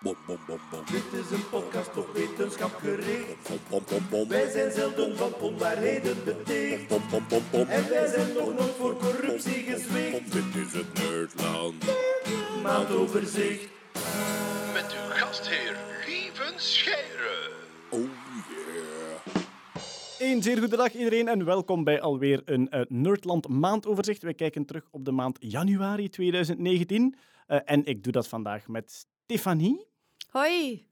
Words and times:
Bom, 0.00 0.16
bom, 0.26 0.38
bom, 0.46 0.58
bom. 0.70 0.80
Dit 0.90 1.20
is 1.20 1.30
een 1.30 1.48
podcast 1.50 1.96
op 1.96 2.08
wetenschap 2.14 2.70
gericht. 2.70 3.48
Bom, 3.48 3.58
bom, 3.68 3.82
bom, 3.88 4.06
bom. 4.10 4.28
Wij 4.28 4.50
zijn 4.50 4.72
zelden 4.72 5.16
van 5.16 5.34
onwaarheden 5.34 6.24
beticht. 6.24 6.88
Bom, 6.88 7.02
bom, 7.10 7.24
bom, 7.28 7.42
bom. 7.50 7.68
En 7.68 7.88
wij 7.88 8.06
zijn 8.06 8.32
nog 8.32 8.54
nooit 8.54 8.74
voor 8.78 8.96
corruptie 8.96 9.62
gezwicht. 9.62 10.32
Dit 10.32 10.66
is 10.66 10.72
het 10.72 10.94
Nerdland. 10.94 11.84
Maandoverzicht. 12.62 13.68
Met 14.72 14.92
uw 14.92 15.10
gastheer 15.10 15.76
Lieven 16.06 16.60
Scheire. 16.60 17.50
Oh 17.90 18.00
yeah. 18.00 19.44
Een 20.18 20.42
zeer 20.42 20.58
goede 20.58 20.76
dag 20.76 20.94
iedereen 20.94 21.28
en 21.28 21.44
welkom 21.44 21.84
bij 21.84 22.00
alweer 22.00 22.42
een 22.44 22.68
eh, 22.68 22.80
Nerdland 22.88 23.48
maandoverzicht. 23.48 24.22
Wij 24.22 24.34
kijken 24.34 24.64
terug 24.64 24.88
op 24.90 25.04
de 25.04 25.12
maand 25.12 25.36
januari 25.40 26.08
2019 26.08 27.14
Eh, 27.48 27.58
en 27.64 27.84
ik 27.84 28.04
doe 28.04 28.12
dat 28.12 28.28
vandaag 28.28 28.68
met 28.68 29.06
Stefanie. 29.28 29.86
Hoi. 30.30 30.86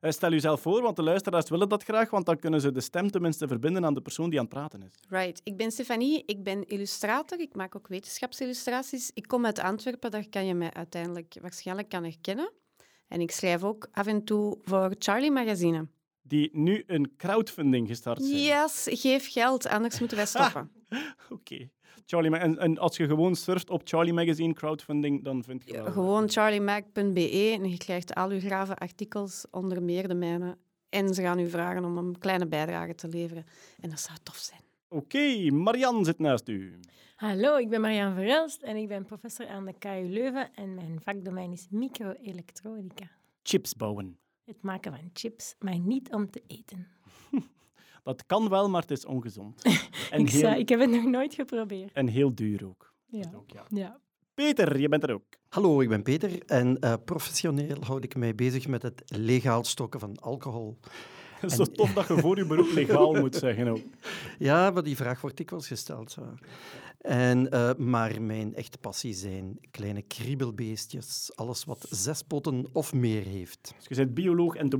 Eh, 0.00 0.10
stel 0.10 0.32
uzelf 0.32 0.60
voor, 0.60 0.82
want 0.82 0.96
de 0.96 1.02
luisteraars 1.02 1.48
willen 1.50 1.68
dat 1.68 1.82
graag, 1.82 2.10
want 2.10 2.26
dan 2.26 2.38
kunnen 2.38 2.60
ze 2.60 2.72
de 2.72 2.80
stem 2.80 3.10
tenminste 3.10 3.48
verbinden 3.48 3.84
aan 3.84 3.94
de 3.94 4.00
persoon 4.00 4.30
die 4.30 4.38
aan 4.38 4.44
het 4.44 4.54
praten 4.54 4.82
is. 4.82 4.92
Right. 5.08 5.40
Ik 5.44 5.56
ben 5.56 5.70
Stefanie, 5.70 6.22
ik 6.26 6.42
ben 6.42 6.66
illustrator. 6.66 7.40
Ik 7.40 7.54
maak 7.54 7.76
ook 7.76 7.88
wetenschapsillustraties. 7.88 9.10
Ik 9.14 9.26
kom 9.26 9.44
uit 9.44 9.58
Antwerpen, 9.58 10.10
daar 10.10 10.28
kan 10.28 10.46
je 10.46 10.54
mij 10.54 10.72
uiteindelijk 10.72 11.36
waarschijnlijk 11.40 11.94
aan 11.94 12.02
herkennen. 12.02 12.52
En 13.08 13.20
ik 13.20 13.30
schrijf 13.30 13.62
ook 13.62 13.88
af 13.92 14.06
en 14.06 14.24
toe 14.24 14.58
voor 14.62 14.94
Charlie 14.98 15.30
Magazine. 15.30 15.88
Die 16.22 16.50
nu 16.52 16.84
een 16.86 17.16
crowdfunding 17.16 17.88
gestart 17.88 18.22
zijn. 18.24 18.42
Yes, 18.42 18.86
geef 18.90 19.32
geld, 19.32 19.66
anders 19.66 19.98
moeten 19.98 20.16
wij 20.16 20.26
stoppen. 20.34 20.72
Oké. 21.30 21.68
Charlie, 22.06 22.30
Ma- 22.30 22.38
en, 22.38 22.58
en 22.58 22.78
als 22.78 22.96
je 22.96 23.06
gewoon 23.06 23.34
surft 23.34 23.70
op 23.70 23.80
Charlie 23.84 24.12
Magazine 24.12 24.52
crowdfunding, 24.52 25.24
dan 25.24 25.44
vind 25.44 25.62
je 25.66 25.72
wel... 25.72 25.92
Gewoon 25.92 26.30
charliemag.be 26.30 27.56
en 27.60 27.70
je 27.70 27.76
krijgt 27.76 28.14
al 28.14 28.30
uw 28.30 28.40
grave 28.40 28.76
artikels, 28.76 29.46
onder 29.50 29.82
meer 29.82 30.08
de 30.08 30.14
mijne. 30.14 30.56
En 30.88 31.14
ze 31.14 31.22
gaan 31.22 31.38
u 31.38 31.48
vragen 31.48 31.84
om 31.84 31.98
een 31.98 32.18
kleine 32.18 32.46
bijdrage 32.46 32.94
te 32.94 33.08
leveren. 33.08 33.44
En 33.80 33.90
dat 33.90 34.00
zou 34.00 34.18
tof 34.22 34.36
zijn. 34.36 34.60
Oké, 34.88 35.50
Marianne 35.50 36.04
zit 36.04 36.18
naast 36.18 36.48
u. 36.48 36.80
Hallo, 37.16 37.56
ik 37.56 37.68
ben 37.68 37.80
Marianne 37.80 38.14
Verelst 38.14 38.62
en 38.62 38.76
ik 38.76 38.88
ben 38.88 39.04
professor 39.04 39.48
aan 39.48 39.64
de 39.64 39.74
KU 39.78 40.08
Leuven 40.08 40.54
en 40.54 40.74
mijn 40.74 41.00
vakdomein 41.00 41.52
is 41.52 41.66
microelektronica. 41.70 43.10
Chips 43.42 43.74
bouwen. 43.74 44.18
Het 44.44 44.62
maken 44.62 44.92
van 44.92 45.10
chips, 45.12 45.54
maar 45.58 45.78
niet 45.78 46.12
om 46.12 46.30
te 46.30 46.42
eten. 46.46 46.86
Dat 48.04 48.26
kan 48.26 48.48
wel, 48.48 48.70
maar 48.70 48.80
het 48.80 48.90
is 48.90 49.06
ongezond. 49.06 49.62
En 50.10 50.20
ik, 50.20 50.30
heel, 50.30 50.40
zei, 50.40 50.58
ik 50.58 50.68
heb 50.68 50.80
het 50.80 50.90
nog 50.90 51.04
nooit 51.04 51.34
geprobeerd. 51.34 51.92
en 51.92 52.06
heel 52.06 52.34
duur 52.34 52.66
ook. 52.66 52.92
Ja. 53.06 53.32
Ook, 53.34 53.50
ja. 53.50 53.64
ja. 53.68 54.00
Peter, 54.34 54.80
je 54.80 54.88
bent 54.88 55.02
er 55.02 55.14
ook. 55.14 55.24
Hallo, 55.48 55.80
ik 55.80 55.88
ben 55.88 56.02
Peter 56.02 56.42
en 56.46 56.78
eh, 56.78 56.94
professioneel 57.04 57.76
houd 57.80 58.04
ik 58.04 58.16
mij 58.16 58.34
bezig 58.34 58.66
met 58.68 58.82
het 58.82 59.02
legaal 59.04 59.64
stokken 59.64 60.00
van 60.00 60.16
alcohol. 60.16 60.78
Het 61.40 61.50
is 61.50 61.56
zo 61.56 61.64
tof 61.64 61.92
dat 61.92 62.08
je 62.08 62.18
voor 62.18 62.36
je 62.36 62.46
beroep 62.46 62.72
legaal 62.72 63.14
moet 63.20 63.34
zeggen 63.34 63.68
ook. 63.68 63.80
Ja, 64.38 64.70
maar 64.70 64.82
die 64.82 64.96
vraag 64.96 65.20
wordt 65.20 65.36
dikwijls 65.36 65.66
gesteld. 65.66 66.10
Zo. 66.10 66.34
En, 66.98 67.50
eh, 67.50 67.74
maar 67.74 68.22
mijn 68.22 68.54
echte 68.54 68.78
passie 68.78 69.14
zijn 69.14 69.58
kleine 69.70 70.02
kriebelbeestjes, 70.02 71.30
alles 71.34 71.64
wat 71.64 71.86
zes 71.90 72.22
poten 72.22 72.66
of 72.72 72.92
meer 72.92 73.22
heeft. 73.22 73.74
Dus 73.76 73.88
je 73.88 73.94
bent 73.94 74.14
bioloog 74.14 74.54
en 74.54 74.70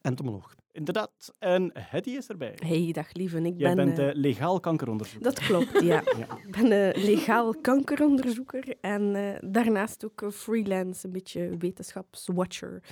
entomoloog. 0.00 0.54
Inderdaad. 0.72 1.34
En 1.38 1.70
Hetty 1.74 2.10
is 2.10 2.28
erbij. 2.28 2.54
Hey, 2.58 2.90
dag 2.92 3.12
lieve. 3.12 3.40
Ik 3.40 3.54
Jij 3.56 3.74
ben, 3.74 3.84
bent 3.84 3.98
eh, 3.98 4.08
eh, 4.08 4.14
legaal 4.14 4.60
kankeronderzoeker. 4.60 5.32
Dat 5.32 5.38
klopt, 5.38 5.80
ja. 5.82 6.02
Ik 6.46 6.50
ben 6.50 6.92
eh, 6.92 7.04
legaal 7.04 7.54
kankeronderzoeker 7.54 8.76
en 8.80 9.36
daarnaast 9.40 10.04
ook 10.04 10.32
freelance, 10.32 11.06
een 11.06 11.12
beetje 11.12 11.56
wetenschapswatcher. 11.58 12.82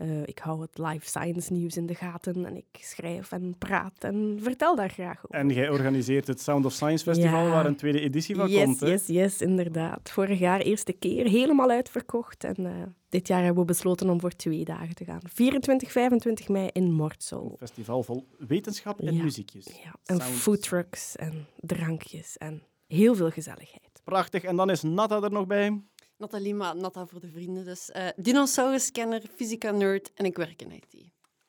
Eh, 0.00 0.22
ik 0.24 0.38
hou 0.38 0.60
het 0.60 0.78
life 0.78 1.06
science 1.06 1.52
nieuws 1.52 1.76
in 1.76 1.86
de 1.86 1.94
gaten 1.94 2.46
en 2.46 2.56
ik 2.56 2.64
schrijf 2.72 3.32
en 3.32 3.54
praat 3.58 4.04
en 4.04 4.38
vertel 4.42 4.76
daar 4.76 4.90
graag 4.90 5.24
over. 5.24 5.38
En 5.38 5.48
jij 5.48 5.68
organiseert 5.68 6.26
het 6.26 6.40
Sound 6.40 6.64
of 6.64 6.72
Science 6.72 7.04
Festival, 7.04 7.42
Ja. 7.44 7.50
waar 7.50 7.66
een 7.66 7.76
tweede 7.76 8.00
editie 8.00 8.34
van 8.36 8.48
yes, 8.50 8.64
komt. 8.64 8.80
Hè? 8.80 8.86
yes, 8.88 9.06
yes, 9.06 9.40
inderdaad. 9.40 10.10
Vorig 10.10 10.38
jaar 10.38 10.60
eerste 10.60 10.92
keer 10.92 11.26
helemaal 11.26 11.70
uitverkocht 11.70 12.44
en 12.44 12.66
eh, 12.66 12.72
dit 13.08 13.26
jaar 13.28 13.42
hebben 13.42 13.60
we 13.60 13.66
besloten 13.68 14.10
om 14.10 14.20
voor 14.20 14.30
twee 14.36 14.64
dagen 14.64 14.94
te 14.94 15.04
gaan. 15.04 15.20
24, 15.24 15.92
25 15.92 16.48
mei 16.48 16.68
in 16.72 16.92
Mortsel. 16.92 17.44
Een 17.50 17.56
festival 17.66 18.02
vol 18.02 18.26
wetenschap 18.38 19.00
en 19.00 19.14
Ja. 19.14 19.22
muziekjes. 19.22 19.66
Ja, 19.84 19.94
en 20.04 20.20
foodtrucks 20.20 21.16
en 21.16 21.46
drankjes 21.56 22.36
en 22.38 22.62
heel 22.86 23.14
veel 23.14 23.30
gezelligheid. 23.30 24.00
Prachtig. 24.04 24.42
En 24.42 24.56
dan 24.56 24.70
is 24.70 24.82
Natta 24.82 25.22
er 25.22 25.32
nog 25.32 25.46
bij. 25.46 25.80
Nathalie 26.20 26.54
Ma, 26.54 26.72
Natta 26.72 27.06
voor 27.06 27.20
de 27.20 27.28
vrienden. 27.30 27.64
Dus 27.64 27.90
eh 27.90 28.08
dinosaurus-scanner, 28.16 29.22
fysica-nerd 29.34 30.10
en 30.14 30.24
ik 30.24 30.36
werk 30.36 30.62
in 30.62 30.70
IT. 30.70 30.94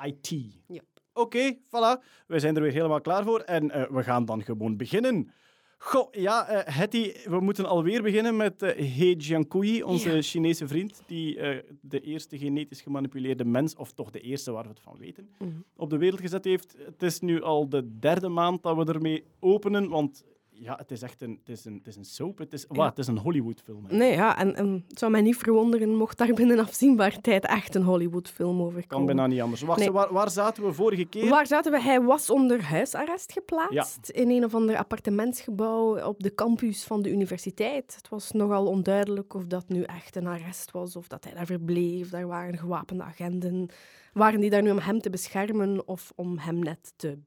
IT. 0.05 0.45
Ja. 0.67 0.81
Oké, 1.13 1.55
voilà. 1.55 2.03
We 2.27 2.39
zijn 2.39 2.55
er 2.55 2.61
weer 2.61 2.71
helemaal 2.71 3.01
klaar 3.01 3.23
voor. 3.23 3.39
En 3.39 3.71
eh, 3.71 3.89
we 3.89 4.03
gaan 4.03 4.25
dan 4.25 4.43
gewoon 4.43 4.77
beginnen. 4.77 5.31
Goh, 5.77 6.07
ja, 6.13 6.45
Hetty, 6.65 7.13
we 7.23 7.39
moeten 7.39 7.65
alweer 7.65 8.01
beginnen 8.01 8.35
met 8.37 8.61
eh 8.61 8.95
He 8.97 9.15
Jiankui, 9.17 9.83
onze 9.83 10.21
Chinese 10.21 10.67
vriend, 10.67 11.01
die 11.05 11.35
de 11.81 11.99
eerste 11.99 12.38
genetisch 12.38 12.81
gemanipuleerde 12.81 13.45
mens, 13.45 13.75
of 13.75 13.91
toch 13.91 14.09
de 14.11 14.19
eerste 14.19 14.51
waar 14.51 14.63
we 14.63 14.69
het 14.69 14.79
van 14.79 14.97
weten, 14.97 15.29
Mhm. 15.39 15.49
op 15.75 15.89
de 15.89 15.97
wereld 15.97 16.21
gezet 16.21 16.45
heeft. 16.45 16.75
Het 16.85 17.03
is 17.03 17.19
nu 17.19 17.41
al 17.41 17.69
de 17.69 17.97
derde 17.99 18.29
maand 18.29 18.63
dat 18.63 18.75
we 18.77 18.93
ermee 18.93 19.23
openen, 19.39 19.89
want 19.89 20.23
ja, 20.63 20.75
het 20.77 20.91
is 20.91 21.01
echt 21.01 21.22
een, 21.22 21.38
het 21.39 21.49
is 21.49 21.66
een, 21.66 21.73
het 21.73 21.88
is 21.88 21.95
een 21.95 22.05
soap. 22.05 22.38
Het 22.38 22.53
is, 22.53 22.66
wat, 22.67 22.89
het 22.89 22.97
is 22.97 23.07
een 23.07 23.17
Hollywoodfilm. 23.17 23.85
Nee, 23.89 24.11
ja, 24.11 24.38
en, 24.38 24.55
en 24.55 24.85
het 24.88 24.99
zou 24.99 25.11
mij 25.11 25.22
niet 25.22 25.38
verwonderen 25.38 25.95
mocht 25.95 26.17
daar 26.17 26.33
binnen 26.33 26.59
afzienbaar 26.59 27.22
tijd 27.22 27.45
echt 27.45 27.75
een 27.75 27.83
Hollywoodfilm 27.83 28.61
over 28.61 28.79
Kan 28.79 28.88
komen. 29.00 29.05
bijna 29.05 29.27
niet 29.27 29.41
anders. 29.41 29.61
Wacht, 29.61 29.79
Nee. 29.79 29.91
waar, 29.91 30.13
waar 30.13 30.29
zaten 30.29 30.63
we 30.63 30.73
vorige 30.73 31.05
keer? 31.05 31.29
Waar 31.29 31.47
zaten 31.47 31.71
we? 31.71 31.81
Hij 31.81 32.01
was 32.01 32.29
onder 32.29 32.63
huisarrest 32.63 33.31
geplaatst 33.31 34.09
in 34.09 34.29
een 34.29 34.44
of 34.45 34.55
ander 34.55 34.77
appartementsgebouw 34.77 36.05
op 36.07 36.19
de 36.23 36.35
campus 36.35 36.83
van 36.83 37.01
de 37.01 37.11
universiteit. 37.11 37.95
Het 37.95 38.09
was 38.09 38.31
nogal 38.31 38.66
onduidelijk 38.67 39.33
of 39.33 39.45
dat 39.45 39.67
nu 39.69 39.81
echt 39.83 40.16
een 40.16 40.27
arrest 40.27 40.71
was 40.71 40.95
of 40.95 41.07
dat 41.07 41.23
hij 41.23 41.33
daar 41.33 41.45
verbleef. 41.45 42.09
Daar 42.09 42.27
waren 42.27 42.57
gewapende 42.57 43.03
agenten. 43.03 43.69
Waren 44.13 44.39
die 44.39 44.50
daar 44.50 44.61
nu 44.61 44.71
om 44.71 44.79
hem 44.79 45.00
te 45.01 45.09
beschermen 45.09 45.88
of 45.88 46.11
om 46.16 46.38
hem 46.38 46.59
net 46.59 46.94
te 46.95 47.17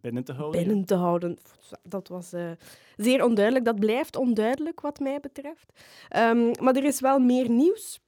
Binnen 0.00 0.24
te 0.24 0.32
houden. 0.32 0.64
binnen 0.64 0.84
te 0.84 0.94
houden. 0.94 1.38
Dat 1.82 2.08
was 2.08 2.32
eh, 2.32 2.50
zeer 2.96 3.24
onduidelijk. 3.24 3.64
Dat 3.64 3.78
blijft 3.78 4.16
onduidelijk, 4.16 4.80
wat 4.80 4.98
mij 4.98 5.20
betreft. 5.20 5.72
Ehm, 6.08 6.52
maar 6.60 6.76
er 6.76 6.84
is 6.84 7.00
wel 7.00 7.18
meer 7.18 7.50
nieuws. 7.50 8.00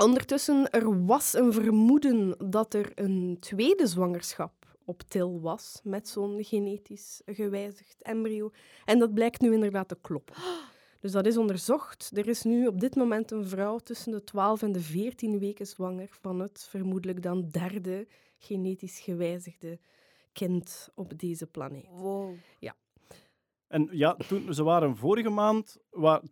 Ondertussen, 0.00 0.70
er 0.70 1.06
was 1.06 1.34
een 1.34 1.52
vermoeden 1.52 2.36
dat 2.50 2.74
er 2.74 2.92
een 2.94 3.36
tweede 3.40 3.86
zwangerschap 3.86 4.52
op 4.84 5.02
til 5.08 5.40
was 5.40 5.80
met 5.82 6.08
zo'n 6.08 6.44
genetisch 6.44 7.22
gewijzigd 7.26 8.02
embryo. 8.02 8.50
En 8.84 8.98
dat 8.98 9.14
blijkt 9.14 9.40
nu 9.40 9.52
inderdaad 9.52 9.88
te 9.88 9.98
kloppen. 10.00 10.34
Dus 11.00 11.12
dat 11.12 11.26
is 11.26 11.36
onderzocht. 11.36 12.10
Er 12.14 12.28
is 12.28 12.42
nu 12.42 12.66
op 12.66 12.80
dit 12.80 12.94
moment 12.94 13.30
een 13.30 13.46
vrouw 13.46 13.78
tussen 13.78 14.12
de 14.12 14.24
12 14.24 14.62
en 14.62 14.72
de 14.72 14.80
14 14.80 15.38
weken 15.38 15.66
zwanger 15.66 16.08
van 16.20 16.40
het 16.40 16.66
vermoedelijk 16.70 17.22
dan 17.22 17.48
derde 17.50 18.06
genetisch 18.38 19.00
gewijzigde 19.00 19.78
kind 20.34 20.88
op 20.94 21.18
deze 21.18 21.46
planeet. 21.46 21.86
Wow. 21.90 22.34
En 23.68 23.88
ja, 23.90 24.14
toen, 24.28 24.54
ze 24.54 24.62
waren 24.62 24.96
vorige 24.96 25.28
maand, 25.30 25.76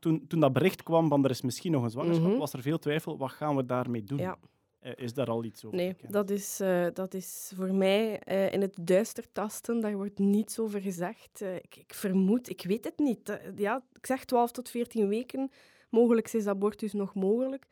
toen, 0.00 0.26
toen 0.26 0.40
dat 0.40 0.52
bericht 0.52 0.82
kwam 0.82 1.08
van 1.08 1.24
er 1.24 1.30
is 1.30 1.40
misschien 1.42 1.72
nog 1.72 1.82
een 1.82 1.90
zwangerschap, 1.90 2.26
Mhm. 2.28 2.38
was 2.38 2.52
er 2.52 2.62
veel 2.62 2.78
twijfel. 2.78 3.18
Wat 3.18 3.30
gaan 3.30 3.56
we 3.56 3.66
daarmee 3.66 4.02
doen? 4.04 4.18
Ja. 4.18 4.38
Eh, 4.78 4.92
is 4.96 5.14
daar 5.14 5.26
al 5.30 5.44
iets 5.44 5.64
over 5.64 5.76
Nee, 5.78 5.88
bekend? 5.88 6.12
dat 6.12 6.30
is, 6.30 6.60
eh, 6.60 6.86
dat 6.92 7.14
is 7.14 7.52
voor 7.56 7.74
mij 7.74 8.18
eh, 8.20 8.52
in 8.52 8.60
het 8.60 8.76
duister 8.80 9.24
tasten. 9.32 9.80
Daar 9.80 9.96
wordt 9.96 10.18
niets 10.18 10.58
over 10.58 10.80
gezegd. 10.80 11.40
Eh, 11.42 11.54
ik, 11.56 11.76
ik 11.76 11.94
vermoed, 11.94 12.48
ik 12.48 12.62
weet 12.62 12.84
het 12.84 12.98
niet. 12.98 13.38
Ja, 13.56 13.84
ik 13.92 14.06
zeg 14.06 14.24
12 14.24 14.50
tot 14.50 14.68
14 14.68 15.08
weken. 15.08 15.50
Mogelijk 15.90 16.32
is 16.32 16.46
abortus 16.46 16.92
nog 16.92 17.14
mogelijk. 17.14 17.66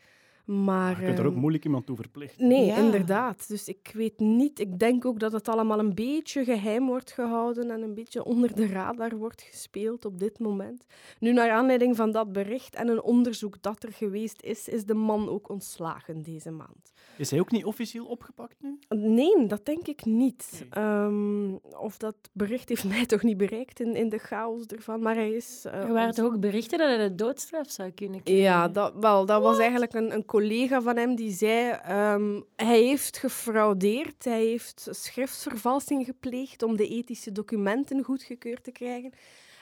Maar, 0.50 1.00
je 1.00 1.06
kunt 1.06 1.18
er 1.18 1.24
ook 1.26 1.30
ehm, 1.30 1.40
moeilijk 1.40 1.64
iemand 1.64 1.86
toe 1.86 1.96
verplichten. 1.96 2.48
Nee, 2.48 2.66
Ja. 2.66 2.76
inderdaad. 2.76 3.48
Dus 3.48 3.68
ik 3.68 3.90
weet 3.94 4.18
niet. 4.18 4.58
Ik 4.58 4.78
denk 4.78 5.04
ook 5.04 5.18
dat 5.20 5.32
het 5.32 5.48
allemaal 5.48 5.78
een 5.78 5.94
beetje 5.94 6.44
geheim 6.44 6.86
wordt 6.86 7.12
gehouden 7.12 7.70
en 7.70 7.82
een 7.82 7.94
beetje 7.94 8.24
onder 8.24 8.54
de 8.54 8.66
radar 8.66 9.16
wordt 9.16 9.42
gespeeld 9.42 10.04
op 10.04 10.18
dit 10.18 10.38
moment. 10.38 10.84
Nu, 11.18 11.32
naar 11.32 11.50
aanleiding 11.50 11.96
van 11.96 12.10
dat 12.10 12.32
bericht 12.32 12.74
en 12.74 12.88
een 12.88 13.02
onderzoek 13.02 13.62
dat 13.62 13.82
er 13.82 13.92
geweest 13.92 14.42
is, 14.42 14.68
is 14.68 14.84
de 14.84 14.94
man 14.94 15.28
ook 15.28 15.48
ontslagen 15.48 16.22
deze 16.22 16.50
maand. 16.50 16.89
Is 17.16 17.30
hij 17.30 17.40
ook 17.40 17.50
niet 17.50 17.64
officieel 17.64 18.06
opgepakt 18.06 18.56
nu? 18.60 18.78
Nee, 18.88 19.46
dat 19.46 19.66
denk 19.66 19.86
ik 19.86 20.04
niet. 20.04 20.50
Nee. 20.60 20.68
Ehm, 20.84 21.52
of 21.78 21.96
dat 21.96 22.14
bericht 22.32 22.68
heeft 22.68 22.84
mij 22.84 23.06
toch 23.06 23.22
niet 23.22 23.36
bereikt 23.36 23.80
in, 23.80 23.94
in 23.96 24.08
de 24.08 24.18
chaos 24.18 24.66
ervan, 24.66 25.02
maar 25.02 25.14
hij 25.14 25.30
is... 25.30 25.64
eh, 25.64 25.72
Er 25.74 25.92
waren 25.92 26.06
ons- 26.06 26.16
toch 26.16 26.26
ook 26.26 26.40
berichten 26.40 26.78
dat 26.78 26.88
hij 26.88 27.08
de 27.08 27.14
doodstraf 27.14 27.70
zou 27.70 27.90
kunnen 27.90 28.22
krijgen? 28.22 28.44
Ja, 28.44 28.68
dat, 28.68 28.92
wel, 29.00 29.26
dat 29.26 29.42
was 29.42 29.58
eigenlijk 29.58 29.94
een, 29.94 30.14
een 30.14 30.24
collega 30.24 30.80
van 30.82 30.96
hem 30.96 31.14
die 31.14 31.32
zei... 31.32 31.70
ehm, 31.70 32.40
hij 32.56 32.82
heeft 32.82 33.16
gefraudeerd, 33.18 34.24
hij 34.24 34.44
heeft 34.44 34.88
schriftvervalsing 34.90 36.04
gepleegd 36.04 36.62
om 36.62 36.76
de 36.76 36.88
ethische 36.88 37.32
documenten 37.32 38.02
goedgekeurd 38.04 38.64
te 38.64 38.72
krijgen. 38.72 39.12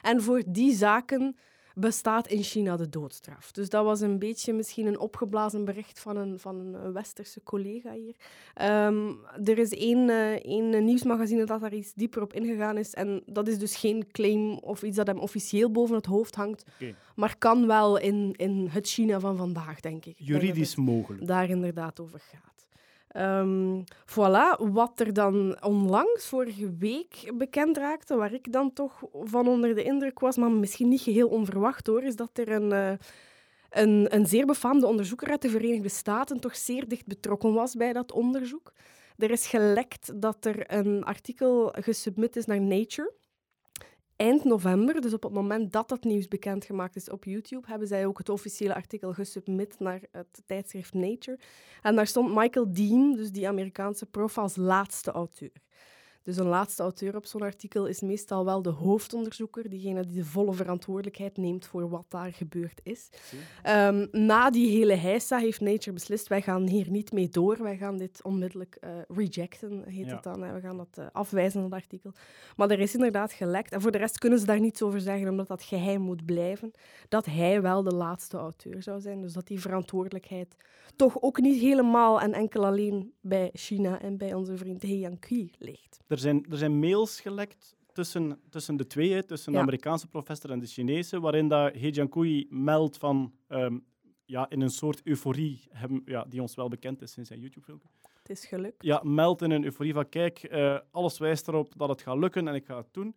En 0.02 0.22
voor 0.22 0.42
die 0.46 0.74
zaken 0.74 1.36
bestaat 1.80 2.28
in 2.28 2.42
China 2.42 2.76
de 2.76 2.88
doodstraf. 2.88 3.52
Dus 3.52 3.68
dat 3.68 3.84
was 3.84 4.00
een 4.00 4.18
beetje 4.18 4.52
misschien 4.52 4.86
een 4.86 4.98
opgeblazen 4.98 5.64
bericht 5.64 6.00
van 6.00 6.16
een, 6.16 6.38
van 6.38 6.56
een 6.56 6.92
westerse 6.92 7.42
collega 7.42 7.92
hier. 7.92 8.14
Ehm, 8.54 9.12
er 9.44 9.58
is 9.58 9.70
één, 9.70 10.10
eh, 10.10 10.32
één 10.32 10.84
nieuwsmagazine 10.84 11.44
dat 11.44 11.60
daar 11.60 11.74
iets 11.74 11.94
dieper 11.94 12.22
op 12.22 12.32
ingegaan 12.32 12.76
is. 12.76 12.94
En 12.94 13.22
dat 13.26 13.48
is 13.48 13.58
dus 13.58 13.76
geen 13.76 14.10
claim 14.12 14.58
of 14.58 14.82
iets 14.82 14.96
dat 14.96 15.06
hem 15.06 15.18
officieel 15.18 15.70
boven 15.70 15.94
het 15.94 16.06
hoofd 16.06 16.34
hangt. 16.34 16.64
Maar 17.14 17.36
kan 17.38 17.66
wel 17.66 17.98
in, 17.98 18.34
in 18.36 18.68
het 18.70 18.88
China 18.88 19.20
van 19.20 19.36
vandaag, 19.36 19.80
denk 19.80 20.04
ik. 20.04 20.16
Denk 20.16 20.28
Juridisch 20.28 20.76
mogelijk. 20.76 21.26
daar 21.26 21.50
inderdaad 21.50 22.00
over 22.00 22.20
gaat. 22.20 22.57
Ehm, 23.08 23.82
voilà, 24.06 24.58
wat 24.58 25.00
er 25.00 25.12
dan 25.12 25.62
onlangs, 25.62 26.26
vorige 26.26 26.76
week, 26.78 27.32
bekend 27.34 27.76
raakte, 27.76 28.16
waar 28.16 28.32
ik 28.32 28.52
dan 28.52 28.72
toch 28.72 29.02
van 29.12 29.48
onder 29.48 29.74
de 29.74 29.82
indruk 29.82 30.20
was, 30.20 30.36
maar 30.36 30.50
misschien 30.50 30.88
niet 30.88 31.00
geheel 31.00 31.28
onverwacht 31.28 31.86
hoor, 31.86 32.02
is 32.02 32.16
dat 32.16 32.38
er 32.38 32.48
een, 32.48 32.72
eh, 32.72 32.92
een, 33.70 34.14
een 34.14 34.26
zeer 34.26 34.46
befaamde 34.46 34.86
onderzoeker 34.86 35.30
uit 35.30 35.42
de 35.42 35.50
Verenigde 35.50 35.88
Staten 35.88 36.40
toch 36.40 36.56
zeer 36.56 36.88
dicht 36.88 37.06
betrokken 37.06 37.52
was 37.52 37.74
bij 37.74 37.92
dat 37.92 38.12
onderzoek. 38.12 38.72
Er 39.16 39.30
is 39.30 39.46
gelekt 39.46 40.22
dat 40.22 40.44
er 40.44 40.72
een 40.72 41.04
artikel 41.04 41.72
gesubmit 41.80 42.36
is 42.36 42.46
naar 42.46 42.60
Nature. 42.60 43.12
Eind 44.18 44.44
november, 44.44 45.00
dus 45.00 45.12
op 45.12 45.22
het 45.22 45.32
moment 45.32 45.72
dat 45.72 45.88
dat 45.88 46.04
nieuws 46.04 46.28
bekendgemaakt 46.28 46.96
is 46.96 47.10
op 47.10 47.24
YouTube, 47.24 47.66
hebben 47.66 47.88
zij 47.88 48.06
ook 48.06 48.18
het 48.18 48.28
officiële 48.28 48.74
artikel 48.74 49.12
gesubmit 49.12 49.78
naar 49.78 50.00
het 50.10 50.42
tijdschrift 50.46 50.94
Nature. 50.94 51.38
En 51.82 51.96
daar 51.96 52.06
stond 52.06 52.34
Michael 52.34 52.72
Dean, 52.72 53.14
dus 53.14 53.30
die 53.30 53.48
Amerikaanse 53.48 54.06
prof, 54.06 54.38
als 54.38 54.56
laatste 54.56 55.10
auteur. 55.10 55.52
Dus 56.28 56.36
een 56.36 56.46
laatste 56.46 56.82
auteur 56.82 57.16
op 57.16 57.26
zo'n 57.26 57.42
artikel 57.42 57.86
is 57.86 58.00
meestal 58.00 58.44
wel 58.44 58.62
de 58.62 58.70
hoofdonderzoeker, 58.70 59.68
diegene 59.68 60.04
die 60.06 60.14
de 60.16 60.24
volle 60.24 60.52
verantwoordelijkheid 60.52 61.36
neemt 61.36 61.66
voor 61.66 61.88
wat 61.88 62.04
daar 62.08 62.32
gebeurd 62.32 62.80
is. 62.82 63.08
Ehm, 63.62 64.06
na 64.12 64.50
die 64.50 64.70
hele 64.78 64.94
heisa 64.94 65.38
heeft 65.38 65.60
Nature 65.60 65.92
beslist, 65.92 66.28
wij 66.28 66.42
gaan 66.42 66.66
hier 66.66 66.90
niet 66.90 67.12
mee 67.12 67.28
door, 67.28 67.62
wij 67.62 67.76
gaan 67.76 67.96
dit 67.98 68.22
onmiddellijk 68.22 68.74
eh, 68.80 68.90
rejecten, 69.08 69.82
heet 69.86 70.06
Ja. 70.06 70.14
het 70.14 70.22
dan. 70.22 70.42
hè. 70.42 70.52
We 70.52 70.60
gaan 70.60 70.76
dat 70.76 70.98
eh, 70.98 71.06
afwijzen, 71.12 71.62
dat 71.62 71.72
artikel. 71.72 72.12
Maar 72.56 72.70
er 72.70 72.80
is 72.80 72.94
inderdaad 72.94 73.32
gelekt. 73.32 73.72
En 73.72 73.80
voor 73.80 73.90
de 73.92 73.98
rest 73.98 74.18
kunnen 74.18 74.38
ze 74.38 74.46
daar 74.46 74.60
niets 74.60 74.82
over 74.82 75.00
zeggen, 75.00 75.28
omdat 75.28 75.48
dat 75.48 75.62
geheim 75.62 76.00
moet 76.00 76.24
blijven. 76.24 76.70
Dat 77.08 77.26
hij 77.26 77.62
wel 77.62 77.82
de 77.82 77.94
laatste 77.94 78.36
auteur 78.36 78.82
zou 78.82 79.00
zijn. 79.00 79.20
Dus 79.20 79.32
dat 79.32 79.46
die 79.46 79.60
verantwoordelijkheid 79.60 80.56
toch 80.96 81.22
ook 81.22 81.40
niet 81.40 81.60
helemaal 81.60 82.20
en 82.20 82.32
enkel 82.32 82.64
alleen 82.66 83.12
bij 83.20 83.50
China 83.52 84.00
en 84.00 84.16
bij 84.16 84.34
onze 84.34 84.56
vriend 84.56 84.82
He 84.82 84.88
Yankee 84.94 85.50
ligt. 85.58 86.00
Er 86.18 86.24
zijn, 86.24 86.46
er 86.50 86.56
zijn 86.56 86.78
mails 86.78 87.20
gelekt 87.20 87.76
tussen, 87.92 88.40
tussen 88.50 88.76
de 88.76 88.86
twee, 88.86 89.24
tussen 89.24 89.52
de 89.52 89.56
Ja. 89.58 89.62
Amerikaanse 89.64 90.06
professor 90.08 90.50
en 90.50 90.58
de 90.58 90.66
Chinese, 90.66 91.20
waarin 91.20 91.48
dat 91.48 91.74
He 91.74 91.88
Jiankui 91.88 92.46
meldt 92.50 92.96
van 92.96 93.32
ehm, 93.48 93.78
ja, 94.24 94.50
in 94.50 94.60
een 94.60 94.70
soort 94.70 95.00
euforie, 95.04 95.60
hem, 95.70 96.02
ja, 96.04 96.24
die 96.24 96.40
ons 96.40 96.54
wel 96.54 96.68
bekend 96.68 97.02
is 97.02 97.12
sinds 97.12 97.28
zijn 97.28 97.40
YouTube-filmpje. 97.40 97.88
Het 98.18 98.30
is 98.30 98.46
gelukt. 98.46 98.82
Ja, 98.82 99.00
meldt 99.04 99.42
in 99.42 99.50
een 99.50 99.64
euforie 99.64 99.92
van 99.92 100.08
kijk, 100.08 100.38
eh, 100.38 100.78
alles 100.90 101.18
wijst 101.18 101.48
erop 101.48 101.72
dat 101.76 101.88
het 101.88 102.02
gaat 102.02 102.18
lukken 102.18 102.48
en 102.48 102.54
ik 102.54 102.64
ga 102.64 102.76
het 102.76 102.92
doen. 102.92 103.16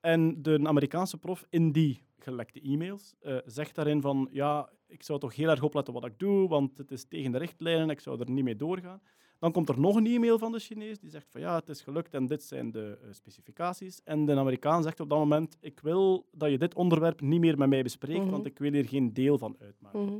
En 0.00 0.42
de 0.42 0.60
Amerikaanse 0.62 1.18
prof 1.18 1.44
in 1.50 1.72
die 1.72 2.02
gelekte 2.18 2.60
e-mails 2.60 3.14
eh, 3.20 3.36
zegt 3.44 3.74
daarin 3.74 4.00
van 4.00 4.28
ja, 4.32 4.70
ik 4.86 5.02
zou 5.02 5.18
toch 5.18 5.34
heel 5.36 5.48
erg 5.48 5.62
opletten 5.62 5.94
wat 5.94 6.04
ik 6.04 6.18
doe, 6.18 6.48
want 6.48 6.78
het 6.78 6.90
is 6.90 7.04
tegen 7.04 7.32
de 7.32 7.38
richtlijnen, 7.38 7.90
ik 7.90 8.00
zou 8.00 8.20
er 8.20 8.30
niet 8.30 8.44
mee 8.44 8.56
doorgaan. 8.56 9.00
Dan 9.38 9.52
komt 9.52 9.68
er 9.68 9.80
nog 9.80 9.96
een 9.96 10.06
e-mail 10.06 10.38
van 10.38 10.52
de 10.52 10.58
Chinees 10.58 10.98
die 10.98 11.10
zegt 11.10 11.26
van 11.30 11.40
ja, 11.40 11.54
het 11.54 11.68
is 11.68 11.80
gelukt 11.80 12.14
en 12.14 12.26
dit 12.26 12.42
zijn 12.42 12.70
de 12.70 12.98
eh, 13.02 13.08
specificaties. 13.12 14.00
En 14.04 14.24
de 14.26 14.36
Amerikaan 14.36 14.82
zegt 14.82 15.00
op 15.00 15.08
dat 15.08 15.18
moment, 15.18 15.56
ik 15.60 15.80
wil 15.80 16.26
dat 16.32 16.50
je 16.50 16.58
dit 16.58 16.74
onderwerp 16.74 17.20
niet 17.20 17.40
meer 17.40 17.58
met 17.58 17.68
mij 17.68 17.82
bespreekt, 17.82 18.20
Mhm. 18.22 18.30
want 18.30 18.46
ik 18.46 18.58
wil 18.58 18.72
hier 18.72 18.88
geen 18.88 19.12
deel 19.12 19.38
van 19.38 19.56
uitmaken. 19.60 20.04
Mhm. 20.04 20.18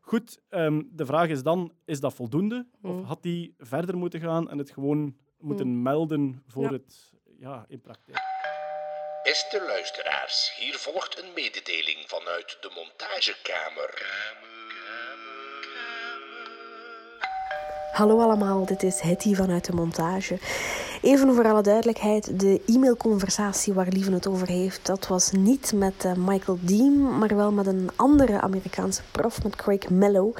Goed, 0.00 0.40
ehm, 0.48 0.82
de 0.90 1.06
vraag 1.06 1.28
is 1.28 1.42
dan, 1.42 1.72
is 1.84 2.00
dat 2.00 2.14
voldoende? 2.14 2.66
Of 2.82 2.90
Mhm. 2.90 3.02
had 3.04 3.18
hij 3.24 3.52
verder 3.58 3.96
moeten 3.96 4.20
gaan 4.20 4.50
en 4.50 4.58
het 4.58 4.70
gewoon 4.70 5.16
moeten 5.38 5.82
melden 5.82 6.42
voor 6.46 6.62
Ja. 6.62 6.72
het 6.72 7.12
ja, 7.38 7.64
in 7.68 7.80
praktijk? 7.80 8.18
Beste 9.22 9.64
luisteraars, 9.66 10.56
hier 10.58 10.74
volgt 10.74 11.22
een 11.22 11.32
mededeling 11.34 11.98
vanuit 12.06 12.58
de 12.60 12.70
montagekamer. 12.74 13.90
Hallo 17.92 18.20
allemaal, 18.20 18.64
dit 18.64 18.82
is 18.82 19.00
Hetty 19.00 19.34
vanuit 19.34 19.64
de 19.64 19.72
montage. 19.72 20.38
Even 21.02 21.34
voor 21.34 21.44
alle 21.44 21.62
duidelijkheid, 21.62 22.40
de 22.40 22.60
e-mailconversatie 22.66 23.72
waar 23.72 23.88
Lieven 23.88 24.12
het 24.12 24.26
over 24.26 24.48
heeft, 24.48 24.86
dat 24.86 25.06
was 25.06 25.30
niet 25.30 25.72
met 25.74 26.04
eh, 26.04 26.12
Michael 26.16 26.58
Dean, 26.60 27.18
maar 27.18 27.36
wel 27.36 27.52
met 27.52 27.66
een 27.66 27.90
andere 27.96 28.40
Amerikaanse 28.40 29.02
prof, 29.10 29.42
met 29.42 29.56
Craig 29.56 29.90
Mello, 29.90 30.32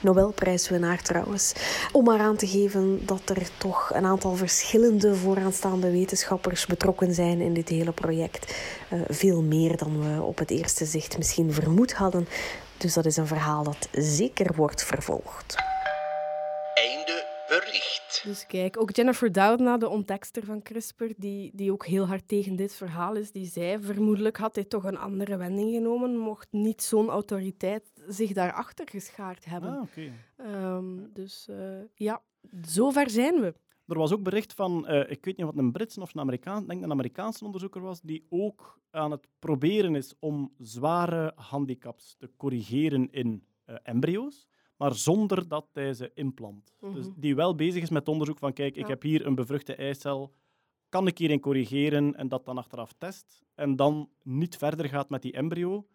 Nobelprijswinnaar 0.00 1.02
trouwens. 1.02 1.52
Om 1.92 2.04
maar 2.04 2.20
aan 2.20 2.36
te 2.36 2.46
geven 2.46 3.06
dat 3.06 3.22
er 3.24 3.48
toch 3.58 3.90
een 3.94 4.04
aantal 4.04 4.34
verschillende 4.34 5.14
vooraanstaande 5.14 5.90
wetenschappers 5.90 6.66
betrokken 6.66 7.14
zijn 7.14 7.40
in 7.40 7.54
dit 7.54 7.68
hele 7.68 7.92
project. 7.92 8.54
Eh, 8.88 9.00
veel 9.08 9.42
meer 9.42 9.76
dan 9.76 10.00
we 10.00 10.22
op 10.22 10.38
het 10.38 10.50
eerste 10.50 10.84
zicht 10.84 11.18
misschien 11.18 11.52
vermoed 11.52 11.92
hadden. 11.92 12.28
Dus 12.76 12.94
dat 12.94 13.06
is 13.06 13.16
een 13.16 13.26
verhaal 13.26 13.62
dat 13.62 13.88
zeker 13.92 14.54
wordt 14.56 14.84
vervolgd. 14.84 15.56
Dus 18.22 18.46
kijk, 18.46 18.80
ook 18.80 18.96
Jennifer 18.96 19.32
Doudna, 19.32 19.76
de 19.76 19.88
ontdekster 19.88 20.44
van 20.44 20.62
CRISPR, 20.62 21.04
die, 21.16 21.50
die 21.54 21.72
ook 21.72 21.86
heel 21.86 22.06
hard 22.06 22.28
tegen 22.28 22.56
dit 22.56 22.74
verhaal 22.74 23.16
is, 23.16 23.32
die 23.32 23.46
zei 23.46 23.82
vermoedelijk 23.82 24.36
had 24.36 24.54
hij 24.54 24.64
toch 24.64 24.84
een 24.84 24.98
andere 24.98 25.36
wending 25.36 25.74
genomen, 25.74 26.16
mocht 26.16 26.48
niet 26.50 26.82
zo'n 26.82 27.08
autoriteit 27.08 27.92
zich 28.06 28.32
daarachter 28.32 28.88
geschaard 28.88 29.44
hebben. 29.44 29.70
Ah, 29.70 29.82
oké. 29.82 30.12
Ehm, 30.36 31.12
dus 31.12 31.48
eh, 31.48 31.80
ja, 31.94 32.22
zover 32.62 33.10
zijn 33.10 33.40
we. 33.40 33.54
Er 33.86 33.98
was 33.98 34.12
ook 34.12 34.22
bericht 34.22 34.54
van, 34.54 34.86
eh, 34.86 35.10
ik 35.10 35.24
weet 35.24 35.36
niet 35.36 35.46
wat 35.46 35.56
een 35.56 35.72
Britse 35.72 36.00
of 36.00 36.14
een 36.14 36.20
Amerikaan, 36.20 36.62
ik 36.62 36.68
denk 36.68 36.80
dat 36.80 36.88
een 36.88 36.96
Amerikaanse 36.96 37.44
onderzoeker 37.44 37.80
was, 37.80 38.00
die 38.00 38.26
ook 38.28 38.80
aan 38.90 39.10
het 39.10 39.26
proberen 39.38 39.94
is 39.94 40.14
om 40.18 40.52
zware 40.58 41.32
handicaps 41.36 42.14
te 42.18 42.30
corrigeren 42.36 43.08
in 43.10 43.44
eh, 43.64 43.76
embryo's, 43.82 44.48
maar 44.78 44.94
zonder 44.94 45.48
dat 45.48 45.66
hij 45.72 45.94
ze 45.94 46.10
implant. 46.14 46.72
Dus 46.80 47.06
Mhm. 47.06 47.20
die 47.20 47.34
wel 47.34 47.54
bezig 47.54 47.82
is 47.82 47.90
met 47.90 48.08
onderzoek 48.08 48.38
van, 48.38 48.52
kijk, 48.52 48.76
ik 48.76 48.86
heb 48.86 49.02
hier 49.02 49.26
een 49.26 49.34
bevruchte 49.34 49.74
eicel, 49.74 50.32
kan 50.88 51.06
ik 51.06 51.18
hierin 51.18 51.40
corrigeren 51.40 52.14
en 52.16 52.28
dat 52.28 52.44
dan 52.44 52.58
achteraf 52.58 52.92
test 52.98 53.44
en 53.54 53.76
dan 53.76 54.08
niet 54.22 54.56
verder 54.56 54.88
gaat 54.88 55.08
met 55.10 55.22
die 55.22 55.32
embryo. 55.32 55.86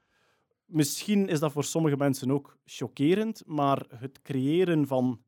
Misschien 0.66 1.28
is 1.28 1.40
dat 1.40 1.52
voor 1.52 1.64
sommige 1.64 1.98
mensen 1.98 2.32
ook 2.32 2.58
chockerend, 2.66 3.44
maar 3.46 3.86
het 3.96 4.22
creëren 4.22 4.88
van 4.88 5.24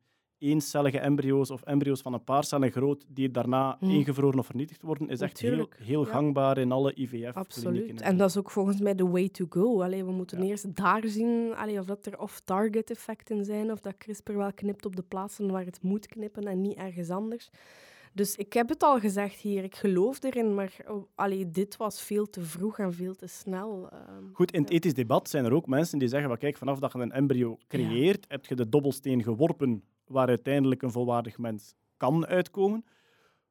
eencellige 0.50 1.00
embryo's 1.00 1.50
of 1.52 1.62
embryo's 1.64 2.02
van 2.02 2.14
een 2.14 2.24
paar 2.24 2.44
cellen 2.44 2.72
groot 2.72 3.06
die 3.08 3.32
daarna 3.32 3.76
Hmm. 3.80 3.90
ingevroren 3.90 4.40
of 4.40 4.46
vernietigd 4.46 4.82
worden, 4.82 5.10
is 5.10 5.22
echt 5.22 5.40
heel, 5.40 5.50
Natuurlijk, 5.50 5.80
heel 5.84 6.06
ja. 6.06 6.12
gangbaar 6.12 6.58
in 6.58 6.72
alle 6.72 6.92
IVF-klinieken. 6.96 7.34
Absoluut. 7.42 8.02
En 8.02 8.18
dat 8.18 8.30
is 8.30 8.38
ook 8.38 8.52
volgens 8.52 8.80
mij 8.80 8.96
de 8.96 9.08
way 9.08 9.30
to 9.30 9.46
go. 9.50 9.82
Allee, 9.82 10.04
we 10.06 10.12
moeten 10.12 10.42
eerst 10.42 10.76
daar 10.76 11.02
zien 11.08 11.56
allee, 11.56 11.80
of 11.80 11.86
dat 11.86 12.06
er 12.06 12.20
off-target 12.20 12.90
effecten 12.92 13.46
zijn, 13.46 13.72
of 13.72 13.80
dat 13.80 13.98
CRISPR 13.98 14.34
wel 14.38 14.54
knipt 14.54 14.86
op 14.86 14.96
de 14.96 15.04
plaatsen 15.04 15.52
waar 15.52 15.66
het 15.66 15.82
moet 15.82 16.08
knippen 16.08 16.44
en 16.48 16.62
niet 16.62 16.78
ergens 16.78 17.10
anders. 17.10 17.50
Dus 18.16 18.36
ik 18.36 18.54
heb 18.54 18.70
het 18.70 18.84
al 18.84 19.00
gezegd 19.00 19.36
hier, 19.40 19.64
ik 19.64 19.76
geloof 19.76 20.24
erin, 20.24 20.54
maar 20.54 20.76
oh, 20.88 21.06
allee, 21.16 21.50
dit 21.50 21.78
was 21.78 22.02
veel 22.02 22.30
te 22.30 22.42
vroeg 22.42 22.80
en 22.80 22.94
veel 22.94 23.16
te 23.16 23.28
snel. 23.28 23.90
ehm. 23.92 24.24
Goed, 24.34 24.52
in 24.52 24.62
het 24.62 24.70
ethisch 24.72 24.94
debat 24.94 25.30
zijn 25.30 25.46
er 25.46 25.54
ook 25.54 25.68
mensen 25.68 26.00
die 26.00 26.08
zeggen: 26.08 26.38
kijk, 26.38 26.58
vanaf 26.58 26.80
dat 26.80 26.94
je 26.94 27.00
een 27.00 27.12
embryo 27.12 27.58
creëert, 27.68 28.26
heb 28.28 28.46
je 28.46 28.56
de 28.56 28.70
dobbelsteen 28.70 29.24
geworpen 29.24 29.84
waar 30.08 30.28
uiteindelijk 30.28 30.82
een 30.82 30.92
volwaardig 30.92 31.38
mens 31.38 31.74
kan 31.98 32.26
uitkomen. 32.26 32.86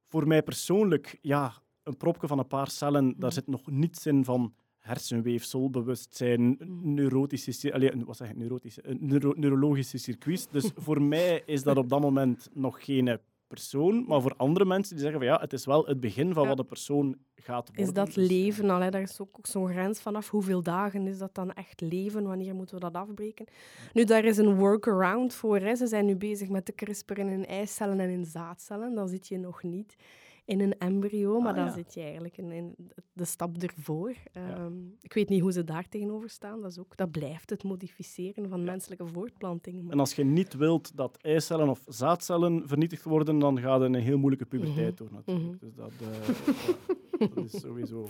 Voor 0.09 0.27
mij 0.27 0.43
persoonlijk, 0.43 1.19
ja, 1.21 1.53
een 1.83 1.97
propje 1.97 2.27
van 2.27 2.39
een 2.39 2.47
paar 2.47 2.71
cellen, 2.71 3.15
daar 3.19 3.33
zit 3.33 3.47
nog 3.47 3.71
niets 3.71 4.07
in 4.07 4.25
van 4.25 4.55
hersenweefsel, 4.79 5.71
bewustzijn, 5.71 6.57
neurotische, 6.83 7.53
cir- 7.53 7.73
allee, 7.73 7.91
wat 8.05 8.17
zeg 8.17 8.31
ik, 8.31 8.37
neurotische, 8.37 8.83
neuro- 8.99 9.33
neurologische 9.37 9.99
circuits. 9.99 10.49
Dus 10.49 10.71
voor 10.87 11.03
mij 11.03 11.43
is 11.47 11.63
dat 11.63 11.77
op 11.77 11.89
dat 11.89 12.01
moment 12.01 12.49
nog 12.53 12.85
geen 12.85 13.19
persoon, 13.47 14.05
maar 14.07 14.21
voor 14.23 14.35
andere 14.37 14.65
mensen 14.65 14.95
die 14.95 15.03
zeggen 15.05 15.21
van 15.23 15.29
ja, 15.33 15.41
het 15.41 15.53
is 15.53 15.65
wel 15.67 15.87
het 15.87 16.01
begin 16.01 16.33
van 16.33 16.43
Ja. 16.43 16.49
wat 16.49 16.59
een 16.59 16.67
persoon 16.67 17.17
gaat 17.35 17.67
worden. 17.69 17.85
Is 17.87 17.93
dat 17.93 18.07
Dus, 18.07 18.29
leven 18.29 18.71
al? 18.71 18.81
Hè? 18.81 18.91
Daar 18.91 19.01
is 19.03 19.21
ook, 19.21 19.39
ook 19.39 19.47
zo'n 19.47 19.69
grens 19.69 20.01
vanaf. 20.01 20.31
Hoeveel 20.31 20.63
dagen 20.63 21.07
is 21.07 21.19
dat 21.19 21.35
dan 21.35 21.53
echt 21.53 21.81
leven? 21.81 22.23
Wanneer 22.27 22.55
moeten 22.55 22.75
we 22.75 22.81
dat 22.81 22.95
afbreken? 22.95 23.47
Nu, 23.93 24.05
daar 24.05 24.25
is 24.25 24.37
een 24.37 24.55
workaround 24.57 25.35
voor. 25.35 25.59
Hè. 25.59 25.75
Ze 25.75 25.87
zijn 25.87 26.07
nu 26.07 26.17
bezig 26.17 26.49
met 26.49 26.67
de 26.67 26.75
CRISPR 26.75 27.19
in 27.19 27.47
eicellen 27.47 28.01
en 28.01 28.09
in 28.11 28.25
zaadcellen. 28.25 28.95
Dan 28.95 29.09
zit 29.09 29.29
je 29.29 29.39
nog 29.39 29.63
niet 29.63 29.97
in 30.45 30.61
een 30.61 30.79
embryo, 30.79 31.41
maar 31.41 31.51
Ah, 31.51 31.57
dan 31.57 31.65
ja. 31.67 31.73
zit 31.73 31.95
je 31.95 32.01
eigenlijk 32.01 32.37
in, 32.37 32.51
in 32.51 32.75
de 33.13 33.25
stap 33.25 33.57
ervoor. 33.63 34.15
Ehm, 34.33 34.73
ik 35.01 35.13
weet 35.13 35.29
niet 35.29 35.41
hoe 35.41 35.53
ze 35.53 35.65
daar 35.65 35.89
tegenover 35.89 36.29
staan. 36.31 36.61
Dat, 36.61 36.71
is 36.71 36.79
ook, 36.79 36.97
dat 36.97 37.11
blijft 37.11 37.51
het 37.51 37.63
modificeren 37.63 38.49
van 38.49 38.65
menselijke 38.65 39.07
voortplanting. 39.07 39.91
En 39.91 40.01
als 40.01 40.15
je 40.15 40.25
niet 40.25 40.55
wilt 40.55 40.97
dat 40.97 41.17
eicellen 41.21 41.69
of 41.69 41.83
zaadcellen 41.87 42.69
vernietigd 42.69 43.05
worden, 43.05 43.39
dan 43.39 43.59
gaat 43.61 43.81
je 43.81 43.87
een 43.87 43.95
heel 43.95 44.19
moeilijke 44.19 44.47
puberteit 44.47 45.01
Mhm. 45.01 45.05
door 45.05 45.13
natuurlijk. 45.13 45.63
Mhm. 45.63 45.67
Dus 45.67 45.75
dat, 45.75 45.93
eh, 46.01 47.29
dat 47.35 47.45
is 47.45 47.61
sowieso 47.61 48.07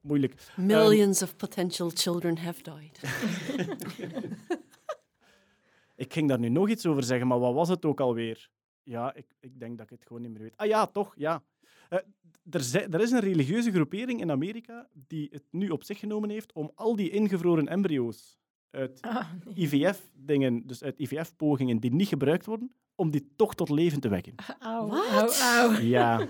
moeilijk. 0.00 0.52
Millions 0.56 1.22
of 1.22 1.36
potential 1.36 1.90
children 1.94 2.38
have 2.38 2.62
died. 2.62 3.00
Ik 5.96 6.12
ging 6.12 6.28
daar 6.28 6.38
nu 6.38 6.48
nog 6.48 6.68
iets 6.68 6.86
over 6.86 7.02
zeggen, 7.02 7.26
maar 7.26 7.38
wat 7.38 7.54
was 7.54 7.68
het 7.68 7.84
ook 7.84 8.00
alweer? 8.00 8.50
Ja, 8.82 9.14
ik, 9.14 9.26
ik 9.40 9.58
denk 9.60 9.78
dat 9.78 9.90
ik 9.90 9.98
het 9.98 10.06
gewoon 10.06 10.22
niet 10.22 10.30
meer 10.30 10.40
weet. 10.42 10.56
Ah 10.56 10.66
ja, 10.66 10.86
toch, 10.86 11.14
ja. 11.16 11.42
Eh, 11.94 12.00
er, 12.50 12.94
er 12.94 13.00
is 13.00 13.10
een 13.10 13.20
religieuze 13.20 13.72
groepering 13.72 14.20
in 14.20 14.30
Amerika 14.30 14.88
die 14.92 15.28
het 15.32 15.44
nu 15.50 15.68
op 15.68 15.84
zich 15.84 15.98
genomen 15.98 16.30
heeft 16.30 16.52
om 16.52 16.70
al 16.74 16.96
die 16.96 17.10
ingevroren 17.10 17.68
embryo's 17.68 18.38
uit 18.70 18.98
Ah, 19.00 19.26
nee. 19.44 19.54
IVF-dingen, 19.54 20.66
dus 20.66 20.82
uit 20.82 20.98
IVF-pogingen 20.98 21.78
die 21.78 21.92
niet 21.92 22.08
gebruikt 22.08 22.46
worden, 22.46 22.72
om 22.94 23.10
die 23.10 23.32
toch 23.36 23.54
tot 23.54 23.68
leven 23.68 24.00
te 24.00 24.08
wekken. 24.08 24.34
Wat? 24.36 24.56
auw, 24.60 25.28
auw. 25.28 25.80
Ja. 25.80 26.26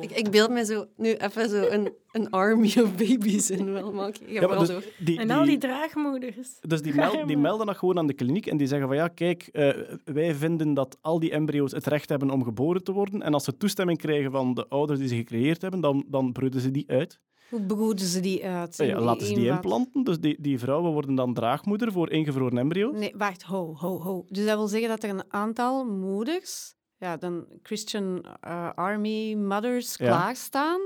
Ik, 0.00 0.10
ik 0.10 0.30
beeld 0.30 0.50
me 0.50 0.64
zo 0.64 0.84
nu 0.96 1.12
even 1.14 1.48
zo 1.48 1.62
een, 1.68 1.92
een 2.12 2.30
army 2.30 2.66
of 2.82 2.96
baby's 2.96 3.50
in 3.50 3.72
wel, 3.72 3.92
maar 3.92 4.12
Ja, 4.26 4.46
maar 4.46 4.58
dus 4.58 4.68
door. 4.68 4.82
die, 4.98 5.18
En 5.18 5.30
al 5.30 5.40
die 5.40 5.48
die- 5.50 5.58
draagmoeders. 5.58 6.58
Dus 6.60 6.82
die, 6.82 6.94
mel- 6.94 7.26
die 7.26 7.36
melden 7.38 7.66
dat 7.66 7.76
gewoon 7.76 7.98
aan 7.98 8.06
de 8.06 8.14
kliniek 8.14 8.46
en 8.46 8.56
die 8.56 8.66
zeggen 8.66 8.86
van 8.88 8.96
ja, 8.96 9.08
kijk, 9.08 9.48
eh, 9.52 9.70
wij 10.04 10.34
vinden 10.34 10.74
dat 10.74 10.98
al 11.00 11.18
die 11.20 11.30
embryo's 11.30 11.72
het 11.72 11.86
recht 11.86 12.08
hebben 12.08 12.30
om 12.30 12.44
geboren 12.44 12.84
te 12.84 12.92
worden. 12.92 13.22
En 13.22 13.34
als 13.34 13.44
ze 13.44 13.56
toestemming 13.56 13.98
krijgen 13.98 14.30
van 14.30 14.54
de 14.54 14.68
ouders 14.68 14.98
die 14.98 15.08
ze 15.08 15.14
gecreëerd 15.16 15.62
hebben, 15.62 15.80
dan, 15.80 16.04
dan 16.08 16.32
broeden 16.32 16.60
ze 16.60 16.70
die 16.70 16.84
uit. 16.90 17.20
Hoe 17.50 17.62
broeden 17.62 18.06
ze 18.06 18.20
die 18.20 18.46
uit? 18.46 18.76
Ja, 18.76 18.84
In- 18.84 19.02
laten 19.02 19.26
ze 19.26 19.34
die 19.34 19.46
implanten. 19.48 20.04
Dus 20.04 20.18
die, 20.20 20.36
die 20.40 20.58
vrouwen 20.58 20.92
worden 20.92 21.14
dan 21.14 21.34
draagmoeder 21.34 21.92
voor 21.92 22.10
ingevroren 22.10 22.58
embryo's. 22.58 22.98
Nee, 22.98 23.12
wacht, 23.16 23.42
ho, 23.42 23.74
ho, 23.74 24.00
ho. 24.00 24.24
Dus 24.28 24.44
dat 24.46 24.56
wil 24.56 24.66
zeggen 24.66 24.88
dat 24.88 25.02
er 25.02 25.10
een 25.10 25.24
aantal 25.32 25.84
moeders, 25.84 26.74
ja, 26.98 27.16
dan 27.16 27.46
Christian 27.62 28.24
eh, 28.40 28.70
Army 28.74 29.34
mothers, 29.34 29.96
Ja. 29.96 30.06
klaarstaan 30.06 30.80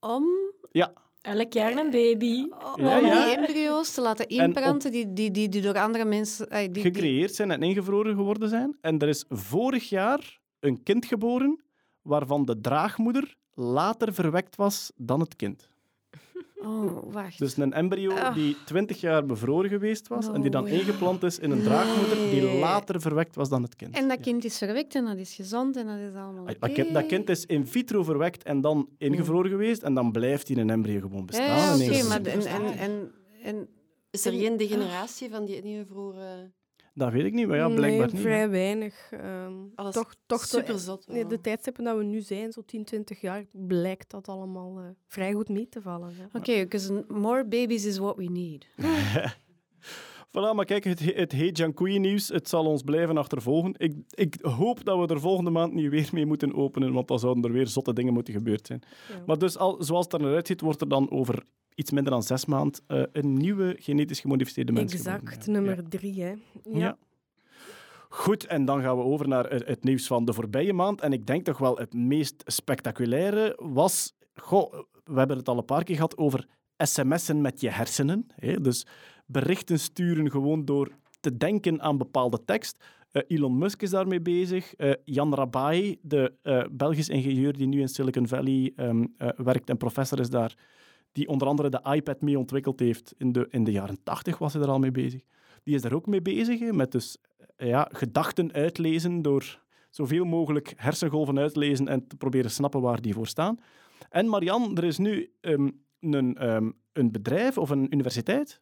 om 0.00 0.24
Ja, 0.72 0.92
Elk 1.22 1.52
jaar 1.52 1.76
een 1.76 1.90
baby. 1.90 2.42
om 2.74 2.84
Ja, 2.84 2.96
ja. 2.96 3.26
die 3.26 3.36
embryo's 3.36 3.94
te 3.94 4.00
laten 4.00 4.26
En 4.26 4.36
op- 4.40 4.42
implanten 4.46 4.92
die, 4.92 5.12
die, 5.12 5.30
die, 5.30 5.48
die 5.48 5.62
door 5.62 5.78
andere 5.78 6.04
mensen... 6.04 6.48
eh, 6.50 6.72
die- 6.72 6.82
gecreëerd 6.82 7.34
zijn 7.34 7.50
en 7.50 7.62
ingevroren 7.62 8.14
geworden 8.14 8.48
zijn. 8.48 8.78
En 8.80 8.98
er 8.98 9.08
is 9.08 9.24
vorig 9.28 9.88
jaar 9.88 10.40
een 10.60 10.82
kind 10.82 11.04
geboren 11.06 11.64
waarvan 12.02 12.44
de 12.44 12.60
draagmoeder 12.60 13.36
later 13.54 14.14
verwekt 14.14 14.56
was 14.56 14.92
dan 14.96 15.20
het 15.20 15.36
kind. 15.36 15.68
Oh, 16.66 17.12
wacht. 17.12 17.38
Dus 17.38 17.56
een 17.56 17.72
embryo 17.72 18.10
Ah. 18.12 18.34
die 18.34 18.56
20 18.64 19.00
jaar 19.00 19.26
bevroren 19.26 19.70
geweest 19.70 20.08
was 20.08 20.28
en 20.28 20.40
die 20.40 20.50
dan 20.50 20.66
ingeplant 20.66 21.22
is 21.22 21.38
in 21.38 21.50
een 21.50 21.62
draagmoeder 21.62 22.16
die 22.30 22.58
later 22.58 23.00
verwekt 23.00 23.34
was 23.36 23.48
dan 23.48 23.62
het 23.62 23.76
kind. 23.76 23.94
En 23.96 24.08
dat 24.08 24.20
kind 24.20 24.44
is 24.44 24.58
verwekt 24.58 24.94
en 24.94 25.04
dat 25.04 25.16
is 25.16 25.34
gezond 25.34 25.76
en 25.76 25.86
dat 25.86 25.98
is 25.98 26.14
allemaal 26.14 26.46
Ah, 26.46 26.54
Dat 26.58 26.72
kind, 26.72 26.92
dat 26.94 27.06
kind 27.06 27.28
is 27.28 27.46
in 27.46 27.66
vitro 27.66 28.02
verwekt 28.02 28.42
en 28.42 28.60
dan 28.60 28.88
ingevroren 28.98 29.50
geweest 29.50 29.82
en 29.82 29.94
dan 29.94 30.12
blijft 30.12 30.46
die 30.46 30.56
een 30.58 30.70
embryo 30.70 31.00
gewoon 31.00 31.26
bestaan. 31.26 31.78
Ja, 31.78 31.86
oké, 31.86 32.02
maar 32.08 32.20
en, 32.22 32.40
en, 32.46 32.78
en, 32.78 33.10
en 33.42 33.68
Is 34.10 34.24
er 34.26 34.32
geen 34.32 34.56
degeneratie 34.56 35.30
van 35.30 35.44
die 35.44 35.62
ingevroren... 35.62 36.54
Dat 36.96 37.12
weet 37.12 37.24
ik 37.24 37.32
niet, 37.32 37.46
maar 37.48 37.56
ja, 37.56 37.68
blijkbaar 37.68 38.06
nee, 38.06 38.14
niet. 38.14 38.22
vrij 38.22 38.50
weinig. 38.50 39.08
ehm, 39.12 39.52
Alles 39.74 39.94
toch, 39.94 40.14
toch 40.26 40.44
super 40.44 40.78
zot. 40.78 41.06
Nee, 41.08 41.26
de 41.26 41.40
tijdstippen 41.40 41.84
dat 41.84 41.96
we 41.96 42.04
nu 42.04 42.20
zijn, 42.20 42.52
zo 42.52 42.62
10, 42.66 42.84
20 42.84 43.20
jaar, 43.20 43.44
blijkt 43.52 44.10
dat 44.10 44.28
allemaal 44.28 44.78
eh, 44.78 44.84
vrij 45.06 45.32
goed 45.32 45.48
mee 45.48 45.68
te 45.68 45.82
vallen. 45.82 46.14
hè. 46.16 46.24
Oké, 46.38 46.52
because 46.62 47.04
more 47.08 47.44
babies 47.44 47.84
is 47.84 47.98
what 47.98 48.16
we 48.16 48.24
need. 48.24 48.66
Voilà, 50.34 50.54
maar 50.54 50.64
kijk, 50.64 50.84
het, 50.84 51.00
het 51.14 51.32
Hey 51.32 51.98
nieuws, 51.98 52.28
het 52.28 52.48
zal 52.48 52.66
ons 52.66 52.82
blijven 52.82 53.16
achtervolgen. 53.16 53.74
Ik, 53.76 53.94
ik 54.10 54.36
hoop 54.40 54.84
dat 54.84 54.98
we 54.98 55.14
er 55.14 55.20
volgende 55.20 55.50
maand 55.50 55.72
niet 55.72 55.90
weer 55.90 56.08
mee 56.12 56.26
moeten 56.26 56.54
openen, 56.54 56.92
want 56.92 57.08
dan 57.08 57.18
zouden 57.18 57.44
er 57.44 57.52
weer 57.52 57.66
zotte 57.66 57.92
dingen 57.92 58.12
moeten 58.12 58.34
gebeurd 58.34 58.66
zijn. 58.66 58.82
Ja. 59.08 59.22
Maar 59.26 59.38
dus, 59.38 59.56
al, 59.56 59.82
zoals 59.82 60.04
het 60.04 60.14
er 60.14 60.20
naar 60.20 60.34
uitziet, 60.34 60.60
wordt 60.60 60.80
er 60.80 60.88
dan 60.88 61.10
over 61.10 61.42
iets 61.74 61.90
minder 61.90 62.12
dan 62.12 62.22
zes 62.22 62.44
maanden 62.44 62.80
eh, 62.86 63.02
een 63.12 63.34
nieuwe 63.36 63.76
genetisch 63.78 64.20
gemodificeerde 64.20 64.72
mens 64.72 64.92
Exact, 64.92 65.28
geboren. 65.28 65.44
Ja. 65.44 65.52
nummer 65.52 65.88
drie. 65.88 66.22
Hè. 66.22 66.34
Ja. 66.64 66.96
Goed, 68.08 68.46
en 68.46 68.64
dan 68.64 68.82
gaan 68.82 68.96
we 68.96 69.02
over 69.02 69.28
naar 69.28 69.50
het, 69.50 69.66
het 69.66 69.84
nieuws 69.84 70.06
van 70.06 70.24
de 70.24 70.32
voorbije 70.32 70.72
maand. 70.72 71.00
En 71.00 71.12
ik 71.12 71.26
denk 71.26 71.44
toch 71.44 71.58
wel 71.58 71.76
het 71.76 71.94
meest 71.94 72.42
spectaculaire 72.46 73.58
was... 73.62 74.14
Goh, 74.34 74.72
we 75.04 75.18
hebben 75.18 75.36
het 75.36 75.48
al 75.48 75.58
een 75.58 75.64
paar 75.64 75.84
keer 75.84 75.94
gehad 75.94 76.16
over 76.16 76.46
sms'en 76.76 77.40
met 77.40 77.60
je 77.60 77.70
hersenen. 77.70 78.26
Hè? 78.34 78.60
Dus 78.60 78.86
berichten 79.26 79.78
sturen 79.78 80.30
gewoon 80.30 80.64
door 80.64 80.92
te 81.20 81.36
denken 81.36 81.82
aan 81.82 81.98
bepaalde 81.98 82.44
tekst. 82.44 82.84
Eh, 83.10 83.22
Elon 83.26 83.58
Musk 83.58 83.82
is 83.82 83.90
daarmee 83.90 84.20
bezig. 84.20 84.74
Eh, 84.74 84.92
Jan 85.04 85.34
Rabai, 85.34 85.98
de 86.02 86.32
eh 86.42 86.64
Belgisch 86.70 87.08
ingenieur 87.08 87.56
die 87.56 87.66
nu 87.66 87.80
in 87.80 87.88
Silicon 87.88 88.28
Valley 88.28 88.72
ehm, 88.76 89.04
eh, 89.16 89.28
werkt 89.36 89.68
en 89.68 89.76
professor 89.76 90.20
is 90.20 90.30
daar, 90.30 90.54
die 91.12 91.28
onder 91.28 91.48
andere 91.48 91.68
de 91.68 91.80
iPad 91.92 92.20
mee 92.20 92.38
ontwikkeld 92.38 92.80
heeft. 92.80 93.14
In 93.18 93.32
de, 93.32 93.46
in 93.50 93.64
de 93.64 93.72
jaren 93.72 93.98
tachtig 94.02 94.38
was 94.38 94.52
hij 94.52 94.62
er 94.62 94.68
al 94.68 94.78
mee 94.78 94.90
bezig. 94.90 95.22
Die 95.62 95.74
is 95.74 95.82
daar 95.82 95.92
ook 95.92 96.06
mee 96.06 96.22
bezig, 96.22 96.72
met 96.72 96.92
dus 96.92 97.16
ja, 97.56 97.88
gedachten 97.92 98.52
uitlezen 98.52 99.22
door 99.22 99.62
zoveel 99.90 100.24
mogelijk 100.24 100.72
hersengolven 100.76 101.38
uitlezen 101.38 101.88
en 101.88 102.06
te 102.06 102.16
proberen 102.16 102.50
snappen 102.50 102.80
waar 102.80 103.00
die 103.00 103.14
voor 103.14 103.26
staan. 103.26 103.58
En 104.10 104.28
Marian, 104.28 104.76
er 104.76 104.84
is 104.84 104.98
nu 104.98 105.32
ehm, 105.40 105.68
een, 106.00 106.36
ehm, 106.36 106.70
een 106.92 107.12
bedrijf 107.12 107.58
of 107.58 107.70
een 107.70 107.92
universiteit. 107.92 108.60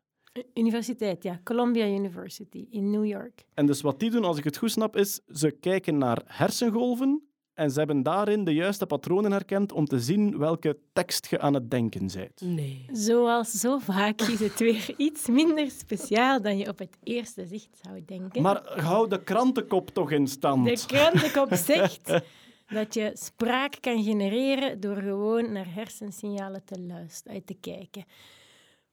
Universiteit, 0.54 1.22
ja. 1.22 1.40
Columbia 1.44 1.86
University 1.86 2.66
in 2.70 2.90
New 2.90 3.04
York. 3.04 3.44
En 3.54 3.66
dus 3.66 3.80
wat 3.80 4.00
die 4.00 4.10
doen, 4.10 4.24
als 4.24 4.38
ik 4.38 4.44
het 4.44 4.56
goed 4.56 4.70
snap, 4.70 4.96
is 4.96 5.20
ze 5.26 5.50
kijken 5.50 5.98
naar 5.98 6.22
hersengolven 6.24 7.22
en 7.54 7.70
ze 7.70 7.78
hebben 7.78 8.02
daarin 8.02 8.44
de 8.44 8.54
juiste 8.54 8.86
patronen 8.86 9.32
herkend 9.32 9.72
om 9.72 9.86
te 9.86 10.00
zien 10.00 10.38
welke 10.38 10.78
tekst 10.92 11.26
je 11.30 11.38
aan 11.38 11.54
het 11.54 11.70
denken 11.70 12.10
bent. 12.14 12.40
Nee. 12.40 12.86
Zoals 12.92 13.50
zo 13.50 13.78
vaak 13.78 14.20
is 14.20 14.40
het 14.40 14.58
weer 14.58 14.94
iets 14.96 15.28
minder 15.28 15.70
speciaal 15.70 16.42
dan 16.42 16.58
je 16.58 16.68
op 16.68 16.78
het 16.78 16.96
eerste 17.02 17.46
zicht 17.46 17.78
zou 17.82 18.04
denken. 18.04 18.42
Maar 18.42 18.80
hou 18.80 19.08
de 19.08 19.22
krantenkop 19.22 19.90
toch 19.90 20.10
in 20.10 20.26
stand. 20.26 20.66
De 20.66 20.86
krantenkop 20.86 21.48
zegt 21.54 22.20
dat 22.66 22.94
je 22.94 23.10
spraak 23.14 23.76
kan 23.80 24.02
genereren 24.02 24.80
door 24.80 24.96
gewoon 24.96 25.52
naar 25.52 25.74
hersensignalen 25.74 26.64
te 26.64 26.80
luisteren, 26.80 27.32
uit 27.32 27.46
te 27.46 27.56
kijken. 27.60 28.04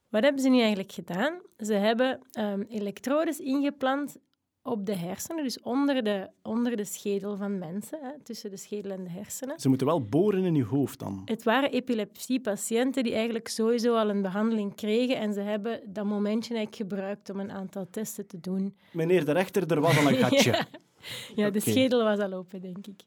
Wat 0.09 0.23
hebben 0.23 0.41
ze 0.41 0.49
nu 0.49 0.59
eigenlijk 0.59 0.91
gedaan? 0.91 1.41
Ze 1.57 1.73
hebben 1.73 2.19
ehm, 2.31 2.61
elektrodes 2.69 3.39
ingeplant 3.39 4.17
op 4.63 4.85
de 4.85 4.95
hersenen, 4.95 5.43
dus 5.43 5.61
onder 5.61 6.03
de, 6.03 6.29
onder 6.43 6.75
de 6.75 6.85
schedel 6.85 7.37
van 7.37 7.57
mensen, 7.57 7.99
hè, 8.01 8.11
tussen 8.23 8.49
de 8.49 8.57
schedel 8.57 8.91
en 8.91 9.03
de 9.03 9.09
hersenen. 9.09 9.59
Ze 9.59 9.69
moeten 9.69 9.87
wel 9.87 10.01
boren 10.03 10.43
in 10.43 10.55
je 10.55 10.63
hoofd 10.63 10.99
dan. 10.99 11.21
Het 11.25 11.43
waren 11.43 11.71
epilepsiepatiënten 11.71 13.03
die 13.03 13.13
eigenlijk 13.13 13.47
sowieso 13.47 13.95
al 13.95 14.09
een 14.09 14.21
behandeling 14.21 14.75
kregen 14.75 15.17
en 15.17 15.33
ze 15.33 15.41
hebben 15.41 15.81
dat 15.85 16.05
momentje 16.05 16.55
eigenlijk 16.55 16.91
gebruikt 16.91 17.29
om 17.29 17.39
een 17.39 17.51
aantal 17.51 17.87
testen 17.91 18.27
te 18.27 18.39
doen. 18.39 18.77
Meneer 18.91 19.25
de 19.25 19.31
rechter, 19.31 19.71
er 19.71 19.81
was 19.81 19.97
al 19.97 20.07
een 20.07 20.17
gatje. 20.25 20.51
Ja. 20.51 20.67
Ja, 21.35 21.49
de 21.49 21.59
schedel 21.59 22.03
was 22.03 22.19
al 22.19 22.33
open, 22.33 22.61
denk 22.61 22.87
ik. 22.87 23.01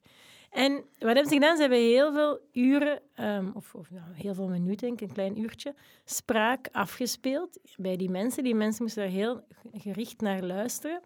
En 0.52 0.72
wat 0.74 1.14
hebben 1.14 1.26
ze 1.26 1.34
gedaan? 1.34 1.54
Ze 1.56 1.60
hebben 1.60 1.78
heel 1.78 2.12
veel 2.12 2.40
uren, 2.52 3.00
ehm, 3.14 3.50
of, 3.54 3.74
of 3.74 3.90
nou, 3.90 4.04
heel 4.14 4.34
veel 4.34 4.48
minuten, 4.48 4.86
denk 4.86 5.00
ik, 5.00 5.08
een 5.08 5.14
klein 5.14 5.40
uurtje, 5.40 5.74
spraak 6.04 6.68
afgespeeld 6.72 7.58
bij 7.76 7.96
die 7.96 8.10
mensen. 8.10 8.44
Die 8.44 8.54
mensen 8.54 8.82
moesten 8.82 9.02
daar 9.02 9.12
heel 9.12 9.44
gericht 9.72 10.20
naar 10.20 10.42
luisteren. 10.42 11.00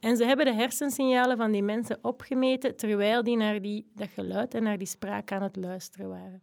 En 0.00 0.16
ze 0.16 0.24
hebben 0.24 0.46
de 0.46 0.54
hersensignalen 0.54 1.36
van 1.36 1.52
die 1.52 1.62
mensen 1.62 1.98
opgemeten 2.02 2.76
terwijl 2.76 3.22
die 3.22 3.36
naar 3.36 3.62
die, 3.62 3.90
dat 3.94 4.08
geluid 4.08 4.54
en 4.54 4.62
naar 4.62 4.78
die 4.78 4.86
spraak 4.86 5.32
aan 5.32 5.42
het 5.42 5.56
luisteren 5.56 6.08
waren. 6.08 6.42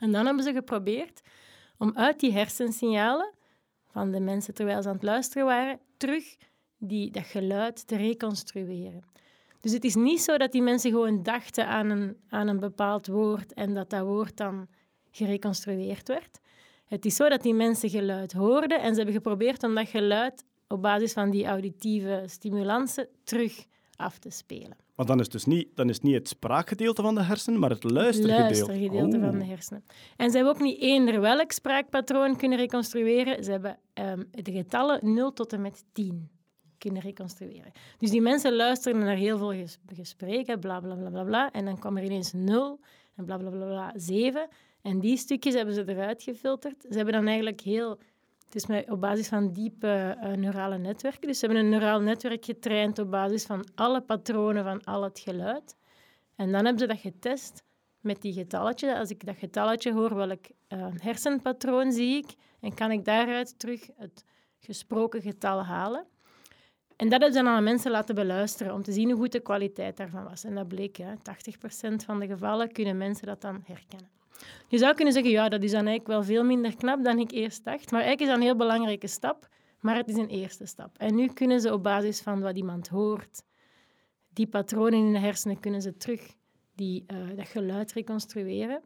En 0.00 0.12
dan 0.12 0.26
hebben 0.26 0.44
ze 0.44 0.52
geprobeerd 0.52 1.20
om 1.78 1.92
uit 1.94 2.20
die 2.20 2.32
hersensignalen 2.32 3.32
van 3.86 4.10
de 4.10 4.20
mensen 4.20 4.54
terwijl 4.54 4.82
ze 4.82 4.88
aan 4.88 4.94
het 4.94 5.02
luisteren 5.02 5.46
waren, 5.46 5.80
terug 5.96 6.36
die, 6.78 7.10
dat 7.10 7.24
geluid 7.24 7.86
te 7.86 7.96
reconstrueren. 7.96 9.04
Dus 9.62 9.72
het 9.72 9.84
is 9.84 9.94
niet 9.94 10.20
zo 10.20 10.36
dat 10.36 10.52
die 10.52 10.62
mensen 10.62 10.90
gewoon 10.90 11.22
dachten 11.22 11.66
aan 11.66 11.90
een, 11.90 12.16
aan 12.28 12.48
een 12.48 12.60
bepaald 12.60 13.06
woord 13.06 13.54
en 13.54 13.74
dat 13.74 13.90
dat 13.90 14.02
woord 14.04 14.36
dan 14.36 14.66
gereconstrueerd 15.10 16.08
werd. 16.08 16.38
Het 16.84 17.04
is 17.04 17.16
zo 17.16 17.28
dat 17.28 17.42
die 17.42 17.54
mensen 17.54 17.90
geluid 17.90 18.32
hoorden 18.32 18.80
en 18.80 18.88
ze 18.90 18.96
hebben 18.96 19.14
geprobeerd 19.14 19.62
om 19.62 19.74
dat 19.74 19.88
geluid 19.88 20.44
op 20.68 20.82
basis 20.82 21.12
van 21.12 21.30
die 21.30 21.46
auditieve 21.46 22.22
stimulansen 22.26 23.08
terug 23.24 23.64
af 23.96 24.18
te 24.18 24.30
spelen. 24.30 24.76
Maar 24.94 25.06
dan 25.06 25.16
is 25.18 25.22
het 25.24 25.32
dus 25.32 25.44
niet, 25.44 25.68
dan 25.74 25.88
is 25.88 25.94
het 25.94 26.04
niet 26.04 26.14
het 26.14 26.28
spraakgedeelte 26.28 27.02
van 27.02 27.14
de 27.14 27.22
hersenen, 27.22 27.60
maar 27.60 27.70
het 27.70 27.82
Het 27.82 27.92
luistergedeelte. 27.92 28.42
luistergedeelte 28.42 29.18
van 29.20 29.30
de 29.30 29.36
Oeh. 29.36 29.48
hersenen. 29.48 29.84
En 30.16 30.30
ze 30.30 30.36
hebben 30.36 30.54
ook 30.54 30.60
niet 30.60 30.80
eender 30.80 31.20
welk 31.20 31.52
spraakpatroon 31.52 32.36
kunnen 32.36 32.58
reconstrueren. 32.58 33.44
Ze 33.44 33.50
hebben 33.50 33.78
ehm, 33.92 34.22
de 34.30 34.52
getallen 34.52 35.14
0 35.14 35.32
tot 35.32 35.52
en 35.52 35.60
met 35.60 35.84
10 35.92 36.28
kunnen 36.82 37.02
reconstrueren. 37.02 37.72
Dus 37.98 38.10
die 38.10 38.20
mensen 38.20 38.54
luisterden 38.56 39.04
naar 39.04 39.16
heel 39.16 39.38
veel 39.38 39.52
ges- 39.52 39.78
gesprekken, 39.94 40.60
bla 40.60 40.80
bla 40.80 40.94
bla 40.94 41.10
bla 41.10 41.24
bla. 41.24 41.50
En 41.50 41.64
dan 41.64 41.78
kwam 41.78 41.96
er 41.96 42.04
ineens 42.04 42.32
0 42.32 42.80
en 43.16 43.24
bla 43.24 43.36
bla 43.36 43.50
bla 43.50 43.66
bla 43.66 43.92
7. 43.96 44.48
En 44.82 45.00
die 45.00 45.16
stukjes 45.16 45.54
hebben 45.54 45.74
ze 45.74 45.88
eruit 45.88 46.22
gefilterd. 46.22 46.82
Ze 46.90 46.96
hebben 46.96 47.14
dan 47.14 47.26
eigenlijk 47.26 47.60
heel. 47.60 47.98
Het 48.44 48.54
is 48.54 48.84
op 48.88 49.00
basis 49.00 49.28
van 49.28 49.52
diepe 49.52 50.16
eh, 50.20 50.32
neurale 50.32 50.78
netwerken. 50.78 51.28
Dus 51.28 51.38
ze 51.38 51.46
hebben 51.46 51.64
een 51.64 51.70
neuraal 51.70 52.00
netwerk 52.00 52.44
getraind 52.44 52.98
op 52.98 53.10
basis 53.10 53.44
van 53.44 53.64
alle 53.74 54.00
patronen 54.00 54.64
van 54.64 54.84
al 54.84 55.02
het 55.02 55.18
geluid. 55.18 55.76
En 56.36 56.52
dan 56.52 56.64
hebben 56.64 56.78
ze 56.78 56.86
dat 56.86 56.98
getest 57.00 57.62
met 58.00 58.22
die 58.22 58.32
getalletjes. 58.32 58.94
Als 58.94 59.10
ik 59.10 59.26
dat 59.26 59.36
getalletje 59.36 59.92
hoor, 59.92 60.14
welk 60.14 60.44
eh, 60.68 60.86
hersenpatroon 60.96 61.92
zie 61.92 62.16
ik? 62.16 62.34
En 62.60 62.74
kan 62.74 62.90
ik 62.90 63.04
daaruit 63.04 63.58
terug 63.58 63.88
het 63.96 64.24
gesproken 64.58 65.22
getal 65.22 65.64
halen? 65.64 66.06
En 67.02 67.08
dat 67.08 67.20
heb 67.20 67.28
ik 67.28 67.34
dan 67.34 67.46
aan 67.46 67.64
mensen 67.64 67.90
laten 67.90 68.14
beluisteren 68.14 68.74
om 68.74 68.82
te 68.82 68.92
zien 68.92 69.10
hoe 69.10 69.18
goed 69.18 69.32
de 69.32 69.40
kwaliteit 69.40 69.96
daarvan 69.96 70.24
was. 70.24 70.44
En 70.44 70.54
dat 70.54 70.68
bleek, 70.68 70.96
ja, 70.96 71.16
80% 71.16 72.04
van 72.04 72.20
de 72.20 72.26
gevallen 72.26 72.72
kunnen 72.72 72.96
mensen 72.96 73.26
dat 73.26 73.40
dan 73.40 73.62
herkennen. 73.64 74.08
Je 74.68 74.78
zou 74.78 74.94
kunnen 74.94 75.14
zeggen, 75.14 75.32
ja, 75.32 75.48
dat 75.48 75.62
is 75.62 75.70
dan 75.70 75.86
eigenlijk 75.86 76.08
wel 76.08 76.22
veel 76.22 76.44
minder 76.44 76.76
knap 76.76 77.04
dan 77.04 77.18
ik 77.18 77.30
eerst 77.30 77.64
dacht. 77.64 77.90
Maar 77.90 78.00
eigenlijk 78.00 78.20
is 78.20 78.26
dat 78.26 78.36
een 78.36 78.42
heel 78.42 78.56
belangrijke 78.56 79.06
stap, 79.06 79.48
maar 79.80 79.96
het 79.96 80.08
is 80.08 80.16
een 80.16 80.28
eerste 80.28 80.66
stap. 80.66 80.98
En 80.98 81.14
nu 81.14 81.26
kunnen 81.26 81.60
ze 81.60 81.72
op 81.72 81.82
basis 81.82 82.20
van 82.20 82.40
wat 82.40 82.56
iemand 82.56 82.88
hoort, 82.88 83.42
die 84.32 84.46
patronen 84.46 84.98
in 84.98 85.12
de 85.12 85.18
hersenen, 85.18 85.60
kunnen 85.60 85.82
ze 85.82 85.96
terug 85.96 86.34
die, 86.74 87.04
eh, 87.06 87.16
dat 87.36 87.48
geluid 87.48 87.92
reconstrueren. 87.92 88.82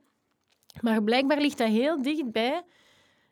Maar 0.80 1.02
blijkbaar 1.02 1.40
ligt 1.40 1.58
dat 1.58 1.68
heel 1.68 2.02
dichtbij. 2.02 2.62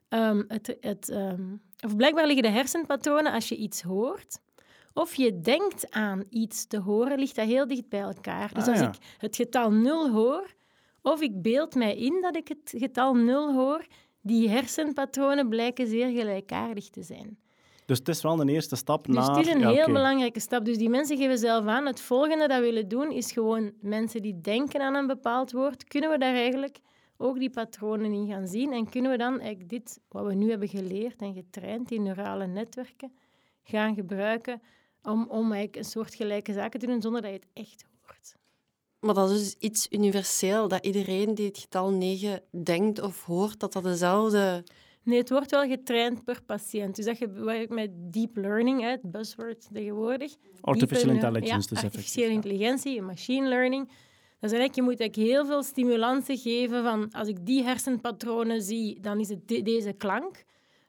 ehm 0.08 0.42
het, 0.48 0.76
het, 0.80 1.08
ehm, 1.08 1.56
of 1.84 1.96
blijkbaar 1.96 2.26
liggen 2.26 2.42
de 2.42 2.58
hersenpatronen 2.58 3.32
als 3.32 3.48
je 3.48 3.56
iets 3.56 3.82
hoort. 3.82 4.42
Of 4.94 5.14
je 5.14 5.40
denkt 5.40 5.90
aan 5.90 6.24
iets 6.30 6.66
te 6.66 6.78
horen, 6.78 7.18
ligt 7.18 7.36
dat 7.36 7.46
heel 7.46 7.66
dicht 7.66 7.88
bij 7.88 8.00
elkaar. 8.00 8.54
Dus 8.54 8.62
Ah, 8.62 8.68
als 8.68 8.78
ja. 8.80 8.88
ik 8.88 8.94
het 9.18 9.36
getal 9.36 9.72
0 9.72 10.10
hoor, 10.10 10.54
of 11.02 11.20
ik 11.20 11.42
beeld 11.42 11.74
mij 11.74 11.96
in 11.96 12.20
dat 12.20 12.36
ik 12.36 12.48
het 12.48 12.74
getal 12.76 13.14
0 13.14 13.52
hoor, 13.52 13.86
die 14.20 14.48
hersenpatronen 14.48 15.48
blijken 15.48 15.86
zeer 15.86 16.08
gelijkaardig 16.08 16.88
te 16.90 17.02
zijn. 17.02 17.38
Dus 17.86 17.98
het 17.98 18.08
is 18.08 18.22
wel 18.22 18.40
een 18.40 18.48
eerste 18.48 18.76
stap 18.76 19.06
Dus 19.06 19.14
naar... 19.14 19.36
het 19.36 19.46
is 19.46 19.52
een 19.52 19.60
ja, 19.60 19.70
heel 19.70 19.86
belangrijke 19.86 20.40
stap. 20.40 20.64
Dus 20.64 20.78
die 20.78 20.88
mensen 20.88 21.16
geven 21.16 21.38
zelf 21.38 21.66
aan, 21.66 21.86
het 21.86 22.00
volgende 22.00 22.48
dat 22.48 22.58
we 22.58 22.64
willen 22.64 22.88
doen, 22.88 23.10
is 23.10 23.32
gewoon 23.32 23.72
mensen 23.80 24.22
die 24.22 24.40
denken 24.40 24.80
aan 24.80 24.94
een 24.94 25.06
bepaald 25.06 25.52
woord, 25.52 25.84
kunnen 25.84 26.10
we 26.10 26.18
daar 26.18 26.34
eigenlijk 26.34 26.78
ook 27.16 27.38
die 27.38 27.50
patronen 27.50 28.12
in 28.12 28.26
gaan 28.26 28.46
zien 28.46 28.72
en 28.72 28.88
kunnen 28.88 29.10
we 29.10 29.16
dan 29.16 29.40
eigenlijk 29.40 29.68
dit, 29.68 30.00
wat 30.08 30.26
we 30.26 30.34
nu 30.34 30.50
hebben 30.50 30.68
geleerd 30.68 31.20
en 31.20 31.34
getraind, 31.34 31.88
die 31.88 32.00
neurale 32.00 32.46
netwerken, 32.46 33.12
gaan 33.62 33.94
gebruiken 33.94 34.62
om, 35.04 35.26
om 35.28 35.42
eigenlijk 35.52 35.76
een 35.76 35.84
soort 35.90 36.14
gelijke 36.14 36.52
zaken 36.52 36.80
te 36.80 36.86
doen 36.86 37.02
zonder 37.02 37.22
dat 37.22 37.30
je 37.30 37.36
het 37.36 37.46
echt 37.52 37.84
hoort. 38.02 38.34
Maar 39.00 39.14
dat 39.14 39.30
is 39.30 39.38
dus 39.42 39.54
iets 39.58 39.86
universeel, 39.90 40.68
dat 40.68 40.84
iedereen 40.86 41.34
die 41.34 41.46
het 41.46 41.58
getal 41.58 41.90
9 41.90 42.42
denkt 42.64 43.00
of 43.00 43.24
hoort, 43.24 43.60
dat 43.60 43.72
dat 43.72 43.82
dezelfde... 43.82 44.64
Nee, 45.02 45.18
het 45.18 45.30
wordt 45.30 45.50
wel 45.50 45.68
getraind 45.68 46.24
per 46.24 46.42
patiënt. 46.42 46.96
Dus 46.96 47.04
dat 47.04 47.16
gebruik 47.16 47.68
met 47.68 47.90
deep 47.94 48.36
learning, 48.36 48.80
hè, 48.80 48.88
het 48.88 49.10
buzzword 49.10 49.68
tegenwoordig. 49.72 50.34
Artificial 50.60 51.10
intelligence, 51.10 51.54
dus 51.54 51.64
Ja, 51.68 51.74
effectief, 51.76 51.84
artificiële 51.84 52.32
intelligentie, 52.32 53.02
machine 53.02 53.48
learning. 53.48 53.86
Dat 54.40 54.52
is 54.52 54.58
eigenlijk, 54.58 54.74
je 54.74 54.82
moet 54.82 55.00
eigenlijk 55.00 55.30
heel 55.30 55.46
veel 55.46 55.62
stimulansen 55.62 56.36
geven 56.38 56.82
van 56.82 57.10
als 57.12 57.28
ik 57.28 57.46
die 57.46 57.62
hersenpatronen 57.62 58.62
zie, 58.62 59.00
dan 59.00 59.20
is 59.20 59.28
het 59.28 59.48
de- 59.48 59.62
deze 59.62 59.92
klank. 59.92 60.44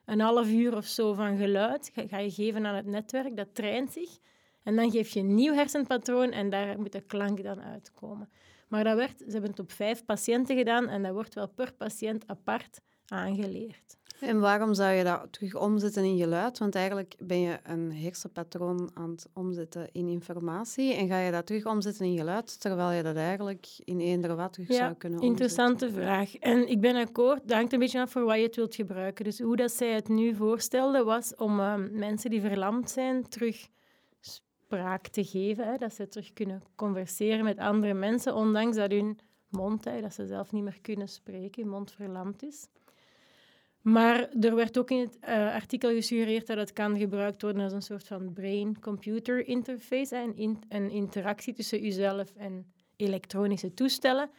Een 0.06 0.20
half 0.20 0.48
uur 0.48 0.76
of 0.76 0.86
zo 0.86 1.12
van 1.12 1.36
geluid 1.36 1.90
ga, 1.94 2.18
je 2.18 2.30
geven 2.30 2.66
aan 2.66 2.74
het 2.74 2.86
netwerk, 2.86 3.36
dat 3.36 3.54
traint 3.54 3.92
zich. 3.92 4.18
En 4.62 4.76
dan 4.76 4.90
geef 4.90 5.08
je 5.08 5.20
een 5.20 5.34
nieuw 5.34 5.54
hersenpatroon 5.54 6.30
en 6.30 6.50
daar 6.50 6.78
moet 6.78 6.92
de 6.92 7.00
klank 7.00 7.42
dan 7.42 7.62
uitkomen. 7.62 8.28
Maar 8.68 8.84
dat 8.84 8.96
werd, 8.96 9.18
ze 9.18 9.30
hebben 9.30 9.50
het 9.50 9.58
op 9.58 9.72
vijf 9.72 10.04
patiënten 10.04 10.56
gedaan 10.56 10.88
en 10.88 11.02
dat 11.02 11.12
wordt 11.12 11.34
wel 11.34 11.48
per 11.48 11.72
patiënt 11.72 12.26
apart 12.26 12.80
aangeleerd. 13.06 13.96
En 14.20 14.40
waarom 14.40 14.74
zou 14.74 14.92
je 14.92 15.04
dat 15.04 15.26
terug 15.30 15.54
omzetten 15.54 16.04
in 16.04 16.18
geluid? 16.18 16.58
Want 16.58 16.74
eigenlijk 16.74 17.14
ben 17.18 17.40
je 17.40 17.58
een 17.62 17.92
hersenpatroon 17.92 18.90
aan 18.94 19.10
het 19.10 19.28
omzetten 19.32 19.88
in 19.92 20.08
informatie 20.08 20.94
en 20.94 21.08
ga 21.08 21.18
je 21.18 21.30
dat 21.30 21.46
terug 21.46 21.66
omzetten 21.66 22.06
in 22.06 22.16
geluid, 22.16 22.60
terwijl 22.60 22.90
je 22.90 23.02
dat 23.02 23.16
eigenlijk 23.16 23.66
in 23.84 24.00
eender 24.00 24.36
wat 24.36 24.52
terug 24.52 24.72
zou 24.72 24.94
kunnen 24.94 25.20
omzetten. 25.20 25.28
interessante 25.28 25.90
vraag. 25.90 26.36
En 26.36 26.68
ik 26.68 26.80
ben 26.80 26.96
akkoord, 26.96 27.40
dat 27.42 27.56
hangt 27.56 27.72
een 27.72 27.78
beetje 27.78 28.00
af 28.00 28.10
voor 28.10 28.24
wat 28.24 28.36
je 28.36 28.42
het 28.42 28.56
wilt 28.56 28.74
gebruiken. 28.74 29.24
Dus 29.24 29.40
hoe 29.40 29.56
dat 29.56 29.72
zij 29.72 29.92
het 29.92 30.08
nu 30.08 30.34
voorstelde, 30.34 31.04
was 31.04 31.34
om 31.34 31.60
ehm, 31.60 31.98
mensen 31.98 32.30
die 32.30 32.40
verlamd 32.40 32.90
zijn 32.90 33.28
terug 33.28 33.68
spraak 34.20 35.08
te 35.08 35.24
geven. 35.24 35.66
Hè, 35.66 35.76
dat 35.76 35.94
ze 35.94 36.08
terug 36.08 36.32
kunnen 36.32 36.62
converseren 36.74 37.44
met 37.44 37.58
andere 37.58 37.94
mensen, 37.94 38.34
ondanks 38.34 38.76
dat 38.76 38.90
hun 38.90 39.18
mond, 39.48 39.84
hè, 39.84 40.00
dat 40.00 40.14
ze 40.14 40.26
zelf 40.26 40.52
niet 40.52 40.62
meer 40.62 40.78
kunnen 40.80 41.08
spreken, 41.08 41.62
hun 41.62 41.70
mond 41.70 41.92
verlamd 41.92 42.42
is. 42.42 42.68
Maar 43.92 44.28
er 44.40 44.54
werd 44.54 44.78
ook 44.78 44.90
in 44.90 44.98
het 45.00 45.18
eh, 45.20 45.54
artikel 45.54 45.90
gesuggereerd 45.90 46.46
dat 46.46 46.56
het 46.56 46.72
kan 46.72 46.98
gebruikt 46.98 47.42
worden 47.42 47.62
als 47.62 47.72
een 47.72 47.82
soort 47.82 48.06
van 48.06 48.32
brain-computer 48.32 49.46
interface, 49.48 50.16
een, 50.16 50.36
in- 50.36 50.62
een 50.68 50.90
interactie 50.90 51.54
tussen 51.54 51.86
uzelf 51.86 52.32
en 52.36 52.66
elektronische 52.96 53.74
toestellen. 53.74 54.30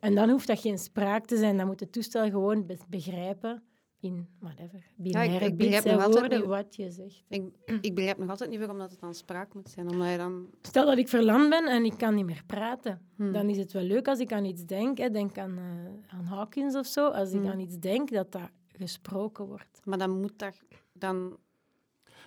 En 0.00 0.14
dan 0.14 0.30
hoeft 0.30 0.46
dat 0.46 0.60
geen 0.60 0.78
spraak 0.78 1.26
te 1.26 1.36
zijn, 1.36 1.56
dan 1.56 1.66
moet 1.66 1.80
het 1.80 1.92
toestel 1.92 2.30
gewoon 2.30 2.66
be- 2.66 2.76
begrijpen 2.88 3.62
in 4.00 4.28
whatever, 4.40 4.86
binaire 4.96 5.44
ik 5.44 5.56
bits 5.56 5.70
begrijp 5.70 5.84
en 5.84 5.92
nog 5.92 6.02
altijd 6.02 6.20
woorden 6.20 6.38
niet- 6.38 6.48
wat 6.48 6.76
je 6.76 6.90
zegt. 6.90 7.24
Ik, 7.28 7.42
ik 7.80 7.94
begrijp 7.94 8.18
nog 8.18 8.28
altijd 8.30 8.50
niet 8.50 8.58
waarom 8.58 8.78
dat 8.78 8.90
het 8.90 9.00
dan 9.00 9.14
spraak 9.14 9.54
moet 9.54 9.68
zijn, 9.70 9.90
omdat 9.90 10.10
je 10.10 10.16
dan... 10.16 10.46
Stel 10.62 10.86
dat 10.86 10.98
ik 10.98 11.08
verlamd 11.08 11.48
ben 11.48 11.64
en 11.66 11.84
ik 11.84 11.98
kan 11.98 12.14
niet 12.14 12.24
meer 12.26 12.42
praten. 12.46 13.00
Hmm. 13.16 13.32
Dan 13.32 13.48
is 13.48 13.56
het 13.58 13.72
wel 13.72 13.82
leuk 13.82 14.08
als 14.08 14.18
ik 14.18 14.32
aan 14.32 14.44
iets 14.44 14.64
denk. 14.64 14.98
Hè. 14.98 15.10
Denk 15.10 15.38
aan, 15.38 15.58
eh, 15.58 16.14
aan 16.18 16.24
Hawkins 16.24 16.74
of 16.76 16.86
zo. 16.86 17.08
Als 17.08 17.32
ik 17.32 17.40
Hmm. 17.40 17.50
aan 17.50 17.60
iets 17.60 17.78
denk, 17.78 18.10
dat 18.10 18.32
dat 18.32 18.50
gesproken 18.78 19.46
wordt. 19.46 19.80
Maar 19.84 19.98
dan 19.98 20.20
moet 20.20 20.38
dat... 20.38 20.60
Dan... 20.92 21.36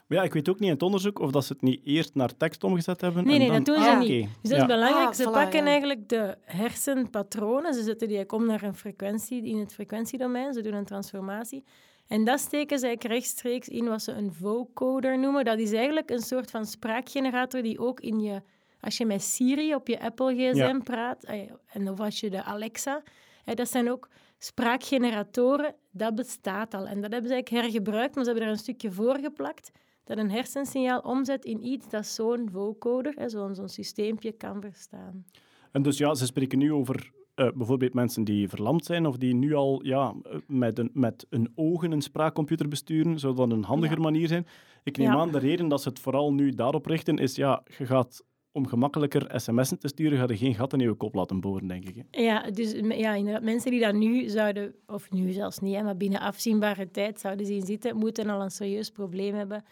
Maar 0.08 0.18
ja, 0.18 0.24
ik 0.24 0.34
weet 0.34 0.50
ook 0.50 0.56
niet 0.60 0.68
in 0.68 0.74
het 0.74 0.84
onderzoek 0.84 1.20
of 1.20 1.32
dat 1.32 1.46
ze 1.46 1.54
het 1.54 1.62
niet 1.62 1.82
eerst 1.84 2.16
naar 2.16 2.38
tekst 2.38 2.64
omgezet 2.64 3.02
hebben. 3.02 3.24
Nee, 3.26 3.34
en 3.34 3.40
nee, 3.40 3.48
dan... 3.50 3.64
dat 3.64 3.76
doen 3.76 3.84
ze 3.84 3.90
Ah, 3.90 4.00
niet. 4.00 4.10
oké. 4.24 4.32
Dus 4.42 4.50
dat 4.50 4.52
Ja. 4.52 4.58
is 4.58 4.66
belangrijk. 4.74 5.08
Ah, 5.08 5.14
ze 5.14 5.24
voilà, 5.30 5.32
pakken 5.32 5.60
ja. 5.60 5.66
eigenlijk 5.66 6.10
de 6.10 6.38
hersenpatronen, 6.42 7.74
ze 7.74 7.84
zetten 7.84 8.08
die 8.08 8.30
om 8.30 8.46
naar 8.46 8.64
een 8.64 8.76
frequentie 8.76 9.44
in 9.46 9.58
het 9.60 9.74
frequentiedomein, 9.74 10.54
ze 10.54 10.62
doen 10.62 10.74
een 10.74 10.86
transformatie. 10.86 11.64
En 12.08 12.24
dat 12.24 12.40
steken 12.40 12.80
ze 12.80 12.86
eigenlijk 12.86 13.16
rechtstreeks 13.16 13.68
in 13.68 13.88
wat 13.88 14.02
ze 14.02 14.12
een 14.12 14.34
vocoder 14.34 15.20
noemen. 15.20 15.46
Dat 15.46 15.60
is 15.60 15.72
eigenlijk 15.72 16.10
een 16.10 16.22
soort 16.22 16.52
van 16.52 16.66
spraakgenerator 16.66 17.62
die 17.62 17.80
ook 17.80 18.00
in 18.00 18.20
je... 18.20 18.42
Als 18.80 18.98
je 18.98 19.06
met 19.06 19.22
Siri 19.22 19.76
op 19.76 19.88
je 19.88 20.00
Apple 20.00 20.34
gsm 20.34 20.58
Ja. 20.58 20.80
praat, 20.84 21.24
eh, 21.24 21.52
en 21.68 21.90
of 21.90 22.00
als 22.00 22.20
je 22.20 22.30
de 22.30 22.44
Alexa... 22.44 23.02
hè, 23.44 23.54
dat 23.54 23.70
zijn 23.70 23.92
ook 23.92 24.10
spraakgeneratoren, 24.46 25.76
dat 25.92 26.16
bestaat 26.16 26.74
al. 26.74 26.88
En 26.88 27.02
dat 27.02 27.12
hebben 27.12 27.30
ze 27.30 27.34
eigenlijk 27.36 27.64
hergebruikt, 27.64 28.16
maar 28.16 28.24
ze 28.24 28.30
hebben 28.30 28.48
er 28.48 28.54
een 28.54 28.60
stukje 28.60 28.92
voor 28.92 29.18
geplakt 29.20 29.72
dat 30.04 30.18
een 30.18 30.32
hersensignaal 30.32 31.00
omzet 31.00 31.46
in 31.46 31.66
iets 31.66 31.90
dat 31.90 32.06
zo'n 32.06 32.50
vocoder, 32.52 33.30
zo'n 33.30 33.56
zo'n 33.56 33.70
systeempje, 33.70 34.32
kan 34.32 34.62
verstaan. 34.62 35.26
En 35.72 35.82
dus 35.82 35.98
ja, 35.98 36.14
ze 36.16 36.26
spreken 36.26 36.58
nu 36.58 36.74
over 36.74 37.12
eh, 37.36 37.48
bijvoorbeeld 37.56 37.94
mensen 37.94 38.24
die 38.24 38.50
verlamd 38.50 38.86
zijn 38.86 39.06
of 39.06 39.18
die 39.18 39.34
nu 39.36 39.54
al 39.54 39.84
ja, 39.84 40.14
eh, 40.24 40.38
met, 40.48 40.80
een, 40.80 40.90
met 40.94 41.26
een 41.30 41.52
ogen 41.56 41.92
een 41.92 42.02
spraakcomputer 42.02 42.68
besturen, 42.68 43.20
zou 43.20 43.36
dat 43.36 43.52
een 43.52 43.64
handiger 43.64 43.98
Ja. 43.98 44.04
manier 44.04 44.28
zijn. 44.28 44.48
Ik 44.84 44.98
neem 44.98 45.12
Ja. 45.12 45.18
aan, 45.18 45.32
de 45.32 45.38
reden 45.40 45.68
dat 45.68 45.82
ze 45.82 45.90
het 45.90 46.00
vooral 46.00 46.34
nu 46.34 46.50
daarop 46.52 46.86
richten, 46.86 47.18
is 47.18 47.36
ja, 47.36 47.64
je 47.78 47.86
gaat 47.86 48.24
om 48.56 48.68
gemakkelijker 48.68 49.40
sms'en 49.40 49.80
te 49.80 49.88
sturen, 49.88 50.18
ga 50.18 50.26
je 50.28 50.38
geen 50.38 50.56
gat 50.56 50.74
in 50.74 50.80
je 50.80 50.94
kop 50.94 51.16
laten 51.16 51.40
boren, 51.40 51.68
denk 51.68 51.86
ik. 51.86 51.96
Hè. 51.96 52.22
Ja, 52.22 52.52
dus 52.52 52.72
ja, 52.72 53.14
inderdaad, 53.14 53.44
mensen 53.44 53.72
die 53.72 53.80
dat 53.80 53.94
nu 53.94 54.30
zouden, 54.30 54.76
of 54.88 55.12
nu 55.12 55.32
zelfs 55.32 55.60
niet, 55.60 55.76
hè, 55.76 55.84
maar 55.84 55.98
binnen 55.98 56.20
afzienbare 56.20 56.92
tijd 56.92 57.20
zouden 57.20 57.46
zien 57.46 57.66
zitten, 57.66 57.98
moeten 57.98 58.30
al 58.30 58.42
een 58.42 58.52
serieus 58.52 58.90
probleem 58.90 59.36
hebben 59.36 59.64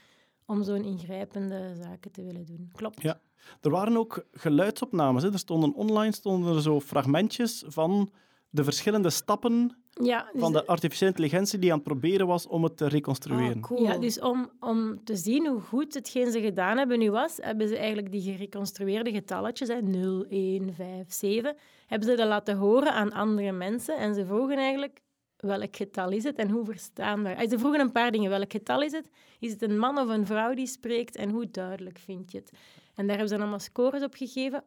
om 0.45 0.63
zo'n 0.63 0.83
ingrijpende 0.83 1.75
zaken 1.81 2.11
te 2.11 2.23
willen 2.23 2.45
doen. 2.45 2.69
Klopt. 2.75 3.01
Ja. 3.01 3.21
Er 3.61 3.69
waren 3.69 3.97
ook 3.97 4.25
geluidsopnames. 4.31 5.23
Hè. 5.23 5.31
Er 5.31 5.39
stonden 5.39 5.73
online 5.73 6.13
stonden 6.13 6.55
er 6.55 6.61
zo 6.61 6.79
fragmentjes 6.79 7.63
van 7.67 8.11
de 8.53 8.63
verschillende 8.63 9.09
stappen 9.09 9.75
Ja, 9.89 10.29
dus, 10.31 10.41
van 10.41 10.51
de 10.51 10.65
artificiële 10.65 11.09
intelligentie 11.09 11.59
die 11.59 11.71
aan 11.71 11.77
het 11.77 11.87
proberen 11.87 12.27
was 12.27 12.47
om 12.47 12.63
het 12.63 12.77
te 12.77 12.87
reconstrueren. 12.87 13.55
Ah, 13.55 13.61
cool. 13.61 13.83
ja, 13.83 13.97
dus 13.97 14.19
om, 14.19 14.49
om 14.59 15.03
te 15.03 15.15
zien 15.15 15.47
hoe 15.47 15.59
goed 15.61 15.93
hetgeen 15.93 16.31
ze 16.31 16.41
gedaan 16.41 16.77
hebben 16.77 16.99
nu 16.99 17.11
was, 17.11 17.37
hebben 17.41 17.67
ze 17.67 17.77
eigenlijk 17.77 18.11
die 18.11 18.21
gereconstrueerde 18.21 19.11
getalletjes, 19.11 19.67
hè, 19.67 19.81
0, 19.81 20.25
1, 20.29 20.73
5, 20.73 21.11
7, 21.11 21.55
hebben 21.87 22.07
ze 22.09 22.15
dat 22.15 22.27
laten 22.27 22.57
horen 22.57 22.93
aan 22.93 23.11
andere 23.11 23.51
mensen. 23.51 23.97
En 23.97 24.13
ze 24.13 24.25
vroegen 24.25 24.57
eigenlijk, 24.57 24.99
welk 25.37 25.75
getal 25.75 26.09
is 26.09 26.23
het 26.23 26.35
en 26.35 26.49
hoe 26.49 26.65
verstaanbaar? 26.65 27.35
Ah, 27.35 27.49
Ze 27.49 27.59
vroegen 27.59 27.79
een 27.79 27.91
paar 27.91 28.11
dingen. 28.11 28.29
Welk 28.29 28.51
getal 28.51 28.81
is 28.81 28.91
het? 28.91 29.09
Is 29.39 29.51
het 29.51 29.61
een 29.61 29.77
man 29.77 29.97
of 29.97 30.07
een 30.07 30.25
vrouw 30.25 30.53
die 30.53 30.67
spreekt? 30.67 31.15
En 31.15 31.29
hoe 31.29 31.51
duidelijk 31.51 31.99
vind 31.99 32.31
je 32.31 32.37
het? 32.37 32.51
En 32.95 33.07
daar 33.07 33.17
hebben 33.17 33.27
ze 33.27 33.33
dan 33.33 33.41
allemaal 33.41 33.59
scores 33.59 34.03
op 34.03 34.13
gegeven, 34.13 34.63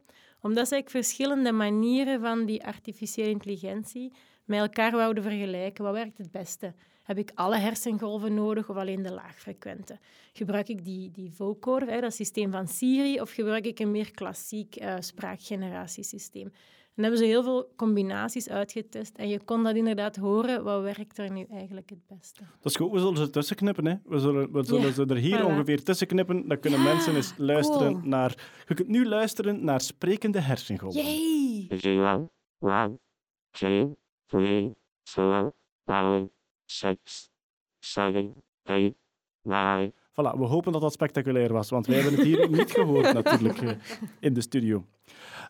omdat 0.47 0.73
eigenlijk 0.73 1.05
verschillende 1.05 1.53
manieren 1.53 2.21
van 2.21 2.45
die 2.45 2.65
artificiële 2.65 3.29
intelligentie 3.29 4.13
met 4.45 4.59
elkaar 4.59 4.93
wouden 4.93 5.23
vergelijken. 5.23 5.85
Wat 5.85 5.93
werkt 5.93 6.19
het 6.19 6.31
beste? 6.31 6.75
Heb 7.03 7.19
ik 7.19 7.31
alle 7.35 7.57
hersengolven 7.57 8.35
nodig 8.35 8.69
of 8.69 8.77
alleen 8.77 9.03
de 9.03 9.13
laagfrequente? 9.13 9.99
Gebruik 10.33 10.69
ik 10.69 10.85
die, 10.85 11.11
die 11.11 11.33
vocoder, 11.33 11.89
hè, 11.89 12.01
dat 12.01 12.15
systeem 12.15 12.51
van 12.51 12.69
Siri, 12.69 13.21
of 13.21 13.33
gebruik 13.33 13.67
ik 13.67 13.79
een 13.79 13.91
meer 13.91 14.11
klassiek 14.11 14.77
eh, 14.77 14.95
spraakgeneratiesysteem? 14.99 16.53
En 16.97 17.03
hebben 17.03 17.19
ze 17.21 17.25
heel 17.27 17.43
veel 17.43 17.73
combinaties 17.77 18.49
uitgetest 18.49 19.17
en 19.17 19.29
je 19.29 19.45
kon 19.45 19.63
dat 19.63 19.77
inderdaad 19.77 20.17
horen, 20.17 20.65
wat 20.65 20.83
werkt 20.83 21.19
er 21.19 21.31
nu 21.33 21.47
eigenlijk 21.51 21.91
het 21.91 22.07
beste? 22.07 22.43
Dat 22.61 22.73
is 22.73 22.77
goed, 22.77 22.93
we 22.93 22.99
zullen 22.99 23.17
ze 23.17 23.31
tussen 23.31 23.57
knippen. 23.57 23.87
Hè. 23.87 23.95
We 24.05 24.19
zullen, 24.19 24.53
we 24.53 24.65
zullen 24.65 24.83
Ja, 24.87 24.93
ze 24.93 25.05
er 25.07 25.17
hier 25.17 25.41
voilà. 25.41 25.45
ongeveer 25.45 25.83
tussen 25.83 26.07
knippen. 26.07 26.49
Dan 26.49 26.61
kunnen 26.61 26.83
mensen 26.83 27.15
eens 27.15 27.35
luisteren 27.37 27.93
cool. 27.93 28.05
naar... 28.09 28.63
Je 28.67 28.75
kunt 28.75 28.89
nu 28.89 29.07
luisteren 29.07 29.65
naar 29.65 29.81
sprekende 29.81 30.41
hersengolven. 30.41 31.03
Yay! 31.03 31.79
Zero, 31.79 32.31
one, 32.59 32.99
two, 33.51 33.97
three, 34.27 34.73
four, 35.03 35.55
five, 35.85 36.31
six, 36.65 37.31
seven, 37.79 38.35
eight, 38.63 38.95
nine. 39.43 39.93
Voilà, 40.21 40.39
we 40.39 40.45
hopen 40.45 40.73
dat 40.73 40.81
dat 40.81 40.93
spectaculair 40.93 41.53
was, 41.53 41.71
want 41.71 41.87
wij 41.87 42.01
hebben 42.01 42.15
het 42.15 42.25
hier 42.25 42.51
niet 42.51 42.71
gehoord 42.71 43.13
natuurlijk 43.23 43.63
eh, 43.63 43.71
in 44.21 44.35
de 44.35 44.41
studio. 44.41 44.85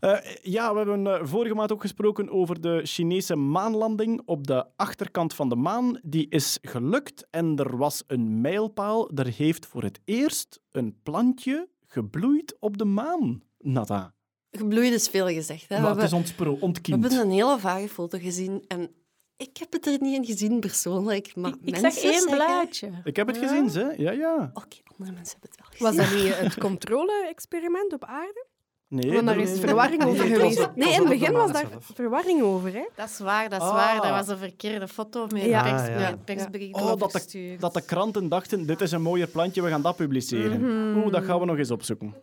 Eh, 0.00 0.18
ja, 0.42 0.72
we 0.72 0.78
hebben 0.78 1.06
eh, 1.06 1.26
vorige 1.26 1.54
maand 1.54 1.72
ook 1.72 1.80
gesproken 1.80 2.30
over 2.30 2.60
de 2.60 2.80
Chinese 2.84 3.36
maanlanding 3.36 4.22
op 4.24 4.46
de 4.46 4.66
achterkant 4.76 5.34
van 5.34 5.48
de 5.48 5.56
maan. 5.56 6.00
Die 6.02 6.28
is 6.28 6.58
gelukt 6.62 7.26
en 7.30 7.56
er 7.56 7.76
was 7.76 8.02
een 8.06 8.40
mijlpaal. 8.40 9.10
Er 9.14 9.26
heeft 9.26 9.66
voor 9.66 9.82
het 9.82 10.00
eerst 10.04 10.60
een 10.70 10.96
plantje 11.02 11.68
gebloeid 11.86 12.56
op 12.60 12.78
de 12.78 12.84
maan, 12.84 13.42
Nada. 13.58 14.14
Gebloeid 14.50 14.92
is 14.92 15.08
veel 15.08 15.28
gezegd. 15.28 15.68
Hè? 15.68 15.80
Maar 15.80 15.94
we, 15.94 16.00
het 16.00 16.06
is 16.06 16.16
ontspro- 16.16 16.58
we 16.58 16.90
hebben 16.90 17.20
een 17.20 17.30
hele 17.30 17.58
vage 17.58 17.88
foto 17.88 18.18
gezien 18.18 18.64
en 18.68 18.90
ik 19.36 19.56
heb 19.56 19.72
het 19.72 19.86
er 19.86 19.96
niet 20.00 20.14
in 20.16 20.24
gezien 20.24 20.60
persoonlijk, 20.60 21.34
maar 21.36 21.52
Ik 21.62 21.70
mensen 21.70 21.92
zag 21.92 22.02
één 22.02 22.12
zeggen- 22.20 22.36
blaadje. 22.36 22.90
Ik 23.04 23.16
heb 23.16 23.26
het 23.26 23.36
gezien, 23.38 23.68
hè? 23.68 23.90
Ja, 23.96 24.10
ja. 24.10 24.50
Oké, 24.54 24.76
andere 24.90 25.12
mensen 25.12 25.38
hebben 25.40 25.50
het 25.50 25.58
wel 25.58 25.66
gezien. 25.70 25.86
Was 25.86 25.96
dat 25.96 26.22
niet 26.24 26.38
het 26.52 26.58
controle-experiment 26.58 27.92
op 27.92 28.04
aarde? 28.04 28.44
Nee, 28.88 29.12
Want 29.12 29.26
daar 29.26 29.38
is 29.38 29.58
verwarring 29.60 30.02
nee, 30.02 30.12
over 30.12 30.26
geweest. 30.26 30.68
Nee, 30.74 30.92
in 30.92 30.98
het 31.00 31.08
begin 31.08 31.32
was 31.32 31.52
daar 31.52 31.66
zelf. 31.70 31.90
verwarring 31.94 32.42
over. 32.42 32.72
Hè? 32.72 32.84
Dat 32.96 33.08
is 33.08 33.18
waar, 33.18 33.48
dat 33.48 33.60
is 33.62 33.66
Ah. 33.68 33.74
waar. 33.74 34.04
Er 34.04 34.10
was 34.10 34.28
een 34.28 34.38
verkeerde 34.38 34.88
foto 34.88 35.26
met 35.26 35.42
Ja, 35.42 35.62
pers, 35.62 35.86
ja. 36.00 36.16
persbericht 36.24 36.74
Oh, 36.74 36.96
dat 36.98 37.26
de, 37.30 37.56
dat 37.58 37.74
de 37.74 37.80
kranten 37.84 38.28
dachten, 38.28 38.66
dit 38.66 38.80
is 38.80 38.92
een 38.92 39.02
mooier 39.02 39.26
plantje, 39.28 39.62
we 39.62 39.68
gaan 39.68 39.82
dat 39.82 39.96
publiceren. 39.96 40.64
Oeh, 40.96 41.12
dat 41.12 41.24
gaan 41.24 41.40
we 41.40 41.44
nog 41.46 41.56
eens 41.56 41.70
opzoeken. 41.70 42.14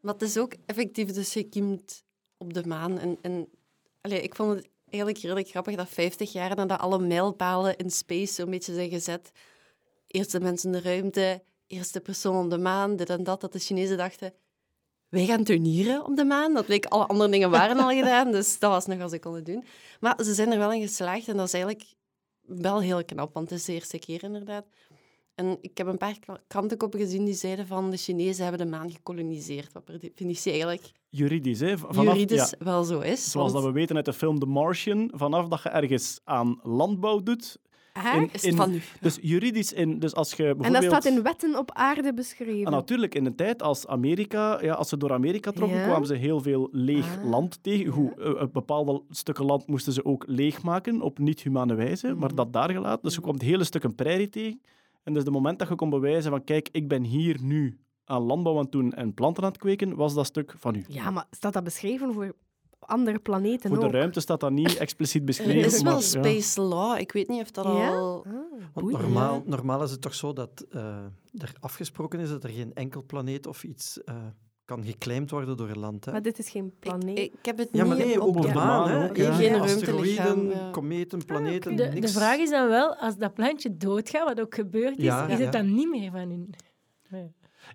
Maar 0.00 0.12
het 0.12 0.22
is 0.22 0.38
ook 0.38 0.52
effectief 0.66 1.10
dus 1.12 1.32
gekiemd 1.32 2.04
op 2.38 2.52
de 2.54 2.66
maan. 2.66 2.98
En, 2.98 3.18
en 3.22 3.48
allee, 4.00 4.20
ik 4.22 4.34
vond 4.34 4.54
het 4.56 4.68
eigenlijk 4.92 5.22
redelijk 5.22 5.48
grappig 5.48 5.76
dat 5.76 5.88
50 5.88 6.32
jaar 6.32 6.56
nadat 6.56 6.80
alle 6.80 6.98
mijlpalen 6.98 7.76
in 7.76 7.90
space 7.90 8.32
zo'n 8.32 8.50
beetje 8.50 8.74
zijn 8.74 8.90
gezet, 8.90 9.30
eerste 10.06 10.40
mensen 10.40 10.72
in 10.72 10.80
de 10.80 10.88
ruimte, 10.88 11.42
eerste 11.66 12.00
persoon 12.00 12.44
op 12.44 12.50
de 12.50 12.58
maan, 12.58 12.96
dit 12.96 13.10
en 13.10 13.24
dat, 13.24 13.40
dat 13.40 13.52
de 13.52 13.58
Chinezen 13.58 13.96
dachten, 13.96 14.34
wij 15.08 15.26
gaan 15.26 15.44
turnieren 15.44 16.04
op 16.04 16.16
de 16.16 16.24
maan. 16.24 16.54
Dat 16.54 16.66
bleek, 16.66 16.84
alle 16.84 17.06
andere 17.06 17.30
dingen 17.30 17.50
waren 17.50 17.78
al 17.78 17.90
gedaan, 18.00 18.32
dus 18.32 18.58
dat 18.58 18.70
was 18.70 18.86
nog 18.86 18.98
wat 18.98 19.10
ze 19.10 19.18
konden 19.18 19.44
doen. 19.44 19.64
Maar 20.00 20.24
ze 20.24 20.34
zijn 20.34 20.52
er 20.52 20.58
wel 20.58 20.72
in 20.72 20.80
geslaagd 20.80 21.28
en 21.28 21.36
dat 21.36 21.46
is 21.46 21.52
eigenlijk 21.52 21.84
wel 22.40 22.80
heel 22.80 23.04
knap, 23.04 23.34
want 23.34 23.50
het 23.50 23.58
is 23.58 23.64
de 23.64 23.72
eerste 23.72 23.98
keer 23.98 24.22
inderdaad. 24.22 24.66
En 25.34 25.58
ik 25.60 25.78
heb 25.78 25.86
een 25.86 25.98
paar 25.98 26.18
krantenkoppen 26.46 27.00
gezien 27.00 27.24
die 27.24 27.34
zeiden 27.34 27.66
van 27.66 27.90
de 27.90 27.96
Chinezen 27.96 28.42
hebben 28.42 28.66
de 28.66 28.76
maan 28.76 28.90
gekoloniseerd, 28.90 29.72
wat 29.72 29.84
per 29.84 29.98
definitie 29.98 30.50
eigenlijk 30.50 30.92
Juridisch, 31.14 31.60
hè? 31.60 31.78
Vanaf, 31.78 32.04
juridisch 32.14 32.50
ja, 32.58 32.64
wel 32.64 32.84
zo 32.84 33.00
is. 33.00 33.30
zoals 33.30 33.52
dat 33.52 33.62
we 33.64 33.72
weten 33.72 33.96
uit 33.96 34.04
de 34.04 34.12
film 34.12 34.38
The 34.38 34.46
Martian, 34.46 35.10
vanaf 35.14 35.48
dat 35.48 35.62
je 35.62 35.68
ergens 35.68 36.20
aan 36.24 36.60
landbouw 36.62 37.22
doet... 37.22 37.58
Hè? 37.92 38.16
in- 38.20 38.28
is 38.32 38.44
in- 38.44 38.56
van 38.56 38.70
nu. 38.70 38.80
Dus 39.00 39.18
juridisch, 39.22 39.72
in, 39.72 39.98
dus 39.98 40.14
als 40.14 40.30
je 40.30 40.36
bijvoorbeeld... 40.36 40.74
En 40.74 40.80
dat 40.80 40.90
staat 40.90 41.04
in 41.04 41.22
wetten 41.22 41.58
op 41.58 41.70
aarde 41.72 42.14
beschreven. 42.14 42.66
Ah, 42.66 42.72
natuurlijk, 42.72 43.14
in 43.14 43.24
de 43.24 43.34
tijd 43.34 43.62
als 43.62 43.86
Amerika, 43.86 44.62
ja, 44.62 44.74
als 44.74 44.88
ze 44.88 44.96
door 44.96 45.12
Amerika 45.12 45.50
trokken, 45.50 45.78
Ja? 45.78 45.84
kwamen 45.84 46.06
ze 46.06 46.14
heel 46.14 46.40
veel 46.40 46.68
leeg 46.70 47.18
Ah. 47.18 47.24
land 47.30 47.62
tegen. 47.62 47.86
Hoe, 47.92 48.14
eh, 48.14 48.40
eh, 48.42 48.48
bepaalde 48.52 49.02
stukken 49.10 49.44
land 49.44 49.66
moesten 49.66 49.92
ze 49.92 50.04
ook 50.04 50.24
leegmaken 50.26 51.00
op 51.00 51.18
niet-humane 51.18 51.74
wijze, 51.74 52.14
maar 52.14 52.34
dat 52.34 52.52
daar 52.52 52.70
gelaten. 52.70 53.02
Dus 53.02 53.14
je 53.14 53.20
kwam 53.20 53.40
hele 53.40 53.64
stukken 53.64 53.94
prairie 53.94 54.28
tegen. 54.28 54.60
En 55.02 55.12
dus 55.14 55.22
het 55.22 55.32
moment 55.32 55.58
dat 55.58 55.68
je 55.68 55.74
kon 55.74 55.90
bewijzen 55.90 56.30
van, 56.30 56.44
kijk, 56.44 56.68
ik 56.72 56.88
ben 56.88 57.02
hier 57.02 57.36
nu 57.42 57.78
aan 58.04 58.22
landbouw 58.22 58.56
aan 58.56 58.62
het 58.62 58.72
doen 58.72 58.92
en 58.92 59.14
planten 59.14 59.42
aan 59.42 59.48
het 59.48 59.58
kweken, 59.58 59.96
was 59.96 60.14
dat 60.14 60.26
stuk 60.26 60.54
van 60.58 60.74
u. 60.74 60.84
Ja, 60.88 61.10
maar 61.10 61.26
staat 61.30 61.52
dat 61.52 61.64
beschreven 61.64 62.12
voor 62.12 62.32
andere 62.78 63.18
planeten 63.18 63.68
Voor 63.70 63.78
de 63.78 63.86
ook? 63.86 63.92
ruimte 63.92 64.20
staat 64.20 64.40
dat 64.40 64.50
niet 64.50 64.76
expliciet 64.76 65.24
beschreven. 65.24 65.64
is 65.64 65.82
wel 65.82 65.92
maar, 65.92 66.02
ja. 66.02 66.06
space 66.08 66.60
law. 66.60 66.98
Ik 66.98 67.12
weet 67.12 67.28
niet 67.28 67.40
of 67.42 67.50
dat 67.50 67.64
Ja? 67.64 67.88
al... 67.88 68.24
Ah, 68.26 68.32
Want 68.72 68.90
normaal, 68.90 69.42
normaal 69.46 69.82
is 69.82 69.90
het 69.90 70.00
toch 70.00 70.14
zo 70.14 70.32
dat 70.32 70.66
eh, 70.70 70.96
er 71.38 71.52
afgesproken 71.60 72.20
is 72.20 72.28
dat 72.28 72.44
er 72.44 72.50
geen 72.50 72.74
enkel 72.74 73.04
planeet 73.04 73.46
of 73.46 73.64
iets 73.64 74.02
eh, 74.04 74.14
kan 74.64 74.84
geclaimd 74.84 75.30
worden 75.30 75.56
door 75.56 75.68
een 75.68 75.78
land. 75.78 76.04
Hè? 76.04 76.12
Maar 76.12 76.22
dit 76.22 76.38
is 76.38 76.50
geen 76.50 76.72
planeet. 76.78 77.18
ik 77.18 77.32
heb 77.42 77.58
het 77.58 77.68
Ja, 77.72 77.84
maar 77.84 77.96
niet 77.96 78.06
nee, 78.06 78.22
op 78.22 78.40
de 78.42 78.46
ja. 78.48 78.54
maan. 78.54 78.88
Hè? 78.90 79.06
ja. 79.12 79.32
Geen 79.32 79.54
Asteroïden, 79.60 80.48
ja. 80.48 80.70
kometen, 80.70 81.24
planeten, 81.24 81.76
De, 81.76 81.88
de 81.88 81.98
niks. 82.00 82.12
vraag 82.12 82.36
is 82.38 82.50
dan 82.50 82.68
wel, 82.68 82.96
als 82.96 83.16
dat 83.16 83.34
plantje 83.34 83.76
doodgaat, 83.76 84.24
wat 84.28 84.40
ook 84.40 84.54
gebeurd 84.54 84.98
is, 84.98 85.04
Ja, 85.04 85.26
is 85.26 85.38
ja. 85.38 85.44
het 85.44 85.52
dan 85.52 85.74
niet 85.74 85.88
meer 85.90 86.10
van 86.10 86.28
hun? 86.28 86.54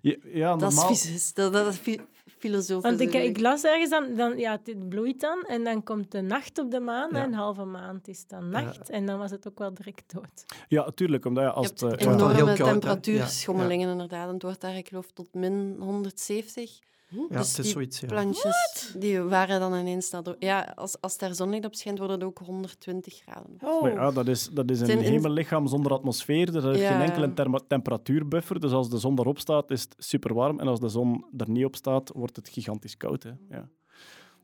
Ja, 0.02 0.14
ja, 0.32 0.56
Dat 0.56 0.70
is 0.70 0.76
normaal... 0.76 0.94
fysisch. 0.94 1.34
Dat, 1.34 1.52
dat 1.52 1.66
is 1.66 1.76
fi- 1.76 2.00
filosofisch. 2.38 2.82
Want 2.82 3.00
ik, 3.00 3.06
natuurlijk. 3.06 3.36
ik 3.36 3.42
las 3.42 3.64
ergens 3.64 3.90
dan, 3.90 4.14
dan 4.14 4.38
ja, 4.38 4.60
het 4.64 4.88
bloeit 4.88 5.20
dan 5.20 5.42
en 5.48 5.64
dan 5.64 5.82
komt 5.82 6.10
de 6.12 6.20
nacht 6.20 6.58
op 6.58 6.70
de 6.70 6.80
maan 6.80 7.08
Ja. 7.12 7.18
en 7.18 7.24
een 7.24 7.34
halve 7.34 7.64
maand 7.64 8.08
is 8.08 8.26
dan 8.26 8.48
nacht 8.48 8.90
en 8.90 9.06
dan 9.06 9.18
was 9.18 9.30
het 9.30 9.48
ook 9.48 9.58
wel 9.58 9.74
direct 9.74 10.12
dood. 10.14 10.44
Ja, 10.68 10.90
tuurlijk, 10.94 11.24
omdat 11.24 11.44
je 11.44 11.50
als 11.50 11.66
Je 11.66 11.86
het... 11.86 12.00
eh, 12.00 12.12
enorme 12.12 12.52
temperatuurschommelingen, 12.54 13.90
inderdaad. 13.90 14.26
En 14.28 14.34
het 14.34 14.42
wordt 14.42 14.60
daar, 14.60 14.76
ik 14.76 14.88
geloof, 14.88 15.10
tot 15.14 15.34
min 15.34 15.76
170. 15.78 16.78
Ja, 17.10 17.26
dus 17.28 17.48
het 17.48 17.48
is 17.48 17.54
die 17.54 17.64
zoiets. 17.64 18.00
Ja. 18.00 18.06
Plantjes, 18.06 18.94
die 18.98 19.20
waren 19.20 19.60
dan 19.60 19.74
ineens... 19.74 20.10
de- 20.10 20.36
Ja, 20.38 20.72
als, 20.74 21.00
als 21.00 21.18
daar 21.18 21.34
zonlicht 21.34 21.64
op 21.64 21.74
schijnt, 21.74 21.98
wordt 21.98 22.12
het 22.12 22.24
ook 22.24 22.38
120 22.38 23.14
graden. 23.14 23.56
Maar 23.82 23.92
ja, 23.92 24.10
dat 24.10 24.28
is, 24.28 24.48
dat 24.52 24.70
is 24.70 24.80
een 24.80 24.98
hemellichaam 25.00 25.66
zonder 25.66 25.92
atmosfeer. 25.92 26.56
Er 26.56 26.72
is 26.74 26.80
Ja. 26.80 26.90
geen 26.92 27.08
enkele 27.08 27.34
term- 27.34 27.66
temperatuurbuffer. 27.68 28.60
Dus 28.60 28.72
als 28.72 28.90
de 28.90 28.98
zon 28.98 29.18
erop 29.18 29.38
staat, 29.38 29.70
is 29.70 29.82
het 29.82 29.94
super 29.98 30.34
warm. 30.34 30.60
En 30.60 30.66
als 30.68 30.80
de 30.80 30.88
zon 30.88 31.24
er 31.36 31.50
niet 31.50 31.64
op 31.64 31.76
staat, 31.76 32.10
wordt 32.14 32.36
het 32.36 32.48
gigantisch 32.48 32.96
koud. 32.96 33.22
Hè? 33.22 33.30
Ja. 33.50 33.68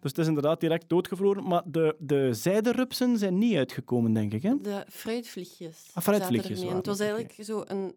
Dus 0.00 0.10
het 0.12 0.18
is 0.18 0.26
inderdaad 0.26 0.60
direct 0.60 0.88
doodgevroren. 0.88 1.44
Maar 1.48 1.62
de, 1.66 1.96
de 1.98 2.34
zijderupsen 2.34 3.18
zijn 3.18 3.38
niet 3.38 3.56
uitgekomen, 3.56 4.12
denk 4.12 4.32
ik. 4.32 4.42
Hè? 4.42 4.54
De 4.60 4.84
fruitvliegjes. 4.88 5.90
Ah, 5.94 6.02
fruitvliegjes 6.02 6.62
Het 6.62 6.86
was 6.86 6.98
eigenlijk 7.00 7.34
zo 7.42 7.62
een 7.66 7.94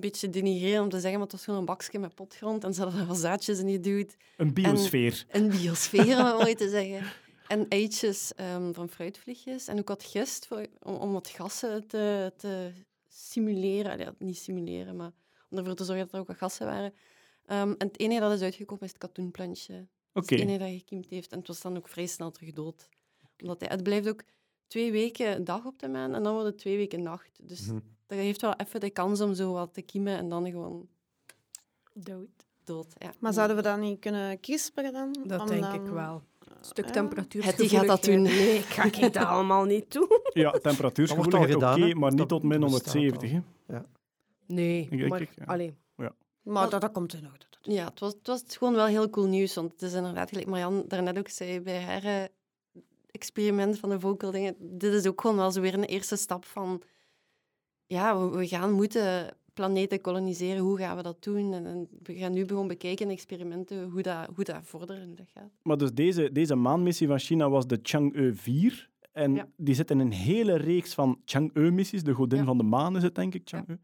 beetje 0.00 0.30
denigrerend 0.30 0.82
om 0.82 0.88
te 0.88 1.00
zeggen, 1.00 1.12
maar 1.12 1.22
het 1.28 1.32
was 1.32 1.44
gewoon 1.44 1.58
een 1.58 1.64
bakje 1.64 1.98
met 1.98 2.14
potgrond 2.14 2.64
en 2.64 2.74
ze 2.74 2.82
hadden 2.82 3.00
er 3.00 3.06
wel 3.06 3.14
zaadjes 3.16 3.58
in 3.58 3.70
geduwd. 3.70 4.16
Een 4.36 4.54
biosfeer. 4.54 5.24
Een 5.30 5.48
biosfeer, 5.48 6.18
om 6.18 6.24
het 6.24 6.38
mooi 6.38 6.54
te 6.54 6.68
zeggen. 6.68 7.12
En 7.48 7.68
eitjes 7.68 8.34
ehm, 8.34 8.72
van 8.72 8.88
fruitvliegjes. 8.88 9.66
En 9.68 9.78
ook 9.78 9.88
wat 9.88 10.04
gist 10.04 10.46
voor, 10.46 10.66
om, 10.82 10.94
om 10.94 11.12
wat 11.12 11.28
gassen 11.28 11.86
te, 11.86 12.32
te 12.36 12.72
simuleren. 13.08 13.92
Allee, 13.92 14.06
niet 14.18 14.38
simuleren, 14.38 14.96
maar 14.96 15.12
om 15.50 15.58
ervoor 15.58 15.74
te 15.74 15.84
zorgen 15.84 16.04
dat 16.04 16.14
er 16.14 16.20
ook 16.20 16.26
wat 16.26 16.36
gassen 16.36 16.66
waren. 16.66 16.94
Ehm, 17.46 17.74
en 17.78 17.86
het 17.86 17.98
enige 18.00 18.20
dat 18.20 18.32
is 18.32 18.40
uitgekomen 18.40 18.84
is 18.84 18.88
het 18.90 18.98
katoenplantje. 18.98 19.86
Het 20.12 20.30
enige 20.40 20.58
dat 20.58 20.68
gekiemd 20.68 21.06
heeft. 21.10 21.32
En 21.32 21.38
het 21.38 21.48
was 21.48 21.60
dan 21.60 21.76
ook 21.76 21.88
vrij 21.88 22.06
snel 22.06 22.30
terug 22.30 22.52
dood. 22.52 22.88
Omdat 23.40 23.60
hij, 23.60 23.68
het 23.68 23.82
blijft 23.82 24.08
ook 24.08 24.22
twee 24.66 24.92
weken 24.92 25.44
dag 25.44 25.64
op 25.64 25.78
de 25.78 25.88
maan 25.88 26.14
en 26.14 26.22
dan 26.22 26.32
wordt 26.32 26.48
het 26.48 26.58
twee 26.58 26.76
weken 26.76 27.02
nacht. 27.02 27.38
Dus 27.42 27.66
Mhm. 27.66 27.78
Dat 28.10 28.18
heeft 28.18 28.40
wel 28.40 28.54
even 28.56 28.80
de 28.80 28.90
kans 28.90 29.20
om 29.20 29.34
zo 29.34 29.52
wat 29.52 29.74
te 29.74 29.82
kiemen 29.82 30.16
en 30.18 30.28
dan 30.28 30.50
gewoon 30.50 30.88
Dood. 31.94 32.28
dood. 32.64 32.86
Ja. 32.98 33.12
Maar 33.18 33.32
zouden 33.32 33.56
we 33.56 33.62
dat 33.62 33.78
niet 33.78 33.98
kunnen 34.00 34.40
crisperen 34.40 34.92
dan? 34.92 35.16
Dat 35.24 35.40
Om 35.40 35.46
denk 35.46 35.62
dan- 35.62 35.74
ik 35.74 35.90
wel. 35.90 36.22
Een 36.48 36.64
stuk 36.64 36.84
Ja. 36.86 36.90
temperatuur. 36.90 37.44
Het 37.44 37.56
die 37.56 37.68
gaat 37.68 37.86
dat 37.86 38.04
doen. 38.04 38.22
Nee, 38.22 38.54
ik 38.58 38.64
ga 38.64 38.84
ik 38.92 39.12
dat 39.12 39.16
allemaal 39.24 39.64
niet 39.64 39.92
doen. 39.92 40.08
Ja, 40.32 40.48
al 40.48 40.52
oké, 41.82 41.94
maar 41.94 42.14
niet 42.14 42.28
tot 42.28 42.42
min 42.42 42.60
bestaat 42.60 42.92
170. 42.94 43.32
al. 43.32 43.40
Hè? 43.66 43.78
Nee, 44.46 44.88
Ik- 44.90 45.08
maar... 45.08 45.20
ik- 45.20 45.30
ja. 45.36 45.44
Allee. 45.44 45.74
Maar 46.42 46.70
dat, 46.70 46.80
dat 46.80 46.92
komt 46.92 47.12
in 47.12 47.24
orde. 47.32 47.44
Ja, 47.62 47.84
het 47.84 48.00
was, 48.00 48.12
het 48.12 48.26
was 48.26 48.42
gewoon 48.56 48.74
wel 48.74 48.86
heel 48.86 49.10
cool 49.10 49.26
nieuws. 49.26 49.54
Want 49.54 49.72
het 49.72 49.82
is 49.82 49.92
inderdaad, 49.92 50.28
gelijk 50.28 50.46
Marianne 50.46 50.84
daarnet 50.86 51.18
ook 51.18 51.28
zei 51.28 51.60
bij 51.60 51.82
haar 51.82 52.04
eh, 52.04 52.24
experiment 53.10 53.78
van 53.78 53.88
de 53.90 54.00
vocal 54.00 54.30
dingen, 54.30 54.54
dit 54.58 54.92
is 54.92 55.06
ook 55.06 55.20
gewoon 55.20 55.36
wel 55.36 55.50
zo 55.50 55.60
weer 55.60 55.74
een 55.74 55.84
eerste 55.84 56.16
stap 56.16 56.44
van 56.44 56.82
ja, 57.90 58.18
we, 58.18 58.36
we 58.36 58.46
gaan 58.48 58.72
moeten 58.72 59.34
planeten 59.54 60.00
koloniseren. 60.00 60.62
Hoe 60.62 60.78
gaan 60.78 60.96
we 60.96 61.02
dat 61.02 61.22
doen? 61.22 61.52
En, 61.52 61.66
en 61.66 61.88
we 62.02 62.14
gaan 62.14 62.32
nu 62.32 62.46
gewoon 62.46 62.68
bekijken 62.68 63.06
in 63.06 63.12
experimenten 63.12 63.90
hoe 63.90 64.02
dat, 64.02 64.28
hoe 64.34 64.44
dat 64.44 64.60
vorderen 64.62 65.06
hoe 65.06 65.14
dat 65.16 65.28
gaat. 65.34 65.50
Maar 65.62 65.76
dus 65.76 65.92
deze, 65.92 66.32
deze 66.32 66.54
maanmissie 66.54 67.06
van 67.06 67.18
China 67.18 67.48
was 67.50 67.66
de 67.66 67.78
Chang'e 67.82 68.34
4. 68.34 68.88
En 69.12 69.34
Ja. 69.34 69.48
die 69.56 69.74
zit 69.74 69.90
in 69.90 69.98
een 69.98 70.12
hele 70.12 70.56
reeks 70.56 70.94
van 70.94 71.20
Chang'e-missies. 71.24 72.02
De 72.02 72.12
godin 72.12 72.38
Ja. 72.38 72.44
van 72.44 72.58
de 72.58 72.64
maan 72.64 72.96
is 72.96 73.02
het, 73.02 73.14
denk 73.14 73.34
ik, 73.34 73.42
Chang'e. 73.44 73.78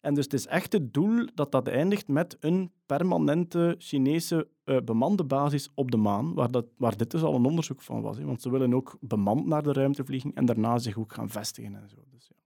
En 0.00 0.14
dus 0.14 0.24
het 0.24 0.32
is 0.32 0.46
echt 0.46 0.72
het 0.72 0.94
doel 0.94 1.26
dat 1.34 1.52
dat 1.52 1.68
eindigt 1.68 2.08
met 2.08 2.36
een 2.40 2.70
permanente 2.86 3.74
Chinese 3.78 4.48
eh, 4.64 4.76
bemande 4.84 5.24
basis 5.24 5.68
op 5.74 5.90
de 5.90 5.96
maan, 5.96 6.34
waar, 6.34 6.50
dat, 6.50 6.66
waar 6.76 6.96
dit 6.96 7.10
dus 7.10 7.22
al 7.22 7.34
een 7.34 7.44
onderzoek 7.44 7.82
van 7.82 8.00
was. 8.02 8.16
Hè. 8.18 8.24
Want 8.24 8.42
ze 8.42 8.50
willen 8.50 8.74
ook 8.74 8.96
bemand 9.00 9.46
naar 9.46 9.62
de 9.62 9.72
ruimte 9.72 10.04
vliegen 10.04 10.32
en 10.34 10.44
daarna 10.44 10.78
zich 10.78 10.98
ook 10.98 11.12
gaan 11.12 11.28
vestigen 11.30 11.74
en 11.74 11.88
zo. 11.88 11.96
Dus, 12.10 12.28
ja. 12.28 12.36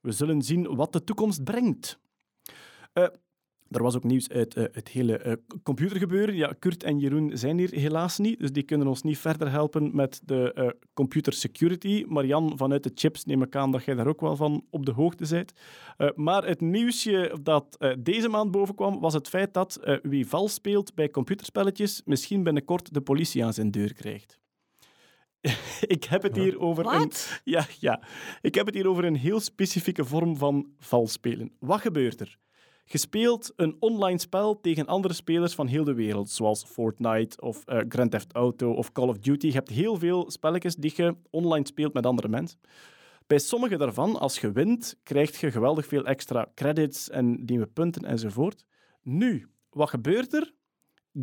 We 0.00 0.12
zullen 0.12 0.42
zien 0.42 0.74
wat 0.74 0.92
de 0.92 1.04
toekomst 1.04 1.44
brengt. 1.44 1.98
Eh, 2.92 3.06
er 3.70 3.82
was 3.82 3.96
ook 3.96 4.04
nieuws 4.04 4.28
uit 4.28 4.54
eh, 4.54 4.64
het 4.72 4.88
hele 4.88 5.18
eh, 5.18 5.32
computergebeuren. 5.62 6.34
Ja, 6.34 6.54
Kurt 6.58 6.82
en 6.82 6.98
Jeroen 6.98 7.30
zijn 7.34 7.58
hier 7.58 7.70
helaas 7.70 8.18
niet, 8.18 8.38
dus 8.38 8.52
die 8.52 8.62
kunnen 8.62 8.86
ons 8.86 9.02
niet 9.02 9.18
verder 9.18 9.50
helpen 9.50 9.90
met 9.94 10.20
de 10.24 10.52
eh, 10.52 10.68
computer 10.94 11.32
security. 11.32 12.04
Marian, 12.08 12.52
vanuit 12.56 12.82
de 12.82 12.90
chips 12.94 13.24
neem 13.24 13.42
ik 13.42 13.56
aan 13.56 13.70
dat 13.70 13.84
jij 13.84 13.94
daar 13.94 14.06
ook 14.06 14.20
wel 14.20 14.36
van 14.36 14.64
op 14.70 14.86
de 14.86 14.92
hoogte 14.92 15.26
bent. 15.28 15.52
Maar 16.14 16.46
het 16.46 16.60
nieuwsje 16.60 17.38
dat 17.42 17.78
deze 17.98 18.28
maand 18.28 18.50
bovenkwam, 18.50 19.00
was 19.00 19.14
het 19.14 19.28
feit 19.28 19.54
dat 19.54 19.98
wie 20.02 20.26
vals 20.26 20.54
speelt 20.54 20.94
bij 20.94 21.10
computerspelletjes 21.10 22.02
misschien 22.04 22.42
binnenkort 22.42 22.94
de 22.94 23.00
politie 23.00 23.44
aan 23.44 23.52
zijn 23.52 23.70
deur 23.70 23.92
krijgt. 23.92 24.38
Ik 25.94 26.04
heb 26.04 26.22
het 26.22 26.36
hier 26.36 26.60
over 26.60 26.86
een... 26.86 27.12
Ja, 27.44 27.66
ja. 27.80 28.02
Ik 28.40 28.54
heb 28.54 28.66
het 28.66 28.74
hier 28.74 28.88
over 28.88 29.04
een 29.04 29.16
heel 29.16 29.40
specifieke 29.40 30.04
vorm 30.04 30.36
van 30.36 30.72
valspelen. 30.78 31.52
Wat 31.58 31.80
gebeurt 31.80 32.20
er? 32.20 32.38
Je 32.84 32.98
speelt 32.98 33.52
een 33.56 33.76
online 33.78 34.18
spel 34.18 34.60
tegen 34.60 34.86
andere 34.86 35.14
spelers 35.14 35.54
van 35.54 35.66
heel 35.66 35.84
de 35.84 35.94
wereld, 35.94 36.30
zoals 36.30 36.64
Fortnite 36.64 37.40
of 37.40 37.66
eh, 37.66 37.80
Grand 37.88 38.10
Theft 38.10 38.32
Auto 38.32 38.72
of 38.72 38.92
Call 38.92 39.08
of 39.08 39.18
Duty. 39.18 39.46
Je 39.46 39.52
hebt 39.52 39.68
heel 39.68 39.96
veel 39.96 40.30
spelletjes 40.30 40.74
die 40.74 40.92
je 40.96 41.16
online 41.30 41.66
speelt 41.66 41.92
met 41.92 42.06
andere 42.06 42.28
mensen. 42.28 42.58
Bij 43.26 43.38
sommige 43.38 43.76
daarvan, 43.76 44.18
als 44.18 44.40
je 44.40 44.52
wint, 44.52 44.96
krijg 45.02 45.40
je 45.40 45.50
geweldig 45.50 45.86
veel 45.86 46.04
extra 46.04 46.46
credits 46.54 47.10
en 47.10 47.44
nieuwe 47.44 47.66
punten 47.66 48.04
enzovoort. 48.04 48.64
Nu, 49.02 49.48
wat 49.70 49.88
gebeurt 49.88 50.32
er? 50.32 50.52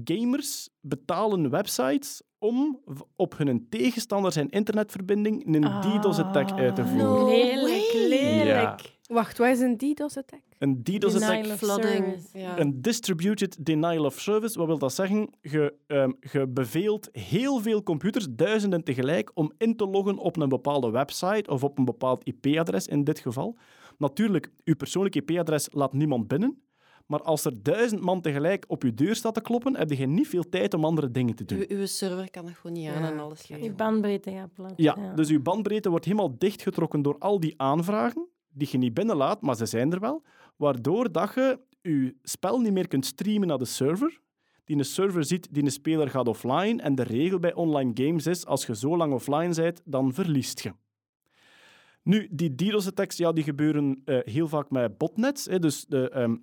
Gamers 0.04 0.70
betalen 0.82 1.50
websites 1.50 2.22
om 2.40 2.82
op 3.16 3.38
hun 3.38 3.68
tegenstander 3.70 4.32
zijn 4.32 4.50
internetverbinding 4.50 5.56
een 5.56 5.82
DDoS-attack 5.82 6.52
uit 6.52 6.76
te 6.76 6.86
voeren. 6.86 7.10
Ah, 7.10 7.28
Lelijk, 7.28 7.94
lelijk. 7.94 8.46
Ja. 8.46 8.78
Wacht, 9.08 9.38
wat 9.38 9.48
is 9.48 9.60
een 9.60 9.78
DDoS-attack? 9.78 10.42
Een 10.60 10.84
DDoS-attack 10.84 11.46
Flooding. 11.46 12.18
Ja. 12.34 12.60
Een 12.60 12.82
distributed 12.82 13.66
denial 13.66 14.06
of 14.06 14.20
service, 14.20 14.58
wat 14.58 14.68
wil 14.68 14.78
dat 14.78 14.94
zeggen? 14.94 15.30
Je, 15.42 15.74
ehm, 15.88 16.12
je 16.32 16.48
beveelt 16.48 17.10
heel 17.12 17.60
veel 17.60 17.84
computers, 17.84 18.28
duizenden 18.30 18.84
tegelijk, 18.84 19.32
om 19.34 19.52
in 19.58 19.76
te 19.76 19.88
loggen 19.88 20.18
op 20.18 20.38
een 20.38 20.50
bepaalde 20.50 20.90
website 20.90 21.50
of 21.52 21.64
op 21.64 21.78
een 21.78 21.86
bepaald 21.86 22.28
IP-adres 22.28 22.88
in 22.88 23.04
dit 23.04 23.20
geval. 23.20 23.58
Natuurlijk, 23.98 24.52
uw 24.64 24.76
persoonlijke 24.76 25.20
IP-adres 25.20 25.68
laat 25.72 25.94
niemand 25.94 26.28
binnen, 26.28 26.62
maar 27.06 27.22
als 27.22 27.46
er 27.46 27.64
duizend 27.64 28.02
man 28.02 28.22
tegelijk 28.22 28.66
op 28.68 28.84
uw 28.84 28.94
deur 28.94 29.16
staat 29.16 29.34
te 29.34 29.42
kloppen, 29.42 29.78
heb 29.78 29.92
je 29.92 30.06
niet 30.06 30.28
veel 30.28 30.50
tijd 30.50 30.74
om 30.74 30.86
andere 30.86 31.12
dingen 31.12 31.36
te 31.36 31.46
doen. 31.46 31.58
Uw, 31.58 31.78
uw 31.78 31.86
server 31.86 32.30
kan 32.30 32.46
dat 32.46 32.54
gewoon 32.54 32.78
niet 32.78 32.88
aan 32.88 33.02
Ja, 33.02 33.12
en 33.12 33.20
alles 33.20 33.42
Je 33.42 33.72
bandbreedte 33.72 34.32
gaat 34.32 34.54
plat. 34.54 34.74
Ja, 34.76 35.14
dus 35.16 35.30
uw 35.30 35.42
bandbreedte 35.42 35.90
wordt 35.90 36.06
helemaal 36.06 36.38
dichtgetrokken 36.38 37.02
door 37.02 37.16
al 37.20 37.40
die 37.40 37.54
aanvragen 37.62 38.28
die 38.56 38.68
je 38.72 38.78
niet 38.78 38.94
binnenlaat, 38.94 39.42
maar 39.42 39.56
ze 39.56 39.66
zijn 39.66 39.92
er 39.92 40.00
wel, 40.00 40.24
waardoor 40.56 41.12
dat 41.12 41.34
je 41.36 41.60
je 41.82 42.16
spel 42.22 42.60
niet 42.60 42.74
meer 42.74 42.88
kunt 42.88 43.06
streamen 43.06 43.48
naar 43.48 43.58
de 43.58 43.66
server. 43.66 44.24
Die 44.64 44.78
een 44.78 44.86
server 44.86 45.26
ziet, 45.26 45.48
die 45.52 45.64
een 45.64 45.72
speler 45.72 46.10
gaat 46.10 46.28
offline. 46.28 46.82
En 46.82 46.96
de 46.96 47.04
regel 47.04 47.40
bij 47.40 47.54
online 47.54 47.92
games 47.94 48.28
is, 48.28 48.46
als 48.46 48.66
je 48.66 48.76
zo 48.76 48.98
lang 48.98 49.14
offline 49.14 49.54
bent, 49.54 49.82
dan 49.86 50.14
verliest 50.14 50.60
je. 50.60 50.74
Nu, 52.04 52.28
die 52.32 52.56
DDoS-attacks 52.56 53.18
ja, 53.18 53.32
die 53.32 53.44
gebeuren 53.44 54.02
eh, 54.06 54.20
heel 54.24 54.48
vaak 54.48 54.70
met 54.70 54.98
botnets. 54.98 55.46
Hè, 55.46 55.60
dus 55.60 55.86
de 55.86 56.10
ehm, 56.10 56.36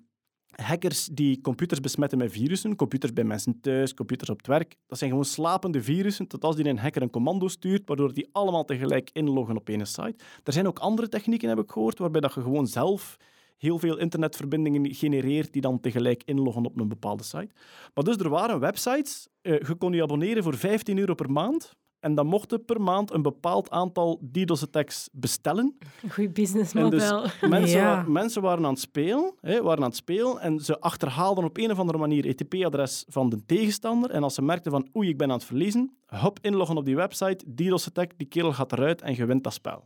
hackers 0.55 1.05
die 1.11 1.41
computers 1.41 1.79
besmetten 1.79 2.17
met 2.17 2.31
virussen, 2.31 2.75
computers 2.75 3.13
bij 3.13 3.23
mensen 3.23 3.61
thuis, 3.61 3.93
computers 3.93 4.29
op 4.29 4.37
het 4.37 4.47
werk, 4.47 4.75
dat 4.87 4.97
zijn 4.97 5.09
gewoon 5.09 5.25
slapende 5.25 5.83
virussen, 5.83 6.27
tot 6.27 6.43
als 6.43 6.55
die 6.55 6.67
een 6.67 6.79
hacker 6.79 7.01
een 7.01 7.09
commando 7.09 7.47
stuurt, 7.47 7.87
waardoor 7.87 8.13
die 8.13 8.29
allemaal 8.31 8.65
tegelijk 8.65 9.09
inloggen 9.13 9.57
op 9.57 9.69
een 9.69 9.87
site. 9.87 10.15
Er 10.43 10.53
zijn 10.53 10.67
ook 10.67 10.79
andere 10.79 11.09
technieken, 11.09 11.49
heb 11.49 11.59
ik 11.59 11.71
gehoord, 11.71 11.99
waarbij 11.99 12.21
dat 12.21 12.33
je 12.33 12.41
gewoon 12.41 12.67
zelf 12.67 13.17
heel 13.57 13.79
veel 13.79 13.97
internetverbindingen 13.97 14.93
genereert 14.93 15.53
die 15.53 15.61
dan 15.61 15.79
tegelijk 15.79 16.23
inloggen 16.25 16.65
op 16.65 16.79
een 16.79 16.87
bepaalde 16.87 17.23
site. 17.23 17.49
Maar 17.93 18.03
dus 18.03 18.17
er 18.17 18.29
waren 18.29 18.59
websites, 18.59 19.27
eh, 19.41 19.59
je 19.59 19.75
kon 19.75 19.93
je 19.93 20.03
abonneren 20.03 20.43
voor 20.43 20.57
15 20.57 20.97
euro 20.97 21.13
per 21.13 21.31
maand, 21.31 21.75
en 22.03 22.15
dan 22.15 22.25
mochten 22.27 22.65
per 22.65 22.81
maand 22.81 23.11
een 23.13 23.21
bepaald 23.21 23.69
aantal 23.69 24.19
DDoS-attacks 24.31 25.09
bestellen. 25.11 25.77
Een 26.03 26.09
goed 26.11 26.23
dus 26.23 26.33
businessmodel. 26.33 27.25
mensen, 27.49 27.79
Ja. 27.79 28.03
wa- 28.03 28.11
mensen 28.11 28.41
waren 28.41 28.65
aan 28.65 28.71
het 28.71 28.79
spelen, 28.79 29.33
hè, 29.41 29.61
waren 29.61 29.83
aan 29.83 29.89
het 29.89 29.95
spelen 29.97 30.39
en 30.39 30.59
ze 30.59 30.79
achterhaalden 30.79 31.43
op 31.43 31.57
een 31.57 31.71
of 31.71 31.79
andere 31.79 31.97
manier 31.97 32.25
het 32.25 32.41
IP-adres 32.41 33.05
van 33.07 33.29
de 33.29 33.45
tegenstander. 33.45 34.09
En 34.09 34.23
als 34.23 34.33
ze 34.33 34.41
merkten 34.41 34.71
van 34.71 34.87
oei, 34.97 35.09
ik 35.09 35.17
ben 35.17 35.27
aan 35.29 35.37
het 35.37 35.45
verliezen, 35.45 35.97
hop, 36.07 36.39
inloggen 36.41 36.77
op 36.77 36.85
die 36.85 36.95
website, 36.95 37.45
DDoS-attack, 37.55 38.11
die 38.17 38.27
kerel 38.27 38.53
gaat 38.53 38.71
eruit 38.71 39.01
en 39.01 39.15
je 39.15 39.25
wint 39.25 39.43
dat 39.43 39.53
spel. 39.53 39.83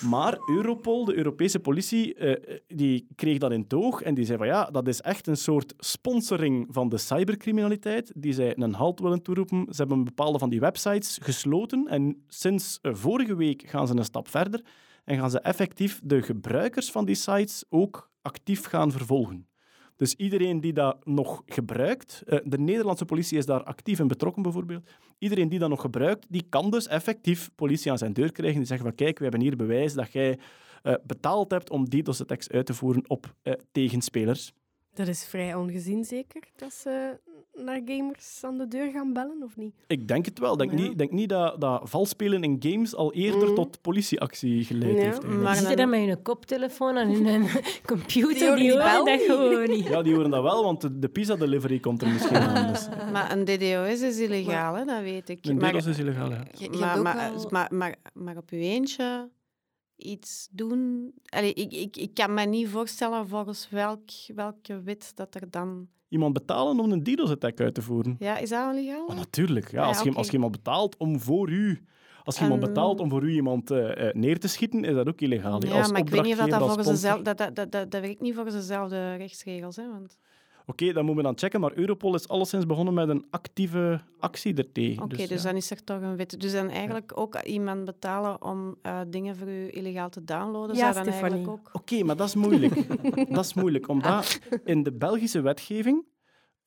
Maar 0.00 0.38
Europol, 0.46 1.04
de 1.04 1.16
Europese 1.16 1.60
politie, 1.60 2.14
eh, 2.14 2.58
die 2.66 3.06
kreeg 3.14 3.38
dat 3.38 3.52
in 3.52 3.66
toog 3.66 4.02
en 4.02 4.14
die 4.14 4.24
zei 4.24 4.38
van 4.38 4.46
ja, 4.46 4.64
dat 4.64 4.88
is 4.88 5.00
echt 5.00 5.26
een 5.26 5.36
soort 5.36 5.74
sponsoring 5.78 6.66
van 6.70 6.88
de 6.88 6.98
cybercriminaliteit 6.98 8.12
die 8.16 8.32
zij 8.32 8.56
een 8.56 8.74
halt 8.74 9.00
willen 9.00 9.22
toeroepen. 9.22 9.66
Ze 9.70 9.76
hebben 9.76 10.04
bepaalde 10.04 10.38
van 10.38 10.50
die 10.50 10.60
websites 10.60 11.18
gesloten 11.22 11.86
en 11.88 12.24
sinds 12.28 12.78
eh, 12.82 12.94
vorige 12.94 13.36
week 13.36 13.62
gaan 13.66 13.86
ze 13.86 13.96
een 13.96 14.04
stap 14.04 14.28
verder 14.28 14.64
en 15.04 15.18
gaan 15.18 15.30
ze 15.30 15.40
effectief 15.40 16.00
de 16.02 16.22
gebruikers 16.22 16.90
van 16.90 17.04
die 17.04 17.14
sites 17.14 17.64
ook 17.68 18.10
actief 18.22 18.64
gaan 18.64 18.92
vervolgen. 18.92 19.47
Dus 19.98 20.14
iedereen 20.14 20.60
die 20.60 20.72
dat 20.72 21.06
nog 21.06 21.42
gebruikt, 21.46 22.22
eh, 22.26 22.38
de 22.44 22.58
Nederlandse 22.58 23.04
politie 23.04 23.38
is 23.38 23.46
daar 23.46 23.62
actief 23.62 23.98
in 23.98 24.08
betrokken 24.08 24.42
bijvoorbeeld, 24.42 24.90
iedereen 25.18 25.48
die 25.48 25.58
dat 25.58 25.68
nog 25.68 25.80
gebruikt, 25.80 26.26
die 26.28 26.46
kan 26.48 26.70
dus 26.70 26.86
effectief 26.86 27.50
politie 27.54 27.90
aan 27.90 27.98
zijn 27.98 28.12
deur 28.12 28.32
krijgen 28.32 28.58
die 28.58 28.66
zeggen 28.66 28.86
van 28.86 28.94
kijk, 28.96 29.16
we 29.16 29.22
hebben 29.22 29.40
hier 29.40 29.56
bewijs 29.56 29.94
dat 29.94 30.12
jij 30.12 30.38
eh, 30.82 30.94
betaald 31.06 31.50
hebt 31.50 31.70
om 31.70 31.88
DDoS-attacks 31.88 32.50
uit 32.50 32.66
te 32.66 32.74
voeren 32.74 33.02
op 33.06 33.34
eh, 33.42 33.52
tegenspelers. 33.72 34.52
Dat 34.98 35.08
is 35.08 35.24
vrij 35.24 35.54
ongezien, 35.54 36.04
zeker, 36.04 36.42
dat 36.56 36.72
ze 36.72 37.16
naar 37.54 37.80
gamers 37.84 38.40
aan 38.44 38.58
de 38.58 38.68
deur 38.68 38.90
gaan 38.90 39.12
bellen, 39.12 39.42
of 39.44 39.56
niet? 39.56 39.74
Ik 39.86 40.08
denk 40.08 40.24
het 40.24 40.38
wel. 40.38 40.52
Ik 40.52 40.58
denk, 40.58 40.70
Ja. 40.70 40.76
niet, 40.88 40.98
denk 40.98 41.10
niet 41.10 41.28
dat, 41.28 41.60
dat 41.60 41.80
valspelen 41.90 42.42
in 42.42 42.56
games 42.60 42.94
al 42.94 43.12
eerder 43.12 43.44
Mhm. 43.46 43.54
tot 43.54 43.80
politieactie 43.80 44.64
geleid 44.64 44.92
Ja, 44.96 44.98
heeft. 45.02 45.06
eigenlijk. 45.12 45.42
maar- 45.42 45.54
Je 45.60 45.66
zit 45.66 45.76
dan 45.76 45.90
met 45.90 46.04
je 46.04 46.16
koptelefoon 46.22 46.96
en 46.96 47.08
in 47.08 47.26
een 47.26 47.48
computer, 47.92 48.40
horen 48.46 48.56
die 48.56 48.64
die 48.64 48.70
horen 48.72 48.92
bel 48.92 49.04
dat 49.04 49.20
gewoon 49.20 49.70
niet. 49.76 49.86
Ja, 49.86 50.02
die 50.02 50.14
horen 50.14 50.30
dat 50.30 50.42
wel, 50.42 50.62
want 50.64 50.80
de, 50.80 50.98
de 50.98 51.08
pizza-delivery 51.08 51.78
komt 51.80 52.02
er 52.02 52.08
misschien 52.08 52.36
aan. 52.36 52.72
Dus. 52.72 52.88
Maar 53.12 53.32
een 53.32 53.44
DDoS 53.44 54.00
is 54.00 54.18
illegaal, 54.18 54.74
hè? 54.74 54.84
dat 54.84 55.00
weet 55.00 55.28
ik. 55.28 55.46
Een 55.46 55.56
maar, 55.56 55.70
DDoS 55.72 55.86
is 55.86 55.98
illegaal, 55.98 56.30
ja. 56.30 56.42
Je, 56.52 56.58
je 56.58 56.64
hebt 56.64 56.78
maar, 56.80 56.96
ook 56.96 57.02
maar, 57.02 57.30
al- 57.30 57.46
maar, 57.50 57.68
maar, 57.74 57.94
maar 58.14 58.36
op 58.36 58.50
je 58.50 58.56
eentje 58.56 59.28
iets 59.98 60.48
doen... 60.50 61.12
Allee, 61.24 61.54
ik, 61.54 61.72
ik, 61.72 61.96
ik 61.96 62.14
kan 62.14 62.34
me 62.34 62.42
niet 62.44 62.68
voorstellen 62.68 63.28
volgens 63.28 63.68
welk, 63.70 64.10
welke 64.34 64.82
wet 64.82 65.12
dat 65.14 65.34
er 65.34 65.50
dan... 65.50 65.88
Iemand 66.08 66.32
betalen 66.32 66.80
om 66.80 66.92
een 66.92 67.02
DDoS-attack 67.02 67.60
uit 67.60 67.74
te 67.74 67.82
voeren. 67.82 68.16
Ja, 68.18 68.38
is 68.38 68.48
dat 68.48 68.74
illegaal? 68.74 69.06
Oh, 69.06 69.14
natuurlijk. 69.16 69.70
Ja, 69.70 69.82
Ah, 69.82 69.88
als, 69.88 70.02
je, 70.02 70.12
als 70.12 70.26
je 70.26 70.32
iemand 70.32 70.52
betaalt 70.52 70.96
om 70.96 71.20
voor 71.20 71.50
u... 71.50 71.84
Als 72.24 72.36
je 72.38 72.42
iemand 72.42 72.62
En- 72.62 72.68
betaalt 72.68 73.00
om 73.00 73.10
voor 73.10 73.22
u 73.22 73.30
iemand 73.32 73.70
eh, 73.70 74.08
eh, 74.08 74.14
neer 74.14 74.38
te 74.38 74.48
schieten, 74.48 74.84
is 74.84 74.94
dat 74.94 75.08
ook 75.08 75.20
illegaal. 75.20 75.66
Ja, 75.66 75.78
Als 75.78 75.90
maar 75.90 76.00
ik 76.00 76.08
weet 76.08 76.22
niet 76.22 76.38
of 76.38 76.46
dat, 76.46 76.58
volgens 76.58 76.86
dezelfde... 76.86 77.22
dat, 77.22 77.38
dat, 77.38 77.54
dat, 77.72 77.90
dat 77.90 78.00
werkt 78.00 78.20
niet 78.20 78.34
volgens 78.34 78.54
dezelfde 78.54 79.14
rechtsregels, 79.14 79.76
hè? 79.76 79.90
Want... 79.90 80.16
Oké, 80.70 80.92
dan 80.92 81.04
moeten 81.04 81.16
we 81.16 81.22
dan 81.22 81.38
checken, 81.38 81.60
maar 81.60 81.72
Europol 81.74 82.14
is 82.14 82.28
alleszins 82.28 82.66
begonnen 82.66 82.94
met 82.94 83.08
een 83.08 83.26
actieve 83.30 84.00
actie 84.18 84.54
ertegen. 84.54 85.02
Oké, 85.02 85.16
dus, 85.16 85.28
ja. 85.28 85.48
dan 85.48 85.56
is 85.56 85.70
er 85.70 85.84
toch 85.84 86.00
een 86.00 86.16
wet. 86.16 86.40
Dus 86.40 86.52
dan 86.52 86.68
eigenlijk 86.68 87.18
ook 87.18 87.42
iemand 87.42 87.84
betalen 87.84 88.42
om 88.42 88.76
eh, 88.82 89.00
dingen 89.08 89.36
voor 89.36 89.48
u 89.48 89.68
illegaal 89.70 90.08
te 90.08 90.24
downloaden, 90.24 90.76
Ja, 90.76 90.92
zou 90.92 91.04
dan 91.04 91.12
eigenlijk 91.12 91.34
Stefanie. 91.34 91.60
ook... 91.60 91.70
Oké, 91.72 92.04
maar 92.04 92.16
dat 92.16 92.28
is 92.28 92.34
moeilijk. 92.34 92.74
dat 93.36 93.44
is 93.44 93.54
moeilijk, 93.54 93.88
omdat 93.88 94.38
in 94.64 94.82
de 94.82 94.92
Belgische 94.92 95.40
wetgeving 95.40 96.06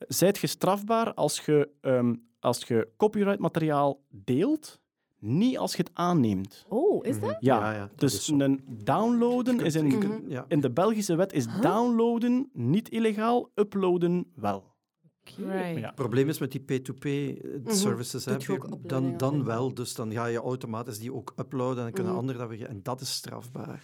zijt 0.08 0.38
je 0.38 0.48
strafbaar 0.48 1.14
als 1.14 1.40
je, 1.46 1.70
ehm, 1.82 2.16
als 2.40 2.64
je 2.68 2.88
copyrightmateriaal 2.98 4.02
deelt, 4.10 4.81
niet 5.22 5.58
als 5.58 5.72
je 5.76 5.78
het 5.84 5.92
aanneemt. 5.94 6.66
Oh, 6.70 7.06
is 7.06 7.20
dat? 7.20 7.38
Ja, 7.40 7.58
Ja, 7.60 7.74
ja, 7.74 7.80
dat 7.80 8.00
dus 8.00 8.14
is 8.14 8.28
een 8.28 8.64
downloaden 8.84 9.60
is 9.60 9.76
in, 9.76 9.86
Mhm. 9.88 10.12
Ja. 10.28 10.46
in 10.48 10.60
de 10.62 10.72
Belgische 10.72 11.16
wet 11.16 11.34
is 11.34 11.46
downloaden 11.62 12.50
niet 12.54 12.90
illegaal, 12.90 13.50
uploaden 13.56 14.26
wel. 14.36 14.70
Right. 15.38 15.80
Ja. 15.80 15.86
Het 15.86 15.96
probleem 15.96 16.30
is 16.30 16.40
met 16.40 16.52
die 16.52 16.62
P2P-services, 16.62 18.24
Doet 18.24 18.44
je 18.44 18.52
ook 18.52 18.90
dan, 18.90 19.18
dan 19.18 19.44
wel. 19.44 19.74
Dus 19.74 19.96
dan 19.96 20.12
ga 20.12 20.26
je 20.26 20.38
automatisch 20.38 21.00
die 21.00 21.14
ook 21.14 21.34
uploaden 21.40 21.78
en 21.78 21.84
dan 21.84 21.92
kunnen 21.92 22.12
Mhm. 22.12 22.22
anderen 22.22 22.42
dat 22.42 22.50
weer... 22.58 22.68
En 22.68 22.80
dat 22.84 23.02
is 23.02 23.12
strafbaar. 23.14 23.82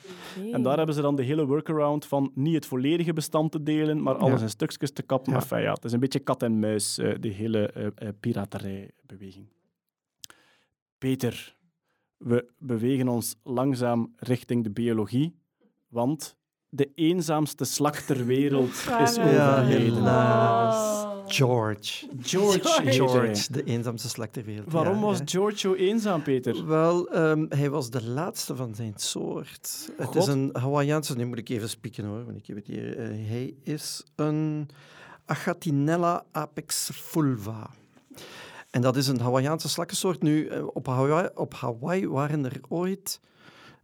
En 0.52 0.62
daar 0.64 0.78
hebben 0.78 0.96
ze 0.96 1.02
dan 1.02 1.16
de 1.16 1.24
hele 1.24 1.46
workaround 1.46 2.06
van 2.06 2.32
niet 2.34 2.54
het 2.56 2.66
volledige 2.66 3.14
bestand 3.14 3.52
te 3.52 3.64
delen, 3.64 4.02
maar 4.02 4.16
alles 4.16 4.38
Ja. 4.38 4.44
in 4.44 4.50
stukjes 4.50 4.92
te 4.92 5.04
kappen. 5.04 5.34
Ja. 5.34 5.40
Enfin, 5.40 5.62
ja, 5.62 5.72
het 5.74 5.86
is 5.86 5.92
een 5.92 6.00
beetje 6.00 6.20
kat 6.20 6.44
en 6.44 6.60
muis, 6.60 6.98
eh, 6.98 7.16
die 7.20 7.32
hele 7.32 7.68
eh, 7.72 7.86
eh, 7.96 8.10
piraterijbeweging. 8.20 9.48
Peter, 10.98 11.56
we 12.18 12.48
bewegen 12.58 13.08
ons 13.08 13.36
langzaam 13.44 14.14
richting 14.16 14.64
de 14.64 14.70
biologie, 14.72 15.36
want 15.88 16.36
de 16.70 16.92
eenzaamste 16.96 17.66
slak 17.66 17.96
ter 17.96 18.26
wereld 18.26 18.70
is 19.04 19.16
Ja, 19.16 19.60
overleden. 19.60 19.94
helaas. 19.94 21.06
George. 21.28 22.08
George. 22.22 22.92
George, 22.92 23.18
hij. 23.18 23.46
de 23.52 23.64
eenzaamste 23.64 24.10
slak 24.10 24.32
ter 24.32 24.44
wereld. 24.44 24.72
Waarom 24.72 24.96
Ja, 24.96 25.02
was 25.02 25.18
ja. 25.18 25.24
George 25.26 25.58
zo 25.58 25.74
eenzaam, 25.74 26.22
Peter? 26.24 26.66
Wel, 26.66 27.10
ehm, 27.10 27.46
hij 27.50 27.70
was 27.70 27.90
de 27.90 28.04
laatste 28.04 28.56
van 28.56 28.76
zijn 28.76 28.94
soort. 28.96 29.90
Het 29.98 30.16
is 30.16 30.28
een 30.28 30.50
Hawaiiaanse... 30.54 31.16
Nu 31.16 31.26
moet 31.26 31.38
ik 31.38 31.50
even 31.50 31.70
spieken 31.70 32.06
hoor, 32.06 32.26
want 32.26 32.38
ik 32.38 32.46
heb 32.48 32.56
het 32.56 32.68
hier. 32.68 32.98
Eh, 32.98 33.08
hij 33.08 33.54
is 33.64 34.04
een 34.16 34.70
Achatinella 35.26 36.26
apex 36.32 36.90
fulva. 36.94 37.70
En 38.70 38.82
dat 38.82 38.96
is 38.96 39.08
een 39.08 39.20
Hawaiiaanse 39.20 39.70
slakkensoort. 39.70 40.22
Nu, 40.22 40.48
eh, 40.48 40.68
op 40.74 40.88
Hawaii, 40.88 41.30
op 41.36 41.54
Hawaii 41.54 42.08
waren 42.08 42.46
er 42.46 42.60
ooit 42.68 43.20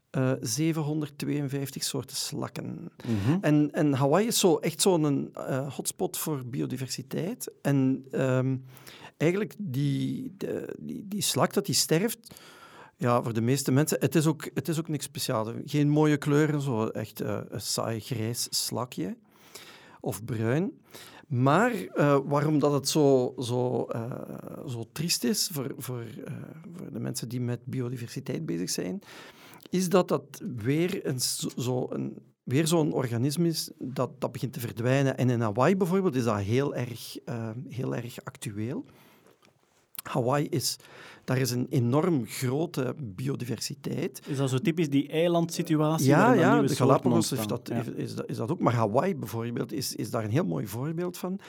eh, 0.10 0.32
752 0.42 1.84
soorten 1.84 2.16
slakken. 2.16 2.92
Mhm. 3.08 3.38
En, 3.42 3.72
en 3.72 3.94
Hawaii 3.94 4.28
is 4.28 4.40
zo, 4.40 4.58
echt 4.58 4.82
zo'n 4.82 5.34
eh, 5.34 5.74
hotspot 5.74 6.18
voor 6.18 6.46
biodiversiteit. 6.46 7.52
En 7.62 8.06
ehm, 8.12 8.58
eigenlijk 9.18 9.56
die, 9.58 10.34
de, 10.38 10.76
die, 10.80 11.08
die 11.08 11.22
slak 11.22 11.54
dat 11.54 11.66
die 11.66 11.76
sterft, 11.76 12.36
ja, 12.98 13.24
voor 13.24 13.34
de 13.34 13.42
meeste 13.42 13.72
mensen, 13.72 13.98
het 14.00 14.16
is 14.16 14.26
ook, 14.26 14.50
het 14.54 14.68
is 14.68 14.80
ook 14.80 14.88
niks 14.88 15.06
speciaals. 15.06 15.50
Geen 15.66 15.90
mooie 15.90 16.18
kleuren, 16.18 16.62
zo 16.62 16.88
echt 16.88 17.22
eh, 17.22 17.40
een 17.50 17.62
saai 17.62 18.00
grijs 18.00 18.48
slakje 18.50 19.18
of 20.00 20.26
bruin. 20.26 20.72
Maar 21.28 21.72
eh, 21.74 22.20
waarom 22.26 22.60
dat 22.60 22.72
het 22.74 22.90
zo, 22.90 23.34
zo, 23.40 23.86
eh, 23.86 24.12
zo 24.68 24.84
triest 24.92 25.24
is 25.24 25.50
voor, 25.54 25.74
voor, 25.78 26.04
eh, 26.26 26.34
voor 26.76 26.92
de 26.92 27.00
mensen 27.00 27.30
die 27.30 27.42
met 27.42 27.66
biodiversiteit 27.66 28.46
bezig 28.46 28.70
zijn, 28.70 29.00
is 29.70 29.90
dat 29.90 30.08
dat 30.08 30.42
weer 30.56 31.06
een, 31.08 31.20
zo- 31.20 31.88
een, 31.90 32.18
weer 32.44 32.68
zo'n 32.68 32.94
organisme 32.94 33.48
is 33.48 33.72
dat, 33.80 34.10
dat 34.22 34.32
begint 34.32 34.54
te 34.54 34.60
verdwijnen. 34.60 35.18
En 35.18 35.30
in 35.30 35.42
Hawaii 35.42 35.78
bijvoorbeeld 35.78 36.16
is 36.16 36.24
dat 36.24 36.40
heel 36.40 36.76
erg, 36.76 37.18
heel 37.70 37.96
erg 37.96 38.24
actueel. 38.24 38.86
Hawaii 40.04 40.48
is, 40.50 40.78
daar 41.24 41.38
is 41.38 41.52
een 41.52 41.68
enorm 41.70 42.26
grote 42.26 42.96
biodiversiteit. 43.02 44.22
Is 44.28 44.38
dat 44.38 44.50
zo 44.50 44.58
typisch 44.58 44.90
die 44.90 45.08
eilandsituatie? 45.08 46.08
Ja, 46.08 46.34
ja 46.34 46.62
de 46.62 46.76
Galapagos 46.76 47.32
is 47.32 47.48
dat, 47.48 47.72
is 47.96 48.16
dat, 48.16 48.30
is 48.30 48.38
dat 48.38 48.52
ook. 48.52 48.60
Maar 48.60 48.74
Hawaii 48.74 49.16
bijvoorbeeld 49.16 49.74
is, 49.74 49.96
is 49.96 50.10
daar 50.10 50.24
een 50.24 50.30
heel 50.30 50.46
mooi 50.46 50.68
voorbeeld 50.68 51.18
van, 51.18 51.40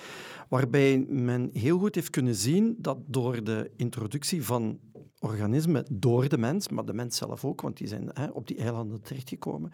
waarbij 0.48 1.04
men 1.08 1.50
heel 1.52 1.78
goed 1.78 1.94
heeft 1.94 2.10
kunnen 2.10 2.34
zien 2.34 2.76
dat 2.78 2.98
door 3.06 3.44
de 3.44 3.70
introductie 3.76 4.44
van 4.44 4.78
organismen 5.18 5.84
door 5.90 6.28
de 6.28 6.38
mens, 6.38 6.68
maar 6.68 6.84
de 6.84 6.94
mens 6.94 7.16
zelf 7.16 7.44
ook, 7.44 7.60
want 7.60 7.76
die 7.76 7.88
zijn 7.88 8.10
hè, 8.12 8.26
op 8.26 8.46
die 8.46 8.56
eilanden 8.56 9.02
terechtgekomen, 9.02 9.72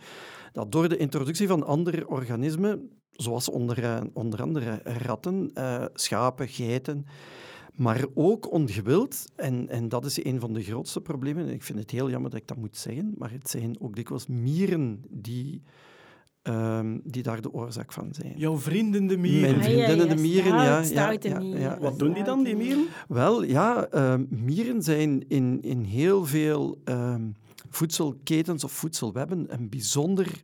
dat 0.52 0.72
door 0.72 0.88
de 0.88 0.96
introductie 0.96 1.46
van 1.46 1.66
andere 1.66 2.08
organismen, 2.08 2.90
zoals 3.10 3.48
onder, 3.48 3.82
eh, 3.82 4.00
onder 4.12 4.42
andere 4.42 4.80
ratten, 4.84 5.50
eh, 5.54 5.84
schapen, 5.94 6.48
geiten, 6.48 7.06
maar 7.80 8.04
ook 8.14 8.52
ongewild, 8.52 9.24
en, 9.36 9.68
en 9.68 9.88
dat 9.88 10.04
is 10.04 10.24
een 10.24 10.40
van 10.40 10.52
de 10.52 10.62
grootste 10.62 11.00
problemen, 11.00 11.46
en 11.46 11.52
ik 11.52 11.62
vind 11.62 11.78
het 11.78 11.90
heel 11.90 12.10
jammer 12.10 12.30
dat 12.30 12.40
ik 12.40 12.46
dat 12.46 12.56
moet 12.56 12.76
zeggen, 12.76 13.14
maar 13.18 13.30
het 13.30 13.50
zijn 13.50 13.80
ook 13.80 13.96
dikwijls 13.96 14.26
mieren 14.26 15.02
die, 15.10 15.62
ehm, 16.42 16.98
die 17.04 17.22
daar 17.22 17.40
de 17.40 17.52
oorzaak 17.52 17.92
van 17.92 18.08
zijn. 18.14 18.32
Jouw 18.36 18.58
vrienden 18.58 19.06
de 19.06 19.16
mieren. 19.16 19.50
Mijn 19.50 19.62
vriendinnen 19.62 20.08
de 20.08 20.22
mieren, 20.22 20.52
ja. 20.52 20.82
stout, 20.82 21.22
ja, 21.22 21.40
ja. 21.40 21.78
Wat 21.78 21.98
doen 21.98 22.12
die 22.12 22.24
dan, 22.24 22.42
die 22.44 22.56
mieren? 22.56 22.86
Wel, 23.08 23.42
ja, 23.42 23.86
ehm, 23.86 24.24
mieren 24.28 24.82
zijn 24.82 25.28
in, 25.28 25.58
in 25.62 25.82
heel 25.82 26.26
veel 26.26 26.80
ehm, 26.84 27.30
voedselketens 27.68 28.64
of 28.64 28.72
voedselwebben 28.72 29.44
een 29.48 29.68
bijzonder 29.68 30.40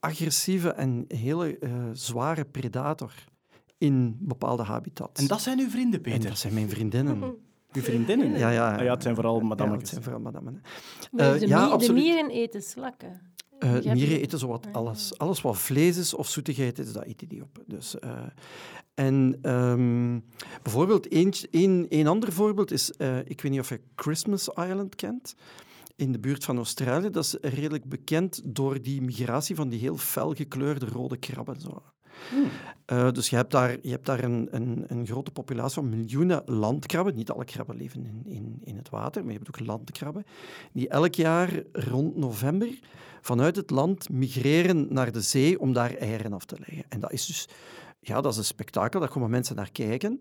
agressieve 0.00 0.70
en 0.70 1.04
hele 1.08 1.58
eh, 1.58 1.70
zware 1.92 2.44
predator 2.44 3.12
in 3.78 4.16
bepaalde 4.20 4.62
habitats. 4.62 5.20
En 5.20 5.26
dat 5.26 5.40
zijn 5.40 5.58
uw 5.58 5.68
vrienden, 5.70 6.02
En 6.04 6.12
Peter? 6.12 6.28
dat 6.28 6.38
zijn 6.38 6.54
mijn 6.54 6.68
vriendinnen. 6.68 7.22
Uw 7.72 7.82
vriendinnen? 7.82 8.38
Ja, 8.38 8.50
ja. 8.50 8.76
Ah 8.76 8.84
ja, 8.84 8.92
het 8.92 9.02
zijn 9.02 9.14
vooral 9.14 9.38
Ja, 9.38 9.44
madammetjes. 9.44 9.80
het 9.80 9.88
zijn 9.90 10.02
vooral 10.02 10.20
madammen. 10.32 10.62
Eh, 11.16 11.32
de, 11.32 11.46
ja, 11.48 11.60
mi- 11.60 11.66
de 11.66 11.72
absoluut. 11.72 12.02
mieren 12.02 12.30
eten 12.30 12.62
slakken. 12.62 13.20
Eh, 13.58 13.70
heb- 13.72 13.84
mieren 13.84 14.20
eten 14.20 14.38
zowat 14.38 14.66
alles. 14.72 15.18
Alles 15.18 15.40
wat 15.40 15.58
vlees 15.58 15.96
is 15.96 16.14
of 16.14 16.28
zoetigheid 16.28 16.78
is, 16.78 16.92
dat 16.92 17.04
eten 17.04 17.28
die 17.28 17.42
op. 17.42 17.62
Dus, 17.66 17.98
eh, 17.98 18.22
en 18.94 19.38
ehm, 19.42 20.18
bijvoorbeeld, 20.62 21.10
eentje- 21.12 21.48
een, 21.50 21.86
een 21.88 22.06
ander 22.06 22.32
voorbeeld 22.32 22.70
is, 22.70 22.92
eh, 22.92 23.18
ik 23.18 23.40
weet 23.40 23.50
niet 23.52 23.60
of 23.60 23.68
je 23.68 23.80
Christmas 23.96 24.48
Island 24.48 24.94
kent, 24.94 25.34
in 25.96 26.12
de 26.12 26.18
buurt 26.18 26.44
van 26.44 26.56
Australië. 26.56 27.10
Dat 27.10 27.24
is 27.24 27.36
redelijk 27.40 27.84
bekend 27.84 28.40
door 28.44 28.82
die 28.82 29.02
migratie 29.02 29.54
van 29.56 29.68
die 29.68 29.80
heel 29.80 29.96
fel 29.96 30.34
gekleurde 30.34 30.86
rode 30.86 31.16
krabben. 31.16 31.60
Zo. 31.60 31.82
Eh, 32.84 33.10
dus 33.10 33.30
je 33.30 33.36
hebt 33.36 33.50
daar, 33.50 33.76
je 33.82 33.90
hebt 33.90 34.06
daar 34.06 34.24
een, 34.24 34.48
een, 34.50 34.84
een 34.86 35.06
grote 35.06 35.30
populatie 35.30 35.74
van 35.74 35.88
miljoenen 35.88 36.42
landkrabben. 36.46 37.14
Niet 37.14 37.30
alle 37.30 37.44
krabben 37.44 37.76
leven 37.76 38.06
in, 38.06 38.22
in, 38.24 38.60
in 38.64 38.76
het 38.76 38.88
water, 38.88 39.22
maar 39.22 39.32
je 39.32 39.38
hebt 39.38 39.60
ook 39.60 39.66
landkrabben. 39.66 40.24
Die 40.72 40.88
elk 40.88 41.14
jaar 41.14 41.62
rond 41.72 42.16
november 42.16 42.78
vanuit 43.20 43.56
het 43.56 43.70
land 43.70 44.08
migreren 44.08 44.86
naar 44.92 45.12
de 45.12 45.20
zee 45.20 45.60
om 45.60 45.72
daar 45.72 45.94
eieren 45.94 46.32
af 46.32 46.44
te 46.44 46.56
leggen. 46.58 46.84
En 46.88 47.00
dat 47.00 47.12
is 47.12 47.26
dus 47.26 47.48
ja, 48.00 48.20
dat 48.20 48.32
is 48.32 48.38
een 48.38 48.44
spektakel, 48.44 49.00
daar 49.00 49.08
komen 49.08 49.30
mensen 49.30 49.56
naar 49.56 49.72
kijken. 49.72 50.20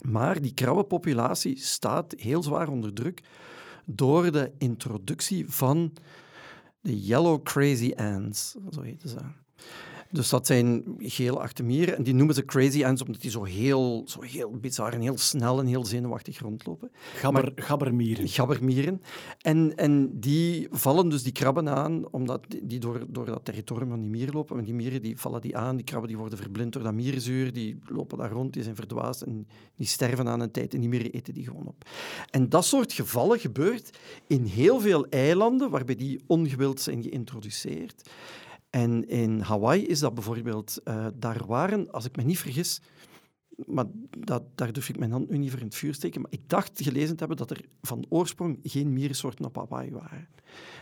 Maar 0.00 0.40
die 0.40 0.54
krabbenpopulatie 0.54 1.58
staat 1.58 2.14
heel 2.16 2.42
zwaar 2.42 2.68
onder 2.68 2.92
druk 2.92 3.22
door 3.84 4.32
de 4.32 4.52
introductie 4.58 5.50
van 5.50 5.92
de 6.80 7.00
yellow 7.00 7.42
crazy 7.42 7.92
ants, 7.96 8.56
zo 8.70 8.80
heten 8.80 9.08
ze. 9.08 9.18
Dus 10.12 10.28
dat 10.28 10.46
zijn 10.46 10.84
geel 10.98 11.42
mieren 11.64 11.96
en 11.96 12.02
die 12.02 12.14
noemen 12.14 12.34
ze 12.34 12.44
crazy 12.44 12.84
ants 12.84 13.02
omdat 13.02 13.20
die 13.20 13.30
zo 13.30 13.44
heel, 13.44 14.02
zo 14.06 14.22
heel 14.22 14.50
bizar 14.50 14.92
en 14.92 15.00
heel 15.00 15.18
snel 15.18 15.60
en 15.60 15.66
heel 15.66 15.84
zenuwachtig 15.84 16.38
rondlopen. 16.38 16.90
Gabber, 17.14 17.52
gabbermieren. 17.54 18.28
Gabbermieren. 18.28 19.02
En, 19.40 19.76
en 19.76 20.20
die 20.20 20.68
vallen 20.70 21.08
dus 21.08 21.22
die 21.22 21.32
krabben 21.32 21.68
aan, 21.68 22.10
omdat 22.10 22.44
die- 22.48 22.66
die 22.66 22.78
door, 22.78 23.04
door 23.08 23.24
dat 23.26 23.44
territorium 23.44 23.88
van 23.88 24.00
die 24.00 24.10
mieren 24.10 24.34
lopen. 24.34 24.58
En 24.58 24.64
die 24.64 24.74
mieren 24.74 25.02
die 25.02 25.18
vallen 25.18 25.40
die 25.40 25.56
aan, 25.56 25.76
die 25.76 25.84
krabben 25.84 26.08
die 26.08 26.18
worden 26.18 26.38
verblind 26.38 26.72
door 26.72 26.82
dat 26.82 26.94
mierenzuur, 26.94 27.52
die 27.52 27.78
lopen 27.86 28.18
daar 28.18 28.30
rond, 28.30 28.52
die 28.52 28.62
zijn 28.62 28.74
verdwaasd 28.76 29.22
en 29.22 29.46
die 29.76 29.86
sterven 29.86 30.28
aan 30.28 30.40
een 30.40 30.50
tijd 30.50 30.74
en 30.74 30.80
die 30.80 30.88
mieren 30.88 31.10
eten 31.12 31.34
die 31.34 31.44
gewoon 31.44 31.66
op. 31.66 31.84
En 32.30 32.48
dat 32.48 32.64
soort 32.64 32.92
gevallen 32.92 33.38
gebeurt 33.38 33.98
in 34.26 34.44
heel 34.44 34.80
veel 34.80 35.06
eilanden 35.06 35.70
waarbij 35.70 35.96
die 35.96 36.20
ongewild 36.26 36.80
zijn 36.80 37.02
geïntroduceerd. 37.02 38.10
En 38.70 39.08
in 39.08 39.40
Hawaii 39.40 39.86
is 39.86 39.98
dat 39.98 40.14
bijvoorbeeld, 40.14 40.80
eh, 40.84 41.06
daar 41.14 41.46
waren, 41.46 41.90
als 41.90 42.04
ik 42.04 42.16
me 42.16 42.22
niet 42.22 42.38
vergis, 42.38 42.80
maar 43.66 43.84
dat, 44.18 44.42
daar 44.54 44.72
durf 44.72 44.88
ik 44.88 44.98
mijn 44.98 45.10
hand 45.10 45.30
nu 45.30 45.38
niet 45.38 45.50
voor 45.50 45.58
in 45.58 45.66
het 45.66 45.74
vuur 45.74 45.94
steken, 45.94 46.20
maar 46.20 46.30
ik 46.30 46.48
dacht 46.48 46.82
gelezen 46.82 47.12
te 47.16 47.18
hebben 47.18 47.36
dat 47.36 47.50
er 47.50 47.64
van 47.82 48.06
oorsprong 48.08 48.58
geen 48.62 48.92
mierensoorten 48.92 49.44
op 49.44 49.56
Hawaii 49.56 49.90
waren. 49.90 50.28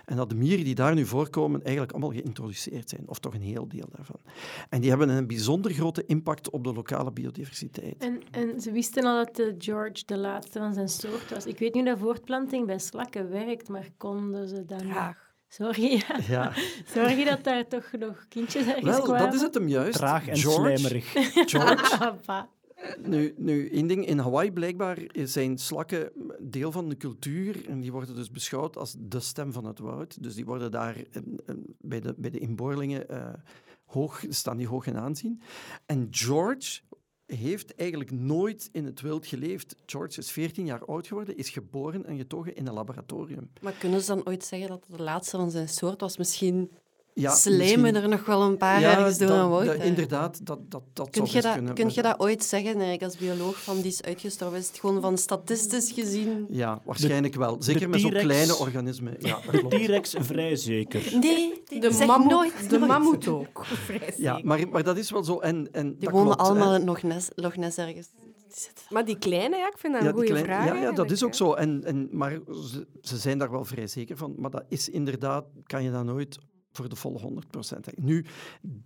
En 0.04 0.16
dat 0.16 0.28
de 0.28 0.34
mieren 0.34 0.64
die 0.64 0.74
daar 0.74 0.94
nu 0.94 1.06
voorkomen 1.06 1.62
eigenlijk 1.62 1.92
allemaal 1.92 2.12
geïntroduceerd 2.12 2.88
zijn, 2.88 3.08
of 3.08 3.18
toch 3.18 3.34
een 3.34 3.40
heel 3.40 3.68
deel 3.68 3.88
daarvan. 3.90 4.20
En 4.68 4.80
die 4.80 4.90
hebben 4.90 5.08
een 5.08 5.26
bijzonder 5.26 5.72
grote 5.72 6.04
impact 6.06 6.50
op 6.50 6.64
de 6.64 6.72
lokale 6.72 7.12
biodiversiteit. 7.12 7.96
En, 7.98 8.20
en 8.30 8.60
ze 8.60 8.72
wisten 8.72 9.04
al 9.04 9.24
dat 9.24 9.36
de 9.36 9.54
George 9.58 10.02
de 10.06 10.18
laatste 10.18 10.58
van 10.58 10.74
zijn 10.74 10.88
soort 10.88 11.30
was. 11.30 11.46
Ik 11.46 11.58
weet 11.58 11.74
niet 11.74 11.82
hoe 11.82 11.92
dat 11.92 12.02
voortplanting 12.02 12.66
bij 12.66 12.78
slakken 12.78 13.30
werkt, 13.30 13.68
maar 13.68 13.88
konden 13.96 14.48
ze 14.48 14.64
dan... 14.64 15.16
Sorry, 15.48 16.02
ja. 16.28 16.52
Sorry 16.94 17.24
dat 17.24 17.44
daar 17.44 17.66
toch 17.68 17.92
nog 17.98 18.26
kindjes 18.28 18.66
ergens 18.66 18.84
Wel, 18.84 19.02
kwamen. 19.02 19.24
dat 19.24 19.34
is 19.34 19.40
het 19.40 19.54
hem 19.54 19.68
juist. 19.68 19.98
Traag 19.98 20.28
en 20.28 20.36
George, 20.36 20.76
slijmerig. 20.76 21.12
George, 21.50 21.96
Papa. 21.98 22.48
Nu, 23.02 23.34
nu, 23.36 23.68
één 23.70 23.86
ding. 23.86 24.06
In 24.06 24.18
Hawaii 24.18 24.52
blijkbaar 24.52 24.98
zijn 25.12 25.58
slakken 25.58 26.12
deel 26.38 26.72
van 26.72 26.88
de 26.88 26.96
cultuur 26.96 27.68
en 27.68 27.80
die 27.80 27.92
worden 27.92 28.14
dus 28.14 28.30
beschouwd 28.30 28.76
als 28.76 28.96
de 28.98 29.20
stem 29.20 29.52
van 29.52 29.64
het 29.64 29.78
woud. 29.78 30.22
Dus 30.22 30.34
die 30.34 30.44
worden 30.44 30.70
daar 30.70 30.96
eh, 30.96 31.22
eh, 31.46 31.54
bij, 31.80 32.00
de, 32.00 32.14
bij 32.16 32.30
de 32.30 32.38
inboorlingen 32.38 33.08
eh, 33.08 33.34
hoog, 33.84 34.24
staan 34.28 34.56
die 34.56 34.68
hoog 34.68 34.86
in 34.86 34.96
aanzien. 34.96 35.42
En 35.86 36.08
George 36.10 36.80
heeft 37.36 37.74
eigenlijk 37.74 38.10
nooit 38.10 38.68
in 38.72 38.84
het 38.84 39.00
wild 39.00 39.26
geleefd. 39.26 39.76
George 39.86 40.18
is 40.18 40.30
14 40.30 40.64
jaar 40.64 40.84
oud 40.84 41.06
geworden, 41.06 41.36
is 41.36 41.48
geboren 41.48 42.06
en 42.06 42.16
getogen 42.16 42.56
in 42.56 42.66
een 42.66 42.74
laboratorium. 42.74 43.50
Maar 43.60 43.72
kunnen 43.72 44.00
ze 44.00 44.14
dan 44.14 44.26
ooit 44.26 44.44
zeggen 44.44 44.68
dat 44.68 44.86
de 44.96 45.02
laatste 45.02 45.36
van 45.36 45.50
zijn 45.50 45.68
soort 45.68 46.00
was? 46.00 46.16
Misschien 46.16 46.70
Ja, 47.20 47.34
slijmen 47.34 47.80
misschien- 47.80 47.94
er 48.02 48.08
nog 48.08 48.24
wel 48.26 48.42
een 48.42 48.56
paar 48.56 48.80
Ja, 48.80 48.96
ergens 48.98 49.18
door 49.18 49.28
dat- 49.28 49.60
een 49.60 49.66
dat- 49.66 49.76
inderdaad, 49.86 50.46
dat, 50.46 50.58
dat, 50.70 50.82
dat 50.92 51.10
Kun 51.10 51.26
zou 51.26 51.26
je 51.26 51.32
best 51.32 51.44
dat, 51.44 51.54
kunnen. 51.54 51.74
kun 51.74 51.90
je 51.94 52.02
dat 52.02 52.20
ooit 52.20 52.44
zeggen, 52.44 52.70
eigenlijk 52.72 53.02
als 53.02 53.16
bioloog, 53.16 53.62
van 53.62 53.76
die 53.76 53.86
is 53.90 54.02
uitgestorven? 54.02 54.58
Is 54.58 54.68
het 54.68 54.78
gewoon 54.78 55.00
van 55.00 55.18
statistisch 55.18 55.92
gezien? 55.92 56.46
Ja, 56.50 56.80
waarschijnlijk 56.84 57.34
wel. 57.34 57.56
Zeker 57.58 57.88
met 57.88 58.00
zo'n 58.00 58.10
kleine 58.10 58.56
organismen. 58.56 59.14
Ja, 59.18 59.38
De. 59.50 59.66
T-rex 59.68 60.14
vrij 60.18 60.56
zeker. 60.56 61.18
Nee, 61.20 61.62
De 61.80 61.92
zeg 61.92 62.06
mammoet, 62.06 62.30
nooit, 62.30 62.70
de 62.70 62.78
nooit. 62.78 62.90
mammoet 62.90 63.28
ook. 63.28 63.66
Vrij 63.86 64.14
Ja, 64.16 64.32
zeker. 64.34 64.46
maar, 64.48 64.68
maar 64.68 64.82
dat 64.82 64.96
is 64.96 65.10
wel 65.10 65.24
zo. 65.24 65.38
En, 65.38 65.68
en 65.72 65.88
Die 65.88 65.98
dat 66.04 66.10
wonen 66.10 66.34
klopt, 66.36 66.50
allemaal 66.50 66.74
in 66.74 66.84
Loch 66.84 67.02
Ness, 67.02 67.28
Loch 67.34 67.56
Ness 67.56 67.76
ergens. 67.78 68.08
Maar 68.88 69.04
die 69.04 69.18
kleine, 69.18 69.56
ja, 69.56 69.66
ik 69.66 69.78
vind 69.78 69.92
dat 69.92 70.02
een 70.02 70.08
Ja, 70.08 70.14
goede 70.14 70.36
vraag. 70.36 70.66
ja, 70.66 70.74
ja, 70.74 70.92
dat 70.92 71.10
is 71.10 71.24
ook 71.24 71.34
zo. 71.34 71.52
En, 71.52 71.84
en, 71.84 72.08
maar 72.12 72.38
ze, 72.46 72.86
ze 73.00 73.16
zijn 73.16 73.38
daar 73.38 73.50
wel 73.50 73.64
vrij 73.64 73.86
zeker 73.86 74.16
van. 74.16 74.34
Maar 74.36 74.50
dat 74.50 74.64
is 74.68 74.88
inderdaad, 74.88 75.44
kan 75.66 75.82
je 75.82 75.90
dat 75.90 76.04
nooit 76.04 76.38
voor 76.78 76.88
de 76.88 76.96
volle 76.96 77.42
100% 77.44 77.58
zeggen. 77.58 77.92
Nu, 77.96 78.24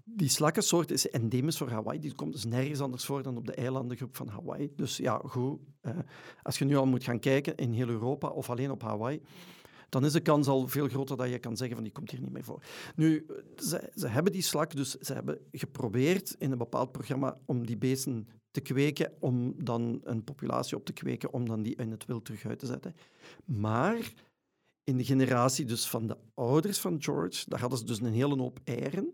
die 0.04 0.28
slakkensoort 0.28 0.90
is 0.90 1.10
endemisch 1.10 1.56
voor 1.56 1.70
Hawaii. 1.70 1.98
Die 2.00 2.14
komt 2.14 2.32
dus 2.32 2.44
nergens 2.44 2.80
anders 2.80 3.04
voor 3.04 3.22
dan 3.22 3.36
op 3.36 3.46
de 3.46 3.54
eilandengroep 3.54 4.16
van 4.16 4.28
Hawaii. 4.28 4.72
Dus 4.76 4.96
ja, 4.96 5.20
goed. 5.24 5.60
eh, 5.80 5.98
als 6.42 6.58
je 6.58 6.64
nu 6.64 6.76
al 6.76 6.86
moet 6.86 7.04
gaan 7.04 7.18
kijken 7.18 7.56
in 7.56 7.72
heel 7.72 7.88
Europa 7.88 8.28
of 8.28 8.50
alleen 8.50 8.70
op 8.70 8.82
Hawaii, 8.82 9.20
dan 9.88 10.04
is 10.04 10.12
de 10.12 10.20
kans 10.20 10.46
al 10.48 10.68
veel 10.68 10.88
groter 10.88 11.16
dat 11.16 11.30
je 11.30 11.38
kan 11.38 11.56
zeggen 11.56 11.74
van 11.74 11.84
die 11.84 11.92
komt 11.92 12.10
hier 12.10 12.20
niet 12.20 12.32
meer 12.32 12.44
voor. 12.44 12.62
Nu, 12.96 13.26
ze, 13.56 13.90
ze 13.94 14.08
hebben 14.08 14.32
die 14.32 14.42
slak, 14.42 14.76
dus 14.76 14.90
ze 14.90 15.12
hebben 15.12 15.38
geprobeerd 15.52 16.34
in 16.38 16.52
een 16.52 16.58
bepaald 16.58 16.92
programma 16.92 17.38
om 17.46 17.66
die 17.66 17.76
beesten 17.76 18.28
te 18.50 18.60
kweken, 18.60 19.12
om 19.20 19.54
dan 19.64 20.00
een 20.04 20.24
populatie 20.24 20.76
op 20.76 20.84
te 20.84 20.92
kweken, 20.92 21.32
om 21.32 21.48
dan 21.48 21.62
die 21.62 21.76
in 21.76 21.90
het 21.90 22.04
wild 22.04 22.24
terug 22.24 22.46
uit 22.46 22.58
te 22.58 22.66
zetten. 22.66 22.94
Maar 23.44 24.12
in 24.84 24.96
de 24.96 25.04
generatie 25.04 25.64
dus 25.64 25.88
van 25.88 26.06
de 26.06 26.16
ouders 26.34 26.78
van 26.78 27.02
George, 27.02 27.44
daar 27.48 27.60
hadden 27.60 27.78
ze 27.78 27.84
dus 27.84 28.00
een 28.00 28.12
hele 28.12 28.36
hoop 28.36 28.60
eieren. 28.64 29.12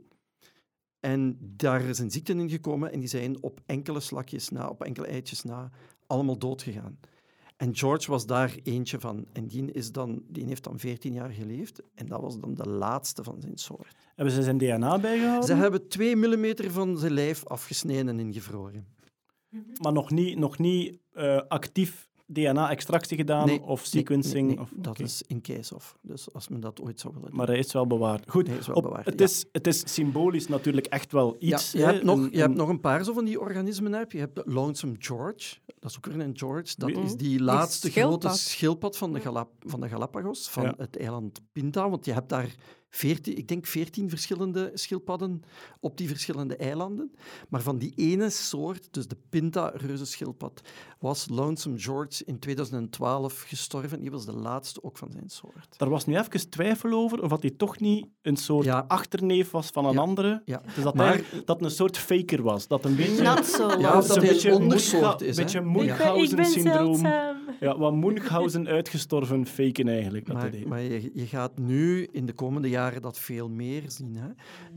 En 1.00 1.38
daar 1.40 1.82
is 1.82 1.98
een 1.98 2.10
ziekte 2.10 2.32
in 2.32 2.50
gekomen 2.50 2.92
en 2.92 2.98
die 2.98 3.08
zijn 3.08 3.42
op 3.42 3.60
enkele 3.66 4.00
slakjes 4.00 4.48
na, 4.48 4.68
op 4.68 4.82
enkele 4.82 5.06
eitjes 5.06 5.42
na, 5.42 5.70
allemaal 6.06 6.38
doodgegaan. 6.38 6.98
En 7.56 7.76
George 7.76 8.10
was 8.10 8.26
daar 8.26 8.56
eentje 8.62 9.00
van. 9.00 9.26
En 9.32 9.46
die, 9.46 9.72
is 9.72 9.92
dan, 9.92 10.22
die 10.28 10.44
heeft 10.44 10.64
dan 10.64 10.78
14 10.78 11.12
jaar 11.12 11.30
geleefd. 11.30 11.82
En 11.94 12.06
dat 12.06 12.20
was 12.20 12.38
dan 12.38 12.54
de 12.54 12.68
laatste 12.68 13.22
van 13.22 13.40
zijn 13.40 13.58
soort. 13.58 13.96
Hebben 14.14 14.34
ze 14.34 14.42
zijn 14.42 14.58
DNA 14.58 14.98
bijgehouden? 14.98 15.46
Ze 15.46 15.54
hebben 15.54 15.88
2 15.88 16.16
mm 16.16 16.54
van 16.56 16.98
zijn 16.98 17.12
lijf 17.12 17.46
afgesneden 17.46 18.08
en 18.08 18.18
ingevroren. 18.18 18.86
Maar 19.82 19.92
nog 19.92 20.10
niet, 20.10 20.38
nog 20.38 20.58
niet 20.58 20.98
eh, 21.12 21.42
actief 21.48 22.07
DNA-extractie 22.32 23.16
gedaan 23.16 23.46
Nee, 23.46 23.62
of 23.62 23.84
sequencing? 23.84 24.46
nee, 24.46 24.56
nee, 24.56 24.64
Of, 24.64 24.70
dat 24.76 24.98
is 25.00 25.22
in 25.26 25.40
case 25.40 25.74
of. 25.74 25.98
Dus 26.02 26.32
als 26.32 26.48
men 26.48 26.60
dat 26.60 26.80
ooit 26.80 27.00
zou 27.00 27.12
willen 27.14 27.28
doen. 27.28 27.38
Maar 27.38 27.46
hij 27.48 27.58
is 27.58 27.72
wel 27.72 27.86
bewaard. 27.86 28.30
Goed, 28.30 28.46
Hij 28.46 28.56
is 28.56 28.66
wel 28.66 28.76
op- 28.76 28.82
bewaard, 28.82 29.04
het, 29.06 29.18
ja. 29.18 29.24
is, 29.24 29.44
het 29.52 29.66
is 29.66 29.94
symbolisch 29.94 30.48
natuurlijk 30.48 30.86
echt 30.86 31.12
wel 31.12 31.36
iets. 31.38 31.72
Ja, 31.72 31.78
je, 31.78 31.84
hè, 31.86 31.92
hebt 31.92 32.04
nog, 32.04 32.18
een- 32.18 32.28
je 32.32 32.38
hebt 32.38 32.50
een- 32.50 32.56
nog 32.56 32.68
een 32.68 32.80
paar 32.80 33.04
zo 33.04 33.12
van 33.12 33.24
die 33.24 33.40
organismen. 33.40 33.92
Heb. 33.92 34.12
Je 34.12 34.18
hebt 34.18 34.34
de 34.34 34.42
Lonesome 34.46 34.94
George. 34.98 35.56
Dat 35.78 35.90
is 35.90 35.96
ook 35.96 36.06
weer 36.06 36.20
een 36.20 36.38
George. 36.38 36.74
Dat 36.76 36.90
is 36.90 37.14
die 37.16 37.42
laatste 37.42 37.90
schildpad. 37.90 38.20
grote 38.24 38.38
schildpad 38.38 38.96
van 38.96 39.12
de, 39.12 39.20
Galap 39.20 39.50
van 39.60 39.80
de 39.80 39.88
Galapagos, 39.88 40.48
van 40.48 40.62
Ja. 40.62 40.74
het 40.76 40.96
eiland 40.96 41.40
Pinta. 41.52 41.90
Want 41.90 42.04
je 42.04 42.12
hebt 42.12 42.28
daar 42.28 42.54
14, 42.90 43.36
ik 43.36 43.48
denk 43.48 43.66
14 43.66 44.08
verschillende 44.08 44.70
schildpadden 44.74 45.42
op 45.80 45.96
die 45.96 46.08
verschillende 46.08 46.56
eilanden. 46.56 47.12
Maar 47.48 47.62
van 47.62 47.78
die 47.78 47.92
ene 47.96 48.30
soort, 48.30 48.88
dus 48.90 49.08
de 49.08 49.16
Pinta-reuzenschildpad, 49.28 50.60
was 50.98 51.26
Lonesome 51.30 51.78
George 51.78 52.24
in 52.24 52.38
2012 52.38 53.42
gestorven. 53.46 54.00
Die 54.00 54.10
was 54.10 54.26
de 54.26 54.32
laatste 54.32 54.82
ook 54.82 54.98
van 54.98 55.10
zijn 55.10 55.28
soort. 55.28 55.74
Daar 55.78 55.88
was 55.88 56.06
nu 56.06 56.16
even 56.18 56.50
twijfel 56.50 56.92
over 56.92 57.22
of 57.22 57.28
dat 57.28 57.42
hij 57.42 57.50
toch 57.50 57.78
niet 57.78 58.06
een 58.22 58.36
soort 58.36 58.64
Ja. 58.64 58.84
achterneef 58.88 59.50
was 59.50 59.66
van 59.66 59.84
een 59.84 59.92
Ja. 59.92 60.00
andere. 60.00 60.42
Ja. 60.44 60.62
Dus 60.74 60.84
dat, 60.84 60.94
Maar- 60.94 61.06
hij, 61.30 61.42
dat 61.44 61.62
een 61.62 61.70
soort 61.70 61.98
faker 61.98 62.42
was. 62.42 62.66
Dat 62.68 62.84
een 62.84 62.96
beetje... 62.96 63.22
Not 63.22 63.46
so 63.46 63.68
Ja, 63.68 63.76
long. 63.76 63.94
of 63.94 64.06
dat 64.06 64.16
een 64.16 64.22
beetje 64.22 64.50
een 64.50 64.56
ondersoort 64.62 65.20
is, 65.20 65.36
beetje 65.36 65.60
ben 65.62 65.72
Munchausen-syndroom. 65.72 67.06
Ja, 67.60 67.78
wat 67.78 67.94
Munchausen 67.94 68.66
uitgestorven 68.66 69.46
faken 69.46 69.88
eigenlijk. 69.88 70.26
Dat 70.26 70.36
Maar, 70.36 70.52
maar 70.66 70.80
je, 70.80 71.10
je 71.14 71.26
gaat 71.26 71.58
nu 71.58 72.08
in 72.12 72.26
de 72.26 72.32
komende 72.32 72.68
jaren 72.68 72.77
dat 73.00 73.18
veel 73.18 73.48
meer 73.48 73.82
zien. 73.90 74.16
Hè? 74.16 74.28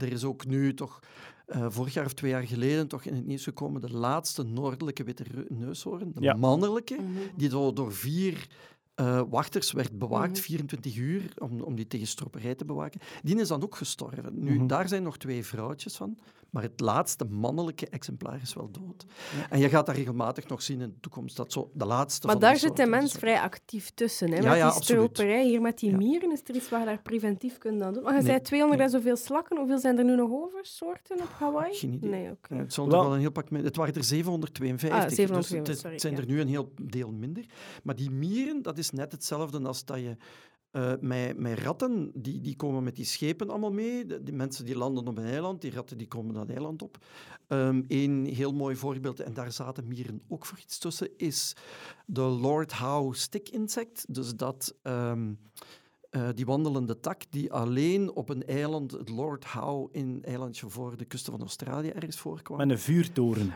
Er 0.05 0.11
is 0.11 0.23
ook 0.23 0.45
nu 0.45 0.73
toch, 0.73 0.99
eh, 1.45 1.65
vorig 1.69 1.93
jaar 1.93 2.05
of 2.05 2.13
twee 2.13 2.31
jaar 2.31 2.43
geleden, 2.47 2.87
toch 2.87 3.03
in 3.05 3.15
het 3.15 3.25
nieuws 3.25 3.43
gekomen 3.43 3.81
de 3.81 3.91
laatste 3.93 4.43
noordelijke 4.43 5.03
witte 5.03 5.25
neushoorn, 5.49 6.11
de 6.13 6.21
Ja. 6.21 6.33
mannelijke, 6.33 6.95
Mhm. 6.95 7.11
die 7.37 7.49
door, 7.49 7.73
door 7.73 7.93
vier 7.93 8.47
eh, 8.95 9.21
wachters 9.29 9.71
werd 9.71 9.97
bewaakt, 9.97 10.39
24 10.39 10.97
uur, 10.97 11.33
om, 11.37 11.61
om 11.61 11.75
die 11.75 11.87
tegen 11.87 12.07
stropperij 12.07 12.55
te 12.55 12.65
bewaken. 12.65 12.99
Die 13.23 13.39
is 13.39 13.47
dan 13.47 13.63
ook 13.63 13.75
gestorven. 13.75 14.43
Nu, 14.43 14.55
Mhm. 14.55 14.67
daar 14.67 14.87
zijn 14.87 15.03
nog 15.03 15.17
twee 15.17 15.45
vrouwtjes 15.45 15.95
van, 15.95 16.17
maar 16.51 16.63
het 16.63 16.79
laatste 16.79 17.25
mannelijke 17.25 17.87
exemplaar 17.89 18.41
is 18.41 18.53
wel 18.53 18.71
dood. 18.71 19.05
En 19.49 19.59
je 19.59 19.69
gaat 19.69 19.85
dat 19.85 19.95
regelmatig 19.95 20.47
nog 20.47 20.61
zien 20.61 20.81
in 20.81 20.89
de 20.89 20.99
toekomst, 20.99 21.35
dat 21.37 21.51
zo 21.51 21.71
de 21.73 21.85
laatste 21.85 22.25
Maar 22.27 22.35
van 22.35 22.45
daar 22.45 22.57
zit 22.57 22.75
de 22.75 22.85
mens 22.85 23.13
vrij 23.13 23.39
actief 23.39 23.91
tussen. 23.93 24.31
Hè? 24.31 24.37
Ja, 24.37 24.49
met 24.49 24.57
ja, 24.57 24.71
die 24.71 24.83
stroperij, 24.83 25.45
hier 25.45 25.61
met 25.61 25.79
die 25.79 25.89
Ja. 25.91 25.97
mieren, 25.97 26.31
is 26.31 26.41
er 26.45 26.55
iets 26.55 26.69
waar 26.69 26.79
je 26.79 26.85
daar 26.85 27.01
preventief 27.01 27.57
kunt 27.57 27.81
aan 27.81 27.93
doen. 27.93 28.03
Maar 28.03 28.11
je 28.13 28.17
Nee. 28.19 28.27
zei 28.27 28.41
200 28.41 28.81
en 28.81 28.89
zoveel 28.89 29.15
slakken. 29.15 29.57
Hoeveel 29.57 29.79
zijn 29.79 29.97
er 29.97 30.03
nu 30.03 30.15
nog 30.15 30.31
over, 30.31 30.59
soorten 30.65 31.19
op 31.21 31.29
Hawaii? 31.37 31.73
Geen 31.75 31.93
idee. 31.93 32.09
Nee, 32.09 32.29
oké. 32.31 32.53
Ja, 32.55 32.59
het, 32.61 32.73
zal 32.73 32.89
Wel- 32.89 33.13
een 33.13 33.19
heel 33.19 33.31
pak 33.31 33.49
het 33.49 33.75
waren 33.75 33.93
er 33.93 34.03
752, 34.03 34.99
Ah, 34.99 35.07
dus 35.07 35.15
752, 35.15 35.67
het, 35.73 35.79
sorry, 35.81 35.99
zijn 35.99 36.13
ja. 36.13 36.19
er 36.19 36.25
nu 36.25 36.41
een 36.41 36.47
heel 36.47 36.71
deel 36.81 37.11
minder. 37.11 37.45
Maar 37.83 37.95
die 37.95 38.09
mieren, 38.11 38.61
dat 38.61 38.77
is 38.77 38.89
net 38.91 39.11
hetzelfde 39.11 39.59
als 39.67 39.85
dat 39.85 39.97
je... 39.97 40.15
eh, 40.71 40.93
met, 40.99 41.37
met 41.37 41.59
ratten, 41.59 42.11
die, 42.13 42.41
die 42.41 42.55
komen 42.55 42.83
met 42.83 42.95
die 42.95 43.05
schepen 43.05 43.49
allemaal 43.49 43.71
mee. 43.71 44.05
De, 44.05 44.23
die 44.23 44.33
mensen 44.33 44.65
die 44.65 44.77
landen 44.77 45.07
op 45.07 45.17
een 45.17 45.25
eiland, 45.25 45.61
die 45.61 45.71
ratten 45.71 45.97
die 45.97 46.07
komen 46.07 46.33
dat 46.33 46.49
eiland 46.49 46.81
op. 46.81 46.97
Een 47.47 48.25
heel 48.25 48.53
mooi 48.53 48.75
voorbeeld, 48.75 49.19
en 49.19 49.33
daar 49.33 49.51
zaten 49.51 49.87
mieren 49.87 50.21
ook 50.27 50.45
voor 50.45 50.59
iets 50.59 50.77
tussen, 50.77 51.09
is 51.17 51.55
de 52.05 52.21
Lord 52.21 52.71
Howe 52.71 53.15
stick 53.15 53.49
insect. 53.49 54.05
Dus 54.13 54.35
dat... 54.35 54.75
ehm, 54.81 55.33
eh, 56.11 56.29
die 56.35 56.45
wandelende 56.45 56.99
tak 56.99 57.21
die 57.29 57.53
alleen 57.53 58.15
op 58.15 58.29
een 58.29 58.45
eiland, 58.45 58.91
het 58.91 59.09
Lord 59.09 59.45
Howe, 59.45 59.89
in 59.91 60.07
een 60.07 60.23
eilandje 60.23 60.69
voor 60.69 60.97
de 60.97 61.05
kusten 61.05 61.31
van 61.31 61.41
Australië 61.41 61.89
ergens 61.89 62.17
voorkwam. 62.17 62.57
Met 62.57 62.69
een 62.69 62.79
vuurtoren. 62.79 63.53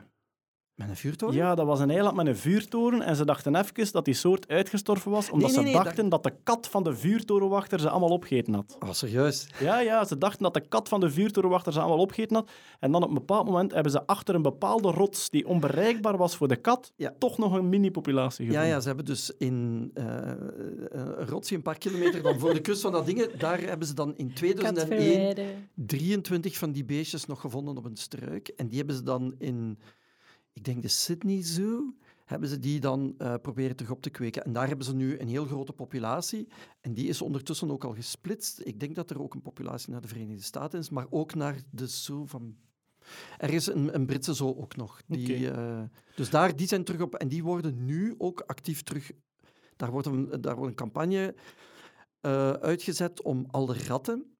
Met 0.75 0.89
een 0.89 0.95
vuurtoren? 0.95 1.35
Ja, 1.35 1.55
dat 1.55 1.65
was 1.65 1.79
een 1.79 1.89
eiland 1.89 2.15
met 2.15 2.27
een 2.27 2.37
vuurtoren. 2.37 3.01
En 3.01 3.15
ze 3.15 3.25
dachten 3.25 3.55
even 3.55 3.91
dat 3.91 4.05
die 4.05 4.13
soort 4.13 4.47
uitgestorven 4.47 5.11
was, 5.11 5.29
omdat 5.29 5.47
nee, 5.49 5.57
ze 5.57 5.63
nee, 5.63 5.73
dachten 5.73 6.09
dat 6.09 6.23
de 6.23 6.33
kat 6.43 6.67
van 6.67 6.83
de 6.83 6.95
vuurtorenwachter 6.95 7.79
ze 7.79 7.89
allemaal 7.89 8.09
opgegeten 8.09 8.53
had. 8.53 8.77
Oh, 8.79 8.91
serieus? 8.91 9.47
Ja, 9.59 9.79
ja, 9.79 10.05
ze 10.05 10.17
dachten 10.17 10.43
dat 10.43 10.53
de 10.53 10.67
kat 10.67 10.87
van 10.87 10.99
de 10.99 11.09
vuurtorenwachter 11.09 11.73
ze 11.73 11.79
allemaal 11.79 11.97
opgegeten 11.99 12.35
had. 12.35 12.49
En 12.79 12.91
dan 12.91 13.03
op 13.03 13.07
een 13.07 13.13
bepaald 13.13 13.45
moment 13.45 13.73
hebben 13.73 13.91
ze 13.91 14.05
achter 14.07 14.35
een 14.35 14.41
bepaalde 14.41 14.91
rots 14.91 15.29
die 15.29 15.47
onbereikbaar 15.47 16.17
was 16.17 16.35
voor 16.35 16.47
de 16.47 16.55
kat, 16.55 16.91
Ja. 16.95 17.13
toch 17.19 17.37
nog 17.37 17.53
een 17.53 17.69
mini-populatie 17.69 18.45
Ja, 18.45 18.51
gevonden. 18.51 18.73
ja, 18.75 18.79
ze 18.81 18.87
hebben 18.87 19.05
dus 19.05 19.31
in 19.37 19.91
eh, 19.93 20.05
een 20.89 21.27
rotsje 21.27 21.55
een 21.55 21.61
paar 21.61 21.77
kilometer 21.77 22.21
dan 22.23 22.39
voor 22.39 22.53
de 22.53 22.61
kust 22.61 22.81
van 22.81 22.91
dat 22.91 23.05
dingen, 23.05 23.29
daar 23.39 23.59
hebben 23.61 23.87
ze 23.87 23.93
dan 23.93 24.15
in 24.15 24.27
Kat 24.27 24.35
2001 24.35 25.01
verwijderen. 25.03 25.69
23 25.75 26.57
van 26.57 26.71
die 26.71 26.85
beestjes 26.85 27.25
nog 27.25 27.41
gevonden 27.41 27.77
op 27.77 27.85
een 27.85 27.95
struik. 27.97 28.47
En 28.47 28.67
die 28.67 28.77
hebben 28.77 28.95
ze 28.95 29.03
dan 29.03 29.35
in, 29.37 29.77
ik 30.55 30.63
denk 30.63 30.81
de 30.81 30.87
Sydney 30.87 31.43
Zoo, 31.43 31.93
hebben 32.25 32.49
ze 32.49 32.59
die 32.59 32.79
dan 32.79 33.15
eh, 33.17 33.33
proberen 33.41 33.75
terug 33.75 33.91
op 33.91 34.01
te 34.01 34.09
kweken. 34.09 34.43
En 34.43 34.53
daar 34.53 34.67
hebben 34.67 34.85
ze 34.85 34.95
nu 34.95 35.19
een 35.19 35.27
heel 35.27 35.45
grote 35.45 35.73
populatie. 35.73 36.47
En 36.81 36.93
die 36.93 37.07
is 37.07 37.21
ondertussen 37.21 37.71
ook 37.71 37.83
al 37.83 37.93
gesplitst. 37.93 38.61
Ik 38.63 38.79
denk 38.79 38.95
dat 38.95 39.09
er 39.09 39.21
ook 39.21 39.33
een 39.33 39.41
populatie 39.41 39.91
naar 39.91 40.01
de 40.01 40.07
Verenigde 40.07 40.43
Staten 40.43 40.79
is, 40.79 40.89
maar 40.89 41.05
ook 41.09 41.35
naar 41.35 41.55
de 41.69 41.87
zoo 41.87 42.25
van... 42.25 42.55
Er 43.37 43.53
is 43.53 43.67
een, 43.67 43.95
een 43.95 44.05
Britse 44.05 44.33
zoo 44.33 44.55
ook 44.55 44.75
nog. 44.75 45.01
Die, 45.07 45.51
eh, 45.51 45.83
dus 46.15 46.29
daar, 46.29 46.55
die 46.55 46.67
zijn 46.67 46.83
terug 46.83 47.01
op. 47.01 47.15
En 47.15 47.27
die 47.27 47.43
worden 47.43 47.85
nu 47.85 48.15
ook 48.17 48.41
actief 48.41 48.83
terug... 48.83 49.11
Daar 49.75 49.91
wordt 49.91 50.07
een, 50.07 50.41
daar 50.41 50.55
wordt 50.55 50.69
een 50.69 50.77
campagne 50.77 51.35
eh, 52.19 52.51
uitgezet 52.51 53.21
om 53.21 53.45
al 53.51 53.65
de 53.65 53.83
ratten 53.87 54.34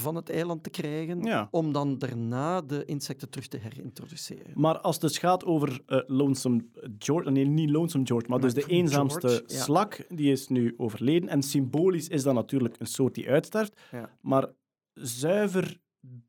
van 0.00 0.14
het 0.14 0.30
eiland 0.30 0.62
te 0.62 0.70
krijgen, 0.70 1.22
Ja. 1.22 1.48
om 1.50 1.72
dan 1.72 1.98
daarna 1.98 2.60
de 2.60 2.84
insecten 2.84 3.30
terug 3.30 3.46
te 3.46 3.56
herintroduceren. 3.56 4.52
Maar 4.54 4.78
als 4.78 4.94
het 4.94 5.04
dus 5.04 5.18
gaat 5.18 5.44
over 5.44 5.80
eh, 5.86 5.98
Lonesome 6.06 6.64
George, 6.98 7.30
nee, 7.30 7.44
niet 7.44 7.70
Lonesome 7.70 8.06
George, 8.06 8.28
maar 8.28 8.40
dus 8.40 8.54
de 8.54 8.66
eenzaamste 8.66 9.28
George, 9.28 9.44
ja. 9.46 9.62
slak, 9.62 10.04
die 10.08 10.32
is 10.32 10.48
nu 10.48 10.74
overleden. 10.76 11.28
En 11.28 11.42
symbolisch 11.42 12.08
is 12.08 12.22
dat 12.22 12.34
natuurlijk 12.34 12.74
een 12.78 12.86
soort 12.86 13.14
die 13.14 13.28
uitsterft. 13.30 13.80
Ja. 13.90 14.10
Maar 14.20 14.48
zuiver 14.92 15.78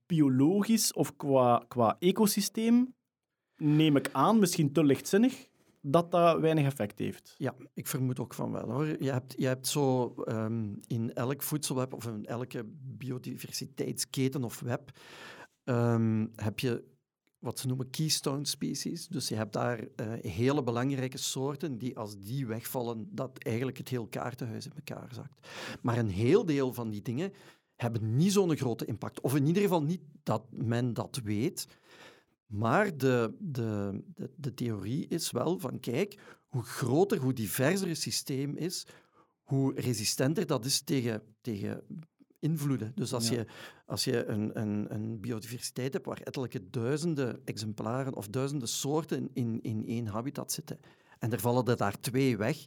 biologisch 0.05 0.93
of 0.93 1.15
qua, 1.15 1.63
qua 1.67 1.95
ecosysteem 1.99 2.93
neem 3.57 3.95
ik 3.95 4.09
aan, 4.11 4.39
misschien 4.39 4.71
te 4.71 4.83
lichtzinnig, 4.83 5.48
dat 5.81 6.11
dat 6.11 6.39
weinig 6.39 6.65
effect 6.65 6.99
heeft. 6.99 7.35
Ja, 7.37 7.55
ik 7.73 7.87
vermoed 7.87 8.19
ook 8.19 8.33
van 8.33 8.51
wel. 8.51 8.71
Hoor. 8.71 9.03
Je, 9.03 9.11
hebt, 9.11 9.33
je 9.37 9.47
hebt 9.47 9.67
zo 9.67 10.13
ehm, 10.23 10.75
in 10.87 11.13
elk 11.13 11.41
voedselweb 11.41 11.93
of 11.93 12.05
in 12.05 12.25
elke 12.25 12.65
biodiversiteitsketen 12.97 14.43
of 14.43 14.59
web 14.59 14.91
ehm, 15.63 16.27
heb 16.35 16.59
je 16.59 16.83
wat 17.39 17.59
ze 17.59 17.67
noemen 17.67 17.89
keystone 17.89 18.45
species. 18.45 19.07
Dus 19.07 19.27
je 19.27 19.35
hebt 19.35 19.53
daar 19.53 19.79
eh, 19.95 20.07
hele 20.31 20.63
belangrijke 20.63 21.17
soorten 21.17 21.77
die 21.77 21.97
als 21.97 22.19
die 22.19 22.47
wegvallen, 22.47 23.07
dat 23.11 23.37
eigenlijk 23.37 23.77
het 23.77 23.89
heel 23.89 24.07
kaartenhuis 24.07 24.65
in 24.65 24.73
elkaar 24.75 25.09
zakt. 25.13 25.47
Maar 25.81 25.97
een 25.97 26.09
heel 26.09 26.45
deel 26.45 26.73
van 26.73 26.89
die 26.89 27.01
dingen 27.01 27.33
hebben 27.75 28.15
niet 28.15 28.31
zo'n 28.31 28.57
grote 28.57 28.85
impact. 28.85 29.21
Of 29.21 29.35
in 29.35 29.45
ieder 29.45 29.61
geval 29.61 29.83
niet 29.83 30.01
dat 30.23 30.43
men 30.51 30.93
dat 30.93 31.19
weet. 31.23 31.67
Maar 32.49 32.97
de, 32.97 33.35
de, 33.39 34.01
de, 34.15 34.29
de 34.35 34.53
theorie 34.53 35.07
is 35.07 35.31
wel 35.31 35.59
van, 35.59 35.79
kijk, 35.79 36.19
hoe 36.47 36.63
groter, 36.63 37.17
hoe 37.17 37.33
diverser 37.33 37.87
het 37.87 37.97
systeem 37.97 38.55
is, 38.57 38.85
hoe 39.43 39.79
resistenter 39.79 40.45
dat 40.45 40.65
is 40.65 40.81
tegen, 40.81 41.21
tegen 41.41 41.83
invloeden. 42.39 42.91
Dus 42.95 43.13
als 43.13 43.29
Ja. 43.29 43.35
je, 43.35 43.45
als 43.85 44.03
je 44.03 44.25
een, 44.25 44.59
een, 44.61 44.93
een 44.93 45.19
biodiversiteit 45.19 45.93
hebt 45.93 46.05
waar 46.05 46.21
ettelijke 46.21 46.69
duizenden 46.69 47.41
exemplaren 47.45 48.15
of 48.15 48.27
duizenden 48.27 48.67
soorten 48.67 49.29
in, 49.33 49.61
in 49.61 49.85
één 49.87 50.07
habitat 50.07 50.51
zitten, 50.51 50.79
en 51.19 51.31
er 51.31 51.39
vallen 51.39 51.65
er 51.65 51.77
daar 51.77 51.99
twee 51.99 52.37
weg, 52.37 52.65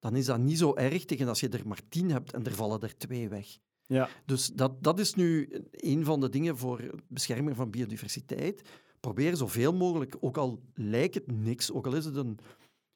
dan 0.00 0.16
is 0.16 0.24
dat 0.26 0.38
niet 0.38 0.58
zo 0.58 0.74
erg 0.74 1.04
tegen 1.04 1.28
als 1.28 1.40
je 1.40 1.48
er 1.48 1.66
maar 1.68 1.80
tien 1.88 2.10
hebt 2.10 2.32
en 2.32 2.44
er 2.44 2.54
vallen 2.54 2.80
er 2.80 2.96
twee 2.96 3.28
weg. 3.28 3.58
Ja. 3.86 4.08
Dus 4.26 4.46
dat, 4.46 4.82
dat 4.82 4.98
is 4.98 5.14
nu 5.14 5.48
een 5.70 6.04
van 6.04 6.20
de 6.20 6.28
dingen 6.28 6.56
voor 6.56 6.90
bescherming 7.08 7.56
van 7.56 7.70
biodiversiteit. 7.70 8.62
Probeer 9.06 9.36
zoveel 9.36 9.74
mogelijk, 9.74 10.16
ook 10.20 10.36
al 10.36 10.62
lijkt 10.74 11.14
het 11.14 11.32
niks, 11.32 11.72
ook 11.72 11.86
al 11.86 11.96
is 11.96 12.04
het 12.04 12.16
een, 12.16 12.38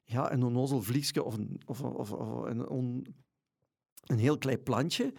ja, 0.03 0.33
een 0.33 0.43
onnozel 0.43 0.83
vliegje 0.83 1.23
of 1.23 1.35
een, 1.35 1.61
of, 1.67 1.83
of, 1.83 2.13
of 2.13 2.43
een, 2.45 3.07
een 4.07 4.19
heel 4.19 4.39
klein 4.39 4.63
plantje, 4.63 5.13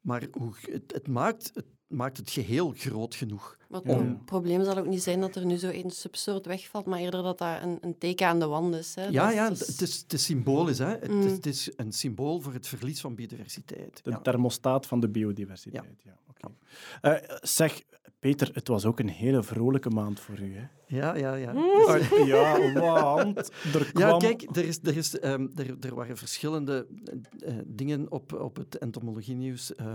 maar 0.00 0.20
het, 0.20 0.92
het, 0.92 1.08
maakt, 1.08 1.50
het 1.54 1.66
maakt 1.86 2.16
het 2.16 2.30
geheel 2.30 2.70
groot 2.70 3.14
genoeg 3.14 3.58
Maar 3.84 3.96
het 3.98 4.24
probleem 4.24 4.64
zal 4.64 4.78
ook 4.78 4.86
niet 4.86 5.02
zijn 5.02 5.20
dat 5.20 5.36
er 5.36 5.46
nu 5.46 5.56
zo 5.56 5.68
één 5.68 5.90
subsoort 5.90 6.46
wegvalt, 6.46 6.86
maar 6.86 6.98
eerder 6.98 7.22
dat 7.22 7.38
dat 7.38 7.62
een, 7.62 7.78
een 7.80 7.98
teken 7.98 8.26
aan 8.26 8.38
de 8.38 8.46
wand 8.46 8.74
is. 8.74 8.94
Hè. 8.94 9.06
Ja, 9.06 9.24
Dat- 9.26 9.34
ja, 9.34 9.48
dat 9.48 9.58
het 9.58 9.68
is- 9.68 9.80
is, 9.80 10.00
het 10.02 10.12
is 10.12 10.24
symbolisch. 10.24 10.78
Hè. 10.78 10.86
Het, 10.86 11.08
Mm. 11.10 11.22
is, 11.22 11.32
het 11.32 11.46
is 11.46 11.70
een 11.76 11.92
symbool 11.92 12.40
voor 12.40 12.52
het 12.52 12.66
verlies 12.66 13.00
van 13.00 13.14
biodiversiteit. 13.14 14.00
De 14.04 14.10
Ja. 14.10 14.18
thermostaat 14.20 14.86
van 14.86 15.00
de 15.00 15.08
biodiversiteit. 15.08 16.02
Ja. 16.04 16.18
oké. 16.28 16.54
Eh, 17.00 17.36
zeg, 17.42 17.82
Peter, 18.18 18.50
het 18.52 18.68
was 18.68 18.84
ook 18.84 18.98
een 18.98 19.08
hele 19.08 19.42
vrolijke 19.42 19.90
maand 19.90 20.20
voor 20.20 20.38
u. 20.40 20.54
Hè? 20.56 20.64
Ja, 20.86 21.14
ja, 21.16 21.34
ja. 21.34 21.52
Ah, 21.86 22.26
ja, 22.26 22.72
want 23.02 23.36
er 23.74 23.92
kwam... 23.92 24.02
Ja, 24.02 24.16
kijk, 24.16 24.56
er, 24.56 24.64
is, 24.64 24.78
er, 24.82 24.96
is, 24.96 25.18
ehm, 25.18 25.46
er, 25.56 25.76
er 25.80 25.94
waren 25.94 26.16
verschillende 26.16 26.86
eh, 27.38 27.54
dingen 27.66 28.10
op, 28.12 28.32
op 28.32 28.56
het 28.56 28.78
entomologie-nieuws. 28.78 29.74
Eh, 29.74 29.86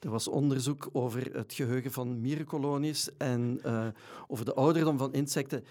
er 0.00 0.10
was 0.10 0.28
onderzoek 0.28 0.88
over 0.92 1.36
het 1.36 1.52
geheugen 1.52 1.92
van 1.92 2.20
mierenkolonies 2.20 3.08
en 3.22 3.60
eh, 3.62 3.86
over 4.26 4.44
de 4.44 4.54
ouderdom 4.54 4.98
van 4.98 5.12
insecten. 5.12 5.64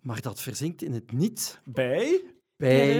Maar 0.00 0.20
dat 0.20 0.40
verzinkt 0.40 0.82
in 0.82 0.92
het 0.92 1.12
niet 1.12 1.60
Bij? 1.64 2.24
bij... 2.56 2.98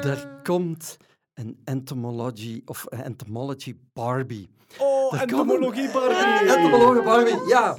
Er 0.00 0.40
komt 0.42 0.96
een 1.34 1.60
entomology 1.64 2.62
of 2.64 2.86
een 2.88 3.02
entomology 3.02 3.76
Barbie. 3.92 4.48
Oh, 4.78 5.14
Er 5.14 5.20
entomologie 5.20 5.90
Barbie! 5.90 6.54
Entomologe 6.54 7.02
Barbie, 7.02 7.48
ja. 7.48 7.78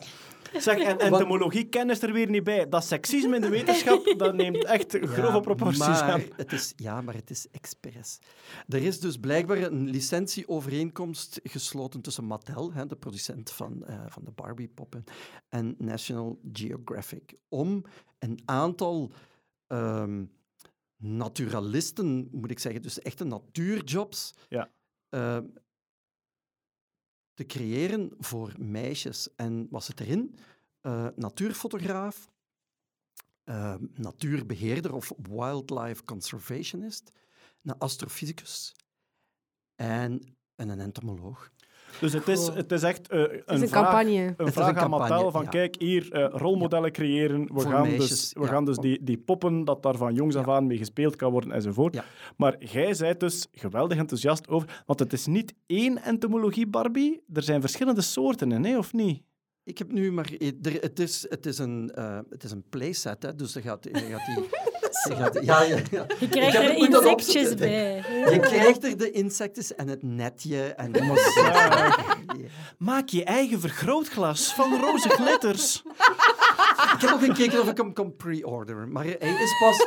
Zeg, 0.62 0.78
en 0.80 1.00
entomologie 1.00 1.64
kennis 1.70 2.02
er 2.02 2.14
weer 2.14 2.30
niet 2.30 2.44
bij. 2.44 2.70
Dat 2.70 2.86
seksisme 2.86 3.36
in 3.36 3.42
de 3.42 3.50
wetenschap, 3.50 4.14
dat 4.18 4.34
neemt 4.36 4.66
echt 4.66 4.98
grove 4.98 5.22
Ja, 5.22 5.40
proporties 5.40 5.80
maar 5.80 6.02
aan. 6.02 6.22
Het 6.36 6.52
is, 6.52 6.74
ja, 6.76 7.02
maar 7.02 7.14
het 7.14 7.30
is 7.30 7.48
expres. 7.52 8.20
Er 8.68 8.84
is 8.84 9.00
dus 9.00 9.18
blijkbaar 9.18 9.58
een 9.58 9.90
licentieovereenkomst 9.90 11.40
gesloten 11.44 12.02
tussen 12.02 12.24
Mattel, 12.24 12.74
hè, 12.74 12.86
de 12.86 12.96
producent 12.96 13.52
van, 13.52 13.86
eh, 13.86 14.02
van 14.08 14.24
de 14.24 14.32
Barbie-poppen, 14.32 15.04
en 15.50 15.76
National 15.78 16.40
Geographic, 16.54 17.38
om 17.50 17.84
een 18.20 18.40
aantal 18.46 19.12
ehm, 19.68 20.24
naturalisten, 20.98 22.28
moet 22.32 22.52
ik 22.52 22.60
zeggen, 22.60 22.82
dus 22.82 23.02
echte 23.02 23.24
natuurjobs, 23.24 24.34
Ja. 24.50 24.70
ehm, 25.10 25.44
te 27.38 27.46
creëren 27.46 28.12
voor 28.20 28.54
meisjes. 28.58 29.36
En 29.36 29.68
was 29.70 29.88
het 29.88 30.00
erin? 30.00 30.40
Eh, 30.82 31.08
natuurfotograaf, 31.16 32.30
eh, 33.44 33.76
natuurbeheerder 33.94 34.94
of 34.94 35.14
wildlife 35.18 36.04
conservationist, 36.04 37.12
een 37.64 37.78
astrofysicus 37.78 38.76
en 39.76 40.38
een 40.56 40.80
entomoloog. 40.80 41.52
Dus 42.00 42.14
het 42.14 42.28
is, 42.28 42.48
het 42.48 42.72
is 42.72 42.84
echt 42.84 43.08
eh, 43.08 43.20
een, 43.20 43.30
Het 43.30 43.44
is 43.48 43.62
een 43.62 43.68
vraag, 43.68 43.84
campagne. 43.84 44.34
een 44.38 44.52
vraag 44.54 44.68
een 44.70 44.76
aan 44.76 44.82
campagne, 44.90 45.10
Mattel 45.10 45.32
van 45.32 45.44
ja. 45.44 45.50
kijk, 45.50 45.76
hier 45.80 46.12
eh, 46.12 46.28
rolmodellen 46.40 46.92
creëren. 46.92 47.42
We 47.42 47.48
Voor 47.54 47.72
gaan 47.72 47.82
meisjes, 47.82 48.10
dus, 48.10 48.32
we 48.34 48.42
ja. 48.42 48.48
gaan 48.48 48.66
dus 48.66 48.78
die, 48.78 49.04
die 49.04 49.18
poppen, 49.18 49.64
dat 49.66 49.84
daar 49.84 49.96
van 49.96 50.14
jongs 50.14 50.36
af 50.36 50.48
aan 50.48 50.68
mee 50.68 50.78
gespeeld 50.78 51.16
kan 51.16 51.32
worden 51.32 51.52
enzovoort. 51.52 51.94
Ja. 51.94 52.04
Maar 52.38 52.56
jij 52.64 52.96
bent 53.00 53.20
dus 53.20 53.48
geweldig 53.52 53.98
enthousiast 53.98 54.48
over, 54.48 54.84
want 54.86 55.00
het 55.00 55.14
is 55.14 55.26
niet 55.26 55.54
één 55.66 55.98
entomologie 56.04 56.68
Barbie, 56.68 57.22
er 57.34 57.44
zijn 57.44 57.62
verschillende 57.62 58.02
soorten 58.02 58.52
in, 58.52 58.66
hè, 58.66 58.78
of 58.78 58.94
niet? 58.94 59.22
Ik 59.64 59.78
heb 59.78 59.92
nu 59.92 60.12
maar... 60.12 60.30
er- 60.62 60.82
Het 60.82 61.00
is, 61.00 61.26
het 61.30 61.46
is, 61.46 61.58
een, 61.58 61.92
eh, 61.96 62.20
het 62.30 62.44
is 62.44 62.52
een 62.52 62.64
playset, 62.70 63.24
hè, 63.24 63.36
dus 63.36 63.56
er 63.56 63.62
gaat, 63.62 63.86
er 63.86 64.00
gaat 64.00 64.26
die... 64.36 64.46
ja, 65.42 65.62
ja, 65.62 65.78
ja. 65.92 66.06
Je 66.20 66.30
krijgt 66.30 66.56
er 66.56 66.76
insectjes 66.76 67.56
bij. 67.56 68.04
Je 68.32 68.40
krijgt 68.40 68.84
er 68.84 68.98
de 68.98 69.12
insecten 69.12 69.78
en 69.78 69.88
het 69.88 70.04
netje 70.04 70.64
en... 70.64 70.92
Maak 72.78 73.10
je 73.10 73.24
eigen 73.24 73.60
vergrootglas 73.60 74.54
van 74.54 74.80
roze 74.80 75.10
glitters. 75.10 75.84
Ik 76.94 77.02
heb 77.02 77.10
nog 77.10 77.26
gekeken 77.26 77.62
of 77.62 77.70
ik 77.70 77.78
hem 77.78 77.94
kon 77.94 78.16
pre-orderen, 78.16 78.92
maar 78.92 79.04
hij 79.04 79.42
is 79.44 79.58
pas... 79.60 79.86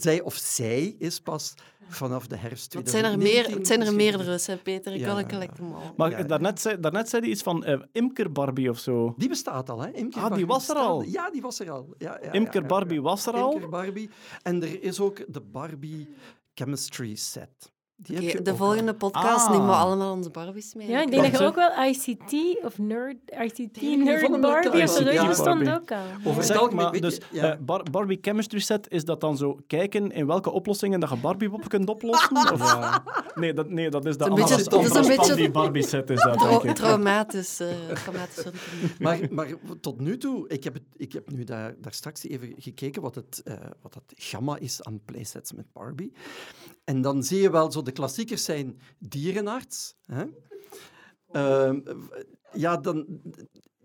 Zij 0.00 0.20
of 0.20 0.34
zij 0.34 0.94
is 0.98 1.20
pas 1.20 1.54
vanaf 1.88 2.26
de 2.26 2.36
herfst 2.36 2.72
Het 2.72 2.90
zijn 2.90 3.04
er, 3.04 3.18
meer, 3.18 3.44
2019 3.44 3.58
het 3.58 3.66
zijn 3.66 3.82
er 3.82 3.94
meerdere, 3.94 4.38
hè, 4.46 4.56
Peter. 4.56 4.92
Ik 4.92 5.00
Ja, 5.00 5.06
wil 5.06 5.18
ja, 5.18 5.46
them 5.46 5.72
all. 5.72 5.92
Maar 5.96 6.10
Ja, 6.10 6.22
daarnet, 6.22 6.60
zei, 6.60 6.80
daarnet 6.80 7.08
zei 7.08 7.22
hij 7.22 7.30
iets 7.30 7.42
van 7.42 7.64
eh, 7.64 7.80
Imker 7.92 8.32
Barbie 8.32 8.70
of 8.70 8.78
zo. 8.78 9.14
Die 9.16 9.28
bestaat 9.28 9.70
al, 9.70 9.80
hè? 9.80 9.90
Imker 9.90 10.22
Ah, 10.22 10.34
die 10.34 10.46
Barbie 10.46 10.46
was 10.46 10.68
er 10.68 10.76
al? 10.76 11.02
Ja, 11.02 11.30
die 11.30 11.42
was 11.42 11.60
er 11.60 11.70
al. 11.70 11.94
Ja, 11.98 12.18
ja, 12.22 12.32
Imker 12.32 12.54
ja, 12.54 12.60
ja, 12.60 12.66
Barbie 12.66 12.96
ja. 12.96 13.02
was 13.02 13.26
er 13.26 13.34
al. 13.34 13.52
Imker 13.52 13.68
Barbie. 13.68 14.10
En 14.42 14.62
er 14.62 14.82
is 14.82 15.00
ook 15.00 15.32
de 15.32 15.40
Barbie 15.40 16.08
Chemistry 16.54 17.14
Set. 17.14 17.72
Die 18.00 18.16
heb 18.16 18.24
Oké, 18.24 18.36
je 18.36 18.42
de 18.42 18.50
ook 18.50 18.56
volgende 18.56 18.90
al. 18.90 18.96
podcast 18.96 19.46
Ah. 19.46 19.50
nemen 19.50 19.66
we 19.66 19.72
allemaal 19.72 20.12
onze 20.12 20.30
Barbies 20.30 20.74
mee. 20.74 20.88
Ja, 20.88 21.00
ik 21.02 21.10
denk 21.10 21.22
dat 21.30 21.40
je 21.40 21.46
ook 21.46 21.54
wel 21.54 21.84
ICT 21.84 22.64
of 22.64 22.78
Nerd, 22.78 23.16
ICT 23.42 23.74
Die 23.80 23.96
Nerd 23.96 24.40
Barbie 24.40 24.82
of 24.82 24.90
zo, 24.90 25.26
bestond 25.26 25.68
ook 25.70 25.90
al. 25.92 25.98
Over 26.24 26.42
het 26.42 26.56
algemeen, 26.56 27.00
dus 27.00 27.20
ja. 27.32 27.52
eh, 27.52 27.58
Bar- 27.60 27.82
Barbie 27.90 28.18
Chemistry 28.20 28.58
Set 28.58 28.90
is 28.90 29.04
dat 29.04 29.20
dan 29.20 29.36
zo 29.36 29.58
kijken 29.66 30.10
in 30.12 30.26
welke 30.26 30.50
oplossingen 30.50 31.00
dat 31.00 31.10
je 31.10 31.16
Barbie 31.16 31.52
op 31.52 31.68
kunt 31.68 31.88
oplossen? 31.88 32.36
Of, 32.52 33.00
nee, 33.34 33.52
dat, 33.54 33.68
nee, 33.70 33.90
dat 33.90 34.04
is 34.06 34.16
de 34.16 34.24
een 34.24 34.30
andere, 34.30 34.48
beetje- 34.56 34.70
dat 34.70 34.84
is 34.84 34.94
een 34.94 35.16
beetje- 35.16 35.34
die 35.34 35.50
Barbie 35.50 35.82
set 35.86 36.10
is 36.10 36.20
dat, 36.22 36.38
denk 36.38 36.62
ik. 36.62 36.74
traumatisch. 36.74 37.60
eh 37.60 37.68
traumatisch. 37.94 38.44
Maar, 38.98 39.18
maar 39.30 39.46
tot 39.80 40.00
nu 40.00 40.16
toe, 40.18 40.48
ik 40.48 40.64
heb, 40.64 40.74
het, 40.74 40.82
ik 40.96 41.12
heb 41.12 41.30
nu 41.30 41.44
daar, 41.44 41.74
daar 41.80 41.92
straks 41.92 42.24
even 42.28 42.54
gekeken 42.58 43.02
wat 43.02 43.14
het, 43.14 43.42
eh, 43.44 43.54
wat 43.82 43.94
het 43.94 44.12
gamma 44.16 44.56
is 44.58 44.82
aan 44.82 45.00
playsets 45.04 45.52
met 45.52 45.66
Barbie. 45.72 46.12
En 46.84 47.00
dan 47.02 47.22
zie 47.22 47.40
je 47.40 47.50
wel, 47.50 47.72
zo 47.72 47.82
de 47.88 47.94
klassiekers 47.94 48.44
zijn 48.44 48.78
dierenarts. 48.98 49.94
Hè? 50.04 50.24
Ehm, 51.30 51.80
ja, 52.52 52.76
dan... 52.76 53.06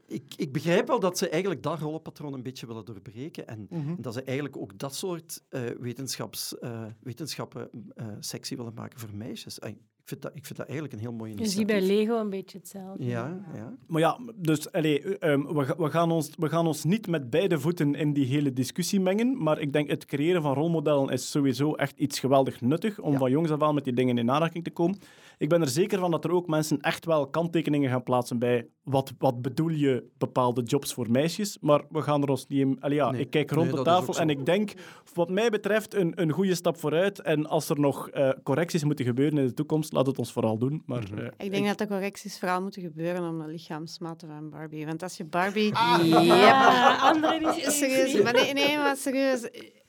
Ik, 0.07 0.33
ik 0.35 0.51
begrijp 0.51 0.87
wel 0.87 0.99
dat 0.99 1.17
ze 1.17 1.29
eigenlijk 1.29 1.63
dat 1.63 1.79
rollenpatroon 1.79 2.33
een 2.33 2.43
beetje 2.43 2.67
willen 2.67 2.85
doorbreken 2.85 3.47
en 3.47 3.67
Mhm. 3.69 4.01
dat 4.01 4.13
ze 4.13 4.23
eigenlijk 4.23 4.57
ook 4.57 4.77
dat 4.77 4.95
soort 4.95 5.43
eh, 5.49 5.61
wetenschaps, 5.79 6.57
eh, 6.59 6.85
wetenschappen 6.99 7.69
eh, 7.95 8.07
sexy 8.19 8.55
willen 8.55 8.73
maken 8.73 8.99
voor 8.99 9.15
meisjes. 9.15 9.59
Ik 10.03 10.09
vind, 10.09 10.21
dat, 10.21 10.31
ik 10.35 10.45
vind 10.45 10.57
dat 10.57 10.67
eigenlijk 10.67 10.93
een 10.97 11.01
heel 11.01 11.11
mooi 11.13 11.31
Je 11.31 11.37
initiatief. 11.37 11.69
ziet 11.69 11.79
bij 11.87 11.95
Lego 11.97 12.19
een 12.19 12.29
beetje 12.29 12.57
hetzelfde. 12.57 13.05
Ja, 13.05 13.45
ja. 13.55 13.73
Maar 13.87 14.01
ja, 14.01 14.19
dus 14.35 14.71
allee, 14.71 15.17
ehm, 15.17 15.41
we, 15.41 15.75
we, 15.77 15.89
gaan 15.89 16.11
ons, 16.11 16.29
we 16.37 16.49
gaan 16.49 16.67
ons 16.67 16.83
niet 16.83 17.07
met 17.07 17.29
beide 17.29 17.59
voeten 17.59 17.95
in 17.95 18.13
die 18.13 18.25
hele 18.25 18.53
discussie 18.53 18.99
mengen. 18.99 19.43
Maar 19.43 19.59
ik 19.59 19.73
denk 19.73 19.89
het 19.89 20.05
creëren 20.05 20.41
van 20.41 20.53
rolmodellen 20.53 21.09
is 21.09 21.31
sowieso 21.31 21.73
echt 21.73 21.99
iets 21.99 22.19
geweldig 22.19 22.61
nuttig 22.61 22.99
om 22.99 23.11
Ja. 23.11 23.17
van 23.17 23.31
jongs 23.31 23.51
af 23.51 23.61
aan 23.61 23.75
met 23.75 23.83
die 23.83 23.93
dingen 23.93 24.17
in 24.17 24.31
aanraking 24.31 24.63
te 24.63 24.71
komen. 24.71 24.97
Ik 25.37 25.49
ben 25.49 25.61
er 25.61 25.67
zeker 25.67 25.99
van 25.99 26.11
dat 26.11 26.23
er 26.23 26.31
ook 26.31 26.47
mensen 26.47 26.79
echt 26.81 27.05
wel 27.05 27.27
kanttekeningen 27.27 27.89
gaan 27.89 28.03
plaatsen 28.03 28.39
bij 28.39 28.67
wat, 28.83 29.13
wat 29.17 29.41
bedoel 29.41 29.69
je 29.69 30.09
bepaalde 30.17 30.61
jobs 30.61 30.93
voor 30.93 31.11
meisjes. 31.11 31.57
Maar 31.61 31.81
we 31.89 32.01
gaan 32.01 32.21
er 32.21 32.29
ons 32.29 32.47
niet 32.47 32.59
in... 32.59 32.77
Allee, 32.79 32.95
ja, 32.97 33.11
Nee. 33.11 33.21
ik 33.21 33.29
kijk 33.29 33.51
rond 33.51 33.63
Nee, 33.65 33.73
de 33.73 33.79
is 33.79 33.85
tafel 33.85 34.17
en 34.19 34.29
ik 34.29 34.45
denk, 34.45 34.73
wat 35.13 35.29
mij 35.29 35.49
betreft, 35.49 35.93
een, 35.93 36.21
een 36.21 36.31
goede 36.31 36.55
stap 36.55 36.77
vooruit. 36.77 37.21
En 37.21 37.45
als 37.45 37.69
er 37.69 37.79
nog 37.79 38.09
eh, 38.09 38.29
correcties 38.43 38.83
moeten 38.83 39.05
gebeuren 39.05 39.37
in 39.37 39.45
de 39.45 39.53
toekomst, 39.53 39.93
laat 39.93 40.05
het 40.07 40.17
ons 40.17 40.31
vooral 40.31 40.57
doen. 40.57 40.83
Maar, 40.85 41.03
Mhm. 41.11 41.17
eh, 41.19 41.27
Ik 41.45 41.51
denk 41.51 41.67
dat 41.67 41.77
de 41.77 41.87
correcties 41.87 42.39
vooral 42.39 42.61
moeten 42.61 42.81
gebeuren 42.81 43.29
om 43.29 43.39
de 43.39 43.47
lichaamsmaten 43.47 44.27
van 44.27 44.49
Barbie. 44.49 44.85
Want 44.85 45.03
als 45.03 45.17
je 45.17 45.25
Barbie... 45.25 45.73
Ja, 46.07 46.97
andere 47.01 47.39
die 47.39 47.71
Serieus, 47.71 48.21
maar 48.21 48.33
nee, 48.33 48.53
nee, 48.53 48.77
maar 48.77 48.97
serieus. 48.97 49.39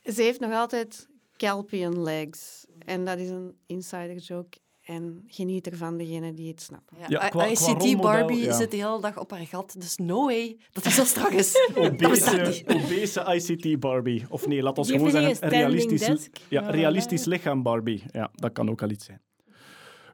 Ze 0.02 0.22
heeft 0.22 0.40
nog 0.40 0.52
altijd 0.52 1.08
Kelpian 1.36 2.02
legs. 2.02 2.66
En 2.78 3.04
dat 3.04 3.18
is 3.18 3.28
een 3.28 3.54
insider 3.66 4.16
joke. 4.16 4.58
En 4.84 5.24
geniet 5.26 5.66
ervan, 5.66 5.96
degene 5.98 6.34
die 6.34 6.48
het 6.50 6.60
snappen. 6.62 6.96
Ja, 7.00 7.06
Ja, 7.08 7.18
qua- 7.18 7.28
qua 7.28 7.46
ICT 7.46 8.00
Barbie 8.00 8.44
ja. 8.44 8.52
zit 8.52 8.70
de 8.70 8.76
hele 8.76 9.00
dag 9.00 9.18
op 9.18 9.30
haar 9.30 9.46
gat, 9.46 9.74
dus 9.78 9.96
no 9.96 10.24
way 10.24 10.56
dat 10.72 10.84
is 10.84 10.94
zo 10.94 11.04
strak 11.04 11.30
is. 11.30 11.54
Obese, 11.76 13.24
ICT 13.34 13.80
Barbie. 13.80 14.24
Of 14.28 14.46
nee, 14.46 14.62
laat 14.62 14.78
ons 14.78 14.86
Die 14.88 14.96
gewoon 14.96 15.12
zeggen 15.12 15.48
realistisch, 15.48 16.28
ja, 16.48 16.70
realistisch 16.70 17.24
lichaam 17.24 17.62
Barbie. 17.62 18.02
Ja, 18.10 18.30
dat 18.34 18.52
kan 18.52 18.70
ook 18.70 18.82
al 18.82 18.90
iets 18.90 19.04
zijn. 19.04 19.20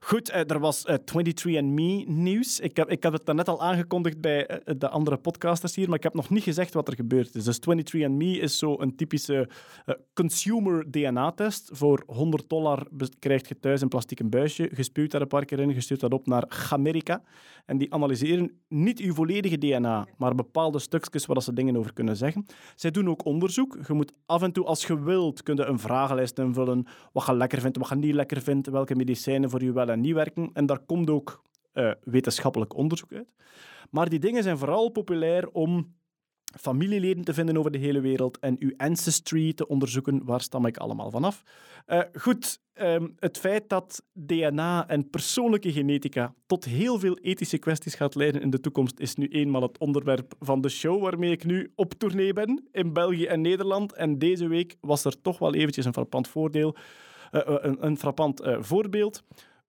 Goed, 0.02 0.30
eh, 0.30 0.50
er 0.50 0.58
was 0.58 0.84
eh 0.84 0.94
23andMe 0.94 2.04
nieuws. 2.06 2.60
Ik 2.60 2.76
heb, 2.76 2.90
ik 2.90 3.02
heb 3.02 3.12
het 3.12 3.26
daarnet 3.26 3.48
al 3.48 3.62
aangekondigd 3.62 4.20
bij 4.20 4.46
eh, 4.46 4.74
de 4.78 4.88
andere 4.88 5.16
podcasters 5.16 5.74
hier, 5.74 5.88
maar 5.88 5.96
ik 5.96 6.02
heb 6.02 6.14
nog 6.14 6.30
niet 6.30 6.42
gezegd 6.42 6.74
wat 6.74 6.88
er 6.88 6.94
gebeurd 6.94 7.34
is. 7.34 7.44
Dus 7.44 7.60
23andMe 7.60 8.40
is 8.40 8.58
zo 8.58 8.76
een 8.78 8.96
typische 8.96 9.48
eh, 9.84 9.94
consumer 10.14 10.90
DNA-test. 10.90 11.70
Voor 11.72 12.02
100 12.06 12.48
dollar 12.48 12.86
krijg 13.18 13.48
je 13.48 13.60
thuis 13.60 13.80
een 13.80 13.88
plastic 13.88 14.30
buisje, 14.30 14.70
gespuwt 14.72 15.10
daar 15.10 15.20
een 15.20 15.26
paar 15.26 15.44
keer 15.44 15.60
in, 15.60 15.74
je 15.74 15.80
stuurt 15.80 16.00
dat 16.00 16.12
op 16.12 16.26
naar 16.26 16.68
Amerika. 16.70 17.22
En 17.66 17.78
die 17.78 17.94
analyseren 17.94 18.60
niet 18.68 19.00
uw 19.00 19.14
volledige 19.14 19.58
DNA, 19.58 20.06
maar 20.16 20.34
bepaalde 20.34 20.78
stukjes 20.78 21.26
waar 21.26 21.42
ze 21.42 21.52
dingen 21.52 21.76
over 21.76 21.92
kunnen 21.92 22.16
zeggen. 22.16 22.46
Zij 22.74 22.90
doen 22.90 23.08
ook 23.08 23.24
onderzoek. 23.24 23.78
Je 23.86 23.92
moet 23.92 24.12
af 24.26 24.42
en 24.42 24.52
toe, 24.52 24.64
als 24.64 24.86
je 24.86 25.02
wilt, 25.02 25.42
kun 25.42 25.56
je 25.56 25.64
een 25.64 25.78
vragenlijst 25.78 26.38
invullen. 26.38 26.86
Wat 27.12 27.26
je 27.26 27.34
lekker 27.34 27.60
vindt, 27.60 27.76
wat 27.76 27.88
je 27.88 27.94
niet 27.94 28.14
lekker 28.14 28.42
vindt, 28.42 28.68
welke 28.68 28.94
medicijnen 28.94 29.50
voor 29.50 29.62
je 29.62 29.72
wel 29.72 29.89
en 29.90 30.00
niet 30.00 30.14
werken. 30.14 30.50
En 30.52 30.66
daar 30.66 30.78
komt 30.78 31.10
ook 31.10 31.42
eh, 31.72 31.90
wetenschappelijk 32.02 32.74
onderzoek 32.76 33.12
uit. 33.12 33.32
Maar 33.90 34.08
die 34.08 34.18
dingen 34.18 34.42
zijn 34.42 34.58
vooral 34.58 34.88
populair 34.88 35.48
om 35.48 35.98
familieleden 36.58 37.24
te 37.24 37.34
vinden 37.34 37.56
over 37.56 37.70
de 37.70 37.78
hele 37.78 38.00
wereld 38.00 38.38
en 38.38 38.56
uw 38.58 38.72
ancestry 38.76 39.52
te 39.52 39.66
onderzoeken. 39.66 40.24
Waar 40.24 40.40
stam 40.40 40.66
ik 40.66 40.76
allemaal 40.76 41.10
vanaf? 41.10 41.42
Eh 41.86 42.00
goed, 42.12 42.60
ehm, 42.72 43.08
het 43.16 43.38
feit 43.38 43.68
dat 43.68 44.02
DNA 44.12 44.88
en 44.88 45.10
persoonlijke 45.10 45.72
genetica 45.72 46.34
tot 46.46 46.64
heel 46.64 46.98
veel 46.98 47.18
ethische 47.18 47.58
kwesties 47.58 47.94
gaat 47.94 48.14
leiden 48.14 48.42
in 48.42 48.50
de 48.50 48.60
toekomst, 48.60 48.98
is 48.98 49.14
nu 49.14 49.26
eenmaal 49.28 49.62
het 49.62 49.78
onderwerp 49.78 50.34
van 50.38 50.60
de 50.60 50.68
show 50.68 51.02
waarmee 51.02 51.30
ik 51.30 51.44
nu 51.44 51.72
op 51.74 51.94
tournee 51.94 52.32
ben 52.32 52.68
in 52.72 52.92
België 52.92 53.24
en 53.24 53.40
Nederland. 53.40 53.92
En 53.92 54.18
deze 54.18 54.48
week 54.48 54.76
was 54.80 55.04
er 55.04 55.20
toch 55.20 55.38
wel 55.38 55.54
eventjes 55.54 55.84
een 55.84 55.92
frappant 55.92 56.28
voordeel, 56.28 56.76
eh, 57.30 57.40
een, 57.44 57.86
een 57.86 57.98
frappant 57.98 58.40
voorbeeld. 58.60 59.22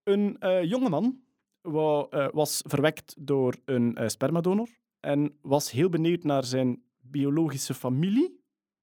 Een 0.04 0.38
eh 0.40 0.64
jongeman 0.64 1.22
eh, 1.62 2.28
was 2.32 2.62
verwekt 2.68 3.16
door 3.20 3.56
een 3.66 3.96
eh, 3.96 4.08
spermadonor 4.08 4.70
en 5.00 5.38
was 5.42 5.72
heel 5.72 5.90
benieuwd 5.90 6.24
naar 6.24 6.44
zijn 6.44 6.84
biologische 7.00 7.74
familie 7.74 8.40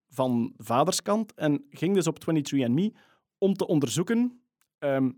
van 0.08 0.52
vaderskant 0.56 1.34
en 1.34 1.64
ging 1.70 1.94
dus 1.94 2.06
op 2.06 2.18
23andMe 2.18 2.96
om 3.38 3.54
te 3.54 3.66
onderzoeken 3.66 4.42
ehm, 4.78 5.10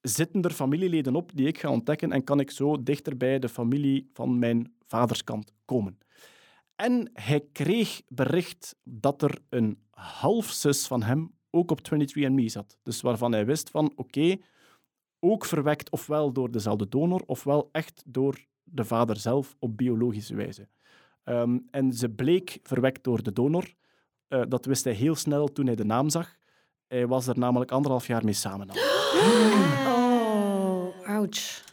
zitten 0.00 0.42
er 0.42 0.50
familieleden 0.50 1.14
op 1.16 1.30
die 1.34 1.46
ik 1.46 1.58
ga 1.58 1.70
ontdekken 1.70 2.12
en 2.12 2.24
kan 2.24 2.40
ik 2.40 2.50
zo 2.50 2.82
dichter 2.82 3.16
bij 3.16 3.38
de 3.38 3.48
familie 3.48 4.10
van 4.12 4.38
mijn 4.38 4.74
vaderskant 4.86 5.52
komen. 5.64 5.98
En 6.76 7.10
hij 7.12 7.44
kreeg 7.52 8.02
bericht 8.08 8.76
dat 8.84 9.22
er 9.22 9.38
een 9.48 9.78
halfzus 9.90 10.86
van 10.86 11.02
hem 11.02 11.34
ook 11.50 11.70
op 11.70 11.80
23andMe 11.80 12.44
zat. 12.44 12.78
Dus 12.82 13.00
waarvan 13.00 13.32
hij 13.32 13.46
wist 13.46 13.70
van, 13.70 13.92
oké, 13.94 14.36
ook 15.24 15.44
verwekt 15.44 15.90
ofwel 15.90 16.32
door 16.32 16.50
dezelfde 16.50 16.88
donor, 16.88 17.22
ofwel 17.26 17.68
echt 17.72 18.02
door 18.06 18.46
de 18.64 18.84
vader 18.84 19.16
zelf 19.16 19.56
op 19.58 19.76
biologische 19.76 20.34
wijze. 20.34 20.68
Ehm, 21.24 21.58
en 21.70 21.92
ze 21.92 22.08
bleek 22.08 22.58
verwekt 22.62 23.04
door 23.04 23.22
de 23.22 23.32
donor. 23.32 23.72
Eh, 24.28 24.42
dat 24.48 24.64
wist 24.64 24.84
hij 24.84 24.92
heel 24.92 25.14
snel 25.14 25.48
toen 25.48 25.66
hij 25.66 25.74
de 25.74 25.84
naam 25.84 26.10
zag. 26.10 26.36
Hij 26.88 27.06
was 27.06 27.26
er 27.26 27.38
namelijk 27.38 27.70
anderhalf 27.70 28.06
jaar 28.06 28.24
mee 28.24 28.34
samen 28.34 28.70
al. 28.70 28.76
Oh, 31.04 31.08
ouch. 31.08 31.64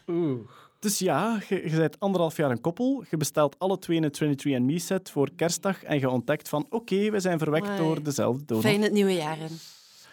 Dus 0.78 0.98
ja, 0.98 1.40
je, 1.48 1.70
je 1.70 1.76
bent 1.76 2.00
anderhalf 2.00 2.36
jaar 2.36 2.50
een 2.50 2.60
koppel. 2.60 3.04
Je 3.10 3.16
bestelt 3.16 3.58
alle 3.58 3.78
twee 3.78 4.02
een 4.02 4.38
23andMe-set 4.38 5.10
voor 5.10 5.30
kerstdag 5.36 5.82
en 5.82 5.98
je 5.98 6.10
ontdekt 6.10 6.48
van 6.48 6.66
oké, 6.70 7.10
we 7.10 7.20
zijn 7.20 7.38
verwekt 7.38 7.76
door 7.76 8.02
dezelfde 8.02 8.44
donor. 8.44 8.62
Fijn 8.62 8.82
het 8.82 8.92
nieuwe 8.92 9.14
jaar. 9.14 9.38
in. 9.38 9.58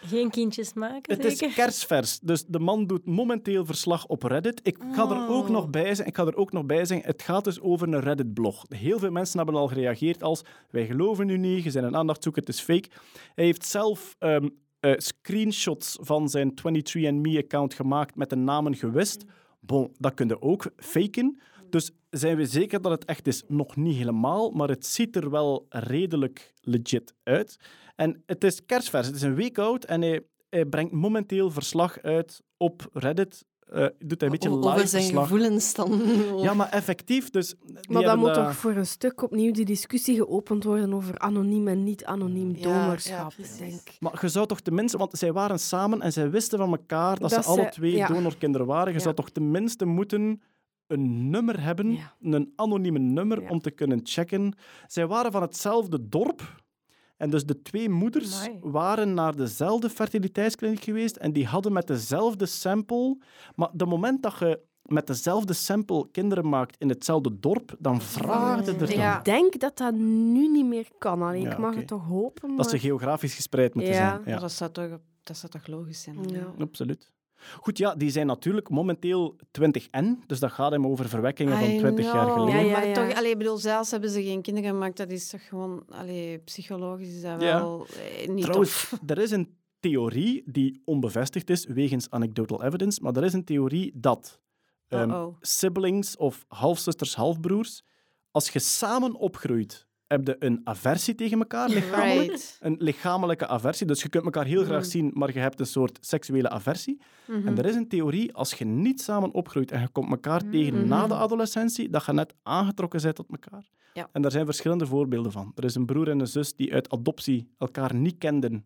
Geen 0.01 0.29
kindjes 0.29 0.73
maken, 0.73 1.15
Het 1.15 1.25
is 1.25 1.53
kerstvers. 1.53 2.19
Dus 2.19 2.45
de 2.45 2.59
man 2.59 2.87
doet 2.87 3.05
momenteel 3.05 3.65
verslag 3.65 4.05
op 4.05 4.23
Reddit. 4.23 4.59
Ik 4.63 4.77
ga 4.91 5.09
er 5.09 5.29
ook 5.29 5.49
nog 5.49 5.69
bij 5.69 5.95
zijn. 5.95 6.07
Ik 6.07 6.15
ga 6.15 6.25
er 6.25 6.35
ook 6.35 6.51
nog 6.51 6.65
bij 6.65 6.85
zijn. 6.85 7.01
Het 7.03 7.21
gaat 7.21 7.43
dus 7.43 7.59
over 7.61 7.87
een 7.87 7.99
Reddit-blog. 7.99 8.65
Heel 8.69 8.99
veel 8.99 9.11
mensen 9.11 9.37
hebben 9.37 9.55
al 9.55 9.67
gereageerd 9.67 10.23
als 10.23 10.43
wij 10.69 10.85
geloven 10.85 11.29
u 11.29 11.37
niet, 11.37 11.63
je 11.63 11.71
bent 11.71 11.85
een 11.85 11.95
aandachtzoeker, 11.95 12.41
het 12.41 12.53
is 12.53 12.61
fake. 12.61 12.89
Hij 13.35 13.45
heeft 13.45 13.65
zelf 13.65 14.15
ehm, 14.19 14.47
eh, 14.79 14.93
screenshots 14.97 15.97
van 16.01 16.29
zijn 16.29 16.53
23andMe-account 16.53 17.73
gemaakt 17.73 18.15
met 18.15 18.29
de 18.29 18.35
namen 18.35 18.75
gewist. 18.75 19.25
Bon, 19.59 19.95
dat 19.97 20.13
kun 20.13 20.27
je 20.27 20.41
ook 20.41 20.71
faken. 20.75 21.39
Dus 21.69 21.91
zijn 22.17 22.37
we 22.37 22.45
zeker 22.45 22.81
dat 22.81 22.91
het 22.91 23.05
echt 23.05 23.27
is? 23.27 23.43
Nog 23.47 23.75
niet 23.75 23.97
helemaal, 23.97 24.51
maar 24.51 24.69
het 24.69 24.85
ziet 24.85 25.15
er 25.15 25.29
wel 25.29 25.65
redelijk 25.69 26.53
legit 26.61 27.13
uit. 27.23 27.55
En 27.95 28.23
het 28.25 28.43
is 28.43 28.65
kerstvers, 28.65 29.07
het 29.07 29.15
is 29.15 29.21
een 29.21 29.35
week 29.35 29.57
oud 29.57 29.83
en 29.83 30.01
hij, 30.01 30.21
hij 30.49 30.65
brengt 30.65 30.91
momenteel 30.91 31.51
verslag 31.51 32.01
uit 32.01 32.41
op 32.57 32.89
Reddit. 32.93 33.45
Eh, 33.67 33.85
doet 33.99 34.21
hij 34.21 34.29
een 34.29 34.31
beetje 34.31 34.49
O- 34.49 34.55
live 34.55 34.67
Over 34.73 34.87
zijn 34.87 35.01
verslag. 35.03 35.23
gevoelens 35.27 35.73
dan. 35.73 36.01
Ja, 36.41 36.53
maar 36.53 36.69
effectief. 36.69 37.29
Dus 37.29 37.55
Maar 37.89 38.01
dan 38.03 38.17
moet 38.19 38.27
dat- 38.27 38.35
toch 38.45 38.55
voor 38.55 38.71
een 38.71 38.85
stuk 38.85 39.21
opnieuw 39.23 39.51
die 39.51 39.65
discussie 39.65 40.15
geopend 40.15 40.63
worden 40.63 40.93
over 40.93 41.17
anoniem 41.19 41.67
en 41.67 41.83
niet-anoniem 41.83 42.55
Ja, 42.55 42.61
donorschap. 42.61 43.31
ja, 43.37 43.43
denk 43.59 43.73
ik. 43.73 43.95
Maar 43.99 44.17
je 44.21 44.27
zou 44.29 44.47
toch 44.47 44.59
tenminste, 44.59 44.97
want 44.97 45.17
zij 45.17 45.31
waren 45.33 45.59
samen 45.59 46.01
en 46.01 46.11
zij 46.13 46.29
wisten 46.29 46.57
van 46.59 46.71
elkaar 46.71 47.19
dat, 47.19 47.29
Dat 47.29 47.43
ze 47.43 47.49
alle 47.49 47.69
twee 47.69 47.95
ja. 47.95 48.07
donorkinderen 48.07 48.67
waren. 48.67 48.87
Je 48.87 48.97
Ja. 48.97 49.03
zou 49.03 49.15
toch 49.15 49.29
tenminste 49.29 49.85
moeten 49.85 50.41
een 50.87 51.29
nummer 51.29 51.61
hebben, 51.63 51.91
Ja. 51.91 52.13
een 52.21 52.53
anonieme 52.55 52.99
nummer, 52.99 53.41
Ja. 53.41 53.49
om 53.49 53.59
te 53.59 53.71
kunnen 53.71 53.99
checken. 54.03 54.53
Zij 54.87 55.07
waren 55.07 55.31
van 55.31 55.41
hetzelfde 55.41 56.09
dorp. 56.09 56.65
En 57.17 57.29
dus 57.29 57.45
de 57.45 57.61
twee 57.61 57.89
moeders 57.89 58.39
Amai. 58.45 58.59
waren 58.61 59.13
naar 59.13 59.35
dezelfde 59.35 59.89
fertiliteitskliniek 59.89 60.83
geweest 60.83 61.15
en 61.15 61.33
die 61.33 61.45
hadden 61.45 61.73
met 61.73 61.87
dezelfde 61.87 62.45
sample. 62.45 63.17
Maar 63.55 63.69
de 63.73 63.85
moment 63.85 64.23
dat 64.23 64.39
je 64.39 64.59
met 64.81 65.07
dezelfde 65.07 65.53
sample 65.53 66.07
kinderen 66.11 66.49
maakt 66.49 66.75
in 66.79 66.89
hetzelfde 66.89 67.39
dorp, 67.39 67.75
dan 67.79 68.01
vraagt 68.01 68.67
het 68.67 68.81
er. 68.81 68.91
Ja. 68.97 69.17
Ik 69.17 69.25
denk 69.25 69.59
dat 69.59 69.77
dat 69.77 69.93
nu 69.93 70.47
niet 70.47 70.65
meer 70.65 70.87
kan. 70.97 71.21
Allee, 71.21 71.41
Ja, 71.41 71.51
ik 71.51 71.57
mag 71.57 71.75
het 71.75 71.87
toch 71.87 72.05
hopen. 72.05 72.55
Dat 72.55 72.65
ze 72.65 72.71
maar- 72.71 72.81
geografisch 72.81 73.35
gespreid 73.35 73.73
moeten 73.73 73.93
Ja. 73.93 74.09
zijn. 74.09 74.21
Ja. 74.35 74.39
Dat, 74.39 74.51
zou 74.51 74.71
toch, 74.71 74.97
dat 75.23 75.37
zou 75.37 75.51
toch 75.51 75.67
logisch 75.67 76.01
zijn? 76.01 76.17
Ja. 76.29 76.53
Absoluut. 76.59 77.11
Goed, 77.59 77.77
ja, 77.77 77.95
die 77.95 78.09
zijn 78.09 78.27
natuurlijk 78.27 78.69
momenteel 78.69 79.35
20N, 79.51 80.05
dus 80.25 80.39
dat 80.39 80.51
gaat 80.51 80.71
hem 80.71 80.87
over 80.87 81.09
verwekkingen 81.09 81.57
van 81.57 81.69
I 81.69 81.77
20 81.77 82.13
jaar 82.13 82.29
geleden. 82.29 82.65
Ja, 82.65 82.65
ja, 82.65 82.71
Maar 82.71 82.93
toch, 82.93 83.17
allee, 83.17 83.31
ik 83.31 83.37
bedoel, 83.37 83.57
zelfs 83.57 83.91
hebben 83.91 84.09
ze 84.09 84.23
geen 84.23 84.41
kinderen 84.41 84.69
gemaakt, 84.69 84.97
dat 84.97 85.11
is 85.11 85.29
toch 85.29 85.47
gewoon, 85.47 85.83
allee, 85.89 86.39
psychologisch 86.39 87.07
is 87.15 87.21
dat 87.21 87.41
Ja. 87.41 87.59
wel 87.59 87.87
eh, 88.21 88.27
niet 88.27 88.43
Trouwens, 88.43 88.89
tof. 88.89 88.99
er 89.11 89.17
is 89.17 89.31
een 89.31 89.55
theorie 89.79 90.43
die 90.45 90.81
onbevestigd 90.85 91.49
is, 91.49 91.65
wegens 91.65 92.09
anecdotal 92.09 92.63
evidence, 92.63 93.01
maar 93.01 93.15
er 93.15 93.23
is 93.23 93.33
een 93.33 93.43
theorie 93.45 93.91
dat 93.95 94.39
ehm, 94.87 95.29
siblings 95.41 96.17
of 96.17 96.45
halfzusters, 96.47 97.15
halfbroers, 97.15 97.83
als 98.31 98.49
je 98.49 98.59
samen 98.59 99.15
opgroeit, 99.15 99.86
heb 100.07 100.27
je 100.27 100.35
een 100.39 100.61
aversie 100.63 101.15
tegen 101.15 101.39
elkaar, 101.39 101.69
lichamelijk. 101.69 102.27
Right. 102.29 102.57
Een 102.61 102.75
lichamelijke 102.79 103.47
aversie. 103.47 103.87
Dus 103.87 104.01
je 104.01 104.09
kunt 104.09 104.23
elkaar 104.23 104.45
heel 104.45 104.63
graag 104.63 104.81
Mhm. 104.81 104.89
zien, 104.89 105.11
maar 105.13 105.33
je 105.33 105.39
hebt 105.39 105.59
een 105.59 105.65
soort 105.65 105.97
seksuele 106.01 106.49
aversie. 106.49 107.01
En 107.45 107.57
er 107.57 107.65
is 107.65 107.75
een 107.75 107.87
theorie, 107.87 108.33
als 108.33 108.53
je 108.53 108.65
niet 108.65 109.01
samen 109.01 109.31
opgroeit 109.33 109.71
en 109.71 109.81
je 109.81 109.87
komt 109.89 110.09
elkaar 110.11 110.49
tegen 110.49 110.87
na 110.87 111.07
de 111.07 111.13
adolescentie, 111.15 111.89
dat 111.89 112.05
je 112.05 112.13
net 112.13 112.33
aangetrokken 112.43 113.01
bent 113.01 113.15
tot 113.15 113.25
elkaar. 113.29 113.63
Ja. 113.93 114.09
En 114.11 114.21
daar 114.21 114.31
zijn 114.31 114.45
verschillende 114.45 114.85
voorbeelden 114.85 115.31
van. 115.31 115.51
Er 115.55 115.63
is 115.63 115.75
een 115.75 115.85
broer 115.85 116.09
en 116.09 116.19
een 116.19 116.27
zus 116.27 116.55
die 116.55 116.73
uit 116.73 116.89
adoptie 116.89 117.53
elkaar 117.57 117.95
niet 117.95 118.17
kenden, 118.17 118.65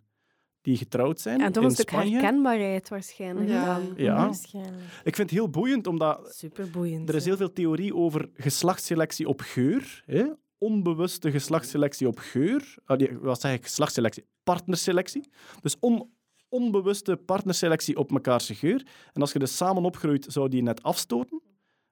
die 0.62 0.78
getrouwd 0.78 1.20
zijn 1.20 1.42
En 1.42 1.52
toch 1.52 1.64
in 1.64 1.70
een 1.70 1.76
stuk 1.76 1.90
Spanje. 1.90 2.12
herkenbaarheid 2.12 2.90
waarschijnlijk. 2.90 3.50
Ja. 3.50 3.66
dan. 3.76 3.94
Ja. 3.96 4.16
Waarschijnlijk. 4.16 4.84
Ik 5.04 5.16
vind 5.16 5.30
het 5.30 5.40
heel 5.40 5.50
boeiend, 5.50 5.88
omdat 5.88 6.34
Superboeiend. 6.36 7.10
er 7.10 7.16
is 7.16 7.26
heel 7.26 7.38
veel 7.38 7.54
theorie 7.54 7.96
over 7.96 8.30
geslachtsselectie 8.34 9.28
op 9.28 9.42
geur. 9.42 10.04
Hè? 10.06 10.26
Onbewuste 10.64 11.32
geslachtsselectie 11.32 12.08
op 12.08 12.18
geur. 12.20 12.76
Nee, 12.86 13.18
wat 13.20 13.42
zeg 13.42 13.54
ik? 13.54 13.64
Geslachtsselectie. 13.64 14.26
Partnerselectie. 14.44 15.30
Dus 15.62 15.76
on- 15.80 16.10
onbewuste 16.50 17.16
partnerselectie 17.16 17.98
op 17.98 18.12
mekaarse 18.12 18.56
geur. 18.56 18.86
En 19.14 19.22
als 19.22 19.32
je 19.32 19.40
dus 19.40 19.58
samen 19.58 19.84
opgroeit, 19.84 20.26
zou 20.30 20.50
die 20.50 20.62
net 20.64 20.84
afstoten. 20.84 21.42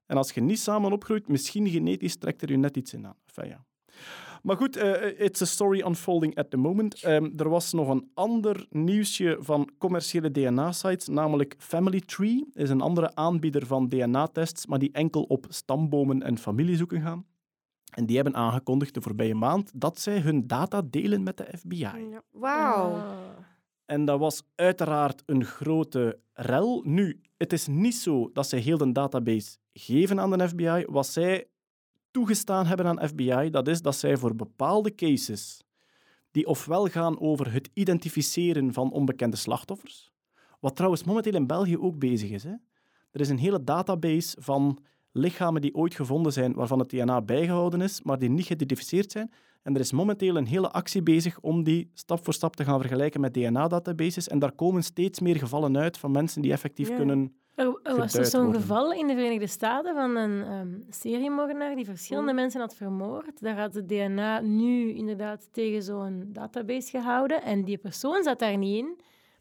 En 0.05 0.17
als 0.17 0.31
je 0.31 0.41
niet 0.41 0.59
samen 0.59 0.91
opgroeit, 0.91 1.27
misschien 1.27 1.69
genetisch 1.69 2.15
trekt 2.17 2.41
er 2.41 2.51
je 2.51 2.57
net 2.57 2.77
iets 2.77 2.93
in 2.93 3.05
aan. 3.07 3.15
Enfin, 3.25 3.49
ja. 3.49 3.65
Maar 4.43 4.57
goed, 4.57 4.75
eh, 4.75 5.19
it's 5.25 5.41
a 5.41 5.45
story 5.45 5.81
unfolding 5.81 6.35
at 6.35 6.49
the 6.49 6.57
moment. 6.57 7.03
Ehm, 7.03 7.29
er 7.37 7.49
was 7.49 7.73
nog 7.73 7.87
een 7.89 8.09
ander 8.13 8.65
nieuwsje 8.69 9.37
van 9.39 9.69
commerciële 9.77 10.31
DNA-sites, 10.31 11.07
namelijk 11.07 11.55
Family 11.57 11.99
Tree. 12.01 12.45
is 12.53 12.69
een 12.69 12.81
andere 12.81 13.15
aanbieder 13.15 13.65
van 13.65 13.89
DNA-tests, 13.89 14.65
maar 14.65 14.79
die 14.79 14.91
enkel 14.91 15.23
op 15.23 15.45
stambomen 15.49 16.23
en 16.23 16.37
familiezoeken 16.37 17.01
gaan. 17.01 17.25
En 17.89 18.05
die 18.05 18.15
hebben 18.15 18.35
aangekondigd 18.35 18.93
de 18.93 19.01
voorbije 19.01 19.35
maand 19.35 19.71
dat 19.75 19.99
zij 19.99 20.19
hun 20.19 20.47
data 20.47 20.81
delen 20.81 21.23
met 21.23 21.37
de 21.37 21.47
FBI. 21.57 21.77
Ja. 21.77 22.21
Wauw. 22.31 23.01
En 23.85 24.05
dat 24.05 24.19
was 24.19 24.43
uiteraard 24.55 25.23
een 25.25 25.45
grote 25.45 26.19
rel. 26.33 26.81
Nu, 26.85 27.21
het 27.37 27.53
is 27.53 27.67
niet 27.67 27.95
zo 27.95 28.29
dat 28.33 28.47
zij 28.47 28.59
heel 28.59 28.77
de 28.77 28.91
database 28.91 29.57
geven 29.73 30.19
aan 30.19 30.37
de 30.37 30.47
FBI. 30.47 30.85
Wat 30.87 31.07
zij 31.07 31.47
toegestaan 32.11 32.65
hebben 32.65 32.85
aan 32.85 33.07
FBI, 33.07 33.49
dat 33.49 33.67
is 33.67 33.81
dat 33.81 33.95
zij 33.95 34.17
voor 34.17 34.35
bepaalde 34.35 34.95
cases, 34.95 35.63
die 36.31 36.47
ofwel 36.47 36.85
gaan 36.87 37.19
over 37.19 37.53
het 37.53 37.69
identificeren 37.73 38.73
van 38.73 38.91
onbekende 38.91 39.37
slachtoffers, 39.37 40.11
wat 40.59 40.75
trouwens 40.75 41.03
momenteel 41.03 41.33
in 41.33 41.47
België 41.47 41.77
ook 41.77 41.99
bezig 41.99 42.29
is. 42.29 42.43
Hè? 42.43 42.53
Er 43.11 43.19
is 43.19 43.29
een 43.29 43.37
hele 43.37 43.63
database 43.63 44.41
van 44.41 44.79
lichamen 45.11 45.61
die 45.61 45.75
ooit 45.75 45.95
gevonden 45.95 46.33
zijn, 46.33 46.53
waarvan 46.53 46.79
het 46.79 46.89
DNA 46.89 47.21
bijgehouden 47.21 47.81
is, 47.81 48.01
maar 48.03 48.19
die 48.19 48.29
niet 48.29 48.45
geïdentificeerd 48.45 49.11
zijn. 49.11 49.31
En 49.63 49.73
er 49.73 49.79
is 49.79 49.91
momenteel 49.91 50.35
een 50.35 50.45
hele 50.47 50.71
actie 50.71 51.03
bezig 51.03 51.39
om 51.39 51.63
die 51.63 51.91
stap 51.93 52.23
voor 52.23 52.33
stap 52.33 52.55
te 52.55 52.63
gaan 52.63 52.79
vergelijken 52.79 53.21
met 53.21 53.33
DNA-databases. 53.33 54.27
En 54.27 54.39
daar 54.39 54.51
komen 54.51 54.83
steeds 54.83 55.19
meer 55.19 55.35
gevallen 55.35 55.77
uit 55.77 55.97
van 55.97 56.11
mensen 56.11 56.41
die 56.41 56.51
effectief 56.51 56.89
Ja. 56.89 56.95
kunnen... 56.95 57.33
Er, 57.55 57.79
er 57.83 57.97
was 57.97 58.11
dus 58.11 58.29
zo'n 58.29 58.53
geval 58.53 58.93
in 58.93 59.07
de 59.07 59.13
Verenigde 59.13 59.47
Staten 59.47 59.95
van 59.95 60.15
een 60.15 60.43
ehm 60.43 60.67
seriemoordenaar 60.89 61.75
die 61.75 61.85
verschillende 61.85 62.33
mensen 62.33 62.59
had 62.59 62.75
vermoord. 62.75 63.41
Daar 63.41 63.59
had 63.59 63.73
het 63.73 63.87
DNA 63.87 64.39
nu 64.39 64.93
inderdaad 64.93 65.47
tegen 65.51 65.83
zo'n 65.83 66.29
database 66.33 66.89
gehouden. 66.89 67.43
En 67.43 67.63
die 67.63 67.77
persoon 67.77 68.23
zat 68.23 68.39
daar 68.39 68.57
niet 68.57 68.77
in. 68.77 68.99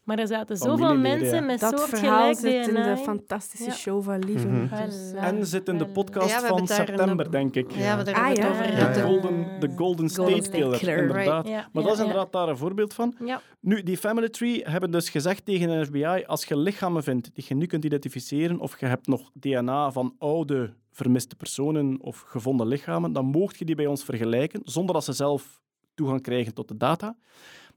Maar 0.09 0.19
er 0.19 0.27
zaten 0.27 0.57
zoveel 0.57 0.97
mensen 0.97 1.45
met 1.45 1.59
Dat 1.59 1.89
verhaal 1.89 2.35
zit 2.35 2.67
in 2.67 2.73
de 2.73 2.97
fantastische 2.97 3.65
Ja. 3.65 3.71
show 3.71 4.03
van 4.03 4.19
Lieven. 4.19 4.69
Dus, 4.85 5.11
Voilà. 5.11 5.15
eh, 5.17 5.27
En 5.27 5.45
zit 5.45 5.67
in 5.67 5.77
de 5.77 5.87
podcast 5.87 6.29
Ja, 6.29 6.33
van 6.39 6.43
hebben 6.45 6.61
een- 6.61 6.85
september, 6.85 7.31
denk 7.31 7.55
ik. 7.55 7.71
Ja, 7.71 7.97
we 7.97 8.03
daar 8.03 8.15
Ah, 8.15 8.25
hebben 8.25 8.43
ja. 8.43 8.51
het 8.51 8.77
over. 8.77 8.93
De. 8.93 9.01
Golden, 9.01 9.59
de 9.59 9.69
Golden 9.75 10.09
State 10.09 10.21
Golden 10.29 10.43
State 10.43 10.57
Killer, 10.57 10.77
Killer, 10.79 10.97
inderdaad. 10.97 11.47
Ja, 11.47 11.51
Maar 11.53 11.83
ja, 11.83 11.89
dat 11.89 11.91
is 11.91 11.97
ja. 11.97 12.03
inderdaad 12.03 12.31
daar 12.31 12.49
een 12.49 12.57
voorbeeld 12.57 12.93
van. 12.93 13.15
Ja. 13.25 13.41
Nu, 13.59 13.83
die 13.83 13.97
Family 13.97 14.29
Tree 14.29 14.61
hebben 14.63 14.91
dus 14.91 15.09
gezegd 15.09 15.45
tegen 15.45 15.67
de 15.67 15.85
FBI, 15.85 16.23
als 16.27 16.45
je 16.45 16.57
lichamen 16.57 17.03
vindt 17.03 17.29
die 17.35 17.45
je 17.47 17.55
nu 17.55 17.65
kunt 17.65 17.85
identificeren, 17.85 18.59
of 18.59 18.79
je 18.79 18.85
hebt 18.85 19.07
nog 19.07 19.29
DNA 19.33 19.91
van 19.91 20.15
oude 20.19 20.73
vermiste 20.91 21.35
personen 21.35 21.97
of 22.01 22.19
gevonden 22.27 22.67
lichamen, 22.67 23.13
dan 23.13 23.25
mocht 23.25 23.57
je 23.59 23.65
die 23.65 23.75
bij 23.75 23.85
ons 23.87 24.03
vergelijken, 24.03 24.61
zonder 24.63 24.93
dat 24.93 25.03
ze 25.03 25.13
zelf 25.13 25.59
toegang 25.95 26.21
krijgen 26.21 26.53
tot 26.53 26.67
de 26.67 26.77
data. 26.77 27.15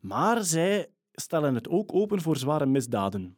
Maar 0.00 0.44
zij 0.44 0.86
stellen 1.12 1.54
het 1.54 1.68
ook 1.68 1.94
open 1.94 2.20
voor 2.20 2.36
zware 2.36 2.66
misdaden. 2.66 3.36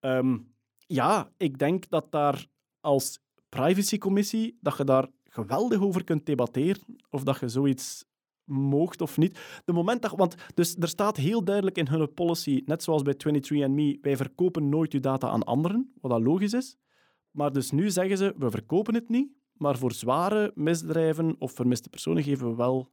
Ehm, 0.00 0.38
ja, 0.86 1.32
ik 1.36 1.58
denk 1.58 1.88
dat 1.88 2.12
daar 2.12 2.46
als 2.80 3.18
privacycommissie, 3.48 4.58
dat 4.60 4.76
je 4.76 4.84
daar 4.84 5.08
geweldig 5.24 5.80
over 5.80 6.04
kunt 6.04 6.26
debatteren, 6.26 6.98
of 7.10 7.22
dat 7.22 7.40
je 7.40 7.48
zoiets 7.48 8.04
moogt 8.44 9.00
of 9.00 9.16
niet. 9.16 9.38
De 9.64 9.72
moment 9.72 10.02
dat, 10.02 10.12
want 10.16 10.34
dus 10.54 10.76
er 10.76 10.88
staat 10.88 11.16
heel 11.16 11.44
duidelijk 11.44 11.78
in 11.78 11.88
hun 11.88 12.14
policy, 12.14 12.62
net 12.64 12.82
zoals 12.82 13.02
bij 13.02 13.14
23andMe, 13.14 14.00
wij 14.00 14.16
verkopen 14.16 14.68
nooit 14.68 14.92
uw 14.92 15.00
data 15.00 15.28
aan 15.28 15.44
anderen, 15.44 15.92
wat 16.00 16.10
dat 16.10 16.20
logisch 16.20 16.52
is. 16.52 16.76
Maar 17.30 17.52
dus 17.52 17.70
nu 17.70 17.90
zeggen 17.90 18.16
ze, 18.16 18.34
we 18.36 18.50
verkopen 18.50 18.94
het 18.94 19.08
niet, 19.08 19.32
maar 19.52 19.78
voor 19.78 19.92
zware 19.92 20.52
misdrijven 20.54 21.36
of 21.38 21.52
vermiste 21.52 21.88
personen 21.88 22.22
geven 22.22 22.48
we 22.48 22.54
wel 22.54 22.90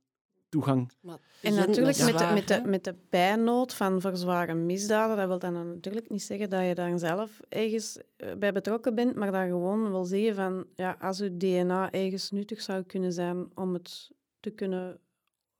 toegang. 0.49 0.91
Maar 1.01 1.19
En 1.41 1.55
natuurlijk 1.55 1.97
met 1.97 2.17
de, 2.17 2.31
met, 2.33 2.47
de, 2.47 2.61
met 2.65 2.83
de 2.83 2.95
bijnoot 3.09 3.73
van 3.73 4.01
voor 4.01 4.17
zware 4.17 4.53
misdaden, 4.53 5.17
dat 5.17 5.27
wil 5.27 5.39
dan 5.39 5.67
natuurlijk 5.67 6.09
niet 6.09 6.23
zeggen 6.23 6.49
dat 6.49 6.65
je 6.65 6.75
daar 6.75 6.99
zelf 6.99 7.39
ergens 7.49 7.99
eh, 8.17 8.35
bij 8.35 8.53
betrokken 8.53 8.95
bent, 8.95 9.15
maar 9.15 9.31
dat 9.31 9.41
gewoon 9.41 9.89
wil 9.89 10.05
zeggen 10.05 10.35
van, 10.35 10.65
ja, 10.75 10.97
als 10.99 11.17
je 11.17 11.37
DNA 11.37 11.91
ergens 11.91 12.31
nuttig 12.31 12.61
zou 12.61 12.83
kunnen 12.83 13.13
zijn 13.13 13.47
om 13.55 13.73
het 13.73 14.11
te 14.39 14.49
kunnen 14.49 14.99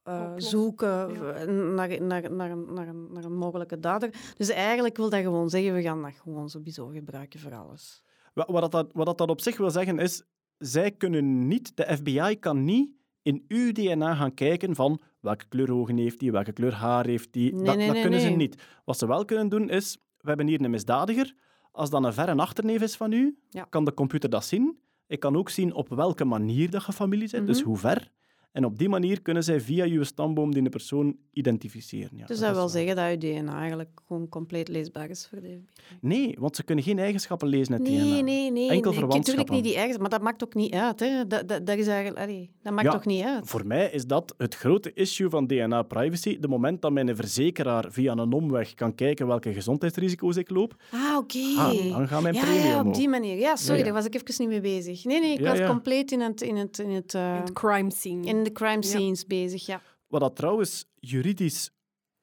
eh, 0.03 0.33
zoeken 0.35 1.13
ja. 1.13 1.43
naar, 1.45 2.01
naar, 2.01 2.31
naar, 2.31 2.51
een, 2.51 2.73
naar, 2.73 2.87
een, 2.87 3.07
naar 3.11 3.23
een 3.23 3.37
mogelijke 3.37 3.79
dader. 3.79 4.33
Dus 4.37 4.49
eigenlijk 4.49 4.97
wil 4.97 5.09
dat 5.09 5.21
gewoon 5.21 5.49
zeggen, 5.49 5.73
we 5.73 5.81
gaan 5.81 6.01
dat 6.01 6.13
gewoon 6.23 6.49
sowieso 6.49 6.87
gebruiken 6.87 7.39
voor 7.39 7.55
alles. 7.55 8.03
Wa- 8.33 8.47
Wat 8.47 8.71
dat, 8.71 8.91
wat 8.93 9.05
dat, 9.05 9.17
dat 9.17 9.29
op 9.29 9.41
zich 9.41 9.57
wil 9.57 9.71
zeggen 9.71 9.99
is, 9.99 10.23
zij 10.57 10.91
kunnen 10.91 11.47
niet, 11.47 11.77
de 11.77 11.95
FBI 11.97 12.39
kan 12.39 12.63
niet 12.63 12.95
in 13.27 13.43
uw 13.47 13.71
DNA 13.71 14.15
gaan 14.15 14.33
kijken 14.33 14.75
van 14.75 14.99
welke 15.19 15.45
kleur 15.47 15.71
ogen 15.73 15.97
heeft 15.97 16.21
hij, 16.21 16.31
welke 16.31 16.51
kleur 16.51 16.73
haar 16.73 17.05
heeft. 17.05 17.35
Nee, 17.35 17.51
dat 17.51 17.61
nee, 17.75 17.85
dat 17.85 17.93
nee, 17.93 18.01
kunnen 18.01 18.21
ze 18.21 18.29
niet. 18.29 18.63
Wat 18.85 18.97
ze 18.97 19.07
wel 19.07 19.25
kunnen 19.25 19.49
doen 19.49 19.69
is, 19.69 19.97
we 20.17 20.27
hebben 20.27 20.47
hier 20.47 20.61
een 20.63 20.71
misdadiger. 20.71 21.33
Als 21.71 21.89
dat 21.89 22.03
een 22.03 22.13
verre 22.13 22.35
achterneef 22.35 22.81
is 22.81 22.95
van 22.95 23.11
u, 23.11 23.37
Ja. 23.49 23.63
kan 23.69 23.85
de 23.85 23.93
computer 23.93 24.29
dat 24.29 24.45
zien. 24.45 24.79
Ik 25.07 25.19
kan 25.19 25.35
ook 25.37 25.49
zien 25.49 25.73
op 25.73 25.89
welke 25.89 26.25
manier 26.25 26.69
dat 26.69 26.85
je 26.85 26.93
familie 26.93 27.29
bent, 27.31 27.47
dus 27.47 27.59
Mhm. 27.59 27.67
hoe 27.67 27.77
ver. 27.77 28.11
En 28.51 28.65
op 28.65 28.77
die 28.77 28.89
manier 28.89 29.21
kunnen 29.21 29.43
zij 29.43 29.61
via 29.61 29.85
uw 29.85 30.03
stamboom 30.03 30.53
die 30.53 30.69
persoon 30.69 31.15
identificeren. 31.33 32.17
Ja, 32.17 32.25
dus 32.25 32.39
dat 32.39 32.55
wil 32.55 32.69
zeggen 32.69 32.95
dat 32.95 33.09
je 33.11 33.17
DNA 33.17 33.59
eigenlijk 33.59 33.89
gewoon 34.07 34.29
compleet 34.29 34.67
leesbaar 34.67 35.09
is 35.09 35.27
voor 35.29 35.41
de 35.41 35.47
FBI. 35.47 35.97
Nee, 36.01 36.35
want 36.39 36.55
ze 36.55 36.63
kunnen 36.63 36.83
geen 36.83 36.99
eigenschappen 36.99 37.47
lezen 37.47 37.73
uit 37.73 37.81
Nee, 37.83 37.97
DNA. 37.97 38.21
nee, 38.21 38.51
nee. 38.51 38.69
Enkel 38.69 38.91
nee, 38.91 39.01
Natuurlijk 39.05 39.49
niet 39.49 39.63
die 39.63 39.75
eigen, 39.75 40.01
maar 40.01 40.09
dat 40.09 40.21
maakt 40.21 40.43
ook 40.43 40.53
niet 40.53 40.73
uit. 40.73 40.99
Hè. 40.99 41.27
Dat, 41.27 41.47
dat, 41.47 41.65
dat 41.65 41.77
is 41.77 41.87
eigenlijk, 41.87 42.19
allee, 42.25 42.49
dat 42.61 42.73
maakt 42.73 42.85
Ja, 42.85 42.91
toch 42.91 43.05
niet 43.05 43.23
uit. 43.23 43.47
Voor 43.49 43.65
mij 43.67 43.89
is 43.91 44.05
dat 44.05 44.33
het 44.37 44.55
grote 44.55 44.93
issue 44.93 45.29
van 45.29 45.47
DNA-privacy. 45.47 46.39
De 46.39 46.47
moment 46.47 46.81
dat 46.81 46.91
mijn 46.91 47.15
verzekeraar 47.15 47.85
via 47.91 48.11
een 48.11 48.33
omweg 48.33 48.73
kan 48.73 48.95
kijken 48.95 49.27
welke 49.27 49.53
gezondheidsrisico's 49.53 50.35
ik 50.35 50.49
loop, 50.49 50.75
Ah, 50.91 51.17
oké. 51.17 51.37
ah, 51.57 51.91
dan 51.91 52.07
gaan 52.07 52.23
mijn 52.23 52.35
ja, 52.35 52.41
premie 52.41 52.59
ja, 52.59 52.73
op 52.75 52.79
omhoog. 52.79 52.95
die 52.97 53.09
manier. 53.09 53.37
Ja, 53.37 53.55
sorry, 53.55 53.71
Ja, 53.71 53.77
ja. 53.77 53.83
daar 53.83 53.93
was 53.93 54.05
ik 54.05 54.13
even 54.15 54.35
niet 54.37 54.49
mee 54.49 54.61
bezig. 54.75 55.03
Nee, 55.03 55.19
nee, 55.19 55.33
ik 55.33 55.39
Ja, 55.39 55.49
was 55.49 55.57
ja. 55.57 55.67
compleet 55.67 56.11
in, 56.11 56.19
het, 56.21 56.41
in, 56.41 56.55
het, 56.55 56.79
in, 56.79 56.89
het, 56.89 57.13
eh, 57.13 57.39
Het 57.39 57.53
crime 57.53 57.91
scene. 57.91 58.27
In 58.37 58.43
de 58.43 58.51
crime 58.51 58.83
scenes 58.83 59.25
bezig. 59.25 59.65
Ja. 59.65 59.81
Wat 60.07 60.21
dat 60.21 60.35
trouwens 60.35 60.85
juridisch 60.99 61.71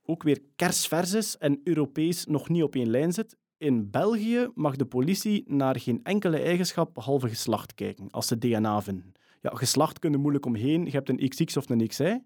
ook 0.02 0.22
weer 0.22 0.42
kersvers 0.56 1.12
is 1.12 1.36
en 1.36 1.60
Europees 1.64 2.26
nog 2.26 2.48
niet 2.48 2.62
op 2.62 2.74
één 2.74 2.90
lijn 2.90 3.12
zit. 3.12 3.36
In 3.58 3.90
België 3.90 4.50
mag 4.54 4.76
de 4.76 4.86
politie 4.86 5.44
naar 5.46 5.80
geen 5.80 6.00
enkele 6.02 6.38
eigenschap 6.38 6.94
behalve 6.94 7.28
geslacht 7.28 7.74
kijken, 7.74 8.10
als 8.10 8.26
ze 8.26 8.38
DNA 8.38 8.82
vinden. 8.82 9.12
Ja, 9.40 9.50
geslacht 9.50 9.98
kunnen 9.98 10.20
moeilijk 10.20 10.46
omheen. 10.46 10.84
Je 10.84 10.90
hebt 10.90 11.08
een 11.08 11.28
XX 11.28 11.56
of 11.56 11.68
een 11.68 11.86
XY. 11.86 12.18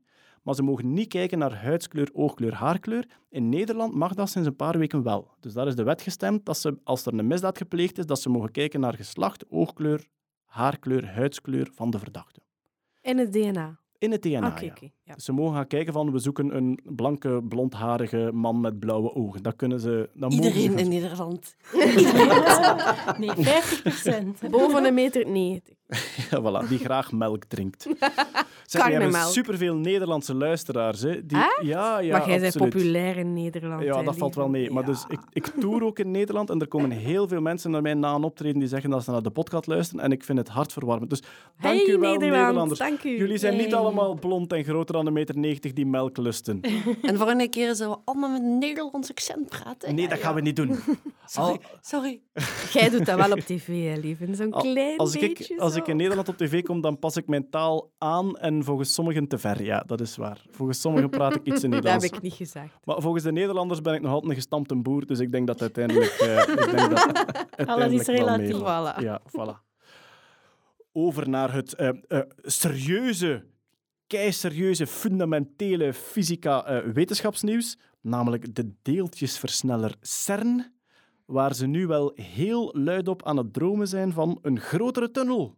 Maar 0.43 0.55
ze 0.55 0.63
mogen 0.63 0.93
niet 0.93 1.09
kijken 1.09 1.39
naar 1.39 1.63
huidskleur, 1.63 2.09
oogkleur, 2.13 2.55
haarkleur. 2.55 3.07
In 3.29 3.49
Nederland 3.49 3.95
mag 3.95 4.15
dat 4.15 4.31
sinds 4.31 4.49
een 4.49 4.57
paar 4.57 4.79
weken 4.79 5.03
wel. 5.03 5.31
Dus 5.41 5.53
daar 5.53 5.67
is 5.67 5.75
de 5.75 5.83
wet 5.83 6.03
gestemd 6.03 6.47
dat 6.47 6.59
ze, 6.59 6.79
als 6.85 7.07
er 7.07 7.19
een 7.19 7.27
misdaad 7.27 7.59
gepleegd 7.59 7.99
is, 7.99 8.07
dat 8.07 8.21
ze 8.21 8.29
mogen 8.29 8.51
kijken 8.51 8.81
naar 8.81 8.95
geslacht, 8.95 9.51
oogkleur, 9.51 10.07
haarkleur, 10.45 11.07
huidskleur 11.15 11.71
van 11.75 11.91
de 11.91 11.99
verdachte. 11.99 12.41
In 13.09 13.19
het 13.19 13.33
DNA. 13.33 13.81
In 13.99 14.11
het 14.13 14.23
DNA, 14.23 14.49
Oké, 14.49 14.65
ja. 14.65 14.71
oké, 14.71 14.91
ja. 15.09 15.15
Dus 15.15 15.25
Ze 15.25 15.33
mogen 15.33 15.55
gaan 15.55 15.67
kijken 15.67 15.93
van, 15.93 16.13
we 16.13 16.19
zoeken 16.19 16.57
een 16.57 16.79
blanke, 16.85 17.43
blondharige 17.49 18.31
man 18.33 18.61
met 18.61 18.79
blauwe 18.79 19.15
ogen. 19.15 19.43
Dat 19.43 19.57
kunnen 19.57 19.81
ze... 19.81 20.09
Dat 20.15 20.31
mogen 20.31 20.45
ze 20.53 20.61
Iedereen 20.61 20.79
in. 20.79 20.89
Nederland. 20.89 21.57
Nee, 23.19 23.31
50 23.37 23.83
procent. 23.83 24.41
Boven 24.51 24.85
een 24.85 24.95
meter 24.95 25.27
90. 25.27 25.77
Ja, 26.31 26.41
voilà, 26.43 26.69
die 26.69 26.79
graag 26.79 27.13
melk 27.13 27.45
drinkt. 27.45 27.87
Zeg, 28.67 28.87
we 28.87 28.93
hebben 28.93 29.13
superveel 29.15 29.75
Nederlandse 29.75 30.35
luisteraars. 30.35 31.01
Hè, 31.01 31.27
die, 31.27 31.39
Echt? 31.39 31.59
ja, 31.63 31.99
ja, 31.99 32.19
maar 32.19 32.29
jij 32.29 32.41
bent 32.41 32.53
absoluut. 32.55 32.73
populair 32.75 33.17
in 33.17 33.33
Nederland. 33.33 33.83
Ja, 33.83 33.97
hè, 33.99 34.05
dat 34.05 34.17
valt 34.17 34.35
wel 34.35 34.49
mee. 34.49 34.71
Maar 34.71 34.83
Ja. 34.83 34.89
dus, 34.89 35.05
ik, 35.09 35.19
ik 35.33 35.47
tour 35.61 35.85
ook 35.85 35.99
in 35.99 36.11
Nederland 36.11 36.51
en 36.51 36.61
er 36.61 36.69
komen 36.69 36.91
heel 36.91 37.29
veel 37.29 37.41
mensen 37.41 37.71
naar 37.71 37.83
mij 37.83 37.95
na 37.95 38.15
een 38.15 38.23
optreden 38.25 38.59
die 38.59 38.69
zeggen 38.69 38.91
dat 38.91 39.05
ze 39.05 39.11
naar 39.11 39.23
de 39.23 39.31
podcast 39.31 39.67
luisteren 39.67 40.05
en 40.05 40.13
ik 40.13 40.25
vind 40.25 40.39
het 40.39 40.49
hartverwarmend. 40.49 41.11
Dus 41.11 41.21
dank 41.61 41.75
Hey, 41.75 41.87
u 41.95 41.99
wel, 41.99 42.11
Nederland, 42.11 42.21
Nederlanders. 42.41 42.79
dank 42.79 43.03
u. 43.05 43.17
Jullie 43.19 43.39
zijn 43.39 43.57
niet 43.57 43.75
allemaal 43.75 44.15
blond 44.15 44.53
en 44.53 44.65
groter 44.65 44.97
dan 44.99 45.07
een 45.07 45.13
meter 45.13 45.39
90 45.39 45.73
die 45.73 45.87
melk 45.87 46.17
lusten. 46.17 46.61
En 47.03 47.13
de 47.13 47.17
volgende 47.17 47.49
keer 47.49 47.75
zullen 47.75 47.93
we 47.93 47.99
allemaal 48.05 48.31
met 48.31 48.43
een 48.43 48.59
Nederlands 48.59 49.11
accent 49.11 49.49
praten. 49.49 49.95
Nee, 49.95 50.05
Ja, 50.05 50.11
dat 50.11 50.19
ja. 50.19 50.25
gaan 50.25 50.35
we 50.35 50.41
niet 50.41 50.57
doen. 50.57 50.77
Sorry, 51.27 51.51
Al- 51.53 51.61
sorry. 51.81 52.21
Jij 52.73 52.89
doet 52.91 53.07
dat 53.07 53.17
wel 53.19 53.33
op 53.33 53.39
tv, 53.41 53.95
hè, 53.95 54.01
lieve. 54.01 54.35
Zo'n 54.35 54.51
klein 54.51 54.99
als 54.99 55.19
beetje 55.19 55.55
ik, 55.55 55.61
als 55.61 55.73
zo. 55.73 55.79
ik 55.79 55.87
in 55.87 55.97
Nederland 55.97 56.29
op 56.29 56.37
tv 56.37 56.63
kom, 56.63 56.81
dan 56.81 56.99
pas 56.99 57.17
ik 57.17 57.27
mijn 57.27 57.51
taal 57.51 57.91
aan 57.99 58.37
en 58.37 58.65
volgens 58.65 58.95
sommigen 58.95 59.29
te 59.29 59.39
ver. 59.39 59.63
Ja, 59.63 59.83
dat 59.87 60.01
is 60.01 60.17
waar. 60.17 60.45
Volgens 60.51 60.81
sommigen 60.81 61.11
praat 61.11 61.35
ik 61.35 61.45
iets 61.45 61.63
in 61.63 61.71
Dat 61.71 61.85
heb 61.85 61.93
Nederlands. 61.93 62.05
ik 62.17 62.23
niet 62.23 62.33
gezegd. 62.33 62.75
Maar 62.85 63.01
volgens 63.01 63.23
de 63.25 63.33
Nederlanders 63.33 63.81
ben 63.81 63.95
ik 63.95 64.01
nog 64.03 64.13
altijd 64.13 64.31
een 64.31 64.37
gestampte 64.37 64.77
boer, 64.77 65.07
dus 65.07 65.19
ik 65.19 65.33
denk 65.33 65.47
dat 65.47 65.61
uiteindelijk... 65.61 66.11
eh, 66.11 66.39
ik 66.39 66.47
denk 66.47 66.91
dat 66.91 67.47
uiteindelijk 67.57 68.07
wel 68.07 68.17
relatief. 68.17 68.47
meevalt. 68.47 68.95
Voilà. 68.97 69.03
Ja, 69.03 69.21
voilà. 69.27 69.67
Over 70.93 71.29
naar 71.29 71.55
het 71.55 71.75
eh, 71.75 71.89
eh, 72.09 72.21
serieuze, 72.43 73.45
keiserieuze, 74.09 74.87
fundamentele 74.87 75.93
fysica-wetenschapsnieuws, 75.95 77.77
namelijk 78.01 78.55
de 78.55 78.73
deeltjesversneller 78.83 79.95
CERN, 80.01 80.73
waar 81.25 81.55
ze 81.55 81.67
nu 81.67 81.87
wel 81.87 82.13
heel 82.15 82.71
luidop 82.77 83.23
aan 83.25 83.37
het 83.37 83.53
dromen 83.53 83.89
zijn 83.89 84.13
van 84.13 84.39
een 84.43 84.61
grotere 84.61 85.11
tunnel. 85.11 85.57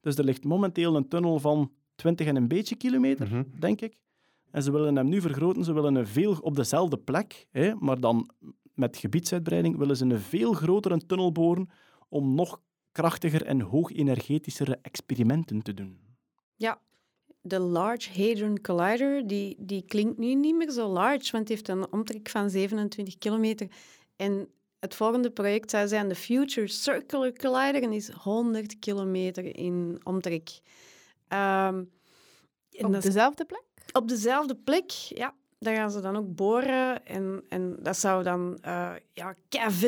Dus 0.00 0.16
er 0.16 0.24
ligt 0.24 0.44
momenteel 0.44 0.96
een 0.96 1.08
tunnel 1.08 1.38
van 1.40 1.72
20 1.94 2.26
en 2.26 2.36
een 2.36 2.48
beetje 2.48 2.76
kilometer, 2.76 3.26
Mhm. 3.26 3.42
denk 3.58 3.80
ik. 3.80 3.96
En 4.50 4.62
ze 4.62 4.72
willen 4.72 4.96
hem 4.96 5.08
nu 5.08 5.20
vergroten. 5.20 5.64
Ze 5.64 5.72
willen 5.72 5.94
een 5.94 6.06
veel 6.06 6.36
op 6.40 6.56
dezelfde 6.56 6.96
plek, 6.98 7.46
hè, 7.50 7.74
maar 7.74 8.00
dan 8.00 8.30
met 8.74 8.96
gebiedsuitbreiding, 8.96 9.76
willen 9.76 9.96
ze 9.96 10.04
een 10.04 10.18
veel 10.20 10.52
grotere 10.52 11.06
tunnel 11.06 11.32
boren 11.32 11.68
om 12.08 12.34
nog 12.34 12.60
krachtiger 12.92 13.44
en 13.46 13.60
hoogenergetischere 13.60 14.78
experimenten 14.82 15.62
te 15.62 15.74
doen. 15.74 15.98
ja. 16.56 16.80
De 17.44 17.58
Large 17.58 18.22
Hadron 18.22 18.60
Collider, 18.60 19.26
die, 19.26 19.56
die 19.58 19.84
klinkt 19.86 20.18
nu 20.18 20.34
niet 20.34 20.56
meer 20.56 20.70
zo 20.70 20.88
large, 20.88 21.32
want 21.32 21.46
die 21.46 21.56
heeft 21.56 21.68
een 21.68 21.92
omtrek 21.92 22.28
van 22.28 22.50
27 22.50 23.18
kilometer. 23.18 23.68
En 24.16 24.48
het 24.78 24.94
volgende 24.94 25.30
project 25.30 25.70
zou 25.70 25.88
zijn 25.88 26.08
de 26.08 26.14
Future 26.14 26.66
Circular 26.66 27.32
Collider 27.32 27.82
en 27.82 27.90
die 27.90 27.98
is 27.98 28.08
100 28.08 28.78
kilometer 28.78 29.56
in 29.56 30.00
omtrek. 30.02 30.60
Ehm, 31.28 31.84
Op 32.78 32.92
dat 32.92 33.02
dezelfde 33.02 33.44
plek? 33.44 33.64
op 33.92 34.08
dezelfde 34.08 34.54
plek, 34.54 34.90
ja. 34.90 35.34
Daar 35.58 35.74
gaan 35.74 35.90
ze 35.90 36.00
dan 36.00 36.16
ook 36.16 36.34
boren. 36.34 37.06
En, 37.06 37.44
en 37.48 37.76
dat 37.82 37.96
zou 37.96 38.22
dan 38.22 38.58
eh 38.60 38.92
ja, 39.12 39.34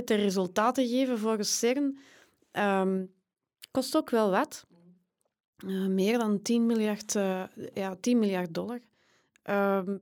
resultaten 0.04 0.86
geven 0.88 1.18
volgens 1.18 1.58
CERN. 1.58 1.98
Ehm, 2.50 3.04
kost 3.70 3.96
ook 3.96 4.10
wel 4.10 4.30
wat. 4.30 4.66
Eh, 5.56 5.86
meer 5.86 6.18
dan 6.18 6.42
10 6.42 6.66
miljard, 6.66 7.14
eh, 7.14 7.44
ja, 7.74 7.96
10 8.00 8.18
miljard 8.18 8.54
dollar. 8.54 8.80
Ehm, 9.42 9.96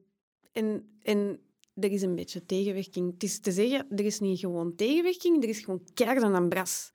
en, 0.53 0.99
en 1.03 1.41
er 1.75 1.93
is 1.93 2.03
een 2.03 2.15
beetje 2.15 2.47
tegenwerking. 2.47 3.13
Het 3.13 3.23
is 3.23 3.41
te 3.41 3.53
zeggen, 3.53 3.87
er 3.91 4.05
is 4.05 4.21
niet 4.21 4.39
gewoon 4.39 4.75
tegenwerking, 4.75 5.43
er 5.43 5.49
is 5.49 5.61
gewoon 5.61 5.85
kern 5.95 6.35
aan 6.35 6.49
bras. 6.49 6.93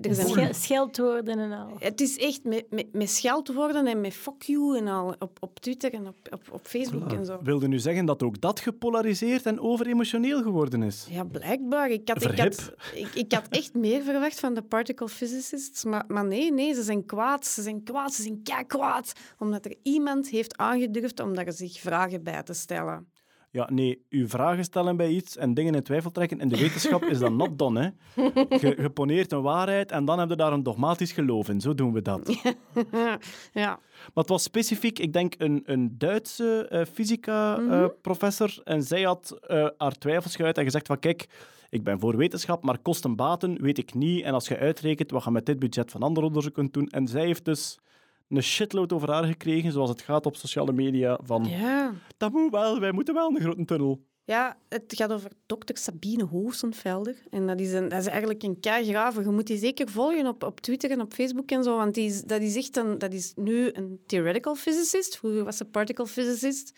Er 0.00 0.14
zijn 0.14 0.28
Schel- 0.28 0.54
Scheldwoorden 0.54 1.38
en 1.38 1.52
al. 1.52 1.76
Het 1.78 2.00
is 2.00 2.18
echt 2.18 2.44
met, 2.44 2.64
met, 2.70 2.92
met 2.92 3.10
scheldwoorden 3.10 3.86
en 3.86 4.00
met 4.00 4.14
fuck 4.14 4.42
you 4.42 4.78
en 4.78 4.88
al 4.88 5.14
op, 5.18 5.36
op 5.40 5.60
Twitter 5.60 5.92
en 5.92 6.06
op, 6.06 6.16
op, 6.30 6.40
op 6.50 6.66
Facebook 6.66 7.12
en 7.12 7.24
zo. 7.24 7.38
Wilde 7.42 7.68
nu 7.68 7.78
zeggen 7.78 8.04
dat 8.04 8.22
ook 8.22 8.40
dat 8.40 8.60
gepolariseerd 8.60 9.46
en 9.46 9.60
overemotioneel 9.60 10.42
geworden 10.42 10.82
is? 10.82 11.06
Ja, 11.10 11.24
blijkbaar. 11.24 11.90
Ik 11.90 12.08
had, 12.08 12.24
ik, 12.24 12.38
had, 12.38 12.72
ik, 12.94 13.08
ik 13.14 13.32
had 13.32 13.48
echt 13.48 13.74
meer 13.74 14.02
verwacht 14.02 14.40
van 14.40 14.54
de 14.54 14.62
particle 14.62 15.08
physicists, 15.08 15.84
maar, 15.84 16.04
maar 16.08 16.24
nee, 16.26 16.52
nee, 16.52 16.74
ze 16.74 16.82
zijn 16.82 17.06
kwaad. 17.06 17.46
Ze 17.46 17.62
zijn 17.62 17.82
kwaad, 17.82 18.14
ze 18.14 18.22
zijn 18.22 18.42
kei 18.42 18.64
kwaad. 18.64 19.12
Omdat 19.38 19.64
er 19.64 19.74
iemand 19.82 20.28
heeft 20.28 20.56
aangedurfd 20.56 21.20
om 21.20 21.34
daar 21.34 21.52
zich 21.52 21.80
vragen 21.80 22.22
bij 22.22 22.42
te 22.42 22.52
stellen. 22.52 23.08
Ja, 23.50 23.68
nee, 23.72 24.04
uw 24.10 24.28
vragen 24.28 24.64
stellen 24.64 24.96
bij 24.96 25.10
iets 25.10 25.36
en 25.36 25.54
dingen 25.54 25.74
in 25.74 25.82
twijfel 25.82 26.10
trekken 26.10 26.40
in 26.40 26.48
de 26.48 26.58
wetenschap 26.58 27.04
is 27.04 27.18
dat 27.18 27.32
not 27.32 27.58
done, 27.58 27.80
hè. 27.80 28.22
Je, 28.58 28.76
je 28.80 28.90
poneert 28.90 29.32
een 29.32 29.42
waarheid 29.42 29.90
en 29.90 30.04
dan 30.04 30.18
heb 30.18 30.28
je 30.28 30.36
daar 30.36 30.52
een 30.52 30.62
dogmatisch 30.62 31.12
geloof 31.12 31.48
in. 31.48 31.60
Zo 31.60 31.74
doen 31.74 31.92
we 31.92 32.02
dat. 32.02 32.40
ja. 33.52 33.78
Maar 34.14 34.24
het 34.24 34.28
was 34.28 34.42
specifiek, 34.42 34.98
ik 34.98 35.12
denk, 35.12 35.34
een, 35.38 35.62
een 35.64 35.98
Duitse 35.98 36.66
eh, 36.68 36.84
fysica-professor. 36.92 38.60
en 38.64 38.82
zij 38.82 39.02
had 39.02 39.38
eh, 39.40 39.68
haar 39.76 39.98
twijfels 39.98 40.36
geuit 40.36 40.58
en 40.58 40.64
gezegd 40.64 40.86
van, 40.86 40.98
kijk, 40.98 41.28
ik 41.68 41.84
ben 41.84 42.00
voor 42.00 42.16
wetenschap, 42.16 42.64
maar 42.64 42.78
kosten 42.78 43.16
baten 43.16 43.62
weet 43.62 43.78
ik 43.78 43.94
niet. 43.94 44.24
En 44.24 44.32
als 44.32 44.48
je 44.48 44.58
uitrekent 44.58 45.10
wat 45.10 45.24
je 45.24 45.30
met 45.30 45.46
dit 45.46 45.58
budget 45.58 45.90
van 45.90 46.02
ander 46.02 46.22
onderzoek 46.22 46.54
kunt 46.54 46.72
doen. 46.72 46.88
En 46.88 47.06
zij 47.06 47.24
heeft 47.24 47.44
dus 47.44 47.78
een 48.28 48.42
shitload 48.42 48.92
over 48.92 49.10
haar 49.12 49.24
gekregen, 49.24 49.72
zoals 49.72 49.90
het 49.90 50.02
gaat 50.02 50.26
op 50.26 50.36
sociale 50.36 50.72
media, 50.72 51.18
van 51.22 51.44
Ja. 51.44 51.92
dat 52.16 52.32
moet 52.32 52.50
wel, 52.50 52.80
wij 52.80 52.92
moeten 52.92 53.14
wel 53.14 53.28
een 53.30 53.40
grote 53.40 53.64
tunnel. 53.64 54.04
Ja, 54.24 54.56
het 54.68 54.84
gaat 54.96 55.12
over 55.12 55.30
dokter 55.46 55.76
Sabine 55.76 56.24
Hoosenvelder. 56.24 57.16
En 57.30 57.46
dat 57.46 57.60
is, 57.60 57.72
een, 57.72 57.88
dat 57.88 58.00
is 58.00 58.06
eigenlijk 58.06 58.42
een 58.42 58.60
keigrave. 58.60 59.20
Je 59.22 59.30
moet 59.30 59.46
die 59.46 59.58
zeker 59.58 59.88
volgen 59.88 60.26
op, 60.26 60.42
op 60.42 60.60
Twitter 60.60 60.90
en 60.90 61.00
op 61.00 61.12
Facebook 61.12 61.50
en 61.50 61.62
zo. 61.62 61.76
Want 61.76 61.94
die 61.94 62.06
is, 62.06 62.22
dat, 62.22 62.40
is 62.42 62.56
echt 62.56 62.76
een, 62.76 62.98
dat 62.98 63.12
is 63.12 63.32
nu 63.34 63.70
een 63.72 64.00
theoretical 64.06 64.54
physicist. 64.54 65.16
Vroeger 65.16 65.44
was 65.44 65.56
ze 65.56 65.64
particle 65.64 66.06
physicist. 66.06 66.72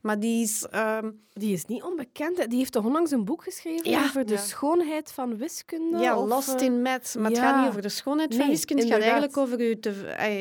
Maar 0.00 0.20
die 0.20 0.42
is... 0.42 0.66
ehm, 0.70 1.10
Die 1.32 1.52
is 1.52 1.64
niet 1.64 1.82
onbekend. 1.82 2.48
Die 2.50 2.58
heeft 2.58 2.72
toch 2.72 2.84
onlangs 2.84 3.10
een 3.10 3.24
boek 3.24 3.42
geschreven 3.42 3.90
Ja. 3.90 4.02
over 4.04 4.26
de 4.26 4.32
Ja. 4.32 4.38
schoonheid 4.38 5.12
van 5.12 5.36
wiskunde? 5.36 5.98
ja, 5.98 6.18
of, 6.18 6.28
lost 6.28 6.54
eh, 6.54 6.66
in 6.66 6.82
math. 6.82 7.14
Maar 7.18 7.30
het 7.30 7.38
gaat 7.40 7.58
niet 7.60 7.68
over 7.68 7.82
de 7.82 7.88
schoonheid 7.88 8.30
van 8.34 8.38
Nee, 8.44 8.48
wiskunde. 8.50 8.82
Het 8.82 8.92
gaat 8.92 9.00
eigenlijk 9.02 9.36
over 9.36 9.60
u 9.60 9.78
te... 9.78 9.92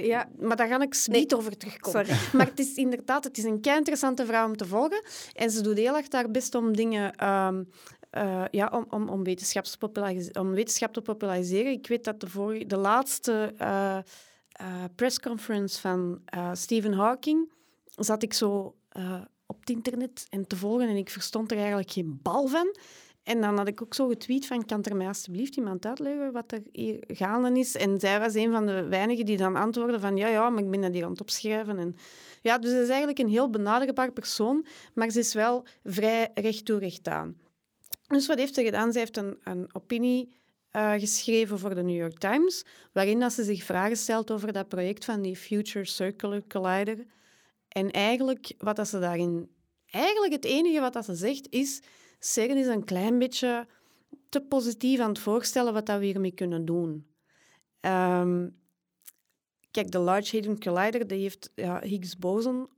Ja. 0.04 0.30
Maar 0.40 0.56
daar 0.56 0.68
ga 0.68 0.82
ik 0.82 0.98
niet 1.08 1.34
over 1.34 1.58
terugkomen. 1.58 2.06
Sorry. 2.06 2.20
Maar 2.38 2.46
het 2.46 2.60
is 2.60 2.74
inderdaad 2.76 3.24
het 3.24 3.38
is 3.38 3.44
een 3.44 3.62
kei 3.62 3.78
interessante 3.78 4.26
vrouw 4.26 4.46
om 4.48 4.58
te 4.58 4.66
volgen. 4.66 5.04
En 5.34 5.50
ze 5.52 5.62
doet 5.62 5.78
heel 5.78 5.96
erg 5.98 6.06
haar 6.10 6.32
best 6.32 6.56
om 6.56 6.76
dingen... 6.76 7.16
ehm, 7.16 7.64
eh, 8.10 8.44
ja, 8.52 8.68
om, 8.74 8.86
om, 8.90 9.10
om, 9.10 9.24
wetenschaps 9.24 9.76
popularis- 9.78 10.32
om 10.32 10.52
wetenschap 10.52 10.94
te 10.94 11.02
populariseren. 11.02 11.72
Ik 11.72 11.88
weet 11.88 12.04
dat 12.04 12.20
de, 12.20 12.28
vorige, 12.30 12.66
de 12.66 12.78
laatste 12.78 13.54
eh 13.58 13.98
eh, 14.52 14.84
pressconference 14.96 15.80
van 15.82 16.22
eh, 16.26 16.50
Stephen 16.54 16.94
Hawking 16.94 17.52
zat 17.96 18.24
ik 18.24 18.34
zo 18.34 18.76
eh, 18.90 19.22
op 19.50 19.60
het 19.60 19.70
internet 19.70 20.28
en 20.30 20.48
te 20.48 20.56
volgen 20.56 20.88
en 20.88 20.96
ik 20.96 21.10
verstond 21.10 21.52
er 21.52 21.58
eigenlijk 21.58 21.92
geen 21.92 22.20
bal 22.22 22.48
van. 22.48 22.76
En 23.24 23.42
dan 23.42 23.58
had 23.58 23.68
ik 23.68 23.82
ook 23.82 23.94
zo 23.94 24.08
getweet 24.08 24.46
van, 24.46 24.66
kan 24.66 24.84
er 24.84 24.96
mij 24.96 25.08
alsjeblieft 25.08 25.56
iemand 25.56 25.86
uitleggen 25.86 26.32
wat 26.32 26.52
er 26.52 26.62
hier 26.72 27.04
gaande 27.08 27.60
is? 27.60 27.76
En 27.76 28.00
zij 28.00 28.20
was 28.20 28.34
een 28.34 28.52
van 28.52 28.66
de 28.66 28.88
weinigen 28.88 29.26
die 29.26 29.38
dan 29.38 29.56
antwoordde 29.56 30.00
van, 30.00 30.18
ja, 30.18 30.28
ja, 30.28 30.50
maar 30.50 30.64
ik 30.64 30.70
ben 30.70 30.82
dat 30.82 30.94
hier 30.94 31.04
aan 31.04 31.12
het 31.12 31.22
opschrijven. 31.22 31.78
En, 31.78 31.96
ja, 32.42 32.58
dus 32.58 32.72
ze 32.72 32.82
is 32.82 32.88
eigenlijk 32.88 33.20
een 33.20 33.28
heel 33.28 33.50
benaderbaar 33.50 34.12
persoon, 34.12 34.66
maar 34.94 35.10
ze 35.10 35.20
is 35.20 35.34
wel 35.34 35.66
vrij 35.84 36.32
recht 36.34 36.66
toe 36.66 36.80
recht 36.80 37.08
aan. 37.08 37.38
Dus 38.08 38.28
wat 38.28 38.38
heeft 38.38 38.56
ze 38.56 38.64
gedaan? 38.64 38.92
Ze 38.92 39.00
heeft 39.00 39.18
een, 39.18 39.70
opinie 39.72 40.30
eh, 40.70 40.94
geschreven 40.94 41.60
voor 41.60 41.76
de 41.76 41.84
New 41.84 41.98
York 41.98 42.18
Times, 42.18 42.66
waarin 42.92 43.20
dat 43.20 43.34
ze 43.34 43.44
zich 43.44 43.64
vragen 43.64 43.98
stelt 43.98 44.32
over 44.32 44.54
dat 44.54 44.68
project 44.68 45.06
van 45.06 45.22
die 45.22 45.36
Future 45.36 45.86
Circular 45.86 46.42
Collider. 46.48 47.06
En 47.70 47.92
eigenlijk, 47.92 48.54
wat 48.58 48.76
dat 48.76 48.88
ze 48.88 49.00
daarin... 49.00 49.50
Eigenlijk 49.86 50.34
het 50.34 50.46
enige 50.46 50.80
wat 50.80 50.94
dat 50.94 51.06
ze 51.06 51.16
zegt 51.16 51.48
is... 51.50 51.82
CERN 52.20 52.58
is 52.58 52.68
een 52.68 52.84
klein 52.84 53.20
beetje 53.20 53.68
te 54.30 54.42
positief 54.42 55.00
aan 55.00 55.10
het 55.10 55.20
voorstellen 55.20 55.74
wat 55.74 55.86
dat 55.86 56.00
we 56.00 56.06
hiermee 56.06 56.32
kunnen 56.32 56.66
doen. 56.66 57.08
Ehm, 57.80 58.50
kijk, 59.72 59.92
de 59.92 60.00
Large 60.00 60.36
Hadron 60.36 60.60
Collider 60.60 61.08
die 61.08 61.20
heeft 61.20 61.52
ja, 61.56 61.82
Higgs-boson 61.82 62.70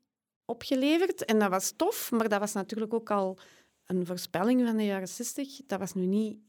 opgeleverd. 0.45 1.25
En 1.25 1.39
dat 1.39 1.49
was 1.49 1.73
tof, 1.75 2.11
maar 2.11 2.29
dat 2.29 2.39
was 2.39 2.53
natuurlijk 2.53 2.93
ook 2.93 3.11
al 3.11 3.37
een 3.85 4.05
voorspelling 4.05 4.65
van 4.65 4.77
de 4.77 4.85
jaren 4.85 5.07
60. 5.07 5.61
Dat 5.65 5.79
was 5.79 5.93
nu 5.93 6.05
niet... 6.05 6.39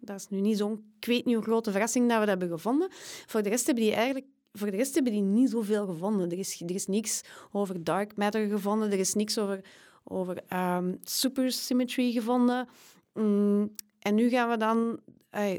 Dat 0.00 0.16
is 0.16 0.28
nu 0.28 0.40
niet 0.40 0.58
zo'n... 0.58 0.92
Ik 0.96 1.04
weet 1.04 1.24
niet 1.24 1.42
grote 1.42 1.70
verrassing 1.70 2.08
dat 2.08 2.18
we 2.18 2.26
dat 2.26 2.38
hebben 2.38 2.58
gevonden. 2.58 2.88
Voor 3.26 3.42
de 3.42 3.48
rest 3.48 3.66
hebben 3.66 3.84
die 3.84 3.94
eigenlijk 3.94 4.26
voor 4.52 4.70
de 4.70 4.76
rest 4.76 4.94
hebben 4.94 5.12
die 5.12 5.22
niet 5.22 5.50
zoveel 5.50 5.86
gevonden. 5.86 6.30
Er 6.30 6.38
is, 6.38 6.60
er 6.60 6.74
is 6.74 6.86
niks 6.86 7.22
over 7.52 7.84
dark 7.84 8.16
matter 8.16 8.48
gevonden. 8.48 8.92
Er 8.92 8.98
is 8.98 9.14
niks 9.14 9.38
over, 9.38 9.60
over 10.04 10.42
ehm, 10.48 10.94
supersymmetry 11.04 12.12
gevonden. 12.12 12.68
Mm, 13.14 13.74
en 13.98 14.14
nu 14.14 14.28
gaan 14.28 14.50
we 14.50 14.56
dan 14.56 15.00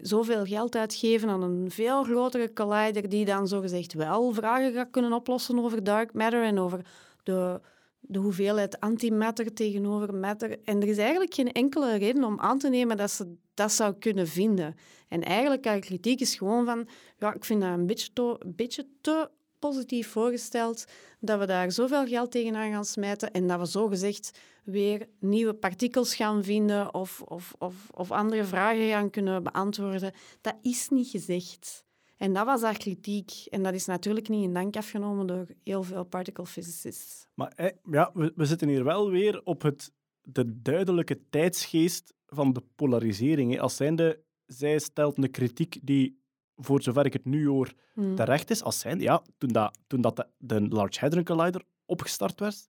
zoveel 0.01 0.45
geld 0.45 0.75
uitgeven 0.75 1.29
aan 1.29 1.41
een 1.41 1.71
veel 1.71 2.03
grotere 2.03 2.53
collider 2.53 3.09
die 3.09 3.25
dan 3.25 3.47
zogezegd 3.47 3.93
wel 3.93 4.31
vragen 4.31 4.73
gaat 4.73 4.89
kunnen 4.91 5.13
oplossen 5.13 5.59
over 5.59 5.83
dark 5.83 6.13
matter 6.13 6.43
en 6.43 6.59
over 6.59 6.85
de, 7.23 7.61
de 8.07 8.19
hoeveelheid 8.19 8.79
antimatter 8.79 9.53
tegenover 9.53 10.13
matter. 10.13 10.59
En 10.63 10.81
er 10.81 10.87
is 10.87 10.97
eigenlijk 10.97 11.33
geen 11.33 11.51
enkele 11.51 11.97
reden 11.97 12.23
om 12.23 12.39
aan 12.39 12.57
te 12.57 12.69
nemen 12.69 12.97
dat 12.97 13.11
ze 13.11 13.35
dat 13.53 13.71
zou 13.71 13.93
kunnen 13.93 14.27
vinden. 14.27 14.75
En 15.07 15.23
eigenlijk, 15.23 15.65
haar 15.65 15.79
kritiek 15.79 16.19
is 16.19 16.35
gewoon 16.35 16.65
van, 16.65 16.87
ja, 17.17 17.33
ik 17.33 17.45
vind 17.45 17.61
dat 17.61 17.71
een 17.71 17.85
beetje 17.85 18.13
te, 18.13 18.39
beetje 18.55 18.87
te 19.01 19.29
positief 19.59 20.07
voorgesteld 20.07 20.85
dat 21.19 21.39
we 21.39 21.45
daar 21.45 21.71
zoveel 21.71 22.07
geld 22.07 22.31
tegenaan 22.31 22.71
gaan 22.71 22.85
smijten 22.85 23.31
en 23.31 23.47
dat 23.47 23.59
we 23.59 23.65
zogezegd 23.65 24.39
weer 24.63 25.07
nieuwe 25.19 25.53
partikels 25.53 26.15
gaan 26.15 26.43
vinden 26.43 26.93
of, 26.93 27.21
of, 27.21 27.53
of, 27.57 27.73
of 27.91 28.11
andere 28.11 28.43
vragen 28.43 28.89
gaan 28.89 29.09
kunnen 29.09 29.43
beantwoorden. 29.43 30.13
Dat 30.41 30.55
is 30.61 30.89
niet 30.89 31.07
gezegd. 31.07 31.85
En 32.23 32.33
dat 32.33 32.45
was 32.45 32.61
haar 32.61 32.77
kritiek. 32.77 33.31
En 33.49 33.63
dat 33.63 33.73
is 33.73 33.85
natuurlijk 33.85 34.29
niet 34.29 34.43
in 34.43 34.53
dank 34.53 34.75
afgenomen 34.77 35.27
door 35.27 35.45
heel 35.63 35.83
veel 35.83 36.03
particle 36.03 36.45
physicists. 36.45 37.27
Maar 37.33 37.51
eh, 37.55 37.71
ja, 37.91 38.11
we, 38.13 38.31
we 38.35 38.45
zitten 38.45 38.67
hier 38.67 38.83
wel 38.83 39.09
weer 39.09 39.41
op 39.43 39.61
het, 39.61 39.91
de 40.21 40.61
duidelijke 40.61 41.19
tijdsgeest 41.29 42.13
van 42.27 42.53
de 42.53 42.63
polarisering. 42.75 43.53
hè. 43.53 43.59
Als 43.59 43.75
zijnde, 43.75 44.23
zij 44.45 44.79
stelt 44.79 45.17
een 45.17 45.31
kritiek 45.31 45.79
die, 45.81 46.21
voor 46.55 46.81
zover 46.81 47.05
ik 47.05 47.13
het 47.13 47.25
nu 47.25 47.47
hoor, 47.47 47.73
Hmm. 47.93 48.15
terecht 48.15 48.49
is. 48.49 48.63
Als 48.63 48.79
zijnde, 48.79 49.03
ja, 49.03 49.23
toen, 49.37 49.49
dat, 49.49 49.79
toen 49.87 50.01
dat 50.01 50.15
de, 50.15 50.27
de 50.37 50.67
Large 50.67 50.99
Hadron 50.99 51.23
Collider 51.23 51.61
opgestart 51.85 52.39
werd, 52.39 52.67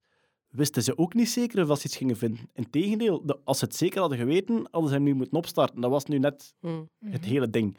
wisten 0.48 0.82
ze 0.82 0.98
ook 0.98 1.14
niet 1.14 1.28
zeker 1.28 1.62
of 1.62 1.68
dat 1.68 1.80
ze 1.80 1.86
iets 1.86 1.96
gingen 1.96 2.16
vinden. 2.16 2.48
Integendeel, 2.52 3.26
de, 3.26 3.38
als 3.44 3.58
ze 3.58 3.64
het 3.64 3.76
zeker 3.76 4.00
hadden 4.00 4.18
geweten, 4.18 4.66
hadden 4.70 4.90
ze 4.90 4.96
hem 4.96 5.04
nu 5.04 5.14
moeten 5.14 5.36
opstarten. 5.38 5.80
Dat 5.80 5.90
was 5.90 6.04
nu 6.04 6.18
net 6.18 6.54
Hmm. 6.60 6.88
het 7.04 7.24
hele 7.24 7.50
ding. 7.50 7.76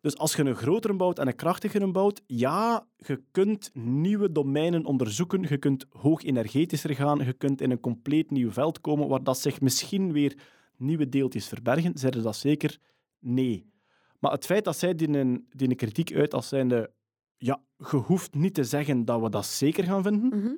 Dus 0.00 0.16
als 0.16 0.36
je 0.36 0.44
een 0.44 0.54
grotere 0.54 0.94
bouwt 0.94 1.18
en 1.18 1.26
een 1.26 1.36
krachtigere 1.36 1.90
bouwt, 1.90 2.22
ja, 2.26 2.86
je 2.96 3.22
kunt 3.30 3.70
nieuwe 3.74 4.32
domeinen 4.32 4.84
onderzoeken, 4.84 5.42
je 5.48 5.58
kunt 5.58 5.86
hoog 5.90 6.22
energetischer 6.22 6.94
gaan, 6.94 7.24
je 7.24 7.32
kunt 7.32 7.60
in 7.60 7.70
een 7.70 7.80
compleet 7.80 8.30
nieuw 8.30 8.50
veld 8.50 8.80
komen 8.80 9.08
waar 9.08 9.22
dat 9.22 9.38
zich 9.38 9.60
misschien 9.60 10.12
weer 10.12 10.38
nieuwe 10.76 11.08
deeltjes 11.08 11.48
verbergen. 11.48 11.98
Zeiden 11.98 12.22
dat 12.22 12.36
zeker? 12.36 12.78
Nee. 13.18 13.70
Maar 14.18 14.32
het 14.32 14.46
feit 14.46 14.64
dat 14.64 14.76
zij 14.76 14.94
die 14.94 15.08
een, 15.08 15.46
die 15.50 15.68
een 15.68 15.76
kritiek 15.76 16.14
uit 16.14 16.34
als 16.34 16.48
zijnde, 16.48 16.90
ja, 17.36 17.62
je 17.76 17.96
hoeft 17.96 18.34
niet 18.34 18.54
te 18.54 18.64
zeggen 18.64 19.04
dat 19.04 19.20
we 19.20 19.30
dat 19.30 19.46
zeker 19.46 19.84
gaan 19.84 20.02
vinden. 20.02 20.38
Mhm. 20.38 20.54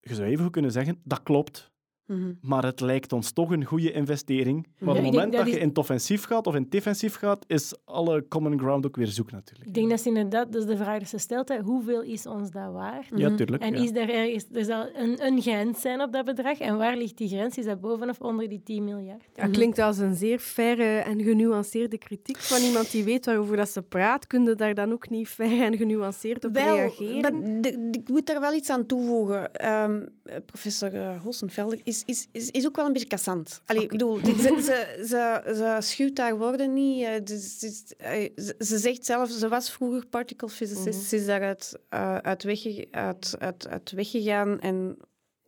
Je 0.00 0.14
zou 0.14 0.28
even 0.28 0.42
goed 0.42 0.52
kunnen 0.52 0.72
zeggen, 0.72 1.00
dat 1.04 1.22
klopt. 1.22 1.72
Mhm. 2.06 2.32
Maar 2.40 2.64
het 2.64 2.80
lijkt 2.80 3.12
ons 3.12 3.32
toch 3.32 3.50
een 3.50 3.64
goede 3.64 3.92
investering. 3.92 4.66
Maar 4.78 4.88
op 4.88 4.94
het 4.94 5.04
moment 5.04 5.32
dat 5.32 5.44
dat 5.44 5.54
je 5.54 5.60
in 5.60 5.68
het 5.68 5.78
offensief 5.78 6.24
gaat 6.24 6.46
of 6.46 6.54
in 6.54 6.62
het 6.62 6.70
defensief 6.70 7.14
gaat, 7.14 7.44
is 7.46 7.74
alle 7.84 8.28
common 8.28 8.58
ground 8.58 8.86
ook 8.86 8.96
weer 8.96 9.06
zoek 9.06 9.30
natuurlijk. 9.30 9.66
Ik 9.66 9.74
denk 9.74 9.90
dat 9.90 10.00
ze 10.00 10.08
inderdaad, 10.08 10.52
dat 10.52 10.62
is 10.62 10.68
de 10.68 10.76
vraag 10.76 10.98
die 10.98 11.06
ze 11.08 11.18
stelt, 11.18 11.48
hè, 11.48 11.60
hoeveel 11.60 12.02
is 12.02 12.26
ons 12.26 12.50
dat 12.50 12.72
waard? 12.72 13.06
Ja, 13.14 13.34
tuurlijk. 13.34 13.62
En 13.62 13.74
ja. 13.74 13.82
is 13.82 13.90
er 13.90 14.10
ergens, 14.10 14.44
er 14.52 14.64
zal 14.64 14.86
een, 14.94 15.26
een 15.26 15.40
grens 15.42 15.80
zijn 15.80 16.00
op 16.00 16.12
dat 16.12 16.24
bedrag. 16.24 16.58
En 16.58 16.76
waar 16.76 16.96
ligt 16.96 17.16
die 17.16 17.28
grens? 17.28 17.58
Is 17.58 17.64
dat 17.64 17.80
boven 17.80 18.08
of 18.08 18.20
onder 18.20 18.48
die 18.48 18.62
10 18.64 18.84
miljard? 18.84 19.22
Ja, 19.34 19.46
klinkt 19.48 19.78
als 19.78 19.98
een 19.98 20.14
zeer 20.14 20.38
faire 20.38 20.98
en 20.98 21.22
genuanceerde 21.22 21.98
kritiek 21.98 22.36
van 22.36 22.62
iemand 22.62 22.90
die 22.90 23.04
weet 23.04 23.24
waarover 23.26 23.56
dat 23.56 23.68
ze 23.68 23.82
praat. 23.82 24.26
Kun 24.26 24.44
je 24.44 24.54
daar 24.54 24.74
dan 24.74 24.92
ook 24.92 25.08
niet 25.10 25.28
fair 25.28 25.62
en 25.62 25.76
genuanceerd 25.76 26.44
op 26.44 26.52
Wel, 26.52 26.76
reageren? 26.76 27.20
maar 27.20 27.32
de- 27.60 27.60
de- 27.90 27.98
ik 27.98 28.08
moet 28.08 28.26
daar 28.26 28.40
wel 28.40 28.52
iets 28.54 28.70
aan 28.70 28.86
toevoegen. 28.86 29.54
Ehm, 29.54 30.02
eh, 30.24 30.36
professor 30.46 30.94
uh, 30.94 31.22
Hossenvelder 31.22 31.80
is, 31.84 31.93
is, 32.06 32.26
is, 32.32 32.50
is 32.50 32.66
ook 32.66 32.76
wel 32.76 32.86
een 32.86 32.92
beetje 32.92 33.08
kassant. 33.08 33.62
Allee, 33.66 33.82
ik 33.82 33.88
bedoel, 33.88 34.18
ze, 34.24 34.34
ze, 34.62 35.04
ze, 35.06 35.54
ze 35.54 35.76
schuwt 35.80 36.18
haar 36.18 36.38
woorden 36.38 36.72
niet. 36.72 37.04
eh, 37.04 37.10
dus, 37.24 37.58
dus, 37.58 37.82
eh, 37.96 38.30
ze, 38.36 38.54
ze 38.58 38.78
zegt 38.78 39.04
zelf, 39.04 39.30
ze 39.30 39.48
was 39.48 39.70
vroeger 39.70 40.06
particle 40.06 40.48
physicist. 40.48 41.08
Ze 41.08 41.16
is 41.16 41.26
daaruit 41.26 41.78
uh, 41.94 42.16
uit, 42.16 42.44
uit, 42.90 43.34
uit, 43.38 43.68
uit 43.68 43.90
weggegaan 43.90 44.60
en 44.60 44.96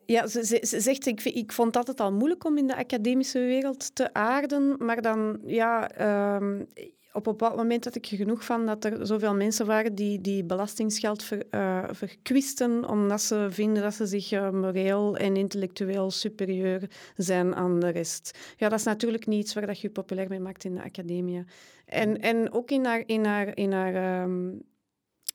ja, 0.06 0.26
ze, 0.26 0.44
ze, 0.44 0.58
ze 0.62 0.80
zegt, 0.80 1.06
ik, 1.06 1.24
ik 1.24 1.52
vond 1.52 1.66
het 1.66 1.76
altijd 1.76 2.00
al 2.00 2.12
moeilijk 2.12 2.44
om 2.44 2.58
in 2.58 2.66
de 2.66 2.76
academische 2.76 3.38
wereld 3.38 3.94
te 3.94 4.12
aarden, 4.12 4.76
maar 4.78 5.02
dan, 5.02 5.38
ja, 5.44 5.90
ehm, 5.90 6.62
op 7.16 7.26
een 7.26 7.32
bepaald 7.32 7.56
moment 7.56 7.84
had 7.84 7.94
ik 7.94 8.06
er 8.06 8.16
genoeg 8.16 8.44
van 8.44 8.66
dat 8.66 8.84
er 8.84 9.06
zoveel 9.06 9.34
mensen 9.34 9.66
waren 9.66 9.94
die, 9.94 10.20
die 10.20 10.44
belastingsgeld 10.44 11.22
ver, 11.22 11.46
eh, 11.50 11.84
verkwisten 11.90 12.88
omdat 12.88 13.20
ze 13.22 13.46
vinden 13.50 13.82
dat 13.82 13.94
ze 13.94 14.06
zich 14.06 14.32
eh, 14.32 14.50
moreel 14.50 15.16
en 15.16 15.36
intellectueel 15.36 16.10
superieur 16.10 16.90
zijn 17.16 17.54
aan 17.54 17.80
de 17.80 17.88
rest. 17.88 18.38
Ja, 18.56 18.68
dat 18.68 18.78
is 18.78 18.84
natuurlijk 18.84 19.26
niet 19.26 19.40
iets 19.40 19.54
waar 19.54 19.66
dat 19.66 19.80
je 19.80 19.86
je 19.86 19.92
populair 19.92 20.28
mee 20.28 20.40
maakt 20.40 20.64
in 20.64 20.74
de 20.74 20.82
academie. 20.82 21.44
En, 21.86 22.20
en 22.20 22.52
ook 22.52 22.70
in 22.70 22.84
haar, 22.84 23.02
in 23.06 23.24
haar, 23.24 23.56
in 23.56 23.72
haar 23.72 23.94
ehm, 23.94 24.50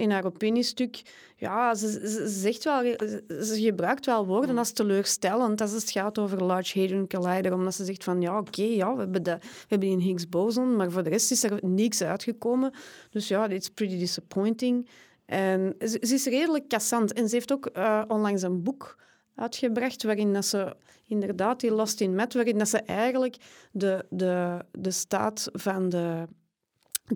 in 0.01 0.11
haar 0.11 0.25
opiniestuk, 0.25 1.01
ja, 1.35 1.75
ze, 1.75 1.91
ze, 1.91 2.09
ze 2.09 2.27
zegt 2.27 2.63
wel, 2.63 2.81
ze, 3.27 3.61
gebruikt 3.61 4.05
wel 4.05 4.25
woorden 4.25 4.57
als 4.57 4.71
teleurstellend 4.71 5.61
als 5.61 5.71
het 5.71 5.91
gaat 5.91 6.19
over 6.19 6.43
Large 6.43 6.79
Hadron 6.79 7.07
Collider, 7.07 7.53
omdat 7.53 7.75
ze 7.75 7.85
zegt 7.85 8.03
van, 8.03 8.21
ja, 8.21 8.37
oké, 8.37 8.63
ja, 8.63 8.93
we 8.93 8.99
hebben, 8.99 9.23
de, 9.23 9.37
we 9.39 9.65
hebben 9.67 9.89
die 9.89 10.01
Higgs 10.07 10.29
boson, 10.29 10.75
maar 10.75 10.91
voor 10.91 11.03
de 11.03 11.09
rest 11.09 11.31
is 11.31 11.43
er 11.43 11.59
niks 11.61 12.01
uitgekomen. 12.03 12.73
Dus 13.09 13.27
ja, 13.27 13.49
it's 13.49 13.69
pretty 13.69 13.97
disappointing. 13.97 14.89
En 15.25 15.75
ze, 15.79 15.97
ze 16.01 16.13
is 16.13 16.25
redelijk 16.25 16.67
kassant. 16.67 17.13
En 17.13 17.29
ze 17.29 17.35
heeft 17.35 17.51
ook 17.51 17.65
eh, 17.65 18.01
onlangs 18.07 18.41
een 18.41 18.63
boek 18.63 18.97
uitgebracht 19.35 20.03
waarin 20.03 20.33
dat 20.33 20.45
ze 20.45 20.75
inderdaad 21.07 21.59
die 21.59 21.71
Lost 21.71 22.01
in 22.01 22.15
Met, 22.15 22.33
waarin 22.33 22.57
dat 22.57 22.69
ze 22.69 22.77
eigenlijk 22.77 23.37
de, 23.71 24.05
de, 24.09 24.59
de 24.71 24.91
staat 24.91 25.49
van 25.53 25.89
de 25.89 26.27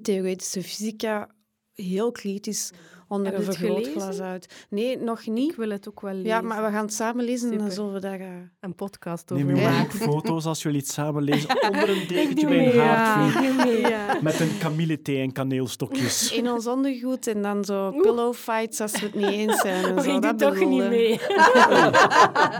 theoretische 0.01 0.63
fysica 0.63 1.34
heel 1.75 2.11
kritisch 2.11 2.71
onder 3.07 3.33
een 3.33 3.43
vergrootglas 3.43 4.03
gelezen? 4.03 4.25
uit. 4.25 4.65
Nee, 4.69 4.97
nog 4.97 5.27
niet. 5.27 5.49
Ik 5.51 5.55
wil 5.57 5.69
het 5.69 5.87
ook 5.87 6.01
wel 6.01 6.13
lezen. 6.13 6.27
Ja, 6.27 6.41
maar 6.41 6.63
we 6.65 6.69
gaan 6.71 6.85
het 6.85 6.93
samen 6.93 7.25
lezen 7.25 7.51
en 7.51 7.57
dan 7.57 7.71
zullen 7.71 7.93
we 7.93 7.99
daar... 7.99 8.19
eh, 8.19 8.27
Een 8.59 8.75
podcast 8.75 9.29
Neem 9.29 9.43
over 9.43 9.55
je 9.55 9.61
maar 9.61 9.71
ook 9.71 9.77
maken. 9.77 9.99
foto's 9.99 10.45
als 10.45 10.61
jullie 10.61 10.79
het 10.79 10.89
samen 10.89 11.23
lezen. 11.23 11.49
Onder 11.71 11.89
een 11.89 12.07
dekentje 12.07 12.47
bij 12.47 12.67
een 12.67 12.73
ja. 12.75 12.85
haardvuur. 12.85 13.79
Ja. 13.89 14.17
Met 14.21 14.39
een 14.39 14.57
kamillethee 14.59 15.21
en 15.21 15.31
kaneelstokjes. 15.31 16.31
in 16.39 16.49
ons 16.51 16.67
ondergoed 16.67 17.27
en 17.27 17.41
dan 17.41 17.65
zo 17.65 17.91
pillow 17.91 18.33
fights 18.33 18.81
als 18.81 18.91
we 18.91 19.05
het 19.05 19.15
niet 19.15 19.25
eens 19.29 19.59
zijn. 19.61 19.85
En 19.85 20.01
zo, 20.03 20.15
ik 20.15 20.21
doe 20.21 20.35
dat 20.35 20.39
toch 20.39 20.65
niet 20.69 20.89
mee. 20.89 21.19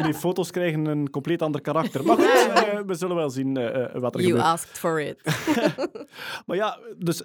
Die 0.03 0.13
foto's 0.13 0.51
krijgen 0.51 0.85
een 0.85 1.09
compleet 1.09 1.41
ander 1.41 1.61
karakter. 1.61 2.05
Maar 2.05 2.15
goed, 2.15 2.25
eh, 2.25 2.79
we 2.85 2.93
zullen 2.95 3.15
wel 3.15 3.29
zien 3.29 3.57
eh, 3.57 4.01
wat 4.01 4.15
er 4.15 4.21
You 4.21 4.31
gebeurt. 4.31 4.51
asked 4.53 4.77
for 4.77 5.01
it. 5.01 5.21
Maar 6.45 6.57
ja, 6.57 6.79
dus 6.97 7.21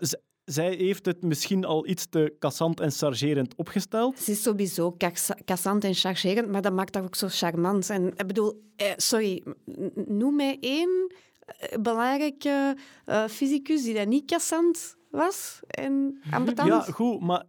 zij 0.52 0.74
heeft 0.74 1.06
het 1.06 1.22
misschien 1.22 1.64
al 1.64 1.86
iets 1.86 2.06
te 2.06 2.34
kassant 2.38 2.80
en 2.80 2.90
chargerend 2.90 3.54
opgesteld. 3.54 4.18
Ze 4.18 4.30
is 4.30 4.42
sowieso 4.42 4.96
kassant 5.44 5.84
en 5.84 5.94
chargerend, 5.94 6.48
maar 6.48 6.62
dat 6.62 6.72
maakt 6.72 6.94
haar 6.94 7.04
ook 7.04 7.14
zo 7.14 7.26
charmant. 7.30 7.90
En 7.90 8.06
ik 8.06 8.26
bedoel, 8.26 8.62
eh, 8.76 8.92
sorry, 8.96 9.42
noem 9.94 10.36
mij 10.36 10.56
één 10.60 11.12
eh, 11.46 11.78
belangrijke 11.78 12.76
eh, 13.04 13.26
fysicus 13.26 13.82
die 13.82 13.94
dat 13.94 14.06
niet 14.06 14.30
kassant 14.30 14.96
was 15.10 15.60
en 15.66 16.22
ambetant. 16.30 16.68
Ja, 16.68 16.80
goed, 16.80 17.20
maar 17.20 17.44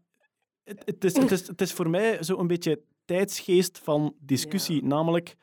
het, 0.63 0.81
het, 0.85 1.03
is, 1.03 1.17
het, 1.17 1.31
is, 1.31 1.47
het 1.47 1.61
is 1.61 1.73
voor 1.73 1.89
mij 1.89 2.23
zo 2.23 2.37
een 2.37 2.47
beetje 2.47 2.81
tijdsgeest 3.05 3.79
van 3.79 4.15
discussie. 4.19 4.83
Namelijk, 4.83 5.35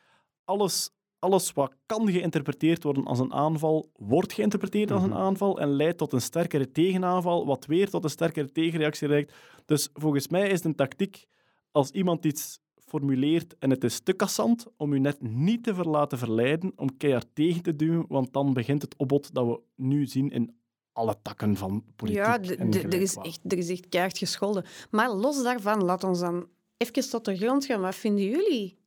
alles, 0.44 0.90
alles 1.18 1.52
wat 1.52 1.74
kan 1.86 2.10
geïnterpreteerd 2.12 2.82
worden 2.82 3.04
als 3.04 3.18
een 3.18 3.32
aanval, 3.32 3.90
wordt 3.96 4.32
geïnterpreteerd 4.32 4.90
als 4.90 5.02
een 5.02 5.14
aanval 5.14 5.60
en 5.60 5.68
leidt 5.68 5.98
tot 5.98 6.12
een 6.12 6.20
sterkere 6.20 6.72
tegenaanval, 6.72 7.46
wat 7.46 7.66
weer 7.66 7.90
tot 7.90 8.04
een 8.04 8.10
sterkere 8.10 8.52
tegenreactie 8.52 9.08
leidt. 9.08 9.32
Dus 9.66 9.88
volgens 9.92 10.28
mij 10.28 10.46
is 10.46 10.52
het 10.52 10.64
een 10.64 10.74
tactiek 10.74 11.26
als 11.70 11.90
iemand 11.90 12.24
iets 12.24 12.58
formuleert 12.76 13.58
en 13.58 13.70
het 13.70 13.84
is 13.84 14.00
te 14.00 14.12
kassant, 14.12 14.66
om 14.76 14.92
u 14.92 14.98
net 14.98 15.22
niet 15.22 15.64
te 15.64 15.74
verlaten 15.74 16.18
verleiden 16.18 16.72
om 16.76 16.96
keihard 16.96 17.26
tegen 17.32 17.62
te 17.62 17.76
duwen, 17.76 18.04
want 18.08 18.32
dan 18.32 18.52
begint 18.52 18.82
het 18.82 18.96
opbod 18.96 19.34
dat 19.34 19.46
we 19.46 19.60
nu 19.74 20.06
zien 20.06 20.30
in 20.30 20.56
alle 20.92 21.16
takken 21.22 21.56
van 21.56 21.84
politiek. 21.96 22.24
Ja, 22.24 22.42
er, 22.42 23.00
is 23.00 23.16
echt, 23.16 23.40
er 23.52 23.58
is 23.58 23.68
echt 23.68 23.88
keihard 23.88 24.18
gescholden. 24.18 24.64
Maar 24.90 25.12
los 25.12 25.42
daarvan, 25.42 25.84
laat 25.84 26.04
ons 26.04 26.20
dan 26.20 26.48
even 26.76 27.10
tot 27.10 27.24
de 27.24 27.36
grond 27.36 27.64
gaan. 27.64 27.80
Wat 27.80 27.94
vinden 27.94 28.24
jullie? 28.24 28.78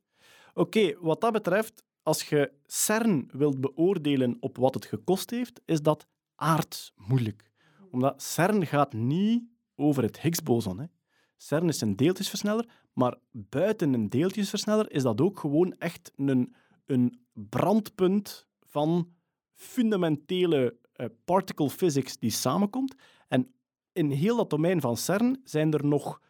Oké, 0.54 0.94
wat 1.00 1.20
dat 1.20 1.32
betreft, 1.32 1.84
als 2.02 2.28
je 2.28 2.52
CERN 2.66 3.28
wilt 3.32 3.60
beoordelen 3.60 4.36
op 4.40 4.56
wat 4.56 4.74
het 4.74 4.84
gekost 4.84 5.30
heeft, 5.30 5.60
is 5.64 5.82
dat 5.82 6.06
aardmoeilijk. 6.34 7.50
Omdat 7.90 8.22
CERN 8.22 8.66
gaat 8.66 8.92
niet 8.92 9.42
over 9.76 10.02
het 10.02 10.20
Higgs-boson. 10.20 10.90
CERN 11.36 11.68
is 11.68 11.80
een 11.80 11.96
deeltjesversneller, 11.96 12.68
maar 12.92 13.16
buiten 13.30 13.92
een 13.92 14.08
deeltjesversneller 14.08 14.92
is 14.92 15.02
dat 15.02 15.20
ook 15.20 15.38
gewoon 15.38 15.74
echt 15.78 16.12
een, 16.16 16.54
een 16.86 17.20
brandpunt 17.32 18.46
van 18.60 19.12
fundamentele 19.52 20.76
eh, 20.92 21.06
particle 21.24 21.70
physics 21.70 22.18
die 22.18 22.30
samenkomt. 22.30 22.94
En 23.28 23.54
in 23.92 24.10
heel 24.10 24.36
dat 24.36 24.50
domein 24.50 24.80
van 24.80 24.96
CERN 24.96 25.40
zijn 25.44 25.72
er 25.72 25.86
nog 25.86 26.20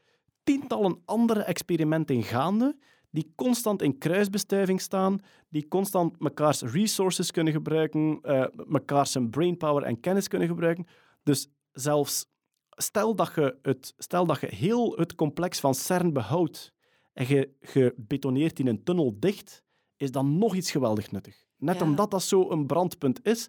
tientallen 0.42 1.02
andere 1.04 1.42
experimenten 1.42 2.22
gaande 2.22 2.76
die 3.12 3.32
constant 3.36 3.82
in 3.82 3.98
kruisbestuiving 3.98 4.80
staan, 4.80 5.20
die 5.48 5.68
constant 5.68 6.20
mekaars 6.20 6.62
resources 6.62 7.30
kunnen 7.30 7.52
gebruiken, 7.52 8.18
eh 8.22 8.44
mekaar 8.66 9.06
zijn 9.06 9.30
brainpower 9.30 9.82
en 9.82 10.00
kennis 10.00 10.28
kunnen 10.28 10.48
gebruiken. 10.48 10.86
Dus 11.22 11.48
zelfs 11.72 12.26
stel 12.70 13.14
dat 13.14 13.32
je, 13.34 13.56
het, 13.62 13.94
stel 13.98 14.26
dat 14.26 14.40
je 14.40 14.46
heel 14.46 14.96
het 14.96 15.14
complex 15.14 15.60
van 15.60 15.74
CERN 15.74 16.12
behoudt 16.12 16.72
en 17.12 17.26
je, 17.28 17.50
je 17.72 17.94
betoneert 17.96 18.58
in 18.58 18.66
een 18.66 18.82
tunnel 18.84 19.16
dicht, 19.18 19.62
is 19.96 20.10
dan 20.10 20.38
nog 20.38 20.54
iets 20.54 20.70
geweldig 20.70 21.10
nuttig. 21.10 21.44
Net 21.56 21.78
Ja. 21.78 21.84
omdat 21.84 22.10
dat 22.10 22.22
zo 22.22 22.50
een 22.50 22.66
brandpunt 22.66 23.26
is. 23.26 23.46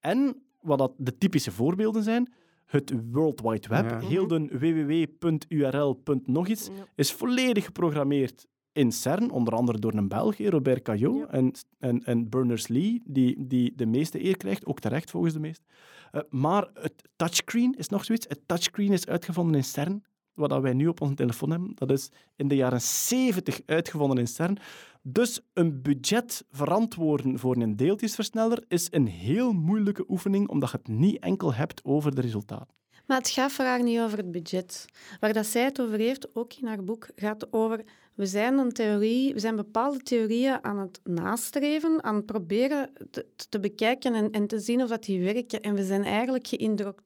En 0.00 0.42
wat 0.60 0.78
dat 0.78 0.92
de 0.96 1.18
typische 1.18 1.50
voorbeelden 1.52 2.02
zijn, 2.02 2.32
het 2.64 2.92
World 3.10 3.40
Wide 3.40 3.68
Web, 3.68 3.90
Ja. 3.90 3.98
heel 4.00 4.26
de 4.26 4.58
www.url.nog 4.58 6.48
iets, 6.48 6.70
is 6.94 7.12
volledig 7.12 7.64
geprogrammeerd 7.64 8.46
in 8.74 8.92
CERN, 8.92 9.30
onder 9.30 9.54
andere 9.54 9.78
door 9.78 9.92
een 9.94 10.08
Belg, 10.08 10.38
Robert 10.38 10.82
Caillot, 10.82 11.28
en, 11.28 11.52
en, 11.78 12.04
en 12.04 12.28
Berners-Lee, 12.28 13.02
die, 13.04 13.46
die 13.46 13.72
de 13.76 13.86
meeste 13.86 14.24
eer 14.24 14.36
krijgt, 14.36 14.66
ook 14.66 14.80
terecht 14.80 15.10
volgens 15.10 15.32
de 15.32 15.40
meesten. 15.40 15.64
Eh, 16.10 16.20
maar 16.30 16.68
het 16.74 17.08
touchscreen 17.16 17.74
is 17.78 17.88
nog 17.88 18.04
zoiets. 18.04 18.26
Het 18.28 18.40
touchscreen 18.46 18.92
is 18.92 19.06
uitgevonden 19.06 19.54
in 19.54 19.64
CERN, 19.64 20.04
wat 20.34 20.50
dat 20.50 20.62
wij 20.62 20.72
nu 20.72 20.86
op 20.86 21.00
onze 21.00 21.14
telefoon 21.14 21.50
hebben. 21.50 21.72
Dat 21.74 21.90
is 21.90 22.10
in 22.36 22.48
de 22.48 22.56
jaren 22.56 22.80
70 22.80 23.60
uitgevonden 23.66 24.18
in 24.18 24.26
CERN. 24.26 24.58
Dus 25.02 25.40
een 25.52 25.82
budget 25.82 26.44
verantwoorden 26.50 27.38
voor 27.38 27.56
een 27.56 27.76
deeltjesversneller 27.76 28.64
is 28.68 28.88
een 28.90 29.06
heel 29.06 29.52
moeilijke 29.52 30.04
oefening, 30.08 30.48
omdat 30.48 30.70
je 30.70 30.76
het 30.76 30.88
niet 30.88 31.18
enkel 31.18 31.54
hebt 31.54 31.84
over 31.84 32.14
de 32.14 32.20
resultaten. 32.20 32.74
Maar 33.06 33.18
het 33.18 33.28
gaat 33.28 33.52
voor 33.52 33.64
haar 33.64 33.82
niet 33.82 34.00
over 34.00 34.18
het 34.18 34.30
budget. 34.30 34.84
Waar 35.20 35.32
dat 35.32 35.46
zij 35.46 35.64
het 35.64 35.80
over 35.80 35.98
heeft, 35.98 36.34
ook 36.34 36.52
in 36.54 36.66
haar 36.66 36.84
boek, 36.84 37.08
gaat 37.16 37.52
over... 37.52 37.84
We 38.14 38.26
zijn 38.26 38.58
een 38.58 38.72
theorie, 38.72 39.34
we 39.34 39.40
zijn 39.40 39.56
bepaalde 39.56 39.98
theorieën 39.98 40.64
aan 40.64 40.78
het 40.78 41.00
nastreven, 41.04 42.02
aan 42.04 42.14
het 42.14 42.26
proberen 42.26 42.92
te, 43.10 43.26
te 43.48 43.60
bekijken 43.60 44.14
en, 44.14 44.30
en 44.30 44.46
te 44.46 44.58
zien 44.58 44.82
of 44.82 44.88
dat 44.88 45.04
die 45.04 45.24
werken. 45.24 45.60
En 45.60 45.74
we 45.74 45.84
zijn 45.84 46.04
eigenlijk 46.04 46.46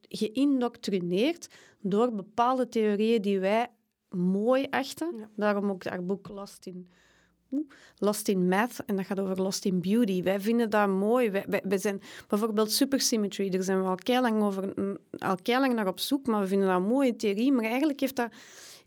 geïndoctrineerd 0.08 1.48
door 1.80 2.14
bepaalde 2.14 2.68
theorieën 2.68 3.22
die 3.22 3.40
wij 3.40 3.66
mooi 4.10 4.66
achten. 4.70 5.30
Daarom 5.36 5.70
ook 5.70 5.84
haar 5.84 6.04
boek 6.04 6.28
Lost 6.28 6.66
in... 6.66 6.90
Lost 7.98 8.28
in 8.28 8.48
Math, 8.48 8.78
en 8.86 8.96
dat 8.96 9.06
gaat 9.06 9.20
over 9.20 9.42
Lost 9.42 9.64
in 9.64 9.80
Beauty. 9.80 10.22
Wij 10.22 10.40
vinden 10.40 10.70
dat 10.70 10.88
mooi. 10.88 11.30
Wij, 11.30 11.78
zijn 11.78 12.00
bijvoorbeeld 12.28 12.72
supersymmetry, 12.72 13.48
daar 13.48 13.62
zijn 13.62 13.82
we 13.82 13.88
al 13.88 13.94
keilang, 13.94 14.42
over, 14.42 14.72
mm, 14.74 14.96
naar 15.74 15.86
op 15.86 16.00
zoek, 16.00 16.26
maar 16.26 16.40
we 16.40 16.46
vinden 16.46 16.68
dat 16.68 16.76
een 16.76 16.86
mooie 16.86 17.16
theorie. 17.16 17.52
Maar 17.52 17.64
eigenlijk 17.64 18.00
heeft 18.00 18.16
dat... 18.16 18.30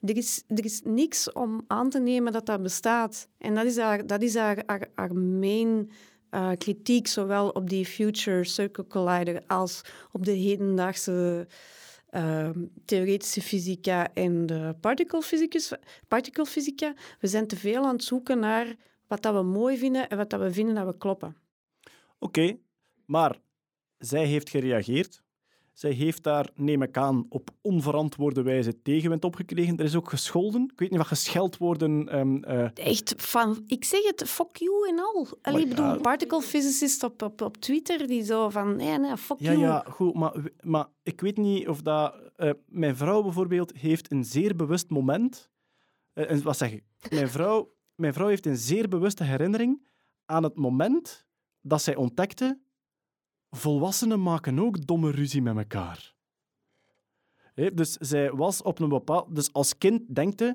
Er 0.02 0.18
is, 0.18 0.44
er 0.48 0.66
is 0.66 0.82
niks 0.84 1.32
om 1.32 1.64
aan 1.68 1.90
te 1.90 2.00
nemen 2.00 2.32
dat 2.32 2.46
dat 2.46 2.62
bestaat. 2.62 3.28
En 3.38 3.56
dat 3.56 3.66
is 3.66 3.78
haar, 3.78 4.08
dat 4.08 4.22
is 4.22 4.36
haar, 4.36 4.64
haar, 4.66 4.88
haar 4.96 5.16
main 5.16 5.92
eh, 6.30 6.52
kritiek, 6.58 7.08
zowel 7.08 7.50
op 7.50 7.70
die 7.70 7.86
Future 7.86 8.44
Circle 8.44 8.88
Collider 8.88 9.44
als 9.48 9.82
op 10.12 10.26
de 10.26 10.32
hedendaagse 10.32 11.48
ehm, 12.12 12.66
theoretische 12.86 13.42
fysica 13.42 14.14
en 14.14 14.46
de 14.46 14.76
particle. 14.80 15.22
We 17.20 17.28
zijn 17.28 17.48
te 17.48 17.56
veel 17.56 17.86
aan 17.86 17.94
het 17.94 18.04
zoeken 18.04 18.40
naar 18.40 18.76
wat 19.08 19.22
dat 19.22 19.34
we 19.34 19.42
mooi 19.42 19.78
vinden 19.78 20.10
en 20.10 20.18
wat 20.18 20.30
dat 20.30 20.40
we 20.40 20.54
vinden 20.54 20.76
dat 20.76 20.86
we 20.86 20.98
kloppen. 20.98 21.36
Oké, 22.20 22.58
maar 23.06 23.40
zij 23.98 24.26
heeft 24.26 24.50
gereageerd. 24.50 25.24
Zij 25.74 25.92
heeft 25.92 26.24
daar, 26.24 26.50
neem 26.56 26.82
ik 26.82 26.98
aan, 26.98 27.26
op 27.30 27.50
onverantwoorde 27.62 28.42
wijze 28.42 28.82
tegenwind 28.82 29.24
opgekregen. 29.24 29.78
Er 29.78 29.86
is 29.86 29.96
ook 29.96 30.10
gescholden. 30.10 30.64
Ik 30.74 30.80
weet 30.80 30.90
niet 30.90 30.98
wat 30.98 31.08
gescheldwoorden... 31.08 32.10
ehm 32.10 32.44
eh, 32.44 32.70
Echt 32.74 33.14
van, 33.18 33.64
ik 33.68 33.84
zeg 33.86 34.04
het, 34.04 34.24
fuck 34.30 34.56
you 34.56 34.90
en 34.90 35.00
al. 35.00 35.28
Allee, 35.42 35.62
ik 35.62 35.68
ja. 35.68 35.76
bedoel, 35.76 36.02
particle 36.02 36.42
physicist 36.42 37.04
op, 37.04 37.22
op, 37.22 37.42
op 37.42 37.58
Twitter 37.58 38.08
die 38.08 38.24
zo 38.24 38.50
van, 38.50 38.76
nee, 38.76 38.98
nee, 39.00 39.18
fuck 39.18 39.40
Ja, 39.40 39.52
you. 39.52 39.64
ja, 39.64 39.86
goed, 39.90 40.14
maar, 40.14 40.34
maar 40.62 40.88
ik 41.04 41.22
weet 41.22 41.38
niet 41.38 41.68
of 41.68 41.82
dat... 41.82 42.16
eh, 42.36 42.52
mijn 42.66 42.96
vrouw 42.96 43.22
bijvoorbeeld 43.22 43.72
heeft 43.78 44.12
een 44.12 44.24
zeer 44.26 44.56
bewust 44.56 44.90
moment... 44.90 45.50
eh, 46.14 46.32
en 46.32 46.44
wat 46.44 46.58
zeg 46.58 46.72
ik? 46.72 46.84
Mijn 47.10 47.30
vrouw, 47.30 47.74
mijn 47.96 48.14
vrouw 48.14 48.28
heeft 48.28 48.46
een 48.46 48.58
zeer 48.58 48.88
bewuste 48.88 49.24
herinnering 49.24 49.88
aan 50.26 50.44
het 50.44 50.56
moment 50.56 51.26
dat 51.62 51.82
zij 51.82 51.96
ontdekte 51.96 52.60
volwassenen 53.52 54.22
maken 54.22 54.60
ook 54.60 54.86
domme 54.86 55.12
ruzie 55.12 55.42
met 55.42 55.58
elkaar. 55.58 56.14
Dus 57.74 57.92
zij 57.94 58.32
was 58.32 58.62
op 58.62 58.80
een 58.80 58.90
bepaald... 58.90 59.36
Dus 59.36 59.54
als 59.54 59.78
kind 59.78 60.16
denkt 60.16 60.54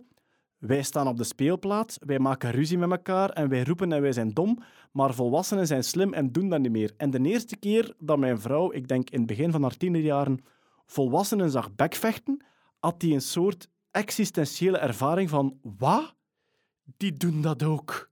wij 0.59 0.83
staan 0.83 1.09
op 1.09 1.17
de 1.17 1.25
speelplaats, 1.25 1.99
wij 2.07 2.19
maken 2.19 2.51
ruzie 2.51 2.79
met 2.79 2.91
elkaar 2.91 3.31
en 3.31 3.49
wij 3.49 3.63
roepen 3.63 3.93
en 3.93 4.01
wij 4.01 4.13
zijn 4.13 4.33
dom, 4.33 4.59
maar 4.93 5.15
volwassenen 5.15 5.67
zijn 5.67 5.85
slim 5.85 6.13
en 6.13 6.33
doen 6.33 6.49
dat 6.49 6.61
niet 6.61 6.71
meer. 6.71 6.93
En 6.97 7.11
de 7.11 7.21
eerste 7.23 7.57
keer 7.57 7.95
dat 7.99 8.19
mijn 8.19 8.41
vrouw, 8.41 8.73
ik 8.73 8.89
denk 8.89 9.11
in 9.11 9.19
het 9.19 9.27
begin 9.27 9.51
van 9.51 9.63
haar 9.63 9.77
tienerjaren, 9.77 10.45
volwassenen 10.87 11.51
zag 11.51 11.75
bekvechten, 11.75 12.45
had 12.79 13.01
die 13.01 13.15
een 13.15 13.21
soort 13.21 13.69
existentiële 13.91 14.79
ervaring 14.79 15.31
van, 15.31 15.59
wat? 15.63 16.15
Die 16.97 17.13
doen 17.13 17.41
dat 17.41 17.63
ook. 17.63 18.11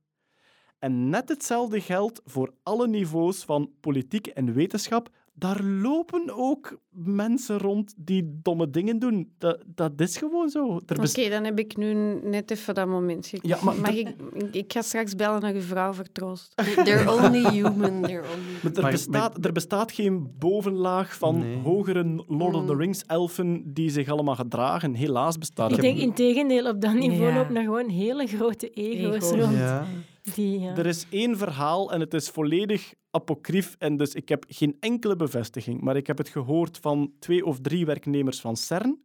En 0.85 1.09
net 1.09 1.29
hetzelfde 1.29 1.81
geldt 1.81 2.21
voor 2.25 2.53
alle 2.63 2.89
niveaus 2.89 3.45
van 3.45 3.71
politiek 3.81 4.27
en 4.27 4.53
wetenschap. 4.53 5.09
Daar 5.37 5.63
lopen 5.63 6.31
ook 6.37 6.79
mensen 6.91 7.59
rond 7.59 7.95
die 7.97 8.39
domme 8.43 8.71
dingen 8.71 8.99
doen. 8.99 9.33
Dat, 9.39 9.63
dat 9.67 9.93
is 9.97 10.17
gewoon 10.17 10.49
zo. 10.49 10.81
Er 10.87 10.99
Oké, 11.09 11.29
dan 11.29 11.45
heb 11.45 11.59
ik 11.59 11.77
nu 11.77 11.95
net 12.23 12.51
even 12.51 12.75
dat 12.75 12.87
moment. 12.87 13.33
Ik, 13.33 13.47
Ja, 13.47 13.59
maar 13.63 13.97
ik, 13.97 14.09
ik, 14.51 14.73
ga 14.73 14.83
straks 14.83 15.15
bellen 15.15 15.41
naar 15.41 15.55
uw 15.55 15.61
vrouw 15.61 15.93
voor 15.93 16.13
troost. 16.13 16.53
They're 16.85 17.13
only 17.13 17.51
human. 17.51 18.03
They're 18.03 18.25
only 18.37 18.73
Maar 18.75 18.85
er, 18.85 18.91
bestaat, 18.91 19.45
er 19.45 19.53
bestaat 19.53 19.93
geen 19.93 20.33
bovenlaag 20.39 21.17
van 21.17 21.39
Nee. 21.39 21.57
hogere 21.59 22.25
Lord 22.29 22.55
of 22.55 22.67
the 22.67 22.73
Mm. 22.73 22.79
Rings-elfen 22.81 23.63
die 23.73 23.91
zich 23.91 24.09
allemaal 24.09 24.35
gedragen. 24.37 24.95
Helaas 24.95 25.39
bestaat 25.39 25.73
Ik 25.73 25.81
denk 25.81 25.99
in 25.99 26.13
tegendeel, 26.15 26.67
op 26.69 26.81
dat 26.81 26.95
niveau 26.95 27.27
Ja. 27.31 27.35
lopen 27.39 27.57
er 27.57 27.63
gewoon 27.63 27.89
hele 27.89 28.27
grote 28.27 28.71
ego's 28.71 29.15
Ego's. 29.15 29.31
rond. 29.41 29.57
Ja. 29.57 29.87
Die. 30.33 30.69
Er 30.69 30.87
is 30.87 31.07
één 31.11 31.37
verhaal 31.37 31.93
en 31.93 32.01
het 32.01 32.15
is 32.15 32.29
volledig 32.29 32.95
apocrief. 33.11 33.77
En 33.79 33.97
dus 33.97 34.15
ik 34.15 34.29
heb 34.29 34.45
geen 34.49 34.77
enkele 34.81 35.17
bevestiging. 35.17 35.81
Maar 35.81 35.97
ik 35.97 36.07
heb 36.07 36.19
het 36.19 36.29
gehoord 36.29 36.79
van 36.79 37.13
twee 37.19 37.47
of 37.47 37.61
drie 37.61 37.87
werknemers 37.87 38.41
van 38.41 38.57
CERN. 38.57 39.05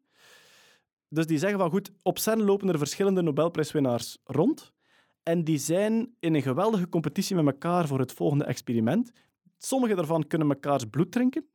Dus 1.09 1.25
die 1.25 1.37
zeggen 1.37 1.59
van 1.59 1.69
goed, 1.69 1.91
op 2.01 2.19
CERN 2.19 2.43
lopen 2.43 2.69
er 2.69 2.77
verschillende 2.77 3.21
Nobelprijswinnaars 3.21 4.17
rond. 4.23 4.71
En 5.23 5.43
die 5.43 5.57
zijn 5.57 6.15
in 6.19 6.35
een 6.35 6.41
geweldige 6.41 6.89
competitie 6.89 7.35
met 7.35 7.45
elkaar 7.45 7.87
voor 7.87 7.99
het 7.99 8.13
volgende 8.13 8.43
experiment. 8.43 9.11
Sommige 9.57 9.95
daarvan 9.95 10.27
kunnen 10.27 10.47
mekaars 10.47 10.85
bloed 10.85 11.11
drinken. 11.11 11.45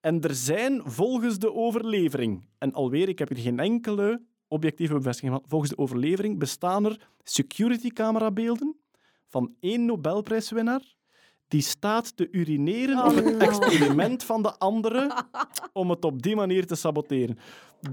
En 0.00 0.20
er 0.20 0.34
zijn 0.34 0.82
volgens 0.84 1.38
de 1.38 1.52
overlevering, 1.52 2.48
en 2.58 2.72
alweer, 2.72 3.08
ik 3.08 3.18
heb 3.18 3.28
hier 3.28 3.42
geen 3.42 3.58
enkele 3.58 4.22
objectieve 4.48 4.94
bevestiging 4.94 5.32
van, 5.32 5.42
volgens 5.46 5.70
de 5.70 5.78
overlevering 5.78 6.38
bestaan 6.38 6.84
er 6.84 7.08
security-camerabeelden 7.22 8.76
van 9.32 9.54
één 9.60 9.84
Nobelprijswinnaar 9.84 10.80
die 11.48 11.62
staat 11.62 12.16
te 12.16 12.28
urineren 12.30 13.04
op 13.04 13.14
het 13.14 13.36
experiment 13.36 14.24
van 14.24 14.42
de 14.42 14.58
andere 14.58 15.10
om 15.72 15.90
het 15.90 16.04
op 16.04 16.22
die 16.22 16.36
manier 16.36 16.66
te 16.66 16.74
saboteren. 16.74 17.38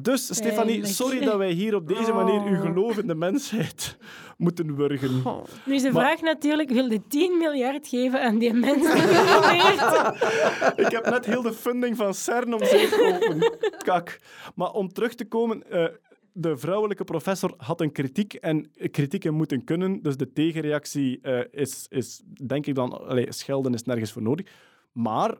Dus, 0.01 0.25
Stefanie, 0.35 0.85
sorry 0.85 1.19
dat 1.25 1.37
wij 1.37 1.51
hier 1.51 1.75
op 1.75 1.87
deze 1.87 2.13
manier 2.13 2.41
uw 2.41 2.59
geloof 2.61 2.97
in 2.97 3.07
de 3.07 3.15
mensheid 3.15 3.97
moeten 4.37 4.75
wurgen. 4.75 5.23
Nu 5.65 5.73
is 5.73 5.81
de 5.81 5.91
Maar- 5.91 6.03
vraag 6.05 6.21
natuurlijk, 6.21 6.69
wil 6.69 6.91
je 6.91 7.01
10 7.07 7.37
miljard 7.37 7.87
geven 7.87 8.21
aan 8.21 8.37
die 8.37 8.53
mensen? 8.53 8.97
Ik 10.85 10.91
heb 10.91 11.09
net 11.09 11.25
heel 11.25 11.41
de 11.41 11.53
funding 11.53 11.97
van 11.97 12.13
CERN 12.13 12.53
om 12.53 12.63
zeep 12.65 12.89
geholpen. 12.89 13.57
Kak. 13.83 14.19
Maar 14.55 14.71
om 14.71 14.93
terug 14.93 15.15
te 15.15 15.25
komen, 15.25 15.71
eh, 15.71 15.85
de 16.39 16.57
vrouwelijke 16.57 17.03
professor 17.03 17.53
had 17.57 17.81
een 17.81 17.91
kritiek 17.91 18.33
en 18.33 18.71
kritieken 18.91 19.33
moeten 19.33 19.63
kunnen. 19.63 20.01
Dus 20.01 20.17
de 20.17 20.33
tegenreactie 20.33 21.21
eh, 21.21 21.61
is, 21.61 21.85
is, 21.89 22.21
denk 22.45 22.65
ik 22.65 22.75
dan, 22.75 23.07
allee, 23.07 23.33
schelden 23.33 23.73
is 23.73 23.83
nergens 23.83 24.11
voor 24.11 24.21
nodig. 24.21 24.51
Maar 24.91 25.37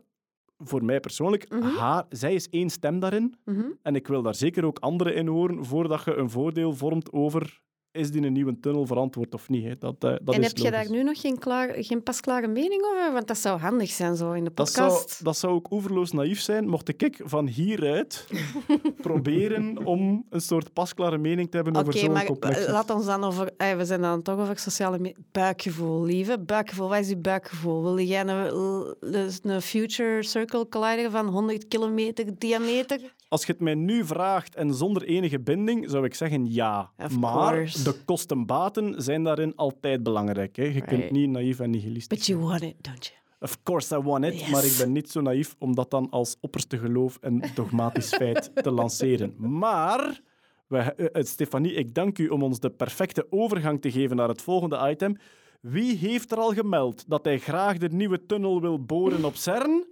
voor 0.58 0.84
mij 0.84 1.00
persoonlijk, 1.00 1.46
haar, 1.78 2.04
zij 2.08 2.34
is 2.34 2.48
één 2.48 2.70
stem 2.70 3.00
daarin. 3.00 3.34
Mhm. 3.44 3.66
En 3.82 3.94
ik 3.94 4.06
wil 4.06 4.22
daar 4.22 4.34
zeker 4.34 4.64
ook 4.64 4.78
anderen 4.78 5.14
in 5.14 5.26
horen 5.26 5.64
voordat 5.64 6.04
je 6.04 6.16
een 6.16 6.30
voordeel 6.30 6.74
vormt 6.74 7.12
over 7.12 7.60
is 7.92 8.10
die 8.10 8.22
een 8.22 8.32
nieuwe 8.32 8.60
tunnel 8.60 8.86
verantwoord 8.86 9.34
of 9.34 9.48
niet. 9.48 9.64
Hè. 9.64 9.78
Dat, 9.78 9.94
eh, 10.04 10.10
dat 10.22 10.34
en 10.34 10.40
is 10.40 10.46
heb 10.46 10.56
je 10.56 10.70
daar 10.70 10.90
nu 10.90 11.02
nog 11.02 11.20
geen, 11.20 11.38
klaar, 11.38 11.74
geen 11.74 12.02
pasklare 12.02 12.48
mening 12.48 12.82
over? 12.84 13.12
Want 13.12 13.26
dat 13.28 13.38
zou 13.38 13.58
handig 13.60 13.90
zijn 13.90 14.16
zo 14.16 14.32
in 14.32 14.44
de 14.44 14.50
Dat 14.54 14.70
zou, 14.70 14.88
podcast. 14.88 15.24
dat 15.24 15.36
zou 15.36 15.52
ook 15.54 15.70
oeverloos 15.70 16.12
naïef 16.12 16.40
zijn, 16.40 16.68
mocht 16.68 16.88
ik 16.88 17.20
van 17.24 17.46
hieruit 17.46 18.26
proberen 19.00 19.84
om 19.86 20.24
een 20.30 20.40
soort 20.40 20.72
pasklare 20.72 21.18
mening 21.18 21.50
te 21.50 21.56
hebben 21.56 21.76
over 21.76 21.88
Oké, 21.88 21.98
zo'n 21.98 22.12
maar 22.12 22.24
complex. 22.24 22.64
eh, 22.64 22.72
laat 22.72 22.90
ons 22.90 23.06
dan 23.06 23.24
over... 23.24 23.50
eh, 23.56 23.76
we 23.76 23.84
zijn 23.84 24.00
dan 24.00 24.22
toch 24.22 24.38
over 24.38 24.58
sociale. 24.58 25.14
Buikgevoel, 25.32 26.04
lieve. 26.04 26.38
Buikgevoel, 26.38 26.88
wat 26.88 26.98
is 26.98 27.08
je 27.08 27.16
buikgevoel? 27.16 27.82
Wil 27.82 27.98
jij 28.00 28.26
een, 28.26 28.94
dus 29.00 29.38
een 29.42 29.62
future 29.62 30.22
circle 30.22 30.68
collider 30.68 31.10
van 31.10 31.26
100 31.28 31.68
kilometer 31.68 32.24
diameter? 32.38 33.14
Als 33.28 33.46
je 33.46 33.52
het 33.52 33.60
mij 33.60 33.74
nu 33.74 34.04
vraagt 34.04 34.54
en 34.54 34.74
zonder 34.74 35.02
enige 35.02 35.40
binding, 35.40 35.90
zou 35.90 36.04
ik 36.04 36.14
zeggen 36.14 36.52
ja. 36.52 36.90
Of 36.98 37.18
maar 37.18 37.32
course. 37.52 37.79
De 37.84 37.94
kosten-baten 38.04 39.02
zijn 39.02 39.24
daarin 39.24 39.56
altijd 39.56 40.02
belangrijk. 40.02 40.56
Hè. 40.56 40.64
Je 40.64 40.80
kunt 40.80 41.10
niet 41.10 41.30
naïef 41.30 41.60
en 41.60 41.70
nihilistisch 41.70 42.18
But 42.18 42.26
you 42.26 42.40
want 42.40 42.62
it, 42.62 42.74
don't 42.80 43.06
you? 43.06 43.18
Of 43.40 43.62
course 43.62 43.96
I 43.96 43.98
want 43.98 44.24
it, 44.24 44.40
Yes. 44.40 44.48
maar 44.50 44.64
ik 44.64 44.74
ben 44.78 44.92
niet 44.92 45.10
zo 45.10 45.20
naïef 45.20 45.56
om 45.58 45.74
dat 45.74 45.90
dan 45.90 46.10
als 46.10 46.36
opperste 46.40 46.78
geloof 46.78 47.18
en 47.20 47.42
dogmatisch 47.54 48.08
feit 48.20 48.50
te 48.54 48.70
lanceren. 48.70 49.34
Maar, 49.36 50.20
we, 50.66 50.78
eh, 50.78 51.06
eh, 51.12 51.24
Stefanie, 51.24 51.72
ik 51.74 51.94
dank 51.94 52.18
u 52.18 52.28
om 52.28 52.42
ons 52.42 52.60
de 52.60 52.70
perfecte 52.70 53.26
overgang 53.30 53.80
te 53.80 53.90
geven 53.90 54.16
naar 54.16 54.28
het 54.28 54.42
volgende 54.42 54.90
item. 54.90 55.16
Wie 55.60 55.96
heeft 55.96 56.32
er 56.32 56.38
al 56.38 56.52
gemeld 56.52 57.04
dat 57.08 57.24
hij 57.24 57.38
graag 57.38 57.78
de 57.78 57.88
nieuwe 57.88 58.26
tunnel 58.26 58.60
wil 58.60 58.84
boren 58.84 59.24
op 59.24 59.36
CERN? 59.36 59.84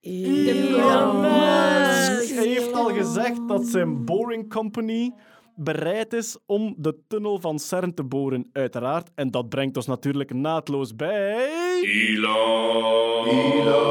Elon 0.00 1.20
Musk. 1.20 2.34
Hij 2.34 2.46
heeft 2.46 2.72
al 2.72 2.94
gezegd 2.94 3.48
dat 3.48 3.66
zijn 3.66 4.04
Boring 4.04 4.48
Company 4.50 5.12
bereid 5.58 6.12
is 6.12 6.38
om 6.46 6.74
de 6.76 6.98
tunnel 7.08 7.40
van 7.40 7.58
CERN 7.58 7.94
te 7.94 8.04
boren, 8.04 8.50
uiteraard. 8.52 9.10
En 9.14 9.30
dat 9.30 9.48
brengt 9.48 9.76
ons 9.76 9.86
natuurlijk 9.86 10.32
naadloos 10.32 10.96
bij... 10.96 11.80
Elon. 11.82 13.26
Elon 13.26 13.86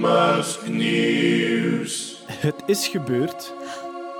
Musk 0.00 0.68
nieuws. 0.68 2.22
Het 2.26 2.62
is 2.66 2.88
gebeurd. 2.88 3.54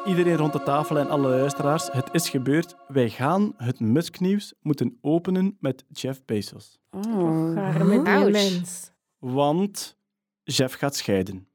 Iedereen 0.07 0.37
rond 0.37 0.53
de 0.53 0.63
tafel 0.63 0.99
en 0.99 1.09
alle 1.09 1.29
luisteraars, 1.29 1.89
het 1.93 2.09
is 2.13 2.29
gebeurd. 2.29 2.77
Wij 2.89 3.09
gaan 3.09 3.55
het 3.57 3.81
Musk-nieuws 3.81 4.55
moeten 4.61 4.99
openen 5.01 5.57
met 5.61 5.85
Jeff 5.89 6.25
Bezos. 6.25 6.79
Oh, 6.91 7.57
Arme 7.57 8.03
die 8.03 8.31
mens. 8.31 8.91
Want 9.19 9.99
Jeff 10.43 10.75
gaat 10.75 10.97
scheiden. 10.97 11.49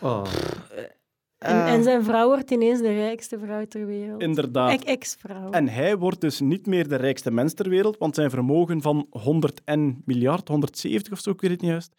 Oh. 0.00 0.24
En, 1.38 1.66
en 1.66 1.82
zijn 1.82 2.04
vrouw 2.04 2.26
wordt 2.26 2.50
ineens 2.50 2.80
de 2.80 2.92
rijkste 2.92 3.38
vrouw 3.38 3.64
ter 3.64 3.86
wereld. 3.86 4.22
Inderdaad. 4.22 4.70
Ex- 4.70 4.84
Ex-vrouw. 4.84 5.50
En 5.50 5.68
hij 5.68 5.96
wordt 5.96 6.20
dus 6.20 6.40
niet 6.40 6.66
meer 6.66 6.88
de 6.88 6.96
rijkste 6.96 7.30
mens 7.30 7.54
ter 7.54 7.68
wereld, 7.68 7.98
want 7.98 8.14
zijn 8.14 8.30
vermogen 8.30 8.82
van 8.82 9.06
100 9.10 9.60
en 9.64 10.02
miljard, 10.04 10.48
170 10.48 11.12
of 11.12 11.20
zo, 11.20 11.30
ik 11.30 11.40
weet 11.40 11.50
het 11.50 11.60
niet 11.60 11.70
juist, 11.70 11.94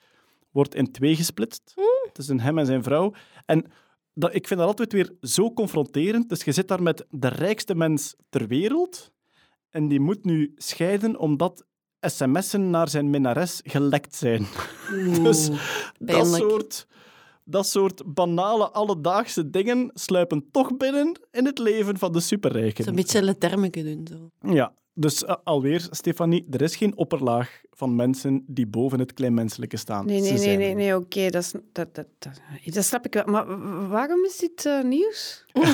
wordt 0.52 0.76
in 0.76 0.92
twee 0.92 1.16
gesplitst. 1.16 1.74
Tussen 2.12 2.40
hem 2.40 2.58
en 2.58 2.66
zijn 2.66 2.84
vrouw. 2.84 3.14
En 3.46 3.66
dat, 4.14 4.36
ik 4.36 4.48
vind 4.48 4.60
dat 4.60 4.70
altijd 4.70 4.94
weer 4.94 5.12
zo 5.22 5.54
confronterend. 5.54 6.30
Dus 6.30 6.44
je 6.44 6.52
zit 6.52 6.68
daar 6.68 6.84
met 6.84 7.06
de 7.10 7.28
rijkste 7.28 7.76
mens 7.76 8.16
ter 8.30 8.48
wereld 8.48 9.12
en 9.70 9.88
die 9.88 10.00
moet 10.00 10.26
nu 10.26 10.54
scheiden 10.56 11.20
omdat 11.20 11.66
sms'en 12.00 12.70
naar 12.70 12.90
zijn 12.90 13.10
minnares 13.10 13.62
gelekt 13.64 14.16
zijn. 14.16 14.48
dus 15.24 15.50
dat 16.00 16.28
soort, 16.28 16.88
dat 17.50 17.68
soort 17.68 18.14
banale, 18.14 18.72
alledaagse 18.72 19.50
dingen 19.50 19.92
sluipen 19.94 20.48
toch 20.52 20.78
binnen 20.78 21.20
in 21.32 21.46
het 21.46 21.58
leven 21.58 21.98
van 21.98 22.14
de 22.14 22.20
superrijken. 22.20 22.84
Zo'n 22.84 22.96
beetje 22.96 23.22
lettermeke 23.22 23.84
doen. 23.84 24.08
Zo. 24.08 24.50
Ja, 24.54 24.74
dus 25.00 25.26
eh, 25.26 25.36
alweer, 25.44 25.88
Stefanie, 25.92 26.46
er 26.52 26.62
is 26.62 26.76
geen 26.76 26.98
opperlaag 26.98 27.62
van 27.72 27.96
mensen 27.96 28.44
die 28.48 28.68
boven 28.68 29.00
het 29.00 29.14
kleinmenselijke 29.14 29.78
staan. 29.78 30.06
Nee, 30.06 30.22
nee, 30.22 30.32
nee, 30.32 30.58
nee, 30.58 30.76
nee 30.76 30.96
oké, 30.96 31.30
dat, 31.30 31.52
dat, 31.72 31.96
dat, 31.96 32.06
dat, 32.20 32.42
dat 32.66 32.84
snap 32.84 33.06
ik 33.06 33.14
wel. 33.14 33.24
Maar 33.26 33.46
waarom 33.90 34.26
is 34.26 34.38
dit 34.38 34.66
eh, 34.66 34.84
nieuws? 34.84 35.46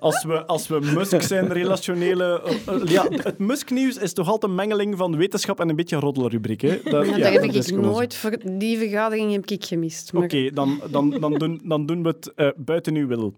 Als 0.00 0.24
we, 0.24 0.44
als 0.46 0.68
we 0.68 0.80
Musk 0.80 1.22
zijn 1.22 1.48
relationele... 1.52 2.42
eh, 2.66 2.84
ja, 2.84 3.06
het 3.10 3.38
Musk-nieuws 3.38 3.96
is 3.96 4.12
toch 4.12 4.28
altijd 4.28 4.50
een 4.50 4.56
mengeling 4.56 4.96
van 4.96 5.16
wetenschap 5.16 5.60
en 5.60 5.68
een 5.68 5.76
beetje 5.76 5.96
roddelrubriek. 5.96 6.60
Hè? 6.60 6.80
Dat, 6.82 7.06
Ja, 7.06 7.16
ja, 7.16 7.22
daar 7.22 7.32
heb 7.32 7.52
dat 7.52 7.68
ik 7.68 7.76
nooit... 7.76 8.14
Voor, 8.14 8.36
die 8.52 8.78
vergadering 8.78 9.32
heb 9.32 9.46
ik 9.46 9.64
gemist. 9.64 10.12
Maar... 10.12 10.22
Oké, 10.22 10.50
dan, 10.50 10.80
dan, 10.90 11.10
dan, 11.10 11.34
doen, 11.34 11.60
dan 11.64 11.86
doen 11.86 12.02
we 12.02 12.08
het 12.08 12.54
buiten 12.56 12.94
uw 12.94 13.06
wil. 13.06 13.34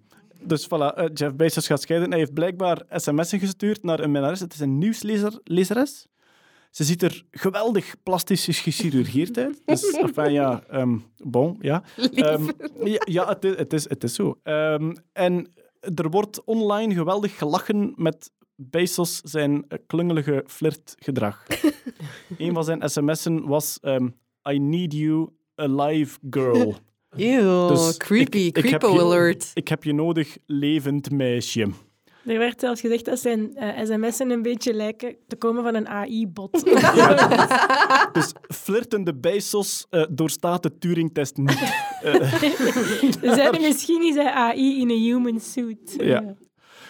Dus 0.46 0.66
voilà, 0.66 0.94
eh, 0.94 1.04
Jeff 1.14 1.34
Bezos 1.34 1.66
gaat 1.66 1.82
scheiden. 1.82 2.10
Hij 2.10 2.18
heeft 2.18 2.34
blijkbaar 2.34 2.82
sms'en 2.90 3.38
gestuurd 3.38 3.82
naar 3.82 4.00
een 4.00 4.10
minnares. 4.10 4.40
Het 4.40 4.54
is 4.54 4.60
een 4.60 4.78
nieuwslezeres. 4.78 6.06
Ze 6.70 6.84
ziet 6.84 7.02
er 7.02 7.24
geweldig 7.30 7.94
plastisch 8.02 8.58
gechirurgeerd 8.58 9.38
uit. 9.38 9.62
Dus, 9.64 9.90
enfin, 9.90 10.32
ja, 10.32 10.62
ehm, 10.68 10.98
bon, 11.24 11.56
ja. 11.60 11.82
Ehm, 11.96 12.50
ja, 12.84 13.02
ja 13.04 13.28
het, 13.28 13.44
is, 13.44 13.56
het, 13.56 13.72
is, 13.72 13.88
het 13.88 14.04
is 14.04 14.14
zo. 14.14 14.38
Ehm, 14.42 14.94
en 15.12 15.52
er 15.94 16.10
wordt 16.10 16.44
online 16.44 16.94
geweldig 16.94 17.38
gelachen 17.38 17.92
met 17.96 18.30
Bezos 18.54 19.20
zijn 19.20 19.66
klungelige 19.86 20.44
flirtgedrag. 20.46 21.46
een 22.38 22.54
van 22.54 22.64
zijn 22.64 22.90
sms'en 22.90 23.46
was... 23.46 23.78
I 24.50 24.58
need 24.58 24.92
you 24.92 25.28
alive 25.54 26.18
girl. 26.30 26.76
Ew, 27.16 27.68
Dus 27.68 27.96
creepy. 27.96 28.36
ik- 28.38 28.44
ik 28.58 28.68
heb 28.68 28.80
Creepo 28.80 28.94
je- 28.94 29.00
alert. 29.00 29.50
Ik 29.54 29.68
heb 29.68 29.84
je 29.84 29.92
nodig, 29.94 30.36
levend 30.46 31.10
meisje. 31.10 31.66
Er 32.26 32.38
werd 32.38 32.60
zelfs 32.60 32.80
gezegd 32.80 33.04
dat 33.04 33.18
zijn 33.18 33.56
eh, 33.56 33.84
sms'en 33.84 34.30
een 34.30 34.42
beetje 34.42 34.74
lijken 34.74 35.16
te 35.26 35.36
komen 35.36 35.62
van 35.62 35.74
een 35.74 35.88
AI-bot. 35.88 36.64
Dus 38.12 38.32
flirtende 38.48 39.14
bijsos 39.14 39.86
eh, 39.90 40.04
doorstaat 40.10 40.62
de 40.62 40.78
Turing-test 40.78 41.36
niet. 41.36 41.72
Eh, 42.02 42.32
Ze 43.22 43.32
zeiden 43.34 43.60
misschien 43.60 44.02
is 44.06 44.14
hij 44.14 44.30
AI 44.30 44.80
in 44.80 44.90
een 44.90 45.02
human 45.02 45.40
suit. 45.40 45.94
Ja. 45.98 46.34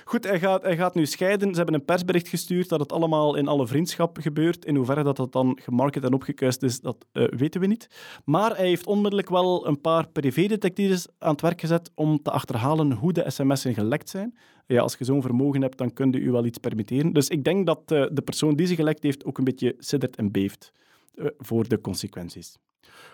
Goed, 0.09 0.25
hij 0.25 0.39
gaat, 0.39 0.63
hij 0.63 0.77
gaat 0.77 0.95
nu 0.95 1.07
scheiden. 1.07 1.51
Ze 1.51 1.57
hebben 1.57 1.75
een 1.75 1.85
persbericht 1.85 2.29
gestuurd 2.29 2.69
dat 2.69 2.81
het 2.81 2.93
allemaal 2.93 3.37
in 3.37 3.49
alle 3.49 3.67
vriendschap 3.67 4.19
gebeurt. 4.21 4.65
In 4.65 4.77
hoeverre 4.77 5.03
dat, 5.03 5.17
dat 5.17 5.33
dan 5.33 5.59
gemarket 5.63 6.05
en 6.05 6.13
opgekuist 6.13 6.63
is, 6.63 6.81
dat 6.81 7.07
eh, 7.13 7.29
weten 7.29 7.61
we 7.61 7.67
niet. 7.67 7.89
Maar 8.25 8.57
hij 8.57 8.67
heeft 8.67 8.87
onmiddellijk 8.87 9.29
wel 9.29 9.67
een 9.67 9.81
paar 9.81 10.09
privédetectives 10.09 11.07
aan 11.19 11.31
het 11.31 11.41
werk 11.41 11.61
gezet 11.61 11.91
om 11.95 12.23
te 12.23 12.31
achterhalen 12.31 12.93
hoe 12.93 13.13
de 13.13 13.31
sms'en 13.31 13.75
gelekt 13.75 14.09
zijn. 14.09 14.39
Ja, 14.67 14.81
als 14.81 14.97
je 14.99 15.05
zo'n 15.05 15.23
vermogen 15.23 15.63
hebt, 15.63 15.79
dan 15.79 15.93
kun 15.93 16.13
je 16.13 16.19
u 16.19 16.31
wel 16.31 16.45
iets 16.45 16.59
permitteren. 16.59 17.13
Dus 17.13 17.29
ik 17.29 17.45
denk 17.45 17.67
dat 17.67 17.81
eh, 17.87 18.07
de 18.13 18.23
persoon 18.23 18.57
die 18.57 18.67
ze 18.67 18.75
gelekt 18.75 19.03
heeft 19.03 19.25
ook 19.25 19.39
een 19.39 19.45
beetje 19.45 19.75
siddert 19.79 20.17
en 20.17 20.31
beeft 20.31 20.73
eh, 21.15 21.27
voor 21.39 21.69
de 21.69 21.81
consequenties. 21.81 22.57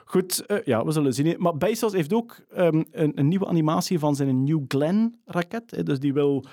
Goed, 0.05 0.45
ja, 0.65 0.85
we 0.85 0.93
zullen 0.93 1.15
zien. 1.15 1.35
Maar 1.39 1.57
Bezos 1.57 1.93
heeft 1.93 2.13
ook 2.13 2.37
ehm, 2.51 2.83
een, 2.91 3.13
een 3.15 3.29
nieuwe 3.29 3.47
animatie 3.47 3.99
van 3.99 4.17
zijn 4.17 4.45
New 4.45 4.61
Glenn-raket. 4.69 5.87
Dus 5.87 5.99
die 5.99 6.13
wil, 6.13 6.45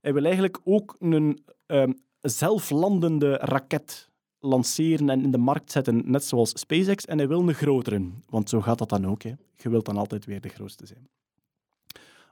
hij 0.00 0.12
wil 0.12 0.24
eigenlijk 0.24 0.60
ook 0.64 0.96
een 0.98 1.44
ehm, 1.66 1.92
zelflandende 2.20 3.36
raket 3.36 4.10
lanceren 4.38 5.10
en 5.10 5.22
in 5.22 5.30
de 5.30 5.38
markt 5.38 5.72
zetten, 5.72 6.10
net 6.10 6.24
zoals 6.24 6.50
SpaceX. 6.50 7.04
En 7.04 7.18
hij 7.18 7.28
wil 7.28 7.48
een 7.48 7.54
grotere, 7.54 8.10
want 8.28 8.48
zo 8.48 8.60
gaat 8.60 8.78
dat 8.78 8.88
dan 8.88 9.06
ook. 9.06 9.22
Hè. 9.22 9.32
Je 9.56 9.68
wilt 9.68 9.84
dan 9.84 9.96
altijd 9.96 10.24
weer 10.24 10.40
de 10.40 10.48
grootste 10.48 10.86
zijn. 10.86 11.08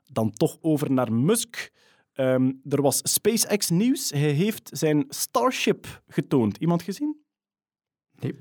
Dan 0.07 0.31
toch 0.31 0.59
over 0.61 0.91
naar 0.91 1.13
Musk. 1.13 1.73
Ehm, 2.13 2.53
er 2.69 2.83
was 2.83 3.01
SpaceX-nieuws. 3.03 4.11
Hij 4.11 4.31
heeft 4.31 4.71
zijn 4.73 5.05
Starship 5.09 6.03
getoond. 6.09 6.57
Iemand 6.57 6.83
gezien? 6.83 7.25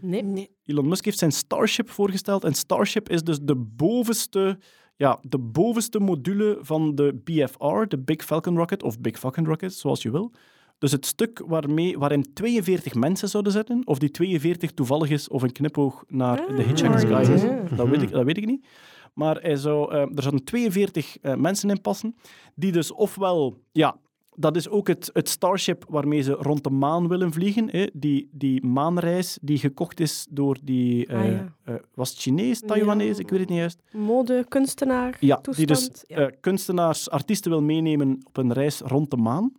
Nee. 0.02 0.24
Nee. 0.24 0.50
Elon 0.64 0.88
Musk 0.88 1.06
heeft 1.06 1.18
zijn 1.18 1.32
Starship 1.32 1.90
voorgesteld. 1.90 2.44
En 2.44 2.54
Starship 2.54 3.10
is 3.10 3.24
dus 3.24 3.40
de 3.42 3.56
bovenste, 3.56 4.60
ja, 4.96 5.20
de 5.22 5.38
bovenste 5.40 6.00
module 6.00 6.58
van 6.62 6.96
de 6.96 7.22
BFR, 7.24 7.84
de 7.88 8.00
Big 8.00 8.24
Falcon 8.24 8.58
Rocket, 8.58 8.84
of 8.84 9.00
Big 9.00 9.20
Falcon 9.20 9.46
Rocket, 9.46 9.74
zoals 9.74 10.02
je 10.02 10.12
wil. 10.12 10.32
Dus 10.78 10.92
het 10.92 11.06
stuk 11.06 11.44
waarmee, 11.48 11.98
waarin 11.98 12.34
42 12.34 12.94
mensen 12.94 13.30
zouden 13.30 13.52
zitten, 13.52 13.82
of 13.86 13.98
die 14.00 14.12
42 14.12 14.72
toevallig 14.72 15.10
is, 15.10 15.28
of 15.28 15.42
een 15.42 15.52
knipoog 15.52 16.04
naar 16.08 16.40
Ah. 16.42 16.56
de 16.56 16.64
Hitchhiker's 16.64 17.04
Guide 17.04 17.34
is, 17.34 17.42
dat 17.78 17.88
weet, 17.88 18.02
ik, 18.02 18.12
dat 18.12 18.24
weet 18.26 18.38
ik 18.38 18.46
niet. 18.46 18.66
Maar 19.14 19.36
hij 19.42 19.56
zou, 19.56 19.92
eh, 19.92 20.00
er 20.02 20.22
zouden 20.22 20.44
42 20.44 21.18
eh, 21.22 21.36
mensen 21.36 21.70
in 21.70 21.82
passen, 21.82 22.16
die 22.56 22.72
dus 22.72 22.92
ofwel, 22.92 23.58
ja, 23.72 23.96
dat 24.36 24.56
is 24.56 24.70
ook 24.70 24.88
het, 24.88 25.10
het 25.14 25.30
Starship 25.30 25.86
waarmee 25.90 26.22
ze 26.22 26.32
rond 26.32 26.64
de 26.64 26.70
maan 26.70 27.08
willen 27.08 27.32
vliegen. 27.34 27.70
Hè? 27.70 27.86
Die, 27.94 28.30
die 28.32 28.66
maanreis 28.66 29.38
die 29.42 29.58
gekocht 29.58 30.00
is 30.00 30.28
door 30.30 30.58
die... 30.64 31.06
eh, 31.08 31.20
Ah, 31.20 31.26
ja. 31.32 31.54
eh, 31.64 31.76
was 31.94 32.10
het 32.10 32.20
Chinees, 32.20 32.60
Taiwanese? 32.60 33.22
Ik 33.22 33.30
weet 33.30 33.40
het 33.40 33.50
niet 33.50 33.58
juist. 33.58 33.80
Mode, 33.92 34.46
kunstenaar, 34.50 35.18
Ja, 35.20 35.36
toestand. 35.42 35.58
die 35.58 35.66
dus 35.78 36.04
ja. 36.08 36.16
eh, 36.18 36.38
kunstenaars, 36.40 37.10
artiesten 37.10 37.52
wil 37.52 37.62
meenemen 37.62 38.18
op 38.28 38.38
een 38.38 38.54
reis 38.54 38.80
rond 38.82 39.12
de 39.12 39.18
maan. 39.18 39.52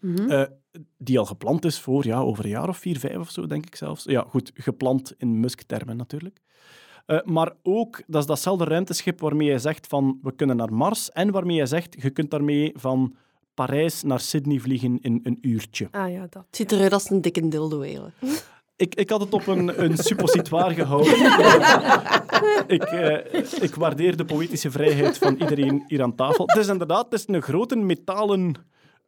Mhm. 0.00 0.30
Eh, 0.30 0.42
die 0.98 1.18
al 1.18 1.24
gepland 1.24 1.64
is 1.64 1.80
voor 1.80 2.04
ja, 2.06 2.20
over 2.20 2.44
een 2.44 2.50
jaar 2.50 2.68
of 2.68 2.76
vier, 2.78 2.98
vijf 2.98 3.16
of 3.18 3.30
zo, 3.30 3.46
denk 3.46 3.66
ik 3.66 3.74
zelfs. 3.76 4.04
Ja, 4.04 4.24
goed, 4.28 4.50
gepland 4.54 5.14
in 5.18 5.40
Musk-termen 5.40 5.96
natuurlijk. 5.96 6.40
Eh, 7.06 7.22
maar 7.24 7.52
ook, 7.62 8.02
dat 8.06 8.20
is 8.20 8.26
datzelfde 8.28 8.64
ruimteschip 8.64 9.20
waarmee 9.20 9.48
hij 9.48 9.58
zegt 9.58 9.86
van 9.86 10.18
we 10.22 10.34
kunnen 10.34 10.56
naar 10.56 10.72
Mars 10.72 11.10
en 11.10 11.30
waarmee 11.30 11.56
hij 11.56 11.66
zegt 11.66 12.02
je 12.02 12.10
kunt 12.10 12.30
daarmee 12.30 12.72
van 12.76 13.16
Parijs 13.56 14.02
naar 14.02 14.20
Sydney 14.20 14.58
vliegen 14.58 14.98
in 15.00 15.20
een 15.22 15.38
uurtje. 15.40 15.88
Ah 15.90 16.12
ja, 16.12 16.20
dat. 16.20 16.44
Het 16.46 16.56
ziet 16.56 16.72
eruit 16.72 16.92
als 16.92 17.10
een 17.10 17.20
dikke 17.20 17.48
dildo 17.48 17.80
eigenlijk. 17.80 18.16
Ik, 18.76 18.94
ik 18.94 19.10
had 19.10 19.20
het 19.20 19.32
op 19.32 19.46
een, 19.46 19.82
een 19.82 19.96
suppositoire 19.96 20.74
gehouden. 20.74 21.12
ik, 22.76 22.82
eh, 22.82 23.62
ik 23.62 23.74
waardeer 23.74 24.16
de 24.16 24.24
poëtische 24.24 24.70
vrijheid 24.70 25.18
van 25.18 25.34
iedereen 25.34 25.84
hier 25.86 26.02
aan 26.02 26.14
tafel. 26.14 26.46
Het 26.46 26.56
is 26.56 26.68
inderdaad 26.68 27.04
het 27.04 27.20
is 27.20 27.24
een 27.26 27.42
grote 27.42 27.76
metalen 27.76 28.54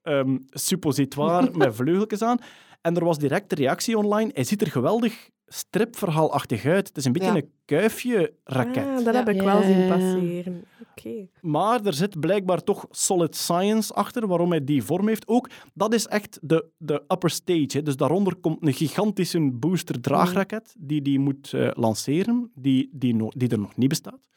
ehm, 0.02 0.36
suppositoire 0.50 1.50
met 1.52 1.74
vleugeltjes 1.74 2.22
aan. 2.22 2.38
En 2.80 2.96
er 2.96 3.04
was 3.04 3.18
direct 3.18 3.50
de 3.50 3.56
reactie 3.56 3.98
online. 3.98 4.30
Hij 4.34 4.44
ziet 4.44 4.60
er 4.60 4.70
geweldig 4.70 5.28
stripverhaalachtig 5.48 6.64
uit. 6.64 6.88
Het 6.88 6.96
is 6.96 7.04
een 7.04 7.12
beetje 7.12 7.28
Ja. 7.28 7.34
een 7.36 7.50
kuifje-raket. 7.64 8.84
Ah, 8.86 8.94
dat 9.04 9.04
Ja. 9.04 9.12
heb 9.12 9.28
ik 9.28 9.42
wel 9.42 9.62
zien 9.62 9.88
passeren. 9.88 10.64
Oké. 10.90 11.26
Maar 11.40 11.84
er 11.86 11.92
zit 11.94 12.20
blijkbaar 12.20 12.62
toch 12.62 12.86
solid 12.90 13.36
science 13.36 13.94
achter 13.94 14.26
waarom 14.26 14.50
hij 14.50 14.64
die 14.64 14.82
vorm 14.82 15.08
heeft. 15.08 15.28
Ook, 15.28 15.48
dat 15.74 15.94
is 15.94 16.06
echt 16.06 16.38
de, 16.42 16.66
de 16.76 17.02
upper 17.08 17.30
stage. 17.30 17.66
Hè. 17.68 17.82
Dus 17.82 17.96
daaronder 17.96 18.36
komt 18.36 18.66
een 18.66 18.72
gigantische 18.72 19.50
booster-draagraket 19.52 20.74
die 20.78 21.02
die 21.02 21.18
moet 21.18 21.52
eh, 21.52 21.70
lanceren, 21.72 22.50
die, 22.54 22.88
die, 22.92 23.14
no- 23.14 23.32
die 23.36 23.48
er 23.48 23.58
nog 23.58 23.76
niet 23.76 23.88
bestaat. 23.88 24.28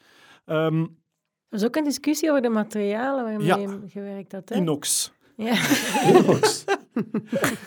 Ehm, 0.44 0.80
Er 0.80 1.58
was 1.58 1.64
ook 1.64 1.76
een 1.76 1.84
discussie 1.84 2.28
over 2.30 2.42
de 2.42 2.48
materialen 2.48 3.24
waarmee 3.24 3.46
Ja. 3.46 3.56
je 3.56 3.80
gewerkt 3.88 4.32
had. 4.32 4.48
Hè? 4.48 4.54
inox. 4.56 5.12
Ja. 5.36 5.54
Inox. 6.08 6.64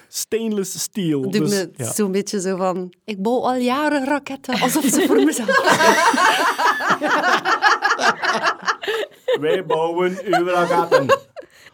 Stainless 0.07 0.81
steel. 0.81 1.21
Doe 1.21 1.31
Dus, 1.31 1.49
me 1.49 1.69
ja. 1.75 1.93
zo'n 1.93 2.11
beetje 2.11 2.41
zo 2.41 2.57
van... 2.57 2.93
Ik 3.05 3.21
bouw 3.21 3.39
al 3.41 3.55
jaren 3.55 4.05
raketten, 4.05 4.59
alsof 4.59 4.83
ze 4.85 5.05
voor 5.07 5.23
me 5.23 5.31
zijn. 5.31 5.47
Wij 9.41 9.65
bouwen 9.65 10.17
uw 10.25 10.45
raketten. 10.45 11.07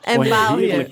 En 0.02 0.20
Oh. 0.20 0.86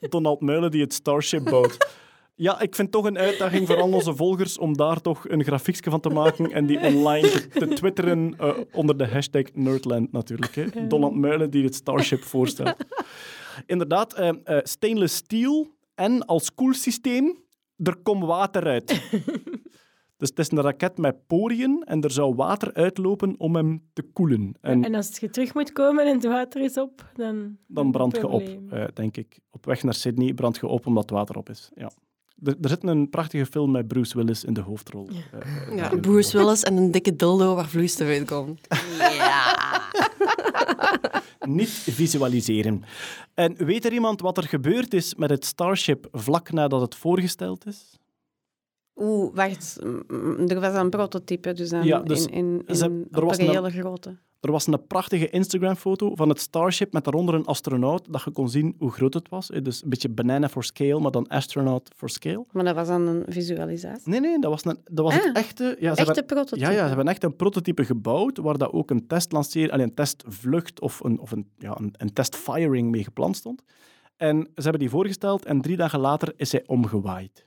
Donald 0.10 0.40
Muilen 0.40 0.70
die 0.70 0.80
het 0.80 0.92
Starship 0.92 1.44
bouwt. 1.44 1.88
Ja, 2.34 2.60
ik 2.60 2.74
vind 2.74 2.92
toch 2.92 3.04
een 3.04 3.18
uitdaging 3.18 3.66
voor 3.66 3.76
al 3.76 3.92
onze 3.92 4.14
volgers 4.14 4.58
om 4.58 4.76
daar 4.76 5.00
toch 5.00 5.28
een 5.28 5.44
grafiekje 5.44 5.90
van 5.90 6.00
te 6.00 6.08
maken 6.08 6.52
en 6.52 6.66
die 6.66 6.80
online 6.80 7.28
te, 7.28 7.48
te 7.48 7.68
twitteren 7.68 8.34
eh, 8.38 8.50
onder 8.72 8.96
de 8.96 9.06
hashtag 9.06 9.44
Nerdland 9.54 10.12
natuurlijk. 10.12 10.54
Hè. 10.54 10.86
Donald 10.86 11.14
Muilen 11.14 11.50
die 11.50 11.64
het 11.64 11.74
Starship 11.74 12.22
voorstelt. 12.22 12.76
Inderdaad, 13.66 14.14
eh, 14.14 14.28
eh, 14.44 14.58
stainless 14.62 15.16
steel 15.16 15.68
en 15.94 16.26
als 16.26 16.54
koelsysteem, 16.54 17.38
er 17.76 17.96
komt 17.96 18.24
water 18.24 18.66
uit. 18.66 19.00
Dus 20.20 20.28
het 20.28 20.38
is 20.38 20.50
een 20.50 20.60
raket 20.60 20.98
met 20.98 21.26
poriën 21.26 21.82
en 21.84 22.02
er 22.02 22.10
zou 22.10 22.34
water 22.34 22.74
uitlopen 22.74 23.34
om 23.38 23.56
hem 23.56 23.82
te 23.92 24.02
koelen. 24.02 24.54
En 24.60 24.84
En 24.84 24.94
als 24.94 25.18
je 25.18 25.30
terug 25.30 25.54
moet 25.54 25.72
komen 25.72 26.06
en 26.06 26.14
het 26.14 26.24
water 26.24 26.62
is 26.62 26.78
op, 26.78 27.10
dan... 27.14 27.56
dan 27.66 27.90
brand 27.90 28.16
je 28.16 28.28
op, 28.28 28.42
eh, 28.70 28.84
denk 28.94 29.16
ik. 29.16 29.38
Op 29.50 29.66
weg 29.66 29.82
naar 29.82 29.94
Sydney 29.94 30.34
brand 30.34 30.56
je 30.56 30.66
op 30.66 30.86
omdat 30.86 31.02
het 31.02 31.12
water 31.12 31.36
op 31.36 31.48
is. 31.48 31.70
Ja. 31.74 31.90
Er, 32.42 32.56
er 32.60 32.68
zit 32.68 32.84
een 32.84 33.10
prachtige 33.10 33.46
film 33.46 33.70
met 33.70 33.88
Bruce 33.88 34.16
Willis 34.16 34.44
in 34.44 34.52
de 34.52 34.60
hoofdrol. 34.60 35.08
Ja. 35.74 35.96
Bruce 35.96 36.36
Willis 36.36 36.62
en 36.62 36.76
een 36.76 36.90
dikke 36.90 37.16
dildo 37.16 37.54
waar 37.54 37.68
vloeistof 37.68 38.08
uitkomt. 38.08 38.60
Niet 41.58 41.68
visualiseren. 41.68 42.82
En 43.34 43.56
weet 43.64 43.84
er 43.84 43.92
iemand 43.92 44.20
wat 44.20 44.36
er 44.36 44.48
gebeurd 44.48 44.94
is 44.94 45.14
met 45.14 45.30
het 45.30 45.44
Starship 45.44 46.08
vlak 46.12 46.52
nadat 46.52 46.80
het 46.80 46.94
voorgesteld 46.94 47.66
is? 47.66 47.98
Oeh, 48.96 49.34
wacht. 49.34 49.76
Mm, 49.82 50.48
Er 50.48 50.60
was 50.60 50.74
een 50.74 50.90
prototype, 50.90 51.52
dus, 51.52 51.68
dan 51.70 51.84
Ja, 51.84 51.98
dus 51.98 52.24
in, 52.26 52.32
in, 52.32 52.62
in, 52.66 52.76
ze- 52.76 53.06
er 53.10 53.24
was 53.24 53.38
een 53.38 53.44
een- 53.48 53.50
hele 53.54 53.70
grote. 53.70 54.16
Er 54.40 54.50
was 54.50 54.66
een 54.66 54.86
prachtige 54.86 55.30
Instagram-foto 55.30 56.14
van 56.14 56.28
het 56.28 56.40
Starship 56.40 56.92
met 56.92 57.04
daaronder 57.04 57.34
een 57.34 57.44
astronaut, 57.44 58.06
dat 58.12 58.22
je 58.22 58.30
kon 58.30 58.48
zien 58.48 58.74
hoe 58.78 58.90
groot 58.90 59.14
het 59.14 59.28
was. 59.28 59.50
Eh, 59.50 59.62
Dus 59.62 59.82
een 59.82 59.88
beetje 59.88 60.08
banana 60.08 60.48
for 60.48 60.64
scale, 60.64 61.00
maar 61.00 61.10
dan 61.10 61.26
astronaut 61.28 61.90
for 61.96 62.08
scale. 62.10 62.44
Maar 62.52 62.64
dat 62.64 62.74
was 62.74 62.88
dan 62.88 63.06
een 63.06 63.24
visualisatie. 63.28 64.10
Nee, 64.10 64.20
nee, 64.20 64.38
dat 64.38 64.50
was, 64.50 64.64
een, 64.64 64.78
dat 64.90 65.04
was 65.04 65.14
Ah, 65.18 65.24
het 65.24 65.36
echte... 65.36 65.64
Ja, 65.64 65.94
ze 65.94 66.00
Echte 66.00 66.02
hebben- 66.04 66.24
prototype. 66.26 66.60
Ja, 66.60 66.70
ja, 66.70 66.80
ze 66.82 66.86
hebben 66.86 67.08
echt 67.08 67.24
een 67.24 67.36
prototype 67.36 67.84
gebouwd 67.84 68.38
waar 68.38 68.58
dat 68.58 68.72
ook 68.72 68.90
een 68.90 69.06
testlanceer, 69.06 69.70
allee, 69.70 69.84
een 69.86 69.94
testvlucht 69.94 70.80
of 70.80 71.00
een, 71.04 71.18
of 71.20 71.30
een, 71.30 71.50
ja, 71.58 71.76
een, 71.78 71.94
een 71.96 72.12
testfiring 72.12 72.90
mee 72.90 73.04
gepland 73.04 73.36
stond. 73.36 73.62
En 74.16 74.36
ze 74.54 74.62
hebben 74.62 74.80
die 74.80 74.90
voorgesteld 74.90 75.44
en 75.44 75.60
drie 75.60 75.76
dagen 75.76 76.00
later 76.00 76.32
is 76.36 76.52
hij 76.52 76.62
omgewaaid. 76.66 77.46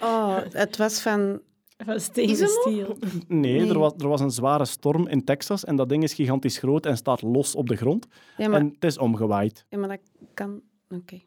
Oh, 0.00 0.36
het 0.50 0.76
was 0.76 1.00
van... 1.02 1.40
Van 1.76 2.00
steel. 2.00 2.96
Nee, 3.28 3.60
Nee. 3.60 3.68
Er, 3.68 3.78
was, 3.78 3.92
er 3.98 4.08
was 4.08 4.20
een 4.20 4.30
zware 4.30 4.64
storm 4.64 5.08
in 5.08 5.24
Texas 5.24 5.64
en 5.64 5.76
dat 5.76 5.88
ding 5.88 6.02
is 6.02 6.14
gigantisch 6.14 6.58
groot 6.58 6.86
en 6.86 6.96
staat 6.96 7.22
los 7.22 7.54
op 7.54 7.68
de 7.68 7.76
grond. 7.76 8.06
Ja, 8.36 8.48
maar, 8.48 8.60
En 8.60 8.66
het 8.66 8.84
is 8.84 8.98
omgewaaid. 8.98 9.66
ja, 9.68 9.78
maar 9.78 9.88
dat 9.88 10.00
kan... 10.34 10.62
Oké. 10.88 11.20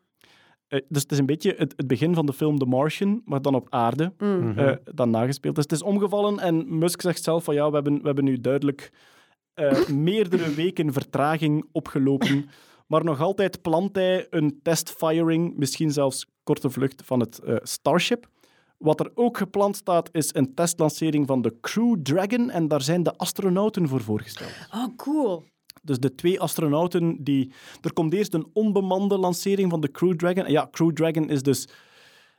Eh, 0.67 0.81
dus 0.89 1.01
het 1.01 1.11
is 1.11 1.17
een 1.17 1.25
beetje 1.25 1.53
het, 1.57 1.73
het 1.75 1.87
begin 1.87 2.13
van 2.13 2.25
de 2.25 2.33
film 2.33 2.59
The 2.59 2.65
Martian, 2.65 3.21
maar 3.25 3.41
dan 3.41 3.55
op 3.55 3.67
aarde. 3.69 4.13
Mm. 4.17 4.57
eh, 4.57 4.75
dan 4.83 5.09
nagespeeld. 5.09 5.55
Dus 5.55 5.63
het 5.63 5.73
is 5.73 5.81
omgevallen 5.81 6.39
en 6.39 6.77
Musk 6.77 7.01
zegt 7.01 7.23
zelf 7.23 7.43
van 7.43 7.53
ja, 7.53 7.67
we 7.67 7.75
hebben, 7.75 7.99
we 7.99 8.05
hebben 8.05 8.23
nu 8.23 8.41
duidelijk 8.41 8.91
eh, 9.53 9.87
meerdere 10.09 10.53
weken 10.53 10.93
vertraging 10.93 11.65
opgelopen. 11.71 12.49
Maar 12.87 13.03
nog 13.03 13.21
altijd 13.21 13.61
plant 13.61 13.95
hij 13.95 14.27
een 14.29 14.59
testfiring, 14.63 15.57
misschien 15.57 15.91
zelfs 15.91 16.25
korte 16.43 16.69
vlucht 16.69 17.01
van 17.05 17.19
het 17.19 17.39
eh, 17.39 17.55
Starship. 17.61 18.27
Wat 18.77 18.99
er 18.99 19.11
ook 19.13 19.37
gepland 19.37 19.75
staat, 19.75 20.09
is 20.11 20.33
een 20.33 20.53
testlancering 20.53 21.27
van 21.27 21.41
de 21.41 21.59
Crew 21.61 22.01
Dragon. 22.01 22.49
En 22.49 22.67
daar 22.67 22.81
zijn 22.81 23.03
de 23.03 23.15
astronauten 23.17 23.87
voor 23.87 24.01
voorgesteld. 24.01 24.51
Oh, 24.73 24.95
cool. 24.95 25.43
Dus 25.81 25.99
de 25.99 26.15
twee 26.15 26.39
astronauten 26.39 27.23
die... 27.23 27.51
Er 27.81 27.93
komt 27.93 28.13
eerst 28.13 28.33
een 28.33 28.47
onbemande 28.53 29.17
lancering 29.17 29.69
van 29.69 29.81
de 29.81 29.91
Crew 29.91 30.15
Dragon. 30.15 30.45
En 30.45 30.51
Ja, 30.51 30.67
Crew 30.71 30.91
Dragon 30.91 31.29
is 31.29 31.41
dus 31.41 31.67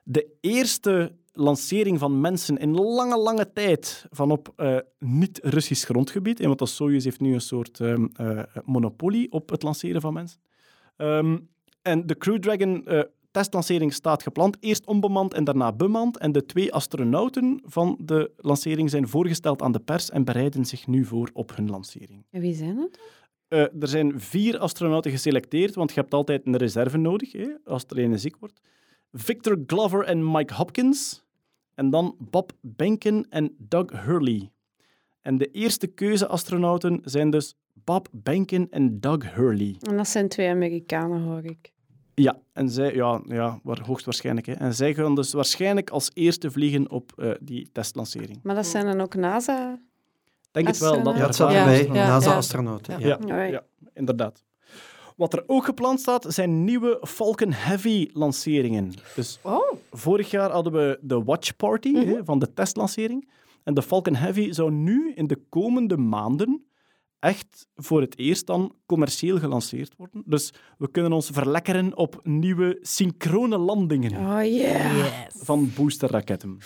de 0.05 0.37
eerste 0.41 1.17
lancering 1.33 1.99
van 1.99 2.21
mensen 2.21 2.57
in 2.57 2.75
lange, 2.75 3.19
lange 3.19 3.53
tijd 3.53 4.07
van 4.11 4.31
op 4.31 4.53
eh, 4.57 4.77
niet-Russisch 4.99 5.85
grondgebied. 5.85 6.41
Want 6.41 6.59
dat 6.59 6.69
Soyuz 6.69 7.05
heeft 7.05 7.21
nu 7.21 7.35
een 7.35 7.41
soort 7.41 7.81
ehm, 7.81 8.07
eh, 8.13 8.43
monopolie 8.65 9.33
op 9.33 9.51
het 9.51 9.63
lanceren 9.63 10.01
van 10.01 10.13
mensen. 10.13 10.41
Ehm, 10.97 11.39
en 11.83 12.07
de 12.07 12.17
Crew 12.17 12.39
Dragon 12.39 12.87
eh, 12.87 13.03
testlancering 13.39 13.93
staat 13.93 14.23
gepland. 14.23 14.57
Eerst 14.61 14.87
onbemand 14.87 15.35
en 15.35 15.45
daarna 15.45 15.73
bemand. 15.73 16.19
En 16.19 16.33
de 16.33 16.47
twee 16.47 16.73
astronauten 16.73 17.61
van 17.65 17.99
de 18.01 18.31
lancering 18.37 18.91
zijn 18.91 19.09
voorgesteld 19.09 19.63
aan 19.63 19.73
de 19.73 19.79
pers 19.79 20.11
en 20.11 20.25
bereiden 20.25 20.65
zich 20.65 20.87
nu 20.87 21.05
voor 21.05 21.31
op 21.33 21.57
hun 21.57 21.71
lancering. 21.71 22.27
En 22.31 22.41
wie 22.41 22.55
zijn 22.55 22.77
het? 22.77 23.01
Eh, 23.49 23.61
er 23.61 23.89
zijn 23.89 24.21
vier 24.21 24.59
astronauten 24.59 25.11
geselecteerd, 25.11 25.75
want 25.75 25.93
je 25.93 26.01
hebt 26.01 26.15
altijd 26.15 26.47
een 26.47 26.57
reserve 26.57 26.97
nodig 26.97 27.33
hè, 27.33 27.49
als 27.65 27.85
er 27.89 27.99
een 27.99 28.19
ziek 28.19 28.37
wordt. 28.37 28.61
Victor 29.13 29.63
Glover 29.67 30.05
en 30.05 30.31
Mike 30.31 30.55
Hopkins. 30.55 31.27
En 31.75 31.91
dan 31.91 32.17
Bob 32.19 32.53
Behnken 32.61 33.27
en 33.31 33.55
Doug 33.59 34.05
Hurley. 34.05 34.51
En 35.21 35.39
de 35.39 35.51
eerste 35.51 35.87
keuze-astronauten 35.87 37.01
zijn 37.05 37.31
dus 37.31 37.55
Bob 37.73 38.09
Behnken 38.13 38.67
en 38.71 39.01
Doug 39.01 39.35
Hurley. 39.35 39.77
En 39.81 39.97
dat 39.97 40.09
zijn 40.09 40.29
twee 40.29 40.49
Amerikanen, 40.49 41.23
hoor 41.23 41.45
ik. 41.45 41.73
Ja, 42.23 42.39
en 42.53 42.71
zij, 42.71 42.95
ja, 42.95 43.21
ja 43.27 43.59
waar, 43.63 43.81
hoogstwaarschijnlijk. 43.87 44.47
Hè. 44.47 44.53
En 44.53 44.75
zij 44.75 44.95
gaan 44.95 45.15
dus 45.15 45.33
waarschijnlijk 45.33 45.91
als 45.91 46.11
eerste 46.15 46.51
vliegen 46.51 46.91
op 46.91 47.13
eh, 47.17 47.31
die 47.41 47.69
testlancering. 47.73 48.41
Maar 48.43 48.55
dat 48.55 48.67
zijn 48.67 48.85
dan 48.87 49.01
ook 49.01 49.15
NASA... 49.15 49.79
Denk 50.51 50.67
het 50.67 50.79
wel. 50.79 51.03
Dat 51.03 51.17
Ja, 51.17 51.21
het 51.27 51.29
er 51.29 51.35
vaak 51.35 51.55
erbij. 51.55 51.75
astronauten- 51.75 51.93
NASA-astronauten. 52.13 53.01
Ja. 53.01 53.19
Ja, 53.27 53.43
ja, 53.43 53.63
inderdaad. 53.95 54.43
Wat 55.17 55.33
er 55.33 55.45
ook 55.47 55.65
gepland 55.65 56.01
staat, 56.01 56.25
zijn 56.29 56.65
nieuwe 56.65 56.99
Falcon 57.03 57.53
Heavy 57.53 58.09
lanceringen. 58.13 58.93
Dus 59.15 59.39
vorig 59.91 60.31
jaar 60.31 60.51
hadden 60.51 60.73
we 60.73 60.99
de 61.03 61.23
Watch 61.25 61.57
Party 61.57 61.93
hè, 61.95 62.25
van 62.25 62.39
de 62.39 62.55
testlancering. 62.55 63.29
En 63.63 63.75
de 63.75 63.83
Falcon 63.83 64.15
Heavy 64.15 64.53
zou 64.53 64.71
nu 64.71 65.13
in 65.15 65.27
de 65.27 65.41
komende 65.49 65.97
maanden 65.97 66.63
echt 67.19 67.69
voor 67.75 68.01
het 68.01 68.19
eerst 68.19 68.47
dan 68.47 68.75
commercieel 68.87 69.39
gelanceerd 69.39 69.97
worden. 69.97 70.23
Dus 70.27 70.53
we 70.79 70.91
kunnen 70.91 71.13
ons 71.13 71.29
verlekkeren 71.33 71.97
op 71.97 72.21
nieuwe 72.23 72.79
synchrone 72.81 73.59
landingen 73.59 74.17
Oh 74.17 74.45
yeah. 74.45 75.27
van 75.29 75.73
boosterraketten. 75.77 76.59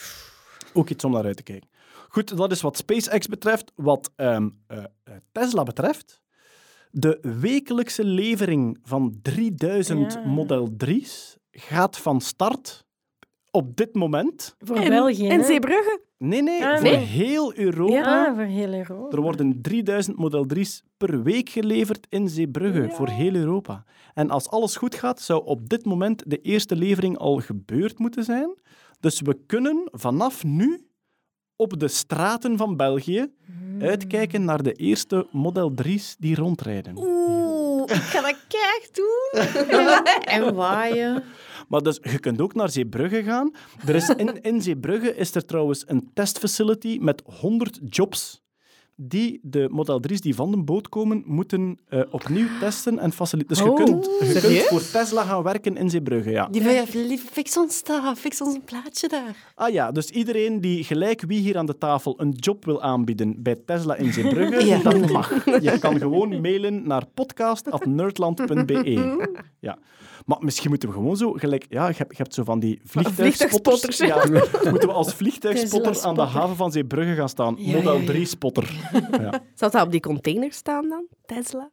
Ook 0.73 0.89
iets 0.89 1.05
om 1.05 1.13
naar 1.13 1.25
uit 1.25 1.37
te 1.37 1.43
kijken. 1.43 1.69
Goed, 2.09 2.37
dat 2.37 2.51
is 2.51 2.61
wat 2.61 2.77
SpaceX 2.77 3.27
betreft. 3.27 3.73
Wat 3.75 4.11
ehm, 4.17 4.49
eh, 4.67 4.79
eh, 4.79 5.15
Tesla 5.33 5.63
betreft, 5.63 6.21
de 6.91 7.19
wekelijkse 7.41 8.05
levering 8.05 8.79
van 8.83 9.19
3000 9.23 10.13
Ja. 10.13 10.27
Model 10.27 10.75
3's 10.85 11.37
gaat 11.51 11.99
van 11.99 12.21
start 12.21 12.85
op 13.53 13.77
dit 13.77 13.95
moment. 13.95 14.57
Voor 14.59 14.77
En- 14.77 14.89
België. 14.89 15.29
En? 15.29 15.45
Zeebrugge. 15.45 16.01
Nee, 16.19 16.43
nee, 16.43 16.65
Ah, 16.65 16.73
voor 16.75 16.83
nee. 16.83 16.97
heel 16.97 17.55
Europa. 17.57 17.93
Ja, 17.95 18.35
voor 18.35 18.43
heel 18.45 18.73
Europa. 18.73 19.17
Er 19.17 19.23
worden 19.23 19.59
3000 19.63 20.17
Model 20.17 20.47
3's 20.47 20.83
per 20.97 21.23
week 21.23 21.49
geleverd 21.49 22.07
in 22.09 22.29
Zeebrugge 22.29 22.89
voor 22.91 23.09
heel 23.09 23.35
Europa. 23.35 23.85
En 24.15 24.31
als 24.31 24.49
alles 24.51 24.77
goed 24.77 24.95
gaat, 24.95 25.21
zou 25.21 25.45
op 25.45 25.69
dit 25.69 25.85
moment 25.85 26.23
de 26.27 26.39
eerste 26.41 26.77
levering 26.77 27.19
al 27.19 27.37
gebeurd 27.39 27.99
moeten 27.99 28.25
zijn. 28.25 28.55
Dus 29.01 29.21
we 29.21 29.39
kunnen 29.47 29.89
vanaf 29.93 30.45
nu 30.45 30.87
op 31.57 31.79
de 31.81 31.89
straten 31.89 32.57
van 32.57 32.77
België 32.77 33.33
uitkijken 33.81 34.45
naar 34.45 34.63
de 34.63 34.73
eerste 34.73 35.27
Model 35.31 35.73
3's 35.83 36.17
die 36.19 36.35
rondrijden. 36.37 36.95
Oeh, 36.97 37.83
ik 37.83 37.95
ga 38.03 38.21
dat 38.21 38.37
keihard 38.49 38.95
doen. 38.95 39.41
en 40.47 40.55
waaien. 40.55 41.23
Maar 41.73 41.83
dus, 41.83 41.99
je 42.03 42.19
kunt 42.19 42.41
ook 42.41 42.55
naar 42.55 42.71
Zeebrugge 42.71 43.23
gaan. 43.23 43.55
Er 43.87 43.95
is 43.95 44.09
in, 44.23 44.43
in 44.43 44.63
Zeebrugge 44.63 45.17
is 45.17 45.35
er 45.35 45.45
trouwens 45.45 45.85
een 45.87 46.11
testfacility 46.15 46.99
met 47.01 47.23
100 47.25 47.81
jobs 47.89 48.42
die 49.03 49.41
de 49.43 49.69
Model 49.71 50.01
3's 50.11 50.21
die 50.21 50.35
van 50.35 50.51
de 50.51 50.63
boot 50.63 50.89
komen, 50.89 51.23
moeten 51.27 51.79
eh, 51.89 52.01
opnieuw 52.11 52.47
testen 52.61 52.99
en 52.99 53.13
faciliteren. 53.13 53.65
Dus 53.65 53.65
je 53.65 53.71
Oh, 53.71 53.85
kunt, 53.85 54.09
je 54.35 54.41
kunt 54.41 54.63
voor 54.63 54.91
Tesla 55.01 55.23
gaan 55.23 55.43
werken 55.43 55.77
in 55.77 55.91
Zeebrugge, 55.91 56.31
ja. 56.31 56.49
Die 56.51 56.63
van 56.63 56.73
je 56.73 57.19
fix 57.31 57.57
ons 57.59 57.83
daar, 57.83 58.15
fix 58.17 58.41
ons 58.43 58.55
een 58.55 58.65
plaatje 58.65 59.09
daar. 59.09 59.53
Ah 59.55 59.73
ja, 59.73 59.93
dus 59.93 60.11
iedereen 60.11 60.61
die 60.61 60.85
gelijk 60.85 61.23
wie 61.27 61.41
hier 61.41 61.57
aan 61.59 61.67
de 61.67 61.79
tafel 61.79 62.15
een 62.21 62.31
job 62.31 62.65
wil 62.65 62.83
aanbieden 62.83 63.35
bij 63.43 63.57
Tesla 63.67 63.95
in 63.97 64.13
Zeebrugge, 64.13 64.65
Ja. 64.73 64.79
dat 64.83 65.11
mag. 65.11 65.45
Je 65.61 65.79
kan 65.79 65.99
gewoon 65.99 66.41
mailen 66.41 66.87
naar 66.87 67.07
podcast.nerdland.be. 67.15 68.91
Ja. 69.61 69.79
Maar 70.27 70.39
misschien 70.41 70.71
moeten 70.71 70.89
we 70.89 70.95
gewoon 70.95 71.17
zo, 71.17 71.33
gelijk, 71.33 71.65
ja, 71.69 71.89
je 71.89 71.95
hebt, 71.97 72.11
je 72.11 72.17
hebt 72.23 72.35
zo 72.35 72.45
van 72.45 72.59
die 72.61 72.81
vliegtuigspotters. 72.85 73.97
vliegtuigspotters, 73.97 74.63
Ja, 74.63 74.71
moeten 74.71 74.89
we 74.89 74.95
als 74.95 75.15
vliegtuigspotter 75.15 76.03
aan 76.03 76.15
de 76.15 76.21
haven 76.21 76.57
van 76.57 76.73
Zeebrugge 76.73 77.15
gaan 77.15 77.29
staan. 77.29 77.55
Ja, 77.59 77.77
Model 77.77 77.97
ja, 78.01 78.13
ja. 78.13 78.21
3-spotter. 78.21 78.71
Ja. 79.11 79.43
Zal 79.55 79.71
dat 79.71 79.85
op 79.85 79.91
die 79.91 80.01
container 80.01 80.53
staan 80.53 80.89
dan? 80.89 81.07
Tesla? 81.27 81.71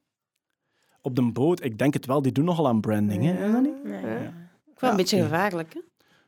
Op 1.02 1.16
de 1.16 1.32
boot, 1.32 1.64
ik 1.64 1.78
denk 1.78 1.94
het 1.94 2.06
wel, 2.06 2.22
die 2.22 2.32
doen 2.32 2.46
nogal 2.46 2.68
aan 2.68 2.82
branding, 2.82 3.24
hè? 3.24 3.46
Is 3.46 3.52
dat 3.52 3.62
niet? 3.62 3.84
Nee. 3.84 4.28
Ook 4.70 4.80
wel 4.80 4.90
een 4.90 4.96
beetje 4.96 5.22
gevaarlijk, 5.22 5.74
hè? 5.74 5.80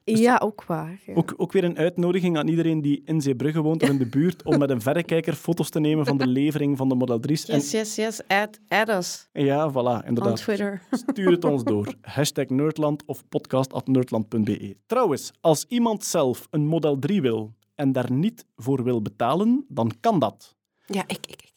Ja, 0.04 0.38
ook 0.44 0.64
waar. 0.66 1.00
ja. 1.06 1.14
Ook, 1.14 1.34
ook 1.38 1.52
weer 1.52 1.64
een 1.64 1.78
uitnodiging 1.78 2.38
aan 2.38 2.48
iedereen 2.48 2.82
die 2.82 3.02
in 3.06 3.22
Zeebrugge 3.22 3.62
woont 3.62 3.84
of 3.84 3.90
in 3.90 3.98
de 3.98 4.06
buurt 4.06 4.44
om 4.44 4.58
met 4.58 4.70
een 4.70 4.82
verrekijker 4.82 5.34
foto's 5.34 5.70
te 5.70 5.80
nemen 5.80 6.06
van 6.06 6.18
de 6.18 6.28
levering 6.28 6.78
van 6.78 6.90
de 6.90 6.96
Model 6.96 7.18
3's. 7.18 7.46
En, 7.46 7.56
Yes, 7.56 7.72
yes, 7.72 7.96
yes. 7.96 8.28
Add, 8.28 8.60
add 8.68 8.90
us 8.90 9.30
ja, 9.34 9.72
voilà, 9.72 9.74
on 9.76 10.04
inderdaad. 10.06 10.36
Twitter. 10.36 10.82
Stuur 10.92 11.32
het 11.32 11.44
ons 11.44 11.64
door. 11.64 11.94
Hashtag 12.02 12.48
Nerdland 12.50 13.04
of 13.06 13.24
podcast.nerdland.be. 13.30 14.78
Trouwens, 14.86 15.32
als 15.42 15.66
iemand 15.68 16.04
zelf 16.04 16.48
een 16.50 16.66
Model 16.66 17.00
3 17.00 17.22
wil 17.22 17.54
en 17.76 17.92
daar 17.92 18.12
niet 18.12 18.46
voor 18.56 18.84
wil 18.84 19.02
betalen, 19.02 19.66
dan 19.68 19.92
kan 20.00 20.20
dat. 20.20 20.56
Ja, 20.92 21.04
ik, 21.08 21.18
ik, 21.28 21.42
ik. 21.42 21.50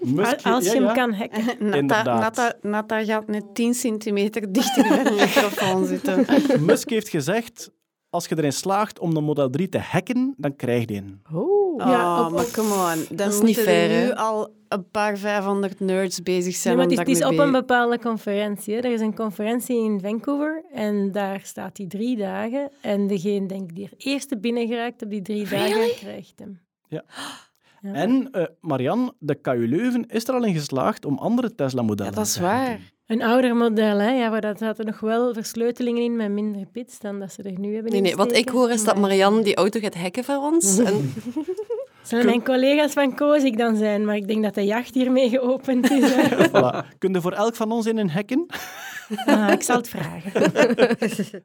Musk- 0.00 0.42
Als 0.46 0.64
je 0.64 0.70
ja, 0.70 0.76
hem 0.76 0.84
ja. 0.84 0.92
kan 0.92 1.12
hacken. 1.12 1.44
Nata, 1.44 1.76
Inderdaad. 1.76 2.04
Nata, 2.20 2.52
Nata 2.62 3.04
gaat 3.04 3.26
net 3.26 3.54
10 3.54 3.74
centimeter 3.74 4.52
dichter 4.52 4.88
bij 4.88 5.02
de 5.04 5.10
microfoon 5.10 5.86
zitten. 5.86 6.26
Musk 6.66 6.90
heeft 6.90 7.08
gezegd, 7.08 7.70
als 8.10 8.26
je 8.26 8.36
erin 8.38 8.52
slaagt 8.52 8.98
om 8.98 9.14
de 9.14 9.20
Model 9.20 9.50
3 9.50 9.68
te 9.68 9.78
hacken, 9.78 10.34
dan 10.36 10.56
krijg 10.56 10.88
je 10.88 10.94
een. 10.96 11.22
Oh. 11.32 11.58
Ja, 11.86 12.20
oh, 12.20 12.26
op- 12.26 12.32
maar 12.32 12.50
come 12.50 12.74
on. 13.08 13.16
Dan 13.16 13.28
is 13.28 13.40
niet 13.40 13.58
fair, 13.58 13.90
er 13.90 14.04
nu 14.06 14.12
al 14.12 14.54
een 14.68 14.90
paar 14.90 15.18
500 15.18 15.80
nerds 15.80 16.22
bezig 16.22 16.54
zijn 16.54 16.76
Nee, 16.76 16.86
maar 16.86 16.96
het 16.96 17.08
is, 17.08 17.18
het 17.18 17.24
is 17.26 17.32
op 17.32 17.44
een 17.44 17.52
be- 17.52 17.58
bepaalde 17.58 17.98
conferentie. 17.98 18.74
Hè. 18.74 18.80
Er 18.80 18.92
is 18.92 19.00
een 19.00 19.14
conferentie 19.14 19.76
in 19.84 20.00
Vancouver 20.00 20.64
en 20.72 21.12
daar 21.12 21.40
staat 21.44 21.76
hij 21.76 21.86
drie 21.86 22.16
dagen. 22.16 22.70
En 22.80 23.06
degene 23.06 23.46
denk 23.46 23.74
die 23.74 23.84
er 23.84 23.92
eerste 23.96 24.38
binnen 24.38 24.66
geraakt 24.68 25.02
op 25.02 25.10
die 25.10 25.22
drie 25.22 25.48
dagen, 25.48 25.90
krijgt 25.96 26.32
hem. 26.38 26.60
Ja. 26.88 27.04
Ja. 27.80 27.92
En 27.92 28.28
eh, 28.32 28.44
Marianne, 28.60 29.12
de 29.18 29.34
KU 29.34 29.66
Leuven 29.68 30.06
is 30.06 30.28
er 30.28 30.34
al 30.34 30.44
in 30.44 30.54
geslaagd 30.54 31.04
om 31.04 31.18
andere 31.18 31.54
Tesla-modellen 31.54 32.12
Ja, 32.12 32.18
dat 32.18 32.26
is 32.26 32.32
te 32.32 32.40
waar. 32.42 32.80
Een 33.06 33.22
ouder 33.22 33.56
model, 33.56 33.98
hè? 33.98 34.10
Ja, 34.10 34.30
maar 34.30 34.40
daar 34.40 34.58
zaten 34.58 34.86
nog 34.86 35.00
wel 35.00 35.34
versleutelingen 35.34 36.02
in 36.02 36.16
met 36.16 36.30
minder 36.30 36.66
bits 36.72 36.98
dan 36.98 37.18
dat 37.18 37.32
ze 37.32 37.42
er 37.42 37.58
nu 37.58 37.74
hebben 37.74 37.92
Nee, 37.92 38.00
nee, 38.00 38.16
wat 38.16 38.32
ik 38.32 38.48
hoor 38.48 38.70
is 38.70 38.84
dat 38.84 38.98
Marianne 38.98 39.42
die 39.42 39.54
auto 39.54 39.80
gaat 39.80 39.94
hacken 39.94 40.24
voor 40.24 40.36
ons. 40.36 40.78
En 42.00 42.06
Zullen 42.08 42.26
mijn 42.26 42.44
collega's 42.44 42.92
van 42.92 43.14
Kozik 43.14 43.58
dan 43.58 43.76
zijn, 43.76 44.04
maar 44.04 44.16
ik 44.16 44.26
denk 44.26 44.42
dat 44.42 44.54
de 44.54 44.64
jacht 44.64 44.94
hiermee 44.94 45.28
geopend 45.28 45.90
is. 45.90 46.12
Voilà. 46.48 46.98
Kun 46.98 47.12
je 47.12 47.20
voor 47.20 47.32
elk 47.32 47.56
van 47.56 47.72
ons 47.72 47.86
in 47.86 47.98
een 47.98 48.10
hacken? 48.10 48.46
Ah, 49.24 49.50
ik 49.52 49.62
zal 49.62 49.76
het 49.76 49.88
vragen. 49.88 50.32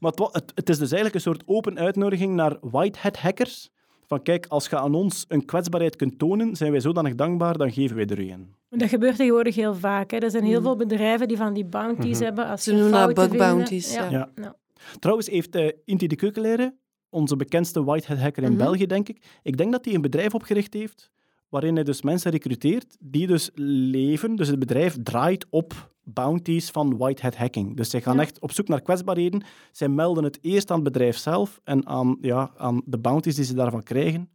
Maar 0.00 0.12
het, 0.12 0.32
het, 0.32 0.52
het 0.54 0.68
is 0.68 0.78
dus 0.78 0.92
eigenlijk 0.92 1.14
een 1.14 1.20
soort 1.20 1.42
open 1.46 1.78
uitnodiging 1.78 2.34
naar 2.34 2.56
white 2.60 2.98
hat 3.02 3.16
hackers. 3.16 3.70
Van 4.12 4.22
kijk, 4.22 4.46
als 4.46 4.68
je 4.68 4.78
aan 4.78 4.94
ons 4.94 5.24
een 5.28 5.44
kwetsbaarheid 5.44 5.96
kunt 5.96 6.18
tonen, 6.18 6.56
zijn 6.56 6.70
wij 6.70 6.80
zodanig 6.80 7.14
dankbaar, 7.14 7.56
dan 7.58 7.72
geven 7.72 7.96
wij 7.96 8.06
er 8.06 8.20
u 8.20 8.30
een. 8.30 8.54
Dat 8.68 8.88
gebeurt 8.88 9.16
tegenwoordig 9.16 9.54
heel 9.54 9.74
vaak. 9.74 10.10
Hè. 10.10 10.16
Er 10.16 10.30
zijn 10.30 10.44
heel 10.44 10.62
veel 10.62 10.76
bedrijven 10.76 11.28
die 11.28 11.36
van 11.36 11.54
die 11.54 11.64
bounties 11.64 12.18
hebben. 12.18 12.46
Als 12.46 12.62
Ze 12.62 12.72
noemen 12.72 12.90
dat 12.92 13.14
bug 13.14 13.36
bounties, 13.36 13.94
ja. 13.94 14.10
Ja. 14.10 14.30
Ja. 14.34 14.56
Trouwens 14.98 15.28
heeft 15.28 15.54
eh, 15.54 15.68
Inti 15.84 16.06
de 16.06 16.16
Keukenleider, 16.16 16.74
onze 17.10 17.36
bekendste 17.36 17.84
white 17.84 18.06
hat 18.06 18.18
hacker 18.18 18.42
in 18.42 18.48
Mhm. 18.52 18.58
België, 18.58 18.86
denk 18.86 19.08
ik, 19.08 19.24
ik 19.42 19.56
denk 19.56 19.72
dat 19.72 19.84
hij 19.84 19.94
een 19.94 20.00
bedrijf 20.00 20.34
opgericht 20.34 20.74
heeft 20.74 21.10
waarin 21.48 21.74
hij 21.74 21.84
dus 21.84 22.02
mensen 22.02 22.30
recruteert 22.30 22.96
die 23.00 23.26
dus 23.26 23.50
leven, 23.54 24.36
dus 24.36 24.48
het 24.48 24.58
bedrijf 24.58 24.96
draait 25.02 25.46
op 25.50 25.91
bounties 26.04 26.70
van 26.70 26.96
white 26.96 27.22
hat 27.22 27.36
hacking. 27.36 27.76
Dus 27.76 27.90
zij 27.90 28.00
gaan 28.00 28.16
Ja. 28.16 28.20
echt 28.22 28.40
op 28.40 28.52
zoek 28.52 28.68
naar 28.68 28.82
kwetsbaarheden. 28.82 29.44
Zij 29.72 29.88
melden 29.88 30.24
het 30.24 30.38
eerst 30.42 30.70
aan 30.70 30.76
het 30.84 30.92
bedrijf 30.92 31.16
zelf 31.18 31.60
en 31.64 31.86
aan, 31.86 32.16
ja, 32.20 32.50
aan 32.56 32.82
de 32.84 32.98
bounties 32.98 33.34
die 33.34 33.44
ze 33.44 33.54
daarvan 33.54 33.82
krijgen, 33.82 34.30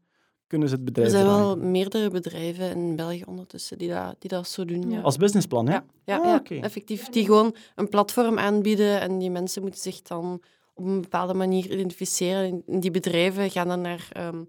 kunnen 0.47 0.67
ze 0.69 0.75
het 0.75 0.83
er 0.87 0.91
bedrijf 0.93 1.11
zijn 1.11 1.23
draaien. 1.25 1.45
wel 1.45 1.57
meerdere 1.57 2.09
bedrijven 2.09 2.71
in 2.75 2.95
België 2.95 3.23
ondertussen 3.27 3.77
die 3.77 3.89
dat, 3.89 4.15
die 4.19 4.29
dat 4.29 4.47
zo 4.47 4.65
doen. 4.65 4.91
Ja, 4.91 5.01
Als 5.01 5.17
businessplan, 5.17 5.67
hè? 5.67 5.73
ja, 5.73 5.83
ja, 6.05 6.17
Ah, 6.17 6.25
ja, 6.25 6.35
oké. 6.35 6.55
effectief. 6.55 7.09
Die 7.09 7.25
gewoon 7.25 7.55
een 7.75 7.89
platform 7.89 8.37
aanbieden 8.39 9.01
en 9.01 9.17
die 9.19 9.29
mensen 9.31 9.61
moeten 9.61 9.81
zich 9.81 10.01
dan 10.01 10.41
op 10.73 10.85
een 10.85 11.01
bepaalde 11.01 11.33
manier 11.33 11.71
identificeren. 11.71 12.63
En 12.67 12.79
die 12.79 12.91
bedrijven 12.91 13.51
gaan 13.51 13.67
dan 13.67 13.81
naar 13.81 14.07
ehm, 14.11 14.43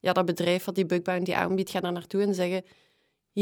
ja, 0.00 0.12
dat 0.12 0.24
bedrijf 0.24 0.64
wat 0.64 0.74
die 0.74 0.86
bug 0.86 1.02
bounty 1.02 1.32
aanbiedt, 1.34 1.70
gaan 1.70 1.82
daar 1.82 1.92
naartoe 1.92 2.22
en 2.22 2.34
zeggen 2.34 2.62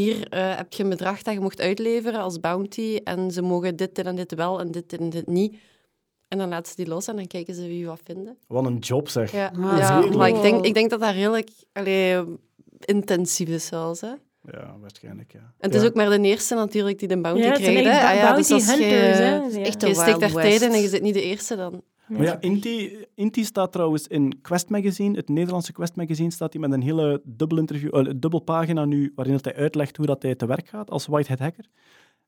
hier 0.00 0.28
eh, 0.28 0.56
heb 0.56 0.72
je 0.72 0.82
een 0.82 0.88
bedrag 0.88 1.22
dat 1.22 1.34
je 1.34 1.40
mocht 1.40 1.60
uitleveren 1.60 2.20
als 2.20 2.40
bounty 2.40 3.00
en 3.04 3.30
ze 3.30 3.42
mogen 3.42 3.76
dit 3.76 3.98
en 3.98 4.16
dit 4.16 4.34
wel 4.34 4.60
en 4.60 4.70
dit 4.70 4.92
en 4.98 5.10
dit 5.10 5.26
niet. 5.26 5.56
En 6.28 6.38
dan 6.38 6.48
laten 6.48 6.70
ze 6.70 6.76
die 6.76 6.86
los 6.86 7.06
en 7.06 7.16
dan 7.16 7.26
kijken 7.26 7.54
ze 7.54 7.66
wie 7.66 7.86
wat 7.86 8.00
vinden. 8.04 8.36
Wat 8.46 8.64
een 8.66 8.78
job, 8.78 9.08
zeg. 9.08 9.32
Ja, 9.32 9.52
Ah, 9.60 9.78
ja 9.78 10.00
maar 10.16 10.28
ik 10.28 10.42
denk, 10.42 10.64
ik 10.64 10.74
denk 10.74 10.90
dat 10.90 11.00
dat 11.00 11.12
redelijk 11.14 11.50
allee, 11.72 12.24
intensief 12.84 13.48
is 13.48 13.66
zelfs. 13.66 14.00
Hè. 14.00 14.08
En 14.08 14.18
Ja, 14.52 14.76
waarschijnlijk, 14.80 15.32
ja. 15.32 15.52
het 15.58 15.74
is 15.74 15.80
Ja. 15.80 15.86
ook 15.86 15.94
maar 15.94 16.10
de 16.10 16.20
eerste 16.20 16.54
natuurlijk 16.54 16.98
die 16.98 17.08
de 17.08 17.20
bounty 17.20 17.42
Ja, 17.42 17.52
krijgt. 17.52 17.78
Ah 17.86 18.14
ja, 18.14 18.20
bounty 18.22 18.36
dus 18.36 18.50
als 18.52 18.78
je, 18.78 18.84
hunters, 18.84 19.18
hè. 19.18 19.34
Ja. 19.34 19.44
Je 19.44 20.04
Wild 20.04 20.20
daar 20.20 20.32
tijd 20.32 20.62
in 20.62 20.72
en 20.72 20.80
je 20.80 20.88
zit 20.88 21.02
niet 21.02 21.14
de 21.14 21.22
eerste 21.22 21.56
dan. 21.56 21.82
Maar 22.08 22.22
ja, 22.22 22.40
Inti, 22.40 23.04
Inti 23.14 23.44
staat 23.44 23.72
trouwens 23.72 24.06
in 24.06 24.40
Quest 24.42 24.68
Magazine, 24.68 25.16
het 25.16 25.28
Nederlandse 25.28 25.72
Quest 25.72 25.96
Magazine, 25.96 26.30
staat 26.30 26.52
hij 26.52 26.62
met 26.62 26.72
een 26.72 26.82
hele 26.82 27.20
dubbel 27.24 27.58
interview, 27.58 27.96
eh, 27.96 28.12
dubbel 28.16 28.40
pagina 28.40 28.84
nu, 28.84 29.12
waarin 29.14 29.34
dat 29.34 29.44
hij 29.44 29.54
uitlegt 29.56 29.96
hoe 29.96 30.06
dat 30.06 30.22
hij 30.22 30.34
te 30.34 30.46
werk 30.46 30.68
gaat 30.68 30.90
als 30.90 31.06
whitehead 31.06 31.38
hacker. 31.40 31.64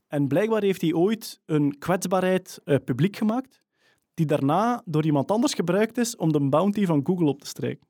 En 0.09 0.27
blijkbaar 0.29 0.63
heeft 0.63 0.81
hij 0.81 0.93
ooit 0.95 1.41
een 1.47 1.79
kwetsbaarheid 1.79 2.61
eh, 2.65 2.77
publiek 2.85 3.17
gemaakt, 3.17 3.63
die 4.15 4.27
daarna 4.27 4.83
door 4.85 5.05
iemand 5.05 5.31
anders 5.31 5.55
gebruikt 5.55 5.99
is 5.99 6.17
om 6.17 6.33
de 6.33 6.41
bounty 6.49 6.85
van 6.87 7.01
Google 7.05 7.27
op 7.27 7.41
te 7.41 7.47
strijken. 7.47 7.87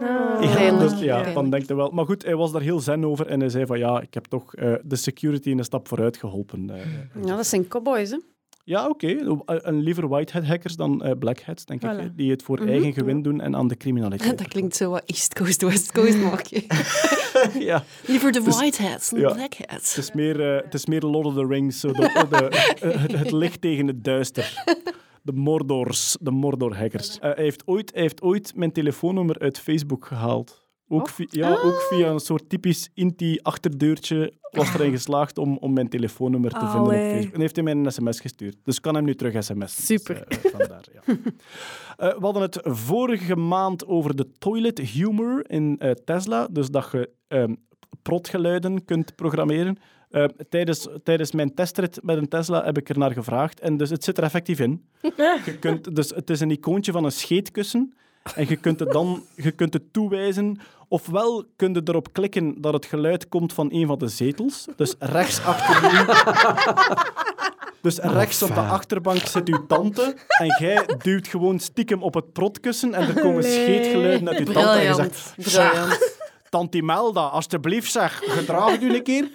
Ah. 0.00 0.54
Ja, 0.54 0.78
dus, 0.78 1.00
ja, 1.00 1.32
dan 1.32 1.50
denkt 1.50 1.68
hij 1.68 1.76
wel. 1.76 1.90
Maar 1.90 2.04
goed, 2.04 2.24
hij 2.24 2.36
was 2.36 2.52
daar 2.52 2.60
heel 2.60 2.80
zen 2.80 3.04
over 3.04 3.26
en 3.26 3.40
hij 3.40 3.48
zei 3.48 3.66
van 3.66 3.78
ja, 3.78 4.00
ik 4.00 4.14
heb 4.14 4.24
toch 4.24 4.54
eh, 4.54 4.74
de 4.84 4.96
security 4.96 5.50
een 5.50 5.64
stap 5.64 5.88
vooruit 5.88 6.16
geholpen. 6.16 6.70
eh. 6.70 7.24
Ja, 7.24 7.36
dat 7.36 7.46
zijn 7.46 7.68
cowboys, 7.68 8.10
hè? 8.10 8.18
Ja, 8.68 8.88
oké. 8.88 9.06
Eh, 9.44 9.66
En 9.66 9.80
liever 9.80 10.08
whitehead 10.08 10.46
hackers 10.46 10.76
dan 10.76 11.02
eh 11.04 11.10
blackheads, 11.18 11.64
denk 11.64 11.82
ik. 11.82 11.90
Voilà. 11.92 12.14
Die 12.14 12.30
het 12.30 12.42
voor 12.42 12.58
Mhm. 12.60 12.68
eigen 12.68 12.92
gewin 12.92 13.22
doen 13.22 13.40
en 13.40 13.56
aan 13.56 13.68
de 13.68 13.76
criminaliteit. 13.76 14.38
Dat 14.42 14.48
klinkt 14.48 14.76
zo 14.76 14.90
wat 14.90 15.02
East 15.06 15.34
Coast, 15.34 15.62
West 15.62 15.92
Coast, 15.92 16.16
maar 16.18 16.32
oké. 16.32 16.60
ja, 17.70 17.84
Liever 18.06 18.32
de 18.32 18.42
Dus- 18.42 18.56
white 18.56 18.82
hats 18.82 19.10
dan 19.10 19.20
ja. 19.20 19.32
black 19.34 19.54
hats. 19.66 19.94
het 19.94 20.04
is 20.04 20.12
meer, 20.12 20.54
eh, 20.56 20.62
het 20.64 20.74
is 20.74 20.86
meer 20.86 21.00
Lord 21.02 21.26
of 21.26 21.34
the 21.34 21.46
Rings, 21.46 21.80
zo 21.80 21.92
de, 21.92 22.26
de, 22.30 22.48
eh, 22.48 23.02
het, 23.02 23.12
het 23.12 23.30
licht 23.30 23.60
tegen 23.60 23.86
het 23.86 24.04
duister. 24.04 24.62
De 25.22 25.32
Mordors, 25.32 26.16
de 26.20 26.30
Mordor-hackers. 26.30 27.18
Eh, 27.18 27.34
hij, 27.34 27.44
heeft 27.44 27.62
ooit, 27.66 27.90
hij 27.92 28.02
heeft 28.02 28.22
ooit 28.22 28.52
mijn 28.56 28.72
telefoonnummer 28.72 29.38
uit 29.38 29.58
Facebook 29.58 30.06
gehaald. 30.06 30.65
Ook, 30.88 31.08
vi- 31.08 31.26
ja, 31.30 31.50
ook 31.62 31.86
via 31.90 32.08
een 32.10 32.18
soort 32.20 32.48
typisch 32.48 32.90
Inti-achterdeurtje 32.94 34.32
was 34.50 34.74
erin 34.74 34.90
geslaagd 34.90 35.38
om, 35.38 35.56
om 35.56 35.72
mijn 35.72 35.88
telefoonnummer 35.88 36.50
te 36.50 36.58
vinden 36.58 36.80
op. 36.80 36.90
Facebook. 36.90 37.34
En 37.34 37.40
heeft 37.40 37.54
hij 37.56 37.64
mij 37.64 37.72
een 37.74 37.92
sms 37.92 38.20
gestuurd. 38.20 38.56
Dus 38.62 38.76
ik 38.76 38.82
kan 38.82 38.94
hem 38.94 39.04
nu 39.04 39.14
terug 39.14 39.44
sms. 39.44 39.86
Super. 39.86 40.24
Dus, 40.28 40.42
eh, 40.42 40.50
vandaar, 40.50 40.84
ja. 40.92 41.14
Eh, 41.96 42.08
we 42.18 42.20
hadden 42.24 42.42
het 42.42 42.58
vorige 42.62 43.36
maand 43.36 43.86
over 43.86 44.16
de 44.16 44.32
toilet 44.38 44.78
humor 44.78 45.50
in 45.50 45.76
eh, 45.78 45.90
Tesla. 45.90 46.48
Dus 46.50 46.68
dat 46.70 46.88
je 46.92 47.10
ehm, 47.28 47.54
protgeluiden 48.02 48.84
kunt 48.84 49.14
programmeren. 49.14 49.78
Tijdens, 50.48 50.88
tijdens 51.02 51.32
mijn 51.32 51.54
testrit 51.54 51.98
met 52.02 52.16
een 52.16 52.28
Tesla 52.28 52.64
heb 52.64 52.78
ik 52.78 52.88
er 52.88 52.98
naar 52.98 53.12
gevraagd. 53.12 53.60
En 53.60 53.76
dus 53.76 53.90
het 53.90 54.04
zit 54.04 54.18
er 54.18 54.24
effectief 54.24 54.58
in. 54.60 54.84
Je 55.46 55.56
kunt, 55.60 55.96
dus 55.96 56.10
het 56.10 56.30
is 56.30 56.40
een 56.40 56.50
icoontje 56.50 56.92
van 56.92 57.04
een 57.04 57.12
scheetkussen. 57.12 57.94
En 58.34 58.48
je 58.48 58.56
kunt 58.56 58.80
het 58.80 58.92
dan 58.92 59.24
je 59.34 59.50
kunt 59.50 59.72
het 59.72 59.92
toewijzen. 59.92 60.60
Ofwel 60.88 61.44
kun 61.56 61.74
je 61.74 61.80
erop 61.84 62.12
klikken 62.12 62.60
dat 62.60 62.72
het 62.72 62.86
geluid 62.86 63.28
komt 63.28 63.52
van 63.52 63.68
een 63.72 63.86
van 63.86 63.98
de 63.98 64.08
zetels. 64.08 64.66
Dus 64.76 64.94
rechts 64.98 65.44
achter 65.44 65.92
u. 65.92 66.04
Dus 67.86 67.98
rechts 67.98 68.42
op 68.42 68.54
de 68.54 68.60
achterbank 68.60 69.18
zit 69.26 69.48
uw 69.48 69.66
tante. 69.66 70.16
En 70.26 70.56
jij 70.58 70.88
duwt 71.02 71.28
gewoon 71.28 71.58
stiekem 71.58 72.02
op 72.02 72.14
het 72.14 72.32
protkussen. 72.32 72.94
En 72.94 73.08
er 73.08 73.20
komen 73.20 73.42
scheetgeluiden 73.42 74.28
uit 74.28 74.38
uw 74.38 74.52
tante. 74.52 74.70
En 74.70 74.84
je 74.84 75.10
zegt. 75.36 76.18
Tante 76.50 76.82
Melda, 76.82 77.20
alsjeblieft 77.20 77.92
zeg, 77.92 78.22
gedraag 78.24 78.70
het 78.70 78.82
u 78.82 78.94
een 78.94 79.02
keer. 79.02 79.28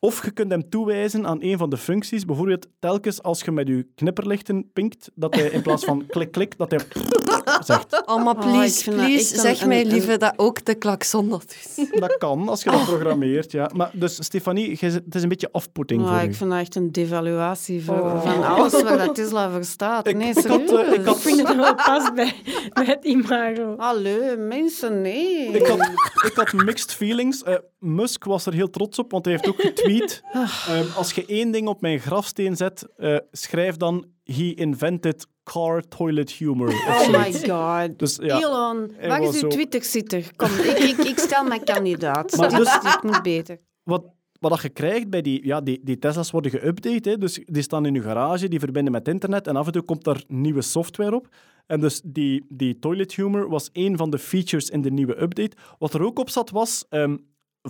Of 0.00 0.24
je 0.24 0.30
kunt 0.30 0.50
hem 0.50 0.68
toewijzen 0.68 1.26
aan 1.26 1.38
een 1.42 1.58
van 1.58 1.70
de 1.70 1.76
functies. 1.76 2.24
Bijvoorbeeld 2.24 2.66
telkens 2.78 3.22
als 3.22 3.40
je 3.42 3.50
met 3.52 3.68
je 3.68 3.86
knipperlichten 3.94 4.70
pinkt, 4.72 5.10
dat 5.14 5.34
hij 5.34 5.46
in 5.50 5.62
plaats 5.62 5.84
van 5.84 6.06
klik-klik, 6.06 6.58
dat 6.58 6.70
hij 6.70 6.80
zegt. 7.64 8.02
Oh, 8.06 8.24
maar 8.24 8.34
Oh, 8.34 8.40
please, 8.40 8.90
please, 8.90 9.40
zeg 9.40 9.66
mij 9.66 9.84
lieve 9.84 10.16
dat 10.16 10.32
ook 10.36 10.64
de 10.64 10.74
klakson 10.74 11.28
dat 11.28 11.40
doet. 11.76 12.00
Dat 12.00 12.16
kan, 12.18 12.48
als 12.48 12.62
je 12.62 12.70
dat 12.70 12.84
programmeert, 12.84 13.52
ja. 13.52 13.70
Maar 13.74 13.90
dus, 13.94 14.14
Stefanie, 14.24 14.70
het 14.80 15.14
is 15.14 15.22
een 15.22 15.28
beetje 15.28 15.48
afputting 15.52 16.00
Maar 16.02 16.12
voor 16.12 16.22
ik 16.22 16.28
u. 16.30 16.34
vind 16.34 16.50
dat 16.50 16.58
echt 16.58 16.74
een 16.74 16.92
devaluatie 16.92 17.84
van, 17.84 18.00
Oh. 18.00 18.22
van 18.22 18.44
alles 18.54 18.82
waar 18.82 18.98
dat 18.98 19.14
Tesla 19.14 19.50
voor 19.50 19.64
staat. 19.64 20.06
Ik- 20.06 20.16
nee, 20.16 20.28
ik 20.28 20.44
had, 20.46 20.60
eh, 20.60 20.66
serieus. 20.68 20.94
ik 20.94 21.04
had- 21.04 21.16
Ik 21.16 21.22
vind 21.22 21.48
het 21.48 21.56
wel 21.56 21.74
past 21.74 22.14
bij, 22.14 22.34
bij 22.72 22.84
het 22.84 23.04
imago. 23.04 23.74
Hallo, 23.76 24.36
mensen, 24.38 25.02
nee. 25.02 25.46
Ik 25.46 25.66
had, 25.66 25.78
ik 26.26 26.32
had 26.34 26.52
mixed 26.52 26.92
feelings. 26.94 27.42
Eh, 27.42 27.54
Musk 27.78 28.24
was 28.24 28.46
er 28.46 28.52
heel 28.52 28.70
trots 28.70 28.98
op, 28.98 29.10
want 29.10 29.24
hij 29.24 29.34
heeft 29.34 29.48
ook 29.48 29.60
getweet. 29.60 30.22
ehm, 30.32 30.84
als 30.96 31.12
je 31.12 31.24
één 31.26 31.50
ding 31.50 31.68
op 31.68 31.80
mijn 31.80 31.98
grafsteen 31.98 32.56
zet, 32.56 32.86
eh, 32.96 33.16
schrijf 33.32 33.76
dan 33.76 34.06
He 34.24 34.52
invented 34.54 35.26
car 35.44 35.82
toilet 35.82 36.30
humor. 36.30 36.68
Oh 36.68 37.08
my 37.08 37.32
god. 37.32 37.98
Dus 37.98 38.16
ja, 38.16 38.40
Elon, 38.40 38.92
waar 39.06 39.22
is 39.22 39.42
uw 39.42 39.48
Twitter-zitter? 39.48 40.30
Kom, 40.36 40.48
ik, 40.48 40.78
ik, 40.78 40.96
ik 40.96 41.18
stel 41.18 41.44
mijn 41.44 41.64
kandidaat. 41.64 42.36
Maar 42.36 42.50
dus- 42.50 42.80
dit 42.80 43.02
moet 43.02 43.22
beter. 43.22 43.58
wat, 43.82 44.04
wat 44.40 44.62
je 44.62 44.68
krijgt 44.68 45.10
bij 45.10 45.22
die... 45.22 45.46
Ja, 45.46 45.60
die, 45.60 45.80
die 45.82 45.98
Tesla's 45.98 46.30
worden 46.30 46.50
geüpdate, 46.50 47.10
hè, 47.10 47.18
dus 47.18 47.40
die 47.44 47.62
staan 47.62 47.86
in 47.86 47.94
je 47.94 48.02
garage, 48.02 48.48
die 48.48 48.58
verbinden 48.58 48.92
met 48.92 49.08
internet 49.08 49.46
en 49.46 49.56
af 49.56 49.66
en 49.66 49.72
toe 49.72 49.82
komt 49.82 50.04
daar 50.04 50.22
nieuwe 50.26 50.62
software 50.62 51.14
op. 51.14 51.28
En 51.66 51.80
dus 51.80 52.00
die, 52.04 52.44
die 52.48 52.78
toilet 52.78 53.14
humor 53.14 53.48
was 53.48 53.70
één 53.72 53.96
van 53.96 54.10
de 54.10 54.18
features 54.18 54.70
in 54.70 54.82
de 54.82 54.90
nieuwe 54.90 55.22
update. 55.22 55.56
Wat 55.78 55.94
er 55.94 56.02
ook 56.02 56.18
op 56.18 56.30
zat 56.30 56.50
was 56.50 56.84
ehm 56.88 57.16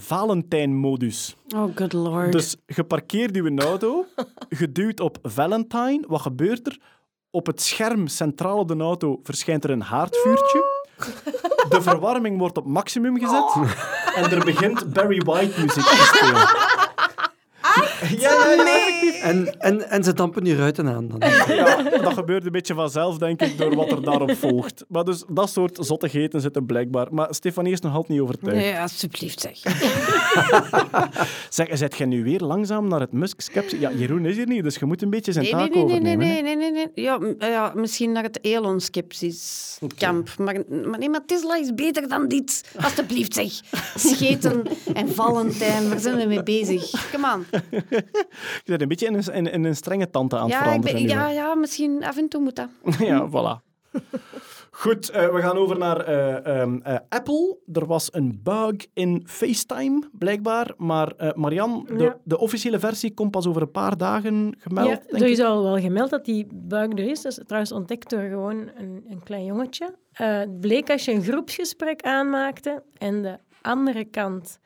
Valentijn-modus. 0.01 1.37
Oh, 1.57 1.77
good 1.77 1.93
lord. 1.93 2.33
Dus 2.33 2.57
je 2.67 2.85
parkeert 2.85 3.35
je 3.35 3.61
auto, 3.61 4.07
je 4.49 4.73
duwt 4.73 5.01
op 5.01 5.19
Valentine. 5.23 6.05
Wat 6.07 6.21
gebeurt 6.21 6.67
er? 6.67 6.79
Op 7.31 7.47
het 7.47 7.63
scherm 7.63 8.07
centraal 8.07 8.59
op 8.59 8.69
de 8.69 8.77
auto 8.77 9.21
verschijnt 9.23 9.65
er 9.65 9.71
een 9.71 9.83
haardvuurtje. 9.83 10.77
De 11.69 11.83
verwarming 11.83 12.39
wordt 12.39 12.57
op 12.57 12.67
maximum 12.67 13.19
gezet. 13.19 13.55
En 14.15 14.31
er 14.31 14.45
begint 14.45 14.93
Barry 14.93 15.21
White 15.21 15.61
muziek 15.61 15.85
te 15.85 16.11
spelen. 16.15 16.78
Ja, 18.19 18.53
ja, 18.57 18.63
ja. 18.65 19.21
En, 19.23 19.61
en, 19.61 19.91
en 19.91 20.05
ze 20.05 20.13
dampen 20.13 20.45
je 20.45 20.57
ruiten 20.57 20.89
aan 20.89 21.09
dan. 21.09 21.31
Ja, 21.55 21.83
dat 21.83 22.13
gebeurt 22.13 22.47
een 22.47 22.53
beetje 22.53 22.75
vanzelf, 22.75 23.19
denk 23.19 23.41
ik, 23.43 23.59
door 23.59 23.75
wat 23.75 23.91
er 23.91 24.03
daarop 24.03 24.37
volgt. 24.37 24.85
Maar 24.89 25.05
dus 25.05 25.25
dat 25.29 25.51
soort 25.51 25.79
zottigheden 25.81 26.41
zitten 26.41 26.67
blijkbaar. 26.67 27.07
Maar 27.11 27.27
Stefanie 27.31 27.73
is 27.73 27.81
nog 27.81 27.93
altijd 27.93 28.13
niet 28.13 28.21
overtuigd. 28.21 28.57
Nee, 28.57 28.79
alsjeblieft 28.79 29.41
zeg. 29.41 29.59
Zeg, 31.49 31.69
zet 31.73 31.97
jij 31.97 32.07
nu 32.07 32.23
weer 32.25 32.41
langzaam 32.41 32.89
naar 32.89 33.01
het 33.01 33.13
Musk-skepsis? 33.13 33.81
Ja, 33.81 33.91
Jeroen 33.93 34.27
is 34.27 34.37
hier 34.37 34.47
niet, 34.47 34.63
dus 34.63 34.75
je 34.77 34.85
moet 34.85 35.03
een 35.03 35.11
beetje 35.11 35.33
zijn 35.33 35.45
Nee, 35.45 35.53
taak 35.53 35.75
nee, 35.75 35.85
nee, 35.85 35.85
nee, 35.85 36.17
overnemen. 36.17 36.27
nee, 36.27 36.57
nee, 36.57 36.57
nee, 36.57 36.71
nee. 36.95 37.05
Ja, 37.05 37.19
ja, 37.39 37.73
misschien 37.75 38.13
naar 38.13 38.23
het 38.23 38.39
Elon-skepsis-kamp. 38.43 40.29
Maar, 40.39 40.63
maar 40.89 40.99
nee, 40.99 41.09
maar 41.11 41.25
Tesla 41.27 41.57
is 41.57 41.75
beter 41.75 42.09
dan 42.09 42.29
dit. 42.29 42.65
Alsjeblieft 42.81 43.35
zeg. 43.35 43.53
Scheten 43.97 44.63
en 44.95 45.09
Valentijn, 45.15 45.89
waar 45.89 45.99
zijn 45.99 46.17
we 46.17 46.25
mee 46.27 46.43
bezig? 46.43 46.91
Come 47.13 47.35
on. 47.35 47.47
Je 48.65 48.65
bent 48.65 48.83
een 48.83 48.89
beetje 48.89 49.07
in 49.07 49.15
een, 49.15 49.35
in, 49.35 49.53
in 49.53 49.65
een 49.65 49.77
strenge 49.77 50.11
tante 50.11 50.37
aan 50.37 50.43
het 50.43 50.53
Ja, 50.53 50.59
ik 50.59 50.65
veranderen. 50.65 50.95
ben, 50.97 51.03
nu, 51.03 51.09
ja, 51.09 51.31
ja, 51.31 51.55
misschien 51.55 52.05
af 52.05 52.17
en 52.17 52.29
toe 52.29 52.41
moet 52.41 52.57
dat. 52.57 52.69
ja, 52.99 53.29
voilà. 53.29 53.67
Goed, 54.71 55.09
eh, 55.11 55.29
we 55.35 55.41
gaan 55.41 55.57
over 55.57 55.79
naar 55.79 56.01
eh, 56.01 56.61
ehm, 56.61 56.79
eh, 56.83 56.97
Apple. 57.09 57.59
Er 57.73 57.87
was 57.87 58.09
een 58.13 58.41
bug 58.43 58.75
in 58.93 59.23
FaceTime, 59.27 60.09
blijkbaar. 60.13 60.73
Maar 60.77 61.13
eh 61.17 61.33
Marian, 61.35 61.85
de, 61.97 62.03
Ja. 62.03 62.17
de 62.25 62.39
officiële 62.39 62.79
versie 62.79 63.15
komt 63.15 63.31
pas 63.31 63.47
over 63.47 63.63
een 63.63 63.71
paar 63.71 63.97
dagen 63.97 64.55
gemeld, 64.59 64.89
Ja, 64.89 64.95
denk 64.95 65.11
er 65.11 65.23
ik. 65.27 65.33
is 65.33 65.41
al 65.41 65.63
wel 65.63 65.79
gemeld 65.79 66.11
dat 66.11 66.25
die 66.25 66.47
bug 66.53 66.89
er 66.93 66.99
is. 67.11 67.23
Dat 67.23 67.33
is 67.39 67.45
trouwens 67.45 67.73
ontdekt 67.73 68.11
door 68.11 68.21
gewoon 68.29 68.71
een, 68.77 69.05
een 69.09 69.23
klein 69.23 69.45
jongetje. 69.45 69.95
Eh, 70.13 70.39
het 70.39 70.61
bleek 70.61 70.91
als 70.91 71.05
je 71.05 71.13
een 71.13 71.23
groepsgesprek 71.23 72.03
aanmaakte 72.03 72.83
en 72.97 73.23
de 73.23 73.39
andere 73.63 74.05
kant 74.05 74.59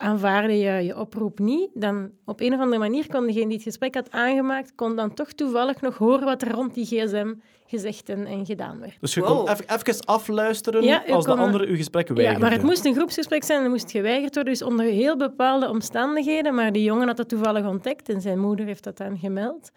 aanvaarde 0.00 0.58
je 0.58 0.70
je 0.84 0.98
oproep 0.98 1.38
niet, 1.38 1.68
dan 1.74 2.10
op 2.24 2.40
een 2.40 2.52
of 2.54 2.60
andere 2.60 2.78
manier 2.78 3.06
kon 3.08 3.26
degene 3.26 3.44
die 3.46 3.54
het 3.54 3.62
gesprek 3.62 3.94
had 3.94 4.10
aangemaakt, 4.10 4.74
kon 4.74 4.96
dan 4.96 5.14
toch 5.14 5.32
toevallig 5.32 5.80
nog 5.80 5.98
horen 5.98 6.24
wat 6.24 6.42
er 6.42 6.50
rond 6.52 6.74
die 6.74 6.84
gsm 6.86 7.32
gezegd 7.66 8.08
en, 8.08 8.26
en 8.26 8.46
gedaan 8.46 8.80
werd. 8.80 8.96
Dus 9.00 9.14
je 9.14 9.20
Wow. 9.20 9.28
kon 9.36 9.48
even, 9.48 9.64
even 9.68 10.04
afluisteren 10.04 10.82
Ja, 10.82 11.02
als 11.08 11.24
de 11.24 11.34
andere 11.34 11.66
uw 11.66 11.76
gesprek 11.76 12.08
Ja, 12.08 12.14
weigerde. 12.14 12.40
maar 12.40 12.52
het 12.52 12.62
moest 12.62 12.84
een 12.84 12.94
groepsgesprek 12.94 13.44
zijn 13.44 13.58
en 13.58 13.64
dat 13.64 13.72
moest 13.72 13.90
geweigerd 13.90 14.34
worden, 14.34 14.52
dus 14.52 14.62
onder 14.62 14.86
heel 14.86 15.16
bepaalde 15.16 15.68
omstandigheden. 15.68 16.54
Maar 16.54 16.72
die 16.72 16.82
jongen 16.82 17.06
had 17.06 17.16
dat 17.16 17.28
toevallig 17.28 17.66
ontdekt 17.66 18.08
en 18.08 18.20
zijn 18.20 18.38
moeder 18.38 18.66
heeft 18.66 18.84
dat 18.84 18.96
dan 18.96 19.18
gemeld. 19.18 19.70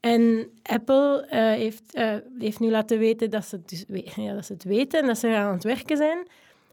En 0.00 0.48
Apple 0.62 1.26
eh, 1.30 1.40
heeft, 1.40 1.94
eh, 1.94 2.14
heeft 2.38 2.60
nu 2.60 2.70
laten 2.70 2.98
weten 2.98 3.30
dat 3.30 3.44
ze, 3.44 3.56
het 3.56 3.68
dus 3.68 3.84
ja, 4.26 4.34
dat 4.34 4.44
ze 4.46 4.52
het 4.52 4.64
weten 4.64 5.00
en 5.00 5.06
dat 5.06 5.18
ze 5.18 5.34
aan 5.36 5.52
het 5.54 5.64
werken 5.64 5.96
zijn. 5.96 6.18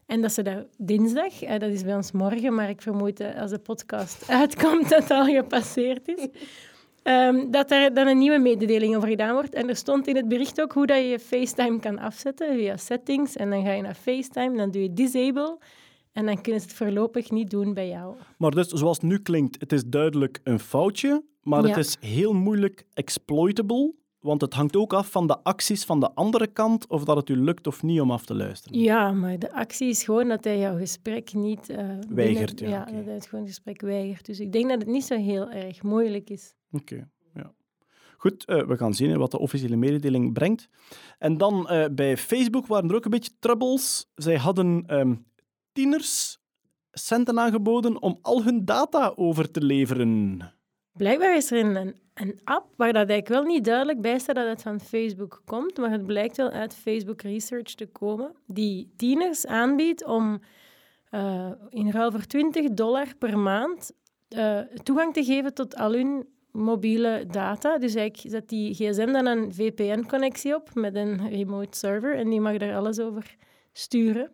En 0.06 0.22
dat 0.22 0.32
ze 0.32 0.41
daar 0.41 0.65
dinsdag, 0.77 1.41
eh, 1.41 1.60
dat 1.60 1.69
is 1.69 1.84
bij 1.84 1.95
ons 1.95 2.11
morgen, 2.11 2.53
maar 2.53 2.69
ik 2.69 2.82
vermoed 2.82 3.19
eh, 3.19 3.41
als 3.41 3.52
de 3.52 3.60
podcast 3.60 4.30
uitkomt 4.41 4.90
dat 4.90 5.02
het 5.02 5.11
al 5.11 5.26
gepasseerd 5.26 6.07
is, 6.07 6.27
ehm, 7.03 7.52
dat 7.52 7.72
er 7.72 7.94
dan 7.94 8.07
een 8.07 8.18
nieuwe 8.18 8.40
mededeling 8.40 8.95
over 8.95 9.10
gedaan 9.10 9.34
wordt. 9.34 9.53
En 9.53 9.69
er 9.69 9.76
stond 9.76 10.07
in 10.07 10.15
het 10.15 10.27
bericht 10.27 10.61
ook 10.61 10.72
hoe 10.72 10.86
dat 10.86 10.98
je 10.98 11.03
je 11.03 11.19
FaceTime 11.19 11.80
kan 11.80 11.99
afzetten 11.99 12.56
via 12.56 12.77
settings. 12.77 13.36
En 13.36 13.49
dan 13.49 13.64
ga 13.64 13.72
je 13.72 13.82
naar 13.82 13.95
FaceTime, 13.95 14.57
dan 14.57 14.72
doe 14.72 14.82
je 14.82 14.94
disable. 14.94 15.57
En 16.11 16.26
dan 16.26 16.41
kunnen 16.41 16.61
ze 16.61 16.68
het 16.68 16.76
voorlopig 16.76 17.32
niet 17.32 17.49
doen 17.49 17.73
bij 17.73 17.88
jou. 17.88 18.15
Maar 18.38 18.52
dus, 18.52 18.68
zoals 18.68 18.98
het 18.98 19.06
nu 19.06 19.19
klinkt, 19.19 19.60
het 19.60 19.72
is 19.72 19.86
duidelijk 19.86 20.40
een 20.44 20.60
foutje, 20.60 21.23
maar 21.44 21.64
het 21.64 21.77
is 21.77 21.98
heel 21.99 22.34
moeilijk 22.34 22.86
exploitable, 22.94 23.94
want 24.26 24.41
het 24.41 24.53
hangt 24.53 24.76
ook 24.76 24.93
af 24.93 25.11
van 25.11 25.27
de 25.27 25.39
acties 25.43 25.85
van 25.85 25.99
de 25.99 26.11
andere 26.14 26.47
kant, 26.47 26.88
of 26.88 27.03
dat 27.03 27.15
het 27.15 27.30
u 27.30 27.35
lukt 27.38 27.68
of 27.68 27.84
niet 27.84 28.02
om 28.02 28.11
af 28.11 28.26
te 28.26 28.35
luisteren. 28.35 28.80
Ja, 28.80 29.11
maar 29.11 29.39
de 29.39 29.53
actie 29.53 29.89
is 29.89 30.03
gewoon 30.03 30.27
dat 30.27 30.43
hij 30.43 30.60
jouw 30.60 30.77
gesprek 30.77 31.34
niet... 31.34 31.69
eh, 31.69 31.89
Weigert, 32.10 32.60
ja, 32.60 32.85
dat 32.85 33.06
hij 33.06 33.14
het 33.14 33.27
gewoon 33.27 33.45
gesprek 33.45 33.81
weigert. 33.81 34.26
Dus 34.26 34.39
ik 34.39 34.52
denk 34.52 34.69
dat 34.69 34.80
het 34.80 34.88
niet 34.88 35.06
zo 35.06 35.15
heel 35.18 35.49
erg 35.52 35.84
moeilijk 35.84 36.30
is. 36.30 36.56
Oké, 36.72 37.07
ja. 37.34 37.53
Goed, 38.18 38.45
eh, 38.45 38.68
we 38.68 38.77
gaan 38.77 38.93
zien 38.93 39.18
wat 39.18 39.31
de 39.31 39.39
officiële 39.39 39.76
mededeling 39.76 40.34
brengt. 40.34 40.69
En 41.19 41.38
dan 41.38 41.69
eh, 41.69 41.85
bij 41.91 42.18
Facebook 42.18 42.68
waren 42.68 42.89
er 42.89 42.95
ook 42.95 43.06
een 43.06 43.11
beetje 43.11 43.38
troubles. 43.39 44.11
Zij 44.15 44.38
hadden 44.38 44.84
ehm, 44.88 45.15
tieners 45.72 46.39
centen 46.91 47.39
aangeboden 47.39 48.02
om 48.02 48.19
al 48.22 48.43
hun 48.43 48.65
data 48.65 49.14
over 49.15 49.52
te 49.52 49.61
leveren. 49.61 50.39
Blijkbaar 50.91 51.35
is 51.35 51.52
er 51.52 51.76
een, 51.76 51.95
een, 52.15 52.39
app 52.43 52.65
waar 52.75 52.93
dat 52.93 53.09
eigenlijk 53.09 53.27
wel 53.27 53.53
niet 53.53 53.65
duidelijk 53.65 54.01
bij 54.01 54.19
staat 54.19 54.35
dat 54.35 54.47
het 54.47 54.61
van 54.61 54.79
Facebook 54.79 55.41
komt, 55.45 55.77
maar 55.77 55.91
het 55.91 56.05
blijkt 56.05 56.37
wel 56.37 56.49
uit 56.49 56.73
Facebook 56.73 57.21
Research 57.21 57.73
te 57.73 57.85
komen, 57.85 58.31
die 58.45 58.93
tieners 58.95 59.45
aanbiedt 59.45 60.05
om 60.05 60.41
eh, 61.09 61.51
in 61.69 61.91
ruil 61.91 62.11
voor 62.11 62.25
20 62.25 62.69
dollar 62.69 63.15
per 63.19 63.39
maand 63.39 63.91
eh, 64.27 64.59
toegang 64.83 65.13
te 65.13 65.23
geven 65.23 65.53
tot 65.53 65.75
al 65.75 65.93
hun 65.93 66.27
mobiele 66.51 67.25
data. 67.31 67.77
Dus 67.77 67.95
eigenlijk 67.95 68.33
zet 68.33 68.49
die 68.49 68.73
gsm 68.73 69.11
dan 69.11 69.25
een 69.25 69.53
VPN-connectie 69.53 70.55
op 70.55 70.69
met 70.73 70.95
een 70.95 71.29
remote 71.29 71.77
server 71.77 72.15
en 72.15 72.29
die 72.29 72.41
mag 72.41 72.57
daar 72.57 72.75
alles 72.75 72.99
over 72.99 73.35
sturen. 73.73 74.31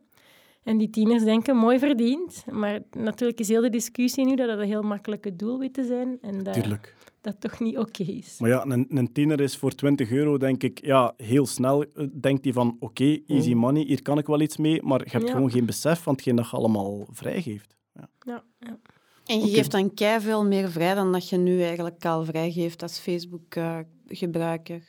En 0.64 0.78
die 0.78 0.90
tieners 0.90 1.24
denken, 1.24 1.56
mooi 1.56 1.80
verdiend. 1.80 2.44
Maar 2.52 2.80
natuurlijk 2.98 3.40
is 3.40 3.48
heel 3.48 3.62
de 3.62 3.70
discussie 3.70 4.26
nu 4.26 4.36
dat 4.36 4.48
dat 4.48 4.60
een 4.60 4.66
heel 4.66 4.82
makkelijke 4.82 5.36
doelwitten 5.36 5.86
zijn. 5.86 6.18
En 6.22 6.44
dat 6.44 6.54
Tuurlijk. 6.54 6.96
Dat 7.22 7.36
toch 7.42 7.60
niet 7.60 7.78
oké 7.78 8.04
is. 8.04 8.40
Maar 8.40 8.50
ja, 8.50 8.66
een, 8.66 8.86
een 8.90 9.12
tiener 9.12 9.40
is 9.42 9.58
voor 9.58 9.72
20 9.76 10.12
euro, 10.12 10.38
denk 10.38 10.64
ik, 10.64 10.86
ja, 10.86 11.14
heel 11.18 11.46
snel 11.46 11.84
eh, 11.84 12.08
denkt 12.22 12.44
hij 12.44 12.54
van, 12.54 12.78
oké, 12.80 13.20
easy 13.28 13.54
money, 13.54 13.84
hier 13.84 14.02
kan 14.02 14.18
ik 14.18 14.28
wel 14.28 14.42
iets 14.42 14.58
mee, 14.58 14.82
maar 14.84 15.00
je 15.04 15.10
hebt 15.10 15.28
Ja. 15.28 15.32
gewoon 15.34 15.52
geen 15.52 15.66
besef 15.66 16.02
van 16.02 16.14
hetgeen 16.14 16.36
dat 16.36 16.50
je 16.50 16.56
allemaal 16.58 17.08
vrijgeeft. 17.12 17.76
Ja. 17.94 18.10
Ja, 18.26 18.44
ja. 18.60 18.80
En 19.26 19.40
je 19.40 19.48
geeft 19.54 19.72
dan 19.72 19.94
kei 19.94 20.20
veel 20.22 20.46
meer 20.46 20.72
vrij 20.72 20.94
dan 20.96 21.12
dat 21.12 21.30
je 21.30 21.38
nu 21.38 21.62
eigenlijk 21.62 22.06
al 22.06 22.26
vrijgeeft 22.26 22.82
als 22.82 23.00
Facebook-gebruiker. 23.00 24.84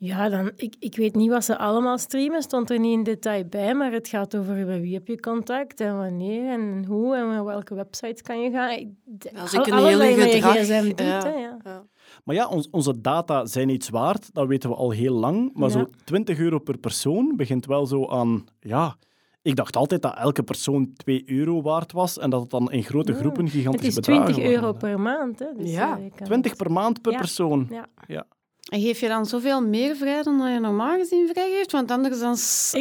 Ja, 0.00 0.28
dan, 0.28 0.50
ik, 0.56 0.74
ik 0.78 0.96
weet 0.96 1.14
niet 1.14 1.30
wat 1.30 1.44
ze 1.44 1.58
allemaal 1.58 1.98
streamen, 1.98 2.42
stond 2.42 2.70
er 2.70 2.78
niet 2.78 2.92
in 2.92 3.02
detail 3.02 3.44
bij, 3.44 3.74
maar 3.74 3.92
het 3.92 4.08
gaat 4.08 4.36
over 4.36 4.66
bij 4.66 4.80
wie 4.80 4.94
heb 4.94 5.06
je 5.06 5.20
contact 5.20 5.80
en 5.80 5.96
wanneer 5.96 6.48
en 6.52 6.84
hoe 6.84 7.16
en 7.16 7.28
naar 7.28 7.44
welke 7.44 7.74
websites 7.74 8.22
kan 8.22 8.40
je 8.40 8.50
gaan. 8.50 8.96
Als 9.40 9.54
al- 9.54 9.60
ik 9.60 9.66
een 9.66 9.72
alles 9.72 9.90
hele 9.92 10.30
gedrag... 10.30 10.56
gsm 10.56 10.82
doet, 10.84 10.98
ja. 11.00 11.22
hè, 11.22 11.28
ja. 11.28 11.56
Ja. 11.64 11.84
Maar 12.24 12.34
ja, 12.34 12.48
ons- 12.48 12.68
onze 12.70 13.00
data 13.00 13.46
zijn 13.46 13.68
iets 13.68 13.88
waard, 13.88 14.34
dat 14.34 14.46
weten 14.46 14.70
we 14.70 14.76
al 14.76 14.90
heel 14.90 15.14
lang. 15.14 15.50
Maar 15.54 15.68
Ja. 15.68 15.74
zo 15.78 15.86
20 16.04 16.38
euro 16.38 16.58
per 16.58 16.78
persoon 16.78 17.36
begint 17.36 17.66
wel 17.66 17.86
zo 17.86 18.06
aan... 18.08 18.44
Ja, 18.60 18.96
ik 19.42 19.56
dacht 19.56 19.76
altijd 19.76 20.02
dat 20.02 20.16
elke 20.16 20.42
persoon 20.42 20.92
2 20.92 21.22
euro 21.26 21.62
waard 21.62 21.92
was 21.92 22.18
en 22.18 22.30
dat 22.30 22.40
het 22.40 22.50
dan 22.50 22.72
in 22.72 22.82
grote 22.82 23.14
groepen 23.14 23.44
Het 23.44 23.52
gigantische 23.52 23.86
is 23.88 23.94
bedragen 23.94 24.32
20 24.34 24.52
euro 24.54 24.72
per 24.72 25.00
maand. 25.00 25.38
Hè, 25.38 25.46
dus, 25.56 25.70
Ja. 25.72 25.96
eh, 25.96 26.04
je 26.04 26.10
kan 26.10 26.26
20 26.26 26.50
het- 26.52 26.62
per 26.62 26.72
maand 26.72 27.00
per 27.02 27.12
Ja. 27.12 27.18
persoon. 27.18 27.68
Ja. 28.06 28.26
En 28.68 28.80
geef 28.80 29.00
je 29.00 29.08
dan 29.08 29.26
zoveel 29.26 29.60
meer 29.62 29.96
vrij 29.96 30.22
dan 30.22 30.38
dat 30.38 30.52
je 30.52 30.58
normaal 30.60 30.96
gezien 30.98 31.28
vrijgeeft? 31.28 31.72
Want 31.72 31.90
anders 31.90 32.18
dan 32.20 32.32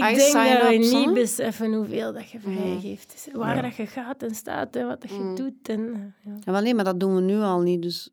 Ik 0.01 0.11
I 0.11 0.15
denk 0.15 0.19
sign 0.29 0.53
dat 0.59 0.67
we 0.69 0.97
niet 0.99 1.13
beseffen 1.13 1.73
hoeveel 1.73 2.13
dat 2.13 2.29
je 2.29 2.37
Mm. 2.43 2.53
vrijgeeft. 2.55 3.11
Dus 3.11 3.33
waar 3.33 3.55
Ja. 3.55 3.61
dat 3.61 3.75
je 3.75 3.85
gaat 3.85 4.23
en 4.23 4.35
staat 4.35 4.75
en 4.75 4.87
wat 4.87 5.01
dat 5.01 5.09
je 5.11 5.17
Mm. 5.19 5.35
doet. 5.35 5.69
En, 5.69 5.79
eh, 5.93 6.31
ja. 6.31 6.37
Ja, 6.45 6.51
maar 6.51 6.61
nee, 6.61 6.73
maar 6.75 6.83
dat 6.83 6.99
doen 6.99 7.15
we 7.15 7.21
nu 7.21 7.39
al 7.39 7.59
niet. 7.59 7.81
Dus 7.81 8.09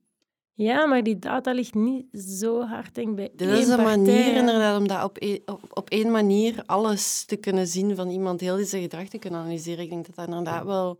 ja, 0.52 0.86
maar 0.86 1.02
die 1.02 1.18
data 1.18 1.52
ligt 1.52 1.74
niet 1.74 2.06
zo 2.38 2.60
hard 2.62 2.94
denk 2.94 3.08
ik, 3.08 3.14
bij 3.14 3.30
één 3.48 3.58
is 3.58 3.68
een 3.68 3.76
partij, 3.76 3.96
manier 3.96 4.34
inderdaad 4.36 4.78
om 4.78 4.88
dat 4.88 5.04
op, 5.04 5.16
e- 5.20 5.38
op, 5.46 5.60
op 5.70 5.90
één 5.90 6.10
manier 6.10 6.62
alles 6.66 7.24
te 7.24 7.36
kunnen 7.36 7.66
zien 7.66 7.96
van 7.96 8.08
iemand, 8.10 8.40
heel 8.40 8.56
die 8.56 8.64
zijn 8.66 8.82
gedrag 8.82 9.08
te 9.08 9.18
kunnen 9.18 9.40
analyseren. 9.40 9.84
Ik 9.84 9.90
denk 9.90 10.06
dat 10.06 10.14
dat 10.14 10.26
inderdaad 10.28 10.64
wel 10.64 10.98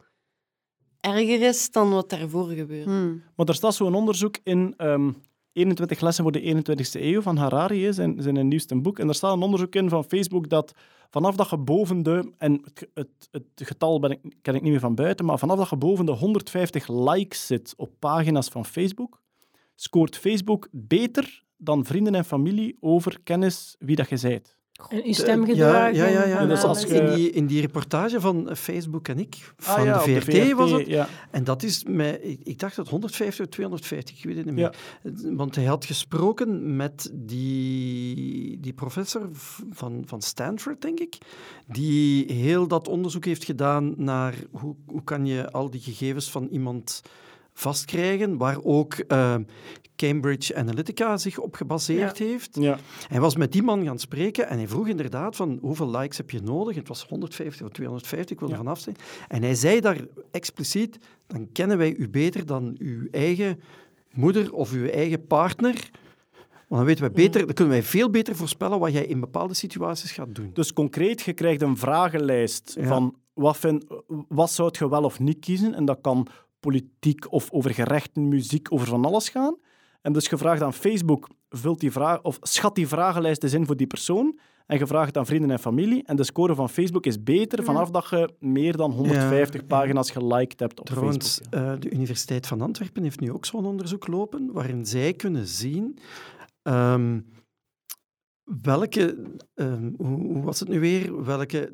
erger 1.01 1.43
is 1.43 1.71
dan 1.71 1.91
wat 1.91 2.11
daarvoor 2.11 2.47
gebeurde. 2.49 2.91
hmm. 2.91 3.23
Maar 3.37 3.47
er 3.47 3.55
staat 3.55 3.75
zo'n 3.75 3.95
onderzoek 3.95 4.37
in 4.43 4.75
ehm, 4.77 5.11
21 5.55 6.01
lessen 6.01 6.25
voor 6.25 6.33
de 6.33 6.63
21ste 6.65 7.01
eeuw 7.01 7.23
van 7.23 7.37
Harari, 7.37 7.93
zijn, 7.93 8.23
zijn 8.23 8.49
nieuwste 8.49 8.81
boek. 8.81 8.99
En 8.99 9.09
er 9.09 9.15
staat 9.15 9.33
een 9.37 9.43
onderzoek 9.43 9.75
in 9.75 9.89
van 9.89 10.05
Facebook 10.05 10.49
dat 10.49 10.73
vanaf 11.11 11.37
dat 11.37 11.51
je 11.51 11.59
boven 11.59 12.03
de... 12.03 12.33
En 12.39 12.63
het, 12.65 12.89
het, 12.95 13.29
het 13.31 13.43
getal 13.55 14.01
ben 14.01 14.11
ik, 14.11 14.21
ken 14.43 14.55
ik 14.55 14.63
niet 14.63 14.71
meer 14.71 14.81
van 14.81 14.95
buiten, 14.95 15.25
maar 15.25 15.39
vanaf 15.39 15.57
dat 15.59 15.71
je 15.71 15.77
boven 15.77 16.07
de 16.07 16.13
150 16.13 16.89
likes 16.89 17.47
zit 17.47 17.75
op 17.77 17.91
pagina's 17.99 18.49
van 18.49 18.65
Facebook, 18.65 19.21
scoort 19.75 20.17
Facebook 20.17 20.69
beter 20.71 21.43
dan 21.57 21.85
vrienden 21.85 22.15
en 22.15 22.25
familie 22.25 22.77
over 22.81 23.21
kennis 23.23 23.77
wie 23.79 23.97
dat 23.97 24.09
je 24.09 24.17
zijt. 24.17 24.57
En 24.89 24.97
uw 24.97 25.03
Ja, 25.07 25.13
stemgedrag. 25.13 25.95
ja, 25.95 26.07
ja. 26.07 26.25
ja. 26.25 26.39
en 26.39 26.49
Dus 26.49 26.61
Dat 26.61 26.83
je- 26.83 26.89
in, 26.89 27.15
die, 27.15 27.31
in 27.31 27.47
die 27.47 27.61
reportage 27.61 28.21
van 28.21 28.51
Facebook 28.57 29.09
en 29.09 29.19
ik, 29.19 29.53
van 29.57 29.75
Ah 29.75 29.85
ja, 29.85 30.05
de, 30.05 30.21
VRT 30.21 30.53
was 30.53 30.71
het. 30.71 30.87
Ja. 30.87 31.09
En 31.31 31.45
dat 31.45 31.63
is 31.63 31.85
met, 31.89 32.19
ik, 32.23 32.41
ik 32.43 32.59
dacht 32.59 32.77
dat 32.77 32.89
150 32.89 33.45
of 33.45 33.51
250, 33.53 34.19
ik 34.19 34.25
weet 34.25 34.37
het 34.37 34.45
niet 34.45 34.55
meer. 34.55 34.75
Want 35.37 35.55
hij 35.55 35.65
had 35.65 35.85
gesproken 35.85 36.77
met 36.77 37.11
die, 37.15 38.61
die 38.61 38.73
professor 38.73 39.29
van, 39.71 40.03
van 40.07 40.23
Stanford, 40.23 40.83
denk 40.83 41.01
ik, 41.01 41.19
die 41.67 42.33
heel 42.33 42.67
dat 42.67 42.89
onderzoek 42.89 43.25
heeft 43.25 43.45
gedaan 43.45 43.95
naar 43.97 44.35
hoe, 44.51 44.75
hoe 44.87 45.05
kan 45.05 45.27
je 45.27 45.51
al 45.51 45.71
die 45.71 45.81
gegevens 45.81 46.31
van 46.31 46.47
iemand 46.51 47.03
vastkrijgen, 47.53 48.37
waar 48.37 48.59
ook 48.63 48.95
eh, 48.95 49.35
Cambridge 49.97 50.57
Analytica 50.57 51.17
zich 51.17 51.39
op 51.39 51.55
gebaseerd 51.55 52.19
heeft. 52.19 52.57
Ja. 52.61 52.79
Hij 53.09 53.21
was 53.21 53.37
met 53.37 53.53
die 53.53 53.63
man 53.63 53.85
gaan 53.85 53.99
spreken 53.99 54.49
en 54.49 54.57
hij 54.57 54.69
vroeg 54.69 54.89
inderdaad 54.89 55.37
van 55.37 55.59
hoeveel 55.61 55.91
likes 55.91 56.17
heb 56.17 56.31
je 56.31 56.41
nodig? 56.41 56.77
Het 56.77 56.89
was 56.89 57.07
150 57.09 57.67
of 57.67 57.73
250, 57.73 58.31
ik 58.31 58.41
wil 58.41 58.51
er 58.51 58.57
vanaf 58.57 58.79
zijn. 58.79 58.97
En 59.29 59.43
hij 59.43 59.55
zei 59.55 59.81
daar 59.81 60.01
expliciet, 60.31 60.99
dan 61.27 61.49
kennen 61.53 61.79
wij 61.79 61.95
u 61.95 62.09
beter 62.09 62.47
dan 62.47 62.77
uw 62.79 63.09
eigen 63.11 63.61
moeder 64.13 64.53
of 64.53 64.73
uw 64.73 64.87
eigen 64.87 65.27
partner. 65.27 65.91
Want 66.69 66.69
dan 66.69 66.85
weten 66.85 67.01
wij 67.01 67.25
beter, 67.25 67.47
dan 67.47 67.55
kunnen 67.55 67.75
wij 67.75 67.83
veel 67.83 68.11
beter 68.11 68.37
voorspellen 68.37 68.79
wat 68.79 68.93
jij 68.93 69.07
in 69.07 69.21
bepaalde 69.21 69.55
situaties 69.55 70.13
gaat 70.13 70.35
doen. 70.35 70.51
Dus 70.53 70.73
concreet, 70.73 71.23
je 71.23 71.33
krijgt 71.33 71.63
een 71.63 71.77
vragenlijst 71.77 72.77
van 72.81 73.17
wat, 73.33 73.57
vind, 73.57 73.85
wat 74.29 74.51
zou 74.51 74.71
je 74.79 74.89
wel 74.89 75.03
of 75.05 75.21
niet 75.21 75.39
kiezen. 75.39 75.75
En 75.75 75.85
dat 75.85 75.99
kan 76.01 76.27
politiek 76.61 77.33
of 77.33 77.51
over 77.51 77.75
gerechten, 77.75 78.29
muziek, 78.29 78.73
over 78.73 78.87
van 78.87 79.05
alles 79.05 79.29
gaan. 79.29 79.57
En 80.05 80.13
dus 80.13 80.27
je 80.29 80.37
vraagt 80.37 80.63
aan 80.63 80.73
Facebook, 80.73 81.29
vult 81.49 81.81
die 81.81 81.93
vraag, 81.93 82.23
of 82.23 82.39
schat 82.41 82.75
die 82.75 82.89
vragenlijst 82.89 83.43
eens 83.43 83.53
in 83.53 83.67
voor 83.67 83.77
die 83.77 83.87
persoon. 83.87 84.39
En 84.67 84.79
het 85.07 85.17
aan 85.17 85.27
vrienden 85.27 85.51
en 85.51 85.59
familie. 85.59 86.03
En 86.05 86.17
de 86.17 86.25
score 86.25 86.55
van 86.55 86.69
Facebook 86.69 87.07
is 87.07 87.23
beter 87.23 87.65
vanaf 87.65 87.91
dat 87.91 88.09
je 88.11 88.35
meer 88.39 88.77
dan 88.77 88.91
150 88.93 89.61
Ja. 89.61 89.67
pagina's 89.67 90.11
geliked 90.11 90.61
hebt 90.61 90.81
op 90.81 90.87
Trouwens, 90.87 91.27
Facebook. 91.35 91.55
ja. 91.55 91.73
eh, 91.73 91.81
de 91.81 91.91
Universiteit 91.91 92.47
van 92.47 92.61
Antwerpen 92.61 93.03
heeft 93.03 93.21
nu 93.21 93.33
ook 93.33 93.45
zo'n 93.45 93.65
onderzoek 93.67 94.07
lopen, 94.07 94.53
waarin 94.53 94.87
zij 94.87 95.13
kunnen 95.15 95.47
zien 95.47 95.99
ehm, 96.63 97.21
welke, 98.63 99.17
ehm, 99.55 99.91
hoe, 99.97 100.17
hoe 100.33 100.43
was 100.43 100.61
het 100.61 100.69
nu 100.69 100.81
weer, 100.81 101.25
welke 101.25 101.73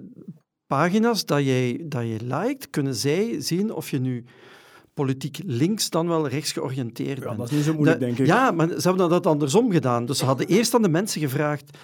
pagina's 0.66 1.24
dat 1.24 1.44
jij, 1.44 1.84
dat 1.86 2.02
je 2.02 2.18
liked, 2.22 2.70
kunnen 2.70 2.94
zij 2.94 3.40
zien 3.40 3.72
of 3.72 3.90
je 3.90 3.98
nu 3.98 4.24
politiek 5.00 5.38
links 5.46 5.90
dan 5.90 6.08
wel 6.08 6.28
rechts 6.28 6.52
georiënteerd 6.52 7.18
Ja, 7.18 7.24
bent. 7.24 7.38
dat 7.38 7.50
is 7.50 7.56
niet 7.56 7.64
zo 7.64 7.74
moeilijk, 7.74 8.00
denk 8.00 8.18
ik. 8.18 8.26
Ja, 8.26 8.50
maar 8.50 8.68
ze 8.68 8.88
hebben 8.88 9.08
dat 9.08 9.26
andersom 9.26 9.70
gedaan. 9.72 10.06
Dus 10.06 10.18
ze 10.18 10.24
hadden 10.24 10.46
eerst 10.46 10.74
aan 10.74 10.82
de 10.82 10.88
mensen 10.88 11.20
gevraagd, 11.20 11.78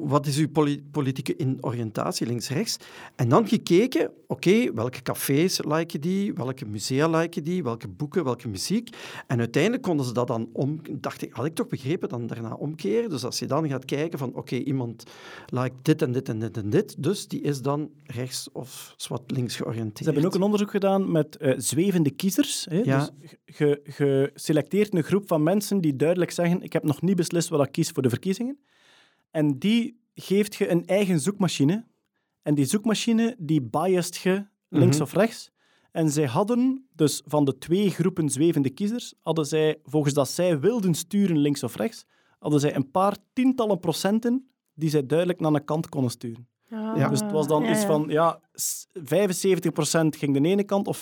wat 0.00 0.26
is 0.26 0.36
uw 0.36 0.48
poli- 0.48 0.82
politieke 0.90 1.36
in 1.36 1.58
oriëntatie, 1.60 2.26
links-rechts? 2.26 2.76
En 3.16 3.28
dan 3.28 3.48
gekeken, 3.48 4.10
oké, 4.26 4.72
welke 4.74 5.02
cafés 5.02 5.60
liken 5.64 6.00
die, 6.00 6.34
welke 6.34 6.64
musea 6.66 7.08
liken 7.08 7.44
die, 7.44 7.62
welke 7.62 7.88
boeken, 7.88 8.24
welke 8.24 8.48
muziek. 8.48 8.96
En 9.26 9.38
uiteindelijk 9.38 9.82
konden 9.82 10.06
ze 10.06 10.12
dat 10.12 10.26
dan 10.26 10.48
om... 10.52 10.80
Dacht 10.90 11.22
ik, 11.22 11.32
had 11.32 11.44
ik 11.46 11.54
toch 11.54 11.66
begrepen, 11.66 12.08
dan 12.08 12.26
daarna 12.26 12.54
omkeren. 12.54 13.10
Dus 13.10 13.24
als 13.24 13.38
je 13.38 13.46
dan 13.46 13.68
gaat 13.68 13.84
kijken 13.84 14.18
van, 14.18 14.34
oké, 14.34 14.56
iemand 14.56 15.04
liked 15.46 15.72
dit 15.82 16.02
en 16.02 16.12
dit 16.12 16.28
en 16.28 16.38
dit 16.38 16.56
en 16.56 16.70
dit, 16.70 17.02
dus 17.02 17.28
die 17.28 17.40
is 17.40 17.62
dan 17.62 17.90
rechts 18.04 18.48
of 18.52 18.94
zwart 18.96 19.30
links 19.30 19.56
georiënteerd. 19.56 19.98
Ze 19.98 20.04
hebben 20.04 20.24
ook 20.24 20.34
een 20.34 20.42
onderzoek 20.42 20.70
gedaan 20.70 21.10
met 21.12 21.36
eh, 21.36 21.54
zwevende 21.56 22.10
kiezers. 22.10 22.57
Hè? 22.70 22.78
Ja. 22.78 23.10
Dus 23.18 23.30
je, 23.44 24.30
selecteert 24.34 24.94
een 24.94 25.02
groep 25.02 25.26
van 25.28 25.42
mensen 25.42 25.80
die 25.80 25.96
duidelijk 25.96 26.30
zeggen 26.30 26.62
ik 26.62 26.72
heb 26.72 26.82
nog 26.82 27.02
niet 27.02 27.16
beslist 27.16 27.48
wat 27.48 27.66
ik 27.66 27.72
kies 27.72 27.90
voor 27.90 28.02
de 28.02 28.08
verkiezingen. 28.08 28.58
En 29.30 29.58
die 29.58 30.00
geeft 30.14 30.54
je 30.54 30.68
een 30.70 30.86
eigen 30.86 31.20
zoekmachine. 31.20 31.84
En 32.42 32.54
die 32.54 32.64
zoekmachine 32.64 33.36
die 33.38 33.62
biast 33.62 34.16
je 34.16 34.46
links 34.68 34.96
Mhm. 34.96 35.04
of 35.04 35.12
rechts. 35.12 35.50
En 35.92 36.10
zij 36.10 36.26
hadden, 36.26 36.86
dus 36.94 37.22
van 37.26 37.44
de 37.44 37.58
twee 37.58 37.90
groepen 37.90 38.28
zwevende 38.28 38.70
kiezers, 38.70 39.14
hadden 39.22 39.46
zij, 39.46 39.80
volgens 39.84 40.14
dat 40.14 40.28
zij 40.28 40.60
wilden 40.60 40.94
sturen 40.94 41.38
links 41.38 41.62
of 41.62 41.76
rechts, 41.76 42.04
hadden 42.38 42.60
zij 42.60 42.74
een 42.74 42.90
paar 42.90 43.16
tientallen 43.32 43.80
procenten 43.80 44.48
die 44.74 44.90
zij 44.90 45.06
duidelijk 45.06 45.40
naar 45.40 45.52
een 45.52 45.64
kant 45.64 45.88
konden 45.88 46.10
sturen. 46.10 46.48
Ah, 46.70 47.10
Dus 47.10 47.20
het 47.20 47.32
was 47.32 47.46
dan 47.46 47.62
ja, 47.62 47.70
iets 47.70 47.80
ja. 47.80 47.86
van, 47.86 48.04
ja, 48.08 48.40
s- 48.54 48.86
75% 48.94 50.16
ging 50.16 50.40
de 50.40 50.48
ene 50.48 50.64
kant 50.64 50.86
of 50.86 50.96
75% 50.98 51.00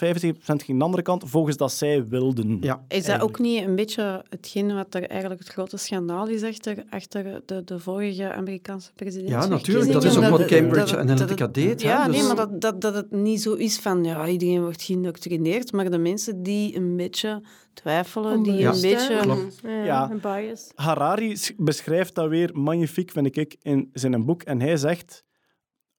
ging 0.65 0.79
de 0.79 0.85
andere 0.85 1.03
kant, 1.03 1.23
volgens 1.27 1.57
dat 1.57 1.73
zij 1.73 2.09
wilden. 2.09 2.57
Ja. 2.61 2.85
Is 2.89 3.05
dat 3.05 3.21
ook 3.21 3.39
niet 3.39 3.65
een 3.65 3.75
beetje 3.77 4.25
hetgeen 4.29 4.75
wat 4.75 4.95
er 4.95 5.07
eigenlijk 5.09 5.41
het 5.41 5.49
grote 5.49 5.77
schandaal 5.77 6.29
is 6.29 6.43
achter, 6.43 6.85
achter 6.91 7.43
de, 7.47 7.65
de 7.65 7.79
vorige 7.79 8.33
Amerikaanse 8.33 8.93
president? 8.95 9.29
Ja, 9.29 9.47
natuurlijk. 9.47 9.93
Dat 9.93 10.05
is 10.05 10.17
ook 10.17 10.29
wat 10.29 10.45
Cambridge 10.45 10.99
Analytica 10.99 11.47
deed. 11.47 11.83
hè. 11.83 11.89
Ja, 11.89 12.07
Dus- 12.07 12.17
nee, 12.17 12.27
maar 12.27 12.37
dat, 12.37 12.61
dat, 12.61 12.81
dat 12.81 12.95
het 12.95 13.11
niet 13.11 13.43
zo 13.43 13.55
is 13.55 13.79
van 13.79 14.05
ja, 14.05 14.27
iedereen 14.29 14.61
wordt 14.61 14.83
geïndoctrineerd, 14.83 15.73
maar 15.73 15.91
de 15.91 15.99
mensen 15.99 16.43
die 16.43 16.77
een 16.77 16.97
beetje 16.97 17.43
twijfelen, 17.75 18.43
die 18.43 18.53
een 18.53 18.75
hè? 18.75 18.81
beetje... 18.81 19.19
Klopt. 19.21 19.61
Ja, 19.63 19.85
Ja. 19.85 20.11
een 20.11 20.21
bias. 20.21 20.71
Harari 20.75 21.37
beschrijft 21.57 22.15
dat 22.15 22.29
weer 22.29 22.51
magnifiek, 22.53 23.11
vind 23.11 23.37
ik, 23.37 23.57
in 23.63 23.91
zijn 23.93 24.25
boek. 24.25 24.43
En 24.43 24.61
hij 24.61 24.77
zegt 24.77 25.25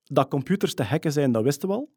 dat 0.07 0.27
computers 0.27 0.73
te 0.73 0.83
hacken 0.83 1.11
zijn, 1.11 1.31
dat 1.31 1.43
wisten 1.43 1.69
we 1.69 1.75
al. 1.75 1.95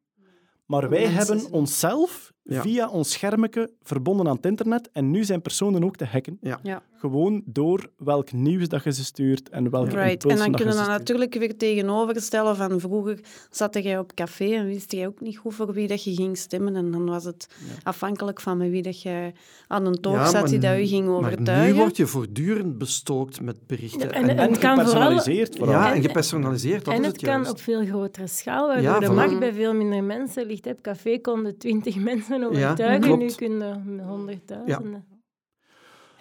Maar 0.67 0.89
wij 0.89 1.07
hebben 1.07 1.53
onszelf 1.53 2.33
Ja. 2.55 2.63
via 2.63 2.89
ons 2.89 3.11
schermetje 3.13 3.71
verbonden 3.83 4.29
aan 4.29 4.37
het 4.37 4.47
internet. 4.47 4.89
En 4.93 5.11
nu 5.11 5.25
zijn 5.25 5.43
personen 5.43 5.85
ook 5.85 5.97
te 5.97 6.05
hacken. 6.05 6.39
Ja. 6.41 6.59
Ja. 6.63 6.83
Gewoon 6.99 7.43
door 7.47 7.91
welk 7.97 8.33
nieuws 8.33 8.69
dat 8.69 8.85
je 8.85 8.93
ze 8.93 9.05
stuurt 9.05 9.49
en 9.49 9.71
welke 9.71 9.89
Right. 9.91 10.23
En 10.23 10.29
dan 10.29 10.39
dat 10.39 10.47
je 10.47 10.65
kunnen 10.65 10.85
we 10.85 10.91
natuurlijk 10.91 11.35
weer 11.35 11.57
tegenoverstellen 11.57 12.57
van 12.57 12.81
vroeger 12.81 13.21
zat 13.51 13.75
jij 13.83 13.99
op 13.99 14.15
café 14.15 14.45
en 14.55 14.67
wist 14.67 14.93
jij 14.93 15.07
ook 15.07 15.21
niet 15.21 15.39
goed 15.39 15.55
voor 15.55 15.73
wie 15.73 15.89
dat 15.89 16.05
je 16.05 16.15
ging 16.15 16.37
stemmen. 16.39 16.77
En 16.77 16.91
dan 16.91 17.05
was 17.07 17.25
het 17.25 17.49
afhankelijk 17.83 18.41
van 18.41 18.57
met 18.57 18.71
wie 18.71 18.83
dat 18.83 19.03
jij 19.03 19.35
aan 19.69 19.87
een 19.87 20.01
toog 20.01 20.15
Ja, 20.15 20.25
zat 20.25 20.41
maar 20.41 20.51
die 20.51 20.59
dat 20.59 20.77
je 20.79 20.87
ging 20.87 21.07
Maar 21.07 21.17
overtuigen. 21.17 21.75
nu 21.75 21.81
word 21.81 21.97
je 21.97 22.07
voortdurend 22.07 22.79
bestookt 22.79 23.41
met 23.41 23.67
berichten. 23.67 24.13
En- 24.13 24.29
En 24.29 24.39
het 24.39 24.59
kan 24.59 24.75
vooral- 24.75 24.85
gepersonaliseerd 24.85 25.57
vooral. 25.57 25.75
ja, 25.75 25.89
En- 25.91 25.95
en 25.95 26.03
gepersonaliseerd, 26.03 26.85
dat 26.85 26.95
en 26.95 27.01
is 27.01 27.07
het 27.07 27.17
het 27.17 27.25
kan 27.25 27.35
juist. 27.35 27.51
op 27.51 27.61
veel 27.61 27.85
grotere 27.87 28.27
schaal, 28.27 28.67
waardoor 28.67 28.85
Ja, 28.85 28.99
de 28.99 29.11
macht 29.11 29.39
bij 29.39 29.53
veel 29.53 29.75
minder 29.75 30.05
mensen 30.05 30.47
ligt. 30.47 30.67
Op 30.67 30.81
café 30.83 31.19
konden 31.19 31.59
twintig 31.59 31.97
mensen 32.11 32.40
overtuigen, 32.45 33.01
klopt. 33.01 33.21
nu 33.23 33.33
kunnen 33.35 34.01
honderdduizenden. 34.07 35.05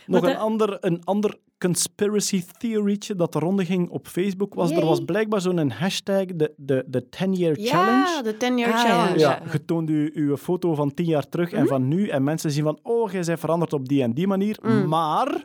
Nog 0.08 0.22
een 0.24 0.28
dat- 0.30 0.38
ander, 0.42 0.78
een 0.82 1.04
ander 1.06 1.38
conspiracy 1.58 2.44
theorytje 2.58 3.16
dat 3.16 3.34
de 3.34 3.40
ronde 3.40 3.66
ging 3.66 3.90
op 3.90 4.08
Facebook 4.08 4.54
was, 4.54 4.72
er 4.72 4.86
was 4.86 5.06
blijkbaar 5.06 5.42
zo'n 5.42 5.70
hashtag, 5.70 6.26
de, 6.26 6.54
de, 6.58 6.84
de 6.88 7.04
10-year 7.06 7.60
Ja, 7.60 7.70
challenge. 7.72 8.24
de 8.24 8.34
10-year 8.36 8.74
Ah, 8.74 8.82
ja. 8.84 8.90
challenge. 8.90 9.20
Ja, 9.20 9.42
je 9.52 9.66
toont 9.66 9.90
u 9.90 10.12
uw 10.14 10.38
foto 10.38 10.76
van 10.76 10.94
tien 10.94 11.06
jaar 11.06 11.30
terug 11.30 11.52
Mhm. 11.52 11.60
en 11.62 11.68
van 11.68 11.88
nu. 11.88 12.08
En 12.08 12.24
mensen 12.24 12.52
zien 12.52 12.64
van, 12.64 12.80
oh, 12.84 13.12
jij 13.12 13.22
bent 13.24 13.40
veranderd 13.40 13.74
op 13.74 13.88
die 13.88 14.02
en 14.04 14.14
die 14.14 14.28
manier. 14.28 14.60
Mm. 14.62 14.88
Maar 14.88 15.44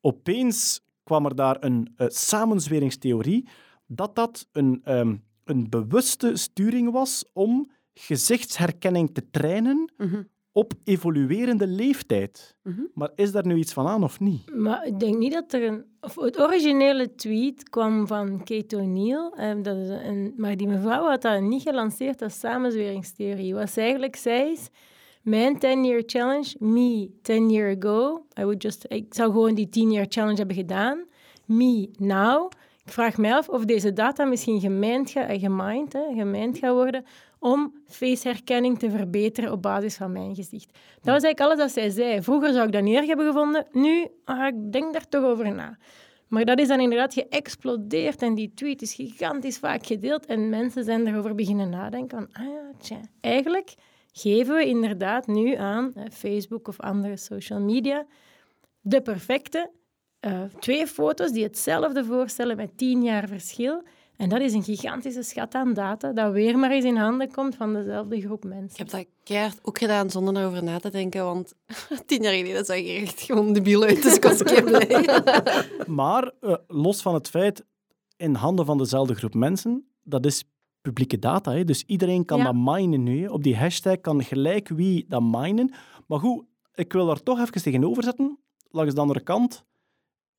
opeens 0.00 0.80
kwam 1.04 1.24
er 1.26 1.34
daar 1.34 1.56
een 1.60 1.92
eh, 1.96 2.06
samenzweringstheorie 2.08 3.48
dat 3.86 4.14
dat 4.14 4.46
een, 4.52 4.80
ehm, 4.84 5.14
een 5.44 5.66
bewuste 5.70 6.36
sturing 6.36 6.90
was 6.92 7.24
om 7.32 7.70
gezichtsherkenning 7.98 9.10
te 9.14 9.30
trainen 9.30 9.92
Mhm. 9.96 10.22
op 10.52 10.72
evoluerende 10.84 11.66
leeftijd. 11.66 12.56
Mhm. 12.62 12.80
Maar 12.94 13.10
is 13.14 13.32
daar 13.32 13.46
nu 13.46 13.56
iets 13.56 13.72
van 13.72 13.86
aan 13.86 14.02
of 14.04 14.20
niet? 14.20 14.54
Maar 14.54 14.86
ik 14.86 15.00
denk 15.00 15.16
niet 15.16 15.32
dat 15.32 15.52
er 15.52 15.62
een... 15.62 15.84
Of 16.00 16.14
het 16.14 16.40
originele 16.40 17.14
tweet 17.14 17.68
kwam 17.68 18.06
van 18.06 18.38
Kate 18.44 18.76
O'Neill, 18.76 19.30
eh, 19.36 19.54
dat 19.62 19.76
is 19.76 19.88
een, 19.88 20.32
maar 20.36 20.56
die 20.56 20.66
mevrouw 20.66 21.04
had 21.04 21.22
dat 21.22 21.40
niet 21.40 21.62
gelanceerd 21.62 22.22
als 22.22 22.38
samenzweringstheorie. 22.38 23.54
Wat 23.54 23.70
ze 23.70 23.80
eigenlijk 23.80 24.16
zei 24.16 24.50
is, 24.50 24.68
mijn 25.22 25.54
10-year 25.58 26.02
challenge, 26.06 26.54
me 26.58 27.10
10 27.22 27.50
year 27.50 27.76
ago, 27.76 28.26
I 28.38 28.42
would 28.42 28.62
just, 28.62 28.84
ik 28.88 29.14
zou 29.14 29.32
gewoon 29.32 29.54
die 29.54 29.66
10-year 29.66 30.06
challenge 30.08 30.36
hebben 30.36 30.56
gedaan, 30.56 31.04
me 31.44 31.88
now. 31.98 32.50
Ik 32.84 32.92
vraag 32.92 33.16
mij 33.16 33.34
af 33.34 33.48
of 33.48 33.64
deze 33.64 33.92
data 33.92 34.24
misschien 34.24 34.54
eh, 34.54 34.60
gemined, 34.60 35.92
hè, 35.92 36.14
gemijnd 36.14 36.58
gaat 36.58 36.72
worden 36.74 37.04
om 37.46 37.72
faceherkenning 37.86 38.78
te 38.78 38.90
verbeteren 38.90 39.52
op 39.52 39.62
basis 39.62 39.96
van 39.96 40.12
mijn 40.12 40.34
gezicht. 40.34 40.70
Dat 40.72 41.14
was 41.14 41.22
eigenlijk 41.22 41.40
alles 41.40 41.58
wat 41.58 41.70
zij 41.70 41.90
zei. 41.90 42.22
Vroeger 42.22 42.52
zou 42.52 42.66
ik 42.66 42.72
dat 42.72 42.82
niet 42.82 42.96
erg 42.96 43.06
hebben 43.06 43.26
gevonden. 43.26 43.66
Nu, 43.72 44.06
ah, 44.24 44.46
ik 44.46 44.72
denk 44.72 44.92
daar 44.92 45.08
toch 45.08 45.24
over 45.24 45.54
na. 45.54 45.78
Maar 46.28 46.44
dat 46.44 46.58
is 46.58 46.68
dan 46.68 46.80
inderdaad 46.80 47.14
geëxplodeerd 47.14 48.22
en 48.22 48.34
die 48.34 48.52
tweet 48.54 48.82
is 48.82 48.94
gigantisch 48.94 49.58
vaak 49.58 49.86
gedeeld 49.86 50.26
en 50.26 50.48
mensen 50.48 50.84
zijn 50.84 51.06
erover 51.06 51.34
beginnen 51.34 51.70
nadenken 51.70 52.18
van, 52.18 52.28
ah 52.32 52.52
ja, 52.52 52.70
tja, 52.78 53.00
eigenlijk 53.20 53.74
geven 54.12 54.54
we 54.54 54.66
inderdaad 54.66 55.26
nu 55.26 55.54
aan 55.54 55.92
eh, 55.94 56.04
Facebook 56.12 56.68
of 56.68 56.80
andere 56.80 57.16
social 57.16 57.60
media 57.60 58.06
de 58.80 59.02
perfecte 59.02 59.70
eh, 60.20 60.42
twee 60.58 60.86
foto's 60.86 61.32
die 61.32 61.42
hetzelfde 61.42 62.04
voorstellen 62.04 62.56
met 62.56 62.78
tien 62.78 63.02
jaar 63.02 63.28
verschil. 63.28 63.82
En 64.16 64.28
dat 64.28 64.40
is 64.40 64.52
een 64.52 64.62
gigantische 64.62 65.22
schat 65.22 65.54
aan 65.54 65.74
data 65.74 66.12
dat 66.12 66.32
weer 66.32 66.58
maar 66.58 66.70
eens 66.70 66.84
in 66.84 66.96
handen 66.96 67.32
komt 67.32 67.54
van 67.54 67.72
dezelfde 67.72 68.20
groep 68.20 68.44
Ik 68.44 68.50
mensen. 68.50 68.78
heb 68.78 68.90
dat 68.90 69.06
keihard 69.24 69.58
ook 69.62 69.78
gedaan 69.78 70.10
zonder 70.10 70.36
erover 70.36 70.62
na 70.62 70.78
te 70.78 70.90
denken, 70.90 71.24
want 71.24 71.54
tien 72.06 72.22
jaar 72.22 72.32
geleden 72.34 72.64
zag 72.64 72.76
je 72.76 72.92
echt 72.92 73.20
gewoon 73.20 73.52
debiel 73.52 73.82
uit, 73.82 74.02
dus 74.02 74.14
ik 74.16 74.22
was 74.22 74.42
blij. 74.64 75.22
Maar 75.86 76.32
eh, 76.40 76.54
los 76.68 77.02
van 77.02 77.14
het 77.14 77.28
feit, 77.28 77.64
in 78.16 78.34
handen 78.34 78.66
van 78.66 78.78
dezelfde 78.78 79.14
groep 79.14 79.34
mensen, 79.34 79.86
dat 80.02 80.26
is 80.26 80.44
publieke 80.80 81.18
data. 81.18 81.52
Hè? 81.52 81.64
Dus 81.64 81.84
iedereen 81.86 82.24
kan 82.24 82.38
Ja. 82.38 82.44
dat 82.44 82.54
minen 82.54 83.02
nu. 83.02 83.22
Hè? 83.22 83.30
Op 83.30 83.42
die 83.42 83.56
hashtag 83.56 84.00
kan 84.00 84.22
gelijk 84.24 84.68
wie 84.68 85.04
dat 85.08 85.22
minen. 85.22 85.72
Maar 86.06 86.18
goed, 86.18 86.44
ik 86.74 86.92
wil 86.92 87.06
daar 87.06 87.22
toch 87.22 87.40
even 87.40 87.62
tegenover 87.62 88.02
zetten. 88.02 88.38
Langs 88.70 88.94
de 88.94 89.00
andere 89.00 89.20
kant, 89.20 89.64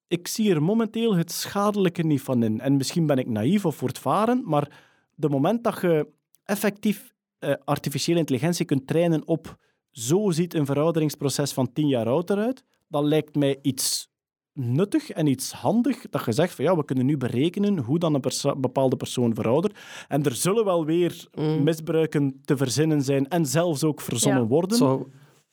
ik 0.07 0.27
zie 0.27 0.53
er 0.53 0.63
momenteel 0.63 1.15
het 1.15 1.31
schadelijke 1.31 2.03
niet 2.03 2.21
van 2.21 2.43
in. 2.43 2.59
En 2.59 2.77
misschien 2.77 3.05
ben 3.05 3.17
ik 3.17 3.27
naïef 3.29 3.65
of 3.65 3.75
voortvarend, 3.75 4.45
maar 4.45 4.71
de 5.15 5.29
moment 5.29 5.63
dat 5.63 5.81
je 5.81 6.07
effectief 6.43 7.13
eh, 7.39 7.53
artificiële 7.65 8.19
intelligentie 8.19 8.65
kunt 8.65 8.87
trainen 8.87 9.27
op 9.27 9.55
zo 9.91 10.31
ziet 10.31 10.53
een 10.53 10.65
verouderingsproces 10.65 11.53
van 11.53 11.73
tien 11.73 11.87
jaar 11.87 12.07
oud 12.07 12.29
eruit, 12.29 12.63
dat 12.87 13.03
lijkt 13.03 13.35
mij 13.35 13.59
iets 13.61 14.09
nuttig 14.53 15.09
en 15.09 15.27
iets 15.27 15.51
handig 15.51 16.09
dat 16.09 16.25
je 16.25 16.31
zegt 16.31 16.55
van 16.55 16.65
ja, 16.65 16.75
we 16.75 16.85
kunnen 16.85 17.05
nu 17.05 17.17
berekenen 17.17 17.77
hoe 17.77 17.99
dan 17.99 18.13
een 18.13 18.21
perso- 18.21 18.55
bepaalde 18.55 18.95
persoon 18.95 19.35
veroudert. 19.35 19.77
En 20.07 20.23
er 20.23 20.35
zullen 20.35 20.65
wel 20.65 20.85
weer 20.85 21.27
Mm. 21.35 21.63
misbruiken 21.63 22.41
te 22.45 22.57
verzinnen 22.57 23.01
zijn 23.01 23.27
en 23.27 23.45
zelfs 23.45 23.83
ook 23.83 24.01
verzonnen 24.01 24.41
Ja. 24.41 24.47
worden. 24.47 24.77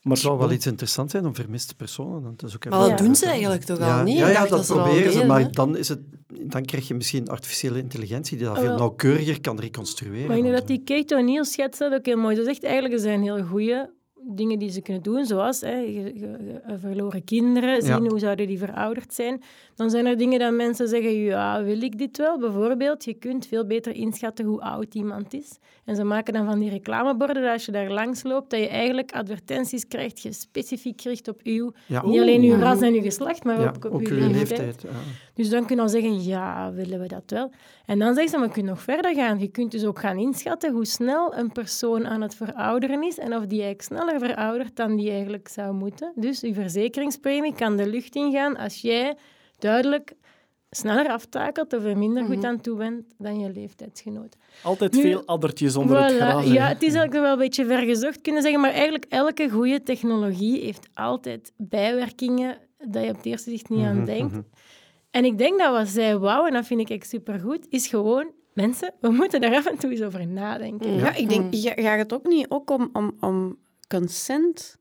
Maar 0.05 0.13
het 0.13 0.23
zou 0.23 0.39
wel 0.39 0.51
iets 0.53 0.67
interessants 0.67 1.13
zijn 1.13 1.27
om 1.27 1.35
vermiste 1.35 1.75
personen 1.75 2.23
dan 2.23 2.37
te 2.37 2.49
zoeken. 2.49 2.71
Maar 2.71 2.81
dat 2.81 2.89
Ja. 2.89 2.97
doen 3.05 3.15
ze 3.17 3.27
eigenlijk 3.27 3.63
toch 3.65 3.79
ja, 3.79 3.99
al 3.99 4.05
niet? 4.05 4.17
Ja, 4.19 4.43
Ik 4.45 4.49
dat, 4.51 4.67
proberen 4.67 5.13
ze, 5.13 5.27
maar 5.27 5.53
dan, 5.53 5.77
is 5.77 5.89
het, 5.89 6.01
dan 6.43 6.65
krijg 6.65 6.89
je 6.89 6.95
misschien 6.95 7.29
artificiële 7.29 7.79
intelligentie 7.79 8.37
die 8.37 8.47
dat 8.47 8.59
veel 8.59 8.69
wel. 8.69 8.77
nauwkeuriger 8.79 9.41
kan 9.41 9.61
reconstrueren. 9.61 10.27
Maar 10.29 10.37
inderdaad, 10.37 10.69
Want, 10.69 10.87
die 10.87 10.97
Kate 11.03 11.15
O'Neill 11.17 11.45
schetst 11.45 11.79
dat 11.79 11.93
ook 11.93 12.07
heel 12.07 12.17
mooi. 12.17 12.37
Ze 12.37 12.45
zegt 12.45 12.65
eigenlijk, 12.65 12.95
er 12.95 13.01
zijn 13.01 13.23
heel 13.23 13.43
goede 13.45 13.91
dingen 14.35 14.59
die 14.59 14.71
ze 14.71 14.81
kunnen 14.81 15.03
doen, 15.03 15.25
zoals 15.27 15.61
hè, 15.61 16.13
verloren 16.81 17.25
kinderen, 17.25 17.83
zien 17.83 18.03
Ja. 18.03 18.09
hoe 18.11 18.19
zouden 18.19 18.47
die 18.47 18.59
verouderd 18.59 19.15
zijn. 19.15 19.43
Dan 19.75 19.91
zijn 19.91 20.07
er 20.07 20.17
dingen 20.17 20.39
dat 20.39 20.53
mensen 20.53 20.89
zeggen, 20.89 21.13
ja, 21.13 21.63
wil 21.63 21.83
ik 21.83 21.99
dit 21.99 22.17
wel? 22.17 22.39
Bijvoorbeeld, 22.39 23.05
je 23.05 23.15
kunt 23.15 23.47
veel 23.47 23.67
beter 23.67 23.95
inschatten 23.95 24.45
hoe 24.45 24.61
oud 24.61 24.95
iemand 24.95 25.35
is. 25.35 25.59
En 25.85 25.97
ze 25.97 26.05
maken 26.05 26.33
dan 26.33 26.47
van 26.47 26.59
die 26.59 26.71
reclameborden, 26.71 27.43
dat 27.43 27.53
als 27.53 27.65
je 27.65 27.73
daar 27.73 27.91
langs 27.91 28.23
loopt, 28.23 28.51
dat 28.51 28.61
je 28.61 28.69
eigenlijk 28.69 29.13
advertenties 29.13 29.89
krijgt, 29.89 30.23
je 30.23 30.33
specifiek 30.33 31.01
gericht 31.01 31.29
op 31.29 31.41
uw, 31.43 31.73
ja, 31.87 32.07
niet 32.07 32.21
alleen 32.21 32.43
uw 32.43 32.59
ras 32.59 32.81
en 32.81 32.95
uw 32.95 33.03
geslacht, 33.03 33.45
maar 33.45 33.61
ja, 33.61 33.69
ook 33.69 33.85
op 33.85 33.93
ook 33.93 34.01
uw 34.01 34.17
uw 34.17 34.29
leeftijd. 34.29 34.59
leeftijd. 34.59 34.83
ja. 34.83 34.89
Dus 35.35 35.49
dan 35.49 35.67
kun 35.67 35.77
je 35.77 35.83
al 35.83 35.89
zeggen, 35.89 36.25
ja, 36.25 36.73
willen 36.73 37.01
we 37.01 37.07
dat 37.07 37.23
wel? 37.27 37.51
En 37.87 37.99
dan 37.99 38.15
zeggen 38.15 38.39
ze, 38.39 38.47
je 38.47 38.53
kunt 38.53 38.67
nog 38.67 38.83
verder 38.83 39.15
gaan. 39.15 39.39
Je 39.39 39.49
kunt 39.49 39.71
dus 39.71 39.85
ook 39.85 39.99
gaan 39.99 40.19
inschatten 40.19 40.73
hoe 40.73 40.85
snel 40.85 41.37
een 41.37 41.53
persoon 41.53 42.07
aan 42.07 42.21
het 42.21 42.35
verouderen 42.35 43.03
is 43.03 43.19
en 43.19 43.35
of 43.35 43.47
die 43.47 43.63
eigenlijk 43.63 43.83
sneller 43.83 44.19
veroudert 44.19 44.77
dan 44.77 44.97
die 44.97 45.11
eigenlijk 45.11 45.49
zou 45.49 45.75
moeten. 45.75 46.13
Dus 46.15 46.41
je 46.41 46.55
verzekeringspremie 46.55 47.55
kan 47.55 47.77
de 47.77 47.89
lucht 47.89 48.15
ingaan 48.15 48.57
als 48.57 48.81
jij 48.81 49.17
duidelijk 49.65 50.13
sneller 50.71 51.09
aftakelt 51.09 51.73
of 51.73 51.85
er 51.85 51.99
minder 51.99 52.25
goed 52.25 52.37
Mhm. 52.37 52.47
aan 52.47 52.61
toe 52.61 52.77
bent 52.77 53.05
dan 53.19 53.39
je 53.41 53.51
leeftijdsgenoot. 53.53 54.37
Altijd 54.63 54.93
Nu- 54.93 55.01
veel 55.01 55.23
addertjes 55.27 55.77
onder 55.77 56.03
het 56.05 56.13
gras. 56.17 56.45
Ja, 56.47 56.67
het 56.69 56.83
is 56.83 56.95
eigenlijk 56.95 57.13
wel 57.25 57.33
een 57.33 57.39
beetje 57.39 57.67
vergezocht 57.67 58.21
kunnen 58.21 58.43
zeggen, 58.43 58.61
maar 58.61 58.71
eigenlijk 58.71 59.05
elke 59.09 59.51
goede 59.51 59.83
technologie 59.83 60.61
heeft 60.61 60.89
altijd 60.95 61.53
bijwerkingen 61.57 62.59
dat 62.89 63.03
je 63.05 63.11
op 63.11 63.17
het 63.17 63.27
eerste 63.27 63.51
zicht 63.51 63.69
niet 63.69 63.85
aan 63.85 63.97
Mhm, 63.97 64.05
denkt. 64.05 64.33
mhm. 64.33 64.43
En 65.11 65.25
ik 65.25 65.39
denk 65.39 65.59
dat 65.59 65.73
wat 65.73 65.89
zij 65.89 66.19
wou, 66.19 66.47
en 66.47 66.53
dat 66.53 66.67
vind 66.67 66.81
ik 66.81 66.91
echt 66.91 67.09
supergoed, 67.09 67.67
is 67.69 67.87
gewoon... 67.87 68.27
Mensen, 68.55 68.95
we 69.01 69.11
moeten 69.11 69.41
daar 69.41 69.55
af 69.55 69.67
en 69.67 69.79
toe 69.79 69.91
eens 69.91 70.03
over 70.03 70.27
nadenken. 70.27 70.95
Ja, 70.95 71.15
ik 71.15 71.29
denk, 71.29 71.55
ga- 71.55 71.83
gaat 71.83 71.99
het 71.99 72.13
ook 72.13 72.27
niet 72.27 72.47
ook 72.49 72.71
om, 72.71 72.91
om, 72.93 73.17
om 73.21 73.59
consent? 73.89 74.79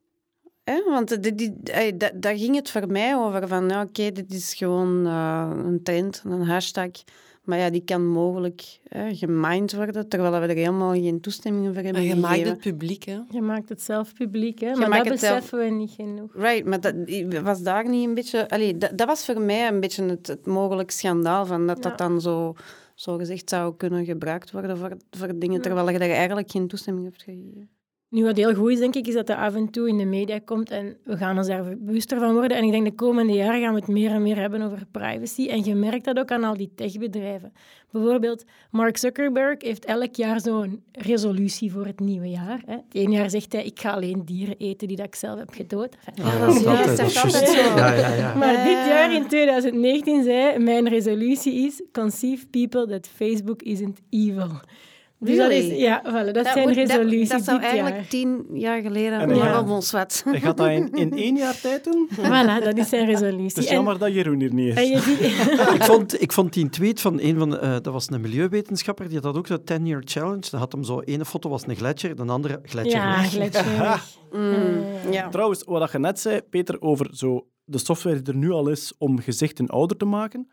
Hè? 0.64 0.84
Want 0.90 1.24
die, 1.24 1.36
die, 1.36 1.54
eh, 1.64 1.94
da- 1.98 2.12
daar 2.16 2.38
ging 2.38 2.56
het 2.56 2.70
voor 2.70 2.88
mij 2.88 3.16
over. 3.16 3.48
Van, 3.48 3.70
ja, 3.70 3.82
oké, 3.82 4.12
dit 4.12 4.34
is 4.34 4.54
gewoon 4.54 5.06
eh, 5.08 5.52
een 5.66 5.84
trend, 5.84 6.22
een 6.26 6.42
hashtag. 6.42 6.90
Maar 7.44 7.58
ja, 7.58 7.70
die 7.70 7.84
kan 7.84 8.08
mogelijk 8.08 8.80
hè, 8.88 9.16
gemined 9.16 9.74
worden, 9.76 10.08
terwijl 10.10 10.32
we 10.42 10.48
er 10.48 10.56
helemaal 10.56 10.92
geen 10.92 11.22
toestemming 11.22 11.66
voor 11.66 11.84
hebben 11.84 11.94
Maar 11.94 12.02
je 12.04 12.16
maakt 12.16 12.28
gegeven. 12.34 12.52
het 12.52 12.62
publiek, 12.62 13.04
hè? 13.04 13.20
Je 13.30 13.42
maakt 13.42 13.70
het 13.70 13.82
zelf 13.82 14.14
publiek, 14.14 14.60
hè? 14.60 14.70
Je 14.70 14.76
maar 14.76 14.90
maakt 14.90 15.08
dat 15.08 15.20
zelf- 15.20 15.34
beseffen 15.36 15.60
we 15.60 15.66
niet 15.70 15.92
genoeg. 15.92 16.34
Right, 16.36 16.66
maar 16.66 16.80
dat, 16.82 16.94
was 17.44 17.62
daar 17.62 17.90
niet 17.90 18.08
een 18.08 18.14
beetje... 18.14 18.50
Allee, 18.50 18.78
dat, 18.78 18.98
dat 18.98 19.08
was 19.08 19.26
voor 19.26 19.42
mij 19.42 19.68
een 19.68 19.80
beetje 19.80 20.04
het, 20.06 20.28
het 20.28 20.46
mogelijk 20.46 20.92
schandaal, 20.92 21.46
van 21.46 21.68
dat 21.68 21.84
Ja. 21.84 21.90
dat 21.90 21.98
dan 21.98 22.22
zo, 22.22 22.54
zo 22.96 23.18
gezegd 23.18 23.50
zou 23.50 23.76
kunnen 23.78 24.06
gebruikt 24.06 24.52
worden 24.52 24.78
voor, 24.78 24.98
voor 25.12 25.40
dingen, 25.40 25.62
terwijl 25.62 25.90
je 25.90 26.00
daar 26.00 26.10
eigenlijk 26.10 26.52
geen 26.52 26.68
toestemming 26.68 27.06
hebt 27.06 27.24
gegeven. 27.24 27.70
Nu, 28.14 28.24
wat 28.24 28.38
heel 28.38 28.56
goed 28.56 28.72
is, 28.72 28.80
denk 28.80 28.96
ik, 28.96 29.08
is 29.08 29.14
dat 29.14 29.28
dat 29.28 29.38
af 29.38 29.56
en 29.56 29.70
toe 29.70 29.88
in 29.88 29.98
de 29.98 30.06
media 30.06 30.40
komt 30.46 30.70
en 30.70 30.98
we 31.04 31.18
gaan 31.18 31.38
ons 31.38 31.48
daar 31.48 31.78
bewuster 31.78 32.20
van 32.20 32.34
worden. 32.34 32.58
En 32.58 32.64
ik 32.64 32.72
denk 32.72 32.86
de 32.86 32.96
komende 32.96 33.34
jaren 33.34 33.62
gaan 33.62 33.74
we 33.74 33.80
het 33.80 33.88
meer 33.90 34.12
en 34.12 34.22
meer 34.22 34.38
hebben 34.38 34.62
over 34.62 34.86
privacy. 34.92 35.48
En 35.48 35.64
je 35.64 35.76
merkt 35.76 36.06
dat 36.06 36.20
ook 36.20 36.32
aan 36.32 36.44
al 36.44 36.58
die 36.58 36.72
techbedrijven. 36.76 37.54
Bijvoorbeeld, 37.92 38.44
Mark 38.72 38.98
Zuckerberg 38.98 39.62
heeft 39.62 39.86
elk 39.86 40.16
jaar 40.16 40.40
zo'n 40.42 40.84
resolutie 40.92 41.72
voor 41.72 41.86
het 41.86 42.00
nieuwe 42.00 42.30
jaar. 42.30 42.62
Hè. 42.66 42.74
Het 42.74 42.84
ene 42.94 43.12
jaar 43.12 43.30
zegt 43.30 43.54
hij, 43.54 43.64
ik 43.66 43.80
ga 43.80 43.92
alleen 43.92 44.26
dieren 44.26 44.56
eten 44.58 44.88
die 44.88 44.98
dat 44.98 45.06
ik 45.06 45.16
zelf 45.16 45.40
heb 45.40 45.50
gedood. 45.54 45.96
Enfin, 46.06 46.26
Ja, 46.26 46.46
dat 46.46 46.56
is 46.56 46.64
dat 46.64 46.74
juist, 46.74 46.90
is 46.90 46.98
dat 46.98 47.08
is 47.08 47.14
juist. 47.14 47.36
altijd 47.36 47.50
zo. 47.50 47.76
Ja, 47.76 47.94
ja, 47.94 48.14
ja. 48.14 48.36
Maar 48.36 48.64
dit 48.64 48.86
jaar, 48.88 49.14
in 49.14 49.28
2019, 49.28 50.24
zei 50.24 50.58
mijn 50.60 50.88
resolutie 50.88 51.54
is 51.66 51.82
conceive 51.92 52.48
people 52.48 52.88
that 52.88 53.08
Facebook 53.16 53.62
isn't 53.62 54.00
evil. 54.10 54.52
Dus 55.24 55.38
dat 55.38 55.52
is, 55.52 55.78
ja, 55.80 56.02
voilà, 56.06 56.32
dat, 56.32 56.46
zijn 56.48 56.68
moet- 56.68 56.76
resoluties 56.78 57.30
dat, 57.30 57.38
dat 57.38 57.46
zou 57.48 57.58
dit 57.60 57.68
eigenlijk 57.68 57.96
jaar. 57.96 58.08
tien 58.08 58.46
jaar 58.54 58.82
geleden... 58.82 59.20
En 59.20 59.36
Ja, 59.36 59.62
ons 59.68 59.92
wat. 59.92 60.24
Hij 60.30 60.40
gaat 60.40 60.58
dat 60.58 60.68
in, 60.70 60.92
in 60.94 61.12
één 61.18 61.36
jaar 61.36 61.60
tijd 61.62 61.84
doen. 61.84 62.10
Voilà, 62.20 62.64
dat 62.64 62.78
is 62.78 62.90
zijn 62.90 63.06
resolutie. 63.06 63.44
Het 63.48 63.58
is 63.58 63.66
En- 63.66 63.74
jammer 63.76 63.98
dat 63.98 64.14
Jeroen 64.14 64.40
hier 64.40 64.54
niet 64.54 64.76
en 64.78 64.84
is. 64.84 64.90
je 64.90 65.00
ziet... 65.00 65.20
ik, 65.80 65.84
vond, 65.84 66.22
ik 66.22 66.32
vond 66.34 66.54
die 66.54 66.70
tweet 66.70 67.02
van 67.02 67.20
een 67.20 67.38
van 67.38 67.50
de, 67.50 67.58
eh, 67.58 67.72
dat 67.72 67.86
was 67.94 68.10
een 68.10 68.22
milieuwetenschapper, 68.22 69.06
die 69.06 69.14
had 69.14 69.24
dat 69.24 69.38
ook 69.38 69.48
zo 69.48 69.58
10-year 69.58 70.02
challenge. 70.06 70.46
Dan 70.52 70.60
had 70.60 70.72
hem 70.72 70.84
zo, 70.84 71.00
ene 71.00 71.26
foto 71.26 71.50
was 71.50 71.68
een 71.68 71.76
gletsjer, 71.76 72.16
de 72.16 72.24
andere 72.24 72.60
gletsjer 72.64 73.02
Ja, 73.02 73.18
weg. 73.22 73.30
gletsjer. 73.30 74.02
Mm, 74.32 75.12
ja. 75.12 75.30
Trouwens, 75.30 75.64
wat 75.66 75.92
je 75.92 76.00
net 76.00 76.20
zei, 76.20 76.42
Peter, 76.42 76.82
over 76.82 77.10
zo 77.12 77.48
de 77.66 77.78
software 77.78 78.22
die 78.22 78.34
er 78.34 78.40
nu 78.40 78.52
al 78.52 78.68
is 78.70 78.94
om 78.98 79.20
gezichten 79.20 79.68
ouder 79.68 79.98
te 79.98 80.06
maken, 80.06 80.52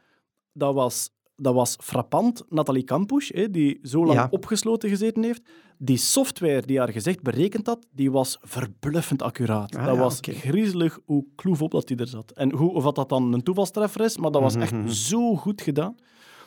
dat 0.53 0.75
was, 0.75 1.11
dat 1.41 1.55
was 1.55 1.77
frappant. 1.81 2.43
Nathalie 2.49 2.83
Kampusch, 2.83 3.29
hè, 3.35 3.51
die 3.51 3.79
zo 3.83 4.05
lang 4.07 4.19
Ja. 4.19 4.29
opgesloten 4.31 4.89
gezeten 4.89 5.23
heeft, 5.23 5.43
die 5.79 5.97
software 5.97 6.63
die 6.67 6.79
haar 6.79 6.93
gezicht 6.93 7.23
berekend 7.23 7.67
had, 7.67 7.87
die 7.95 8.11
was 8.11 8.39
verbluffend 8.43 9.23
accuraat. 9.23 9.77
Ah, 9.77 9.85
dat 9.85 9.95
ja, 9.95 10.01
was 10.01 10.19
griezelig 10.23 10.99
hoe 11.05 11.25
kloef 11.35 11.63
op 11.63 11.71
dat 11.71 11.87
die 11.89 11.97
er 11.97 12.07
zat. 12.09 12.31
En 12.31 12.53
hoe, 12.53 12.71
of 12.73 12.85
dat, 12.85 12.95
dat 12.95 13.09
dan 13.09 13.33
een 13.33 13.43
toevalstreffer 13.43 14.01
is, 14.05 14.17
maar 14.17 14.31
dat 14.31 14.43
was 14.43 14.55
echt 14.57 14.73
Mhm. 14.73 14.89
zo 14.89 15.37
goed 15.37 15.63
gedaan. 15.63 15.95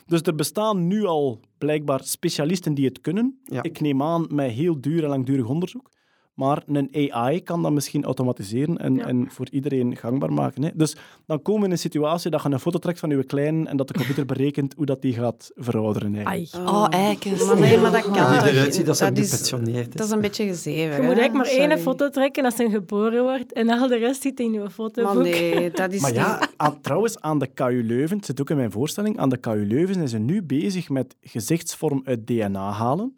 Dus 0.05 0.21
er 0.21 0.35
bestaan 0.35 0.87
nu 0.87 1.05
al 1.05 1.39
blijkbaar 1.57 2.03
specialisten 2.03 2.73
die 2.73 2.85
het 2.85 3.01
kunnen. 3.01 3.39
Ja. 3.43 3.63
Ik 3.63 3.79
neem 3.81 4.01
aan 4.01 4.25
met 4.29 4.51
heel 4.51 4.81
duur 4.81 5.03
en 5.03 5.09
langdurig 5.09 5.45
onderzoek. 5.47 5.91
Maar 6.33 6.63
een 6.67 7.11
AI 7.11 7.43
kan 7.43 7.61
dat 7.61 7.71
misschien 7.71 8.03
automatiseren 8.03 8.77
en, 8.77 8.95
Ja. 8.95 9.05
en 9.05 9.25
voor 9.29 9.47
iedereen 9.51 9.95
gangbaar 9.97 10.33
maken. 10.33 10.63
Hè. 10.63 10.69
Dus 10.73 10.95
dan 11.25 11.41
komen 11.41 11.59
we 11.61 11.65
in 11.67 11.71
een 11.71 11.77
situatie 11.79 12.31
dat 12.31 12.43
je 12.43 12.49
een 12.49 12.59
foto 12.59 12.79
trekt 12.79 12.99
van 12.99 13.09
je 13.09 13.23
klein 13.23 13.67
en 13.67 13.77
dat 13.77 13.87
de 13.87 13.93
computer 13.93 14.25
berekent 14.25 14.73
hoe 14.77 14.85
dat 14.85 15.01
die 15.01 15.13
gaat 15.13 15.51
verouderen. 15.55 16.15
eigenlijk. 16.15 16.67
Ai. 16.67 16.75
Oh, 16.75 16.87
eikens. 16.89 17.45
Maar 17.45 17.59
nee, 17.59 17.77
maar 17.77 17.91
dat 17.91 18.01
kan 18.01 18.13
toch 18.13 18.45
eruit 18.47 18.75
ziet 18.75 18.85
dat 18.85 18.97
ze 18.97 19.03
dat 19.05 19.17
is, 19.17 19.49
dat 19.89 20.05
is 20.05 20.11
een 20.11 20.21
beetje 20.21 20.45
gezeven. 20.47 20.95
Je 20.95 21.01
moet 21.07 21.17
eigenlijk 21.17 21.33
maar 21.33 21.69
één 21.69 21.79
foto 21.79 22.09
trekken 22.09 22.45
als 22.45 22.57
hij 22.57 22.69
geboren 22.69 23.23
wordt 23.23 23.53
en 23.53 23.69
al 23.69 23.87
de 23.87 23.97
rest 23.97 24.21
zit 24.21 24.39
in 24.39 24.51
je 24.53 24.69
fotoboek. 24.69 25.13
Maar 25.13 25.23
nee, 25.23 25.71
dat 25.71 25.93
is 25.93 26.01
Maar 26.01 26.13
ja, 26.13 26.47
aan- 26.57 26.81
trouwens, 26.81 27.19
aan 27.19 27.39
de 27.39 27.47
KU 27.47 27.83
Leuven, 27.85 28.17
het 28.17 28.25
zit 28.25 28.41
ook 28.41 28.49
in 28.49 28.55
mijn 28.57 28.71
voorstelling, 28.71 29.17
aan 29.17 29.29
de 29.29 29.37
KU 29.37 29.65
Leuven 29.67 29.93
zijn 29.93 30.07
ze 30.09 30.17
nu 30.17 30.43
bezig 30.43 30.89
met 30.89 31.15
gezichtsvorm 31.21 32.01
uit 32.05 32.27
DNA 32.27 32.71
halen. 32.71 33.17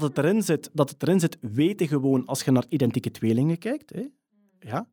Dat 0.00 0.02
het 0.02 0.18
erin 0.18 0.42
zit, 0.42 0.70
dat 0.72 0.90
het 0.90 1.02
erin 1.02 1.20
zit 1.20 1.36
weten 1.40 1.88
gewoon 1.88 2.26
als 2.26 2.42
je 2.42 2.50
naar 2.50 2.64
identieke 2.68 3.10
tweelingen 3.10 3.58
kijkt. 3.58 3.90
Hè. 3.90 4.06
Ja. 4.60 4.88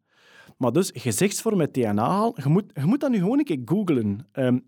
Maar 0.57 0.72
dus 0.72 0.91
gezichtsvorm 0.94 1.60
uit 1.60 1.73
DNA 1.73 2.10
halen, 2.10 2.34
je 2.44 2.49
moet, 2.49 2.72
je 2.73 2.86
moet 2.86 2.99
dat 2.99 3.11
nu 3.11 3.18
gewoon 3.18 3.38
een 3.40 3.45
keer 3.45 3.61
googlen. 3.65 4.28
Ehm, 4.32 4.60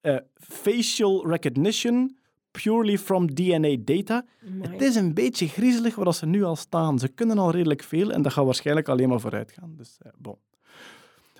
eh, 0.00 0.16
facial 0.34 1.26
recognition 1.28 2.16
purely 2.50 2.98
from 2.98 3.34
DNA 3.34 3.76
data. 3.84 4.24
Amai. 4.46 4.70
Het 4.72 4.82
is 4.82 4.94
een 4.94 5.14
beetje 5.14 5.48
griezelig 5.48 5.94
waar 5.94 6.14
ze 6.14 6.26
nu 6.26 6.42
al 6.44 6.56
staan. 6.56 6.98
Ze 6.98 7.08
kunnen 7.08 7.38
al 7.38 7.50
redelijk 7.50 7.82
veel 7.82 8.10
en 8.12 8.22
dat 8.22 8.32
gaat 8.32 8.44
waarschijnlijk 8.44 8.88
alleen 8.88 9.08
maar 9.08 9.20
vooruit 9.20 9.52
gaan. 9.52 9.74
Dus, 9.76 9.96
eh, 10.02 10.12
bon. 10.18 10.36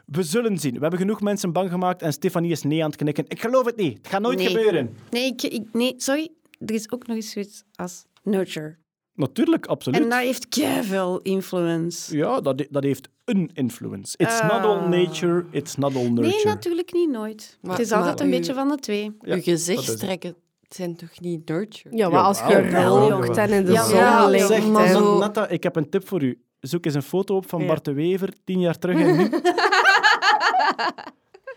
We 0.07 0.23
zullen 0.23 0.59
zien. 0.59 0.75
We 0.75 0.81
hebben 0.81 0.99
genoeg 0.99 1.21
mensen 1.21 1.53
bang 1.53 1.71
gemaakt 1.71 2.03
en 2.03 2.13
Stefanie 2.13 2.51
is 2.51 2.63
nee 2.63 2.83
aan 2.83 2.91
het 2.91 2.99
knikken. 2.99 3.25
Ik 3.29 3.41
geloof 3.41 3.65
het 3.65 3.77
niet. 3.77 3.97
Het 3.97 4.07
gaat 4.09 4.21
nooit 4.21 4.39
Nee. 4.39 4.47
gebeuren. 4.49 4.97
Nee, 5.11 5.27
ik, 5.27 5.43
ik- 5.43 5.73
nee, 5.73 5.95
sorry. 5.97 6.31
Er 6.67 6.75
is 6.75 6.91
ook 6.91 7.07
nog 7.07 7.17
eens 7.17 7.31
zoiets 7.31 7.65
als 7.75 8.05
nurture. 8.23 8.77
Natuurlijk, 9.15 9.67
absoluut. 9.67 10.01
En 10.03 10.09
dat 10.09 10.19
heeft 10.19 10.47
veel 10.83 11.21
influence. 11.23 12.17
Ja, 12.17 12.41
dat, 12.41 12.67
dat 12.71 12.83
heeft 12.83 13.09
een 13.25 13.51
influence. 13.55 14.15
It's 14.17 14.41
not 14.43 14.51
all 14.51 14.77
Ah. 14.77 14.89
nature, 14.89 15.45
it's 15.51 15.77
not 15.77 15.95
all 15.97 16.03
nurture. 16.09 16.29
Nee, 16.29 16.45
natuurlijk 16.45 16.93
niet 16.93 17.11
nooit. 17.11 17.59
Maar- 17.63 17.77
het 17.77 17.87
is 17.87 17.93
altijd 17.93 18.21
een 18.21 18.27
u- 18.27 18.31
beetje 18.31 18.55
van 18.55 18.69
de 18.69 18.77
twee. 18.77 19.03
Ja, 19.03 19.11
je 19.21 19.29
dat 19.29 19.37
is 19.39 19.45
gezicht 19.45 19.87
het. 19.87 19.99
trekken 19.99 20.35
zijn 20.69 20.97
toch 20.97 21.21
niet 21.21 21.49
nurture? 21.49 21.97
Ja, 21.97 22.09
maar 22.09 22.23
als 22.23 22.39
je 22.39 22.71
roljocht 22.85 23.37
en 23.37 23.51
in 23.51 23.65
de 23.65 23.73
jawel. 23.73 23.89
zon 23.91 23.99
Ja, 23.99 24.27
ligt. 24.27 24.47
zeg, 24.47 24.67
maar 24.67 24.89
zo- 24.89 25.19
Netta, 25.19 25.49
ik 25.49 25.63
heb 25.63 25.77
een 25.77 25.89
tip 25.91 26.09
voor 26.09 26.23
u. 26.23 26.43
Zoek 26.61 26.85
eens 26.85 26.95
een 26.95 27.03
foto 27.03 27.37
op 27.37 27.49
van 27.49 27.61
Ja. 27.61 27.67
Bart 27.67 27.85
de 27.85 27.93
Wever, 27.93 28.33
tien 28.45 28.61
jaar 28.61 28.79
terug 28.79 28.97
en 28.99 29.17
nu. 29.17 29.29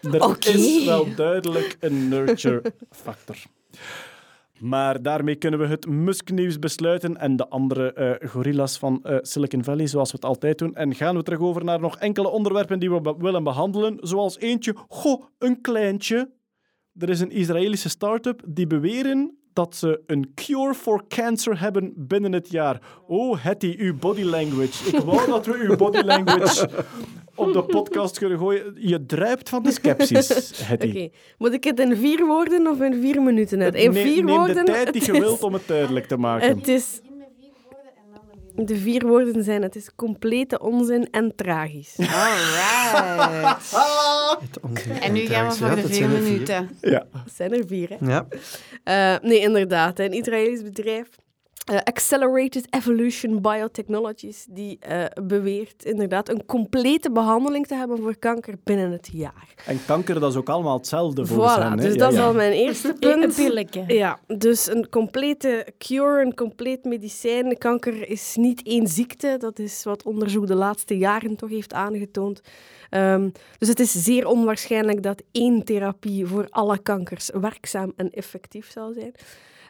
Er 0.01 0.38
is 0.55 0.85
wel 0.85 1.15
duidelijk 1.15 1.77
een 1.79 2.07
nurture-factor. 2.09 3.35
Maar 4.61 5.01
daarmee 5.01 5.35
kunnen 5.35 5.59
we 5.59 5.65
het 5.65 5.88
Musk-nieuws 5.88 6.59
besluiten 6.59 7.17
en 7.17 7.35
de 7.35 7.47
andere 7.47 7.93
eh, 7.93 8.29
gorillas 8.29 8.77
van 8.77 9.03
eh, 9.03 9.17
Silicon 9.21 9.63
Valley, 9.63 9.88
zoals 9.88 10.11
we 10.11 10.15
het 10.15 10.25
altijd 10.25 10.57
doen. 10.57 10.75
En 10.75 10.95
gaan 10.95 11.15
we 11.15 11.23
terug 11.23 11.39
over 11.39 11.63
naar 11.63 11.79
nog 11.79 11.97
enkele 11.97 12.29
onderwerpen 12.29 12.79
die 12.79 12.91
we 12.91 13.15
willen 13.17 13.43
behandelen. 13.43 13.97
Zoals 13.99 14.39
eentje, 14.39 14.75
goh, 14.88 15.23
een 15.38 15.61
kleintje. 15.61 16.31
Er 16.97 17.09
is 17.09 17.19
een 17.19 17.31
Israëlische 17.31 17.89
start-up 17.89 18.41
die 18.47 18.67
beweren 18.67 19.38
dat 19.53 19.75
ze 19.75 20.03
een 20.05 20.33
cure 20.33 20.73
for 20.73 21.07
cancer 21.07 21.59
hebben 21.59 21.93
binnen 21.95 22.31
het 22.31 22.49
jaar. 22.49 22.81
Oh, 23.07 23.43
Hetty, 23.43 23.75
uw 23.77 23.95
body 23.97 24.23
language. 24.23 24.97
Ik 24.97 25.03
wou 25.03 25.27
dat 25.27 25.45
we 25.45 25.53
uw 25.53 25.75
body 25.75 26.01
language 26.01 26.69
op 27.41 27.53
de 27.53 27.63
podcast 27.77 28.18
kunnen 28.18 28.38
gooien. 28.38 28.73
Je 28.77 29.05
druipt 29.05 29.49
van 29.49 29.63
de 29.63 29.72
sceptisch, 29.72 30.51
Hetty. 30.68 30.88
Oké, 30.89 31.09
moet 31.38 31.53
ik 31.53 31.63
het 31.63 31.80
in 31.80 31.95
vier 31.95 32.26
woorden 32.26 32.68
of 32.68 32.81
in 32.81 33.01
vier 33.01 33.22
minuten 33.22 33.61
uit? 33.61 33.76
In 33.76 33.93
vier 33.93 34.23
neem 34.23 34.35
woorden. 34.35 34.65
de 34.65 34.72
tijd 34.72 34.93
die 34.93 35.05
je 35.05 35.11
is- 35.13 35.19
wilt 35.19 35.43
om 35.43 35.53
het 35.53 35.68
duidelijk 35.68 36.05
te 36.07 36.18
maken. 36.18 36.47
Het 36.57 36.68
is... 36.68 37.01
De 38.55 38.77
vier 38.77 39.07
woorden 39.07 39.43
zijn: 39.43 39.61
het 39.61 39.76
is 39.76 39.89
complete 39.95 40.59
onzin 40.59 41.07
en 41.11 41.34
tragisch. 41.35 41.95
Alright. 41.99 43.72
Het 44.41 44.59
onzin 44.61 44.91
En 45.01 45.13
nu 45.13 45.19
gaan 45.19 45.47
we 45.49 45.55
voor 45.55 45.68
Ja, 45.68 45.76
de 45.76 45.88
vier 45.88 46.03
er 46.03 46.09
minuten. 46.22 46.69
Ja. 46.81 47.05
Dat 47.11 47.34
zijn 47.35 47.53
er 47.53 47.63
vier, 47.68 47.89
hè? 47.89 47.95
Ja. 48.11 48.27
Eh, 48.84 49.30
nee, 49.30 49.39
inderdaad. 49.39 49.99
Een 49.99 50.11
Israëlisch 50.11 50.63
bedrijf, 50.63 51.07
eh, 51.65 51.77
Accelerated 51.83 52.67
Evolution 52.69 53.41
Biotechnologies, 53.41 54.45
die 54.49 54.77
eh, 54.79 55.05
beweert 55.23 55.85
inderdaad 55.85 56.29
een 56.29 56.45
complete 56.45 57.11
behandeling 57.11 57.67
te 57.67 57.75
hebben 57.75 57.97
voor 57.97 58.15
kanker 58.17 58.55
binnen 58.63 58.91
het 58.91 59.09
jaar. 59.13 59.53
En 59.65 59.79
kanker, 59.85 60.19
dat 60.19 60.31
is 60.31 60.38
ook 60.38 60.49
allemaal 60.49 60.77
hetzelfde 60.77 61.25
volgens 61.25 61.55
Voilà, 61.55 61.59
hen. 61.61 61.71
hè? 61.71 61.75
dus 61.85 61.93
Ja, 61.93 61.99
dat 61.99 62.13
is 62.13 62.19
al 62.19 62.33
mijn 62.33 62.51
eerste 62.51 62.93
punt. 62.99 63.35
pilletje. 63.35 63.83
Ja, 63.88 64.19
dus 64.27 64.67
een 64.69 64.89
complete 64.89 65.67
cure, 65.77 66.21
een 66.21 66.35
compleet 66.35 66.83
medicijn. 66.83 67.57
Kanker 67.57 68.09
is 68.09 68.35
niet 68.35 68.61
één 68.63 68.88
ziekte. 68.88 69.35
Dat 69.39 69.59
is 69.59 69.83
wat 69.83 70.03
onderzoek 70.03 70.47
de 70.47 70.55
laatste 70.55 70.97
jaren 70.97 71.35
toch 71.35 71.49
heeft 71.49 71.73
aangetoond. 71.73 72.41
Ehm, 72.89 73.29
dus 73.57 73.67
het 73.67 73.79
is 73.79 73.91
zeer 73.91 74.27
onwaarschijnlijk 74.27 75.03
dat 75.03 75.21
één 75.31 75.63
therapie 75.63 76.25
voor 76.25 76.47
alle 76.49 76.77
kankers 76.77 77.29
werkzaam 77.41 77.93
en 77.95 78.09
effectief 78.11 78.71
zal 78.71 78.93
zijn. 78.93 79.13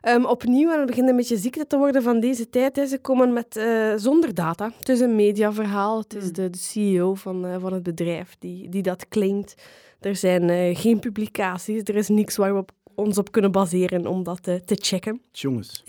Ehm, 0.02 0.26
opnieuw, 0.26 0.72
en 0.72 0.78
het 0.78 0.88
begint 0.88 1.10
een 1.10 1.15
beetje 1.15 1.38
ziekte 1.38 1.68
te 1.68 1.78
worden 1.78 2.03
van 2.03 2.19
deze 2.19 2.49
tijd. 2.49 2.76
Hè. 2.76 2.86
Ze 2.86 2.98
komen 2.98 3.34
met 3.34 3.57
eh, 3.57 3.94
zonder 3.95 4.34
data. 4.34 4.72
Het 4.80 4.90
is 4.90 4.99
een 4.99 5.15
mediaverhaal. 5.15 5.98
Het 5.98 6.15
is 6.15 6.32
de, 6.32 6.49
de 6.49 6.57
CEO 6.57 7.14
van, 7.14 7.45
eh, 7.45 7.56
van 7.60 7.73
het 7.73 7.84
bedrijf 7.84 8.36
die, 8.40 8.69
die 8.69 8.82
dat 8.82 9.07
claimt. 9.07 9.56
Er 10.02 10.15
zijn 10.15 10.49
eh, 10.49 10.78
geen 10.78 10.99
publicaties. 10.99 11.82
Er 11.84 11.95
is 11.95 12.07
niks 12.07 12.36
waar 12.36 12.53
we 12.53 12.60
op, 12.60 12.72
ons 12.95 13.18
op 13.18 13.32
kunnen 13.32 13.52
baseren 13.52 14.07
om 14.07 14.23
dat 14.23 14.48
eh, 14.48 14.56
te 14.56 14.76
checken. 14.80 15.22
Jongens. 15.32 15.84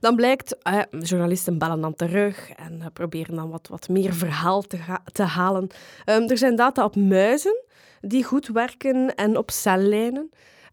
Dan 0.00 0.16
blijkt, 0.16 0.62
eh, 0.62 0.80
journalisten 1.00 1.58
bellen 1.58 1.80
dan 1.80 1.94
terug 1.94 2.50
en 2.50 2.90
proberen 2.92 3.36
dan 3.36 3.50
wat, 3.50 3.68
wat 3.68 3.88
meer 3.88 4.14
verhaal 4.14 4.62
te, 4.62 4.78
te 5.12 5.22
halen. 5.22 5.68
Ehm, 6.04 6.22
er 6.22 6.38
zijn 6.38 6.56
data 6.56 6.84
op 6.84 6.96
muizen 6.96 7.62
die 8.00 8.24
goed 8.24 8.46
werken 8.46 9.14
en 9.14 9.36
op 9.36 9.50
cellijnen. 9.50 10.30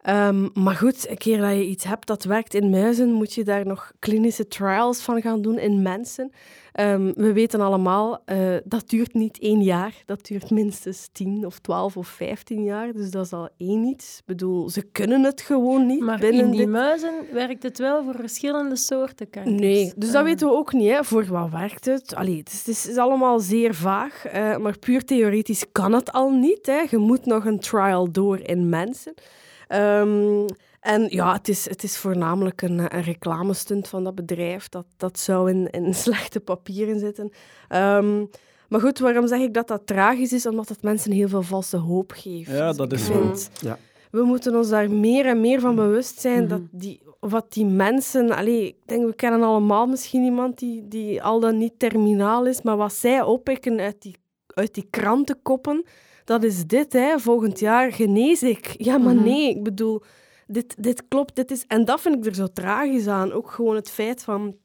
Ehm, 0.07 0.47
maar 0.53 0.75
goed, 0.75 1.09
een 1.09 1.17
keer 1.17 1.37
dat 1.41 1.51
je 1.51 1.65
iets 1.65 1.83
hebt 1.83 2.07
dat 2.07 2.23
werkt 2.23 2.53
in 2.53 2.69
muizen, 2.69 3.11
moet 3.13 3.33
je 3.33 3.43
daar 3.43 3.65
nog 3.65 3.91
klinische 3.99 4.47
trials 4.47 4.99
van 5.01 5.21
gaan 5.21 5.41
doen 5.41 5.59
in 5.59 5.81
mensen. 5.81 6.31
Ehm, 6.71 7.11
we 7.15 7.33
weten 7.33 7.61
allemaal, 7.61 8.21
uh, 8.25 8.55
dat 8.63 8.89
duurt 8.89 9.13
niet 9.13 9.39
één 9.39 9.61
jaar. 9.61 9.93
Dat 10.05 10.25
duurt 10.25 10.49
minstens 10.49 11.09
tien 11.11 11.45
of 11.45 11.59
twaalf 11.59 11.97
of 11.97 12.07
vijftien 12.07 12.63
jaar. 12.63 12.93
Dus 12.93 13.11
dat 13.11 13.25
is 13.25 13.33
al 13.33 13.49
één 13.57 13.83
iets. 13.83 14.17
Ik 14.17 14.25
bedoel, 14.25 14.69
ze 14.69 14.81
kunnen 14.91 15.23
het 15.23 15.41
gewoon 15.41 15.85
niet. 15.85 15.99
Maar 15.99 16.19
binnen 16.19 16.45
in 16.45 16.51
die 16.51 16.59
dit... 16.59 16.69
muizen 16.69 17.13
werkt 17.33 17.63
het 17.63 17.77
wel 17.77 18.03
voor 18.03 18.15
verschillende 18.15 18.75
soorten 18.75 19.29
kankers. 19.29 19.59
Nee, 19.59 19.93
dus 19.95 20.11
dat 20.11 20.21
Ah. 20.21 20.23
weten 20.23 20.47
we 20.47 20.53
ook 20.53 20.73
niet. 20.73 20.89
Hè. 20.91 21.03
Voor 21.03 21.25
wat 21.25 21.49
werkt 21.49 21.85
het? 21.85 22.15
Allee, 22.15 22.37
het, 22.37 22.51
is, 22.51 22.83
het 22.83 22.91
is 22.91 22.97
allemaal 22.97 23.39
zeer 23.39 23.75
vaag. 23.75 24.25
eh, 24.25 24.57
maar 24.57 24.77
puur 24.79 25.05
theoretisch 25.05 25.65
kan 25.71 25.93
het 25.93 26.11
al 26.11 26.29
niet. 26.31 26.65
Hè. 26.65 26.83
Je 26.89 26.97
moet 26.97 27.25
nog 27.25 27.45
een 27.45 27.59
trial 27.59 28.11
door 28.11 28.39
in 28.39 28.69
mensen. 28.69 29.13
Ehm, 29.67 30.45
en 30.79 31.05
ja, 31.09 31.33
het 31.33 31.47
is, 31.47 31.69
het 31.69 31.83
is 31.83 31.97
voornamelijk 31.97 32.61
een, 32.61 32.79
een 32.95 33.03
reclamestunt 33.03 33.87
van 33.87 34.03
dat 34.03 34.15
bedrijf. 34.15 34.69
Dat, 34.69 34.85
dat 34.97 35.19
zou 35.19 35.49
in, 35.49 35.69
in 35.69 35.93
slechte 36.05 36.39
papieren 36.39 36.99
zitten. 36.99 37.31
Ehm, 37.67 38.25
maar 38.69 38.79
goed, 38.81 38.99
waarom 38.99 39.27
zeg 39.27 39.39
ik 39.39 39.53
dat 39.53 39.67
dat 39.67 39.81
tragisch 39.87 40.33
is? 40.33 40.45
Omdat 40.45 40.69
het 40.69 40.81
mensen 40.81 41.11
heel 41.11 41.27
veel 41.27 41.41
valse 41.41 41.77
hoop 41.77 42.11
geeft. 42.15 42.49
Ja, 42.51 42.73
dat 42.73 42.91
is 42.93 43.05
zo. 43.05 43.33
Ja. 43.61 43.77
we 44.11 44.23
moeten 44.23 44.55
ons 44.55 44.69
daar 44.69 44.91
meer 44.91 45.25
en 45.25 45.41
meer 45.41 45.59
van 45.59 45.75
bewust 45.75 46.19
zijn 46.19 46.39
Mhm. 46.39 46.47
dat 46.49 46.61
die, 46.71 47.01
wat 47.19 47.53
die 47.53 47.65
mensen... 47.65 48.31
Allee, 48.31 48.67
ik 48.67 48.75
denk, 48.85 49.05
we 49.05 49.15
kennen 49.15 49.43
allemaal 49.43 49.85
misschien 49.87 50.23
iemand 50.23 50.59
die, 50.59 50.87
die 50.87 51.23
al 51.23 51.39
dan 51.39 51.57
niet 51.57 51.73
terminaal 51.79 52.45
is, 52.45 52.61
maar 52.61 52.77
wat 52.77 52.93
zij 52.93 53.21
oppikken 53.21 53.79
uit 53.79 54.01
die, 54.01 54.15
uit 54.47 54.73
die 54.73 54.87
krantenkoppen, 54.89 55.85
dat 56.27 56.43
is 56.43 56.65
dit, 56.65 56.93
hè. 56.93 57.19
Volgend 57.19 57.59
jaar 57.59 57.91
genees 57.93 58.43
ik. 58.43 58.75
Ja, 58.77 58.97
maar 58.97 59.15
Mhm. 59.15 59.23
nee, 59.23 59.49
ik 59.49 59.63
bedoel, 59.63 60.01
dit, 60.47 60.75
dit 60.83 61.03
klopt, 61.07 61.35
dit 61.35 61.51
is... 61.51 61.63
En 61.67 61.85
dat 61.85 62.01
vind 62.01 62.15
ik 62.15 62.25
er 62.25 62.35
zo 62.35 62.47
tragisch 62.53 63.07
aan. 63.07 63.31
Ook 63.31 63.51
gewoon 63.51 63.75
het 63.75 63.89
feit 63.89 64.23
van 64.23 64.55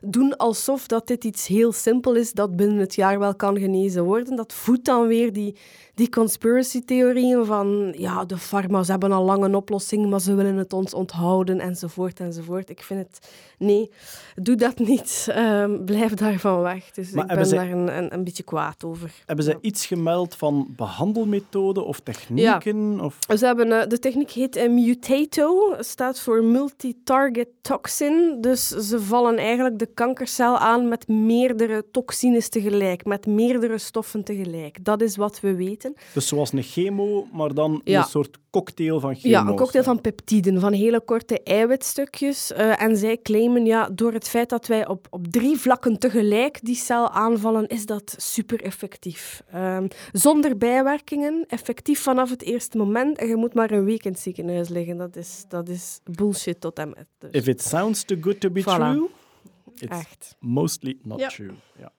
doen 0.00 0.36
alsof 0.36 0.86
dat 0.86 1.06
dit 1.06 1.24
iets 1.24 1.46
heel 1.46 1.72
simpel 1.72 2.14
is, 2.14 2.32
dat 2.32 2.56
binnen 2.56 2.78
het 2.78 2.94
jaar 2.94 3.18
wel 3.18 3.34
kan 3.36 3.58
genezen 3.58 4.04
worden. 4.04 4.36
Dat 4.36 4.52
voedt 4.52 4.84
dan 4.84 5.06
weer 5.06 5.32
die, 5.32 5.56
die 5.98 6.08
conspiracy-theorieën 6.08 7.44
van 7.44 7.94
ja, 7.96 8.24
de 8.24 8.36
farma's 8.36 8.88
hebben 8.88 9.12
al 9.12 9.24
lang 9.24 9.44
een 9.44 9.54
oplossing, 9.54 10.10
maar 10.10 10.20
ze 10.20 10.34
willen 10.34 10.56
het 10.56 10.72
ons 10.72 10.94
onthouden, 10.94 11.60
enzovoort, 11.60 12.20
enzovoort. 12.20 12.70
Ik 12.70 12.82
vind 12.82 13.00
het... 13.00 13.28
Nee, 13.58 13.90
doe 14.34 14.56
dat 14.56 14.78
niet. 14.78 15.26
Ehm, 15.30 15.84
blijf 15.84 16.14
daarvan 16.14 16.60
weg. 16.60 16.90
Dus 16.90 17.10
Maar 17.10 17.30
ik 17.30 17.36
ben 17.36 17.50
daar 17.50 17.70
een, 17.70 17.96
een, 17.96 18.14
een 18.14 18.24
beetje 18.24 18.42
kwaad 18.42 18.84
over. 18.84 19.12
Hebben 19.26 19.44
ze 19.44 19.58
iets 19.60 19.86
gemeld 19.86 20.34
van 20.34 20.66
behandelmethoden 20.76 21.86
of 21.86 22.00
technieken? 22.00 23.00
Of... 23.00 23.18
Ze 23.36 23.46
hebben, 23.46 23.80
eh, 23.80 23.88
de 23.88 23.98
techniek 23.98 24.30
heet 24.30 24.56
eh, 24.56 24.70
Mutato, 24.70 25.74
staat 25.78 26.20
voor 26.20 26.44
Multi-Target 26.44 27.48
Toxin. 27.60 28.36
Dus 28.40 28.68
ze 28.68 29.00
vallen 29.00 29.36
eigenlijk 29.36 29.78
de 29.78 29.88
kankercel 29.94 30.58
aan 30.58 30.88
met 30.88 31.08
meerdere 31.08 31.84
toxines 31.90 32.48
tegelijk, 32.48 33.04
met 33.04 33.26
meerdere 33.26 33.78
stoffen 33.78 34.24
tegelijk. 34.24 34.84
Dat 34.84 35.00
is 35.02 35.16
wat 35.16 35.40
we 35.40 35.54
weten. 35.54 35.87
Dus 36.14 36.28
zoals 36.28 36.52
een 36.52 36.62
chemo, 36.62 37.26
maar 37.32 37.54
dan 37.54 37.80
Ja. 37.84 37.98
een 38.00 38.08
soort 38.08 38.38
cocktail 38.50 39.00
van 39.00 39.14
chemo's. 39.14 39.30
Ja, 39.30 39.46
een 39.46 39.56
cocktail 39.56 39.84
van 39.84 40.00
peptiden, 40.00 40.60
van 40.60 40.72
hele 40.72 41.00
korte 41.00 41.42
eiwitstukjes. 41.42 42.52
Eh, 42.52 42.82
en 42.82 42.96
zij 42.96 43.18
claimen, 43.22 43.64
ja, 43.66 43.88
door 43.92 44.12
het 44.12 44.28
feit 44.28 44.48
dat 44.48 44.66
wij 44.66 44.86
op, 44.88 45.06
op 45.10 45.26
drie 45.26 45.56
vlakken 45.58 45.98
tegelijk 45.98 46.58
die 46.62 46.74
cel 46.76 47.10
aanvallen, 47.10 47.66
is 47.66 47.86
dat 47.86 48.14
super 48.16 48.62
effectief. 48.62 49.42
Ehm, 49.50 49.86
zonder 50.12 50.56
bijwerkingen, 50.56 51.44
effectief 51.48 52.00
vanaf 52.02 52.30
het 52.30 52.42
eerste 52.42 52.76
moment. 52.76 53.18
En 53.18 53.28
je 53.28 53.36
moet 53.36 53.54
maar 53.54 53.70
een 53.70 53.84
week 53.84 54.04
in 54.04 54.10
het 54.12 54.20
ziekenhuis 54.20 54.68
liggen. 54.68 54.96
Dat 54.96 55.16
is, 55.16 55.44
dat 55.48 55.68
is 55.68 56.00
bullshit 56.04 56.60
tot 56.60 56.78
en 56.78 56.88
met. 56.88 57.06
Dus. 57.18 57.30
If 57.30 57.46
it 57.46 57.62
sounds 57.62 58.04
too 58.04 58.18
good 58.20 58.40
to 58.40 58.50
be 58.50 58.60
Voilà. 58.62 58.64
true, 58.64 59.08
it's 59.74 59.98
Echt. 59.98 60.36
mostly 60.40 60.98
not 61.02 61.20
Ja. 61.20 61.28
true. 61.28 61.50
Ja. 61.78 61.92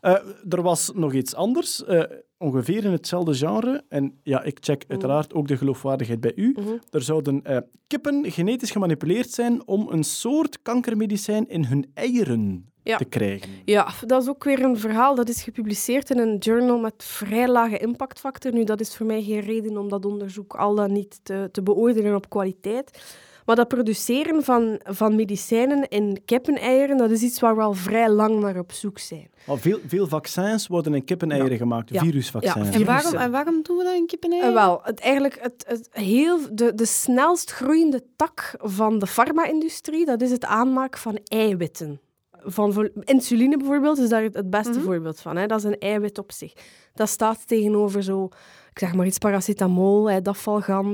Eh, 0.00 0.12
er 0.48 0.62
was 0.62 0.90
nog 0.94 1.12
iets 1.12 1.34
anders, 1.34 1.84
eh, 1.84 2.02
ongeveer 2.38 2.84
in 2.84 2.92
hetzelfde 2.92 3.34
genre. 3.34 3.84
En 3.88 4.18
ja, 4.22 4.42
ik 4.42 4.58
check 4.60 4.84
uiteraard 4.88 5.34
ook 5.34 5.48
de 5.48 5.56
geloofwaardigheid 5.56 6.20
bij 6.20 6.32
u. 6.36 6.54
Mhm. 6.58 6.68
Er 6.90 7.02
zouden 7.02 7.42
eh, 7.44 7.56
kippen 7.86 8.30
genetisch 8.30 8.70
gemanipuleerd 8.70 9.30
zijn 9.30 9.66
om 9.66 9.88
een 9.90 10.04
soort 10.04 10.62
kankermedicijn 10.62 11.48
in 11.48 11.64
hun 11.64 11.90
eieren 11.94 12.66
Ja. 12.84 12.96
te 12.96 13.04
krijgen. 13.04 13.50
Ja, 13.64 13.88
dat 14.06 14.22
is 14.22 14.28
ook 14.28 14.44
weer 14.44 14.62
een 14.62 14.78
verhaal 14.78 15.14
dat 15.14 15.28
is 15.28 15.42
gepubliceerd 15.42 16.10
in 16.10 16.18
een 16.18 16.36
journal 16.38 16.78
met 16.78 16.94
vrij 17.04 17.48
lage 17.48 17.78
impactfactor. 17.78 18.52
Nu, 18.52 18.64
dat 18.64 18.80
is 18.80 18.96
voor 18.96 19.06
mij 19.06 19.22
geen 19.22 19.40
reden 19.40 19.76
om 19.76 19.88
dat 19.88 20.04
onderzoek 20.04 20.54
al 20.54 20.74
dan 20.74 20.92
niet 20.92 21.20
te, 21.22 21.48
te 21.52 21.62
beoordelen 21.62 22.14
op 22.14 22.28
kwaliteit. 22.30 23.00
Maar 23.46 23.56
dat 23.56 23.68
produceren 23.68 24.44
van, 24.44 24.80
van 24.84 25.14
medicijnen 25.16 25.88
in 25.88 26.22
kippeneieren, 26.24 26.96
dat 26.96 27.10
is 27.10 27.22
iets 27.22 27.40
waar 27.40 27.56
we 27.56 27.62
al 27.62 27.72
vrij 27.72 28.10
lang 28.10 28.40
naar 28.40 28.58
op 28.58 28.72
zoek 28.72 28.98
zijn. 28.98 29.30
Al 29.46 29.56
veel, 29.56 29.78
veel 29.86 30.06
vaccins 30.06 30.66
worden 30.66 30.94
in 30.94 31.04
kippeneieren 31.04 31.56
gemaakt, 31.56 31.90
Ja. 31.90 32.00
virusvaccins. 32.02 32.68
Ja, 32.68 32.74
En 32.74 32.84
waarom, 32.84 33.14
en 33.14 33.30
waarom 33.30 33.62
doen 33.62 33.76
we 33.76 33.84
dat 33.84 33.94
in 33.94 34.06
kippenei? 34.06 34.40
Eh, 34.42 34.52
wel, 34.52 34.80
het, 34.82 35.00
eigenlijk 35.00 35.38
het, 35.40 35.64
het 35.68 35.88
heel, 35.90 36.38
de, 36.52 36.74
de 36.74 36.86
snelst 36.86 37.50
groeiende 37.50 38.02
tak 38.16 38.54
van 38.58 38.98
de 38.98 39.06
farma-industrie, 39.06 40.04
dat 40.06 40.22
is 40.22 40.30
het 40.30 40.44
aanmaken 40.44 41.00
van 41.00 41.18
eiwitten. 41.24 42.00
Van, 42.44 42.90
insuline 43.04 43.56
bijvoorbeeld 43.56 43.98
is 43.98 44.08
daar 44.08 44.22
het, 44.22 44.34
het 44.34 44.50
beste 44.50 44.70
Mhm. 44.72 44.80
voorbeeld 44.82 45.20
van. 45.20 45.36
Hè. 45.36 45.46
Dat 45.46 45.58
is 45.58 45.64
een 45.64 45.78
eiwit 45.78 46.18
op 46.18 46.32
zich. 46.32 46.52
Dat 46.94 47.08
staat 47.08 47.46
tegenover 47.48 48.02
zo, 48.02 48.28
ik 48.72 48.78
zeg 48.78 48.94
maar 48.94 49.06
iets 49.06 49.18
paracetamol, 49.18 50.10
hè, 50.10 50.22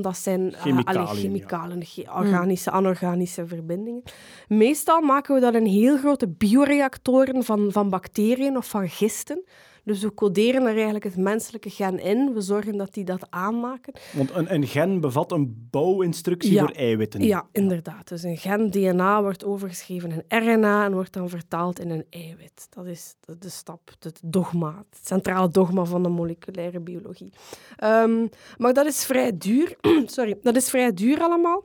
dat 0.03 0.17
zijn 0.17 0.55
eh, 0.55 0.61
Chemicaliën, 0.61 1.07
alle 1.07 1.17
chemicalen, 1.19 1.85
ge- 1.85 2.07
organische, 2.15 2.71
anorganische 2.71 3.47
verbindingen. 3.47 4.03
Meestal 4.49 5.01
maken 5.01 5.35
we 5.35 5.41
dat 5.41 5.55
in 5.55 5.65
heel 5.65 5.97
grote 5.99 6.29
bioreactoren 6.29 7.45
van, 7.45 7.73
van 7.73 7.89
bacteriën 7.91 8.57
of 8.57 8.69
van 8.69 8.89
gisten. 8.89 9.45
Dus 9.89 10.03
we 10.03 10.15
coderen 10.15 10.63
er 10.63 10.75
eigenlijk 10.75 11.05
het 11.05 11.17
menselijke 11.17 11.71
gen 11.71 11.99
in. 11.99 12.33
We 12.35 12.41
zorgen 12.41 12.77
dat 12.77 12.95
die 12.95 13.05
dat 13.05 13.27
aanmaken. 13.31 13.93
Want 14.13 14.31
een, 14.35 14.55
een 14.55 14.67
gen 14.67 15.01
bevat 15.01 15.33
een 15.33 15.69
bouwinstructie 15.71 16.53
Ja. 16.53 16.61
voor 16.61 16.75
eiwitten. 16.75 17.23
Ja, 17.25 17.47
inderdaad. 17.53 18.09
Dus 18.09 18.23
een 18.23 18.37
gen 18.37 18.71
DNA 18.71 19.23
wordt 19.23 19.45
overgeschreven 19.45 20.11
in 20.29 20.39
RNA 20.39 20.85
en 20.85 20.93
wordt 20.93 21.13
dan 21.13 21.29
vertaald 21.29 21.81
in 21.81 21.91
een 21.91 22.05
eiwit. 22.11 22.67
Dat 22.71 22.87
is 22.87 23.15
de, 23.21 23.39
de 23.39 23.49
stap, 23.49 23.91
het 23.99 24.21
dogma, 24.25 24.85
het 24.91 25.07
centrale 25.07 25.49
dogma 25.49 25.85
van 25.85 26.03
de 26.03 26.09
moleculaire 26.09 26.81
biologie. 26.81 27.33
Ehm, 27.77 28.27
maar 28.57 28.73
dat 28.73 28.87
is 28.87 29.05
vrij 29.05 29.37
duur. 29.39 29.77
Sorry, 30.07 30.39
dat 30.43 30.57
is 30.57 30.71
vrij 30.71 30.93
duur 30.93 31.21
allemaal. 31.21 31.65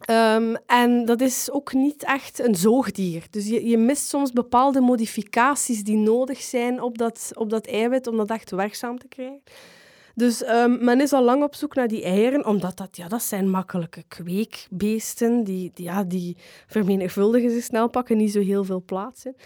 Ehm, 0.00 0.54
en 0.66 1.04
dat 1.04 1.20
is 1.20 1.50
ook 1.50 1.72
niet 1.72 2.04
echt 2.04 2.38
een 2.38 2.54
zoogdier. 2.54 3.26
Dus 3.30 3.48
je, 3.48 3.68
je 3.68 3.78
mist 3.78 4.08
soms 4.08 4.32
bepaalde 4.32 4.80
modificaties 4.80 5.84
die 5.84 5.96
nodig 5.96 6.40
zijn 6.40 6.82
op 6.82 6.98
dat, 6.98 7.30
op 7.34 7.50
dat 7.50 7.66
eiwit 7.66 8.06
om 8.06 8.16
dat 8.16 8.30
echt 8.30 8.50
werkzaam 8.50 8.98
te 8.98 9.08
krijgen. 9.08 9.42
Dus 10.14 10.42
ehm, 10.42 10.84
men 10.84 11.00
is 11.00 11.12
al 11.12 11.24
lang 11.24 11.42
op 11.42 11.54
zoek 11.54 11.74
naar 11.74 11.88
die 11.88 12.02
eieren, 12.02 12.46
omdat 12.46 12.76
dat, 12.76 12.96
ja, 12.96 13.08
dat 13.08 13.22
zijn 13.22 13.50
makkelijke 13.50 14.02
kweekbeesten. 14.08 15.44
Die, 15.44 15.70
die, 15.74 15.84
ja, 15.84 16.04
die 16.04 16.36
vermenigvuldigen 16.66 17.50
zich 17.50 17.64
snel, 17.64 17.88
pakken 17.88 18.16
niet 18.16 18.32
zo 18.32 18.40
heel 18.40 18.64
veel 18.64 18.82
plaats 18.86 19.24
in. 19.24 19.36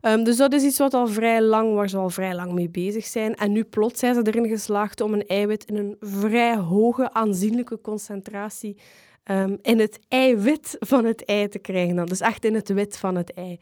Ehm, 0.00 0.24
dus 0.24 0.36
dat 0.36 0.52
is 0.52 0.62
iets 0.62 0.78
wat 0.78 0.94
al 0.94 1.06
vrij 1.06 1.42
lang, 1.42 1.74
waar 1.74 1.88
ze 1.88 1.96
al 1.96 2.10
vrij 2.10 2.34
lang 2.34 2.52
mee 2.52 2.68
bezig 2.68 3.04
zijn. 3.04 3.34
En 3.34 3.52
nu 3.52 3.64
plots 3.64 4.00
zijn 4.00 4.14
ze 4.14 4.20
erin 4.24 4.48
geslaagd 4.48 5.00
om 5.00 5.12
een 5.12 5.26
eiwit 5.26 5.64
in 5.64 5.76
een 5.76 5.96
vrij 6.00 6.56
hoge, 6.56 7.12
aanzienlijke 7.12 7.80
concentratie 7.80 8.76
ehm, 9.24 9.56
in 9.62 9.78
het 9.78 9.98
eiwit 10.08 10.76
van 10.80 11.04
het 11.04 11.24
ei 11.24 11.48
te 11.48 11.58
krijgen. 11.58 11.96
Dan. 11.96 12.06
Dus 12.06 12.20
echt 12.20 12.44
in 12.44 12.54
het 12.54 12.68
wit 12.68 12.96
van 12.96 13.16
het 13.16 13.32
ei. 13.34 13.58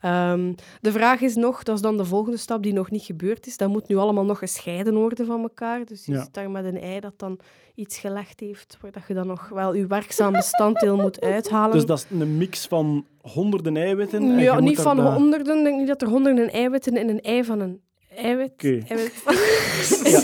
Ehm, 0.00 0.52
de 0.80 0.92
vraag 0.92 1.20
is 1.20 1.34
nog, 1.34 1.62
dat 1.62 1.74
is 1.76 1.80
dan 1.82 1.96
de 1.96 2.04
volgende 2.04 2.36
stap 2.36 2.62
die 2.62 2.72
nog 2.72 2.90
niet 2.90 3.02
gebeurd 3.02 3.46
is. 3.46 3.56
Dat 3.56 3.68
moet 3.68 3.88
nu 3.88 3.96
allemaal 3.96 4.24
nog 4.24 4.38
gescheiden 4.38 4.94
worden 4.94 5.26
van 5.26 5.42
elkaar. 5.42 5.84
Dus 5.84 6.04
je 6.06 6.12
Ja. 6.12 6.22
zit 6.22 6.34
daar 6.34 6.50
met 6.50 6.64
een 6.64 6.80
ei 6.80 7.00
dat 7.00 7.12
dan 7.18 7.38
iets 7.74 7.98
gelegd 7.98 8.40
heeft, 8.40 8.76
waar 8.80 8.90
dat 8.92 9.02
je 9.08 9.14
dan 9.14 9.26
nog 9.26 9.48
wel 9.48 9.74
je 9.74 9.86
werkzaam 9.86 10.32
bestanddeel 10.32 10.96
moet 10.96 11.20
uithalen. 11.34 11.72
Dus 11.76 11.86
dat 11.86 11.98
is 11.98 12.20
een 12.20 12.36
mix 12.36 12.66
van 12.66 13.06
honderden 13.20 13.76
eiwitten. 13.76 14.22
en 14.22 14.38
ja, 14.38 14.60
niet 14.60 14.80
van 14.80 15.00
honderden. 15.00 15.58
Ik 15.58 15.64
denk 15.64 15.78
niet 15.78 15.86
dat 15.88 16.02
er 16.02 16.08
honderden 16.08 16.50
eiwitten 16.52 16.96
in 16.96 17.08
een 17.08 17.20
ei 17.20 17.44
van 17.44 17.60
een 17.60 17.80
eiwit... 18.14 18.52
Eiwit 18.88 19.12
van, 19.14 19.34
Ja. 20.04 20.20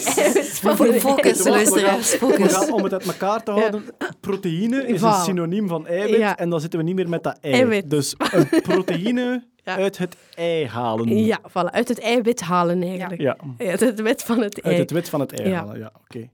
een 0.84 0.92
ei. 0.92 1.00
Focus, 1.00 1.44
luisteraars, 1.48 2.14
focus. 2.14 2.68
Om 2.70 2.82
het 2.84 2.92
uit 2.92 3.06
elkaar 3.06 3.42
te 3.42 3.50
houden, 3.50 3.84
proteïne 4.20 4.86
is 4.86 5.02
een 5.02 5.12
synoniem 5.14 5.68
van 5.68 5.86
eiwit 5.86 6.18
Ja. 6.18 6.36
en 6.36 6.50
dan 6.50 6.60
zitten 6.60 6.78
we 6.78 6.84
niet 6.84 6.94
meer 6.94 7.08
met 7.08 7.22
dat 7.22 7.38
ei. 7.40 7.52
Eiwit. 7.54 7.90
Dus 7.90 8.14
een 8.32 8.48
proteïne 8.62 9.48
Ja. 9.64 9.76
uit 9.76 9.98
het 9.98 10.16
ei 10.34 10.66
halen. 10.66 11.24
Ja, 11.24 11.38
voilà, 11.48 11.70
uit 11.70 11.88
het 11.88 12.00
eiwit 12.00 12.40
halen 12.40 12.82
eigenlijk. 12.82 13.20
Ja, 13.20 13.36
Uit 13.58 13.80
het 13.80 14.00
wit 14.00 14.22
van 14.22 14.40
het 14.42 14.60
ei. 14.60 14.72
uit 14.74 14.82
het 14.82 14.90
wit 14.90 15.08
van 15.08 15.20
het 15.20 15.32
ei 15.40 15.48
Ja. 15.48 15.56
halen. 15.56 15.78
Ja, 15.78 15.92
oké. 16.00 16.28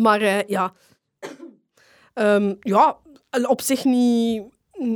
Maar 0.00 0.20
eh, 0.20 0.42
ja, 0.46 0.72
Ehm, 2.14 2.54
ja, 2.60 2.96
op 3.48 3.60
zich 3.60 3.84
niet, 3.84 4.42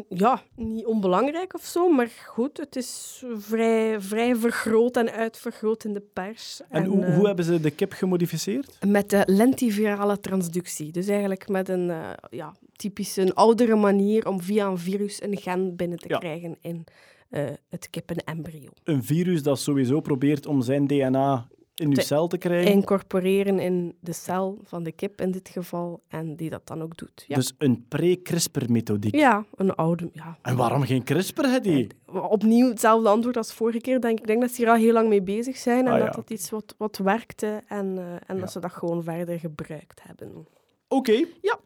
ja, 0.08 0.42
niet 0.56 0.86
onbelangrijk 0.86 1.54
of 1.54 1.62
zo, 1.64 1.88
maar 1.88 2.08
goed, 2.26 2.56
het 2.56 2.76
is 2.76 3.22
vrij, 3.36 4.00
vrij 4.00 4.36
vergroot 4.36 4.96
en 4.96 5.12
uitvergroot 5.12 5.84
in 5.84 5.92
de 5.92 6.02
pers. 6.12 6.60
En, 6.68 6.84
hoe, 6.84 7.04
eh, 7.04 7.14
hoe 7.16 7.26
hebben 7.26 7.44
ze 7.44 7.60
de 7.60 7.70
kip 7.70 7.92
gemodificeerd? 7.92 8.78
Met 8.86 9.10
de 9.10 9.22
lentivirale 9.26 10.20
transductie. 10.20 10.92
Dus 10.92 11.06
eigenlijk 11.08 11.48
met 11.48 11.68
een, 11.68 11.90
eh, 11.90 12.10
ja, 12.30 12.54
typisch 12.76 13.16
een 13.16 13.34
oudere 13.34 13.76
manier 13.76 14.28
om 14.28 14.40
via 14.40 14.66
een 14.66 14.78
virus 14.78 15.22
een 15.22 15.36
gen 15.36 15.76
binnen 15.76 15.98
te 15.98 16.08
Ja. 16.08 16.18
krijgen 16.18 16.56
in 16.60 16.84
eh, 17.30 17.44
het 17.68 17.90
kippenembryo. 17.90 18.68
Een 18.84 19.04
virus 19.04 19.42
dat 19.42 19.58
sowieso 19.58 20.00
probeert 20.00 20.46
om 20.46 20.62
zijn 20.62 20.86
DNA 20.86 21.48
in 21.80 21.86
uw 21.88 21.92
Te 21.94 22.00
cel 22.00 22.26
te 22.28 22.38
krijgen. 22.38 22.72
Incorporeren 22.72 23.58
in 23.58 23.94
de 24.00 24.12
cel 24.12 24.58
van 24.62 24.82
de 24.82 24.92
kip 24.92 25.20
in 25.20 25.30
dit 25.30 25.48
geval, 25.48 26.02
en 26.08 26.36
die 26.36 26.50
dat 26.50 26.66
dan 26.66 26.82
ook 26.82 26.96
doet. 26.96 27.24
Ja, 27.26 27.34
Dus 27.34 27.52
een 27.58 27.84
pre-CRISPR-methodiek. 27.88 29.14
ja 29.14 29.44
een 29.54 29.74
oude... 29.74 30.10
Ja. 30.12 30.38
En 30.42 30.56
waarom 30.56 30.82
geen 30.82 31.04
CRISPR, 31.04 31.44
Hedy? 31.46 31.86
Opnieuw 32.06 32.68
hetzelfde 32.68 33.08
antwoord 33.08 33.36
als 33.36 33.52
vorige 33.54 33.78
keer. 33.80 34.00
Denk, 34.00 34.18
ik 34.18 34.26
denk 34.26 34.40
dat 34.40 34.50
ze 34.50 34.56
hier 34.56 34.70
al 34.70 34.76
heel 34.76 34.92
lang 34.92 35.08
mee 35.08 35.22
bezig 35.22 35.56
zijn 35.56 35.86
en 35.86 35.92
Ah, 35.92 36.00
dat 36.04 36.16
het 36.16 36.30
iets 36.30 36.50
wat, 36.50 36.74
wat 36.78 36.96
werkte 36.98 37.62
en, 37.68 37.98
eh, 37.98 38.12
en 38.26 38.34
Ja. 38.34 38.40
dat 38.40 38.52
ze 38.52 38.60
dat 38.60 38.72
gewoon 38.72 39.02
verder 39.02 39.38
gebruikt 39.38 40.00
hebben. 40.02 40.46
Oké. 40.88 41.24
Ja. 41.40 41.58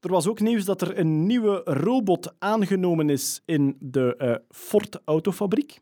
Er 0.00 0.10
was 0.10 0.26
ook 0.28 0.40
nieuws 0.40 0.64
dat 0.64 0.80
er 0.80 0.98
een 0.98 1.26
nieuwe 1.26 1.60
robot 1.64 2.32
aangenomen 2.38 3.10
is 3.10 3.42
in 3.44 3.76
de 3.80 4.16
eh, 4.16 4.34
Ford 4.48 5.00
autofabriek. 5.04 5.78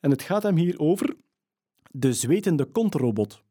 En 0.00 0.10
het 0.10 0.22
gaat 0.22 0.42
hem 0.42 0.56
hier 0.56 0.78
over 0.78 1.14
de 1.98 2.12
zwetende 2.12 2.64
kontrobot. 2.64 3.42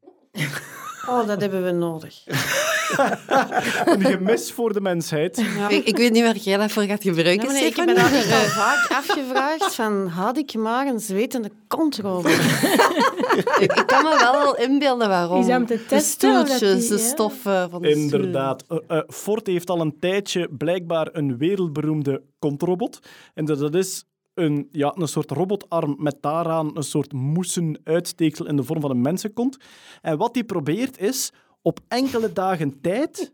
Oh, 1.08 1.26
dat 1.26 1.40
hebben 1.40 1.64
we 1.64 1.70
nodig. 1.70 2.24
Een 3.84 4.04
gemis 4.04 4.52
voor 4.52 4.72
de 4.72 4.80
mensheid. 4.80 5.36
Ja. 5.56 5.68
Ik, 5.68 5.84
ik 5.84 5.96
weet 5.96 6.12
niet 6.12 6.22
waar 6.22 6.36
jij 6.36 6.56
dat 6.56 6.70
voor 6.72 6.82
gaat 6.82 7.02
gebruiken, 7.02 7.52
nee, 7.52 7.64
ik 7.64 7.78
al 7.78 7.86
vaak 8.64 8.86
afgevraagd 8.90 9.74
van 9.74 10.06
had 10.06 10.36
ik 10.36 10.54
maar 10.54 10.86
een 10.86 11.00
zwetende 11.00 11.50
controle. 11.68 12.30
ik, 13.60 13.72
ik 13.72 13.82
kan 13.86 14.02
me 14.04 14.16
wel 14.20 14.56
inbeelden 14.56 15.08
waarom. 15.08 15.40
Is 15.40 15.46
te 15.46 15.64
de 15.64 15.86
testen 15.86 16.00
stoeltjes, 16.46 16.80
die- 16.80 16.96
de 16.96 16.98
stoffen 16.98 17.70
van 17.70 17.82
de. 17.82 17.90
Inderdaad. 17.90 18.64
Eh, 18.68 18.78
eh, 18.86 19.02
Ford 19.08 19.46
heeft 19.46 19.70
al 19.70 19.80
een 19.80 19.98
tijdje 20.00 20.48
blijkbaar 20.56 21.08
een 21.12 21.36
wereldberoemde 21.38 22.22
kontrobot. 22.38 22.98
En 23.34 23.44
dat 23.44 23.58
dat 23.58 23.74
is 23.74 24.04
een, 24.36 24.68
ja, 24.72 24.92
een 24.96 25.08
soort 25.08 25.30
robotarm 25.30 25.96
met 25.98 26.16
daaraan 26.20 26.76
een 26.76 26.82
soort 26.82 27.12
moesen 27.12 27.80
uitsteeksel 27.84 28.46
in 28.46 28.56
de 28.56 28.62
vorm 28.62 28.80
van 28.80 28.90
een 28.90 29.00
mensenkont. 29.00 29.56
En 30.02 30.18
wat 30.18 30.34
die 30.34 30.44
probeert 30.44 30.98
is 30.98 31.32
op 31.62 31.80
enkele 31.88 32.32
dagen 32.32 32.80
tijd 32.80 33.32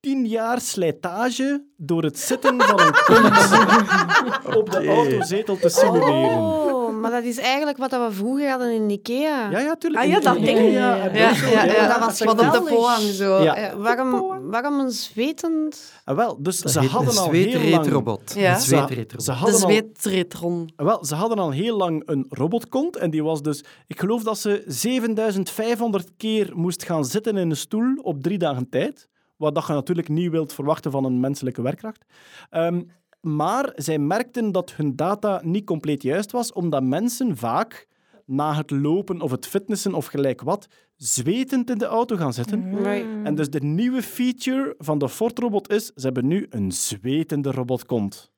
tien 0.00 0.26
jaar 0.26 0.60
slijtage 0.60 1.64
door 1.76 2.02
het 2.02 2.18
zitten 2.18 2.62
van 2.62 2.80
een 2.80 2.94
kont 3.04 4.56
op 4.58 4.70
de 4.70 4.86
autozetel 4.86 5.56
te 5.56 5.68
simuleren. 5.68 6.38
Oh, 6.38 7.00
maar 7.00 7.10
dat 7.10 7.24
is 7.24 7.38
eigenlijk 7.38 7.78
wat 7.78 7.90
we 7.90 8.08
vroeger 8.10 8.50
hadden 8.50 8.72
in 8.72 8.90
Ikea. 8.90 9.50
Ja, 9.50 9.58
ja, 9.58 9.76
tuurlijk. 9.76 10.02
Ah, 10.04 10.10
ja, 10.10 10.20
dat 10.20 10.36
in 10.36 10.44
ding. 10.44 10.72
Ja, 10.72 10.96
ja, 10.96 11.10
ja, 11.12 11.64
ja. 11.64 11.88
dat 11.88 11.98
was 11.98 12.18
Wat 12.18 12.40
op 12.40 12.66
de 12.66 12.74
hangt 12.74 13.14
zo. 13.14 13.42
Ja. 13.42 13.56
Eh, 13.56 13.74
waarom, 13.74 14.50
waarom 14.50 14.80
een 14.80 14.90
zwetend... 14.90 15.92
Ah, 16.04 16.16
wel, 16.16 16.42
dus 16.42 16.60
Dat 16.60 16.72
ze 16.72 16.80
hadden 16.80 17.12
een 17.12 17.18
al 17.18 17.30
heel 17.30 17.44
lang... 17.44 17.60
zweetreetrobot. 17.60 18.34
Ja. 18.36 18.54
Een 18.54 18.60
Ze, 18.60 18.66
zweetreetrobot. 18.66 19.24
ze 19.24 19.32
De 19.32 19.38
al 19.38 19.58
zweetretron. 19.58 20.72
Wel, 20.76 21.04
ze 21.04 21.14
hadden 21.14 21.38
al 21.38 21.50
heel 21.50 21.76
lang 21.76 22.02
een 22.06 22.26
robotkont 22.28 22.96
en 22.96 23.10
die 23.10 23.22
was 23.22 23.42
dus... 23.42 23.64
Ik 23.86 24.00
geloof 24.00 24.22
dat 24.22 24.38
ze 24.38 24.62
7500 24.66 26.10
keer 26.16 26.50
moest 26.54 26.84
gaan 26.84 27.04
zitten 27.04 27.36
in 27.36 27.50
een 27.50 27.56
stoel 27.56 27.94
op 28.02 28.22
drie 28.22 28.38
dagen 28.38 28.68
tijd. 28.70 29.08
Wat 29.40 29.54
dat 29.54 29.66
je 29.66 29.72
natuurlijk 29.72 30.08
niet 30.08 30.30
wilt 30.30 30.52
verwachten 30.52 30.90
van 30.90 31.04
een 31.04 31.20
menselijke 31.20 31.62
werkkracht. 31.62 32.04
Ehm, 32.50 32.82
maar 33.20 33.72
zij 33.74 33.98
merkten 33.98 34.52
dat 34.52 34.72
hun 34.72 34.96
data 34.96 35.40
niet 35.44 35.64
compleet 35.64 36.02
juist 36.02 36.30
was, 36.32 36.52
omdat 36.52 36.82
mensen 36.82 37.36
vaak 37.36 37.86
na 38.26 38.54
het 38.54 38.70
lopen 38.70 39.20
of 39.20 39.30
het 39.30 39.46
fitnessen 39.46 39.94
of 39.94 40.06
gelijk 40.06 40.42
wat, 40.42 40.68
zwetend 40.96 41.70
in 41.70 41.78
de 41.78 41.84
auto 41.84 42.16
gaan 42.16 42.32
zitten. 42.32 42.82
Nee. 42.82 43.04
En 43.24 43.34
dus 43.34 43.50
de 43.50 43.60
nieuwe 43.60 44.02
feature 44.02 44.74
van 44.78 44.98
de 44.98 45.08
Ford-robot 45.08 45.70
is, 45.70 45.86
ze 45.86 46.00
hebben 46.00 46.26
nu 46.26 46.46
een 46.50 46.72
zwetende 46.72 47.50
robotkont. 47.50 48.29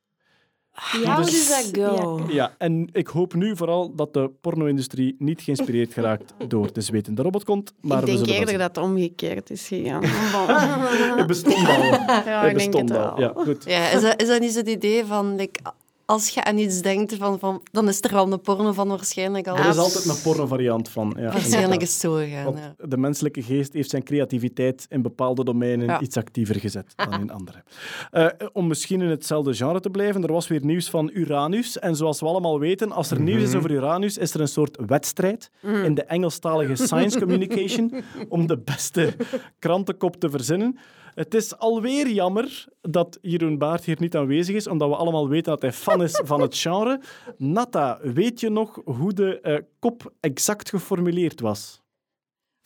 How 0.73 1.17
Dus- 1.17 1.31
does 1.31 1.49
that 1.49 1.71
go? 1.77 2.21
Ja, 2.29 2.55
en 2.59 2.89
ik 2.93 3.07
hoop 3.07 3.35
nu 3.35 3.57
vooral 3.57 3.95
dat 3.95 4.13
de 4.13 4.31
porno-industrie 4.41 5.17
niet 5.19 5.41
geïnspireerd 5.43 5.93
geraakt 5.93 6.35
door 6.49 6.73
de 6.73 6.81
zwetende 6.81 7.23
robotkont. 7.23 7.73
Maar 7.81 7.99
ik 7.99 8.05
we 8.05 8.11
denk 8.11 8.19
zullen 8.19 8.35
eerder 8.41 8.59
dat 8.59 8.77
het 8.77 8.85
omgekeerd 8.85 9.51
is 9.51 9.67
gegaan. 9.67 10.03
Het 11.19 11.27
bestond 11.27 11.57
al. 11.69 11.83
Ja, 11.83 12.43
het 12.43 12.51
ik 12.51 12.59
denk 12.73 12.89
het 12.89 12.99
al. 12.99 13.17
wel. 13.17 13.21
Ja, 13.21 13.33
goed. 13.37 13.65
Ja, 13.65 13.89
is 13.91 14.01
dat, 14.03 14.21
is 14.23 14.29
dat 14.29 14.41
niet 14.41 14.55
het 14.55 14.69
idee 14.69 15.05
van... 15.05 15.35
Like, 15.37 15.61
als 16.07 16.29
je 16.29 16.45
aan 16.45 16.59
iets 16.59 16.81
denkt, 16.81 17.15
van, 17.15 17.39
van, 17.39 17.63
dan 17.73 17.89
is 17.89 18.03
er 18.03 18.13
wel 18.13 18.33
een 18.33 18.41
porno 18.41 18.73
van 18.73 18.89
waarschijnlijk 18.89 19.47
al. 19.49 19.57
Er 19.57 19.69
is 19.69 19.77
altijd 19.77 20.05
een 20.05 20.23
porno-variant 20.23 20.89
van. 20.89 21.15
Ja, 21.19 21.23
Waarschijnlijk 21.33 21.83
is 21.83 21.93
het 21.93 22.01
zo 22.01 22.13
gegaan. 22.15 22.45
Want 22.45 22.59
Ja. 22.59 22.75
de 22.87 22.97
menselijke 22.97 23.43
geest 23.43 23.73
heeft 23.73 23.91
zijn 23.91 24.03
creativiteit 24.03 24.87
in 24.89 25.03
bepaalde 25.03 25.45
domeinen 25.45 25.87
Ja. 25.87 26.01
iets 26.01 26.17
actiever 26.17 26.61
gezet 26.61 26.93
dan 27.11 27.21
in 27.21 27.31
andere. 27.31 27.63
Eh, 28.11 28.27
om 28.53 28.67
misschien 28.67 29.01
in 29.01 29.09
hetzelfde 29.09 29.55
genre 29.55 29.81
te 29.81 29.91
blijven, 29.91 30.23
er 30.23 30.33
was 30.33 30.49
weer 30.49 30.65
nieuws 30.65 30.91
van 30.91 31.11
Uranus. 31.15 31.79
En 31.79 31.97
zoals 31.97 32.21
we 32.21 32.27
allemaal 32.27 32.59
weten, 32.59 32.93
als 32.93 33.11
er 33.11 33.21
nieuws 33.21 33.43
is 33.43 33.55
over 33.55 33.71
Uranus, 33.71 34.19
is 34.19 34.35
er 34.35 34.41
een 34.41 34.49
soort 34.49 34.79
wedstrijd 34.87 35.51
in 35.85 35.95
de 35.95 36.05
Engelstalige 36.05 36.77
science 36.77 37.19
communication 37.19 37.93
om 38.29 38.47
de 38.47 38.59
beste 38.59 39.15
krantenkop 39.59 40.17
te 40.17 40.31
verzinnen. 40.31 40.79
Het 41.15 41.35
is 41.35 41.57
alweer 41.57 42.09
jammer 42.09 42.65
dat 42.81 43.19
Jeroen 43.21 43.59
Baart 43.59 43.85
hier 43.85 43.97
niet 43.99 44.17
aanwezig 44.17 44.55
is, 44.55 44.67
omdat 44.67 44.89
we 44.89 44.97
allemaal 44.97 45.29
weten 45.29 45.53
dat 45.53 45.63
hij 45.63 45.73
fan 45.73 46.03
is 46.03 46.21
van 46.25 46.41
het 46.41 46.57
genre. 46.57 47.01
Natta, 47.37 47.99
weet 48.03 48.41
je 48.41 48.51
nog 48.51 48.81
hoe 48.85 49.13
de 49.13 49.41
eh, 49.41 49.59
kop 49.79 50.13
exact 50.21 50.69
geformuleerd 50.69 51.41
was? 51.41 51.81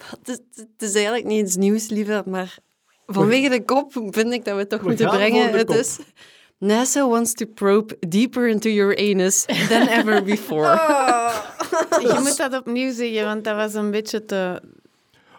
Het, 0.05 0.29
is, 0.29 0.39
het 0.55 0.83
is 0.83 0.95
eigenlijk 0.95 1.25
niet 1.25 1.47
iets 1.47 1.57
nieuws, 1.57 1.89
liever, 1.89 2.23
maar 2.27 2.59
vanwege 3.07 3.49
de 3.49 3.65
kop 3.65 3.93
vind 3.93 4.33
ik 4.33 4.45
dat 4.45 4.55
we 4.55 4.61
het 4.61 4.69
toch 4.69 4.81
We 4.81 4.87
moeten 4.87 5.09
brengen. 5.09 5.53
Het 5.53 5.71
is... 5.71 5.99
NASA 6.59 7.09
wants 7.09 7.33
to 7.33 7.47
probe 7.47 7.97
deeper 8.09 8.49
into 8.49 8.71
your 8.71 8.97
anus 8.97 9.45
than 9.45 9.89
ever 9.89 10.23
before. 10.23 10.67
Je 12.01 12.19
moet 12.23 12.37
dat 12.37 12.55
opnieuw 12.55 12.93
zeggen, 12.93 13.25
want 13.25 13.45
dat 13.45 13.57
was 13.57 13.75
een 13.75 13.91
beetje 13.91 14.25
te... 14.25 14.63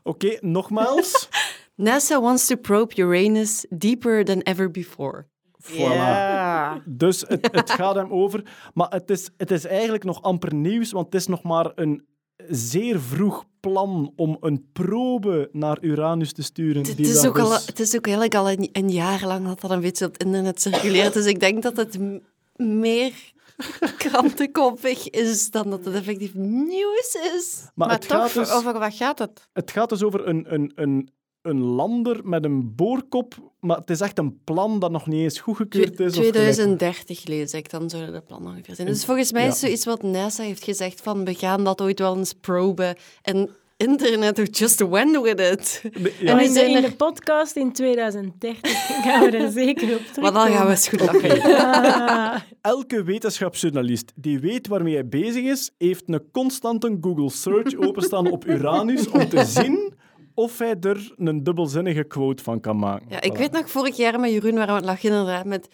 Oké, 0.03 0.37
nogmaals. 0.41 1.27
NASA 1.77 2.21
wants 2.21 2.45
to 2.47 2.55
probe 2.55 2.95
Uranus 3.01 3.65
deeper 3.69 4.23
than 4.25 4.39
ever 4.41 4.71
before. 4.71 5.25
Voilà. 5.61 5.73
Ja. 5.75 6.81
Dus 6.85 7.23
het, 7.27 7.49
het 7.51 7.71
gaat 7.71 7.95
hem 7.95 8.11
over. 8.11 8.43
Maar 8.73 8.89
het 8.89 9.09
is, 9.09 9.29
het 9.37 9.51
is 9.51 9.65
eigenlijk 9.65 10.03
nog 10.03 10.21
amper 10.21 10.53
nieuws, 10.53 10.91
want 10.91 11.05
het 11.05 11.15
is 11.15 11.27
nog 11.27 11.43
maar 11.43 11.71
een 11.75 12.05
zeer 12.47 12.99
vroeg 13.01 13.43
plan 13.59 14.13
om 14.15 14.37
een 14.39 14.69
probe 14.73 15.49
naar 15.51 15.77
Uranus 15.81 16.33
te 16.33 16.43
sturen. 16.43 16.85
Het 16.85 16.97
die 16.97 17.07
is, 17.07 17.25
ook 17.25 17.39
al, 17.39 17.49
dus- 17.49 17.65
het 17.65 17.79
is 17.79 17.95
ook 17.95 18.05
eigenlijk 18.05 18.35
al 18.35 18.49
een, 18.49 18.69
een 18.71 18.89
jaar 18.89 19.25
lang 19.25 19.45
dat 19.45 19.61
dat 19.61 19.71
een 19.71 19.81
beetje 19.81 20.05
op 20.05 20.13
het 20.13 20.23
internet 20.23 20.61
circuleert. 20.61 21.13
Dus 21.13 21.25
ik 21.25 21.39
denk 21.39 21.63
dat 21.63 21.77
het 21.77 21.99
m- 21.99 22.19
meer 22.55 23.13
krantenkoppig 23.97 25.09
is 25.09 25.51
dan 25.51 25.69
dat 25.69 25.85
het 25.85 25.93
effectief 25.95 26.33
nieuws 26.33 27.17
is. 27.35 27.61
Maar, 27.75 27.87
Maar 27.87 27.97
het, 27.97 28.07
toch, 28.07 28.17
gaat 28.17 28.33
dus, 28.33 28.51
over 28.51 28.79
wat 28.79 28.93
gaat 28.93 29.19
het? 29.19 29.47
het 29.53 29.71
gaat 29.71 29.89
dus 29.89 30.03
over 30.03 30.27
een, 30.27 30.53
een, 30.53 30.71
een, 30.75 31.09
een 31.47 31.61
lander 31.63 32.19
met 32.23 32.43
een 32.43 32.75
boorkop, 32.75 33.35
maar 33.59 33.77
het 33.77 33.89
is 33.89 33.99
echt 34.01 34.17
een 34.17 34.39
plan 34.43 34.79
dat 34.79 34.91
nog 34.91 35.07
niet 35.07 35.21
eens 35.21 35.39
goedgekeurd 35.39 35.99
is. 35.99 36.07
of 36.07 36.13
gelijk- 36.13 36.31
2030 36.33 37.25
lees 37.27 37.53
ik, 37.53 37.69
dan 37.69 37.89
zullen 37.89 38.13
de 38.13 38.21
plannen 38.21 38.51
ongeveer 38.51 38.75
zijn. 38.75 38.87
Dus 38.87 39.05
volgens 39.05 39.31
mij 39.31 39.43
Ja. 39.43 39.47
is 39.49 39.59
zoiets 39.59 39.85
wat 39.85 40.03
NASA 40.03 40.43
heeft 40.43 40.63
gezegd 40.63 41.01
van 41.01 41.25
we 41.25 41.33
gaan 41.33 41.63
dat 41.63 41.81
ooit 41.81 41.99
wel 41.99 42.17
eens 42.17 42.33
proben. 42.33 42.95
En 43.21 43.49
internet 43.77 44.35
doet 44.35 44.57
just 44.57 44.87
went 44.87 45.21
with 45.21 45.39
it. 45.39 45.81
Ja. 46.19 46.29
En 46.31 46.35
nu 46.37 46.41
in, 46.43 46.47
de, 46.47 46.53
zijn 46.53 46.75
in 46.75 46.81
de 46.81 46.91
podcast 46.95 47.55
in 47.55 47.71
2030 47.71 48.59
gaan 49.03 49.29
we 49.31 49.37
er 49.37 49.51
zeker 49.51 49.83
op 49.95 50.01
terugkomen. 50.01 50.33
Maar 50.33 50.47
dan 50.47 50.51
gaan 50.57 50.65
we 50.65 50.71
eens 50.71 50.87
goed 50.87 50.99
lachen. 51.01 51.41
Ah. 51.67 52.35
Elke 52.61 53.03
wetenschapsjournalist 53.03 54.11
die 54.15 54.39
weet 54.39 54.67
waarmee 54.67 54.93
hij 54.93 55.07
bezig 55.07 55.43
is, 55.43 55.71
heeft 55.77 56.03
een 56.05 56.21
constante 56.31 56.97
Google 57.01 57.29
search 57.29 57.75
openstaan 57.75 58.31
op 58.31 58.45
Uranus 58.47 59.07
om 59.09 59.29
te 59.29 59.45
zien 59.59 59.93
of 60.37 60.57
hij 60.59 60.75
er 60.81 61.13
een 61.17 61.43
dubbelzinnige 61.43 62.03
quote 62.03 62.43
van 62.43 62.59
kan 62.59 62.77
maken. 62.77 63.05
Ja, 63.09 63.21
ik 63.21 63.33
Voilà. 63.33 63.37
weet 63.37 63.51
nog, 63.51 63.69
vorig 63.69 63.97
jaar 63.97 64.19
met 64.19 64.31
Jeroen 64.31 64.53
waren 64.53 64.65
we 64.65 64.71
aan 64.71 64.75
het 64.77 64.85
lachen 64.85 65.09
inderdaad 65.09 65.45
met 65.45 65.67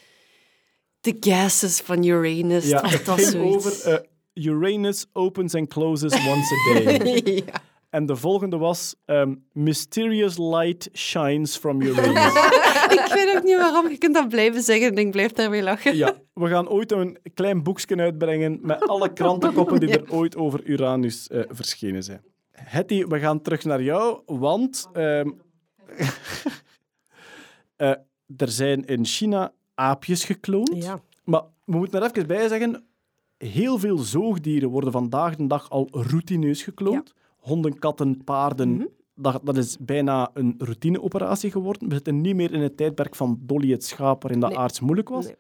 de 1.02 1.18
gases 1.20 1.80
van 1.80 2.04
Uranus. 2.04 2.70
Ja, 2.70 2.82
het 2.90 3.10
ging 3.10 3.44
over 3.44 3.92
eh, 3.92 4.00
Uranus 4.46 5.06
opens 5.14 5.56
and 5.56 5.68
closes 5.68 6.14
once 6.14 6.54
a 6.54 6.84
day. 6.98 7.22
ja. 7.46 7.62
en 7.90 8.06
de 8.06 8.16
volgende 8.16 8.58
was 8.58 8.96
ehm, 9.06 9.36
Mysterious 9.52 10.38
light 10.38 10.90
shines 10.94 11.58
from 11.58 11.82
Uranus. 11.82 12.34
Ik 13.00 13.12
weet 13.14 13.36
ook 13.36 13.44
niet 13.44 13.58
waarom. 13.58 13.90
Je 13.90 13.98
kunt 13.98 14.14
dat 14.14 14.30
blijven 14.30 14.62
zeggen 14.62 14.90
en 14.90 14.98
ik 14.98 15.12
blijf 15.12 15.32
daarmee 15.32 15.64
lachen. 15.64 15.96
ja, 15.96 16.14
we 16.34 16.48
gaan 16.48 16.70
ooit 16.70 16.92
een 16.92 17.18
klein 17.34 17.64
boekje 17.64 17.96
uitbrengen 17.98 18.60
met 18.62 18.88
alle 18.88 19.14
krantenkoppen 19.14 19.80
die 19.80 19.90
er 19.90 20.12
ooit 20.12 20.36
over 20.36 20.64
Uranus 20.64 21.28
eh, 21.28 21.42
verschenen 21.50 22.04
zijn. 22.04 22.22
Hetty, 22.54 23.06
we 23.06 23.20
gaan 23.20 23.42
terug 23.42 23.64
naar 23.64 23.82
jou, 23.82 24.22
want 24.26 24.90
ehm, 24.94 25.30
eh, 27.76 27.90
er 28.38 28.50
zijn 28.50 28.86
in 28.86 29.06
China 29.06 29.52
aapjes 29.76 30.24
gekloond. 30.24 30.84
Ja. 30.84 31.02
Maar 31.24 31.42
we 31.66 31.78
moeten 31.78 32.02
er 32.02 32.10
even 32.12 32.28
bij 32.28 32.48
zeggen, 32.48 32.84
heel 33.38 33.80
veel 33.80 33.98
zoogdieren 33.98 34.70
worden 34.70 34.92
vandaag 34.92 35.36
de 35.36 35.48
dag 35.48 35.70
al 35.70 35.88
routineus 35.92 36.64
gekloond. 36.64 37.14
Honden, 37.38 37.80
katten, 37.80 38.24
paarden, 38.24 38.70
Mhm. 38.70 38.86
dat, 39.16 39.40
dat 39.44 39.58
is 39.58 39.78
bijna 39.80 40.30
een 40.34 40.56
routineoperatie 40.58 41.52
geworden. 41.52 41.88
We 41.88 41.94
zitten 41.94 42.22
niet 42.22 42.36
meer 42.36 42.54
in 42.54 42.62
het 42.62 42.78
tijdperk 42.78 43.16
van 43.16 43.40
Dolly 43.42 43.72
het 43.72 43.84
schaap, 43.86 44.22
waarin 44.22 44.40
dat 44.42 44.50
Nee. 44.50 44.60
aards 44.60 44.80
moeilijk 44.80 45.10
was. 45.10 45.26
Nee. 45.26 45.36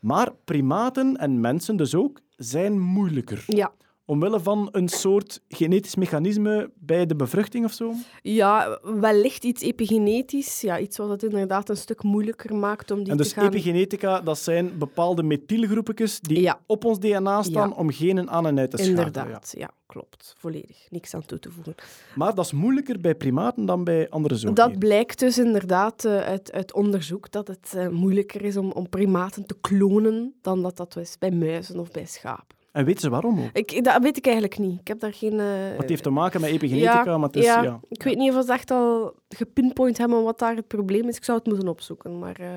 Maar 0.00 0.32
primaten 0.44 1.16
en 1.16 1.40
mensen 1.40 1.76
dus 1.76 1.94
ook 1.94 2.20
zijn 2.36 2.80
moeilijker. 2.80 3.44
Ja. 3.46 3.72
Omwille 4.08 4.40
van 4.40 4.68
een 4.72 4.88
soort 4.88 5.40
genetisch 5.48 5.94
mechanisme 5.94 6.70
bij 6.74 7.06
de 7.06 7.16
bevruchting 7.16 7.64
of 7.64 7.72
zo. 7.72 7.92
Ja, 8.22 8.78
wellicht 8.82 9.44
iets 9.44 9.62
epigenetisch. 9.62 10.60
Ja, 10.60 10.78
iets 10.78 10.96
wat 10.96 11.08
het 11.08 11.22
inderdaad 11.22 11.68
een 11.68 11.76
stuk 11.76 12.02
moeilijker 12.02 12.54
maakt 12.56 12.90
om 12.90 13.02
die 13.02 13.10
En 13.12 13.16
dus 13.16 13.28
te 13.28 13.34
gaan... 13.34 13.46
epigenetica, 13.46 14.20
dat 14.20 14.38
zijn 14.38 14.78
bepaalde 14.78 15.22
methylgroepjes 15.22 16.20
die 16.20 16.40
Ja. 16.40 16.60
op 16.66 16.84
ons 16.84 16.98
DNA 17.00 17.42
staan 17.42 17.68
Ja. 17.68 17.74
om 17.74 17.90
genen 17.92 18.30
aan 18.30 18.46
en 18.46 18.58
uit 18.58 18.70
te 18.70 18.76
schakelen. 18.76 18.96
ja. 19.02 19.06
Inderdaad, 19.06 19.54
ja. 19.58 19.70
klopt. 19.86 20.34
Volledig. 20.38 20.86
Niks 20.90 21.14
aan 21.14 21.24
toe 21.26 21.38
te 21.38 21.50
voegen. 21.50 21.74
Maar 22.14 22.34
dat 22.34 22.44
is 22.44 22.52
moeilijker 22.52 23.00
bij 23.00 23.14
primaten 23.14 23.66
dan 23.66 23.84
bij 23.84 24.10
andere 24.10 24.34
Dat 24.34 24.42
zoogdieren. 24.42 24.78
blijkt 24.78 25.18
dus 25.18 25.38
inderdaad 25.38 26.04
eh, 26.04 26.16
uit, 26.20 26.52
uit 26.52 26.72
onderzoek 26.74 27.30
dat 27.30 27.48
het 27.48 27.72
eh, 27.76 27.88
moeilijker 27.88 28.42
is 28.42 28.56
om, 28.56 28.70
om 28.72 28.88
primaten 28.88 29.46
te 29.46 29.56
klonen 29.60 30.34
dan 30.42 30.62
dat 30.62 30.76
dat 30.76 30.96
is 30.96 31.16
bij 31.18 31.30
muizen 31.30 31.78
of 31.80 31.90
bij 31.90 32.06
schapen. 32.06 32.55
En 32.76 32.84
weten 32.84 33.00
ze 33.00 33.10
waarom 33.10 33.40
ook? 33.40 33.50
Ik, 33.52 33.84
dat 33.84 34.02
weet 34.02 34.16
ik 34.16 34.24
eigenlijk 34.24 34.58
niet. 34.58 34.80
Ik 34.80 34.88
heb 34.88 35.00
daar 35.00 35.12
geen... 35.12 35.40
eh, 35.40 35.46
Het 35.78 35.88
heeft 35.88 36.02
te 36.02 36.10
maken 36.10 36.40
met 36.40 36.50
epigenetica, 36.50 37.04
ja, 37.04 37.16
maar 37.18 37.26
het 37.28 37.36
is... 37.36 37.44
ja, 37.44 37.62
Ja. 37.62 37.80
Ik 37.88 38.02
weet 38.02 38.16
niet 38.16 38.34
of 38.34 38.44
ze 38.44 38.52
echt 38.52 38.70
al 38.70 39.14
gepinpoint 39.28 39.98
hebben 39.98 40.22
wat 40.22 40.38
daar 40.38 40.56
het 40.56 40.66
probleem 40.66 41.08
is. 41.08 41.16
Ik 41.16 41.24
zou 41.24 41.38
het 41.38 41.46
moeten 41.46 41.68
opzoeken, 41.68 42.18
maar 42.18 42.36
eh 42.40 42.48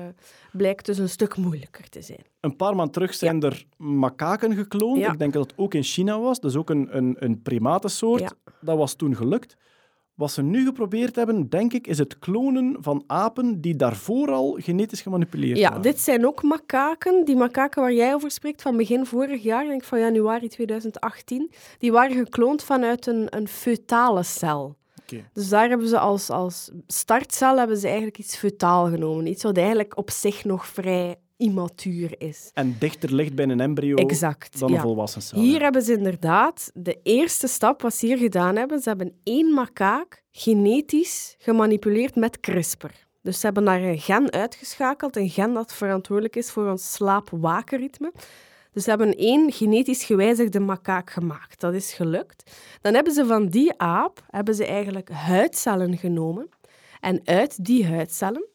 blijkt 0.52 0.86
dus 0.86 0.98
een 0.98 1.08
stuk 1.08 1.36
moeilijker 1.36 1.88
te 1.88 2.02
zijn. 2.02 2.24
Een 2.40 2.56
paar 2.56 2.74
maanden 2.74 2.92
terug 2.94 3.14
zijn 3.14 3.42
er 3.42 3.64
makaken 3.76 4.54
gekloond. 4.54 4.98
Ik 5.12 5.18
denk 5.18 5.32
dat 5.32 5.42
het 5.50 5.58
ook 5.58 5.74
in 5.74 5.82
China 5.82 6.20
was. 6.20 6.40
Dus 6.40 6.56
ook 6.56 6.70
een, 6.70 6.96
een, 6.96 7.16
een 7.18 7.42
primatensoort. 7.42 8.34
Dat 8.60 8.76
was 8.76 8.94
toen 8.94 9.16
gelukt. 9.16 9.56
Wat 10.20 10.30
ze 10.30 10.42
nu 10.42 10.64
geprobeerd 10.64 11.16
hebben, 11.16 11.48
denk 11.48 11.72
ik, 11.72 11.86
is 11.86 11.98
het 11.98 12.18
klonen 12.18 12.76
van 12.80 13.04
apen 13.06 13.60
die 13.60 13.76
daarvoor 13.76 14.30
al 14.30 14.58
genetisch 14.60 15.00
gemanipuleerd 15.02 15.58
Ja, 15.58 15.68
waren. 15.68 15.82
dit 15.82 16.00
zijn 16.00 16.26
ook 16.26 16.42
makaken. 16.42 17.24
Die 17.24 17.36
makaken 17.36 17.82
waar 17.82 17.92
jij 17.92 18.14
over 18.14 18.30
spreekt 18.30 18.62
van 18.62 18.76
begin 18.76 19.06
vorig 19.06 19.42
jaar, 19.42 19.64
denk 19.64 19.80
ik 19.80 19.88
van 19.88 20.00
januari 20.00 20.48
2018, 20.48 21.50
die 21.78 21.92
waren 21.92 22.16
gekloond 22.16 22.62
vanuit 22.62 23.06
een, 23.06 23.26
een 23.36 23.48
feutale 23.48 24.22
cel. 24.22 24.76
Oké. 25.02 25.24
Dus 25.32 25.48
daar 25.48 25.68
hebben 25.68 25.88
ze 25.88 25.98
als, 25.98 26.30
als 26.30 26.70
startcel 26.86 27.58
hebben 27.58 27.76
ze 27.76 27.86
eigenlijk 27.86 28.18
iets 28.18 28.36
feutaal 28.36 28.88
genomen. 28.88 29.26
Iets 29.26 29.42
wat 29.42 29.56
eigenlijk 29.56 29.96
op 29.96 30.10
zich 30.10 30.44
nog 30.44 30.66
vrij 30.66 31.16
immatuur 31.40 32.14
is. 32.18 32.50
En 32.54 32.76
dichter 32.78 33.14
ligt 33.14 33.34
bij 33.34 33.48
een 33.48 33.60
embryo 33.60 33.94
Exact, 33.94 34.58
dan 34.58 34.68
een 34.68 34.74
ja. 34.74 34.80
volwassen 34.80 35.22
cel. 35.22 35.40
Hier 35.40 35.60
hebben 35.60 35.82
ze 35.82 35.92
inderdaad 35.92 36.70
de 36.74 36.98
eerste 37.02 37.46
stap, 37.46 37.82
wat 37.82 37.94
ze 37.94 38.06
hier 38.06 38.18
gedaan 38.18 38.56
hebben, 38.56 38.80
ze 38.80 38.88
hebben 38.88 39.12
één 39.22 39.54
makaak 39.54 40.22
genetisch 40.30 41.34
gemanipuleerd 41.38 42.14
met 42.14 42.40
CRISPR. 42.40 42.90
Dus 43.22 43.40
ze 43.40 43.46
hebben 43.46 43.64
daar 43.64 43.82
een 43.82 43.98
gen 43.98 44.32
uitgeschakeld, 44.32 45.16
een 45.16 45.30
gen 45.30 45.54
dat 45.54 45.72
verantwoordelijk 45.72 46.36
is 46.36 46.50
voor 46.50 46.70
ons 46.70 46.92
slaap-wakenritme. 46.92 48.12
Dus 48.72 48.84
ze 48.84 48.90
hebben 48.90 49.14
één 49.16 49.52
genetisch 49.52 50.04
gewijzigde 50.04 50.60
makaak 50.60 51.10
gemaakt. 51.10 51.60
Dat 51.60 51.74
is 51.74 51.92
gelukt. 51.92 52.50
Dan 52.80 52.94
hebben 52.94 53.12
ze 53.12 53.26
van 53.26 53.46
die 53.46 53.78
aap 53.78 54.24
hebben 54.30 54.54
ze 54.54 54.66
eigenlijk 54.66 55.10
huidcellen 55.10 55.98
genomen. 55.98 56.48
En 57.00 57.20
uit 57.24 57.64
die 57.64 57.86
huidcellen 57.86 58.49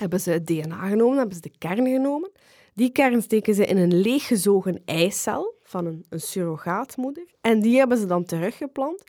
hebben 0.00 0.20
ze 0.20 0.30
het 0.30 0.46
DNA 0.46 0.88
genomen, 0.88 1.18
hebben 1.18 1.34
ze 1.34 1.40
de 1.40 1.52
kern 1.58 1.86
genomen. 1.86 2.30
Die 2.74 2.90
kern 2.90 3.22
steken 3.22 3.54
ze 3.54 3.66
in 3.66 3.76
een 3.76 4.00
leeggezogen 4.00 4.82
eicel 4.84 5.54
van 5.62 5.86
een, 5.86 6.04
een 6.08 6.20
surrogaatmoeder. 6.20 7.26
En 7.40 7.60
die 7.60 7.78
hebben 7.78 7.98
ze 7.98 8.06
dan 8.06 8.24
teruggeplant. 8.24 9.04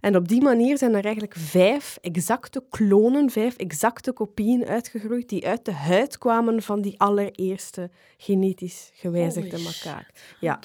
En 0.00 0.16
op 0.16 0.28
die 0.28 0.42
manier 0.42 0.78
zijn 0.78 0.94
er 0.94 1.04
eigenlijk 1.04 1.34
vijf 1.38 1.98
exacte 2.00 2.64
klonen, 2.70 3.30
vijf 3.30 3.56
exacte 3.56 4.12
kopieën 4.12 4.66
uitgegroeid 4.66 5.28
die 5.28 5.46
uit 5.46 5.64
de 5.64 5.72
huid 5.72 6.18
kwamen 6.18 6.62
van 6.62 6.80
die 6.80 7.00
allereerste 7.00 7.90
genetisch 8.16 8.90
gewijzigde 8.94 9.58
makaak. 9.58 10.10
Ja. 10.40 10.58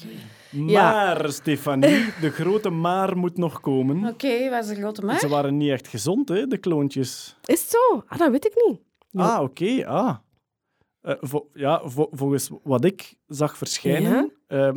Ja. 0.50 0.90
Maar, 0.90 1.32
Stefanie, 1.32 2.04
de 2.20 2.30
grote 2.30 2.70
maar 2.70 3.16
moet 3.16 3.36
nog 3.36 3.60
komen. 3.60 4.06
Oké, 4.06 4.50
waar 4.50 4.60
is 4.60 4.68
de 4.68 4.74
grote 4.74 5.04
maar? 5.04 5.18
Ze 5.18 5.28
waren 5.28 5.56
niet 5.56 5.70
echt 5.70 5.88
gezond, 5.88 6.28
hè, 6.28 6.46
de 6.46 6.58
kloontjes. 6.58 7.36
Is 7.44 7.60
het 7.60 7.70
zo? 7.70 8.02
Ah, 8.06 8.18
dat 8.18 8.30
weet 8.30 8.46
ik 8.46 8.64
niet. 8.66 8.80
Ja. 9.12 9.34
Ah, 9.36 9.42
oké. 9.42 9.86
ah. 9.86 10.16
Eh, 11.00 11.14
vo- 11.20 11.48
ja, 11.52 11.80
vo- 11.88 12.08
volgens 12.10 12.50
wat 12.62 12.84
ik 12.84 13.14
zag 13.26 13.56
verschijnen, 13.56 14.32
ehm, 14.46 14.76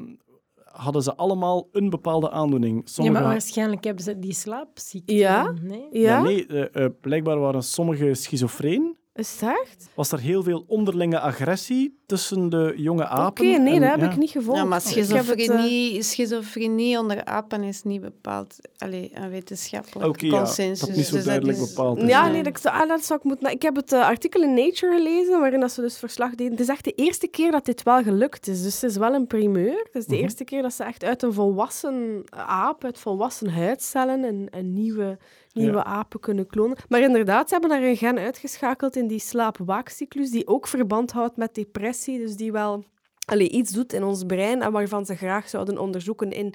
hadden 0.63 1.01
ze 1.03 1.15
allemaal 1.15 1.67
een 1.71 1.89
bepaalde 1.89 2.31
aandoening. 2.31 2.75
Ja, 2.75 2.81
Sommige 2.91 3.19
maar 3.19 3.27
waarschijnlijk 3.31 3.83
hebben 3.83 4.03
ze 4.03 4.19
die 4.19 4.33
slaapziekte. 4.33 5.13
Ja? 5.13 5.51
Nee? 5.61 5.87
Ja? 5.91 5.99
Ja, 6.17 6.21
nee, 6.21 6.45
eh, 6.47 6.83
eh, 6.85 6.91
blijkbaar 7.01 7.39
waren 7.39 7.63
sommige 7.63 8.13
schizofreen. 8.13 8.97
Is 9.15 9.31
het 9.39 9.49
echt? 9.49 9.89
Was 9.93 10.11
er 10.11 10.19
heel 10.19 10.43
veel 10.43 10.63
onderlinge 10.67 11.19
agressie 11.19 11.99
tussen 12.05 12.49
de 12.49 12.73
jonge 12.77 13.03
Oké, 13.03 13.11
apen? 13.11 13.63
nee, 13.63 13.73
en- 13.73 13.81
dat 13.81 13.89
heb 13.89 13.99
ja. 13.99 14.11
ik 14.11 14.17
niet 14.17 14.29
gevolgd. 14.29 14.59
Ja, 14.59 14.65
maar 14.65 14.79
Ik 14.79 14.85
het, 14.87 14.97
eh, 14.97 15.03
schizofrenie, 15.03 16.01
schizofrenie 16.03 16.99
onder 16.99 17.25
apen 17.25 17.63
is 17.63 17.83
niet 17.83 18.01
bepaald 18.01 18.55
allee, 18.77 19.11
een 19.13 19.29
wetenschappelijk 19.29 20.09
Oké, 20.09 20.25
ja, 20.25 20.31
consensus. 20.37 20.79
dat 20.79 20.89
is 20.89 20.95
niet 20.95 21.05
zo 21.05 21.15
Dus 21.15 21.25
duidelijk 21.25 21.57
is- 21.57 21.67
bepaald. 21.73 21.97
is. 22.01 22.07
Ja, 22.09 22.27
nee, 22.27 22.43
dat, 22.43 22.61
zou- 22.61 22.75
ah, 22.81 22.87
dat 22.87 23.05
zou 23.05 23.19
ik 23.19 23.25
moeten... 23.25 23.51
Ik 23.51 23.61
heb 23.61 23.75
het 23.75 23.91
eh, 23.93 24.01
artikel 24.01 24.41
in 24.41 24.53
Nature 24.53 24.97
gelezen, 24.97 25.39
waarin 25.39 25.59
dat 25.59 25.71
ze 25.71 25.81
dus 25.81 25.97
verslag 25.97 26.29
deden. 26.35 26.51
Het 26.51 26.61
is 26.61 26.67
echt 26.69 26.83
de 26.83 26.91
eerste 26.91 27.27
keer 27.27 27.51
dat 27.51 27.65
dit 27.65 27.83
wel 27.83 28.03
gelukt 28.03 28.47
is. 28.47 28.61
Dus 28.63 28.81
het 28.81 28.91
is 28.91 28.97
wel 28.97 29.13
een 29.13 29.27
primeur. 29.27 29.77
Het 29.77 29.95
is 29.95 30.05
de 30.05 30.13
Mhm. 30.13 30.23
eerste 30.23 30.43
keer 30.43 30.61
dat 30.61 30.73
ze 30.73 30.83
echt 30.83 31.03
uit 31.03 31.23
een 31.23 31.33
volwassen 31.33 32.23
aap, 32.47 32.83
uit 32.83 32.99
volwassen 32.99 33.49
huidcellen, 33.49 34.23
een, 34.23 34.47
een 34.51 34.73
nieuwe, 34.73 35.17
nieuwe 35.55 35.77
Ja. 35.77 35.83
apen 35.83 36.19
kunnen 36.19 36.47
klonen. 36.47 36.77
Maar 36.89 37.01
inderdaad, 37.01 37.47
ze 37.47 37.53
hebben 37.53 37.69
daar 37.71 37.83
een 37.89 37.97
gen 37.97 38.17
uitgeschakeld 38.17 38.95
in 38.95 39.07
die 39.07 39.19
slaap-waakcyclus, 39.19 40.31
die 40.31 40.47
ook 40.47 40.67
verband 40.67 41.11
houdt 41.11 41.37
met 41.37 41.55
depressie. 41.55 42.19
Dus 42.19 42.35
die 42.35 42.51
wel 42.51 42.83
allee, 43.25 43.49
iets 43.49 43.71
doet 43.71 43.93
in 43.93 44.03
ons 44.03 44.23
brein 44.23 44.61
en 44.61 44.71
waarvan 44.71 45.05
ze 45.05 45.15
graag 45.15 45.49
zouden 45.49 45.77
onderzoeken 45.77 46.31
in 46.31 46.53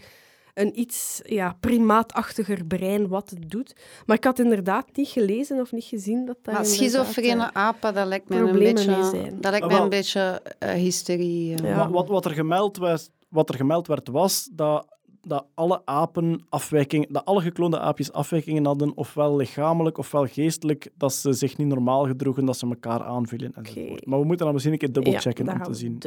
een 0.55 0.81
iets 0.81 1.21
ja, 1.25 1.57
primaatachtiger 1.61 2.65
brein 2.65 3.09
wat 3.09 3.31
het 3.31 3.51
doet. 3.51 3.75
Maar 4.07 4.17
ik 4.17 4.25
had 4.25 4.39
inderdaad 4.39 4.87
niet 4.97 5.09
gelezen 5.09 5.61
of 5.61 5.73
niet 5.73 5.85
gezien 5.85 6.27
dat 6.27 6.37
daar 6.43 6.55
Maar 6.55 6.65
schizofrene 6.67 7.43
eh, 7.43 7.49
apen, 7.53 7.95
dat 7.95 8.07
lijkt 8.07 8.29
mij 8.29 8.39
een 8.39 8.59
beetje, 8.59 8.97
dat 9.41 9.51
lijkt 9.51 9.67
Ah, 9.67 9.73
mij 9.73 9.81
een 9.81 9.89
beetje 9.89 10.43
eh, 10.59 10.71
hysterie. 10.73 11.55
eh. 11.57 11.65
Ja. 11.69 11.77
Wat, 11.77 11.91
wat, 11.91 12.09
wat, 12.09 12.25
er 12.25 12.31
gemeld 12.31 12.77
was, 12.77 13.11
wat 13.29 13.49
er 13.49 13.55
gemeld 13.55 13.87
werd, 13.87 14.09
was 14.09 14.49
dat, 14.53 14.87
dat 15.23 15.47
alle 15.55 15.83
apen 15.85 16.47
afwijkingen, 16.49 17.13
dat 17.13 17.25
alle 17.25 17.41
gekloonde 17.41 17.79
aapjes 17.79 18.13
afwijkingen 18.13 18.65
hadden, 18.65 18.97
ofwel 18.97 19.37
lichamelijk 19.37 19.99
ofwel 19.99 20.27
geestelijk, 20.27 20.89
dat 20.95 21.15
ze 21.15 21.33
zich 21.33 21.57
niet 21.57 21.67
normaal 21.67 22.07
gedroegen, 22.07 22.45
dat 22.45 22.59
ze 22.59 22.67
elkaar 22.67 23.03
aanvielen 23.03 23.53
enzovoort. 23.55 23.91
Oké. 23.91 24.09
Maar 24.11 24.19
we 24.19 24.25
moeten 24.25 24.45
dan 24.45 24.55
misschien 24.55 24.75
een 24.75 24.81
keer 24.81 24.93
dubbelchecken 24.93 25.45
ja, 25.45 25.53
om 25.53 25.63
te 25.63 25.75
zien 25.75 26.03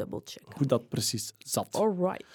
hoe 0.57 0.67
dat 0.67 0.89
precies 0.89 1.33
zat. 1.37 1.67
Alright. 1.71 2.25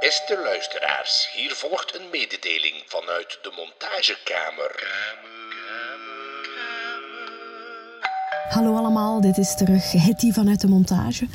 Beste 0.00 0.40
luisteraars, 0.44 1.30
hier 1.36 1.50
volgt 1.50 1.94
een 1.94 2.10
mededeling 2.10 2.82
vanuit 2.86 3.38
de 3.42 3.52
montagekamer. 3.56 4.88
Hallo 8.48 8.76
allemaal, 8.76 9.20
dit 9.20 9.38
is 9.38 9.56
terug 9.56 9.92
Hetty 9.92 10.32
vanuit 10.32 10.60
de 10.60 10.68
montage. 10.68 11.26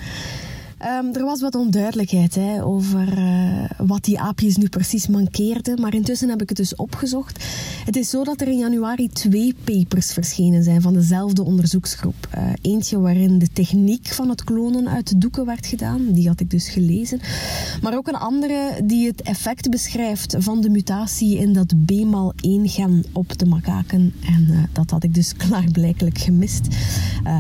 Ehm, 0.85 1.13
er 1.13 1.23
was 1.23 1.41
wat 1.41 1.55
onduidelijkheid 1.55 2.35
hè, 2.35 2.63
over 2.63 3.17
eh, 3.17 3.69
wat 3.77 4.03
die 4.03 4.19
aapjes 4.19 4.55
nu 4.55 4.69
precies 4.69 5.07
mankeerden, 5.07 5.81
maar 5.81 5.93
intussen 5.93 6.29
heb 6.29 6.41
ik 6.41 6.49
het 6.49 6.57
dus 6.57 6.75
opgezocht. 6.75 7.45
Het 7.85 7.95
is 7.95 8.09
zo 8.09 8.23
dat 8.23 8.41
er 8.41 8.47
in 8.47 8.57
januari 8.57 9.09
twee 9.09 9.55
papers 9.63 10.13
verschenen 10.13 10.63
zijn 10.63 10.81
van 10.81 10.93
dezelfde 10.93 11.43
onderzoeksgroep. 11.43 12.27
Eh, 12.29 12.43
eentje 12.61 12.99
waarin 12.99 13.39
de 13.39 13.47
techniek 13.53 14.07
van 14.07 14.29
het 14.29 14.43
klonen 14.43 14.89
uit 14.89 15.07
de 15.07 15.17
doeken 15.17 15.45
werd 15.45 15.65
gedaan, 15.65 16.11
die 16.11 16.27
had 16.27 16.39
ik 16.39 16.49
dus 16.49 16.69
gelezen. 16.69 17.19
Maar 17.81 17.95
ook 17.95 18.07
een 18.07 18.15
andere 18.15 18.81
die 18.83 19.07
het 19.07 19.21
effect 19.21 19.69
beschrijft 19.69 20.35
van 20.39 20.61
de 20.61 20.69
mutatie 20.69 21.37
in 21.37 21.53
dat 21.53 21.73
BMAL1-gen 21.75 23.05
op 23.11 23.37
de 23.37 23.45
makaken. 23.45 24.13
En 24.25 24.47
eh, 24.49 24.63
dat 24.71 24.89
had 24.89 25.03
ik 25.03 25.13
dus 25.13 25.33
klaarblijkelijk 25.47 26.17
gemist. 26.17 26.67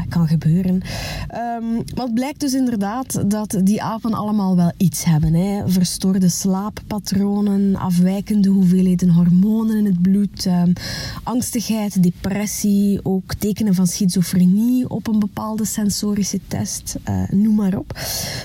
Kan 0.09 0.27
gebeuren. 0.27 0.81
Ehm, 1.27 1.73
maar 1.73 2.05
het 2.05 2.13
blijkt 2.13 2.39
dus 2.39 2.53
inderdaad 2.53 3.23
dat 3.35 3.57
die 3.63 3.83
apen 3.83 4.13
allemaal 4.13 4.55
wel 4.55 4.71
iets 4.77 5.03
hebben. 5.03 5.33
Hè. 5.33 5.69
Verstoorde 5.69 6.29
slaappatronen, 6.29 7.75
afwijkende 7.75 8.49
hoeveelheden 8.49 9.09
hormonen 9.09 9.77
in 9.77 9.85
het 9.85 10.01
bloed, 10.01 10.45
ehm, 10.45 10.73
angstigheid, 11.23 12.03
depressie, 12.03 12.99
ook 13.03 13.33
tekenen 13.33 13.75
van 13.75 13.87
schizofrenie 13.87 14.89
op 14.89 15.07
een 15.07 15.19
bepaalde 15.19 15.65
sensorische 15.65 16.39
test, 16.47 16.95
eh, 17.03 17.23
noem 17.29 17.55
maar 17.55 17.77
op. 17.77 17.99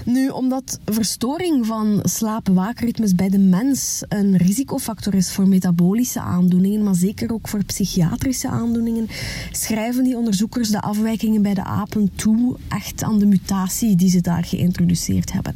Nu, 0.04 0.28
omdat 0.28 0.78
verstoring 0.84 1.66
van 1.66 2.00
slaap-waakritmes 2.02 3.14
bij 3.14 3.28
de 3.28 3.38
mens 3.38 4.02
een 4.08 4.36
risicofactor 4.36 5.14
is 5.14 5.32
voor 5.32 5.48
metabolische 5.48 6.20
aandoeningen, 6.20 6.82
maar 6.82 6.94
zeker 6.94 7.32
ook 7.32 7.48
voor 7.48 7.64
psychiatrische 7.64 8.48
aandoeningen, 8.48 9.08
schrijven 9.52 10.04
die 10.04 10.16
onderzoekers 10.16 10.68
de 10.68 10.80
afwijkingen 10.80 11.42
bij 11.42 11.54
de 11.54 11.64
apen 11.64 12.10
toe 12.14 12.56
echt 12.68 13.02
aan 13.02 13.18
de 13.18 13.26
mutatie 13.26 13.96
die 13.96 14.10
ze 14.10 14.20
daar 14.20 14.44
geïntroduceerd 14.44 14.69
geïntroduceerd 14.70 15.32
hebben. 15.32 15.54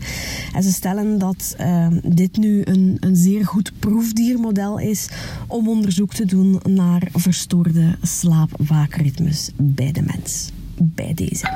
En 0.55 0.63
ze 0.63 0.73
stellen 0.73 1.19
dat 1.19 1.55
ehm, 1.59 2.01
dit 2.03 2.37
nu 2.37 2.63
een, 2.65 2.97
een 3.01 3.17
zeer 3.17 3.47
goed 3.47 3.73
proefdiermodel 3.79 4.79
is 4.79 5.09
om 5.49 5.69
onderzoek 5.69 6.15
te 6.15 6.25
doen 6.25 6.61
naar 6.63 7.09
verstoorde 7.13 7.97
slaapwaakritmes 8.03 9.51
bij 9.57 9.93
de 9.93 10.03
mens. 10.03 10.51
Bij 10.77 11.15
deze. 11.15 11.47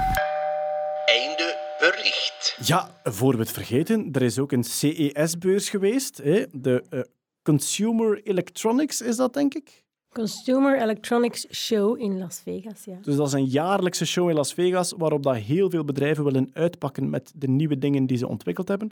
Einde 1.05 1.57
bericht. 1.79 2.57
Ja, 2.63 2.91
voor 3.05 3.33
we 3.33 3.41
het 3.41 3.53
vergeten, 3.53 4.09
er 4.13 4.23
is 4.23 4.39
ook 4.39 4.53
een 4.53 4.65
CES-beurs 4.65 5.69
geweest. 5.69 6.21
Hè? 6.23 6.45
De 6.53 6.85
eh, 6.91 7.01
Consumer 7.43 8.21
Electronics 8.25 9.01
is 9.01 9.17
dat, 9.17 9.35
denk 9.35 9.55
ik. 9.55 9.85
Consumer 10.19 10.81
Electronics 10.82 11.47
Show 11.51 12.01
in 12.01 12.19
Las 12.19 12.40
Vegas, 12.45 12.85
ja. 12.85 12.97
Dus 13.03 13.16
dat 13.16 13.27
is 13.27 13.32
een 13.32 13.45
jaarlijkse 13.45 14.07
show 14.07 14.28
in 14.28 14.35
Las 14.35 14.55
Vegas 14.55 14.95
waarop 14.97 15.23
dat 15.23 15.36
heel 15.36 15.70
veel 15.70 15.85
bedrijven 15.85 16.24
willen 16.24 16.51
uitpakken 16.53 17.11
met 17.11 17.32
de 17.36 17.49
nieuwe 17.49 17.78
dingen 17.78 18.07
die 18.07 18.16
ze 18.16 18.28
ontwikkeld 18.28 18.69
hebben. 18.69 18.90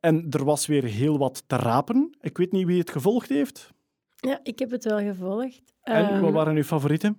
En 0.00 0.26
er 0.30 0.44
was 0.44 0.66
weer 0.66 0.84
heel 0.84 1.18
wat 1.18 1.42
te 1.46 1.56
rapen. 1.56 2.14
Ik 2.20 2.36
weet 2.38 2.52
niet 2.52 2.66
wie 2.66 2.78
het 2.78 2.90
gevolgd 2.90 3.28
heeft. 3.28 3.70
Ja, 4.16 4.40
ik 4.42 4.58
heb 4.58 4.70
het 4.70 4.84
wel 4.84 4.98
gevolgd. 4.98 5.62
En 5.82 6.08
Ehm, 6.08 6.20
wat 6.20 6.32
waren 6.32 6.56
uw 6.56 6.62
favorieten? 6.62 7.16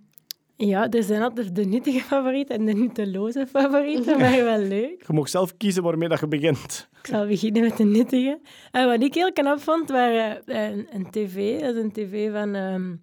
Ja, 0.58 0.90
er 0.90 1.04
zijn 1.04 1.22
altijd 1.22 1.56
de 1.56 1.66
nuttige 1.66 2.00
favorieten 2.00 2.56
en 2.56 2.66
de 2.66 2.74
nutteloze 2.74 3.48
favorieten, 3.48 4.20
maar 4.20 4.44
wel 4.44 4.60
leuk. 4.60 5.04
Je 5.08 5.14
mag 5.14 5.30
zelf 5.30 5.58
kiezen 5.58 5.84
waarmee 5.84 6.10
dat 6.10 6.20
je 6.20 6.28
begint. 6.28 6.90
Ik 7.02 7.08
zal 7.08 7.28
beginnen 7.28 7.62
met 7.62 7.78
de 7.78 7.84
nuttige. 7.84 8.40
En 8.72 8.88
wat 8.88 9.02
ik 9.02 9.14
heel 9.14 9.34
knap 9.34 9.60
vond, 9.60 9.90
waren 9.90 10.46
eh, 10.46 10.70
een, 10.70 10.88
een 10.92 11.10
tv. 11.12 11.60
Dat 11.62 11.76
is 11.76 11.82
een 11.84 11.92
tv 11.92 12.32
van, 12.32 12.56
ehm, 12.56 12.96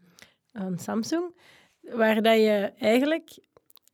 van 0.52 0.78
Samsung. 0.78 1.34
Waar 1.80 2.22
dat 2.22 2.36
je 2.36 2.72
eigenlijk... 2.78 3.38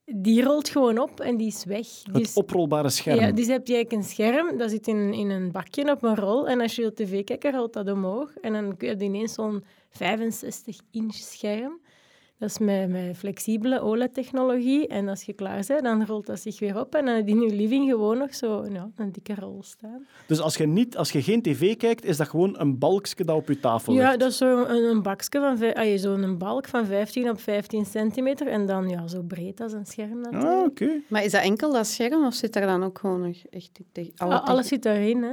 Die 0.04 0.42
rolt 0.42 0.68
gewoon 0.68 0.98
op 0.98 1.20
en 1.20 1.36
die 1.36 1.46
is 1.46 1.64
weg. 1.64 1.86
Het 2.02 2.14
Dus, 2.14 2.34
oprolbare 2.34 2.88
scherm. 2.88 3.20
ja, 3.20 3.32
dus 3.32 3.46
heb 3.46 3.66
je 3.66 3.74
eigenlijk 3.74 4.02
een 4.02 4.08
scherm, 4.08 4.58
dat 4.58 4.70
zit 4.70 4.86
in, 4.86 5.12
in 5.12 5.30
een 5.30 5.52
bakje 5.52 5.90
op 5.90 6.02
een 6.02 6.16
rol. 6.16 6.48
En 6.48 6.60
als 6.60 6.76
je 6.76 6.82
wil 6.82 6.92
tv 6.92 7.24
kijken, 7.24 7.52
rolt 7.52 7.72
dat 7.72 7.90
omhoog. 7.90 8.36
En 8.36 8.52
dan 8.52 8.64
heb 8.64 8.80
je 8.80 8.96
ineens 8.98 9.32
zo'n 9.32 9.64
65-inch 9.90 11.14
scherm. 11.14 11.80
Dat 12.38 12.48
is 12.50 12.58
met, 12.58 12.88
met 12.88 13.16
flexibele 13.16 13.80
OLED-technologie. 13.80 14.86
En 14.86 15.08
als 15.08 15.22
je 15.22 15.32
klaar 15.32 15.64
bent, 15.66 15.82
dan 15.82 16.06
rolt 16.06 16.26
dat 16.26 16.40
zich 16.40 16.58
weer 16.58 16.80
op. 16.80 16.94
En 16.94 17.04
dan 17.04 17.14
heb 17.14 17.28
je 17.28 17.34
in 17.34 17.40
je 17.40 17.54
living 17.54 17.90
gewoon 17.90 18.18
nog 18.18 18.34
zo 18.34 18.66
ja, 18.72 18.90
een 18.96 19.12
dikke 19.12 19.34
rol 19.34 19.62
staan. 19.62 20.06
Dus 20.26 20.40
als 20.40 20.56
je, 20.56 20.66
niet, 20.66 20.96
als 20.96 21.10
je 21.12 21.22
geen 21.22 21.42
tv 21.42 21.76
kijkt, 21.76 22.04
is 22.04 22.16
dat 22.16 22.28
gewoon 22.28 22.54
een 22.60 22.78
balkje 22.78 23.24
dat 23.24 23.36
op 23.36 23.48
je 23.48 23.60
tafel 23.60 23.92
Ja, 23.92 24.06
ligt. 24.06 24.20
dat 24.20 24.30
is 24.30 24.36
zo'n 24.36 24.70
een, 24.70 24.84
een 24.84 25.02
bakje 25.02 25.40
van... 25.56 25.74
ah, 25.74 25.98
zo'n 25.98 26.38
balk 26.38 26.66
van 26.68 26.86
15 26.86 27.30
op 27.30 27.40
15 27.40 27.84
centimeter. 27.84 28.46
En 28.46 28.66
dan 28.66 28.88
ja, 28.88 29.06
zo 29.08 29.22
breed 29.22 29.60
als 29.60 29.72
een 29.72 29.86
scherm 29.86 30.20
natuurlijk. 30.20 30.52
Ah, 30.52 30.64
oké. 30.64 30.90
Maar 31.08 31.24
is 31.24 31.32
dat 31.32 31.42
enkel 31.42 31.72
dat 31.72 31.86
scherm 31.86 32.26
of 32.26 32.34
zit 32.34 32.56
er 32.56 32.66
dan 32.66 32.84
ook 32.84 32.98
gewoon 32.98 33.20
nog 33.26 33.36
echt 33.50 33.80
te- 33.92 34.12
alle 34.16 34.40
Ah, 34.40 34.48
alles 34.48 34.68
zit 34.68 34.82
daarin, 34.82 35.22
hè. 35.22 35.32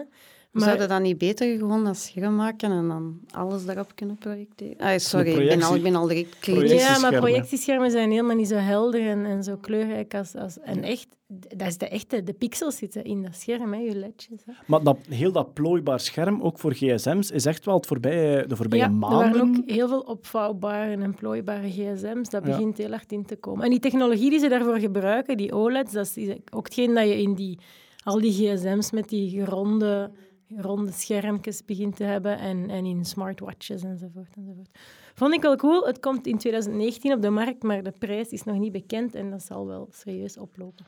Maar 0.55 0.63
Zouden 0.63 0.87
dan 0.89 1.01
niet 1.01 1.17
beter 1.17 1.57
gewoon 1.57 1.83
dat 1.83 1.97
scherm 1.97 2.35
maken 2.35 2.71
en 2.71 2.87
dan 2.87 3.19
alles 3.31 3.65
daarop 3.65 3.91
kunnen 3.95 4.15
projecteren? 4.17 4.77
Ah, 4.77 4.97
sorry, 4.97 5.27
ik 5.27 5.35
ben, 5.35 5.43
projectie- 5.45 5.69
al, 5.69 5.75
ik 5.75 5.83
ben 5.83 5.95
al 5.95 6.07
direct 6.07 6.39
kritisch. 6.39 6.81
ja, 6.87 6.99
maar 6.99 7.13
projectieschermen. 7.19 7.91
zijn 7.91 8.09
helemaal 8.11 8.35
niet 8.35 8.47
zo 8.47 8.55
helder 8.55 9.01
en, 9.07 9.25
en 9.25 9.43
zo 9.43 9.57
kleurrijk 9.57 10.15
als... 10.15 10.35
als 10.35 10.59
en 10.59 10.83
echt, 10.83 11.07
dat 11.55 11.67
is 11.67 11.77
de 11.77 11.87
echte... 11.87 12.23
De 12.23 12.33
pixels 12.33 12.77
zitten 12.77 13.03
in 13.03 13.21
dat 13.23 13.35
scherm, 13.35 13.73
hè, 13.73 13.79
je 13.79 13.95
ledjes. 13.95 14.39
Hè. 14.45 14.53
Maar 14.67 14.83
dat, 14.83 14.97
heel 15.09 15.31
dat 15.31 15.53
plooibaar 15.53 15.99
scherm, 15.99 16.41
ook 16.41 16.59
voor 16.59 16.73
gsm's, 16.73 17.31
is 17.31 17.45
echt 17.45 17.65
wel 17.65 17.75
het 17.75 17.85
voorbije, 17.85 18.47
de 18.47 18.55
voorbije 18.55 18.81
ja, 18.81 18.87
er 18.87 18.93
maanden... 18.95 19.19
waren 19.19 19.41
ook 19.41 19.69
heel 19.69 19.87
veel 19.87 19.99
opvouwbare 20.01 20.91
en 21.01 21.13
plooibare 21.15 21.69
gsm's. 21.69 22.29
Dat 22.29 22.45
Ja. 22.45 22.51
begint 22.51 22.77
heel 22.77 22.89
hard 22.91 23.11
in 23.11 23.25
te 23.25 23.35
komen. 23.35 23.63
En 23.63 23.69
die 23.69 23.79
technologie 23.79 24.29
die 24.29 24.39
ze 24.39 24.47
daarvoor 24.49 24.77
gebruiken, 24.79 25.37
die 25.37 25.53
OLED's, 25.53 25.91
dat 25.91 26.11
is 26.15 26.35
ook 26.51 26.65
hetgeen 26.65 26.93
dat 26.93 27.07
je 27.07 27.21
in 27.21 27.33
die, 27.33 27.59
al 28.03 28.19
die 28.21 28.31
gsm's 28.31 28.91
met 28.91 29.09
die 29.09 29.45
ronde, 29.45 30.11
ronde 30.57 30.91
schermpjes 30.91 31.65
begint 31.65 31.95
te 31.95 32.03
hebben 32.03 32.39
en, 32.39 32.69
en 32.69 32.85
in 32.85 33.05
smartwatches 33.05 33.83
enzovoort, 33.83 34.33
enzovoort. 34.37 34.69
Vond 35.15 35.33
ik 35.33 35.41
wel 35.41 35.55
cool. 35.55 35.85
Het 35.85 35.99
komt 35.99 36.27
in 36.27 36.37
2019 36.37 37.13
op 37.13 37.21
de 37.21 37.29
markt, 37.29 37.63
maar 37.63 37.83
de 37.83 37.91
prijs 37.91 38.29
is 38.29 38.43
nog 38.43 38.57
niet 38.57 38.71
bekend 38.71 39.15
en 39.15 39.29
dat 39.31 39.43
zal 39.43 39.67
wel 39.67 39.89
serieus 39.91 40.37
oplopen. 40.37 40.85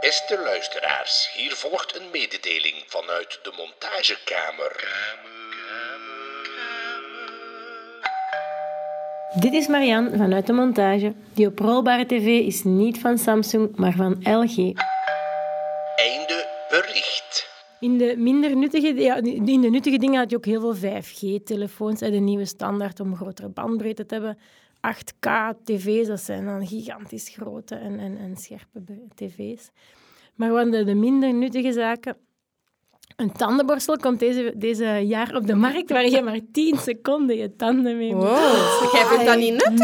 Beste 0.00 0.40
luisteraars, 0.44 1.34
hier 1.36 1.52
volgt 1.52 1.96
een 1.96 2.10
mededeling 2.12 2.84
vanuit 2.86 3.38
de 3.42 3.52
montagekamer. 3.56 5.06
Dit 9.34 9.52
is 9.52 9.66
Marianne 9.66 10.16
vanuit 10.16 10.46
de 10.46 10.52
montage. 10.52 11.12
Die 11.34 11.46
oprolbare 11.46 12.06
tv 12.06 12.26
is 12.26 12.62
niet 12.64 12.98
van 12.98 13.18
Samsung, 13.18 13.76
maar 13.76 13.92
van 13.92 14.16
LG. 14.22 14.56
Einde 15.96 16.46
bericht. 16.68 17.47
In 17.80 17.98
de 17.98 18.14
minder 18.16 18.56
nuttige, 18.56 18.94
ja, 18.94 19.16
in 19.16 19.60
de 19.60 19.70
nuttige 19.70 19.98
dingen 19.98 20.18
had 20.18 20.30
je 20.30 20.36
ook 20.36 20.44
heel 20.44 20.74
veel 20.74 21.02
5G-telefoons. 21.02 22.00
En 22.00 22.12
de 22.12 22.18
nieuwe 22.18 22.44
standaard 22.44 23.00
om 23.00 23.16
grotere 23.16 23.48
bandbreedte 23.48 24.06
te 24.06 24.14
hebben. 24.14 24.38
8K-tv's, 24.96 26.06
dat 26.06 26.20
zijn 26.20 26.44
dan 26.44 26.66
gigantisch 26.66 27.28
grote 27.28 27.74
en, 27.74 27.98
en, 27.98 28.18
en 28.18 28.36
scherpe 28.36 28.80
tv's. 29.14 29.70
Maar 30.34 30.50
wat 30.52 30.72
de, 30.72 30.84
de 30.84 30.94
minder 30.94 31.34
nuttige 31.34 31.72
zaken... 31.72 32.16
Een 33.16 33.32
tandenborstel 33.32 33.96
komt 33.96 34.18
deze, 34.18 34.52
deze 34.56 34.84
jaar 34.84 35.34
op 35.36 35.46
de 35.46 35.54
markt 35.54 35.90
waar 35.90 36.08
je 36.08 36.22
maar 36.22 36.40
10 36.52 36.76
seconden 36.76 37.36
je 37.36 37.56
tanden 37.56 37.96
mee 37.96 38.14
moet 38.14 38.24
Wow. 38.24 38.92
Jij 38.92 39.04
vindt 39.04 39.24
dat 39.24 39.38
niet 39.38 39.50
nuttig? 39.52 39.78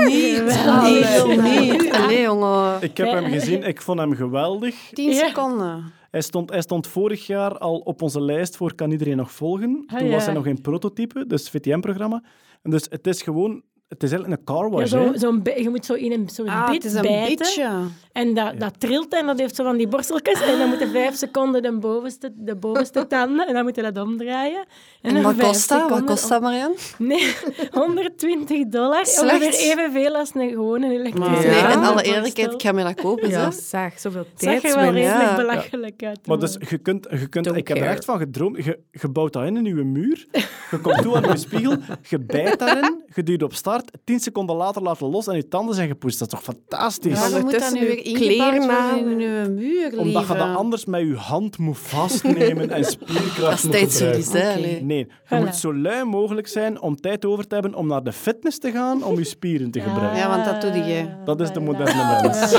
Nee, 0.82 1.36
nee, 1.36 1.90
nee, 2.06 2.20
jongen. 2.22 2.82
Ik 2.82 2.96
heb 2.96 3.10
hem 3.10 3.24
gezien, 3.24 3.62
ik 3.62 3.82
vond 3.82 3.98
hem 3.98 4.14
geweldig. 4.14 4.90
Tien 4.92 5.10
Ja. 5.10 5.26
seconden. 5.28 5.92
Hij 6.14 6.22
stond, 6.22 6.50
hij 6.50 6.60
stond 6.60 6.86
vorig 6.86 7.26
jaar 7.26 7.58
al 7.58 7.78
op 7.78 8.02
onze 8.02 8.20
lijst 8.20 8.56
voor 8.56 8.74
Kan 8.74 8.90
Iedereen 8.90 9.16
Nog 9.16 9.32
Volgen. 9.32 9.84
Ah, 9.86 9.98
Toen 9.98 10.10
was 10.10 10.24
hij 10.24 10.34
nog 10.34 10.46
in 10.46 10.60
prototype, 10.60 11.26
dus 11.26 11.50
VTM-programma. 11.50 12.22
En 12.62 12.70
dus 12.70 12.86
het 12.90 13.06
is 13.06 13.22
gewoon... 13.22 13.62
Het 13.94 14.02
is 14.02 14.10
eigenlijk 14.12 14.40
een 14.40 14.54
car 14.54 14.64
Ja, 14.64 14.70
wash, 14.70 14.90
zo, 14.90 15.12
hè. 15.12 15.18
zo'n 15.18 15.42
bi- 15.42 15.62
je 15.62 15.68
moet 15.70 15.84
zo 15.84 15.94
in 15.94 16.12
een 16.12 16.28
zo'n 16.32 16.48
Ah, 16.48 16.66
bit 16.70 16.74
het 16.82 16.84
is 16.84 16.94
een 16.94 17.02
bijten. 17.02 17.36
beetje. 17.36 17.70
En 18.12 18.34
dat, 18.34 18.60
dat 18.60 18.80
trilt 18.80 19.14
en 19.14 19.26
dat 19.26 19.38
heeft 19.38 19.54
zo 19.54 19.64
van 19.64 19.76
die 19.76 19.88
borsteltjes. 19.88 20.40
En 20.42 20.58
dan 20.58 20.68
moeten 20.68 20.90
vijf 20.90 21.14
seconden 21.16 21.62
de 21.62 21.72
bovenste, 21.78 22.32
de 22.34 22.56
bovenste 22.56 23.06
tanden. 23.14 23.46
En 23.46 23.54
dan 23.54 23.64
moet 23.64 23.76
je 23.76 23.82
dat 23.82 23.98
omdraaien. 23.98 24.64
En 25.02 25.22
wat 25.22 25.36
kost 25.36 25.68
dat? 25.68 25.90
Wat 25.90 26.04
kost 26.04 26.28
dat, 26.28 26.40
Marianne? 26.40 26.74
Nee, 26.98 27.34
120 27.70 28.66
dollar. 28.68 29.06
Slecht. 29.06 29.32
Ongeveer 29.34 29.70
evenveel 29.70 30.14
als 30.16 30.30
een 30.34 30.48
gewone 30.48 30.86
elektrische 30.92 31.30
Maar- 31.30 31.40
Nee, 31.40 31.54
Ja. 31.56 31.72
in 31.72 31.78
alle 31.84 32.02
eerlijkheid, 32.02 32.52
ik 32.52 32.62
ga 32.62 32.72
me 32.72 32.82
dat 32.82 32.94
kopen. 32.94 33.28
Ja, 33.28 33.40
Ja. 33.40 33.50
zeg, 33.50 33.98
zoveel 34.00 34.20
Het 34.32 34.42
zag 34.42 34.60
tijd. 34.60 34.74
er 34.74 34.80
wel 34.80 34.92
redelijk 34.92 35.20
Ja. 35.30 35.36
belachelijk 35.36 36.02
uit. 36.02 36.26
Maar 36.26 36.38
dus 36.38 36.56
je 36.68 36.78
kunt, 36.78 37.06
je 37.10 37.26
kunt, 37.28 37.56
ik 37.56 37.68
heb 37.68 37.76
er 37.76 37.82
echt 37.86 38.04
van 38.04 38.18
gedroomd. 38.18 38.64
Je, 38.64 38.78
je 38.90 39.08
bouwt 39.08 39.32
dat 39.32 39.44
in 39.44 39.56
in 39.56 39.64
je 39.64 39.74
muur. 39.84 40.26
Je 40.70 40.78
komt 40.82 41.02
toe 41.02 41.16
aan 41.16 41.22
je 41.22 41.36
spiegel. 41.36 41.76
Je 42.08 42.18
bijt 42.18 42.58
daarin. 42.58 43.02
Je 43.14 43.22
duwt 43.22 43.42
op 43.42 43.54
start. 43.54 43.83
Tien 44.04 44.20
seconden 44.20 44.56
later 44.56 44.82
laat 44.82 44.98
je 44.98 45.04
los 45.04 45.26
en 45.26 45.36
je 45.36 45.48
tanden 45.48 45.74
zijn 45.74 45.88
gepoetst. 45.88 46.18
Dat 46.18 46.32
is 46.32 46.38
toch 46.40 46.54
fantastisch? 46.54 47.20
Ja, 47.20 47.28
dan 47.30 47.40
moet 47.40 47.52
dat 47.60 47.72
nu 47.72 47.80
uw 47.80 47.86
weer 47.86 48.04
ingebouwd 48.04 48.64
worden 48.66 49.20
in 49.20 49.28
uw 49.28 49.50
muur, 49.54 49.80
lieve. 49.82 49.98
Omdat 49.98 50.26
je 50.26 50.34
dat 50.34 50.56
anders 50.56 50.84
met 50.84 51.00
je 51.00 51.14
hand 51.14 51.58
moet 51.58 51.78
vastnemen 51.78 52.70
en 52.70 52.84
spierkracht 52.84 53.62
Dat 53.72 53.74
is 53.74 53.82
moet 53.82 53.92
gebruiken. 53.92 54.32
hè? 54.40 54.48
Oké. 54.48 54.52
allee. 54.58 54.82
Nee, 54.82 54.98
je 54.98 55.06
Voilà. 55.36 55.38
moet 55.44 55.56
zo 55.56 55.74
lui 55.74 56.04
mogelijk 56.04 56.46
zijn 56.48 56.80
om 56.80 56.96
tijd 56.96 57.24
over 57.24 57.46
te 57.46 57.54
hebben 57.54 57.74
om 57.74 57.86
naar 57.86 58.02
de 58.02 58.12
fitness 58.12 58.58
te 58.58 58.70
gaan 58.70 59.04
om 59.04 59.18
je 59.18 59.24
spieren 59.24 59.70
te 59.70 59.80
gebruiken. 59.80 60.18
Ja, 60.18 60.28
want 60.28 60.44
dat 60.44 60.60
doe 60.72 60.82
je. 60.84 61.06
Dat 61.24 61.40
is 61.40 61.50
de 61.52 61.60
moderne 61.60 62.20
mens. 62.22 62.52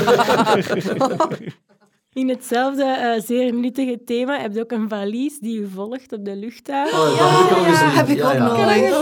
In 2.15 2.29
hetzelfde 2.29 2.83
eh, 2.83 3.21
zeer 3.21 3.53
nuttige 3.53 4.03
thema 4.03 4.39
heb 4.39 4.53
je 4.53 4.59
ook 4.61 4.71
een 4.71 4.89
valies 4.89 5.39
die 5.39 5.59
je 5.59 5.67
volgt 5.67 6.11
op 6.13 6.25
de 6.25 6.35
luchthaven. 6.35 6.99
Oh, 6.99 7.39
heb 7.39 7.49
ik 7.49 7.57
al 7.57 7.63
gezien. 7.63 7.89
heb 7.89 8.07
ik 8.07 8.23
ook 8.23 8.37
nog. 8.37 8.51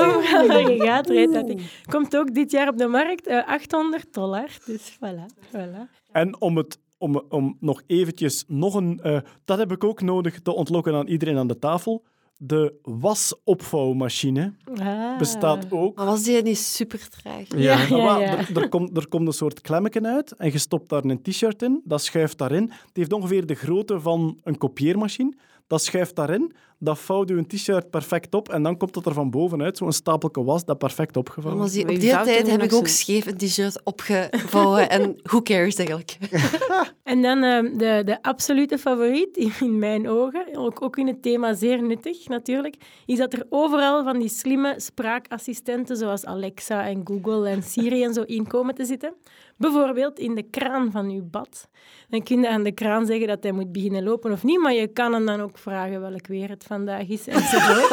Overal 0.08 0.48
waar 0.48 0.72
je 0.72 0.82
gaat, 0.82 1.10
rijdt 1.10 1.34
dat 1.34 1.48
ding. 1.48 1.62
Komt 1.90 2.18
ook 2.18 2.34
dit 2.34 2.52
jaar 2.52 2.68
op 2.68 2.78
de 2.78 2.88
markt, 2.88 3.28
eh, 3.28 3.48
800 3.48 4.14
dollar. 4.14 4.50
Dus 4.66 4.98
voilà, 4.98 5.48
voilà. 5.52 6.02
En 6.12 6.42
om, 6.42 6.58
het, 6.58 6.80
om, 6.98 7.22
om 7.30 7.58
nog 7.60 7.82
eventjes 7.88 8.44
nog 8.48 8.74
een... 8.76 9.00
eh, 9.04 9.18
dat 9.46 9.58
heb 9.58 9.72
ik 9.72 9.84
ook 9.84 10.02
nodig 10.02 10.40
te 10.42 10.54
ontlokken 10.56 10.94
aan 10.96 11.08
iedereen 11.08 11.38
aan 11.38 11.48
de 11.48 11.60
tafel. 11.60 12.04
De 12.38 12.74
wasopvouwmachine 12.82 14.54
Ah. 14.80 15.18
bestaat 15.18 15.66
ook. 15.72 15.96
Maar 15.96 16.06
was 16.06 16.24
die 16.24 16.42
niet 16.42 16.58
super 16.58 17.10
traag? 17.10 17.46
Ja, 17.56 17.82
ja, 17.90 18.20
ja. 18.20 18.38
Er, 18.38 18.58
er, 18.58 18.70
komt, 18.70 18.98
er 18.98 19.08
komt 19.08 19.28
een 19.28 19.34
soort 19.34 19.62
klemmetje 19.62 20.02
uit 20.02 20.32
en 20.32 20.52
je 20.52 20.58
stopt 20.58 20.90
daar 20.90 21.04
een 21.06 21.22
t-shirt 21.22 21.62
in, 21.62 21.82
dat 21.84 22.02
schuift 22.04 22.38
daarin. 22.38 22.64
Het 22.64 22.92
heeft 22.94 23.14
ongeveer 23.14 23.46
de 23.46 23.56
grootte 23.56 24.00
van 24.00 24.40
een 24.44 24.58
kopieermachine. 24.58 25.34
Dat 25.74 25.84
schuift 25.84 26.16
daarin, 26.16 26.54
dat 26.80 27.00
vouwt 27.00 27.30
je 27.30 27.36
een 27.36 27.48
t-shirt 27.48 27.90
perfect 27.90 28.36
op 28.36 28.50
en 28.50 28.64
dan 28.64 28.78
komt 28.78 28.96
het 28.96 29.06
er 29.06 29.14
van 29.14 29.30
bovenuit, 29.30 29.78
zo'n 29.78 29.92
stapelke 29.92 30.44
was 30.44 30.66
dat 30.66 30.78
perfect 30.78 31.18
opgevouwen 31.18 31.64
Maar 31.64 31.80
op 31.82 31.88
die 31.88 32.10
tijd 32.10 32.48
heb 32.52 32.62
ik 32.64 32.74
ook 32.74 32.88
zo- 32.88 32.94
scheef 32.94 33.26
een 33.26 33.38
t-shirt 33.38 33.82
opgevouwen. 33.84 34.90
en 34.90 35.16
who 35.24 35.42
cares 35.42 35.76
eigenlijk? 35.76 36.18
En 37.04 37.22
dan 37.22 37.44
ehm, 37.44 37.78
de, 37.78 38.02
de 38.06 38.22
absolute 38.22 38.78
favoriet, 38.78 39.38
in- 39.38 39.52
in 39.60 39.80
mijn 39.80 40.10
ogen, 40.10 40.46
ook, 40.56 40.82
ook 40.82 40.98
in 40.98 41.08
het 41.08 41.22
thema 41.22 41.54
zeer 41.54 41.84
nuttig 41.84 42.28
natuurlijk, 42.28 42.76
is 43.06 43.18
dat 43.18 43.34
er 43.34 43.46
overal 43.50 44.04
van 44.04 44.20
die 44.20 44.30
slimme 44.30 44.74
spraakassistenten 44.78 45.98
zoals 45.98 46.26
Alexa 46.26 46.88
en 46.88 47.02
Google 47.04 47.50
en 47.50 47.64
Siri 47.64 48.04
en 48.04 48.14
zo 48.14 48.22
in 48.22 48.48
komen 48.48 48.76
te 48.76 48.86
zitten. 48.86 49.14
Bijvoorbeeld 49.58 50.20
in 50.20 50.36
de 50.36 50.44
kraan 50.44 50.92
van 50.92 51.10
uw 51.10 51.24
bad. 51.30 51.68
Dan 52.14 52.24
kun 52.24 52.42
je 52.42 52.50
aan 52.50 52.64
de 52.64 52.72
kraan 52.72 53.06
zeggen 53.06 53.28
dat 53.28 53.44
hij 53.44 53.52
moet 53.52 53.72
beginnen 53.72 54.04
lopen 54.04 54.32
of 54.32 54.44
niet, 54.44 54.60
maar 54.60 54.74
je 54.74 54.88
kan 54.88 55.14
hem 55.14 55.26
dan 55.26 55.42
ook 55.42 55.58
vragen 55.58 56.02
welk 56.02 56.28
weer 56.28 56.50
het 56.50 56.64
vandaag 56.64 57.08
is 57.08 57.28
enzovoort. 57.28 57.92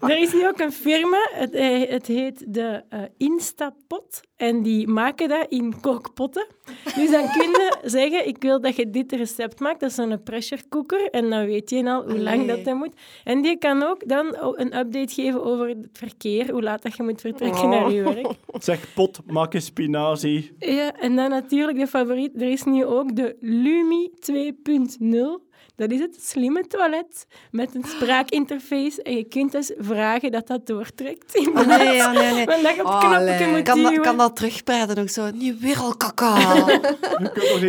er 0.10 0.18
is 0.18 0.32
nu 0.32 0.48
ook 0.48 0.58
een 0.58 0.72
firma, 0.72 1.28
het, 1.32 1.52
eh, 1.52 1.88
het 1.88 2.06
heet 2.06 2.44
de 2.54 2.82
eh, 2.88 3.00
Instapot, 3.16 4.20
en 4.40 4.62
die 4.62 4.88
maken 4.88 5.28
dat 5.28 5.46
in 5.48 5.80
kookpotten. 5.80 6.46
Dus 6.84 7.10
dan 7.10 7.32
kun 7.32 7.48
je 7.48 7.76
zeggen, 7.98 8.26
ik 8.26 8.36
wil 8.40 8.60
dat 8.60 8.76
je 8.76 8.90
dit 8.90 9.12
recept 9.12 9.60
maakt. 9.60 9.80
Dat 9.80 9.90
is 9.90 9.94
zo'n 9.94 10.22
pressure 10.22 10.62
cooker. 10.68 11.10
En 11.10 11.30
dan 11.30 11.46
weet 11.46 11.70
je 11.70 11.90
al 11.90 12.02
hoe 12.02 12.18
lang 12.18 12.46
dat 12.46 12.64
dat 12.64 12.74
moet. 12.74 12.94
En 13.24 13.42
die 13.42 13.58
kan 13.58 13.82
ook 13.82 14.08
dan 14.08 14.36
een 14.54 14.78
update 14.78 15.14
geven 15.14 15.44
over 15.44 15.68
het 15.68 15.88
verkeer. 15.92 16.50
Hoe 16.50 16.62
laat 16.62 16.82
dat 16.82 16.96
je 16.96 17.02
moet 17.02 17.20
vertrekken 17.20 17.68
naar 17.68 17.90
je 17.90 18.02
werk. 18.02 18.32
Zeg 18.58 18.94
pot, 18.94 19.20
maak 19.26 19.54
een 19.54 19.62
spinazie. 19.62 20.52
Ja, 20.58 20.92
en 21.00 21.16
dan 21.16 21.30
natuurlijk 21.30 21.78
de 21.78 21.86
favoriet. 21.86 22.32
Er 22.50 22.56
is 22.56 22.64
nu 22.64 22.84
ook 22.84 23.16
de 23.16 23.36
Lumi 23.40 24.10
2.0. 24.18 25.48
Dat 25.76 25.90
is 25.90 26.00
het 26.00 26.24
slimme 26.24 26.66
toilet 26.66 27.26
met 27.50 27.74
een 27.74 27.84
spraakinterface. 27.84 29.02
En 29.02 29.16
je 29.16 29.24
kunt 29.24 29.52
dus 29.52 29.72
vragen 29.78 30.30
dat 30.30 30.46
dat 30.46 30.66
doortrekt. 30.66 31.34
In 31.34 31.48
Oh, 31.48 31.66
nee, 31.66 31.94
ja, 31.94 32.12
nee, 32.12 32.32
nee. 32.32 32.44
Want 32.44 32.62
dat 32.62 32.74
je 32.74 32.80
op 32.80 32.86
Oh, 32.86 32.98
knopje 32.98 33.24
nee. 33.24 33.48
moet 33.48 33.62
kan, 33.62 33.82
dat, 33.82 34.00
kan 34.00 34.16
dat 34.16 34.36
terugpraten 34.36 34.98
ook 34.98 35.08
zo? 35.08 35.30
Nu 35.34 35.56
weer 35.60 35.78
al 35.78 35.96
kaka. 35.96 36.64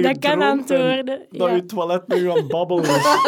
Dat 0.01 0.19
kan 0.19 0.41
antwoorden. 0.41 1.05
Dat 1.29 1.49
ja. 1.49 1.55
je 1.55 1.65
toilet 1.65 2.07
nu 2.07 2.29
aan 2.29 2.37
het 2.37 2.47
babbelen 2.47 2.83
is. 2.83 3.05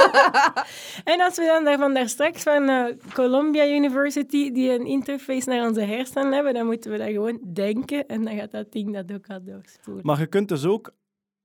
En 1.13 1.21
als 1.21 1.35
we 1.35 1.45
dan 1.45 1.63
daarvan 1.63 1.93
daar 1.93 2.09
straks 2.09 2.43
van 2.43 2.69
eh, 2.69 2.85
Columbia 3.13 3.67
University 3.67 4.51
die 4.51 4.71
een 4.71 4.85
interface 4.85 5.49
naar 5.49 5.67
onze 5.67 5.81
hersenen 5.81 6.33
hebben, 6.33 6.53
dan 6.53 6.65
moeten 6.65 6.91
we 6.91 6.97
dat 6.97 7.07
gewoon 7.07 7.39
denken 7.53 8.07
en 8.07 8.23
dan 8.23 8.35
gaat 8.35 8.51
dat 8.51 8.71
ding 8.71 8.93
dat 8.93 9.13
ook 9.13 9.27
al 9.27 9.43
doorspoelen. 9.43 10.05
Maar 10.05 10.19
je 10.19 10.27
kunt 10.27 10.49
dus 10.49 10.65
ook 10.65 10.93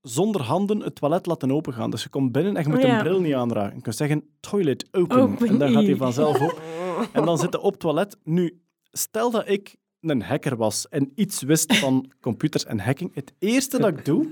zonder 0.01 0.41
handen 0.41 0.79
het 0.81 0.95
toilet 0.95 1.25
laten 1.25 1.51
opengaan. 1.51 1.89
Dus 1.91 2.03
je 2.03 2.09
komt 2.09 2.31
binnen 2.31 2.55
en 2.55 2.63
je 2.63 2.69
moet 2.69 2.81
Ja. 2.81 2.97
een 2.97 3.03
bril 3.03 3.19
niet 3.19 3.33
aanraken. 3.33 3.75
Je 3.75 3.81
kunt 3.81 3.95
zeggen, 3.95 4.23
toilet 4.39 4.87
open. 4.91 5.17
Open, 5.21 5.47
en 5.47 5.57
dan 5.57 5.71
gaat 5.71 5.83
hij 5.85 5.95
vanzelf 5.95 6.41
op. 6.41 6.61
En 7.13 7.25
dan 7.25 7.37
zit 7.37 7.51
je 7.53 7.59
op 7.59 7.71
het 7.71 7.79
toilet. 7.79 8.17
Nu, 8.23 8.61
stel 8.91 9.31
dat 9.31 9.49
ik 9.49 9.75
een 10.01 10.21
hacker 10.21 10.55
was 10.57 10.87
en 10.89 11.11
iets 11.15 11.41
wist 11.41 11.77
van 11.77 12.11
computers 12.21 12.65
en 12.65 12.79
hacking. 12.79 13.15
Het 13.15 13.33
eerste 13.39 13.79
dat 13.79 13.89
ik 13.89 14.05
doe, 14.05 14.27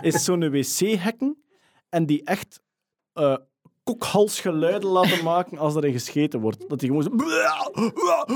is 0.00 0.24
zo'n 0.24 0.50
wc 0.50 0.94
hacken 0.98 1.42
en 1.88 2.06
die 2.06 2.24
echt 2.24 2.60
eh 3.12 3.36
kokhalsgeluiden 3.82 4.90
laten 4.90 5.24
maken 5.24 5.58
als 5.58 5.74
erin 5.74 5.92
gescheten 5.92 6.40
wordt. 6.40 6.68
Dat 6.68 6.78
die 6.78 6.88
gewoon 6.88 7.02
zo... 7.02 7.10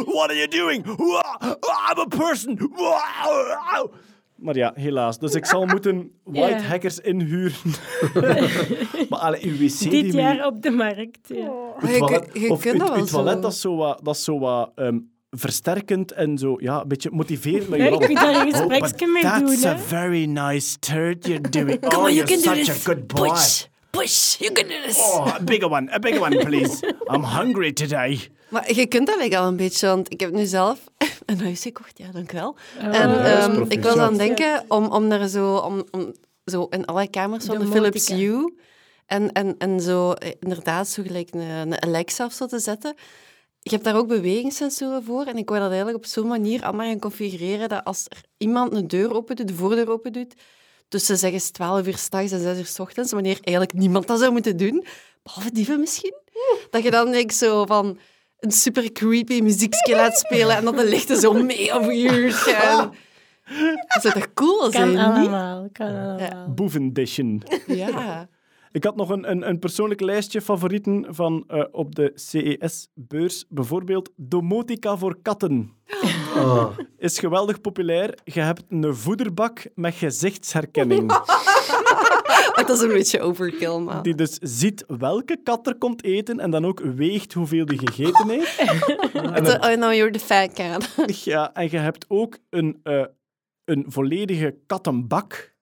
What 0.05 0.29
are 0.31 0.35
you 0.37 0.49
doing? 0.49 0.87
I'm 0.87 1.99
a 1.99 2.05
person. 2.09 2.59
Maar 4.37 4.57
ja, 4.57 4.73
helaas. 4.75 5.19
Dus 5.19 5.35
ik 5.35 5.45
zal 5.47 5.67
moeten 5.67 6.11
white 6.25 6.49
Ja. 6.55 6.61
hackers 6.63 6.99
inhuren. 6.99 7.57
maar 9.09 9.19
alle 9.19 9.39
uw 9.43 9.53
wc 9.57 9.79
die 9.79 9.91
Dit 9.91 10.03
mee- 10.15 10.23
jaar 10.23 10.47
op 10.47 10.63
de 10.63 10.71
markt. 10.71 11.19
Ja. 11.29 11.37
uw 11.81 11.89
Je 11.89 11.99
toilet, 11.99 12.31
kun- 12.31 12.41
je 12.41 12.51
of 12.51 12.61
kunt 12.61 12.75
uw- 12.75 12.79
dat 12.81 12.89
uw 12.89 12.95
wel 12.97 13.07
toilet, 13.07 13.35
zo. 13.35 13.41
dat 13.41 13.53
is 13.53 13.61
zo 13.61 13.77
wat, 13.77 14.01
dat 14.03 14.15
is 14.15 14.25
zo 14.25 14.39
wat 14.39 14.71
ehm, 14.75 14.99
versterkend 15.31 16.13
en 16.13 16.39
zo, 16.39 16.57
ja, 16.59 16.81
een 16.81 16.89
beetje 16.89 17.11
motiverend. 17.13 17.69
Ja, 17.69 17.85
je 17.85 17.91
je 17.91 17.99
kunt 17.99 18.15
daar 18.19 18.29
een 18.29 18.37
Oh, 18.37 18.45
but 18.45 18.57
gespreksje 18.57 19.07
mee 19.07 19.23
doen, 19.23 19.47
That's 19.47 19.65
a 19.65 19.77
very 19.79 20.25
nice 20.25 20.79
turd 20.79 21.27
you're 21.27 21.51
doing. 21.59 21.81
Come 21.81 21.97
oh, 21.97 22.03
on, 22.03 22.15
you 22.15 22.27
you're 22.27 22.43
can 22.43 22.55
do 22.55 22.63
such 22.65 22.75
this. 22.75 22.87
a 22.89 22.93
good 22.95 23.07
boy. 23.07 23.29
Push, 23.95 24.41
you 24.41 24.53
can 24.53 24.69
do 24.69 24.83
this. 24.85 24.99
Oh, 24.99 25.37
a 25.37 25.43
bigger 25.43 25.69
one, 25.69 25.89
a 25.93 25.99
bigger 25.99 26.21
one, 26.21 26.39
please. 26.45 26.83
I'm 27.13 27.23
hungry 27.23 27.73
today. 27.73 28.29
Maar 28.49 28.75
je 28.75 28.87
kunt 28.87 29.07
dat 29.07 29.19
eigenlijk 29.19 29.35
al 29.35 29.49
een 29.49 29.57
beetje, 29.57 29.87
want 29.87 30.13
ik 30.13 30.21
heb 30.21 30.33
nu 30.33 30.45
zelf 30.45 30.79
een 31.27 31.41
huis 31.41 31.63
gekocht. 31.63 31.99
Ja, 31.99 32.11
dank 32.13 32.31
wel. 32.31 32.57
Oh. 32.79 32.97
en 32.97 33.25
ehm, 33.25 33.65
ik 33.69 33.83
was 33.83 33.97
aan 33.97 34.17
denken 34.17 34.65
om, 34.69 34.87
om 34.87 35.11
er 35.11 35.29
zo, 35.29 35.57
om, 35.57 35.85
om, 35.91 36.13
zo 36.45 36.67
in 36.71 36.85
alle 36.85 37.09
kamers 37.09 37.45
van 37.45 37.59
de, 37.59 37.65
De 37.65 37.71
Philips. 37.71 38.09
Hue 38.09 38.55
en, 39.07 39.33
en, 39.33 39.55
en 39.59 39.81
zo 39.81 40.13
eh, 40.13 40.33
inderdaad 40.41 40.89
zo 40.89 41.03
gelijk 41.03 41.29
een, 41.33 41.41
een 41.41 41.83
Alexa 41.83 42.25
of 42.25 42.33
zo 42.33 42.47
te 42.47 42.59
zetten. 42.59 42.95
Je 43.61 43.71
hebt 43.71 43.85
daar 43.85 43.97
ook 43.97 44.09
bewegingssensoren 44.09 45.05
voor 45.05 45.25
en 45.25 45.37
ik 45.37 45.49
wou 45.49 45.61
dat 45.61 45.69
eigenlijk 45.69 45.99
op 45.99 46.07
zo'n 46.07 46.27
manier 46.27 46.63
allemaal 46.65 46.87
gaan 46.87 46.99
configureren 46.99 47.69
dat 47.69 47.85
als 47.85 48.05
er 48.09 48.21
iemand 48.37 48.73
een 48.73 48.89
deur 48.89 49.15
open 49.15 49.37
doet, 49.37 49.49
de 49.49 49.55
voordeur 49.55 49.91
open 49.91 50.13
doet, 50.13 50.35
tussen 50.89 51.17
zeg 51.17 51.33
eens 51.33 51.51
12 51.51 51.87
uur 51.87 51.99
s'nachts 51.99 52.33
en 52.33 52.41
6 52.41 52.59
uur 52.59 52.67
s 52.67 52.79
ochtends, 52.79 53.13
wanneer 53.13 53.39
eigenlijk 53.41 53.79
niemand 53.79 54.07
dat 54.07 54.19
zou 54.19 54.33
moeten 54.33 54.57
doen, 54.57 54.85
behalve 55.23 55.53
dieven 55.53 55.81
misschien, 55.81 56.15
dat 56.71 56.83
je 56.83 56.91
dan 56.91 57.11
denk 57.11 57.33
zo 57.33 57.67
van 57.67 57.99
een 58.39 58.51
super 58.53 58.93
creepy 58.93 59.41
muziekje 59.41 59.95
laat 59.95 60.19
spelen 60.19 60.57
en 60.57 60.65
dat 60.65 60.77
de 60.77 60.89
lichten 60.89 61.17
zo 61.17 61.33
mee 61.33 61.73
over 61.73 61.93
je 61.95 62.31
gaan. 62.31 62.95
Dat 63.87 64.03
zou 64.03 64.15
toch 64.15 64.35
cool 64.35 64.59
Kan 64.59 64.71
zijn, 64.73 64.89
niet? 64.89 64.99
allemaal, 64.99 65.69
kan 65.73 65.87
allemaal. 65.87 66.49
Boevendition. 66.55 67.43
Ja. 67.67 68.29
Ik 68.73 68.85
had 68.85 68.97
nog 68.97 69.09
een, 69.09 69.31
een, 69.31 69.49
een 69.49 69.59
persoonlijk 69.59 70.01
lijstje 70.01 70.41
favorieten 70.41 71.07
van 71.09 71.45
eh, 71.49 71.65
op 71.71 71.95
de 71.95 72.13
CES-beurs. 72.15 73.45
Bijvoorbeeld 73.49 74.11
domotica 74.17 74.97
voor 74.97 75.19
katten. 75.23 75.73
Oh. 76.35 76.79
Is 76.99 77.19
geweldig 77.19 77.61
populair. 77.61 78.19
Je 78.25 78.41
hebt 78.41 78.63
een 78.69 78.97
voederbak 78.97 79.67
met 79.75 79.95
gezichtsherkenning. 79.95 81.13
Dat 82.55 82.71
is 82.71 82.81
een 82.81 82.89
beetje 82.89 83.21
overkill, 83.21 83.79
man. 83.79 84.03
Die 84.03 84.15
dus 84.15 84.39
ziet 84.41 84.85
welke 84.87 85.39
kat 85.43 85.67
er 85.67 85.75
komt 85.75 86.05
eten 86.05 86.41
en 86.41 86.51
dan 86.51 86.67
ook 86.67 86.81
weegt 86.81 87.33
hoeveel 87.33 87.67
die 87.67 87.79
gegeten 87.79 88.29
heeft. 88.29 88.59
En, 89.15 89.47
Oh, 89.47 89.77
no, 89.77 89.93
you're 89.93 90.11
the 90.11 90.19
fat 90.19 90.53
cat. 90.53 90.95
ja, 91.25 91.55
en 91.55 91.71
je 91.71 91.77
hebt 91.77 92.05
ook 92.09 92.39
een, 92.51 92.81
eh, 92.83 93.05
een 93.65 93.85
volledige 93.89 94.57
kattenbak 94.67 95.55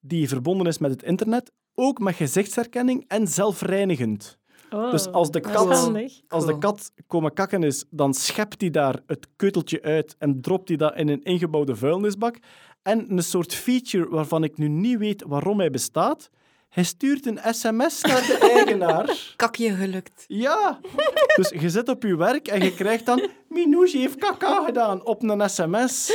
die 0.00 0.28
verbonden 0.28 0.66
is 0.66 0.78
met 0.78 0.90
het 0.90 1.02
internet. 1.02 1.52
Ook 1.74 1.98
met 1.98 2.14
gezichtsherkenning 2.14 3.04
en 3.08 3.26
zelfreinigend. 3.28 4.38
Oh, 4.76 4.90
Dus 4.90 5.06
als 5.12 5.30
de 5.30 5.40
kat, 5.40 5.82
handig. 5.82 6.20
als 6.28 6.46
de 6.46 6.58
kat 6.58 6.92
komen 7.06 7.32
kakken 7.32 7.62
is, 7.62 7.84
dan 7.90 8.14
schept 8.14 8.60
hij 8.60 8.70
daar 8.70 9.00
het 9.06 9.28
keuteltje 9.36 9.82
uit 9.82 10.14
en 10.18 10.40
dropt 10.40 10.68
hij 10.68 10.76
dat 10.76 10.96
in 10.96 11.08
een 11.08 11.22
ingebouwde 11.22 11.76
vuilnisbak. 11.76 12.36
En 12.82 13.06
een 13.10 13.22
soort 13.22 13.54
feature 13.54 14.08
waarvan 14.08 14.44
ik 14.44 14.58
nu 14.58 14.68
niet 14.68 14.98
weet 14.98 15.24
waarom 15.26 15.58
hij 15.58 15.70
bestaat. 15.70 16.30
Hij 16.68 16.84
stuurt 16.84 17.26
een 17.26 17.38
sms 17.50 18.00
naar 18.02 18.20
de 18.20 18.38
eigenaar. 18.54 19.32
Kakje 19.36 19.70
gelukt. 19.74 20.24
Ja. 20.26 20.80
Dus 21.36 21.48
je 21.48 21.70
zit 21.70 21.88
op 21.88 22.02
je 22.02 22.16
werk 22.16 22.48
en 22.48 22.62
je 22.64 22.74
krijgt 22.74 23.06
dan... 23.06 23.28
Minouche 23.48 23.98
heeft 23.98 24.16
kaka 24.16 24.64
gedaan 24.64 25.04
op 25.04 25.22
een 25.22 25.50
sms. 25.50 26.12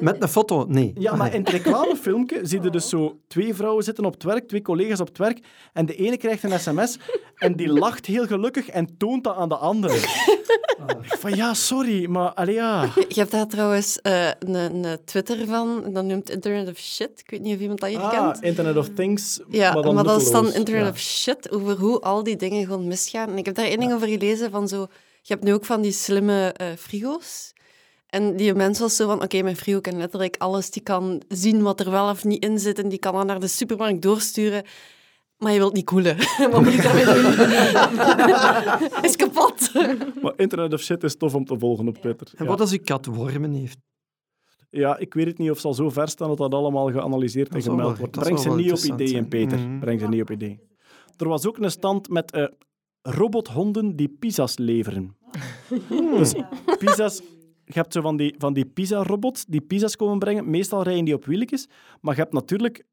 Met 0.00 0.22
een 0.22 0.28
foto? 0.28 0.64
Nee. 0.68 0.92
Ja, 0.98 1.14
maar 1.16 1.34
in 1.34 1.40
het 1.40 1.48
reclamefilmpje 1.50 2.40
zie 2.42 2.62
je 2.62 2.70
dus 2.70 2.88
zo 2.88 3.18
twee 3.28 3.54
vrouwen 3.54 3.84
zitten 3.84 4.04
op 4.04 4.12
het 4.12 4.22
werk, 4.22 4.48
twee 4.48 4.62
collega's 4.62 5.00
op 5.00 5.06
het 5.08 5.18
werk, 5.18 5.38
en 5.72 5.86
de 5.86 5.94
ene 5.96 6.16
krijgt 6.16 6.42
een 6.42 6.60
sms 6.60 6.98
en 7.34 7.56
die 7.56 7.68
lacht 7.72 8.06
heel 8.06 8.26
gelukkig 8.26 8.68
en 8.68 8.96
toont 8.98 9.24
dat 9.24 9.36
aan 9.36 9.48
de 9.48 9.56
andere. 9.56 9.94
Ik 9.94 10.38
Van 11.20 11.34
ja, 11.34 11.54
sorry, 11.54 12.06
maar 12.06 12.32
allee, 12.34 12.54
ja. 12.54 12.82
Je 13.08 13.14
hebt 13.20 13.30
daar 13.30 13.46
trouwens 13.46 14.00
eh, 14.00 14.26
een, 14.38 14.54
een 14.54 14.98
Twitter 15.04 15.46
van, 15.46 15.84
en 15.84 15.92
dat 15.92 16.04
noemt 16.04 16.30
Internet 16.30 16.68
of 16.68 16.78
Shit. 16.78 17.10
Ik 17.24 17.30
weet 17.30 17.40
niet 17.40 17.54
of 17.54 17.60
iemand 17.60 17.80
dat 17.80 17.88
hier 17.88 17.98
Ah, 17.98 18.10
kent. 18.10 18.42
Internet 18.42 18.76
of 18.76 18.88
Things, 18.94 19.40
Ja, 19.48 19.72
maar 19.72 19.82
dan 19.82 20.04
dat 20.04 20.20
is 20.20 20.30
dan. 20.30 20.52
Internet 20.52 20.84
Ja. 20.84 20.90
of 20.90 20.98
Shit, 20.98 21.50
over 21.50 21.76
hoe 21.78 22.00
al 22.00 22.22
die 22.22 22.36
dingen 22.36 22.64
gewoon 22.66 22.86
misgaan. 22.88 23.28
En 23.30 23.38
ik 23.38 23.44
heb 23.46 23.54
daar 23.54 23.66
één 23.66 23.80
ding 23.80 23.92
over 23.92 24.08
gelezen 24.08 24.50
van 24.50 24.68
zo... 24.68 24.86
Je 25.22 25.32
hebt 25.32 25.44
nu 25.44 25.52
ook 25.52 25.64
van 25.64 25.80
die 25.80 25.92
slimme 25.92 26.52
eh, 26.52 26.66
frigo's. 26.78 27.52
En 28.10 28.36
die 28.36 28.54
mens 28.54 28.78
was 28.78 28.96
zo 28.96 29.06
van, 29.06 29.22
oké, 29.22 29.42
mijn 29.42 29.56
frigo 29.56 29.80
kan 29.80 29.96
letterlijk 29.96 30.36
alles. 30.38 30.70
Die 30.70 30.82
kan 30.82 31.22
zien 31.28 31.62
wat 31.62 31.80
er 31.80 31.90
wel 31.90 32.10
of 32.10 32.24
niet 32.24 32.44
in 32.44 32.58
zit 32.58 32.78
en 32.78 32.88
die 32.88 32.98
kan 32.98 33.12
dan 33.12 33.26
naar 33.26 33.40
de 33.40 33.46
supermarkt 33.46 34.02
doorsturen. 34.02 34.64
Maar 35.36 35.52
je 35.52 35.58
wilt 35.58 35.72
niet 35.72 35.84
koelen. 35.84 36.16
Wat 36.50 36.62
moet 36.62 36.72
ik 36.72 36.82
daarmee 36.82 37.04
doen? 37.04 39.04
is 39.10 39.16
kapot. 39.16 39.70
Maar 40.22 40.32
Internet 40.36 40.72
of 40.72 40.80
Shit 40.80 41.02
is 41.02 41.16
tof 41.16 41.34
om 41.34 41.44
te 41.44 41.58
volgen 41.58 41.88
op 41.88 41.98
Twitter. 41.98 42.28
En 42.36 42.44
Ja. 42.44 42.50
wat 42.50 42.60
als 42.60 42.72
uw 42.72 42.78
kat 42.84 43.06
wormen 43.06 43.52
heeft? 43.52 43.78
Ja, 44.70 44.98
ik 44.98 45.14
weet 45.14 45.26
het 45.26 45.38
niet 45.38 45.50
of 45.50 45.58
ze 45.58 45.66
al 45.66 45.74
zo 45.74 45.90
ver 45.90 46.08
staan 46.08 46.28
dat 46.28 46.38
dat 46.38 46.54
allemaal 46.54 46.90
geanalyseerd 46.90 47.54
en 47.54 47.62
gemeld 47.62 47.98
wordt. 47.98 48.18
Breng 48.18 48.38
ze 48.38 48.50
niet 48.50 48.72
op 48.72 48.78
ideeën, 48.78 49.08
zijn. 49.08 49.28
Peter. 49.28 49.58
Mhm. 49.58 49.78
Breng 49.78 50.00
ze 50.00 50.08
niet 50.08 50.22
op 50.22 50.30
ideeën. 50.30 50.60
Er 51.16 51.28
was 51.28 51.46
ook 51.46 51.58
een 51.58 51.70
stand 51.70 52.08
met 52.08 52.30
eh, 52.30 52.44
robothonden 53.02 53.96
die 53.96 54.16
pizza's 54.18 54.58
leveren. 54.58 55.16
Dus 56.18 56.34
pizza's... 56.78 57.22
Je 57.72 57.78
hebt 57.80 57.92
zo 57.92 58.00
van 58.00 58.16
die, 58.16 58.34
van 58.38 58.52
die 58.52 58.64
pizza-robots 58.64 59.44
die 59.46 59.60
pizza's 59.60 59.96
komen 59.96 60.18
brengen. 60.18 60.50
Meestal 60.50 60.82
rijden 60.82 61.04
die 61.04 61.14
op 61.14 61.24
wieltjes. 61.24 61.68
Maar 62.00 62.14
je 62.14 62.20
hebt 62.20 62.32
natuurlijk 62.32 62.84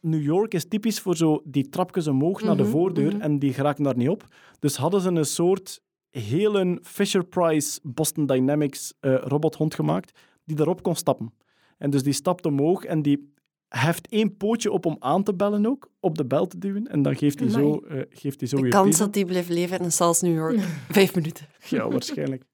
New 0.00 0.22
York 0.22 0.54
is 0.54 0.68
typisch 0.68 1.00
voor 1.00 1.16
zo 1.16 1.42
die 1.44 1.68
trapjes 1.68 2.06
omhoog 2.06 2.42
naar 2.42 2.56
de 2.56 2.62
Mhm, 2.62 2.70
voordeur 2.72 3.12
mhm. 3.12 3.20
en 3.20 3.38
die 3.38 3.52
geraken 3.52 3.84
daar 3.84 3.96
niet 3.96 4.08
op. 4.08 4.24
Dus 4.58 4.76
hadden 4.76 5.00
ze 5.00 5.08
een 5.08 5.24
soort 5.24 5.80
hele 6.10 6.78
Fisher-Price 6.82 7.80
Boston 7.82 8.26
Dynamics 8.26 8.94
eh, 9.00 9.14
robothond 9.20 9.74
gemaakt 9.74 10.18
die 10.44 10.56
daarop 10.56 10.82
kon 10.82 10.94
stappen. 10.96 11.32
En 11.78 11.90
dus 11.90 12.02
die 12.02 12.12
stapt 12.12 12.46
omhoog 12.46 12.84
en 12.84 13.02
die 13.02 13.32
heft 13.68 14.08
één 14.08 14.36
pootje 14.36 14.70
op 14.70 14.86
om 14.86 14.96
aan 14.98 15.22
te 15.22 15.34
bellen 15.34 15.66
ook, 15.66 15.90
op 16.00 16.18
de 16.18 16.24
bel 16.26 16.46
te 16.46 16.58
duwen. 16.58 16.86
En 16.88 17.02
dan 17.02 17.16
geeft 17.16 17.40
hij 17.40 17.48
zo, 17.48 17.76
eh, 17.78 18.00
geeft 18.10 18.40
hij 18.40 18.48
zo 18.48 18.56
De 18.56 18.62
weer 18.62 18.70
kans 18.70 18.86
pezen. 18.86 19.04
dat 19.04 19.14
die 19.14 19.24
blijft 19.24 19.48
leven 19.48 19.78
in 19.78 19.92
Sals 19.92 20.20
New 20.20 20.34
York. 20.34 20.58
Vijf 20.90 21.14
minuten. 21.14 21.46
Ja, 21.68 21.88
waarschijnlijk. 21.88 22.44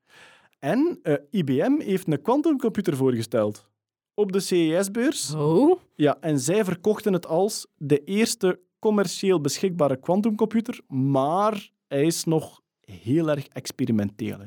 En 0.62 0.98
eh, 1.02 1.14
IBM 1.30 1.80
heeft 1.80 2.06
een 2.06 2.22
quantumcomputer 2.22 2.97
voorgesteld 2.97 3.68
op 4.14 4.32
de 4.32 4.40
CES-beurs. 4.40 5.34
Oh. 5.34 5.80
Ja, 5.94 6.16
en 6.20 6.40
zij 6.40 6.64
verkochten 6.64 7.12
het 7.12 7.26
als 7.26 7.66
de 7.76 8.05
eerste 8.05 8.60
commercieel 8.78 9.40
beschikbare 9.40 9.97
quantumcomputer, 9.97 10.80
maar 10.89 11.70
hij 11.89 12.05
is 12.05 12.24
nog 12.24 12.60
heel 12.80 13.28
erg 13.28 13.47
experimenteel. 13.47 14.39
Hè. 14.39 14.44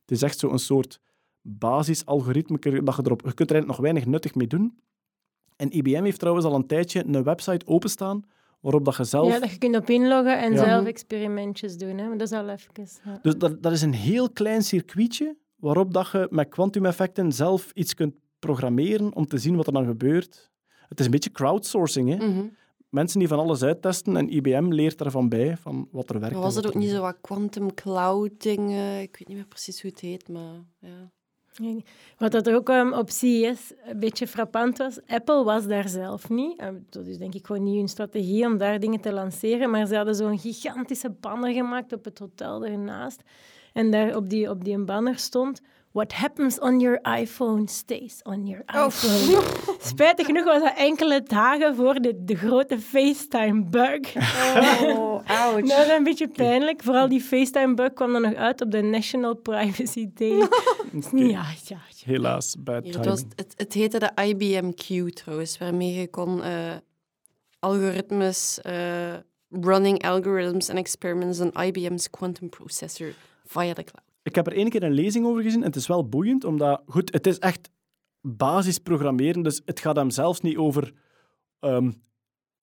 Het 0.00 0.10
is 0.10 0.22
echt 0.22 0.38
zo'n 0.38 0.58
soort 0.58 1.00
basisalgoritme 1.40 2.58
dat 2.58 2.96
je 2.96 3.02
erop... 3.04 3.22
Je 3.24 3.34
kunt 3.34 3.50
er 3.50 3.56
eigenlijk 3.56 3.66
nog 3.66 3.76
weinig 3.76 4.06
nuttig 4.06 4.34
mee 4.34 4.46
doen. 4.46 4.78
En 5.56 5.76
IBM 5.76 6.04
heeft 6.04 6.18
trouwens 6.18 6.46
al 6.46 6.54
een 6.54 6.66
tijdje 6.66 7.04
een 7.06 7.22
website 7.22 7.66
openstaan 7.66 8.24
waarop 8.66 8.84
dat 8.84 8.96
je 8.96 9.04
zelf... 9.04 9.32
Ja, 9.32 9.38
dat 9.38 9.50
je 9.50 9.58
kunt 9.58 9.76
op 9.76 9.90
inloggen 9.90 10.38
en 10.38 10.52
Ja. 10.52 10.64
zelf 10.64 10.86
experimentjes 10.86 11.76
doen. 11.76 11.98
Hè? 11.98 12.08
Maar 12.08 12.18
dat 12.18 12.30
is 12.30 12.38
al 12.38 12.48
even... 12.48 12.70
Ja. 13.04 13.18
Dus 13.22 13.36
dat, 13.36 13.62
dat 13.62 13.72
is 13.72 13.82
een 13.82 13.94
heel 13.94 14.30
klein 14.30 14.62
circuitje 14.62 15.36
waarop 15.56 15.92
dat 15.92 16.10
je 16.10 16.26
met 16.30 16.48
kwantumeffecten 16.48 17.32
zelf 17.32 17.70
iets 17.74 17.94
kunt 17.94 18.14
programmeren 18.38 19.14
om 19.14 19.26
te 19.26 19.38
zien 19.38 19.56
wat 19.56 19.66
er 19.66 19.72
dan 19.72 19.86
gebeurt. 19.86 20.50
Het 20.88 20.98
is 20.98 21.04
een 21.04 21.10
beetje 21.10 21.30
crowdsourcing. 21.30 22.08
Hè? 22.08 22.16
Mhm. 22.28 22.44
Mensen 22.88 23.18
die 23.18 23.28
van 23.28 23.38
alles 23.38 23.62
uittesten 23.62 24.16
en 24.16 24.28
IBM 24.36 24.68
leert 24.68 24.98
daarvan 24.98 25.28
bij, 25.28 25.56
van 25.56 25.88
wat 25.90 26.10
er 26.10 26.20
werkt. 26.20 26.34
Maar 26.34 26.44
was 26.44 26.54
het 26.54 26.66
ook 26.66 26.74
niet 26.74 26.90
zo 26.90 27.00
wat 27.00 27.16
quantum 27.20 27.74
cloud 27.74 28.42
dingen? 28.42 29.00
Ik 29.00 29.16
weet 29.18 29.28
niet 29.28 29.36
meer 29.36 29.46
precies 29.46 29.82
hoe 29.82 29.90
het 29.90 30.00
heet, 30.00 30.28
maar 30.28 30.64
ja. 30.78 31.10
Wat 32.18 32.32
dat 32.32 32.50
ook 32.50 32.68
ehm, 32.68 32.92
op 32.92 33.10
CES 33.10 33.72
een 33.84 33.98
beetje 33.98 34.26
frappant 34.26 34.78
was, 34.78 34.98
Apple 35.06 35.44
was 35.44 35.66
daar 35.66 35.88
zelf 35.88 36.28
niet. 36.28 36.58
Eh, 36.58 36.68
Dat 36.90 37.06
is 37.06 37.18
denk 37.18 37.34
ik 37.34 37.46
gewoon 37.46 37.62
niet 37.62 37.76
hun 37.76 37.88
strategie 37.88 38.46
om 38.46 38.58
daar 38.58 38.80
dingen 38.80 39.00
te 39.00 39.12
lanceren, 39.12 39.70
maar 39.70 39.86
ze 39.86 39.96
hadden 39.96 40.14
zo'n 40.14 40.38
gigantische 40.38 41.10
banner 41.10 41.52
gemaakt 41.52 41.92
op 41.92 42.04
het 42.04 42.18
hotel 42.18 42.64
ernaast. 42.64 43.22
En 43.72 43.90
daar 43.90 44.16
op 44.16 44.30
die, 44.30 44.50
op 44.50 44.64
die 44.64 44.78
banner 44.78 45.18
stond... 45.18 45.62
What 45.96 46.12
happens 46.12 46.58
on 46.60 46.80
your 46.80 47.00
iPhone 47.04 47.68
stays 47.68 48.20
on 48.24 48.46
your 48.46 48.64
iPhone. 48.66 49.42
Spijtig 49.92 50.26
genoeg 50.26 50.44
was 50.44 50.62
dat 50.62 50.76
enkele 50.76 51.22
dagen 51.22 51.76
voor 51.76 51.94
de, 51.94 52.24
de 52.24 52.34
grote 52.34 52.78
FaceTime-bug. 52.80 54.14
Oh, 54.82 55.20
ouch. 55.26 55.60
Dat 55.60 55.86
is 55.86 55.92
een 55.92 56.04
beetje 56.04 56.28
pijnlijk. 56.28 56.82
Vooral 56.82 57.08
die 57.08 57.20
FaceTime-bug 57.20 57.92
kwam 57.92 58.12
dan 58.12 58.22
nog 58.22 58.34
uit 58.34 58.60
op 58.60 58.70
de 58.70 58.82
National 58.82 59.34
Privacy 59.34 60.10
Day. 60.14 60.40
Oké. 60.94 61.16
ja, 61.16 61.44
ja. 61.64 61.78
Helaas, 62.04 62.56
bad 62.58 62.84
Hier, 62.84 62.94
het, 62.94 63.06
was, 63.06 63.22
het, 63.34 63.54
het 63.56 63.72
heette 63.72 63.98
de 63.98 64.10
IBM 64.22 64.70
Q 64.70 65.10
trouwens, 65.14 65.58
waarmee 65.58 65.94
je 65.94 66.08
kon 66.08 66.42
eh, 66.42 66.72
algoritmes, 67.58 68.60
eh, 68.60 69.14
running 69.50 70.04
algorithms 70.04 70.68
en 70.68 70.76
experiments 70.76 71.40
on 71.40 71.52
IBM's 71.62 72.10
quantum 72.10 72.48
processor 72.48 73.14
via 73.44 73.72
the 73.72 73.84
cloud. 73.84 74.05
Ik 74.26 74.34
heb 74.34 74.46
er 74.46 74.52
één 74.52 74.68
keer 74.68 74.82
een 74.82 74.92
lezing 74.92 75.26
over 75.26 75.42
gezien 75.42 75.60
en 75.60 75.66
het 75.66 75.76
is 75.76 75.86
wel 75.86 76.08
boeiend, 76.08 76.44
omdat 76.44 76.82
goed, 76.86 77.12
het 77.12 77.26
is 77.26 77.38
echt 77.38 77.70
basisprogrammeren, 78.20 79.42
dus 79.42 79.62
het 79.64 79.80
gaat 79.80 79.96
hem 79.96 80.10
zelfs 80.10 80.40
niet 80.40 80.56
over 80.56 80.92
ehm, 81.60 81.90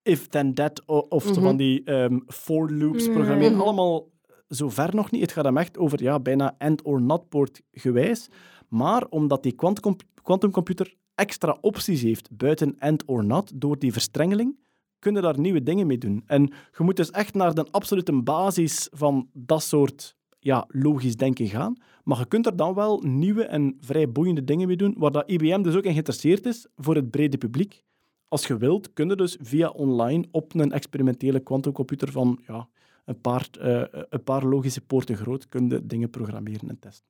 if 0.02 0.28
then 0.28 0.54
that 0.54 0.86
of 0.86 1.26
Mhm. 1.26 1.42
van 1.42 1.58
die 1.58 1.84
ehm, 1.84 2.20
for 2.28 2.72
loops 2.74 3.04
Mhm. 3.06 3.14
programmeren. 3.14 3.60
Allemaal 3.62 4.12
zo 4.48 4.70
ver 4.70 4.96
nog 4.96 5.12
niet. 5.12 5.22
Het 5.22 5.32
gaat 5.32 5.46
hem 5.46 5.58
echt 5.58 5.78
over 5.78 6.02
ja, 6.04 6.20
bijna 6.20 6.56
and 6.58 6.82
or 6.82 7.02
not 7.02 7.30
poort 7.30 7.62
gewijs. 7.72 8.28
Maar 8.68 9.06
omdat 9.10 9.44
die 9.44 9.52
quantum- 9.52 9.96
quantumcomputer 10.22 10.96
extra 11.16 11.58
opties 11.62 12.02
heeft 12.02 12.38
buiten 12.38 12.76
and 12.80 13.06
or 13.06 13.26
not, 13.26 13.52
door 13.56 13.80
die 13.80 13.92
verstrengeling, 13.92 14.60
kunnen 15.00 15.22
daar 15.22 15.40
nieuwe 15.40 15.64
dingen 15.64 15.88
mee 15.88 15.98
doen. 15.98 16.24
En 16.26 16.42
je 16.78 16.84
moet 16.84 16.96
dus 16.96 17.12
echt 17.12 17.34
naar 17.34 17.54
de 17.54 17.68
absolute 17.72 18.22
basis 18.22 18.88
van 18.92 19.30
dat 19.34 19.64
soort 19.64 20.16
ja, 20.44 20.66
logisch 20.68 21.16
denken 21.16 21.48
gaan. 21.48 21.76
Maar 22.04 22.18
je 22.18 22.26
kunt 22.26 22.46
er 22.46 22.56
dan 22.56 22.74
wel 22.74 23.02
nieuwe 23.02 23.44
en 23.44 23.78
vrij 23.80 24.12
boeiende 24.12 24.44
dingen 24.44 24.68
mee 24.68 24.78
doen, 24.78 24.96
waar 24.98 25.12
dat 25.12 25.30
IBM 25.30 25.62
dus 25.62 25.76
ook 25.76 25.84
in 25.84 25.92
geïnteresseerd 25.92 26.46
is 26.46 26.68
voor 26.76 26.96
het 26.96 27.12
brede 27.12 27.38
publiek. 27.38 27.84
Als 28.28 28.48
je 28.48 28.58
wilt, 28.58 28.94
kun 28.94 29.10
je 29.10 29.16
dus 29.16 29.38
via 29.42 29.70
online 29.70 30.28
op 30.32 30.56
een 30.56 30.72
experimentele 30.72 31.40
quantumcomputer 31.40 32.12
van 32.12 32.40
ja, 32.48 32.68
een, 33.06 33.22
paar, 33.22 33.48
eh, 33.60 33.84
een 34.10 34.24
paar 34.24 34.46
logische 34.46 34.82
poorten 34.82 35.18
groot, 35.18 35.50
kun 35.50 35.70
je 35.70 35.86
dingen 35.86 36.10
programmeren 36.10 36.70
en 36.70 36.80
testen. 36.80 37.06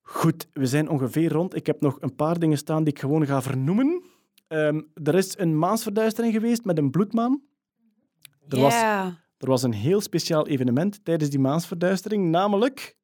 Goed, 0.00 0.48
we 0.52 0.66
zijn 0.66 0.88
ongeveer 0.88 1.32
rond. 1.32 1.54
Ik 1.54 1.66
heb 1.66 1.80
nog 1.80 1.96
een 2.00 2.14
paar 2.14 2.38
dingen 2.38 2.58
staan 2.58 2.84
die 2.84 2.92
ik 2.92 2.98
gewoon 2.98 3.26
ga 3.26 3.42
vernoemen. 3.42 4.02
Ehm, 4.46 4.80
er 5.02 5.14
is 5.14 5.38
een 5.38 5.58
maansverduistering 5.58 6.32
geweest 6.32 6.64
met 6.64 6.78
een 6.78 6.90
bloedmaan. 6.90 7.42
Er 8.48 8.60
was. 8.60 8.74
Er 9.40 9.48
was 9.48 9.62
een 9.62 9.72
heel 9.72 10.00
speciaal 10.00 10.46
evenement 10.46 11.04
tijdens 11.04 11.30
die 11.30 11.38
maansverduistering, 11.38 12.30
namelijk 12.30 12.96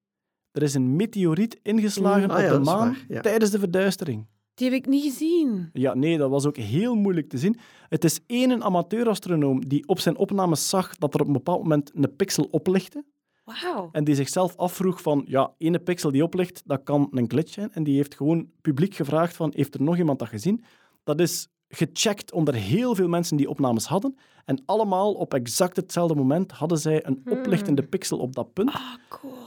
er 0.52 0.62
is 0.62 0.74
een 0.74 0.96
meteoriet 0.96 1.58
ingeslagen 1.62 2.30
Ah 2.30 2.36
op 2.36 2.42
ja, 2.42 2.52
de 2.52 2.58
maan 2.58 2.78
waar, 2.78 3.04
ja. 3.08 3.20
tijdens 3.20 3.50
de 3.50 3.58
verduistering. 3.58 4.26
Die 4.54 4.70
heb 4.70 4.78
ik 4.78 4.86
niet 4.86 5.02
gezien. 5.02 5.70
Ja, 5.72 5.94
nee, 5.94 6.18
dat 6.18 6.30
was 6.30 6.46
ook 6.46 6.56
heel 6.56 6.94
moeilijk 6.94 7.28
te 7.28 7.38
zien. 7.38 7.58
Het 7.88 8.04
is 8.04 8.20
één 8.26 8.62
amateurastronoom 8.62 9.68
die 9.68 9.88
op 9.88 9.98
zijn 9.98 10.16
opnames 10.16 10.68
zag 10.68 10.96
dat 10.96 11.14
er 11.14 11.20
op 11.20 11.26
een 11.26 11.32
bepaald 11.32 11.62
moment 11.62 11.90
een 11.94 12.16
pixel 12.16 12.48
oplichtte 12.50 13.04
Wauw. 13.44 13.88
en 13.92 14.04
die 14.04 14.14
zichzelf 14.14 14.56
afvroeg 14.56 15.02
van, 15.02 15.24
ja, 15.26 15.52
ene 15.58 15.78
pixel 15.78 16.10
die 16.10 16.22
oplicht, 16.22 16.62
dat 16.64 16.82
kan 16.82 17.08
een 17.10 17.30
glitch 17.30 17.52
zijn. 17.52 17.72
En 17.72 17.84
die 17.84 17.96
heeft 17.96 18.14
gewoon 18.14 18.50
publiek 18.60 18.94
gevraagd 18.94 19.36
van, 19.36 19.52
heeft 19.54 19.74
er 19.74 19.82
nog 19.82 19.98
iemand 19.98 20.18
dat 20.18 20.28
gezien? 20.28 20.64
Dat 21.04 21.20
is 21.20 21.48
gecheckt 21.77 22.32
onder 22.32 22.55
heel 22.55 22.94
veel 22.94 23.09
mensen 23.09 23.36
die 23.36 23.48
opnames 23.48 23.86
hadden. 23.86 24.16
En 24.44 24.62
allemaal 24.66 25.12
op 25.12 25.35
exact 25.35 25.77
hetzelfde 25.77 26.15
moment 26.15 26.53
hadden 26.53 26.78
zij 26.78 27.07
een 27.07 27.23
oplichtende 27.28 27.82
pixel 27.82 28.19
op 28.19 28.35
dat 28.35 28.53
punt. 28.53 28.73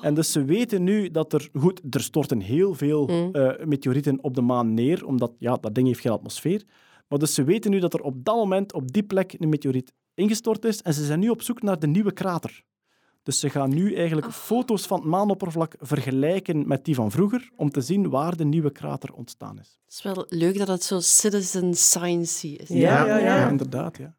En 0.02 0.14
dus 0.14 0.32
ze 0.32 0.44
weten 0.46 0.84
nu 0.84 1.10
dat 1.12 1.34
er... 1.34 1.50
Goed, 1.54 1.82
er 1.90 2.02
storten 2.02 2.40
heel 2.42 2.74
veel 2.74 3.08
Mm. 3.08 3.32
eh, 3.32 3.66
meteorieten 3.66 4.24
op 4.24 4.36
de 4.36 4.42
maan 4.42 4.74
neer, 4.74 5.06
omdat 5.06 5.32
ja, 5.40 5.56
dat 5.56 5.76
ding 5.76 5.88
heeft 5.88 6.00
geen 6.00 6.12
atmosfeer. 6.12 6.64
Maar 7.08 7.20
dus 7.20 7.34
ze 7.34 7.44
weten 7.44 7.72
nu 7.72 7.80
dat 7.80 7.94
er 7.94 8.02
op 8.02 8.26
dat 8.26 8.36
moment, 8.36 8.74
op 8.74 8.92
die 8.92 9.04
plek, 9.04 9.36
een 9.38 9.50
meteoriet 9.50 9.94
ingestort 10.14 10.66
is. 10.66 10.82
En 10.82 10.94
ze 10.94 11.06
zijn 11.06 11.20
nu 11.20 11.30
op 11.30 11.42
zoek 11.42 11.62
naar 11.62 11.80
de 11.80 11.88
nieuwe 11.88 12.12
krater. 12.12 12.64
Dus 13.24 13.40
ze 13.40 13.50
gaan 13.50 13.70
nu 13.74 13.96
eigenlijk 13.96 14.32
foto's 14.32 14.86
van 14.86 15.00
het 15.00 15.08
maanoppervlak 15.08 15.76
vergelijken 15.80 16.68
met 16.68 16.86
die 16.86 16.96
van 16.96 17.12
vroeger, 17.12 17.50
om 17.56 17.70
te 17.72 17.82
zien 17.82 18.10
waar 18.10 18.36
de 18.38 18.46
nieuwe 18.46 18.72
krater 18.72 19.14
ontstaan 19.14 19.60
is. 19.60 19.80
Het 19.86 19.94
is 19.94 20.02
wel 20.02 20.26
leuk 20.30 20.58
dat 20.58 20.68
het 20.68 20.84
zo 20.84 21.00
citizen 21.00 21.74
science 21.74 22.48
is. 22.48 22.68
Ja, 22.68 23.06
ja, 23.06 23.18
ja, 23.18 23.36
Ja. 23.36 23.50
inderdaad. 23.50 23.98
Ja. 23.98 24.16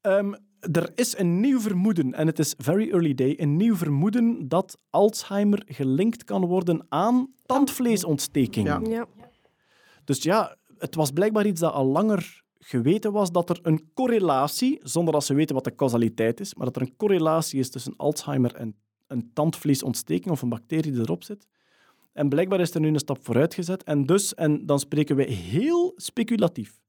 Ehm, 0.00 0.32
er 0.60 0.92
is 0.94 1.18
een 1.18 1.40
nieuw 1.40 1.60
vermoeden, 1.60 2.14
en 2.14 2.26
het 2.26 2.38
is 2.38 2.54
very 2.58 2.90
early 2.90 3.14
day, 3.14 3.34
een 3.38 3.56
nieuw 3.56 3.76
vermoeden 3.76 4.48
dat 4.48 4.78
Alzheimer 4.90 5.62
gelinkt 5.66 6.24
kan 6.24 6.44
worden 6.46 6.86
aan 6.88 7.32
tandvleesontsteking. 7.46 8.66
Ja. 8.66 8.80
Ja. 8.84 9.06
Dus 10.04 10.22
ja, 10.22 10.56
het 10.78 10.94
was 10.94 11.10
blijkbaar 11.10 11.46
iets 11.46 11.60
dat 11.60 11.72
al 11.72 11.86
langer 11.86 12.42
geweten 12.62 13.12
was, 13.12 13.32
dat 13.32 13.50
er 13.50 13.58
een 13.62 13.90
correlatie, 13.94 14.78
zonder 14.82 15.12
dat 15.12 15.24
ze 15.24 15.34
weten 15.34 15.54
wat 15.54 15.64
de 15.64 15.74
causaliteit 15.74 16.40
is, 16.40 16.54
maar 16.54 16.66
dat 16.66 16.76
er 16.76 16.82
een 16.82 16.96
correlatie 16.96 17.58
is 17.60 17.70
tussen 17.70 17.94
Alzheimer 17.96 18.54
en 18.54 18.76
een 19.06 19.30
tandvliesontsteking 19.32 20.30
of 20.30 20.42
een 20.42 20.48
bacterie 20.48 20.92
die 20.92 21.00
erop 21.00 21.24
zit. 21.24 21.46
En 22.12 22.28
blijkbaar 22.28 22.60
is 22.60 22.74
er 22.74 22.80
nu 22.80 22.88
een 22.88 22.98
stap 22.98 23.24
vooruit 23.24 23.54
gezet. 23.54 23.82
En 23.84 24.06
dus, 24.06 24.34
en 24.34 24.66
dan 24.66 24.78
spreken 24.78 25.16
we 25.16 25.22
heel 25.24 25.92
speculatief, 25.96 26.80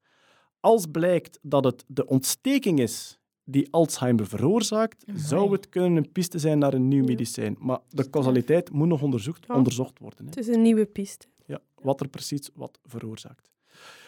als 0.60 0.86
blijkt 0.92 1.40
dat 1.42 1.64
het 1.64 1.84
de 1.88 2.06
ontsteking 2.06 2.80
is 2.80 3.20
die 3.44 3.68
Alzheimer 3.74 4.28
veroorzaakt, 4.28 5.04
zou 5.16 5.52
het 5.52 5.70
kunnen 5.70 5.96
een 5.96 6.12
piste 6.12 6.40
zijn 6.40 6.60
naar 6.60 6.74
een 6.74 6.88
nieuw 6.88 7.04
medicijn. 7.04 7.56
Maar 7.60 7.80
de 7.90 8.10
causaliteit 8.10 8.72
moet 8.72 8.88
nog 8.88 9.02
onderzocht, 9.02 9.46
Ja. 9.48 9.56
onderzocht 9.56 10.00
worden. 10.00 10.20
Hè. 10.20 10.26
Het 10.30 10.38
is 10.38 10.48
een 10.48 10.62
nieuwe 10.62 10.86
piste. 10.86 11.28
Ja, 11.46 11.60
wat 11.82 12.00
er 12.02 12.08
precies 12.08 12.50
wat 12.54 12.80
veroorzaakt. 12.86 13.50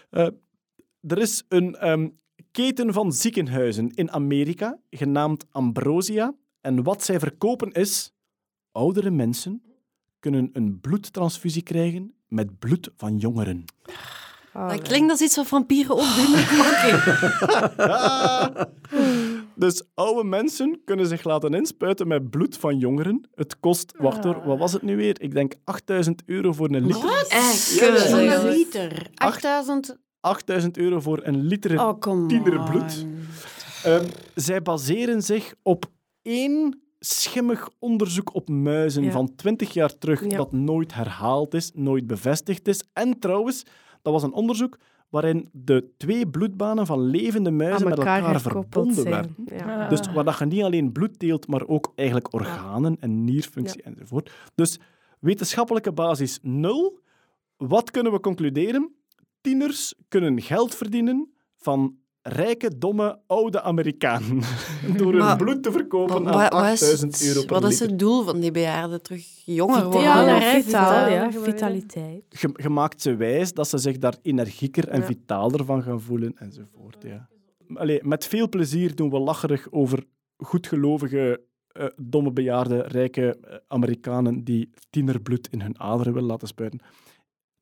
Eh, 0.09 0.27
er 1.07 1.17
is 1.17 1.43
een 1.47 1.75
ehm, 1.75 2.07
keten 2.51 2.93
van 2.93 3.11
ziekenhuizen 3.11 3.89
in 3.89 4.11
Amerika, 4.11 4.79
genaamd 4.89 5.45
Ambrosia. 5.51 6.33
En 6.61 6.83
wat 6.83 7.03
zij 7.03 7.19
verkopen 7.19 7.71
is... 7.71 8.11
Oudere 8.71 9.11
mensen 9.11 9.63
kunnen 10.19 10.49
een 10.53 10.79
bloedtransfusie 10.79 11.63
krijgen 11.63 12.13
met 12.27 12.59
bloed 12.59 12.89
van 12.97 13.17
jongeren. 13.17 13.65
Dat 14.53 14.81
klinkt 14.81 15.11
als 15.11 15.21
iets 15.21 15.35
wat 15.35 15.47
vampieren 15.47 15.95
ook 15.95 16.15
doen. 16.15 16.35
Dus 19.55 19.83
oude 19.93 20.23
mensen 20.23 20.81
kunnen 20.85 21.07
zich 21.07 21.23
laten 21.23 21.53
inspuiten 21.53 22.07
met 22.07 22.29
bloed 22.29 22.57
van 22.57 22.77
jongeren. 22.77 23.29
Het 23.35 23.59
kost, 23.59 23.93
wacht 23.97 24.23
hoor, 24.23 24.43
wat 24.45 24.57
was 24.57 24.73
het 24.73 24.81
nu 24.81 24.95
weer? 24.95 25.21
Ik 25.21 25.33
denk 25.33 25.53
8000 25.63 26.21
euro 26.25 26.51
voor 26.51 26.69
een 26.69 26.85
liter. 26.85 27.25
Echt? 27.29 27.81
Een 27.81 28.49
liter. 28.49 29.07
Acht- 29.15 29.45
8000 29.45 29.97
8000 30.23 30.77
euro 30.77 30.99
voor 30.99 31.19
een 31.23 31.41
liter 31.41 31.79
Oh, 31.87 32.27
tienerbloed. 32.27 33.05
Ehm, 33.83 34.05
zij 34.35 34.61
baseren 34.61 35.21
zich 35.21 35.53
op 35.61 35.85
één 36.21 36.81
schimmig 36.99 37.69
onderzoek 37.79 38.33
op 38.35 38.49
muizen 38.49 39.03
Ja. 39.03 39.11
van 39.11 39.35
20 39.35 39.73
jaar 39.73 39.97
terug 39.97 40.29
Ja. 40.29 40.37
dat 40.37 40.51
nooit 40.51 40.93
herhaald 40.93 41.53
is, 41.53 41.71
nooit 41.73 42.07
bevestigd 42.07 42.67
is. 42.67 42.83
En 42.93 43.19
trouwens, 43.19 43.63
dat 44.01 44.13
was 44.13 44.23
een 44.23 44.33
onderzoek 44.33 44.77
waarin 45.09 45.49
de 45.51 45.89
twee 45.97 46.27
bloedbanen 46.27 46.85
van 46.85 46.99
levende 47.01 47.51
muizen 47.51 47.89
met 47.89 47.97
elkaar 47.97 48.41
verbonden 48.41 48.93
zijn. 48.93 49.09
werden. 49.09 49.35
Ja. 49.45 49.83
Ah. 49.83 49.89
Dus 49.89 49.99
waar 50.13 50.23
dat 50.23 50.37
je 50.37 50.45
niet 50.45 50.63
alleen 50.63 50.91
bloed 50.91 51.19
deelt, 51.19 51.47
maar 51.47 51.67
ook 51.67 51.91
eigenlijk 51.95 52.33
organen 52.33 52.97
en 52.99 53.23
nierfunctie 53.23 53.81
enzovoort. 53.81 54.31
Dus 54.55 54.79
wetenschappelijke 55.19 55.91
basis 55.91 56.39
nul. 56.41 56.99
Wat 57.57 57.91
kunnen 57.91 58.11
we 58.11 58.19
concluderen? 58.19 58.91
Tieners 59.43 59.93
kunnen 60.07 60.41
geld 60.41 60.75
verdienen 60.75 61.33
van 61.57 61.95
rijke, 62.21 62.77
domme, 62.77 63.19
oude 63.27 63.61
Amerikanen 63.61 64.41
door 64.97 65.13
hun 65.13 65.37
bloed 65.37 65.63
te 65.63 65.71
verkopen 65.71 66.15
aan 66.15 66.23
Wat, 66.23 66.33
wat 66.33 66.51
8000 66.51 67.13
is, 67.13 67.27
euro 67.27 67.39
per 67.45 67.49
wat 67.49 67.63
is 67.63 67.69
liter. 67.69 67.87
het 67.87 67.99
doel 67.99 68.23
van 68.23 68.39
die 68.39 68.51
bejaarden? 68.51 69.01
Terug 69.01 69.25
jonger 69.45 69.83
worden? 69.83 70.01
Ja, 70.01 70.61
vitaal, 70.61 71.31
vitaliteit. 71.31 72.23
Je, 72.29 72.49
je 72.53 72.69
maakt 72.69 73.01
ze 73.01 73.15
wijs 73.15 73.53
dat 73.53 73.67
ze 73.67 73.77
zich 73.77 73.97
daar 73.97 74.15
energieker 74.21 74.87
en 74.87 74.99
Ja. 74.99 75.05
vitaler 75.05 75.65
van 75.65 75.83
gaan 75.83 76.01
voelen 76.01 76.33
enzovoort. 76.37 76.97
Ja. 77.03 77.29
Allee, 77.73 77.99
met 78.03 78.25
veel 78.25 78.49
plezier 78.49 78.95
doen 78.95 79.09
we 79.09 79.19
lacherig 79.19 79.67
over 79.71 80.03
goedgelovige, 80.37 81.41
eh, 81.67 81.85
domme 81.95 82.31
bejaarde, 82.31 82.81
rijke 82.81 83.37
eh, 83.41 83.55
Amerikanen 83.67 84.43
die 84.43 84.69
tienerbloed 84.89 85.47
in 85.51 85.61
hun 85.61 85.79
aderen 85.79 86.13
willen 86.13 86.27
laten 86.29 86.47
spuiten. 86.47 86.79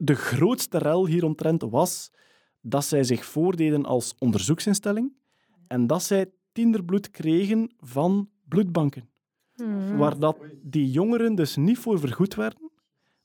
De 0.04 0.16
grootste 0.16 0.78
rel 0.78 1.06
hieromtrent 1.08 1.62
was 1.62 2.12
dat 2.62 2.86
zij 2.86 3.04
zich 3.04 3.26
voordeden 3.26 3.86
als 3.86 4.16
onderzoeksinstelling 4.20 5.14
en 5.68 5.88
dat 5.88 6.04
zij 6.04 6.32
tienerbloed 6.52 7.12
kregen 7.12 7.72
van 7.80 8.30
bloedbanken. 8.48 9.10
Hmm. 9.54 9.98
Waar 9.98 10.20
dat 10.20 10.38
die 10.62 10.92
jongeren 10.92 11.36
dus 11.36 11.56
niet 11.56 11.78
voor 11.78 12.00
vergoed 12.00 12.36
werden, 12.36 12.72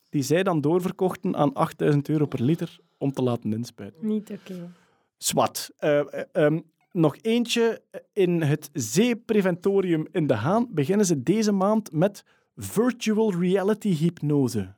die 0.08 0.22
zij 0.22 0.42
dan 0.42 0.60
doorverkochten 0.60 1.36
aan 1.36 1.52
8000 1.52 2.08
euro 2.08 2.26
per 2.26 2.42
liter 2.42 2.78
om 2.98 3.12
te 3.12 3.22
laten 3.22 3.52
inspuiten. 3.52 4.06
Niet 4.06 4.30
oké. 4.30 4.72
Swat. 5.18 5.70
Eh, 5.76 5.98
eh, 5.98 6.22
ehm, 6.32 6.60
nog 6.92 7.16
eentje. 7.20 7.82
In 8.12 8.42
het 8.42 8.70
zeepreventorium 8.72 10.06
in 10.12 10.26
De 10.26 10.34
Haan 10.34 10.68
beginnen 10.70 11.06
ze 11.06 11.22
deze 11.22 11.52
maand 11.52 11.92
met 11.92 12.24
virtual 12.56 13.32
reality 13.32 13.94
hypnose. 13.94 14.74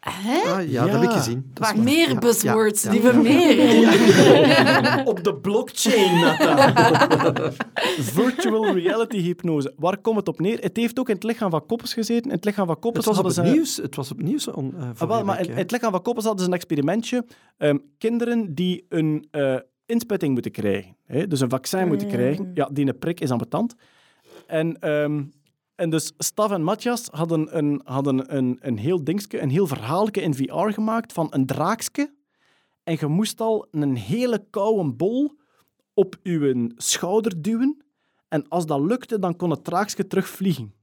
Hè? 0.00 0.40
Ah, 0.52 0.70
ja, 0.70 0.84
dat 0.84 0.92
heb 0.92 1.02
ik 1.02 1.10
gezien. 1.10 1.50
Dat 1.54 1.64
Waar 1.66 1.78
meer 1.78 2.08
Ja, 2.08 2.18
buzzwords, 2.18 2.82
ja, 2.82 2.90
die 2.90 3.02
ja. 3.02 3.12
we 3.12 3.18
meer. 3.22 5.02
Op 5.12 5.24
de 5.24 5.34
blockchain, 5.34 6.20
Nata. 6.20 7.52
Virtual 7.98 8.72
reality 8.72 9.18
hypnose. 9.18 9.72
Waar 9.76 9.98
komt 9.98 10.16
het 10.16 10.28
op 10.28 10.40
neer? 10.40 10.58
Het 10.60 10.76
heeft 10.76 10.98
ook 10.98 11.08
in 11.08 11.14
het 11.14 11.24
lichaam 11.24 11.50
van 11.50 11.66
Koppes 11.66 11.92
gezeten. 11.92 12.30
In 12.30 12.36
het 12.36 12.44
lichaam 12.44 12.66
van 12.66 12.78
Koppes 12.78 13.04
Het 13.04 13.14
was 13.14 13.18
op 13.18 13.24
hadden 13.24 13.42
het 13.44 13.52
ze... 13.52 13.56
nieuws. 13.58 13.76
Het 13.76 13.96
was 13.96 14.10
op 14.10 14.22
nieuws. 14.22 14.48
On, 14.48 14.74
Ah, 14.76 14.82
vorige 14.82 15.06
wel, 15.06 15.24
maar 15.24 15.40
in 15.40 15.50
het 15.56 15.70
lichaam 15.70 15.90
van 15.90 16.02
Koppes 16.02 16.24
hadden 16.24 16.42
ze 16.44 16.48
een 16.50 16.56
experimentje. 16.56 17.24
Ehm, 17.56 17.78
kinderen 17.98 18.54
die 18.54 18.86
een 18.88 19.26
eh, 19.30 19.56
insputting 19.86 20.32
moeten 20.32 20.50
krijgen. 20.50 20.96
Hè? 21.06 21.26
Dus 21.26 21.40
een 21.40 21.50
vaccin 21.50 21.86
moeten 21.88 22.08
Ja. 22.08 22.14
krijgen. 22.14 22.50
Ja, 22.54 22.68
die 22.72 22.86
een 22.86 22.98
prik 22.98 23.20
is 23.20 23.30
ambetant. 23.30 23.74
En, 24.46 24.78
ehm, 24.80 25.22
en 25.78 25.90
dus 25.90 26.12
Stav 26.18 26.52
en 26.52 26.62
Matthias 26.62 27.08
hadden 27.10 27.56
een, 27.56 27.80
hadden 27.84 28.36
een, 28.36 28.58
een 28.60 28.78
heel 28.78 29.04
dingske, 29.04 29.40
een 29.40 29.50
heel 29.50 29.66
verhaaltje 29.66 30.22
in 30.22 30.34
VR 30.34 30.68
gemaakt 30.68 31.12
van 31.12 31.26
een 31.30 31.46
draakske. 31.46 32.14
En 32.82 32.96
je 33.00 33.06
moest 33.06 33.40
al 33.40 33.66
een 33.70 33.96
hele 33.96 34.44
koude 34.50 34.92
bol 34.92 35.32
op 35.94 36.16
je 36.22 36.72
schouder 36.76 37.42
duwen. 37.42 37.84
En 38.28 38.48
als 38.48 38.66
dat 38.66 38.80
lukte, 38.80 39.18
dan 39.18 39.36
kon 39.36 39.50
het 39.50 39.64
draakske 39.64 40.06
terugvliegen. 40.06 40.74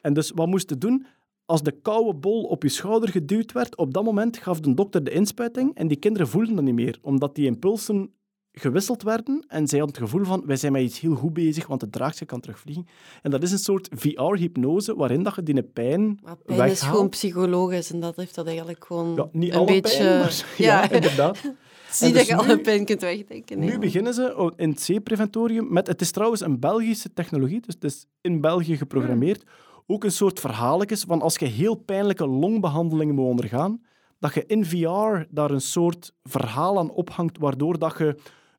En 0.00 0.12
dus 0.12 0.30
wat 0.34 0.46
moest 0.46 0.70
je 0.70 0.78
doen? 0.78 1.06
Als 1.44 1.62
de 1.62 1.80
koude 1.80 2.14
bol 2.14 2.42
op 2.42 2.62
je 2.62 2.68
schouder 2.68 3.08
geduwd 3.08 3.52
werd, 3.52 3.76
op 3.76 3.94
dat 3.94 4.04
moment 4.04 4.36
gaf 4.36 4.60
de 4.60 4.74
dokter 4.74 5.04
de 5.04 5.10
inspuiting 5.10 5.74
en 5.74 5.88
die 5.88 5.98
kinderen 5.98 6.28
voelden 6.28 6.54
dat 6.54 6.64
niet 6.64 6.74
meer, 6.74 6.98
omdat 7.02 7.34
die 7.34 7.46
impulsen 7.46 8.14
gewisseld 8.60 9.02
werden 9.02 9.44
en 9.48 9.66
zij 9.66 9.78
hadden 9.78 9.96
het 9.96 10.10
gevoel 10.10 10.24
van 10.24 10.42
wij 10.46 10.56
zijn 10.56 10.72
met 10.72 10.82
iets 10.82 11.00
heel 11.00 11.14
goed 11.14 11.32
bezig, 11.32 11.66
want 11.66 11.80
het 11.80 11.92
draagje 11.92 12.24
kan 12.24 12.40
terugvliegen. 12.40 12.86
En 13.22 13.30
dat 13.30 13.42
is 13.42 13.52
een 13.52 13.58
soort 13.58 13.88
VR-hypnose 13.94 14.96
waarin 14.96 15.22
dat 15.22 15.34
je 15.34 15.42
die 15.42 15.62
pijn 15.62 16.18
Maar 16.22 16.36
pijn 16.36 16.70
is 16.70 16.80
gewoon 16.80 17.08
psychologisch 17.08 17.90
en 17.92 18.00
dat 18.00 18.16
heeft 18.16 18.34
dat 18.34 18.46
eigenlijk 18.46 18.84
gewoon 18.84 19.14
Ja, 19.14 19.28
niet 19.32 19.52
een 19.52 19.58
alle 19.58 19.66
beetje... 19.66 19.98
pijn, 19.98 20.18
maar 20.18 20.44
ja, 20.56 20.82
ja, 20.82 20.90
inderdaad. 20.90 21.38
zie 21.90 22.06
En 22.06 22.12
dat 22.12 22.20
dus 22.20 22.26
je 22.26 22.36
alle 22.36 22.60
pijn 22.60 22.84
kunt 22.84 23.00
wegdenken. 23.00 23.58
Nu 23.58 23.78
beginnen 23.78 24.14
ze 24.14 24.52
in 24.56 24.70
het 24.70 24.90
C-preventorium 24.92 25.72
met... 25.72 25.86
Het 25.86 26.00
is 26.00 26.10
trouwens 26.10 26.40
een 26.40 26.60
Belgische 26.60 27.12
technologie, 27.12 27.60
dus 27.60 27.74
het 27.74 27.84
is 27.84 28.06
in 28.20 28.40
België 28.40 28.76
geprogrammeerd. 28.76 29.44
Ook 29.86 30.04
een 30.04 30.12
soort 30.12 30.40
verhaaltjes 30.40 31.04
van 31.06 31.22
als 31.22 31.36
je 31.36 31.46
heel 31.46 31.74
pijnlijke 31.74 32.26
longbehandelingen 32.26 33.14
moet 33.14 33.26
ondergaan, 33.26 33.80
dat 34.18 34.34
je 34.34 34.44
in 34.46 34.64
VR 34.64 35.24
daar 35.30 35.50
een 35.50 35.60
soort 35.60 36.12
verhaal 36.22 36.78
aan 36.78 36.90
ophangt, 36.90 37.38
waardoor 37.38 37.78
dat 37.78 37.98
je 37.98 38.16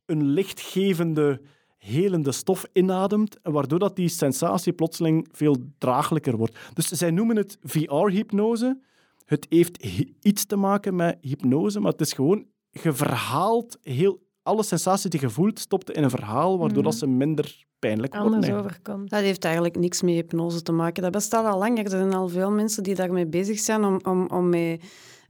een 0.08 0.24
lichtgevende, 0.24 1.42
helende 1.78 2.32
stof 2.32 2.66
inademt, 2.74 3.38
waardoor 3.44 3.80
dat 3.80 3.96
die 3.96 4.10
sensatie 4.10 4.74
plotseling 4.74 5.28
veel 5.32 5.56
draaglijker 5.78 6.38
wordt. 6.38 6.58
Dus 6.74 6.88
zij 6.88 7.12
noemen 7.12 7.36
het 7.36 7.58
VR-hypnose. 7.64 8.80
Het 9.26 9.46
heeft 9.50 9.86
iets 10.22 10.46
te 10.46 10.56
maken 10.56 10.96
met 10.96 11.18
hypnose, 11.22 11.80
maar 11.80 11.92
het 11.92 12.02
is 12.02 12.14
gewoon, 12.14 12.46
je 12.70 12.94
verhaalt 12.94 13.78
heel, 13.82 14.20
alle 14.42 14.64
sensaties 14.64 15.10
die 15.10 15.22
je 15.22 15.30
voelt, 15.30 15.60
stopt 15.60 15.92
in 15.92 16.04
een 16.04 16.10
verhaal, 16.10 16.58
waardoor 16.58 16.84
dat 16.84 16.96
ze 16.96 17.08
minder 17.08 17.66
pijnlijk 17.80 18.14
worden. 18.14 18.32
Anders 18.34 18.52
eigenlijk. 18.52 18.76
overkomt. 18.76 19.10
Dat 19.10 19.22
heeft 19.22 19.44
eigenlijk 19.44 19.76
niks 19.76 20.02
met 20.02 20.14
hypnose 20.14 20.62
te 20.62 20.72
maken. 20.72 21.04
Dat 21.04 21.12
bestaat 21.12 21.46
al 21.46 21.58
langer. 21.60 21.84
Er 21.84 21.90
zijn 21.90 22.14
al 22.14 22.28
veel 22.28 22.52
mensen 22.52 22.84
die 22.84 22.96
daarmee 22.96 23.28
bezig 23.28 23.60
zijn 23.60 23.84
om, 23.84 24.00
om, 24.04 24.28
om, 24.28 24.50
mee, 24.50 24.80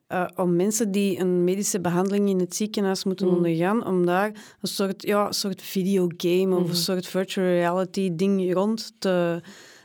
eh, 0.07 0.25
om 0.35 0.55
mensen 0.55 0.91
die 0.91 1.19
een 1.19 1.43
medische 1.43 1.81
behandeling 1.81 2.29
in 2.29 2.39
het 2.39 2.55
ziekenhuis 2.55 3.03
moeten 3.03 3.27
Mm. 3.27 3.33
ondergaan, 3.35 3.85
om 3.85 4.05
daar 4.05 4.27
een 4.61 4.67
soort, 4.67 5.03
ja, 5.03 5.31
soort 5.31 5.61
videogame 5.61 6.55
of 6.55 6.69
een 6.69 6.75
soort 6.75 7.07
virtual 7.07 7.45
reality 7.47 8.09
ding 8.15 8.53
rond 8.53 8.93
te, 8.99 9.41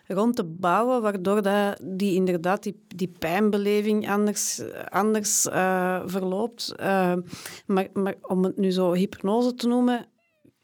rond 0.07 0.37
te 0.37 0.45
bouwen, 0.45 1.03
waardoor 1.03 1.43
dat 1.43 1.79
die 1.83 2.15
inderdaad 2.15 2.63
die, 2.63 2.85
die 2.97 3.13
pijnbeleving 3.19 4.11
anders, 4.11 4.61
anders 4.89 5.49
eh, 5.49 6.03
verloopt. 6.07 6.75
Eh, 6.77 7.15
maar, 7.67 7.89
maar 7.93 8.15
om 8.23 8.45
het 8.45 8.57
nu 8.57 8.71
zo 8.71 8.93
hypnose 8.93 9.55
te 9.55 9.69
noemen, 9.69 10.07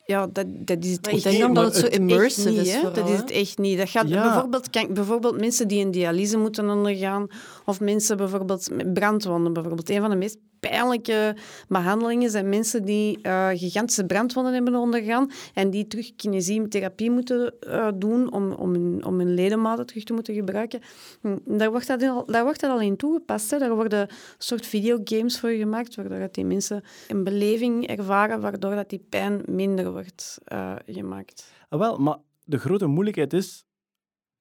ja, 0.04 0.26
dat, 0.26 0.46
dat 0.48 0.84
is 0.84 0.92
het 0.92 1.00
Maar 1.04 1.14
ik 1.14 1.24
echt 1.24 1.38
denk 1.38 1.54
maar 1.54 1.64
het 1.64 1.76
zo 1.76 1.86
immersive 1.86 2.48
niet, 2.50 2.58
is 2.58 2.74
vooral, 2.74 2.92
Dat 2.92 3.08
is 3.08 3.16
het 3.16 3.30
echt 3.30 3.58
niet. 3.58 3.78
Dat 3.78 3.88
gaat 3.90 4.08
Ja. 4.08 4.22
bijvoorbeeld, 4.22 4.70
kijk, 4.70 4.94
bijvoorbeeld 4.94 5.40
mensen 5.40 5.68
die 5.68 5.84
een 5.84 5.90
dialyse 5.90 6.38
moeten 6.38 6.70
ondergaan, 6.70 7.26
of 7.68 7.80
mensen 7.80 8.16
bijvoorbeeld 8.16 8.70
met 8.70 8.92
brandwonden. 8.92 9.52
Bijvoorbeeld. 9.52 9.90
Een 9.90 10.00
van 10.00 10.10
de 10.10 10.16
meest 10.16 10.38
pijnlijke 10.60 11.36
behandelingen 11.68 12.30
zijn 12.30 12.48
mensen 12.48 12.84
die 12.84 13.18
eh, 13.22 13.48
gigantische 13.48 14.06
brandwonden 14.06 14.54
hebben 14.54 14.74
ondergaan 14.74 15.30
en 15.54 15.70
die 15.70 15.86
terug 15.86 16.14
kinesietherapie 16.16 17.10
moeten 17.10 17.54
eh, 17.60 17.88
doen 17.94 18.32
om, 18.32 18.52
om, 18.52 18.72
hun, 18.72 19.04
om 19.04 19.18
hun 19.18 19.34
ledematen 19.34 19.86
terug 19.86 20.04
te 20.04 20.12
moeten 20.12 20.34
gebruiken. 20.34 20.80
Hm, 21.20 21.36
Daar 21.44 21.70
wordt 21.70 21.86
dat, 21.86 22.02
al, 22.02 22.26
daar 22.26 22.44
wordt 22.44 22.60
dat 22.60 22.70
al 22.70 22.80
in 22.80 22.96
toegepast. 22.96 23.50
Hè. 23.50 23.58
Daar 23.58 23.74
worden 23.74 24.08
soort 24.38 24.66
videogames 24.66 25.40
voor 25.40 25.50
gemaakt, 25.50 25.94
waardoor 25.94 26.18
dat 26.18 26.34
die 26.34 26.44
mensen 26.44 26.82
een 27.08 27.24
beleving 27.24 27.86
ervaren, 27.86 28.40
waardoor 28.40 28.74
dat 28.74 28.90
die 28.90 29.06
pijn 29.08 29.42
minder 29.46 29.92
wordt 29.92 30.38
eh, 30.44 30.74
gemaakt. 30.86 31.52
Ah, 31.68 31.78
wel, 31.78 31.98
maar 31.98 32.16
de 32.44 32.58
grote 32.58 32.86
moeilijkheid 32.86 33.32
is, 33.32 33.64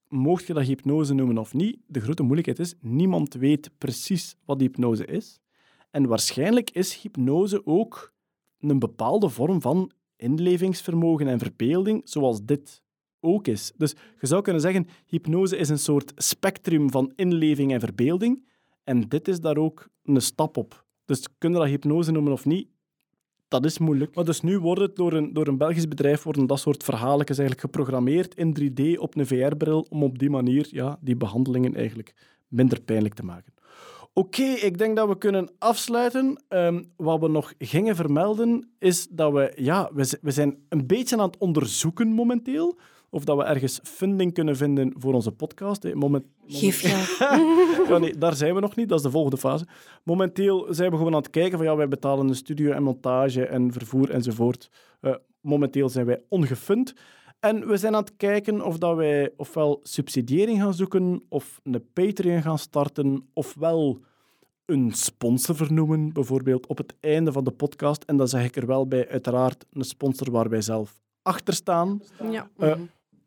mocht 0.09 0.47
je 0.47 0.53
dat 0.53 0.65
hypnose 0.65 1.13
noemen 1.13 1.37
of 1.37 1.53
niet, 1.53 1.77
de 1.87 1.99
grote 1.99 2.23
moeilijkheid 2.23 2.59
is, 2.59 2.73
niemand 2.81 3.33
weet 3.33 3.71
precies 3.77 4.35
wat 4.45 4.59
hypnose 4.59 5.05
is. 5.05 5.39
En 5.91 6.07
waarschijnlijk 6.07 6.69
is 6.69 7.01
hypnose 7.01 7.65
ook 7.65 8.13
een 8.59 8.79
bepaalde 8.79 9.29
vorm 9.29 9.61
van 9.61 9.91
inlevingsvermogen 10.15 11.27
en 11.27 11.39
verbeelding, 11.39 12.01
zoals 12.03 12.45
dit 12.45 12.83
ook 13.19 13.47
is. 13.47 13.71
Dus 13.77 13.95
je 14.19 14.27
zou 14.27 14.41
kunnen 14.41 14.61
zeggen, 14.61 14.87
hypnose 15.05 15.57
is 15.57 15.69
een 15.69 15.79
soort 15.79 16.11
spectrum 16.15 16.91
van 16.91 17.11
inleving 17.15 17.71
en 17.73 17.79
verbeelding, 17.79 18.45
en 18.83 19.01
dit 19.01 19.27
is 19.27 19.39
daar 19.39 19.57
ook 19.57 19.89
een 20.03 20.21
stap 20.21 20.57
op. 20.57 20.85
Dus 21.05 21.27
kun 21.37 21.51
je 21.51 21.57
dat 21.57 21.67
hypnose 21.67 22.11
noemen 22.11 22.31
of 22.31 22.45
niet, 22.45 22.67
dat 23.47 23.65
is 23.65 23.77
moeilijk. 23.77 24.15
Maar 24.15 24.25
dus 24.25 24.41
nu 24.41 24.59
wordt 24.59 24.81
het 24.81 24.95
door 24.95 25.13
een, 25.13 25.33
door 25.33 25.47
een 25.47 25.57
Belgisch 25.57 25.87
bedrijf 25.87 26.23
worden 26.23 26.47
dat 26.47 26.59
soort 26.59 26.83
verhaaltjes 26.83 27.37
eigenlijk 27.37 27.61
geprogrammeerd 27.61 28.35
in 28.35 28.57
3D 28.59 28.99
op 28.99 29.15
een 29.15 29.27
VR-bril 29.27 29.85
om 29.89 30.03
op 30.03 30.19
die 30.19 30.29
manier 30.29 30.67
ja, 30.71 30.97
die 31.01 31.15
behandelingen 31.15 31.75
eigenlijk 31.75 32.13
minder 32.47 32.81
pijnlijk 32.81 33.13
te 33.13 33.25
maken. 33.25 33.53
Oké, 34.13 34.43
ik 34.43 34.77
denk 34.77 34.95
dat 34.95 35.07
we 35.07 35.17
kunnen 35.17 35.49
afsluiten. 35.59 36.43
Ehm, 36.47 36.83
wat 36.95 37.19
we 37.19 37.27
nog 37.27 37.53
gingen 37.57 37.95
vermelden 37.95 38.71
is 38.79 39.07
dat 39.07 39.33
we, 39.33 39.53
ja, 39.55 39.89
we, 39.93 40.17
we 40.21 40.31
zijn 40.31 40.57
een 40.69 40.87
beetje 40.87 41.17
aan 41.17 41.27
het 41.27 41.37
onderzoeken 41.37 42.07
momenteel 42.07 42.77
of 43.09 43.23
dat 43.23 43.37
we 43.37 43.43
ergens 43.43 43.79
funding 43.83 44.33
kunnen 44.33 44.55
vinden 44.55 44.93
voor 44.97 45.13
onze 45.13 45.31
podcast. 45.31 45.83
hè. 45.83 45.95
Moment, 45.95 46.25
Geef 46.47 46.81
geld. 46.81 47.17
ja, 47.89 47.97
nee, 47.97 48.17
daar 48.17 48.35
zijn 48.35 48.53
we 48.53 48.59
nog 48.59 48.75
niet. 48.75 48.89
Dat 48.89 48.97
is 48.97 49.03
de 49.03 49.11
volgende 49.11 49.37
fase. 49.37 49.65
Momenteel 50.03 50.67
zijn 50.69 50.91
we 50.91 50.97
gewoon 50.97 51.13
aan 51.13 51.21
het 51.21 51.29
kijken 51.29 51.57
van 51.57 51.67
ja, 51.67 51.75
wij 51.75 51.87
betalen 51.87 52.27
een 52.27 52.35
studio 52.35 52.71
en 52.71 52.83
montage 52.83 53.45
en 53.45 53.71
vervoer 53.71 54.09
enzovoort. 54.09 54.69
Eh, 55.01 55.15
momenteel 55.41 55.89
zijn 55.89 56.05
wij 56.05 56.21
ongefund. 56.29 56.93
En 57.39 57.67
we 57.67 57.77
zijn 57.77 57.95
aan 57.95 58.01
het 58.01 58.15
kijken 58.17 58.65
of 58.65 58.77
dat 58.77 58.95
wij 58.95 59.31
ofwel 59.35 59.79
subsidiëring 59.83 60.61
gaan 60.61 60.73
zoeken, 60.73 61.23
of 61.29 61.59
een 61.63 61.85
Patreon 61.93 62.41
gaan 62.41 62.59
starten, 62.59 63.29
ofwel 63.33 63.99
een 64.65 64.91
sponsor 64.91 65.55
vernoemen, 65.55 66.13
bijvoorbeeld 66.13 66.67
op 66.67 66.77
het 66.77 66.95
einde 66.99 67.31
van 67.31 67.43
de 67.43 67.51
podcast. 67.51 68.03
En 68.03 68.17
dan 68.17 68.27
zeg 68.27 68.45
ik 68.45 68.55
er 68.55 68.65
wel 68.65 68.87
bij, 68.87 69.09
uiteraard, 69.09 69.65
een 69.71 69.83
sponsor 69.83 70.31
waar 70.31 70.49
wij 70.49 70.61
zelf 70.61 70.99
achter 71.21 71.53
staan. 71.53 72.01
Ja. 72.31 72.49
Eh, 72.57 72.73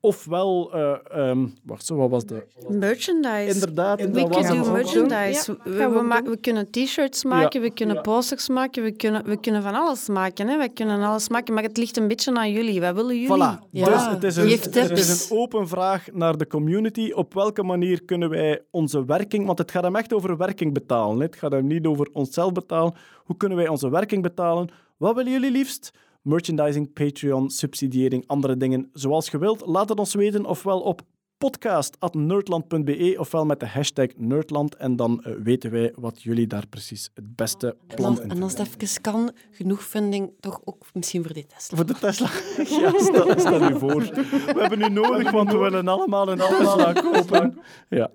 ofwel, 0.01 0.72
eh, 0.72 0.94
ehm, 1.10 1.47
wacht, 1.64 1.86
zo, 1.86 1.97
wat 1.97 2.10
was 2.10 2.24
de... 2.24 2.47
Merchandise. 2.68 3.55
Inderdaad, 3.55 4.01
We 4.01 4.10
dat 4.10 4.28
was 4.28 4.47
kunnen 4.47 4.64
do 4.64 4.70
merchandise. 4.72 5.56
Ja, 5.64 5.90
we, 5.90 6.01
ma- 6.02 6.22
kunnen 6.40 6.70
t-shirts 6.70 7.24
maken, 7.24 7.60
we 7.60 7.70
kunnen 7.70 8.01
posters 8.01 8.48
maken, 8.48 8.82
we 8.82 8.93
kunnen, 8.93 9.24
we 9.24 9.40
kunnen 9.40 9.62
van 9.62 9.74
alles 9.74 10.09
maken. 10.09 10.48
Hè. 10.48 10.59
We 10.59 10.68
kunnen 10.72 11.02
alles 11.02 11.28
maken, 11.28 11.55
maar 11.55 11.62
het 11.62 11.77
ligt 11.77 11.97
een 11.97 12.09
beetje 12.09 12.35
aan 12.35 12.52
jullie. 12.52 12.81
Wat 12.81 12.94
willen 12.94 13.20
jullie? 13.20 13.36
Voilà. 13.44 13.68
Ja. 13.70 13.85
Dus 13.85 14.06
het 14.06 14.24
is, 14.24 14.36
een, 14.36 14.48
het 14.89 14.98
is 14.98 15.31
een 15.31 15.36
open 15.36 15.68
vraag 15.68 16.06
naar 16.12 16.36
de 16.36 16.47
community. 16.47 17.10
Op 17.14 17.35
welke 17.35 17.62
manier 17.62 18.05
kunnen 18.05 18.28
wij 18.31 18.60
onze 18.70 19.05
werking... 19.05 19.47
Want 19.47 19.59
het 19.59 19.70
gaat 19.70 19.82
hem 19.82 19.97
echt 19.97 20.12
over 20.12 20.36
werking 20.36 20.74
betalen. 20.74 21.16
hè. 21.18 21.24
Het 21.24 21.36
gaat 21.36 21.52
hem 21.52 21.66
niet 21.66 21.86
over 21.86 22.09
onszelf 22.12 22.52
betalen. 22.52 22.94
Hoe 23.24 23.36
kunnen 23.36 23.59
wij 23.59 23.68
onze 23.68 23.90
werking 23.90 24.22
betalen? 24.22 24.68
Wat 24.97 25.14
willen 25.14 25.32
jullie 25.32 25.51
liefst? 25.51 25.90
Merchandising, 26.23 26.93
Patreon, 26.93 27.51
subsidiëring, 27.51 28.25
andere 28.27 28.57
dingen. 28.57 28.91
Zoals 28.93 29.29
je 29.29 29.39
wilt, 29.39 29.67
laat 29.67 29.89
het 29.89 29.99
ons 29.99 30.15
weten. 30.15 30.45
Ofwel 30.45 30.81
op 30.81 31.03
podcast.nerdland.be 31.39 33.15
ofwel 33.19 33.47
met 33.47 33.61
de 33.61 33.67
hashtag 33.67 34.07
Nerdland. 34.17 34.77
En 34.77 34.97
dan 34.97 35.23
eh, 35.23 35.33
weten 35.43 35.71
wij 35.71 35.93
wat 35.95 36.23
jullie 36.23 36.47
daar 36.47 36.67
precies 36.67 37.11
het 37.15 37.37
beste 37.37 37.77
En 37.87 37.97
plan 37.97 38.23
in 38.23 38.31
en 38.31 38.43
als 38.43 38.53
het 38.57 38.81
even 38.81 39.01
kan, 39.01 39.31
genoeg 39.51 39.85
funding 39.85 40.33
toch 40.41 40.61
ook 40.65 40.85
misschien 40.93 41.23
voor 41.23 41.33
die 41.33 41.47
Tesla. 41.47 41.77
Voor 41.77 41.87
de 41.87 41.95
Tesla. 41.95 42.29
Ja, 42.81 42.93
stel, 42.99 43.39
stel 43.39 43.71
u 43.71 43.79
voor. 43.79 44.01
We 44.01 44.55
hebben 44.57 44.79
nu 44.79 44.89
nodig, 44.89 45.31
want 45.31 45.53
we 45.53 45.59
willen 45.59 45.89
allemaal 45.89 46.29
een 46.29 46.39
Tesla 46.39 46.93
kopen. 46.93 47.59
Ja. 47.89 48.11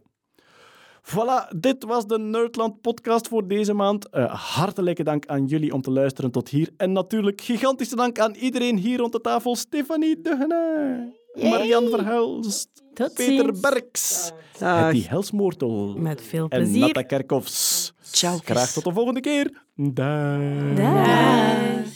Voilà, 1.08 1.48
dit 1.58 1.84
was 1.84 2.06
de 2.08 2.20
Nerdland 2.20 2.82
podcast 2.82 3.28
voor 3.28 3.48
deze 3.48 3.74
maand. 3.74 4.10
Eh, 4.10 4.34
hartelijke 4.56 5.04
dank 5.04 5.26
aan 5.26 5.46
jullie 5.46 5.74
om 5.74 5.82
te 5.82 5.92
luisteren 5.92 6.32
tot 6.32 6.50
hier. 6.50 6.70
En 6.78 6.92
natuurlijk 6.92 7.42
gigantische 7.42 7.96
dank 7.96 8.20
aan 8.20 8.34
iedereen 8.34 8.78
hier 8.78 8.98
rond 8.98 9.12
de 9.12 9.22
tafel. 9.22 9.56
Stefanie 9.56 10.22
Dugene, 10.22 11.14
Marian 11.34 11.90
Verhulst, 11.90 12.70
Tot 12.94 13.14
Peter 13.14 13.46
ziens. 13.46 13.60
Berks. 13.60 14.32
Hetty 14.58 15.04
Helsmoortel 15.08 15.96
Met 15.98 16.22
veel 16.22 16.48
en 16.50 16.60
plezier. 16.60 16.80
Natta 16.80 17.02
Kerkhoffs. 17.02 17.94
Ciao. 18.02 18.38
Graag 18.44 18.72
tot 18.72 18.84
de 18.84 18.92
volgende 18.92 19.20
keer. 19.20 19.64
Dag. 19.76 20.74
Dag. 20.76 21.95